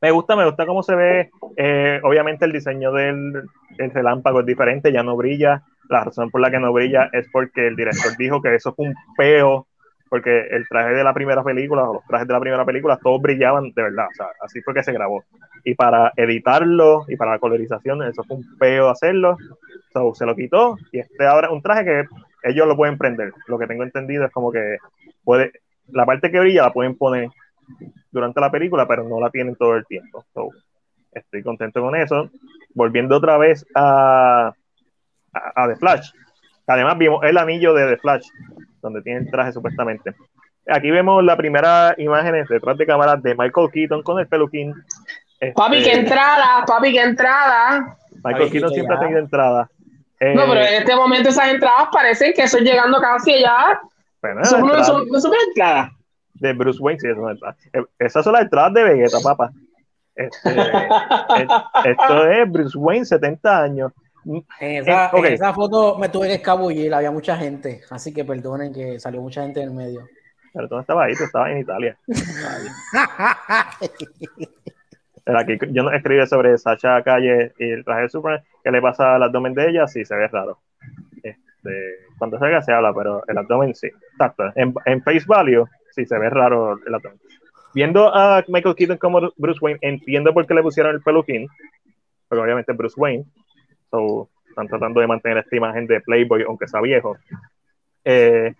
me 0.00 0.10
gusta, 0.10 0.36
me 0.36 0.44
gusta 0.46 0.66
cómo 0.66 0.82
se 0.82 0.94
ve. 0.94 1.30
eh, 1.56 2.00
obviamente 2.02 2.44
el 2.44 2.52
diseño 2.52 2.92
del 2.92 3.42
el 3.78 3.90
relámpago 3.90 4.40
es 4.40 4.46
diferente, 4.46 4.92
ya 4.92 5.02
no 5.02 5.16
brilla. 5.16 5.62
La 5.88 6.02
razón 6.04 6.30
por 6.30 6.40
la 6.40 6.50
que 6.50 6.58
no 6.58 6.72
brilla 6.72 7.08
es 7.12 7.28
porque 7.32 7.66
el 7.68 7.76
director 7.76 8.16
dijo 8.18 8.40
que 8.42 8.54
eso 8.54 8.74
fue 8.74 8.86
un 8.88 8.94
peo, 9.16 9.66
porque 10.08 10.46
el 10.50 10.66
traje 10.68 10.94
de 10.94 11.04
la 11.04 11.12
primera 11.12 11.42
película, 11.42 11.88
o 11.88 11.94
los 11.94 12.04
trajes 12.04 12.26
de 12.26 12.32
la 12.32 12.40
primera 12.40 12.64
película, 12.64 12.98
todos 13.02 13.20
brillaban 13.20 13.72
de 13.74 13.82
verdad. 13.82 14.06
O 14.10 14.14
sea, 14.14 14.26
así 14.40 14.60
fue 14.62 14.74
que 14.74 14.82
se 14.82 14.92
grabó. 14.92 15.24
Y 15.64 15.74
para 15.74 16.12
editarlo 16.16 17.04
y 17.08 17.16
para 17.16 17.32
la 17.32 17.38
colorización, 17.38 18.02
eso 18.02 18.22
fue 18.24 18.36
un 18.36 18.56
peo 18.58 18.88
hacerlo. 18.88 19.36
So, 19.92 20.14
se 20.14 20.26
lo 20.26 20.36
quitó 20.36 20.76
y 20.92 20.98
este 20.98 21.26
ahora 21.26 21.48
es 21.48 21.52
un 21.52 21.62
traje 21.62 21.84
que 21.84 22.04
ellos 22.44 22.66
lo 22.66 22.76
pueden 22.76 22.98
prender. 22.98 23.32
Lo 23.46 23.58
que 23.58 23.66
tengo 23.66 23.82
entendido 23.82 24.24
es 24.24 24.32
como 24.32 24.52
que 24.52 24.76
puede, 25.24 25.52
la 25.88 26.06
parte 26.06 26.30
que 26.30 26.38
brilla 26.38 26.62
la 26.62 26.72
pueden 26.72 26.96
poner 26.96 27.30
durante 28.10 28.40
la 28.40 28.50
película, 28.50 28.86
pero 28.86 29.04
no 29.08 29.20
la 29.20 29.30
tienen 29.30 29.56
todo 29.56 29.74
el 29.74 29.86
tiempo. 29.86 30.24
So, 30.34 30.50
estoy 31.12 31.42
contento 31.42 31.80
con 31.80 31.96
eso. 31.96 32.30
Volviendo 32.74 33.16
otra 33.16 33.38
vez 33.38 33.66
a, 33.74 34.52
a, 35.32 35.62
a 35.62 35.68
The 35.68 35.76
Flash. 35.76 36.10
Además 36.68 36.98
vimos 36.98 37.22
el 37.24 37.38
anillo 37.38 37.74
de 37.74 37.86
The 37.86 37.96
Flash, 37.98 38.26
donde 38.86 39.02
tiene 39.02 39.20
el 39.20 39.30
traje 39.30 39.52
supuestamente. 39.52 40.14
Aquí 40.68 40.90
vemos 40.90 41.22
la 41.22 41.36
primera 41.36 41.94
imágenes 41.98 42.48
detrás 42.48 42.76
de 42.78 42.86
cámara 42.86 43.16
de 43.16 43.34
Michael 43.34 43.70
Keaton 43.72 44.02
con 44.02 44.18
el 44.18 44.26
peluquín. 44.26 44.74
Este, 45.38 45.52
Papi, 45.52 45.82
qué 45.82 45.92
entrada, 45.92 46.64
papi, 46.66 46.92
qué 46.92 47.02
entrada. 47.02 47.96
Michael 48.24 48.44
Ay, 48.44 48.50
Keaton 48.50 48.70
siempre 48.70 48.94
ha 48.94 48.98
ya. 48.98 49.02
tenido 49.02 49.20
entrada. 49.20 49.70
Eh, 50.18 50.34
No, 50.34 50.42
pero 50.48 50.60
en 50.60 50.74
este 50.74 50.96
momento 50.96 51.28
esas 51.28 51.48
entradas 51.48 51.88
parecen 51.92 52.32
que 52.32 52.42
es 52.42 52.54
llegando 52.60 52.98
casi 53.00 53.34
allá. 53.34 53.80
bueno, 54.22 54.44
Son 54.44 54.62
una 54.62 54.78
entrada 54.78 54.84
son, 54.84 55.20
son 55.20 55.32
entradas. 55.48 55.90
de 56.34 56.52
Bruce 56.54 56.78
Wayne, 56.80 57.00
sí, 57.00 57.08
son 57.14 57.30
entradas. 57.30 57.56
Eh, 57.72 57.82
Esas 57.98 58.24
son 58.24 58.32
las 58.32 58.42
entradas 58.42 58.72
de 58.74 58.82
Vegeta, 58.84 59.18
papá. 59.22 59.50
Este, 60.14 60.50
eh, 61.38 61.46
esto 61.84 62.26
es 62.30 62.50
Bruce 62.50 62.78
Wayne, 62.78 63.04
70 63.04 63.62
años. 63.62 63.92
En 64.60 64.82
esa, 64.82 65.06
Eh, 65.06 65.10
ok. 65.12 65.24
en 65.26 65.32
esa 65.34 65.52
foto 65.54 65.98
me 65.98 66.08
tuve 66.08 66.26
que 66.28 66.34
escabullir, 66.34 66.92
había 66.92 67.10
mucha 67.10 67.36
gente, 67.36 67.82
así 67.90 68.12
que 68.12 68.24
perdonen 68.24 68.72
que 68.72 68.98
salió 68.98 69.20
mucha 69.20 69.42
gente 69.42 69.60
en 69.62 69.68
el 69.68 69.74
medio. 69.74 70.08
Pero 70.52 70.68
tú 70.68 70.74
no 70.74 70.80
estabas 70.80 71.06
ahí, 71.06 71.14
tú 71.14 71.24
estabas 71.24 71.50
en 71.50 71.58
Italia. 71.58 71.98
Pero 75.24 75.38
aquí 75.40 75.58
yo 75.70 75.82
no 75.82 75.90
escribí 75.92 76.24
sobre 76.26 76.56
Sacha 76.56 77.02
Calle 77.02 77.52
y 77.58 77.70
el 77.70 77.84
traje 77.84 78.02
de 78.02 78.08
Superman. 78.08 78.42
¿Qué 78.62 78.70
le 78.70 78.80
pasa 78.80 79.16
al 79.16 79.22
abdomen 79.24 79.54
de 79.54 79.68
ella? 79.70 79.86
Sí, 79.88 80.04
se 80.04 80.14
ve 80.14 80.28
raro. 80.28 80.58
Este, 81.22 81.96
cuando 82.18 82.38
salga 82.38 82.62
se 82.62 82.72
habla, 82.72 82.92
pero 82.94 83.22
el 83.26 83.36
abdomen 83.36 83.74
sí. 83.74 83.88
Exacto. 84.12 84.44
En, 84.54 84.72
en 84.84 85.02
face 85.02 85.24
value, 85.26 85.66
sí 85.90 86.06
se 86.06 86.16
ve 86.18 86.30
raro 86.30 86.78
el 86.86 86.94
abdomen. 86.94 87.18
Viendo 87.74 88.14
a 88.14 88.44
Michael 88.46 88.76
Keaton 88.76 88.98
como 88.98 89.32
Bruce 89.36 89.58
Wayne, 89.60 89.78
entiendo 89.82 90.32
por 90.32 90.46
qué 90.46 90.54
le 90.54 90.62
pusieron 90.62 90.94
el 90.94 91.02
peluquín, 91.02 91.48
porque 92.28 92.42
obviamente 92.42 92.72
Bruce 92.72 92.98
Wayne. 92.98 93.24
So, 93.90 94.28
están 94.48 94.68
tratando 94.68 95.00
de 95.00 95.06
mantener 95.06 95.38
esta 95.38 95.56
imagen 95.56 95.86
de 95.86 96.00
Playboy, 96.00 96.42
aunque 96.42 96.66
sea 96.66 96.80
viejo. 96.80 97.16
Eh, 98.04 98.54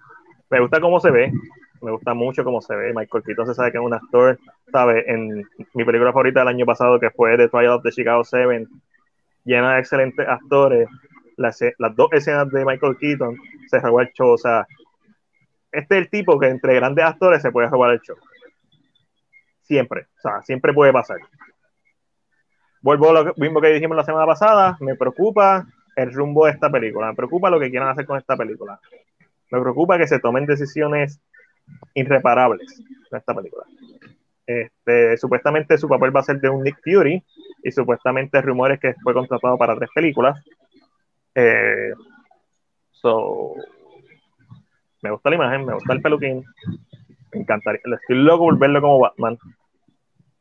me 0.51 0.61
gusta 0.61 0.81
cómo 0.81 1.01
se 1.01 1.11
ve, 1.11 1.33
me 1.81 1.91
gusta 1.91 2.15
mucho 2.15 2.45
cómo 2.45 2.61
se 2.61 2.75
ve. 2.75 2.93
Michael 2.95 3.25
Keaton 3.25 3.47
se 3.47 3.55
sabe 3.55 3.73
que 3.73 3.79
es 3.79 3.85
un 3.85 3.95
actor, 3.95 4.39
¿sabe? 4.71 5.05
En 5.11 5.45
mi 5.75 5.85
película 5.85 6.13
favorita 6.13 6.41
del 6.41 6.49
año 6.49 6.67
pasado, 6.67 7.01
que 7.01 7.11
fue 7.11 7.37
The 7.37 7.49
Trial 7.49 7.73
of 7.73 7.83
the 7.83 7.91
Chicago 7.91 8.25
Seven, 8.25 8.69
llena 9.45 9.75
de 9.75 9.81
excelentes 9.81 10.27
actores. 10.29 10.89
Las, 11.37 11.61
las 11.79 11.95
dos 11.95 12.09
escenas 12.13 12.51
de 12.51 12.65
Michael 12.65 12.97
Keaton 12.99 13.37
se 13.69 13.81
robó 13.81 14.01
el 14.01 14.11
show. 14.13 14.31
O 14.31 14.39
sea, 14.39 14.67
este 15.73 15.97
es 15.97 16.05
el 16.05 16.11
tipo 16.11 16.39
que 16.39 16.49
entre 16.49 16.75
grandes 16.75 17.05
actores 17.05 17.43
se 17.43 17.51
puede 17.51 17.69
robar 17.69 17.93
el 17.93 18.01
show. 18.01 18.17
Siempre, 19.63 20.07
o 20.19 20.21
sea, 20.21 20.43
siempre 20.43 20.73
puede 20.73 20.93
pasar. 20.93 21.19
Vuelvo 22.87 23.11
a 23.11 23.15
lo 23.15 23.35
mismo 23.37 23.61
que 23.61 23.73
dijimos 23.73 23.97
la 23.97 24.05
semana 24.05 24.27
pasada, 24.27 24.77
me 24.79 24.95
preocupa 24.95 25.67
el 25.97 26.13
rumbo 26.13 26.47
de 26.47 26.53
esta 26.53 26.71
película, 26.71 27.09
me 27.09 27.17
preocupa 27.17 27.51
lo 27.51 27.59
que 27.59 27.69
quieran 27.69 27.89
hacer 27.89 28.07
con 28.07 28.17
esta 28.17 28.37
película. 28.37 28.79
Me 29.51 29.61
preocupa 29.61 29.99
que 29.99 30.07
se 30.07 30.21
tomen 30.21 30.47
decisiones 30.47 31.21
irreparables 31.95 32.79
en 33.11 33.19
esta 33.19 33.35
película. 33.35 33.65
Este, 34.47 35.17
supuestamente 35.17 35.77
su 35.79 35.89
papel 35.89 36.15
va 36.15 36.21
a 36.21 36.23
ser 36.23 36.39
de 36.39 36.49
un 36.49 36.63
Nick 36.63 36.79
Fury 36.85 37.25
y 37.65 37.73
supuestamente 37.73 38.41
rumores 38.41 38.79
que 38.79 38.95
fue 39.03 39.13
contratado 39.13 39.59
para 39.59 39.75
tres 39.75 39.91
películas. 39.93 40.41
Eh, 41.35 41.93
so, 42.93 43.53
me 45.03 45.11
gusta 45.11 45.31
la 45.31 45.35
imagen, 45.35 45.67
me 45.67 45.75
gusta 45.75 45.93
el 45.93 46.03
peluquín, 46.03 46.45
me 47.33 47.41
encantaría, 47.41 47.81
estoy 48.01 48.17
loco 48.19 48.45
por 48.45 48.59
verlo 48.61 48.81
como 48.81 49.01
Batman. 49.01 49.37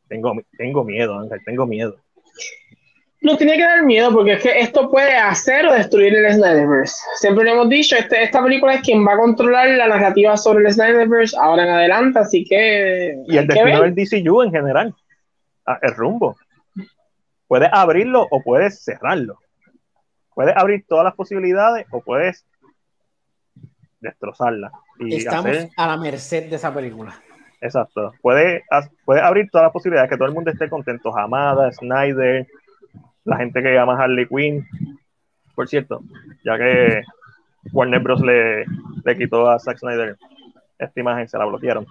Tengo, 0.06 0.32
tengo 0.56 0.84
miedo, 0.84 1.18
Ángel, 1.18 1.40
tengo 1.44 1.66
miedo. 1.66 2.05
No 3.22 3.36
tiene 3.36 3.56
que 3.56 3.62
dar 3.64 3.82
miedo 3.82 4.12
porque 4.12 4.34
es 4.34 4.42
que 4.42 4.60
esto 4.60 4.88
puede 4.90 5.16
hacer 5.16 5.66
o 5.66 5.72
destruir 5.72 6.14
el 6.14 6.32
Snyderverse. 6.34 6.96
Siempre 7.16 7.44
lo 7.44 7.52
hemos 7.52 7.68
dicho, 7.68 7.96
este, 7.96 8.22
esta 8.22 8.42
película 8.42 8.74
es 8.74 8.82
quien 8.82 9.04
va 9.04 9.14
a 9.14 9.18
controlar 9.18 9.68
la 9.70 9.88
narrativa 9.88 10.36
sobre 10.36 10.64
el 10.66 10.72
Snyderverse 10.72 11.36
ahora 11.40 11.64
en 11.64 11.70
adelante, 11.70 12.18
así 12.20 12.44
que... 12.44 13.16
Y 13.26 13.36
el 13.36 13.46
destino 13.48 13.80
ver. 13.80 13.94
del 13.94 13.94
DCU 14.24 14.42
en 14.42 14.50
general, 14.52 14.94
Ah, 15.68 15.78
el 15.82 15.94
rumbo. 15.96 16.36
Puedes 17.48 17.68
abrirlo 17.72 18.26
o 18.30 18.40
puedes 18.42 18.84
cerrarlo. 18.84 19.40
Puedes 20.32 20.56
abrir 20.56 20.84
todas 20.86 21.04
las 21.04 21.14
posibilidades 21.14 21.86
o 21.90 22.00
puedes 22.02 22.44
destrozarla. 24.00 24.70
Y 25.00 25.16
Estamos 25.16 25.46
hacer- 25.50 25.70
a 25.76 25.86
la 25.88 25.96
merced 25.96 26.48
de 26.48 26.56
esa 26.56 26.72
película. 26.72 27.18
Exacto. 27.60 28.12
Puede, 28.22 28.64
puede 29.04 29.20
abrir 29.20 29.48
todas 29.50 29.66
las 29.66 29.72
posibilidades, 29.72 30.10
que 30.10 30.16
todo 30.16 30.28
el 30.28 30.34
mundo 30.34 30.50
esté 30.50 30.68
contento. 30.68 31.16
Hamada, 31.16 31.72
Snyder, 31.72 32.46
la 33.24 33.36
gente 33.38 33.62
que 33.62 33.74
llama 33.74 34.02
Harley 34.02 34.26
Quinn. 34.26 34.66
Por 35.54 35.68
cierto, 35.68 36.02
ya 36.44 36.58
que 36.58 37.02
Warner 37.72 38.00
Bros. 38.00 38.20
le, 38.20 38.66
le 39.04 39.16
quitó 39.16 39.48
a 39.48 39.58
Zack 39.58 39.78
Snyder 39.78 40.16
esta 40.78 41.00
imagen, 41.00 41.28
se 41.28 41.38
la 41.38 41.46
bloquearon. 41.46 41.86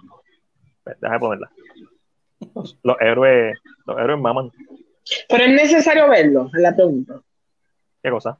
Deja 1.00 1.14
de 1.14 1.18
ponerla. 1.18 1.50
Los, 2.54 2.78
los 2.82 2.96
héroes, 3.00 3.58
los 3.86 3.98
héroes 3.98 4.20
maman. 4.20 4.52
Pero 5.28 5.44
es 5.44 5.50
necesario 5.50 6.08
verlo, 6.08 6.48
la 6.54 6.74
pregunta. 6.74 7.20
¿Qué 8.02 8.10
cosa? 8.10 8.38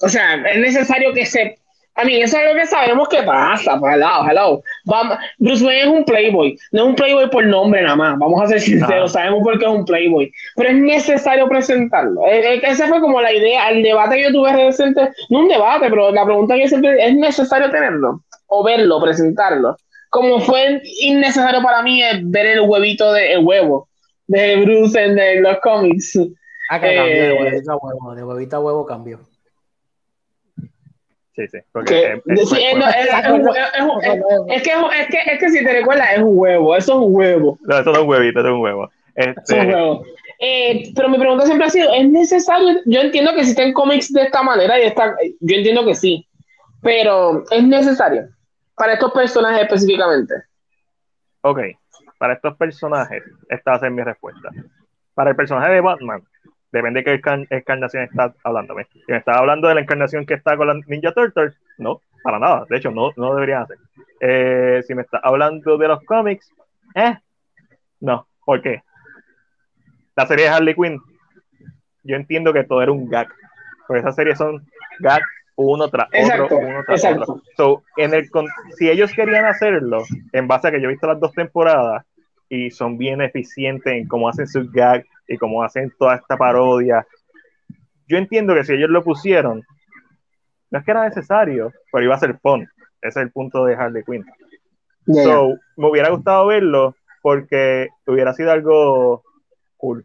O 0.00 0.08
sea, 0.08 0.34
es 0.34 0.60
necesario 0.60 1.12
que 1.12 1.26
se... 1.26 1.58
A 1.98 2.04
mí, 2.04 2.22
eso 2.22 2.38
es 2.38 2.54
lo 2.54 2.60
que 2.60 2.66
sabemos 2.66 3.08
que 3.08 3.22
pasa. 3.24 3.76
pues, 3.78 3.96
Hello, 3.96 4.24
hello. 4.30 4.62
Vamos, 4.84 5.18
Bruce 5.38 5.64
Wayne 5.64 5.82
es 5.82 5.88
un 5.88 6.04
playboy. 6.04 6.56
No 6.70 6.82
es 6.82 6.88
un 6.90 6.94
playboy 6.94 7.28
por 7.28 7.44
nombre 7.44 7.82
nada 7.82 7.96
más. 7.96 8.18
Vamos 8.18 8.40
a 8.40 8.46
ser 8.46 8.60
sinceros. 8.60 9.10
Ah. 9.10 9.18
Sabemos 9.18 9.42
por 9.42 9.58
qué 9.58 9.64
es 9.64 9.70
un 9.70 9.84
playboy. 9.84 10.32
Pero 10.54 10.70
es 10.70 10.76
necesario 10.76 11.48
presentarlo. 11.48 12.24
Eh, 12.28 12.54
eh, 12.54 12.60
Esa 12.62 12.86
fue 12.86 13.00
como 13.00 13.20
la 13.20 13.32
idea, 13.32 13.70
el 13.70 13.82
debate 13.82 14.14
que 14.14 14.22
yo 14.22 14.32
tuve 14.32 14.52
reciente. 14.52 15.10
No 15.28 15.40
un 15.40 15.48
debate, 15.48 15.90
pero 15.90 16.12
la 16.12 16.24
pregunta 16.24 16.54
que 16.54 16.62
yo 16.62 16.68
siempre... 16.68 17.04
¿Es 17.04 17.14
necesario 17.16 17.68
tenerlo? 17.68 18.22
O 18.46 18.62
verlo, 18.62 19.00
presentarlo. 19.00 19.76
Como 20.08 20.38
fue 20.40 20.80
innecesario 21.00 21.60
para 21.62 21.82
mí 21.82 22.00
ver 22.22 22.46
el 22.46 22.60
huevito 22.60 23.12
de... 23.12 23.32
El 23.32 23.44
huevo 23.44 23.88
de 24.28 24.56
Bruce 24.60 25.02
en, 25.02 25.42
los 25.42 25.58
cómics. 25.58 26.16
Ah, 26.70 26.78
que 26.78 26.94
cambió 26.94 27.14
de 27.14 27.34
Eh, 27.34 27.42
huevita 27.42 27.72
a 27.72 27.76
huevo, 27.76 28.14
de 28.14 28.24
huevita 28.24 28.56
a 28.56 28.60
huevo 28.60 28.86
cambió. 28.86 29.18
Sí, 31.38 31.46
sí. 31.46 31.58
Porque, 31.70 31.94
es, 31.94 32.20
que, 32.24 32.32
es, 32.34 32.50
que, 35.08 35.18
es 35.30 35.38
que 35.38 35.50
si 35.50 35.64
te 35.64 35.72
recuerdas, 35.72 36.08
es 36.16 36.18
un 36.18 36.32
huevo, 36.36 36.74
eso 36.74 36.94
es 36.94 36.98
un 36.98 37.14
huevo. 37.14 37.56
no, 37.62 37.78
eso 37.78 37.92
no 37.92 37.96
es 37.96 38.02
un 38.02 38.08
huevito, 38.08 38.40
eso 38.40 38.48
es 38.48 38.54
un 38.54 38.60
huevo. 38.60 38.90
Es 39.14 39.26
un 39.28 39.34
Este, 39.38 39.66
huevo. 39.66 40.04
Eh, 40.40 40.92
pero 40.96 41.08
mi 41.08 41.16
pregunta 41.16 41.46
siempre 41.46 41.68
ha 41.68 41.70
sido, 41.70 41.94
¿es 41.94 42.10
necesario? 42.10 42.80
Yo 42.86 43.02
entiendo 43.02 43.32
que 43.34 43.42
existen 43.42 43.72
cómics 43.72 44.12
de 44.12 44.22
esta 44.22 44.42
manera 44.42 44.80
y 44.80 44.86
esta, 44.86 45.16
yo 45.38 45.56
entiendo 45.56 45.84
que 45.84 45.94
sí, 45.94 46.26
pero 46.82 47.44
¿es 47.52 47.62
necesario? 47.62 48.30
Para 48.74 48.94
estos 48.94 49.12
personajes 49.12 49.62
específicamente. 49.62 50.34
Ok, 51.42 51.60
para 52.18 52.34
estos 52.34 52.56
personajes, 52.56 53.22
esta 53.48 53.70
va 53.70 53.76
a 53.76 53.80
ser 53.80 53.92
mi 53.92 54.02
respuesta. 54.02 54.50
Para 55.14 55.30
el 55.30 55.36
personaje 55.36 55.72
de 55.72 55.82
Batman, 55.82 56.20
depende 56.72 57.00
de 57.00 57.04
qué 57.04 57.14
encar- 57.14 57.46
encarnación 57.50 58.04
estás 58.04 58.32
hablándome. 58.44 58.84
Si 58.92 59.00
me 59.08 59.18
estás 59.18 59.36
hablando 59.36 59.68
de 59.68 59.74
la 59.74 59.80
encarnación 59.80 60.26
que 60.26 60.34
está 60.34 60.56
con 60.56 60.66
la 60.66 60.74
Ninja 60.86 61.12
Turtles, 61.12 61.54
no, 61.78 62.00
para 62.22 62.38
nada. 62.38 62.66
De 62.68 62.76
hecho, 62.76 62.90
no, 62.90 63.10
no 63.16 63.34
deberían 63.34 63.62
hacer. 63.62 63.78
Eh, 64.20 64.82
si 64.86 64.94
me 64.94 65.02
estás 65.02 65.20
hablando 65.24 65.76
de 65.78 65.88
los 65.88 66.02
cómics, 66.04 66.52
eh, 66.94 67.16
no. 68.00 68.26
¿Por 68.44 68.62
qué? 68.62 68.82
La 70.16 70.26
serie 70.26 70.46
de 70.46 70.50
Harley 70.50 70.74
Quinn, 70.74 71.00
yo 72.02 72.16
entiendo 72.16 72.52
que 72.52 72.64
todo 72.64 72.82
era 72.82 72.92
un 72.92 73.08
gag. 73.08 73.28
Porque 73.86 74.00
esas 74.00 74.14
series 74.16 74.36
son 74.38 74.66
gag 75.00 75.22
uno 75.56 75.88
tras 75.88 76.08
Exacto, 76.12 76.44
otro, 76.44 76.58
uno 76.58 76.84
tras 76.84 77.04
exacto. 77.04 77.32
otro. 77.32 77.42
So, 77.56 77.82
en 77.96 78.14
el, 78.14 78.30
con- 78.30 78.46
si 78.76 78.88
ellos 78.88 79.12
querían 79.12 79.44
hacerlo, 79.44 80.04
en 80.32 80.46
base 80.46 80.68
a 80.68 80.70
que 80.70 80.80
yo 80.80 80.88
he 80.88 80.92
visto 80.92 81.06
las 81.06 81.18
dos 81.20 81.32
temporadas 81.32 82.04
y 82.48 82.70
son 82.70 82.96
bien 82.96 83.20
eficientes 83.20 83.92
en 83.92 84.06
cómo 84.06 84.28
hacen 84.28 84.46
sus 84.46 84.70
gags 84.72 85.06
y 85.28 85.36
cómo 85.36 85.62
hacen 85.62 85.92
toda 85.98 86.16
esta 86.16 86.36
parodia, 86.36 87.06
yo 88.06 88.16
entiendo 88.16 88.54
que 88.54 88.64
si 88.64 88.72
ellos 88.74 88.90
lo 88.90 89.02
pusieron, 89.04 89.62
no 90.70 90.78
es 90.78 90.84
que 90.84 90.90
era 90.90 91.04
necesario, 91.04 91.72
pero 91.92 92.04
iba 92.04 92.14
a 92.14 92.18
ser 92.18 92.38
fun. 92.38 92.62
Ese 93.00 93.20
es 93.20 93.26
el 93.26 93.30
punto 93.30 93.64
de 93.64 93.74
Harley 93.74 94.02
Quinn. 94.04 94.24
Ya. 95.06 95.22
So, 95.22 95.54
me 95.76 95.88
hubiera 95.88 96.10
gustado 96.10 96.46
verlo 96.46 96.94
porque 97.22 97.88
hubiera 98.06 98.32
sido 98.32 98.52
algo 98.52 99.22
cool. 99.76 100.04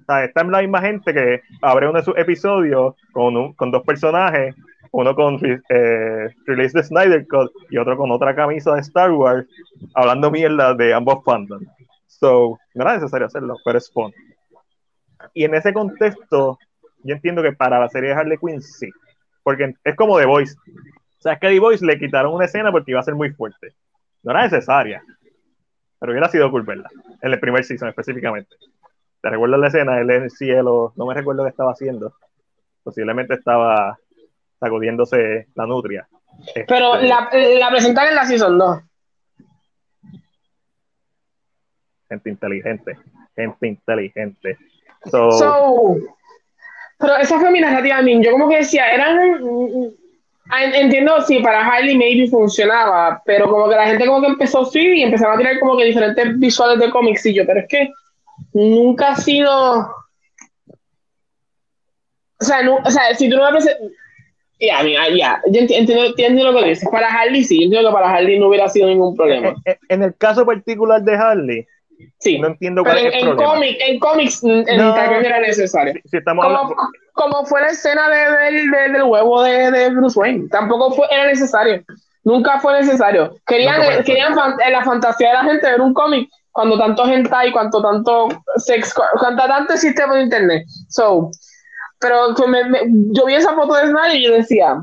O 0.00 0.04
sea, 0.06 0.24
está 0.24 0.40
en 0.42 0.50
la 0.50 0.60
misma 0.60 0.80
gente 0.80 1.12
que 1.14 1.40
abre 1.62 1.88
uno 1.88 1.98
de 1.98 2.04
sus 2.04 2.16
episodios 2.18 2.94
con, 3.12 3.36
un- 3.36 3.52
con 3.54 3.70
dos 3.70 3.82
personajes, 3.82 4.54
uno 4.90 5.14
con 5.14 5.38
eh, 5.68 6.28
Release 6.46 6.72
the 6.78 6.82
Snyder 6.84 7.26
Cut 7.26 7.50
y 7.70 7.78
otro 7.78 7.96
con 7.96 8.10
otra 8.10 8.34
camisa 8.34 8.74
de 8.74 8.80
Star 8.80 9.10
Wars, 9.12 9.46
hablando 9.94 10.30
mierda 10.30 10.74
de 10.74 10.92
ambos 10.92 11.24
fandoms. 11.24 11.66
So, 12.06 12.58
no 12.74 12.82
era 12.82 12.94
necesario 12.94 13.26
hacerlo, 13.26 13.56
pero 13.64 13.78
es 13.78 13.90
fun. 13.90 14.12
Y 15.34 15.44
en 15.44 15.54
ese 15.54 15.72
contexto, 15.72 16.58
yo 17.02 17.14
entiendo 17.14 17.42
que 17.42 17.52
para 17.52 17.78
la 17.80 17.88
serie 17.88 18.10
de 18.10 18.16
Harley 18.16 18.38
Quinn 18.38 18.62
sí, 18.62 18.88
porque 19.42 19.74
es 19.84 19.96
como 19.96 20.18
The 20.18 20.26
Voice. 20.26 20.54
O 21.18 21.22
sea, 21.22 21.34
es 21.34 21.40
que 21.40 21.48
The 21.48 21.60
Voice 21.60 21.84
le 21.84 21.98
quitaron 21.98 22.34
una 22.34 22.46
escena 22.46 22.70
porque 22.70 22.90
iba 22.92 23.00
a 23.00 23.04
ser 23.04 23.14
muy 23.14 23.30
fuerte. 23.30 23.74
No 24.22 24.32
era 24.32 24.42
necesaria, 24.42 25.02
pero 25.98 26.12
hubiera 26.12 26.28
sido 26.28 26.50
cool 26.50 26.62
verla, 26.62 26.88
en 27.20 27.32
el 27.32 27.40
primer 27.40 27.64
season 27.64 27.88
específicamente. 27.88 28.56
¿Te 29.20 29.30
recuerdas 29.30 29.60
la 29.60 29.68
escena? 29.68 30.00
Él 30.00 30.10
en 30.10 30.24
el 30.24 30.30
cielo, 30.30 30.92
no 30.96 31.06
me 31.06 31.14
recuerdo 31.14 31.44
qué 31.44 31.50
estaba 31.50 31.72
haciendo. 31.72 32.14
Posiblemente 32.82 33.34
estaba 33.34 33.96
sacudiéndose 34.58 35.46
la 35.54 35.66
nutria. 35.66 36.08
Pero 36.66 36.96
Este, 36.96 37.08
la, 37.08 37.30
la 37.32 37.70
presentan 37.70 38.08
en 38.08 38.14
la 38.16 38.24
Season 38.26 38.58
2. 38.58 38.80
Gente 42.08 42.30
inteligente, 42.30 42.98
gente 43.34 43.68
inteligente. 43.68 44.58
So, 45.10 45.30
So, 45.32 45.96
pero 46.98 47.16
esa 47.16 47.38
fue 47.40 47.50
mi 47.50 47.60
narrativa 47.60 47.98
a 47.98 48.02
mí. 48.02 48.22
Yo 48.24 48.30
como 48.32 48.48
que 48.48 48.58
decía, 48.58 48.90
eran... 48.92 49.18
en- 49.20 50.02
Entiendo, 50.74 51.20
sí, 51.22 51.38
para 51.38 51.66
Harley 51.66 51.96
maybe 51.96 52.28
funcionaba, 52.28 53.22
pero 53.24 53.48
como 53.48 53.68
que 53.70 53.74
la 53.76 53.86
gente 53.86 54.06
como 54.06 54.20
que 54.20 54.26
empezó 54.26 54.64
sí 54.66 54.80
y 54.80 55.02
empezaron 55.02 55.34
a 55.34 55.38
tirar 55.38 55.58
como 55.58 55.76
que 55.78 55.84
diferentes 55.84 56.38
visuales 56.38 56.78
de 56.78 56.90
cómics 56.90 57.24
y 57.24 57.32
yo, 57.34 57.46
pero 57.46 57.60
es 57.60 57.66
que 57.68 57.90
nunca 58.52 59.12
ha 59.12 59.16
sido... 59.16 59.88
O 62.40 62.44
sea, 62.44 62.62
no- 62.62 62.76
o 62.84 62.90
sea 62.90 63.14
si 63.14 63.28
tú 63.30 63.36
no 63.36 63.44
me 63.44 63.50
presentas... 63.52 63.80
Ya, 64.60 64.82
mira, 64.84 65.08
ya, 65.08 65.40
yo 65.46 65.60
enti- 65.60 65.74
entiendo, 65.76 66.04
entiendo 66.04 66.52
lo 66.52 66.60
que 66.60 66.68
dices. 66.68 66.88
Para 66.90 67.08
Harley 67.08 67.42
sí, 67.44 67.58
yo 67.58 67.64
entiendo 67.64 67.88
que 67.88 67.94
para 67.94 68.14
Harley 68.14 68.38
no 68.38 68.48
hubiera 68.48 68.68
sido 68.68 68.86
ningún 68.88 69.16
problema. 69.16 69.54
en- 69.64 69.78
en 69.88 70.02
el 70.04 70.16
caso 70.16 70.44
particular 70.46 71.02
de 71.02 71.14
Harley, 71.16 71.66
Sí, 72.18 72.38
no 72.38 72.48
entiendo 72.48 72.82
pero 72.82 72.94
cuál 72.96 73.06
en, 73.06 73.12
es 73.12 73.14
el 73.14 73.20
en, 73.20 73.26
problema. 73.36 73.52
cómic, 73.54 73.76
en 73.80 73.98
cómics 73.98 74.44
mm, 74.44 74.68
en 74.68 74.76
No. 74.76 74.96
era 74.96 75.40
necesario. 75.40 75.94
Si 76.04 76.16
estamos 76.16 76.44
hablando, 76.44 76.76
como, 77.14 77.44
fue 77.46 77.60
la 77.60 77.68
escena 77.68 78.08
de, 78.08 78.36
del- 78.44 78.70
del- 78.70 78.92
del 78.92 79.02
huevo 79.02 79.42
de, 79.42 79.70
de 79.70 79.90
Bruce 79.90 80.18
Wayne. 80.18 80.48
Tampoco 80.48 80.92
fue, 80.92 81.06
era 81.10 81.26
necesario. 81.26 81.82
Nunca 82.24 82.60
fue 82.60 82.72
necesario. 82.80 83.34
Querían, 83.46 83.82
fue 83.82 84.04
querían 84.04 84.34
fan- 84.34 84.56
en 84.64 84.72
la 84.72 84.84
fantasía 84.84 85.28
de 85.28 85.34
la 85.34 85.44
gente 85.44 85.66
ver 85.70 85.80
un 85.80 85.92
cómic 85.92 86.28
cuando 86.52 86.78
tanto 86.78 87.04
hentai, 87.06 87.50
cuanto 87.50 87.82
tanto 87.82 88.28
sex, 88.56 88.94
cuanto 89.18 89.44
tanto 89.46 89.76
sistema 89.76 90.14
de 90.14 90.22
internet. 90.22 90.64
So, 90.88 91.30
pero 91.98 92.34
que 92.34 92.46
me- 92.46 92.64
me- 92.68 92.80
yo 93.12 93.26
vi 93.26 93.34
esa 93.34 93.54
foto 93.54 93.74
de 93.74 93.88
Snyder 93.88 94.16
y 94.16 94.24
yo 94.24 94.32
decía, 94.34 94.76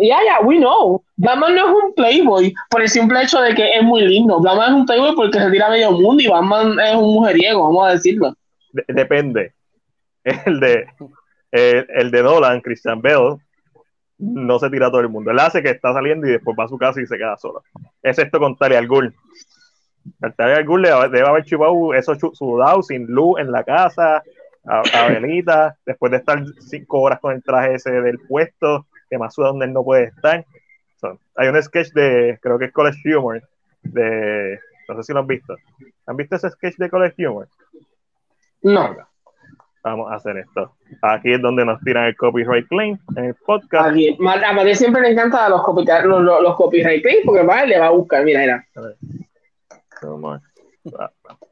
yeah, 0.00 0.18
yeah, 0.22 0.40
we 0.46 0.58
know. 0.58 1.02
Batman 1.16 1.54
no 1.54 1.68
es 1.68 1.84
un 1.84 1.94
playboy 1.94 2.52
por 2.70 2.82
el 2.82 2.88
simple 2.88 3.22
hecho 3.22 3.40
de 3.40 3.54
que 3.54 3.70
es 3.76 3.82
muy 3.82 4.02
lindo. 4.02 4.40
Batman 4.40 4.68
es 4.70 4.74
un 4.80 4.86
playboy 4.86 5.14
porque 5.14 5.38
se 5.38 5.50
tira 5.50 5.68
medio 5.70 5.92
mundo 5.92 6.22
y 6.22 6.26
Batman 6.28 6.78
es 6.80 6.94
un 6.96 7.14
mujeriego, 7.14 7.62
vamos 7.62 7.88
a 7.88 7.92
decirlo. 7.92 8.34
de- 8.72 8.84
depende. 8.88 9.52
El 10.24 10.60
de, 10.60 10.86
el, 11.50 12.10
de 12.10 12.22
Nolan, 12.22 12.60
Christian 12.60 13.00
Bell, 13.00 13.36
no 14.18 14.58
se 14.58 14.68
tira 14.70 14.88
a 14.88 14.90
todo 14.90 15.00
el 15.00 15.08
mundo. 15.08 15.30
Él 15.30 15.38
hace 15.38 15.62
que 15.62 15.70
está 15.70 15.92
saliendo 15.94 16.26
y 16.26 16.32
después 16.32 16.56
va 16.58 16.64
a 16.64 16.68
su 16.68 16.76
casa 16.76 17.00
y 17.00 17.06
se 17.06 17.16
queda 17.16 17.36
solo. 17.38 17.62
Excepto 18.02 18.38
con 18.38 18.56
Talia 18.56 18.78
al 18.78 18.86
Ghul. 18.86 19.14
El 20.20 20.34
Talia 20.34 20.56
al 20.56 20.64
Ghul 20.66 20.82
debe 20.82 21.26
haber 21.26 21.44
chupado 21.44 21.94
eso 21.94 22.14
sudado, 22.34 22.82
sin 22.82 23.06
luz 23.06 23.40
en 23.40 23.50
la 23.50 23.64
casa, 23.64 24.22
a, 24.66 24.82
a 24.92 25.08
velita, 25.08 25.76
después 25.86 26.12
de 26.12 26.18
estar 26.18 26.42
cinco 26.60 27.00
horas 27.00 27.18
con 27.18 27.34
el 27.34 27.42
traje 27.42 27.74
ese 27.74 27.90
del 27.90 28.18
puesto, 28.18 28.86
que 29.10 29.18
más 29.18 29.34
suda 29.34 29.48
donde 29.48 29.66
él 29.66 29.72
no 29.72 29.82
puede 29.84 30.04
estar. 30.04 30.46
So, 31.00 31.18
hay 31.36 31.48
un 31.48 31.62
sketch 31.62 31.92
de, 31.92 32.38
creo 32.40 32.58
que 32.58 32.66
es 32.66 32.72
College 32.72 33.16
Humor, 33.16 33.42
de, 33.82 34.58
no 34.88 34.96
sé 34.96 35.02
si 35.02 35.12
lo 35.12 35.18
han 35.20 35.26
visto. 35.26 35.56
¿Han 36.06 36.16
visto 36.16 36.36
ese 36.36 36.50
sketch 36.50 36.76
de 36.76 36.88
College 36.88 37.26
Humor? 37.26 37.48
No. 38.62 38.96
Vamos 39.82 40.12
a 40.12 40.16
hacer 40.16 40.36
esto. 40.36 40.76
Aquí 41.00 41.32
es 41.32 41.40
donde 41.40 41.64
nos 41.64 41.80
tiran 41.80 42.04
el 42.04 42.16
copyright 42.16 42.68
claim 42.68 42.98
en 43.16 43.24
el 43.24 43.34
podcast. 43.34 43.90
Aquí, 43.90 44.14
a 44.20 44.52
María 44.52 44.74
siempre 44.74 45.00
le 45.00 45.08
encanta 45.12 45.48
los, 45.48 45.62
copyright- 45.62 46.04
los, 46.04 46.22
los, 46.22 46.42
los 46.42 46.54
copyright 46.54 47.02
claims 47.02 47.22
porque 47.24 47.42
va, 47.42 47.64
le 47.64 47.78
va 47.78 47.86
a 47.86 47.90
buscar, 47.90 48.22
mira, 48.24 48.40
mira. 48.40 48.66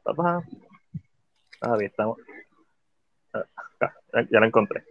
Pa, 0.03 0.13
pa. 0.15 0.43
Ahí 1.61 1.85
estamos. 1.85 2.19
Ah, 3.33 3.43
ah, 3.81 4.21
Ya 4.29 4.39
lo 4.39 4.45
encontré. 4.45 4.83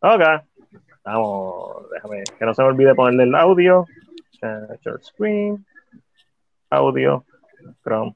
Ok. 0.00 0.22
Vamos, 1.12 1.90
déjame 1.90 2.22
que 2.38 2.44
no 2.44 2.54
se 2.54 2.62
me 2.62 2.68
olvide 2.68 2.94
ponerle 2.94 3.24
el 3.24 3.34
audio. 3.34 3.84
Eh, 4.42 4.78
short 4.80 5.02
screen. 5.02 5.66
Audio. 6.70 7.24
Chrome. 7.82 8.14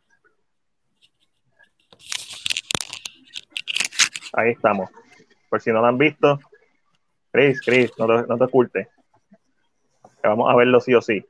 Ahí 4.32 4.52
estamos. 4.52 4.90
Por 5.50 5.60
si 5.60 5.72
no 5.72 5.80
lo 5.80 5.86
han 5.86 5.98
visto. 5.98 6.38
Chris, 7.32 7.60
Chris, 7.62 7.90
no 7.98 8.06
te, 8.06 8.28
no 8.28 8.38
te 8.38 8.44
ocultes. 8.44 8.88
Vamos 10.22 10.52
a 10.52 10.54
verlo 10.54 10.80
sí 10.80 10.94
o 10.94 11.02
sí. 11.02 11.26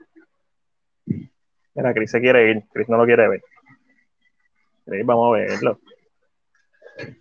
Mira, 1.06 1.94
Chris 1.94 2.10
se 2.10 2.20
quiere 2.20 2.50
ir. 2.50 2.62
Chris 2.74 2.90
no 2.90 2.98
lo 2.98 3.06
quiere 3.06 3.26
ver. 3.26 3.42
Chris, 4.84 5.06
vamos 5.06 5.28
a 5.28 5.38
verlo. 5.38 5.80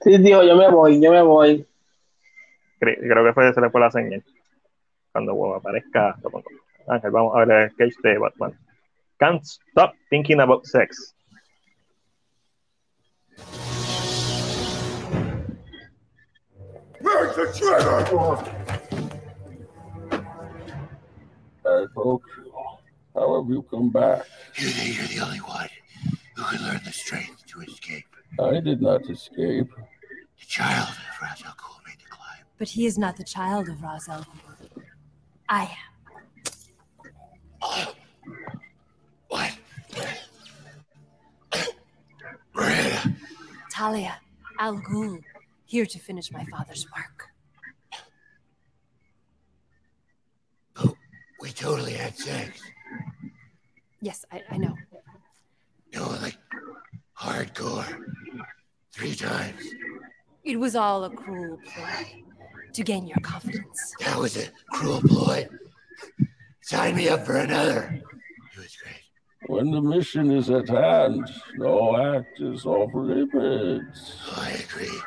Sí, 0.01 0.21
tío, 0.21 0.43
yo 0.43 0.57
me 0.57 0.69
voy, 0.69 1.01
yo 1.01 1.11
me 1.11 1.21
voy. 1.21 1.65
Chris, 2.83 2.97
creo 2.99 3.23
que 3.23 3.33
fue, 3.33 3.53
se 3.53 3.61
le 3.61 3.69
fue 3.69 3.79
la 3.79 3.89
señal. 3.89 4.21
Cuando 5.13 5.33
wow, 5.35 5.55
aparezca, 5.55 6.17
lo 6.21 6.29
pongo. 6.29 6.49
Ángel, 6.89 7.11
vamos 7.11 7.33
a 7.33 7.45
ver 7.45 7.51
el 7.51 7.71
sketch 7.71 7.93
de 8.03 8.17
Batman. 8.17 8.59
Can't 9.19 9.41
stop 9.45 9.93
thinking 10.09 10.41
about 10.41 10.65
sex. 10.65 11.15
Where's 16.99 17.35
the 17.37 17.45
trigger? 17.57 18.03
Hey, 21.63 21.85
folks. 21.95 22.29
How 23.15 23.41
have 23.41 23.49
you 23.49 23.63
come 23.71 23.91
back? 23.91 24.25
You 24.55 24.67
think 24.67 24.97
you're 24.97 25.07
the 25.07 25.25
only 25.25 25.39
one 25.39 25.69
who 26.35 26.43
can 26.43 26.67
learn 26.67 26.81
the 26.83 26.91
strength 26.91 27.45
to 27.47 27.61
escape. 27.61 28.13
I 28.41 28.59
did 28.59 28.81
not 28.81 29.09
escape. 29.09 29.69
The 30.39 30.45
child 30.45 30.89
of 30.89 31.21
Ra's 31.21 31.43
al 31.45 31.72
But 32.63 32.69
he 32.69 32.85
is 32.85 32.97
not 32.97 33.17
the 33.17 33.25
child 33.25 33.67
of 33.67 33.83
Ra's 33.83 34.07
al 34.07 34.21
Ghul. 34.21 34.83
I 35.49 35.69
am. 37.61 37.87
What? 39.27 39.51
Miranda, 42.55 43.15
Talia 43.69 44.17
al 44.59 44.77
Ghul, 44.77 45.21
here 45.65 45.85
to 45.85 45.99
finish 45.99 46.31
my 46.31 46.45
father's 46.45 46.87
work. 46.95 47.25
Oh, 50.77 50.95
we 51.41 51.49
totally 51.49 51.95
had 51.95 52.17
sex. 52.17 52.61
Yes, 53.99 54.23
I, 54.31 54.41
I 54.49 54.57
know. 54.57 54.77
No, 55.93 56.11
like 56.21 56.37
hardcore. 57.19 57.93
Three 58.93 59.15
times. 59.15 59.65
It 60.45 60.57
was 60.57 60.77
all 60.77 61.03
a 61.03 61.09
cruel 61.09 61.57
ploy 61.65 62.23
to 62.73 62.83
gain 62.83 63.07
your 63.07 63.19
confidence. 63.21 63.93
That 63.99 64.17
was 64.17 64.37
a 64.37 64.49
cruel 64.71 65.01
ploy. 65.01 65.47
Sign 66.61 66.95
me 66.95 67.09
up 67.09 67.25
for 67.25 67.35
another. 67.35 68.01
It 68.53 68.59
was 68.59 68.75
great. 68.75 69.03
When 69.47 69.71
the 69.71 69.81
mission 69.81 70.31
is 70.31 70.49
at 70.49 70.69
hand, 70.69 71.29
no 71.55 72.15
act 72.15 72.39
is 72.39 72.65
off 72.65 72.91
limits. 72.93 74.15
Oh, 74.27 74.41
I 74.41 74.51
agree. 74.51 74.99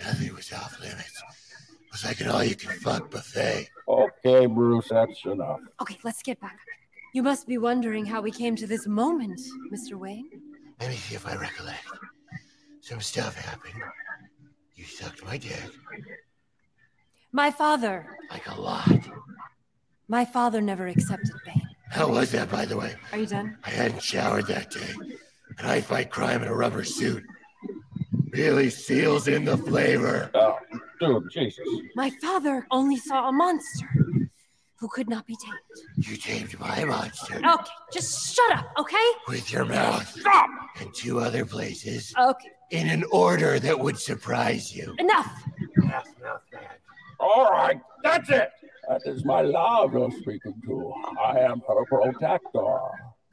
Nothing 0.00 0.34
was 0.34 0.52
off 0.52 0.80
limits. 0.80 1.22
It 1.82 1.92
was 1.92 2.04
like 2.04 2.20
an 2.20 2.28
all 2.28 2.44
you 2.44 2.56
can 2.56 2.72
fuck 2.80 3.10
buffet. 3.10 3.68
Okay, 3.88 4.46
Bruce, 4.46 4.88
that's 4.90 5.24
enough. 5.24 5.60
Okay, 5.80 5.98
let's 6.02 6.22
get 6.22 6.40
back. 6.40 6.58
You 7.14 7.22
must 7.22 7.46
be 7.46 7.56
wondering 7.56 8.04
how 8.04 8.20
we 8.20 8.30
came 8.30 8.56
to 8.56 8.66
this 8.66 8.86
moment, 8.86 9.40
Mr. 9.72 9.94
Wayne. 9.94 10.28
Let 10.80 10.90
me 10.90 10.96
see 10.96 11.14
if 11.14 11.26
I 11.26 11.36
recollect. 11.36 11.86
Some 12.80 13.00
stuff 13.00 13.36
happened. 13.36 13.82
You 14.74 14.84
sucked 14.84 15.24
my 15.24 15.38
dick. 15.38 15.70
My 17.36 17.50
father. 17.50 18.06
Like 18.30 18.48
a 18.48 18.58
lot. 18.58 18.88
My 20.08 20.24
father 20.24 20.62
never 20.62 20.86
accepted 20.86 21.34
Bane. 21.44 21.60
How 21.90 22.08
was 22.08 22.32
that, 22.32 22.50
by 22.50 22.64
the 22.64 22.78
way? 22.78 22.94
Are 23.12 23.18
you 23.18 23.26
done? 23.26 23.58
I 23.62 23.68
hadn't 23.68 24.02
showered 24.02 24.46
that 24.46 24.70
day, 24.70 24.94
and 25.58 25.66
I 25.68 25.82
fight 25.82 26.08
crime 26.10 26.40
in 26.42 26.48
a 26.48 26.54
rubber 26.54 26.82
suit. 26.82 27.22
Really 28.30 28.70
seals 28.70 29.28
in 29.28 29.44
the 29.44 29.58
flavor. 29.58 30.30
Oh, 30.32 30.56
dude, 30.98 31.30
Jesus. 31.30 31.68
My 31.94 32.08
father 32.22 32.66
only 32.70 32.96
saw 32.96 33.28
a 33.28 33.32
monster 33.32 33.86
who 34.80 34.88
could 34.88 35.10
not 35.10 35.26
be 35.26 35.36
tamed. 35.36 36.08
You 36.08 36.16
tamed 36.16 36.58
my 36.58 36.84
monster 36.84 37.36
Okay, 37.36 37.70
just 37.92 38.34
shut 38.34 38.52
up, 38.58 38.66
okay? 38.78 39.08
with 39.28 39.52
your 39.52 39.66
mouth 39.66 40.08
Stop! 40.08 40.48
And 40.80 40.92
two 40.94 41.20
other 41.20 41.44
places 41.44 42.14
Okay, 42.18 42.48
in 42.70 42.88
an 42.88 43.04
order 43.12 43.58
that 43.58 43.78
would 43.78 43.98
surprise 43.98 44.74
you. 44.74 44.94
enough. 44.98 45.30
Enough, 45.82 46.06
enough, 46.18 46.40
man. 46.50 46.62
All 47.18 47.50
right, 47.50 47.80
that's 48.02 48.28
it. 48.30 48.50
That 48.88 49.02
is 49.06 49.24
my 49.24 49.40
love 49.40 49.92
you're 49.94 50.10
speaking 50.10 50.54
to. 50.66 50.92
I 51.24 51.38
am 51.40 51.62
her 51.66 51.84
protector. 51.86 52.78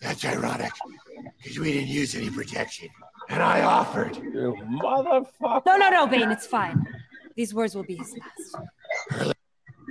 That's 0.02 0.26
ironic, 0.26 0.72
because 1.42 1.60
we 1.60 1.74
didn't 1.74 1.90
use 1.90 2.16
any 2.16 2.30
protection. 2.30 2.90
And 3.30 3.42
I 3.42 3.62
offered. 3.62 4.18
You 4.18 4.56
motherfucker. 4.70 5.66
No, 5.66 5.78
no, 5.78 5.90
no, 5.90 6.08
Bane, 6.08 6.32
it's 6.32 6.46
fine. 6.48 6.86
These 7.36 7.54
words 7.54 7.76
will 7.76 7.84
be 7.84 7.96
his 7.96 8.14
last. 8.18 9.36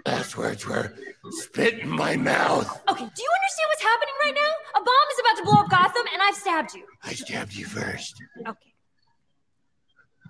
Last 0.05 0.37
words 0.37 0.67
were 0.67 0.93
spit 1.31 1.79
in 1.81 1.89
my 1.89 2.17
mouth. 2.17 2.67
Okay, 2.91 3.05
do 3.05 3.23
you 3.23 3.31
understand 3.39 3.69
what's 3.69 3.83
happening 3.83 4.15
right 4.23 4.35
now? 4.35 4.81
A 4.81 4.85
bomb 4.85 5.09
is 5.13 5.21
about 5.21 5.37
to 5.37 5.45
blow 5.45 5.61
up 5.63 5.71
Gotham, 5.71 6.07
and 6.13 6.21
I've 6.23 6.35
stabbed 6.35 6.75
you. 6.75 6.85
I 7.05 7.13
stabbed 7.15 7.55
you 7.55 7.65
first 7.65 8.21
Okay, 8.41 8.75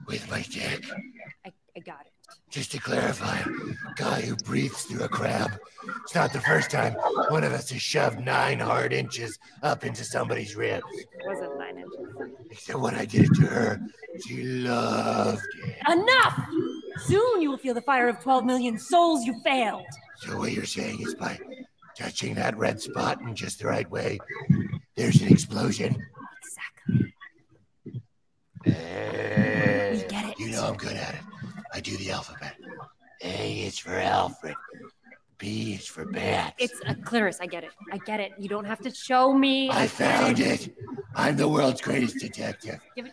with 0.07 0.31
my 0.31 0.43
dick. 0.43 0.85
I, 1.47 1.53
I 1.77 1.81
got 1.81 2.01
it. 2.03 2.13
Just 2.53 2.71
to 2.73 2.79
clarify, 2.79 3.41
guy 3.97 4.21
who 4.21 4.37
breathes 4.37 4.83
through 4.83 5.03
a 5.05 5.09
crab. 5.09 5.53
It's 6.03 6.15
not 6.15 6.35
the 6.35 6.41
first 6.43 6.71
time 6.71 6.93
one 7.31 7.45
of 7.45 7.53
us 7.53 7.71
has 7.71 7.81
shoved 7.81 8.21
nine 8.21 8.61
hard 8.61 8.93
inches 8.93 9.39
up 9.63 9.87
into 9.87 10.05
somebody's 10.05 10.55
ribs. 10.55 10.85
It 10.93 11.09
wasn't 11.25 11.59
nine 11.59 11.79
inches. 11.79 12.37
Except 12.51 12.79
when 12.79 12.95
I 12.95 13.07
did 13.07 13.23
it 13.23 13.35
to 13.37 13.47
her, 13.47 13.81
she 14.27 14.43
loved 14.45 15.41
it. 15.65 15.77
Enough! 15.91 16.47
Soon 17.07 17.41
you 17.41 17.51
will 17.51 17.57
feel 17.57 17.73
the 17.73 17.81
fire 17.81 18.07
of 18.09 18.21
12 18.21 18.45
million 18.45 18.79
souls 18.79 19.25
you 19.25 19.35
failed. 19.43 19.87
So 20.19 20.37
what 20.39 20.53
you're 20.53 20.67
saying 20.67 21.01
is 21.01 21.15
by 21.15 21.39
touching 21.97 22.35
that 22.35 22.55
red 22.59 22.83
spot 22.83 23.19
in 23.23 23.35
just 23.35 23.61
the 23.61 23.67
right 23.67 23.91
way, 23.91 24.19
there's 24.95 25.23
an 25.23 25.29
explosion. 25.29 25.97
Exactly. 26.45 27.15
Eh, 28.67 29.93
We 29.93 29.99
get 30.07 30.29
it. 30.29 30.39
You 30.39 30.51
know 30.51 30.67
I'm 30.67 30.77
good 30.77 30.97
at 30.99 31.15
it. 31.15 31.21
I 31.73 31.81
do 31.81 31.97
the 31.97 32.11
alphabet. 32.11 32.55
A 33.23 33.61
is 33.61 33.79
for 33.79 33.95
Alfred. 33.95 34.55
B 35.39 35.75
is 35.75 35.87
for 35.87 36.05
Bat. 36.05 36.55
It's 36.59 36.81
a 36.87 36.95
Clarice, 36.95 37.39
I 37.41 37.47
get 37.47 37.65
it. 37.65 37.71
I 37.91 37.99
get 37.99 38.21
it. 38.21 38.33
You 38.39 38.49
don't 38.49 38.65
have 38.65 38.81
to 38.83 38.91
show 38.95 39.33
me. 39.33 39.71
I 39.71 39.87
found 39.87 40.39
it. 40.39 40.75
I'm 41.15 41.37
the 41.37 41.49
world's 41.49 41.81
greatest 41.81 42.19
detective. 42.19 42.79
Give 42.95 43.07
it- 43.07 43.13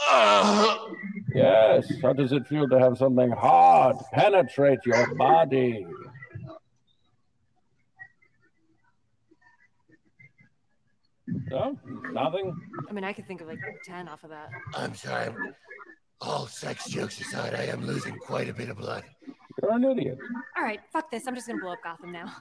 Oh, 0.00 0.94
Yes, 1.34 1.86
how 2.02 2.12
does 2.12 2.32
it 2.32 2.46
feel 2.46 2.68
to 2.68 2.78
have 2.78 2.96
something 2.98 3.30
hard 3.30 3.96
penetrate 4.12 4.80
your 4.86 5.14
body? 5.14 5.86
No, 11.50 11.78
nothing. 12.12 12.56
I 12.88 12.92
mean, 12.92 13.04
I 13.04 13.12
could 13.12 13.26
think 13.26 13.40
of 13.42 13.48
like 13.48 13.58
10 13.84 14.08
off 14.08 14.24
of 14.24 14.30
that. 14.30 14.48
I'm 14.74 14.94
sorry. 14.94 15.34
All 16.20 16.46
sex 16.46 16.88
jokes 16.88 17.20
aside, 17.20 17.54
I 17.54 17.64
am 17.64 17.86
losing 17.86 18.16
quite 18.16 18.48
a 18.48 18.52
bit 18.54 18.68
of 18.68 18.78
blood. 18.78 19.04
You're 19.62 19.72
an 19.72 19.84
idiot. 19.84 20.18
All 20.56 20.64
right, 20.64 20.80
fuck 20.92 21.10
this. 21.10 21.26
I'm 21.26 21.34
just 21.34 21.46
gonna 21.46 21.60
blow 21.60 21.72
up 21.72 21.82
Gotham 21.82 22.12
now. 22.12 22.32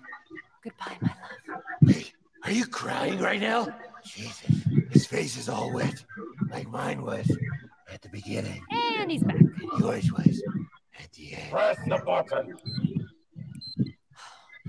Goodbye, 0.64 0.98
my 1.02 1.14
love. 1.50 1.62
Wait, 1.84 2.14
are 2.44 2.52
you 2.52 2.66
crying 2.66 3.20
right 3.20 3.40
now? 3.40 3.68
Jesus, 4.04 4.64
his 4.92 5.06
face 5.06 5.38
is 5.38 5.48
all 5.50 5.72
wet, 5.74 6.04
like 6.50 6.68
mine 6.70 7.02
was 7.04 7.30
at 7.92 8.02
the 8.02 8.10
beginning. 8.10 8.64
And 8.72 9.12
he's 9.12 9.24
back. 9.24 9.38
Yours 9.80 10.12
was 10.12 10.44
at 11.00 11.12
the 11.14 11.36
end. 11.36 11.52
Press 11.52 11.78
the 11.88 11.98
button. 12.06 12.58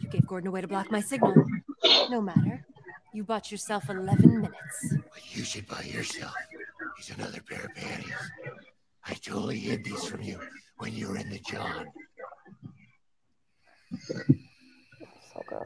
You 0.01 0.09
gave 0.11 0.27
Gordon 0.29 0.49
a 0.49 0.51
way 0.53 0.61
to 0.61 0.69
block 0.69 0.91
my 0.93 1.01
signal. 1.01 1.35
No 2.09 2.21
matter. 2.21 2.65
You 3.13 3.25
bought 3.25 3.51
yourself 3.51 3.91
11 3.91 4.43
minutes. 4.43 4.95
What 5.09 5.37
you 5.37 5.43
should 5.43 5.67
buy 5.67 5.83
yourself 5.83 6.35
is 7.01 7.11
another 7.11 7.41
pair 7.43 7.65
of 7.65 7.75
panties. 7.75 8.13
I 9.09 9.15
totally 9.15 9.59
hid 9.59 9.85
these 9.85 10.05
from 10.05 10.23
you 10.23 10.39
when 10.79 10.93
you 10.95 11.09
were 11.09 11.17
in 11.17 11.31
the 11.31 11.39
John. 11.41 11.87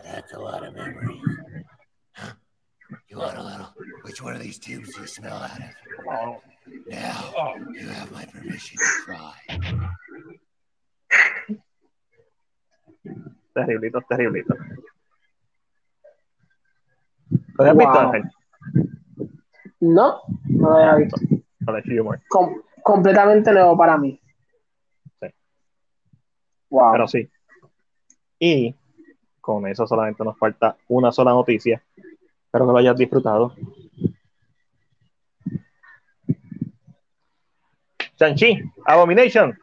That's 0.05 0.33
a 0.35 0.39
lot 0.39 0.65
of 0.65 0.75
memories. 0.75 1.21
Huh? 2.13 2.33
You 3.09 3.19
want 3.19 3.39
a 3.39 3.43
little? 3.43 3.69
Which 4.03 4.23
one 4.23 4.35
of 4.37 4.43
these 4.43 4.59
tubes 4.59 4.95
do 4.95 5.01
you 5.01 5.07
smell 5.07 5.35
out 5.37 5.59
of? 5.59 5.65
Oh, 6.09 6.41
Now, 6.89 7.33
oh. 7.37 7.55
you 7.73 7.89
have 7.89 8.13
my 8.13 8.25
permission 8.27 8.79
to 8.79 8.85
try. 9.05 9.35
Terriblito, 13.55 14.01
terriblito. 14.09 14.55
¿Lo 17.59 17.65
habías 17.65 17.77
visto, 17.77 17.99
Ángel? 18.01 18.23
No, 19.81 20.21
no 20.49 20.71
lo 20.71 20.77
había 20.77 20.95
visto. 20.97 21.17
Con 21.65 21.77
el 21.77 22.01
humor. 22.01 22.21
Com- 22.29 22.63
completamente 22.83 23.53
nuevo 23.53 23.77
para 23.77 23.97
mí. 23.97 24.21
Sí. 25.21 25.27
Wow. 26.71 26.93
Pero 26.93 27.09
sí. 27.09 27.29
Y 28.39 28.75
con 29.41 29.67
eso 29.67 29.87
solamente 29.87 30.25
nos 30.25 30.39
falta 30.39 30.77
una 30.89 31.11
sola 31.13 31.33
noticia. 31.33 31.83
Espero 32.45 32.67
que 32.67 32.73
lo 32.73 32.79
hayas 32.79 32.97
disfrutado. 32.97 33.55
Chanchi, 38.19 38.61
Abomination. 38.87 39.57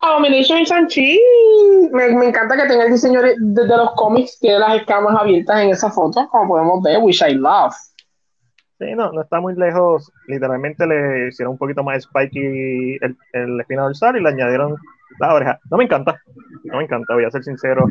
Abomination 0.00 0.58
y 0.60 0.64
Shang-Chi. 0.64 1.20
Me, 1.92 2.08
me 2.14 2.26
encanta 2.28 2.56
que 2.56 2.68
tenga 2.68 2.84
el 2.84 2.92
diseño 2.92 3.20
de, 3.22 3.34
de- 3.38 3.66
de 3.66 3.76
los 3.76 3.92
cómics, 3.94 4.38
tiene 4.38 4.58
las 4.60 4.76
escamas 4.76 5.20
abiertas 5.20 5.60
en 5.62 5.70
esa 5.70 5.90
foto, 5.90 6.28
como 6.28 6.48
podemos 6.48 6.82
ver, 6.82 6.98
which 7.02 7.20
I 7.22 7.34
love. 7.34 7.74
Sí, 8.78 8.94
no, 8.94 9.10
no 9.10 9.22
está 9.22 9.40
muy 9.40 9.54
lejos. 9.54 10.12
Literalmente 10.26 10.86
le 10.86 11.28
hicieron 11.28 11.52
un 11.52 11.58
poquito 11.58 11.82
más 11.82 12.02
spiky 12.02 12.98
el, 13.00 13.16
el 13.32 13.60
espina 13.60 13.82
dorsal 13.82 14.16
y 14.16 14.22
le 14.22 14.28
añadieron 14.28 14.76
la 15.18 15.34
oreja. 15.34 15.58
No 15.70 15.78
me 15.78 15.84
encanta. 15.84 16.20
No 16.64 16.78
me 16.78 16.84
encanta, 16.84 17.14
voy 17.14 17.24
a 17.24 17.30
ser 17.30 17.42
sincero. 17.42 17.86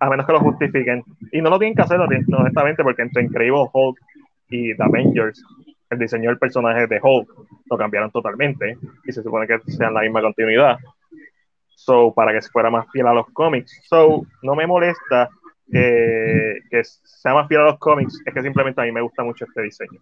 A 0.00 0.10
menos 0.10 0.26
que 0.26 0.32
lo 0.32 0.40
justifiquen. 0.40 1.02
Y 1.32 1.40
no 1.40 1.48
lo 1.50 1.58
tienen 1.58 1.74
que 1.74 1.82
hacer, 1.82 1.98
honestamente, 1.98 2.82
porque 2.82 3.02
entre 3.02 3.22
Incredible 3.22 3.68
Hulk 3.72 3.98
y 4.50 4.76
The 4.76 4.82
Avengers, 4.82 5.42
el 5.88 5.98
diseño 5.98 6.28
del 6.28 6.38
personaje 6.38 6.86
de 6.86 7.00
Hulk 7.02 7.28
lo 7.70 7.78
cambiaron 7.78 8.10
totalmente. 8.10 8.76
Y 9.04 9.12
se 9.12 9.22
supone 9.22 9.46
que 9.46 9.58
sean 9.72 9.94
la 9.94 10.02
misma 10.02 10.20
continuidad. 10.20 10.76
So, 11.76 12.12
para 12.12 12.32
que 12.32 12.42
se 12.42 12.50
fuera 12.50 12.68
más 12.70 12.90
fiel 12.90 13.06
a 13.06 13.14
los 13.14 13.26
cómics. 13.32 13.80
So, 13.88 14.26
no 14.42 14.54
me 14.54 14.66
molesta 14.66 15.30
que, 15.70 16.82
sea 16.82 17.34
más 17.34 17.48
fiel 17.48 17.60
a 17.60 17.64
los 17.64 17.78
cómics, 17.78 18.20
es 18.24 18.34
que 18.34 18.42
simplemente 18.42 18.80
a 18.80 18.84
mí 18.84 18.92
me 18.92 19.00
gusta 19.00 19.22
mucho 19.24 19.44
este 19.44 19.62
diseño. 19.62 20.00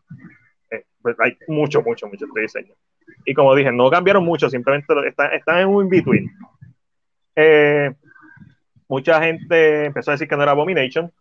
Eh, 0.70 0.84
pues 1.00 1.16
hay 1.20 1.36
mucho, 1.48 1.82
mucho, 1.82 2.06
mucho 2.06 2.26
este 2.26 2.40
diseño. 2.40 2.74
Y 3.24 3.34
como 3.34 3.54
dije, 3.54 3.72
no 3.72 3.90
cambiaron 3.90 4.24
mucho, 4.24 4.48
simplemente 4.48 4.92
están, 5.06 5.32
están 5.32 5.58
en 5.60 5.68
un 5.68 5.84
in-between. 5.84 6.30
Eh, 7.36 7.92
mucha 8.88 9.22
gente 9.22 9.86
empezó 9.86 10.10
a 10.10 10.14
decir 10.14 10.28
que 10.28 10.36
no 10.36 10.42
era 10.42 10.52
Abomination. 10.52 11.12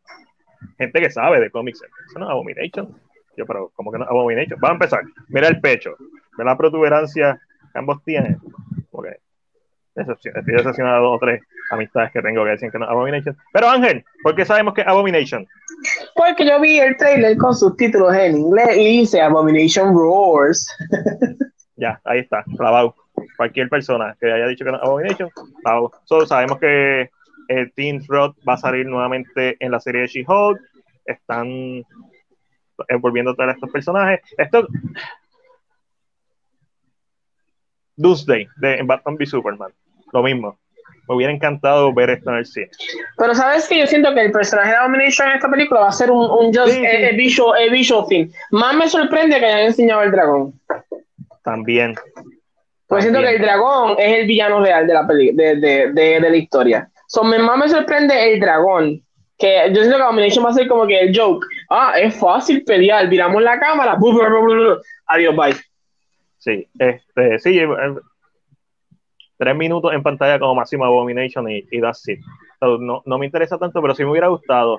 Gente 0.77 1.01
que 1.01 1.09
sabe 1.09 1.39
de 1.39 1.49
cómics. 1.49 1.81
Eso 2.07 2.19
no 2.19 2.25
es 2.25 2.31
Abomination. 2.31 2.95
Yo, 3.37 3.45
pero, 3.45 3.71
¿cómo 3.75 3.91
que 3.91 3.97
no 3.97 4.05
Abomination? 4.05 4.59
Vamos 4.59 4.81
a 4.81 4.85
empezar. 4.85 5.03
Mira 5.29 5.47
el 5.47 5.59
pecho. 5.61 5.95
Ve 6.37 6.43
la 6.43 6.57
protuberancia 6.57 7.39
que 7.71 7.79
ambos 7.79 8.03
tienen. 8.03 8.37
Ok. 8.91 9.07
Estoy 9.95 10.55
decepcionado 10.55 10.95
de 10.95 11.01
dos 11.01 11.15
o 11.15 11.19
tres 11.19 11.41
amistades 11.71 12.11
que 12.11 12.21
tengo 12.21 12.43
que 12.45 12.51
decir 12.51 12.71
que 12.71 12.79
no 12.79 12.85
Abomination. 12.85 13.35
Pero 13.51 13.69
Ángel, 13.69 14.03
¿por 14.23 14.35
qué 14.35 14.45
sabemos 14.45 14.73
que 14.73 14.81
es 14.81 14.87
Abomination? 14.87 15.45
Porque 16.15 16.45
yo 16.45 16.59
vi 16.61 16.79
el 16.79 16.95
trailer 16.95 17.37
con 17.37 17.53
subtítulos 17.53 18.15
en 18.15 18.37
inglés 18.37 18.77
y 18.77 18.99
dice 18.99 19.21
Abomination 19.21 19.93
Roars. 19.93 20.67
Ya, 21.77 21.99
ahí 22.03 22.19
está, 22.19 22.43
clavado. 22.57 22.95
Cualquier 23.35 23.67
persona 23.67 24.15
que 24.19 24.31
haya 24.31 24.45
dicho 24.45 24.63
que 24.63 24.69
no 24.69 24.77
es 24.77 24.83
Abomination, 24.83 25.31
clavado. 25.63 25.91
So, 26.05 26.27
sabemos 26.27 26.59
que 26.59 27.09
eh, 27.47 27.71
Teen 27.75 28.05
Roth 28.07 28.35
va 28.47 28.53
a 28.53 28.57
salir 28.57 28.85
nuevamente 28.85 29.57
en 29.59 29.71
la 29.71 29.79
serie 29.79 30.01
de 30.01 30.07
She-Hulk. 30.07 30.61
Están 31.05 31.47
eh, 31.47 31.85
volviendo 32.99 33.31
a 33.31 33.35
traer 33.35 33.49
a 33.49 33.53
estos 33.53 33.71
personajes. 33.71 34.19
Esto. 34.37 34.67
Doomsday 37.95 38.47
de 38.57 38.83
Batman 38.83 39.15
v 39.15 39.25
Superman. 39.25 39.71
Lo 40.13 40.23
mismo. 40.23 40.57
Me 41.07 41.15
hubiera 41.15 41.33
encantado 41.33 41.93
ver 41.93 42.09
esto 42.11 42.29
en 42.29 42.37
el 42.37 42.45
cine. 42.45 42.69
Pero 43.17 43.33
sabes 43.35 43.67
que 43.67 43.79
yo 43.79 43.87
siento 43.87 44.13
que 44.13 44.21
el 44.21 44.31
personaje 44.31 44.69
de 44.69 44.75
Abomination 44.77 45.27
en 45.29 45.35
esta 45.35 45.49
película 45.49 45.81
va 45.81 45.89
a 45.89 45.93
ser 45.93 46.09
un, 46.11 46.29
un 46.29 46.53
just 46.53 46.67
Sí, 46.73 46.79
sí. 46.79 46.85
eh, 46.85 47.09
eh, 47.09 47.15
visual, 47.15 47.59
eh, 47.61 47.69
visual 47.69 48.05
thing. 48.07 48.27
Más 48.51 48.75
me 48.75 48.87
sorprende 48.87 49.39
que 49.39 49.45
hayan 49.45 49.67
enseñado 49.67 50.03
el 50.03 50.11
dragón. 50.11 50.53
También. 51.43 51.95
Porque 52.87 53.03
siento 53.03 53.21
que 53.21 53.29
el 53.35 53.41
dragón 53.41 53.95
es 53.97 54.19
el 54.19 54.27
villano 54.27 54.61
real 54.61 54.85
de 54.87 54.93
la, 54.93 55.07
peli 55.07 55.31
de, 55.33 55.55
de, 55.55 55.91
de, 55.91 56.19
de 56.19 56.29
la 56.29 56.35
historia. 56.37 56.89
So, 57.07 57.23
más 57.23 57.57
me 57.57 57.67
sorprende 57.69 58.33
el 58.33 58.39
dragón. 58.39 59.01
Que 59.37 59.69
yo 59.69 59.77
siento 59.81 59.97
que 59.97 60.03
Abomination 60.03 60.45
va 60.45 60.49
a 60.51 60.53
ser 60.53 60.67
como 60.67 60.85
que 60.85 60.99
el 60.99 61.17
joke. 61.17 61.45
Ah, 61.69 61.93
es 61.97 62.15
fácil 62.15 62.63
pelear. 62.63 63.07
Viramos 63.09 63.41
la 63.41 63.59
cámara. 63.59 63.95
bu- 63.95 64.13
bu- 64.13 64.29
bu- 64.29 64.81
Adiós, 65.07 65.35
bye. 65.35 65.55
Sí, 66.37 66.67
este, 66.77 67.39
sí, 67.39 67.59
tres 69.41 69.55
minutos 69.55 69.91
en 69.91 70.03
pantalla 70.03 70.37
como 70.37 70.53
máximo 70.53 70.85
Abomination 70.85 71.49
y, 71.49 71.65
y 71.71 71.81
that's 71.81 72.07
it. 72.07 72.19
So, 72.59 72.77
no, 72.77 73.01
no 73.07 73.17
me 73.17 73.25
interesa 73.25 73.57
tanto, 73.57 73.81
pero 73.81 73.95
sí 73.95 74.03
me 74.05 74.11
hubiera 74.11 74.27
gustado. 74.27 74.77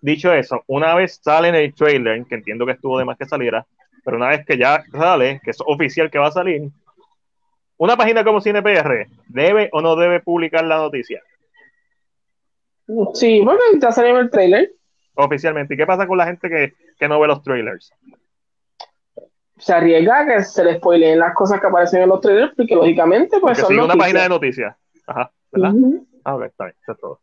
Dicho 0.00 0.32
eso, 0.32 0.62
una 0.68 0.94
vez 0.94 1.18
sale 1.20 1.48
en 1.48 1.56
el 1.56 1.74
trailer, 1.74 2.24
que 2.26 2.36
entiendo 2.36 2.64
que 2.64 2.72
estuvo 2.72 2.96
de 2.96 3.04
más 3.04 3.18
que 3.18 3.26
saliera, 3.26 3.66
pero 4.04 4.16
una 4.16 4.28
vez 4.28 4.46
que 4.46 4.56
ya 4.56 4.84
sale, 4.92 5.40
que 5.42 5.50
es 5.50 5.58
oficial 5.66 6.12
que 6.12 6.20
va 6.20 6.28
a 6.28 6.30
salir, 6.30 6.62
una 7.76 7.96
página 7.96 8.22
como 8.22 8.40
CinePR 8.40 9.08
debe 9.26 9.68
o 9.72 9.80
no 9.82 9.96
debe 9.96 10.20
publicar 10.20 10.64
la 10.64 10.76
noticia 10.76 11.20
Sí, 13.14 13.42
porque 13.44 13.80
ya 13.80 13.90
salió 13.90 14.18
el 14.20 14.30
trailer. 14.30 14.70
oficialmente. 15.14 15.74
¿Y 15.74 15.76
qué 15.76 15.86
pasa 15.86 16.06
con 16.06 16.18
la 16.18 16.26
gente 16.26 16.48
que, 16.48 16.72
que 16.98 17.08
no 17.08 17.18
ve 17.18 17.26
los 17.26 17.42
trailers? 17.42 17.92
Se 19.56 19.72
arriesga 19.72 20.20
a 20.20 20.26
que 20.26 20.42
se 20.42 20.64
le 20.64 20.76
spoileen 20.78 21.18
las 21.18 21.34
cosas 21.34 21.60
que 21.60 21.66
aparecen 21.66 22.02
en 22.02 22.08
los 22.08 22.20
trailers, 22.20 22.52
porque 22.56 22.74
lógicamente, 22.74 23.38
pues 23.40 23.40
Porque 23.40 23.60
son 23.60 23.68
sigue 23.68 23.82
una 23.84 23.94
página 23.94 24.22
de 24.22 24.28
noticias. 24.28 24.76
Ajá, 25.06 25.30
¿verdad? 25.52 25.72
Ujú. 25.74 26.06
Ah, 26.24 26.34
ok, 26.36 26.42
está 26.44 26.64
bien, 26.64 26.76
eso 26.82 26.92
es 26.92 26.98
todo. 26.98 27.20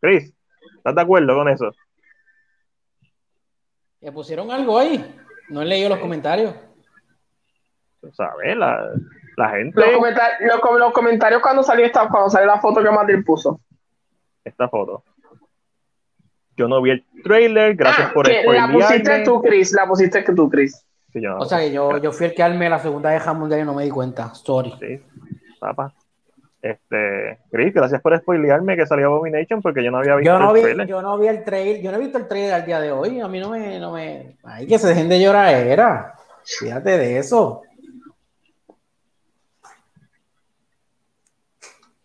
Chris, 0.00 0.34
¿estás 0.76 0.94
de 0.94 1.00
acuerdo 1.00 1.34
con 1.36 1.48
eso? 1.48 1.70
¿Le 4.00 4.12
pusieron 4.12 4.50
algo 4.50 4.78
ahí? 4.78 5.04
No 5.50 5.62
he 5.62 5.66
leído 5.66 5.88
los 5.88 5.98
comentarios. 5.98 6.54
Tú 8.00 8.10
sabes, 8.12 8.56
la, 8.56 8.90
la 9.36 9.48
gente, 9.50 9.78
Los, 9.78 9.90
comentar- 9.90 10.32
los 10.40 10.60
com- 10.60 10.76
los 10.78 10.92
comentarios 10.92 11.42
cuando 11.42 11.62
salió 11.62 11.84
esta, 11.84 12.08
cuando 12.08 12.30
salió 12.30 12.46
la 12.46 12.60
foto 12.60 12.82
que 12.82 12.90
Matil 12.90 13.22
puso. 13.24 13.60
esta 14.42 14.68
foto. 14.68 15.04
Yo 16.56 16.66
no 16.66 16.80
vi 16.82 16.90
el 16.92 17.04
trailer, 17.22 17.74
gracias 17.74 18.08
Ah, 18.08 18.12
por 18.14 18.26
que 18.26 18.42
la 18.44 18.72
pusiste 18.72 19.22
tú, 19.22 19.42
Chris. 19.42 19.72
La 19.72 19.86
pusiste 19.86 20.22
tú, 20.34 20.48
Chris. 20.48 20.84
Sí, 21.12 21.20
yo 21.20 21.30
no- 21.30 21.38
O 21.38 21.44
sea 21.44 21.58
que 21.58 21.72
yo, 21.72 21.98
yo 21.98 22.12
fui 22.12 22.26
el 22.26 22.34
que 22.34 22.42
armé 22.42 22.68
la 22.68 22.78
segunda 22.78 23.10
guerra 23.10 23.32
mundial 23.32 23.60
y 23.60 23.64
no 23.64 23.74
me 23.74 23.84
di 23.84 23.90
cuenta. 23.90 24.32
Sorry. 24.34 24.72
Sí, 24.78 25.00
papá. 25.58 25.92
Este, 26.62 27.38
Chris, 27.50 27.72
gracias 27.72 28.02
por 28.02 28.16
spoilearme 28.18 28.76
que 28.76 28.86
salió 28.86 29.06
Abomination 29.06 29.62
porque 29.62 29.82
yo 29.82 29.90
no 29.90 29.96
había 29.98 30.16
visto 30.16 30.30
Yo 30.30 30.38
no, 30.38 30.50
el 30.50 30.54
vi, 30.56 30.60
trailer. 30.62 30.86
yo 30.86 31.00
no 31.02 31.18
vi 31.18 31.26
el 31.28 31.42
trailer, 31.42 31.80
yo 31.82 31.90
no 31.90 31.96
he 31.96 32.00
visto 32.00 32.18
el 32.18 32.28
trailer 32.28 32.52
al 32.52 32.66
día 32.66 32.78
de 32.80 32.92
hoy. 32.92 33.18
A 33.20 33.28
mí 33.28 33.40
no 33.40 33.48
me, 33.50 33.78
no 33.80 33.92
me. 33.92 34.36
Ay, 34.44 34.66
que 34.66 34.78
se 34.78 34.88
dejen 34.88 35.08
de 35.08 35.20
llorar 35.20 35.54
era. 35.54 36.14
Fíjate 36.44 36.98
de 36.98 37.18
eso. 37.18 37.62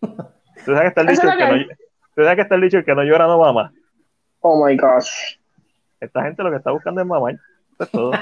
Tú 0.00 0.74
sabes 0.74 0.80
que 0.80 0.88
está 0.88 1.00
el 1.02 1.06
dicho 1.08 1.22
que 1.22 1.28
no, 1.28 1.64
tú 2.14 2.22
sabes 2.22 2.34
que 2.36 2.42
está 2.42 2.54
el 2.56 2.60
dicho 2.62 2.84
que 2.84 2.94
no 2.94 3.02
llora 3.04 3.26
no 3.26 3.38
mama. 3.38 3.72
Oh 4.40 4.64
my 4.64 4.76
gosh. 4.76 5.36
Esta 6.00 6.22
gente 6.24 6.42
lo 6.42 6.50
que 6.50 6.56
está 6.56 6.70
buscando 6.72 7.00
es 7.00 7.06
mamar. 7.06 7.38
Eso 7.78 7.84
es 7.84 7.90
todo. 7.90 8.10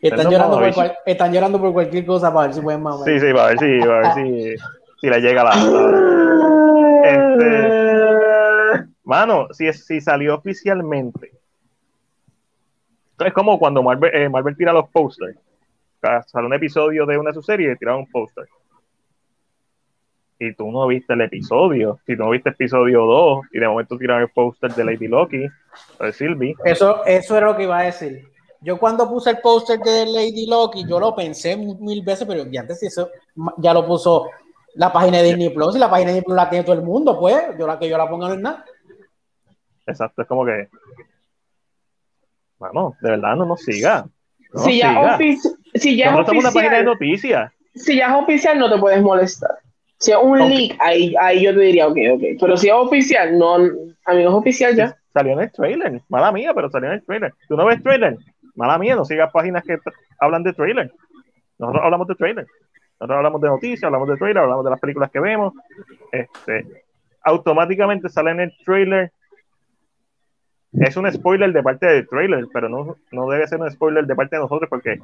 Están 0.00 0.30
llorando, 0.30 0.56
por 0.56 0.60
Mamabicho. 0.60 0.74
cual- 0.76 0.96
están 1.06 1.32
llorando 1.32 1.60
por 1.60 1.72
cualquier 1.72 2.06
cosa 2.06 2.32
para 2.32 2.46
ver 2.46 2.54
si 2.54 2.60
pueden 2.60 2.82
mamar. 2.82 3.04
Sí, 3.08 3.18
sí, 3.20 3.32
va 3.32 3.44
a 3.44 3.48
ver 3.48 3.58
si, 3.58 3.78
va 3.80 3.96
a 3.96 4.00
ver 4.00 4.12
si, 4.14 4.54
si 5.00 5.08
le 5.10 5.20
llega 5.20 5.44
la. 5.44 5.50
Este- 7.04 8.88
Mano, 9.04 9.46
si, 9.52 9.66
es- 9.66 9.84
si 9.86 10.00
salió 10.00 10.34
oficialmente. 10.36 11.32
Es 13.18 13.32
como 13.32 13.58
cuando 13.58 13.82
Marvel, 13.82 14.14
eh, 14.14 14.28
Marvel 14.28 14.56
tira 14.56 14.72
los 14.72 14.88
posters. 14.90 15.36
Sale 16.26 16.46
un 16.46 16.54
episodio 16.54 17.04
de 17.06 17.18
una 17.18 17.30
de 17.30 17.34
sus 17.34 17.46
series 17.46 17.74
y 17.74 17.78
tira 17.78 17.96
un 17.96 18.06
póster. 18.06 18.46
Y 20.40 20.54
tú 20.54 20.70
no 20.70 20.86
viste 20.86 21.14
el 21.14 21.22
episodio. 21.22 21.98
Si 22.06 22.16
tú 22.16 22.22
no 22.24 22.30
viste 22.30 22.50
episodio 22.50 23.04
2 23.04 23.46
y 23.52 23.58
de 23.58 23.66
momento 23.68 23.98
tiran 23.98 24.22
el 24.22 24.28
póster 24.30 24.72
de 24.72 24.84
Lady 24.84 25.08
Loki 25.08 25.46
o 25.98 26.04
de 26.04 26.12
Sylvie. 26.12 26.54
Eso, 26.64 27.04
eso 27.04 27.36
era 27.36 27.46
lo 27.46 27.56
que 27.56 27.64
iba 27.64 27.78
a 27.78 27.82
decir. 27.84 28.28
Yo 28.60 28.78
cuando 28.78 29.08
puse 29.08 29.30
el 29.30 29.38
póster 29.38 29.78
de 29.80 30.06
Lady 30.06 30.46
Loki, 30.46 30.84
yo 30.88 30.98
lo 31.00 31.14
pensé 31.14 31.56
mil 31.56 32.02
veces, 32.04 32.26
pero 32.26 32.44
ya 32.50 32.60
antes 32.62 32.82
eso 32.82 33.08
ya 33.58 33.72
lo 33.74 33.86
puso 33.86 34.28
la 34.74 34.92
página 34.92 35.18
de 35.18 35.24
Disney 35.24 35.50
Plus 35.50 35.74
y 35.76 35.78
la 35.78 35.90
página 35.90 36.10
de 36.10 36.16
Disney 36.16 36.24
Plus 36.26 36.36
la 36.36 36.50
tiene 36.50 36.64
todo 36.64 36.74
el 36.76 36.82
mundo, 36.82 37.18
pues. 37.18 37.36
Yo 37.58 37.66
la 37.66 37.78
que 37.78 37.88
yo 37.88 37.98
la 37.98 38.08
ponga 38.08 38.28
no 38.28 38.34
es 38.34 38.40
nada. 38.40 38.64
Exacto, 39.86 40.22
es 40.22 40.28
como 40.28 40.44
que. 40.44 40.68
Mano, 42.58 42.94
de 43.00 43.10
verdad 43.10 43.36
no 43.36 43.46
nos 43.46 43.60
siga. 43.62 44.06
No 44.52 44.60
si, 44.64 44.70
nos 44.70 44.78
ya 44.78 44.88
siga. 44.88 45.18
ofici- 45.18 45.56
si 45.74 45.96
ya 45.96 46.04
es 46.06 46.10
Nosotros 46.12 46.28
somos 46.36 46.44
una 46.44 46.52
página 46.52 46.82
de 46.82 46.88
oficial, 46.88 47.50
noticias. 47.50 47.52
si 47.74 47.96
ya 47.96 48.06
es 48.16 48.22
oficial, 48.22 48.58
no 48.58 48.70
te 48.72 48.78
puedes 48.78 49.02
molestar. 49.02 49.58
Si 49.98 50.12
es 50.12 50.18
un 50.20 50.40
Ok. 50.40 50.48
leak, 50.48 50.76
ahí, 50.80 51.14
ahí 51.20 51.42
yo 51.44 51.52
te 51.54 51.60
diría, 51.60 51.88
ok, 51.88 51.96
ok. 52.14 52.22
Pero 52.40 52.56
si 52.56 52.68
es 52.68 52.74
oficial, 52.74 53.36
no, 53.38 53.54
a 53.56 54.14
mí 54.14 54.22
no 54.22 54.28
es 54.30 54.34
oficial 54.34 54.74
ya. 54.76 54.96
Salió 55.12 55.32
en 55.32 55.40
el 55.40 55.52
trailer. 55.52 56.00
Mala 56.08 56.30
mía, 56.30 56.52
pero 56.54 56.70
salió 56.70 56.88
en 56.88 56.94
el 56.94 57.04
trailer. 57.04 57.34
¿Tú 57.48 57.56
no 57.56 57.66
ves 57.66 57.82
trailer? 57.82 58.16
Mala 58.54 58.78
mía, 58.78 58.94
no 58.94 59.04
sigas 59.04 59.32
páginas 59.32 59.64
que 59.64 59.78
hablan 60.20 60.42
de 60.44 60.52
trailer. 60.52 60.92
Nosotros 61.58 61.84
hablamos 61.84 62.06
de 62.06 62.14
trailer. 62.14 62.46
Nosotros 63.00 63.16
hablamos 63.16 63.40
de 63.40 63.48
noticias, 63.48 63.84
hablamos 63.84 64.08
de 64.08 64.16
trailer, 64.16 64.42
hablamos 64.42 64.64
de 64.64 64.70
las 64.70 64.80
películas 64.80 65.10
que 65.10 65.20
vemos. 65.20 65.52
Este, 66.12 66.84
automáticamente 67.22 68.08
sale 68.08 68.30
en 68.30 68.40
el 68.40 68.52
trailer. 68.64 69.10
Es 70.72 70.96
un 70.96 71.10
spoiler 71.10 71.52
de 71.52 71.62
parte 71.62 71.86
del 71.86 72.08
trailer, 72.08 72.44
pero 72.52 72.68
no, 72.68 72.96
no 73.10 73.28
debe 73.30 73.46
ser 73.46 73.58
un 73.60 73.70
spoiler 73.70 74.06
de 74.06 74.14
parte 74.14 74.36
de 74.36 74.42
nosotros 74.42 74.68
porque 74.68 74.98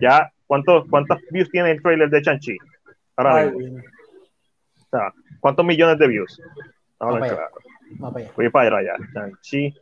ya, 0.00 0.30
¿cuántos, 0.46 0.86
¿cuántos 0.88 1.18
views 1.30 1.50
tiene 1.50 1.72
el 1.72 1.82
trailer 1.82 2.08
de 2.08 2.22
Chanchi? 2.22 2.56
Ahora 3.16 3.34
Ay, 3.36 3.50
mismo. 3.50 3.78
Bien. 4.92 5.02
O 5.02 5.12
sea, 5.12 5.12
¿cuántos 5.40 5.64
millones 5.64 5.98
de 5.98 6.08
views? 6.08 6.40
Ahora, 6.98 7.26
claro. 7.28 7.48
Para 8.00 8.16
allá. 8.18 8.32
Voy 8.36 8.48
para 8.50 8.78
allá. 8.78 8.94
Shang-Chi 9.14 9.74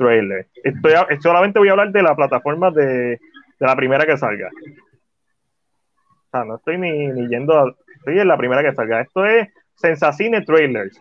trailer. 0.00 0.48
Estoy 0.64 0.92
solamente 1.20 1.58
voy 1.58 1.68
a 1.68 1.72
hablar 1.72 1.92
de 1.92 2.02
la 2.02 2.16
plataforma 2.16 2.70
de, 2.70 2.84
de 2.84 3.18
la 3.58 3.76
primera 3.76 4.06
que 4.06 4.16
salga. 4.16 4.48
O 4.48 6.30
sea, 6.30 6.44
no 6.44 6.56
estoy 6.56 6.78
ni, 6.78 7.08
ni 7.08 7.28
yendo 7.28 7.58
a, 7.58 7.74
Estoy 7.96 8.18
en 8.18 8.28
la 8.28 8.38
primera 8.38 8.62
que 8.62 8.74
salga. 8.74 9.02
Esto 9.02 9.26
es 9.26 9.48
Sensacine 9.74 10.40
Trailers. 10.40 10.98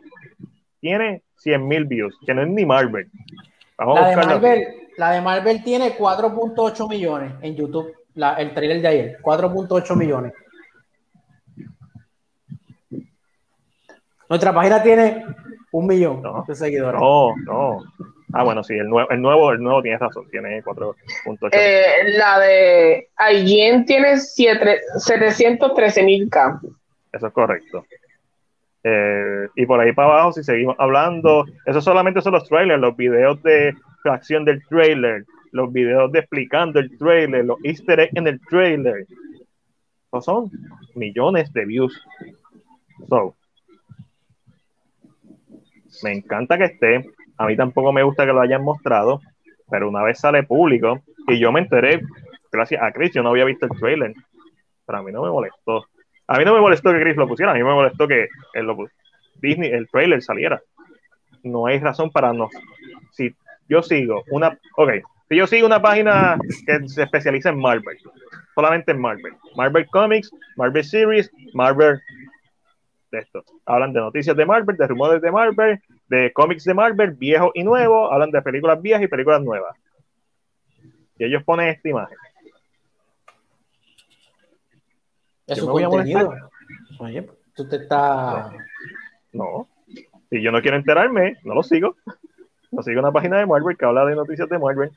Tiene 0.81 1.23
100.000 1.43 1.87
views, 1.87 2.17
que 2.25 2.33
no 2.33 2.41
es 2.41 2.49
ni 2.49 2.65
Marvel. 2.65 3.09
Vamos 3.77 4.01
La 4.01 4.07
a 4.07 4.09
de. 4.09 4.15
Marvel, 4.17 4.67
la 4.97 5.11
de 5.11 5.21
Marvel 5.21 5.63
tiene 5.63 5.97
4.8 5.97 6.89
millones 6.89 7.33
en 7.41 7.55
YouTube. 7.55 7.93
La- 8.15 8.33
el 8.33 8.53
trailer 8.53 8.81
de 8.81 8.87
ayer, 8.89 9.17
4.8 9.21 9.95
millones. 9.95 10.33
Nuestra 14.29 14.53
página 14.53 14.81
tiene 14.83 15.25
un 15.71 15.87
millón 15.87 16.21
No. 16.21 16.45
de 16.47 16.55
seguidores. 16.55 16.99
No, 17.01 17.35
no. 17.45 17.83
Ah, 18.31 18.43
bueno, 18.43 18.63
sí, 18.63 18.75
el 18.75 18.87
nuevo, 18.87 19.09
el 19.09 19.19
nuevo, 19.21 19.51
el 19.51 19.59
nuevo 19.61 19.81
tiene 19.81 19.97
razón, 19.97 20.27
tiene 20.29 20.61
4.8. 20.63 21.49
Eh, 21.51 22.13
la 22.15 22.37
de 22.39 23.09
IGN 23.33 23.85
tiene 23.85 24.17
713 24.17 26.03
mil 26.03 26.29
K. 26.29 26.61
Eso 27.11 27.25
es 27.27 27.33
correcto. 27.33 27.85
Eh, 28.83 29.47
y 29.55 29.65
por 29.65 29.79
ahí 29.79 29.91
para 29.93 30.09
abajo, 30.09 30.31
si 30.33 30.43
seguimos 30.43 30.75
hablando, 30.77 31.45
eso 31.65 31.81
solamente 31.81 32.21
son 32.21 32.33
los 32.33 32.47
trailers, 32.47 32.79
los 32.79 32.95
videos 32.95 33.41
de 33.41 33.73
acción 34.05 34.45
del 34.45 34.63
trailer, 34.67 35.25
los 35.51 35.71
videos 35.73 36.11
de 36.11 36.19
explicando 36.19 36.79
el 36.79 36.95
trailer, 36.99 37.45
los 37.45 37.57
easter 37.63 37.99
eggs 37.99 38.15
en 38.15 38.27
el 38.27 38.39
trailer. 38.47 39.05
Esos 40.11 40.25
son 40.25 40.51
millones 40.95 41.51
de 41.51 41.65
views. 41.65 41.99
So, 43.09 43.35
me 46.03 46.13
encanta 46.13 46.57
que 46.57 46.65
esté. 46.65 47.05
A 47.37 47.45
mí 47.45 47.55
tampoco 47.55 47.91
me 47.93 48.03
gusta 48.03 48.25
que 48.25 48.33
lo 48.33 48.41
hayan 48.41 48.63
mostrado, 48.63 49.21
pero 49.69 49.87
una 49.89 50.03
vez 50.03 50.19
sale 50.19 50.43
público, 50.43 51.01
y 51.27 51.39
yo 51.39 51.51
me 51.51 51.61
enteré, 51.61 52.01
gracias 52.51 52.81
a 52.81 52.91
Chris, 52.91 53.13
yo 53.13 53.23
no 53.23 53.29
había 53.29 53.45
visto 53.45 53.65
el 53.65 53.79
trailer, 53.79 54.13
pero 54.85 54.97
a 54.99 55.03
mí 55.03 55.11
no 55.11 55.21
me 55.23 55.29
molestó. 55.29 55.85
A 56.27 56.37
mí 56.37 56.45
no 56.45 56.53
me 56.53 56.61
molestó 56.61 56.91
que 56.91 56.99
Chris 56.99 57.15
lo 57.15 57.27
pusiera, 57.27 57.51
a 57.51 57.55
mí 57.55 57.63
me 57.63 57.73
molestó 57.73 58.07
que 58.07 58.27
pus- 58.75 58.91
Disney, 59.41 59.71
el 59.71 59.87
trailer 59.89 60.21
saliera. 60.21 60.61
No 61.43 61.65
hay 61.67 61.79
razón 61.79 62.11
para 62.11 62.33
no. 62.33 62.49
Si 63.11 63.33
yo 63.69 63.81
sigo 63.81 64.23
una, 64.31 64.57
ok, 64.75 64.91
si 65.29 65.35
yo 65.37 65.47
sigo 65.47 65.65
una 65.65 65.81
página 65.81 66.37
que 66.65 66.87
se 66.89 67.03
especializa 67.03 67.49
en 67.49 67.59
Marvel, 67.59 67.97
solamente 68.53 68.91
en 68.91 68.99
Marvel, 68.99 69.33
Marvel 69.55 69.87
Comics, 69.87 70.31
Marvel 70.57 70.83
Series, 70.83 71.31
Marvel 71.53 72.01
de 73.11 73.19
esto. 73.19 73.43
Hablan 73.65 73.93
de 73.93 73.99
noticias 73.99 74.35
de 74.35 74.45
Marvel, 74.45 74.77
de 74.77 74.87
rumores 74.87 75.21
de 75.21 75.31
Marvel, 75.31 75.81
de 76.07 76.31
cómics 76.33 76.63
de 76.63 76.73
Marvel, 76.73 77.11
viejos 77.11 77.51
y 77.53 77.63
nuevos, 77.63 78.11
hablan 78.11 78.31
de 78.31 78.41
películas 78.41 78.81
viejas 78.81 79.03
y 79.03 79.07
películas 79.07 79.41
nuevas. 79.41 79.75
Y 81.17 81.25
ellos 81.25 81.43
ponen 81.43 81.69
esta 81.69 81.89
imagen. 81.89 82.17
es 85.47 85.57
yo 85.57 85.63
su 85.63 85.67
me 85.67 85.71
voy 85.73 85.83
a 85.83 85.87
contenido. 85.89 86.33
Oye, 86.99 87.29
tú 87.55 87.67
te 87.67 87.77
estás. 87.77 88.53
No. 89.33 89.67
Si 90.29 90.41
yo 90.41 90.51
no 90.51 90.61
quiero 90.61 90.77
enterarme, 90.77 91.37
no 91.43 91.55
lo 91.55 91.63
sigo. 91.63 91.95
No 92.71 92.83
sigo 92.83 92.99
una 92.99 93.11
página 93.11 93.39
de 93.39 93.47
Marvel 93.47 93.75
que 93.77 93.85
habla 93.85 94.05
de 94.05 94.15
noticias 94.15 94.47
de 94.47 94.59
Marvel. 94.59 94.91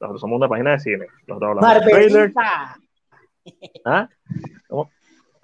Nosotros 0.00 0.20
somos 0.20 0.36
una 0.36 0.48
página 0.48 0.72
de 0.72 0.80
cine. 0.80 1.06
Nosotros 1.26 1.50
hablamos 1.50 1.84
de 1.84 1.90
trailers. 1.90 2.34
Marvelita. 2.34 2.76
¿Ah? 3.84 4.08
¿Cómo? 4.68 4.90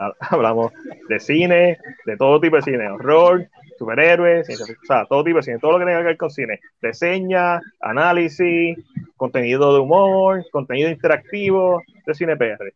Ha- 0.01 0.15
Hablamos 0.35 0.73
de 1.09 1.21
cine, 1.21 1.79
de 2.07 2.17
todo 2.17 2.41
tipo 2.41 2.57
de 2.57 2.63
cine, 2.63 2.91
horror, 2.91 3.47
superhéroes, 3.79 4.49
o 4.61 4.85
sea, 4.87 5.05
todo 5.07 5.23
tipo 5.23 5.37
de 5.37 5.43
cine, 5.45 5.59
todo 5.59 5.73
lo 5.73 5.79
que 5.79 5.85
tenga 5.85 5.99
que 5.99 6.05
ver 6.07 6.17
con 6.17 6.31
cine, 6.31 6.61
reseña, 6.83 7.61
análisis, 7.81 8.77
contenido 9.17 9.73
de 9.75 9.81
humor, 9.81 10.45
contenido 10.51 10.91
interactivo 10.91 11.83
de 12.07 12.15
cine 12.15 12.37
PR. 12.37 12.73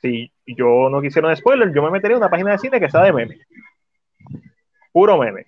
si 0.00 0.30
yo 0.46 0.88
no 0.90 1.00
quisiera 1.02 1.28
un 1.28 1.36
spoiler, 1.36 1.72
yo 1.74 1.82
me 1.82 1.90
metería 1.90 2.16
en 2.16 2.22
una 2.22 2.30
página 2.30 2.52
de 2.52 2.58
cine 2.58 2.78
que 2.78 2.88
sea 2.90 3.02
de 3.02 3.12
meme. 3.12 3.38
Puro 4.92 5.18
meme. 5.18 5.44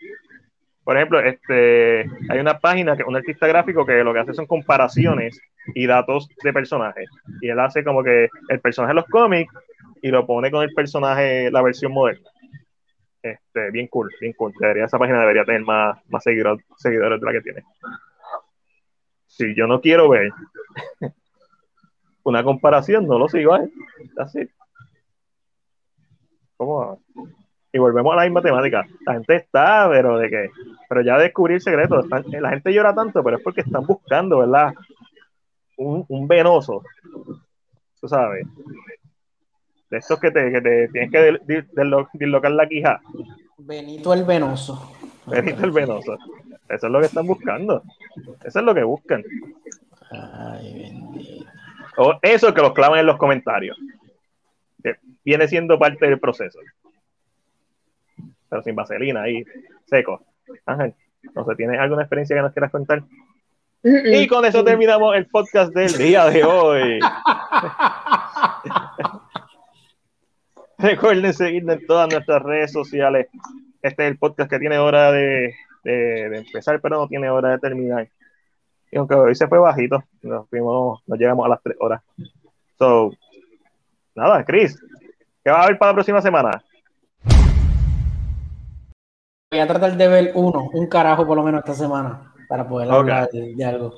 Por 0.85 0.97
ejemplo, 0.97 1.21
este, 1.21 2.01
hay 2.31 2.39
una 2.41 2.59
página, 2.59 2.97
que 2.97 3.05
un 3.05 3.15
artista 3.15 3.47
gráfico 3.47 3.85
que 3.85 4.03
lo 4.03 4.13
que 4.13 4.21
hace 4.21 4.35
son 4.35 4.47
comparaciones 4.47 5.41
y 5.75 5.87
datos 5.87 6.29
de 6.43 6.53
personajes. 6.53 7.09
Y 7.41 7.49
él 7.49 7.59
hace 7.61 7.85
como 7.85 8.03
que 8.03 8.29
el 8.49 8.61
personaje 8.61 8.91
de 8.93 9.01
los 9.01 9.07
cómics 9.07 9.53
y 10.03 10.09
lo 10.09 10.27
pone 10.27 10.51
con 10.51 10.63
el 10.63 10.73
personaje, 10.73 11.51
la 11.51 11.63
versión 11.63 11.93
moderna. 11.93 12.29
Este, 13.23 13.71
bien 13.71 13.89
cool, 13.89 14.11
bien 14.21 14.33
cool. 14.35 14.53
Debería, 14.59 14.85
esa 14.85 14.99
página 14.99 15.21
debería 15.21 15.45
tener 15.45 15.63
más, 15.63 15.99
más 16.09 16.23
seguidores, 16.23 16.65
seguidores 16.77 17.21
de 17.21 17.27
la 17.27 17.33
que 17.33 17.41
tiene. 17.41 17.65
Si 19.27 19.55
yo 19.55 19.67
no 19.67 19.81
quiero 19.81 20.09
ver 20.09 20.31
una 22.23 22.43
comparación, 22.45 23.07
no 23.07 23.19
lo 23.19 23.29
sigo. 23.29 23.57
Así. 24.17 24.49
¿Cómo? 26.57 27.01
Y 27.73 27.79
volvemos 27.79 28.13
a 28.13 28.17
la 28.17 28.25
misma 28.25 28.43
temática. 28.43 28.87
La 29.07 29.15
gente 29.15 29.37
está, 29.37 29.89
pero 29.91 30.19
de 30.19 30.31
que, 30.31 30.51
pero 30.89 31.03
ya 31.03 31.19
descubrí 31.19 31.55
el 31.55 31.61
secreto. 31.61 32.01
Están- 32.01 32.25
la 32.31 32.51
gente 32.51 32.73
llora 32.73 32.95
tanto, 32.95 33.23
pero 33.23 33.37
es 33.37 33.43
porque 33.43 33.61
están 33.61 33.87
buscando, 33.87 34.39
¿verdad? 34.39 34.73
Un, 35.79 36.05
un 36.09 36.29
venoso. 36.29 36.83
Tú 38.01 38.09
sabes. 38.09 38.47
De 39.91 39.99
estos 39.99 40.21
que 40.21 40.31
te, 40.31 40.53
que 40.53 40.61
te 40.61 40.89
tienes 40.89 41.11
que 41.11 41.65
dislocar 42.13 42.51
la 42.53 42.69
quija. 42.69 43.01
Benito 43.57 44.13
el 44.13 44.25
Venoso. 44.25 44.93
Benito 45.27 45.65
el 45.65 45.71
venoso. 45.71 46.17
Eso 46.69 46.87
es 46.87 46.93
lo 46.93 47.01
que 47.01 47.07
están 47.07 47.27
buscando. 47.27 47.83
Eso 48.45 48.59
es 48.59 48.65
lo 48.65 48.75
que 48.75 48.83
buscan. 48.83 49.25
Ay, 50.11 50.75
bendito. 50.75 51.45
O 51.97 52.19
eso 52.23 52.55
que 52.55 52.61
los 52.61 52.73
clavan 52.73 53.01
en 53.01 53.07
los 53.07 53.17
comentarios. 53.17 53.77
Que 54.83 54.97
viene 55.25 55.49
siendo 55.49 55.79
parte 55.79 56.07
del 56.07 56.21
proceso. 56.21 56.61
Pero 58.49 58.63
sin 58.63 58.75
vaselina 58.75 59.23
ahí, 59.23 59.45
seco. 59.87 60.23
Ángel, 60.67 60.95
no 61.35 61.45
sé, 61.45 61.57
¿tienes 61.57 61.81
alguna 61.81 62.03
experiencia 62.03 62.37
que 62.37 62.43
nos 62.43 62.53
quieras 62.53 62.71
contar? 62.71 63.03
Y 64.05 64.27
con 64.27 64.45
eso 64.45 64.63
terminamos 64.65 65.17
el 65.17 65.27
podcast 65.27 65.73
del 65.73 65.97
día 65.97 66.27
de 66.27 66.45
hoy. 66.45 66.99
Recuerden 70.79 71.33
seguirnos 71.35 71.77
en 71.81 71.87
todas 71.87 72.09
nuestras 72.13 72.43
redes 72.43 72.73
sociales. 72.73 73.29
Este 73.83 74.05
es 74.05 74.11
el 74.13 74.19
podcast 74.19 74.51
que 74.51 74.59
tiene 74.59 74.79
hora 74.79 75.11
de, 75.13 75.55
de- 75.85 76.29
de 76.31 76.39
empezar, 76.39 76.81
pero 76.81 76.99
no 76.99 77.09
tiene 77.09 77.31
hora 77.31 77.51
de 77.51 77.59
terminar. 77.59 78.09
Y 78.91 78.97
aunque 78.99 79.15
hoy 79.15 79.35
se 79.35 79.49
fue 79.49 79.59
bajito, 79.59 80.03
nos, 80.23 80.49
fuimos, 80.49 81.01
nos 81.07 81.19
llegamos 81.19 81.45
a 81.47 81.49
las 81.51 81.63
3 81.63 81.77
horas. 81.81 82.03
So, 82.79 83.13
nada, 84.15 84.45
Chris, 84.45 84.79
¿qué 85.45 85.51
va 85.51 85.61
a 85.61 85.65
haber 85.65 85.79
para 85.79 85.91
la 85.93 85.95
próxima 85.95 86.23
semana? 86.23 86.63
Voy 89.51 89.61
a 89.61 89.67
tratar 89.67 89.97
de 89.97 90.09
ver 90.09 90.33
uno, 90.35 90.69
un 90.73 90.87
carajo 90.87 91.27
por 91.27 91.37
lo 91.37 91.43
menos 91.43 91.61
esta 91.61 91.75
semana, 91.75 92.33
para 92.49 92.69
poder 92.69 92.91
hablar 92.91 93.29
de, 93.31 93.55
de 93.55 93.65
algo. 93.65 93.95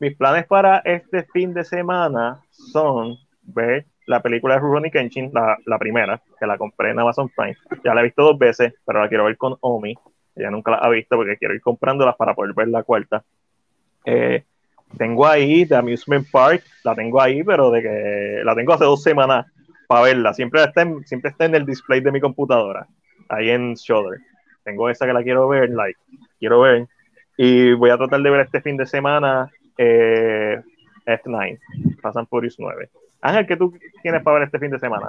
Mis 0.00 0.16
planes 0.16 0.46
para 0.46 0.78
este 0.78 1.24
fin 1.24 1.52
de 1.52 1.64
semana 1.64 2.40
son 2.50 3.16
ver 3.42 3.86
la 4.06 4.22
película 4.22 4.54
de 4.54 4.60
Rurouni 4.60 4.90
Kenshin, 4.90 5.30
la, 5.34 5.58
la 5.66 5.78
primera, 5.78 6.20
que 6.38 6.46
la 6.46 6.56
compré 6.56 6.90
en 6.90 7.00
Amazon 7.00 7.30
Prime. 7.36 7.56
Ya 7.84 7.94
la 7.94 8.00
he 8.00 8.04
visto 8.04 8.22
dos 8.22 8.38
veces, 8.38 8.74
pero 8.86 9.02
la 9.02 9.08
quiero 9.08 9.24
ver 9.24 9.36
con 9.36 9.56
Omi. 9.60 9.94
Ella 10.34 10.50
nunca 10.50 10.70
la 10.70 10.78
ha 10.78 10.88
visto 10.88 11.16
porque 11.16 11.36
quiero 11.36 11.54
ir 11.54 11.60
comprándolas 11.60 12.16
para 12.16 12.34
poder 12.34 12.54
ver 12.54 12.68
la 12.68 12.84
cuarta. 12.84 13.22
Eh, 14.04 14.44
tengo 14.96 15.26
ahí 15.26 15.66
The 15.66 15.76
Amusement 15.76 16.30
Park, 16.30 16.62
la 16.84 16.94
tengo 16.94 17.20
ahí, 17.20 17.42
pero 17.42 17.70
de 17.70 17.82
que 17.82 18.40
la 18.44 18.54
tengo 18.54 18.72
hace 18.72 18.84
dos 18.84 19.02
semanas 19.02 19.46
para 19.86 20.02
verla. 20.02 20.32
Siempre 20.32 20.62
está, 20.62 20.82
en, 20.82 21.04
siempre 21.04 21.30
está 21.30 21.44
en 21.44 21.56
el 21.56 21.66
display 21.66 22.00
de 22.00 22.12
mi 22.12 22.20
computadora, 22.20 22.86
ahí 23.28 23.50
en 23.50 23.74
Shoulder. 23.74 24.20
Tengo 24.64 24.88
esa 24.88 25.06
que 25.06 25.12
la 25.12 25.22
quiero 25.22 25.48
ver, 25.48 25.70
like, 25.70 25.98
quiero 26.38 26.60
ver. 26.60 26.86
Y 27.38 27.72
voy 27.74 27.90
a 27.90 27.96
tratar 27.96 28.20
de 28.20 28.30
ver 28.30 28.40
este 28.40 28.60
fin 28.60 28.76
de 28.76 28.84
semana 28.84 29.48
eh, 29.78 30.60
F9, 31.06 31.58
Fast 32.02 32.16
and 32.16 32.28
Furious 32.28 32.56
9. 32.58 32.90
Ángel, 33.22 33.46
¿qué 33.46 33.56
tú 33.56 33.72
tienes 34.02 34.22
para 34.24 34.38
ver 34.40 34.46
este 34.46 34.58
fin 34.58 34.70
de 34.72 34.78
semana? 34.80 35.06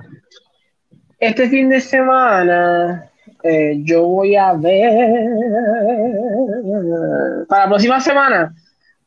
Este 1.19 1.49
fin 1.49 1.69
de 1.69 1.81
semana 1.81 3.09
eh, 3.43 3.77
yo 3.83 4.03
voy 4.03 4.35
a 4.35 4.53
ver 4.53 5.01
para 7.47 7.63
la 7.63 7.69
próxima 7.69 7.99
semana. 7.99 8.53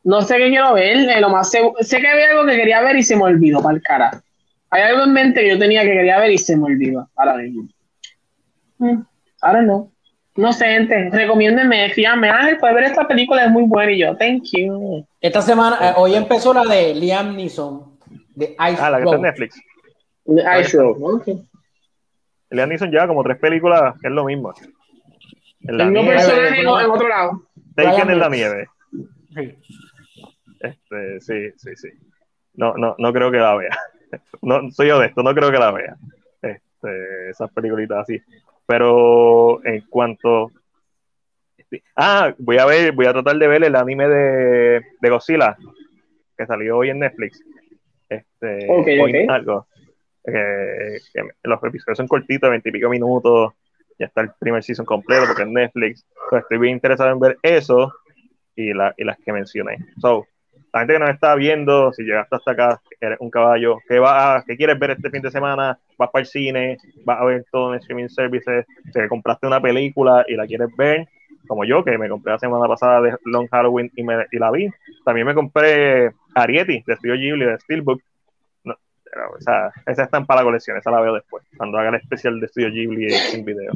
No 0.04 0.20
sé 0.22 0.36
qué 0.36 0.48
quiero 0.48 0.74
ver. 0.74 1.08
eh, 1.08 1.20
lo 1.20 1.30
más 1.30 1.48
sé 1.50 1.60
que 2.00 2.08
había 2.08 2.30
algo 2.30 2.44
que 2.44 2.56
quería 2.56 2.80
ver 2.80 2.96
y 2.96 3.04
se 3.04 3.16
me 3.16 3.22
olvidó 3.22 3.62
para 3.62 3.76
el 3.76 3.82
cara. 3.82 4.20
Hay 4.70 4.82
algo 4.82 5.04
en 5.04 5.12
mente 5.12 5.40
que 5.42 5.50
yo 5.50 5.58
tenía 5.60 5.82
que 5.82 5.92
quería 5.92 6.18
ver 6.18 6.32
y 6.32 6.38
se 6.38 6.56
me 6.56 6.64
olvidó 6.64 7.08
ahora 7.14 7.36
mismo. 7.36 7.68
Mm, 8.78 9.02
Ahora 9.42 9.62
no. 9.62 9.91
No 10.34 10.52
sé, 10.52 10.66
gente. 10.66 11.10
Recomiéndenme, 11.10 11.86
escríbanme. 11.86 12.30
Ángel, 12.30 12.58
puedes 12.58 12.74
ver 12.74 12.84
esta 12.84 13.06
película, 13.06 13.44
es 13.44 13.50
muy 13.50 13.64
buena. 13.64 13.92
Y 13.92 13.98
yo, 13.98 14.16
thank 14.16 14.44
you. 14.52 15.06
Esta 15.20 15.42
semana, 15.42 15.90
eh, 15.90 15.92
hoy 15.96 16.14
empezó 16.14 16.54
la 16.54 16.64
de 16.64 16.94
Liam 16.94 17.36
Neeson, 17.36 17.98
de 18.34 18.46
Ice 18.46 18.78
Ah, 18.80 18.90
la 18.90 18.98
que 18.98 19.04
está 19.04 19.16
en. 19.16 19.22
Netflix. 19.22 19.60
Ice 20.60 20.76
Road. 20.78 21.20
Liam 22.50 22.68
Neeson 22.68 22.90
lleva 22.90 23.06
como 23.08 23.22
tres 23.22 23.38
películas 23.38 23.94
que 24.00 24.08
es 24.08 24.12
lo 24.14 24.24
mismo. 24.24 24.54
En 25.60 25.78
la 25.78 25.84
El 25.84 25.90
mismo 25.90 26.02
nieve, 26.02 26.16
personaje 26.16 26.60
en, 26.60 26.68
en 26.68 26.90
otro 26.90 27.08
lado. 27.08 27.42
Taken 27.76 28.10
en 28.10 28.18
la 28.18 28.28
nieve. 28.28 28.66
Sí. 29.34 29.54
Este, 30.60 31.20
sí, 31.20 31.50
sí, 31.56 31.76
sí. 31.76 31.88
No, 32.54 32.74
no, 32.74 32.94
no 32.98 33.12
creo 33.12 33.30
que 33.30 33.38
la 33.38 33.54
vea. 33.56 33.78
No, 34.42 34.70
soy 34.72 34.90
honesto, 34.90 35.22
no 35.22 35.34
creo 35.34 35.50
que 35.50 35.58
la 35.58 35.70
vea. 35.70 35.96
Este, 36.42 37.30
esas 37.30 37.50
peliculitas 37.52 38.00
así. 38.00 38.20
Pero 38.66 39.64
en 39.64 39.82
cuanto. 39.88 40.50
Ah, 41.96 42.34
voy 42.38 42.58
a 42.58 42.66
ver, 42.66 42.92
voy 42.92 43.06
a 43.06 43.12
tratar 43.12 43.36
de 43.36 43.48
ver 43.48 43.64
el 43.64 43.76
anime 43.76 44.06
de, 44.06 44.82
de 45.00 45.10
Godzilla 45.10 45.56
que 46.36 46.46
salió 46.46 46.78
hoy 46.78 46.90
en 46.90 46.98
Netflix. 46.98 47.42
Este, 48.08 48.66
Ok, 48.68 48.88
Point 48.98 49.24
ok. 49.24 49.30
algo. 49.30 49.66
Eh, 50.24 51.00
los 51.42 51.64
episodios 51.64 51.96
son 51.96 52.08
cortitos, 52.08 52.50
veintipico 52.50 52.88
minutos. 52.88 53.54
Ya 53.98 54.06
está 54.06 54.20
el 54.22 54.30
primer 54.38 54.62
season 54.62 54.84
completo 54.84 55.26
porque 55.26 55.42
es 55.42 55.48
Netflix. 55.48 56.06
Pues 56.28 56.42
estoy 56.42 56.58
bien 56.58 56.74
interesado 56.74 57.10
en 57.10 57.20
ver 57.20 57.38
eso 57.42 57.92
y, 58.54 58.72
la, 58.72 58.94
y 58.96 59.04
las 59.04 59.18
que 59.18 59.32
mencioné. 59.32 59.78
So, 60.00 60.26
la 60.72 60.80
gente 60.80 60.94
que 60.94 60.98
nos 61.00 61.10
está 61.10 61.34
viendo, 61.34 61.92
si 61.92 62.02
llegaste 62.02 62.36
hasta 62.36 62.52
acá, 62.52 62.80
eres 62.98 63.18
un 63.20 63.30
caballo, 63.30 63.78
¿qué, 63.86 63.98
va 63.98 64.42
qué 64.46 64.56
quieres 64.56 64.78
ver 64.78 64.92
este 64.92 65.10
fin 65.10 65.20
de 65.20 65.30
semana? 65.30 65.78
¿Vas 65.98 66.10
para 66.10 66.22
el 66.22 66.26
cine? 66.26 66.78
¿Vas 67.04 67.20
a 67.20 67.24
ver 67.24 67.44
todo 67.52 67.74
en 67.74 67.80
streaming 67.80 68.08
services? 68.08 68.64
¿Te 68.92 69.06
compraste 69.08 69.46
una 69.46 69.60
película 69.60 70.24
y 70.26 70.34
la 70.34 70.46
quieres 70.46 70.68
ver? 70.76 71.08
Como 71.46 71.64
yo, 71.64 71.84
que 71.84 71.98
me 71.98 72.08
compré 72.08 72.32
la 72.32 72.38
semana 72.38 72.66
pasada 72.66 73.02
de 73.02 73.16
Long 73.24 73.48
Halloween 73.50 73.90
y, 73.96 74.02
me, 74.02 74.26
y 74.30 74.38
la 74.38 74.50
vi. 74.50 74.70
También 75.04 75.26
me 75.26 75.34
compré 75.34 76.12
Arieti, 76.34 76.82
de 76.86 76.96
Studio 76.96 77.16
Ghibli, 77.16 77.44
de 77.44 77.58
Steelbook. 77.58 78.00
No, 78.64 78.74
pero, 79.04 79.32
o 79.32 79.40
sea, 79.40 79.72
esa 79.84 80.04
está 80.04 80.24
para 80.24 80.40
la 80.40 80.44
colección, 80.44 80.78
esa 80.78 80.90
la 80.90 81.02
veo 81.02 81.14
después, 81.14 81.44
cuando 81.58 81.76
haga 81.78 81.90
el 81.90 81.96
especial 81.96 82.40
de 82.40 82.48
Studio 82.48 82.70
Ghibli 82.70 83.08
en 83.34 83.44
video. 83.44 83.72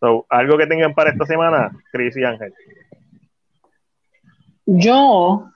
So, 0.00 0.24
¿Algo 0.30 0.56
que 0.56 0.66
tengan 0.66 0.94
para 0.94 1.10
esta 1.10 1.26
semana, 1.26 1.70
Chris 1.92 2.16
y 2.16 2.24
Ángel? 2.24 2.54
Yo 4.66 5.50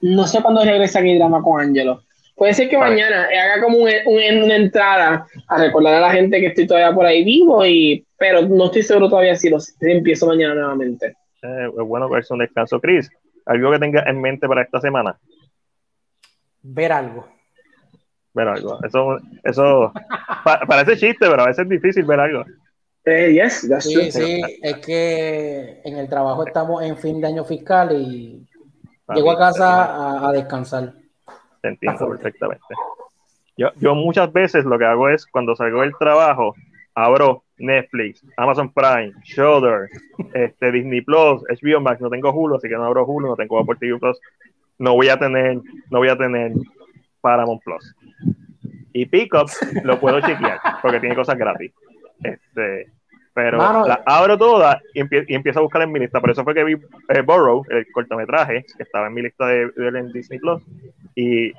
no 0.00 0.26
sé 0.26 0.42
cuándo 0.42 0.64
regresa 0.64 1.00
aquí 1.00 1.16
drama 1.16 1.42
con 1.42 1.60
Angelo. 1.60 2.02
Puede 2.36 2.54
ser 2.54 2.68
que 2.68 2.76
Vale. 2.76 2.92
mañana 2.92 3.24
haga 3.24 3.60
como 3.62 3.78
un- 3.78 3.90
un- 4.06 4.42
una 4.44 4.56
entrada 4.56 5.26
a 5.48 5.58
recordar 5.58 5.94
a 5.94 6.00
la 6.00 6.12
gente 6.12 6.38
que 6.40 6.46
estoy 6.48 6.66
todavía 6.68 6.94
por 6.94 7.04
ahí 7.04 7.24
vivo, 7.24 7.64
y, 7.66 8.06
pero 8.16 8.42
no 8.42 8.66
estoy 8.66 8.82
seguro 8.82 9.08
todavía 9.08 9.34
si, 9.34 9.50
lo, 9.50 9.58
si 9.58 9.74
empiezo 9.82 10.26
mañana 10.26 10.54
nuevamente. 10.54 11.16
Eh, 11.42 11.66
es 11.66 11.84
bueno 11.86 12.08
verse 12.08 12.32
un 12.32 12.38
descanso. 12.40 12.80
Chris, 12.80 13.10
¿algo 13.46 13.72
que 13.72 13.78
tengas 13.80 14.06
en 14.06 14.20
mente 14.20 14.46
para 14.46 14.62
esta 14.62 14.80
semana? 14.80 15.18
Ver 16.62 16.92
algo. 16.92 17.26
Ver 18.34 18.48
algo. 18.48 18.78
Eso, 18.84 19.18
eso 19.42 19.92
pa- 20.44 20.60
parece 20.66 20.96
chiste, 20.96 21.26
pero 21.28 21.42
a 21.42 21.46
veces 21.46 21.64
es 21.64 21.68
difícil 21.70 22.04
ver 22.04 22.20
algo. 22.20 22.44
Eh, 23.04 23.32
yes, 23.32 23.66
that's 23.68 23.84
Sí, 23.86 23.94
true. 23.94 24.10
sí, 24.12 24.42
es 24.62 24.76
que 24.78 25.80
en 25.84 25.96
el 25.96 26.08
trabajo 26.08 26.46
estamos 26.46 26.82
en 26.84 26.96
fin 26.98 27.20
de 27.20 27.26
año 27.28 27.44
fiscal 27.44 27.90
y 27.92 28.46
llego 29.14 29.30
a 29.30 29.38
casa 29.38 29.84
a, 29.84 30.28
a 30.28 30.32
descansar. 30.32 30.92
Te 31.60 31.68
entiendo 31.68 32.08
perfectamente. 32.08 32.74
Yo, 33.56 33.70
yo 33.80 33.94
muchas 33.94 34.32
veces 34.32 34.64
lo 34.64 34.78
que 34.78 34.84
hago 34.84 35.08
es 35.08 35.26
cuando 35.26 35.56
salgo 35.56 35.82
del 35.82 35.96
trabajo, 35.98 36.54
abro 36.94 37.44
Netflix, 37.58 38.24
Amazon 38.36 38.72
Prime, 38.72 39.12
Shudder, 39.24 39.88
este, 40.32 40.72
Disney 40.72 41.00
Plus, 41.00 41.42
HBO 41.42 41.80
Max, 41.80 42.00
no 42.00 42.10
tengo 42.10 42.32
Hulu, 42.32 42.56
así 42.56 42.68
que 42.68 42.76
no 42.76 42.84
abro 42.84 43.04
Hulu, 43.04 43.28
no 43.28 43.36
tengo 43.36 43.58
Apple 43.58 43.76
TV 43.80 43.98
Plus, 43.98 44.20
no 44.78 44.94
voy 44.94 45.08
a 45.08 45.18
tener, 45.18 45.56
no 45.90 45.98
voy 45.98 46.08
a 46.08 46.16
tener 46.16 46.52
Paramount 47.20 47.62
Plus. 47.62 47.94
Y 48.92 49.06
Pickup 49.06 49.48
lo 49.84 49.98
puedo 49.98 50.20
chequear 50.20 50.60
porque 50.80 51.00
tiene 51.00 51.14
cosas 51.14 51.36
gratis. 51.36 51.72
Este, 52.22 52.92
pero 53.40 53.56
Mano, 53.58 53.86
las 53.86 54.00
abro 54.04 54.36
todas 54.36 54.82
y, 54.94 55.00
empie- 55.00 55.24
y 55.28 55.34
empiezo 55.36 55.60
a 55.60 55.62
buscar 55.62 55.82
en 55.82 55.92
mi 55.92 56.00
lista. 56.00 56.20
Por 56.20 56.30
eso 56.32 56.42
fue 56.42 56.54
que 56.54 56.64
vi 56.64 56.72
eh, 56.72 57.20
Borrow, 57.24 57.64
el 57.70 57.86
cortometraje, 57.92 58.64
que 58.76 58.82
estaba 58.82 59.06
en 59.06 59.14
mi 59.14 59.22
lista 59.22 59.46
de, 59.46 59.68
de 59.68 60.10
Disney 60.12 60.40
Plus. 60.40 60.60
Y 61.14 61.52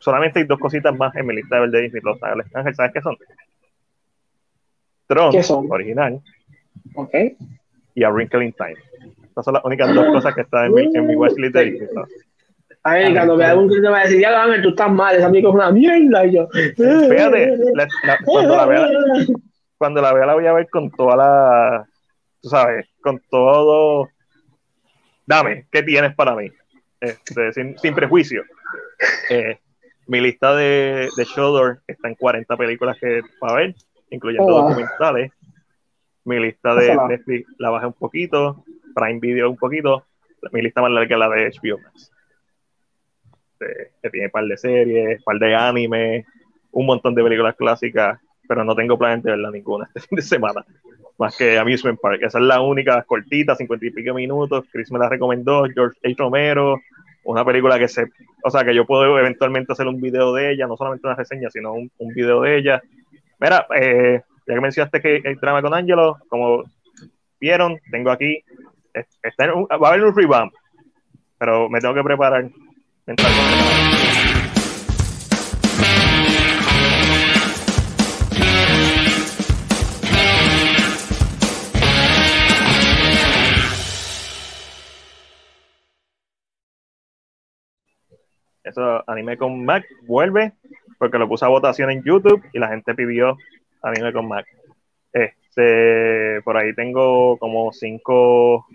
solamente 0.00 0.40
hay 0.40 0.44
dos 0.46 0.58
cositas 0.58 0.92
más 0.96 1.14
en 1.14 1.26
mi 1.26 1.36
lista 1.36 1.60
de 1.60 1.68
de 1.68 1.82
Disney 1.82 2.02
Plus. 2.02 2.18
Ángel, 2.52 2.74
¿sabes 2.74 2.92
qué 2.92 3.00
son? 3.00 3.16
Tron, 5.06 5.30
¿Qué 5.30 5.42
son? 5.44 5.70
original, 5.70 6.20
Ok. 6.96 7.14
y 7.94 8.02
A 8.02 8.10
Wrinkle 8.10 8.44
in 8.44 8.52
Time. 8.52 8.74
Estas 9.28 9.44
son 9.44 9.54
las 9.54 9.64
únicas 9.64 9.94
dos 9.94 10.06
cosas 10.06 10.34
que 10.34 10.40
están 10.40 10.66
en 10.66 10.74
mi, 10.74 10.90
en 10.96 11.06
mi 11.06 11.14
watchlist 11.14 11.54
de 11.54 11.64
Disney 11.64 11.88
Plus. 11.94 12.08
A 12.82 12.94
ver, 12.94 13.12
cuando 13.12 13.36
vea 13.36 13.54
un 13.56 13.68
cliente 13.68 13.86
me 13.88 13.92
va 13.92 14.00
a 14.00 14.04
decir, 14.04 14.20
ya 14.20 14.42
Ángel, 14.42 14.62
tú 14.62 14.70
estás 14.70 14.90
mal, 14.90 15.14
esa 15.14 15.26
amigo 15.26 15.50
es 15.50 15.54
una 15.54 15.70
mierda. 15.70 16.26
Y 16.26 16.32
yo, 16.32 16.48
Fíjate, 16.48 17.56
la- 17.74 17.86
la- 18.04 18.18
cuando, 18.24 18.56
la 18.56 18.66
vea, 18.66 18.88
cuando 19.80 20.02
la 20.02 20.12
vea 20.12 20.26
la 20.26 20.34
voy 20.34 20.46
a 20.46 20.52
ver 20.52 20.68
con 20.68 20.90
toda 20.90 21.16
la, 21.16 21.88
tú 22.42 22.50
sabes, 22.50 22.86
con 23.00 23.18
todo. 23.30 24.10
Dame, 25.24 25.68
¿qué 25.72 25.82
tienes 25.82 26.14
para 26.14 26.36
mí? 26.36 26.50
Este, 27.00 27.50
sin, 27.54 27.78
sin 27.78 27.94
prejuicio. 27.94 28.44
Eh, 29.30 29.58
mi 30.06 30.20
lista 30.20 30.54
de, 30.54 31.08
de 31.16 31.24
Shudder 31.24 31.78
está 31.86 32.08
en 32.08 32.14
40 32.16 32.54
películas 32.58 32.98
que 33.00 33.22
para 33.38 33.54
ver, 33.54 33.74
incluyendo 34.10 34.54
Oh, 34.54 34.68
documentales. 34.68 35.32
Mi 36.24 36.38
lista 36.38 36.74
de. 36.74 36.94
Netflix 37.08 37.48
la 37.56 37.70
bajé 37.70 37.86
un 37.86 37.94
poquito, 37.94 38.62
Prime 38.94 39.18
Video 39.18 39.48
un 39.48 39.56
poquito. 39.56 40.04
Mi 40.52 40.60
lista 40.60 40.82
más 40.82 40.90
larga 40.90 41.16
es 41.16 41.18
la 41.18 41.28
de 41.30 41.50
HBO 41.58 41.78
Max. 41.78 42.12
Este, 43.58 43.92
que 44.02 44.10
tiene 44.10 44.26
un 44.26 44.32
par 44.32 44.44
de 44.44 44.58
series, 44.58 45.20
un 45.20 45.24
par 45.24 45.38
de 45.38 45.54
anime, 45.54 46.26
un 46.70 46.84
montón 46.84 47.14
de 47.14 47.22
películas 47.22 47.56
clásicas, 47.56 48.20
pero 48.50 48.64
no 48.64 48.74
tengo 48.74 48.98
planes 48.98 49.22
de 49.22 49.30
verla 49.30 49.48
ninguna 49.52 49.86
este 49.94 50.00
fin 50.08 50.16
de 50.16 50.22
semana. 50.22 50.64
Más 51.18 51.36
que 51.36 51.56
Amusement 51.56 52.00
Park. 52.00 52.18
Esa 52.22 52.38
es 52.38 52.44
la 52.44 52.60
única 52.60 53.00
cortita, 53.04 53.54
cincuenta 53.54 53.86
y 53.86 53.90
pico 53.90 54.12
minutos. 54.12 54.64
Chris 54.72 54.90
me 54.90 54.98
la 54.98 55.08
recomendó, 55.08 55.66
George 55.72 55.96
H. 56.02 56.14
Romero. 56.18 56.80
Una 57.22 57.44
película 57.44 57.78
que 57.78 57.86
se. 57.86 58.06
O 58.42 58.50
sea, 58.50 58.64
que 58.64 58.74
yo 58.74 58.84
puedo 58.86 59.16
eventualmente 59.20 59.72
hacer 59.72 59.86
un 59.86 60.00
video 60.00 60.32
de 60.34 60.50
ella, 60.52 60.66
no 60.66 60.76
solamente 60.76 61.06
una 61.06 61.14
reseña, 61.14 61.48
sino 61.50 61.74
un, 61.74 61.88
un 61.98 62.08
video 62.14 62.40
de 62.40 62.56
ella. 62.58 62.82
Mira, 63.38 63.66
eh, 63.76 64.20
ya 64.48 64.54
que 64.54 64.60
mencionaste 64.60 65.00
que 65.00 65.16
el 65.22 65.36
drama 65.36 65.62
con 65.62 65.74
Angelo, 65.74 66.16
como 66.28 66.64
vieron, 67.40 67.78
tengo 67.92 68.10
aquí. 68.10 68.42
es- 68.92 69.06
está 69.22 69.44
en 69.44 69.50
un- 69.52 69.64
va 69.70 69.88
a 69.88 69.92
haber 69.92 70.04
un 70.04 70.16
revamp, 70.16 70.52
pero 71.38 71.68
me 71.68 71.80
tengo 71.80 71.94
que 71.94 72.02
preparar 72.02 72.48
mentalmente. 73.06 74.09
Eso, 88.62 89.02
anime 89.08 89.36
con 89.36 89.64
Mac, 89.64 89.84
vuelve, 90.02 90.52
porque 90.98 91.18
lo 91.18 91.28
puse 91.28 91.44
a 91.44 91.48
votación 91.48 91.90
en 91.90 92.02
YouTube 92.02 92.42
y 92.52 92.58
la 92.58 92.68
gente 92.68 92.94
pidió 92.94 93.36
anime 93.82 94.12
con 94.12 94.28
Mac. 94.28 94.46
Este, 95.12 96.42
por 96.42 96.56
ahí 96.56 96.74
tengo 96.74 97.38
como 97.38 97.72
cinco, 97.72 98.66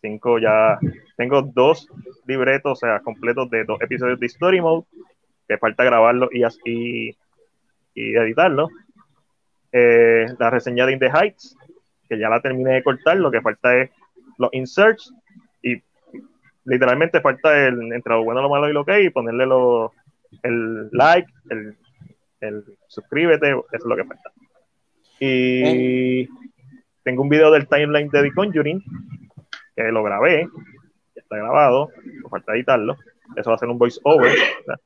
cinco 0.00 0.38
ya, 0.38 0.78
tengo 1.16 1.42
dos 1.42 1.88
libretos, 2.26 2.72
o 2.72 2.76
sea, 2.76 3.00
completos 3.00 3.50
de 3.50 3.64
dos 3.64 3.80
episodios 3.80 4.18
de 4.18 4.26
Story 4.26 4.60
Mode, 4.60 4.86
que 5.46 5.58
falta 5.58 5.84
grabarlo 5.84 6.28
y, 6.32 6.42
y, 6.64 7.16
y 7.94 8.16
editarlo. 8.16 8.68
Eh, 9.72 10.26
la 10.38 10.50
reseña 10.50 10.86
de 10.86 10.92
In 10.92 10.98
the 10.98 11.10
Heights, 11.10 11.56
que 12.08 12.18
ya 12.18 12.28
la 12.28 12.40
terminé 12.40 12.74
de 12.74 12.82
cortar, 12.82 13.18
lo 13.18 13.30
que 13.30 13.42
falta 13.42 13.76
es 13.76 13.90
los 14.38 14.48
inserts 14.52 15.12
y 15.62 15.82
literalmente 16.66 17.20
falta 17.20 17.66
el 17.66 17.92
entre 17.92 18.12
lo 18.12 18.24
bueno, 18.24 18.42
lo 18.42 18.50
malo 18.50 18.68
y 18.68 18.72
lo 18.72 18.84
que 18.84 19.02
y 19.02 19.10
ponerle 19.10 19.46
lo, 19.46 19.92
el 20.42 20.90
like, 20.90 21.32
el, 21.50 21.76
el 22.40 22.64
suscríbete, 22.88 23.50
eso 23.50 23.66
es 23.72 23.84
lo 23.84 23.96
que 23.96 24.04
falta. 24.04 24.30
Y 25.18 26.26
tengo 27.02 27.22
un 27.22 27.28
video 27.28 27.50
del 27.50 27.68
timeline 27.68 28.10
de 28.10 28.22
The 28.22 28.32
Conjuring 28.32 28.82
que 29.74 29.84
lo 29.84 30.02
grabé, 30.02 30.48
ya 31.14 31.22
está 31.22 31.36
grabado, 31.36 31.90
falta 32.30 32.54
editarlo. 32.54 32.96
Eso 33.36 33.50
va 33.50 33.56
a 33.56 33.58
ser 33.58 33.68
un 33.68 33.78
voice 33.78 34.00
over. 34.04 34.32
¿verdad? 34.66 34.80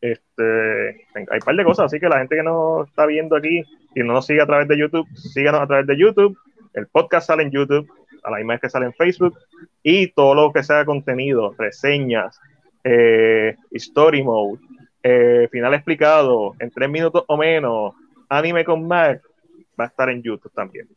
Este, 0.00 1.06
hay 1.14 1.38
un 1.38 1.44
par 1.44 1.56
de 1.56 1.64
cosas, 1.64 1.86
así 1.86 1.98
que 1.98 2.08
la 2.08 2.18
gente 2.18 2.36
que 2.36 2.42
nos 2.42 2.88
está 2.88 3.06
viendo 3.06 3.36
aquí 3.36 3.62
y 3.94 4.00
no 4.00 4.12
nos 4.12 4.26
sigue 4.26 4.42
a 4.42 4.46
través 4.46 4.68
de 4.68 4.78
YouTube, 4.78 5.08
síganos 5.14 5.60
a 5.60 5.66
través 5.66 5.86
de 5.86 5.98
YouTube. 5.98 6.36
El 6.74 6.86
podcast 6.86 7.28
sale 7.28 7.42
en 7.42 7.50
YouTube, 7.50 7.90
a 8.26 8.30
la 8.30 8.38
misma 8.38 8.54
vez 8.54 8.60
que 8.62 8.70
sale 8.70 8.86
en 8.86 8.92
Facebook, 8.92 9.38
y 9.82 10.08
todo 10.08 10.34
lo 10.34 10.52
que 10.52 10.64
sea 10.64 10.84
contenido, 10.84 11.54
reseñas, 11.56 12.40
eh, 12.82 13.54
story 13.70 14.22
mode, 14.22 14.60
eh, 15.02 15.48
final 15.50 15.74
explicado, 15.74 16.54
en 16.58 16.70
tres 16.70 16.90
minutos 16.90 17.24
o 17.28 17.36
menos, 17.36 17.94
anime 18.28 18.64
con 18.64 18.86
Mac, 18.86 19.22
va 19.78 19.84
a 19.84 19.86
estar 19.86 20.10
en 20.10 20.22
YouTube 20.22 20.52
también. 20.52 20.88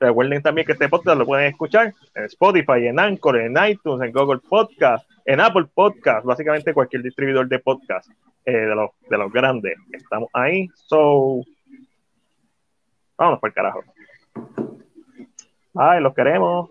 Recuerden 0.00 0.42
también 0.42 0.66
que 0.66 0.72
este 0.72 0.88
podcast 0.88 1.18
lo 1.18 1.26
pueden 1.26 1.46
escuchar 1.46 1.94
en 2.14 2.24
Spotify, 2.24 2.86
en 2.86 2.98
Anchor, 2.98 3.38
en 3.38 3.54
iTunes, 3.68 4.08
en 4.08 4.12
Google 4.12 4.40
Podcast, 4.48 5.08
en 5.26 5.40
Apple 5.40 5.66
Podcast, 5.72 6.24
básicamente 6.24 6.74
cualquier 6.74 7.02
distribuidor 7.02 7.46
de 7.48 7.58
podcast 7.58 8.10
eh, 8.44 8.52
de, 8.52 8.74
los, 8.74 8.90
de 9.08 9.18
los 9.18 9.30
grandes. 9.30 9.76
Estamos 9.92 10.30
ahí. 10.32 10.68
So, 10.74 11.42
vámonos 13.16 13.40
por 13.40 13.50
el 13.50 13.54
carajo. 13.54 13.84
Ay, 15.74 16.00
los 16.00 16.14
queremos. 16.14 16.70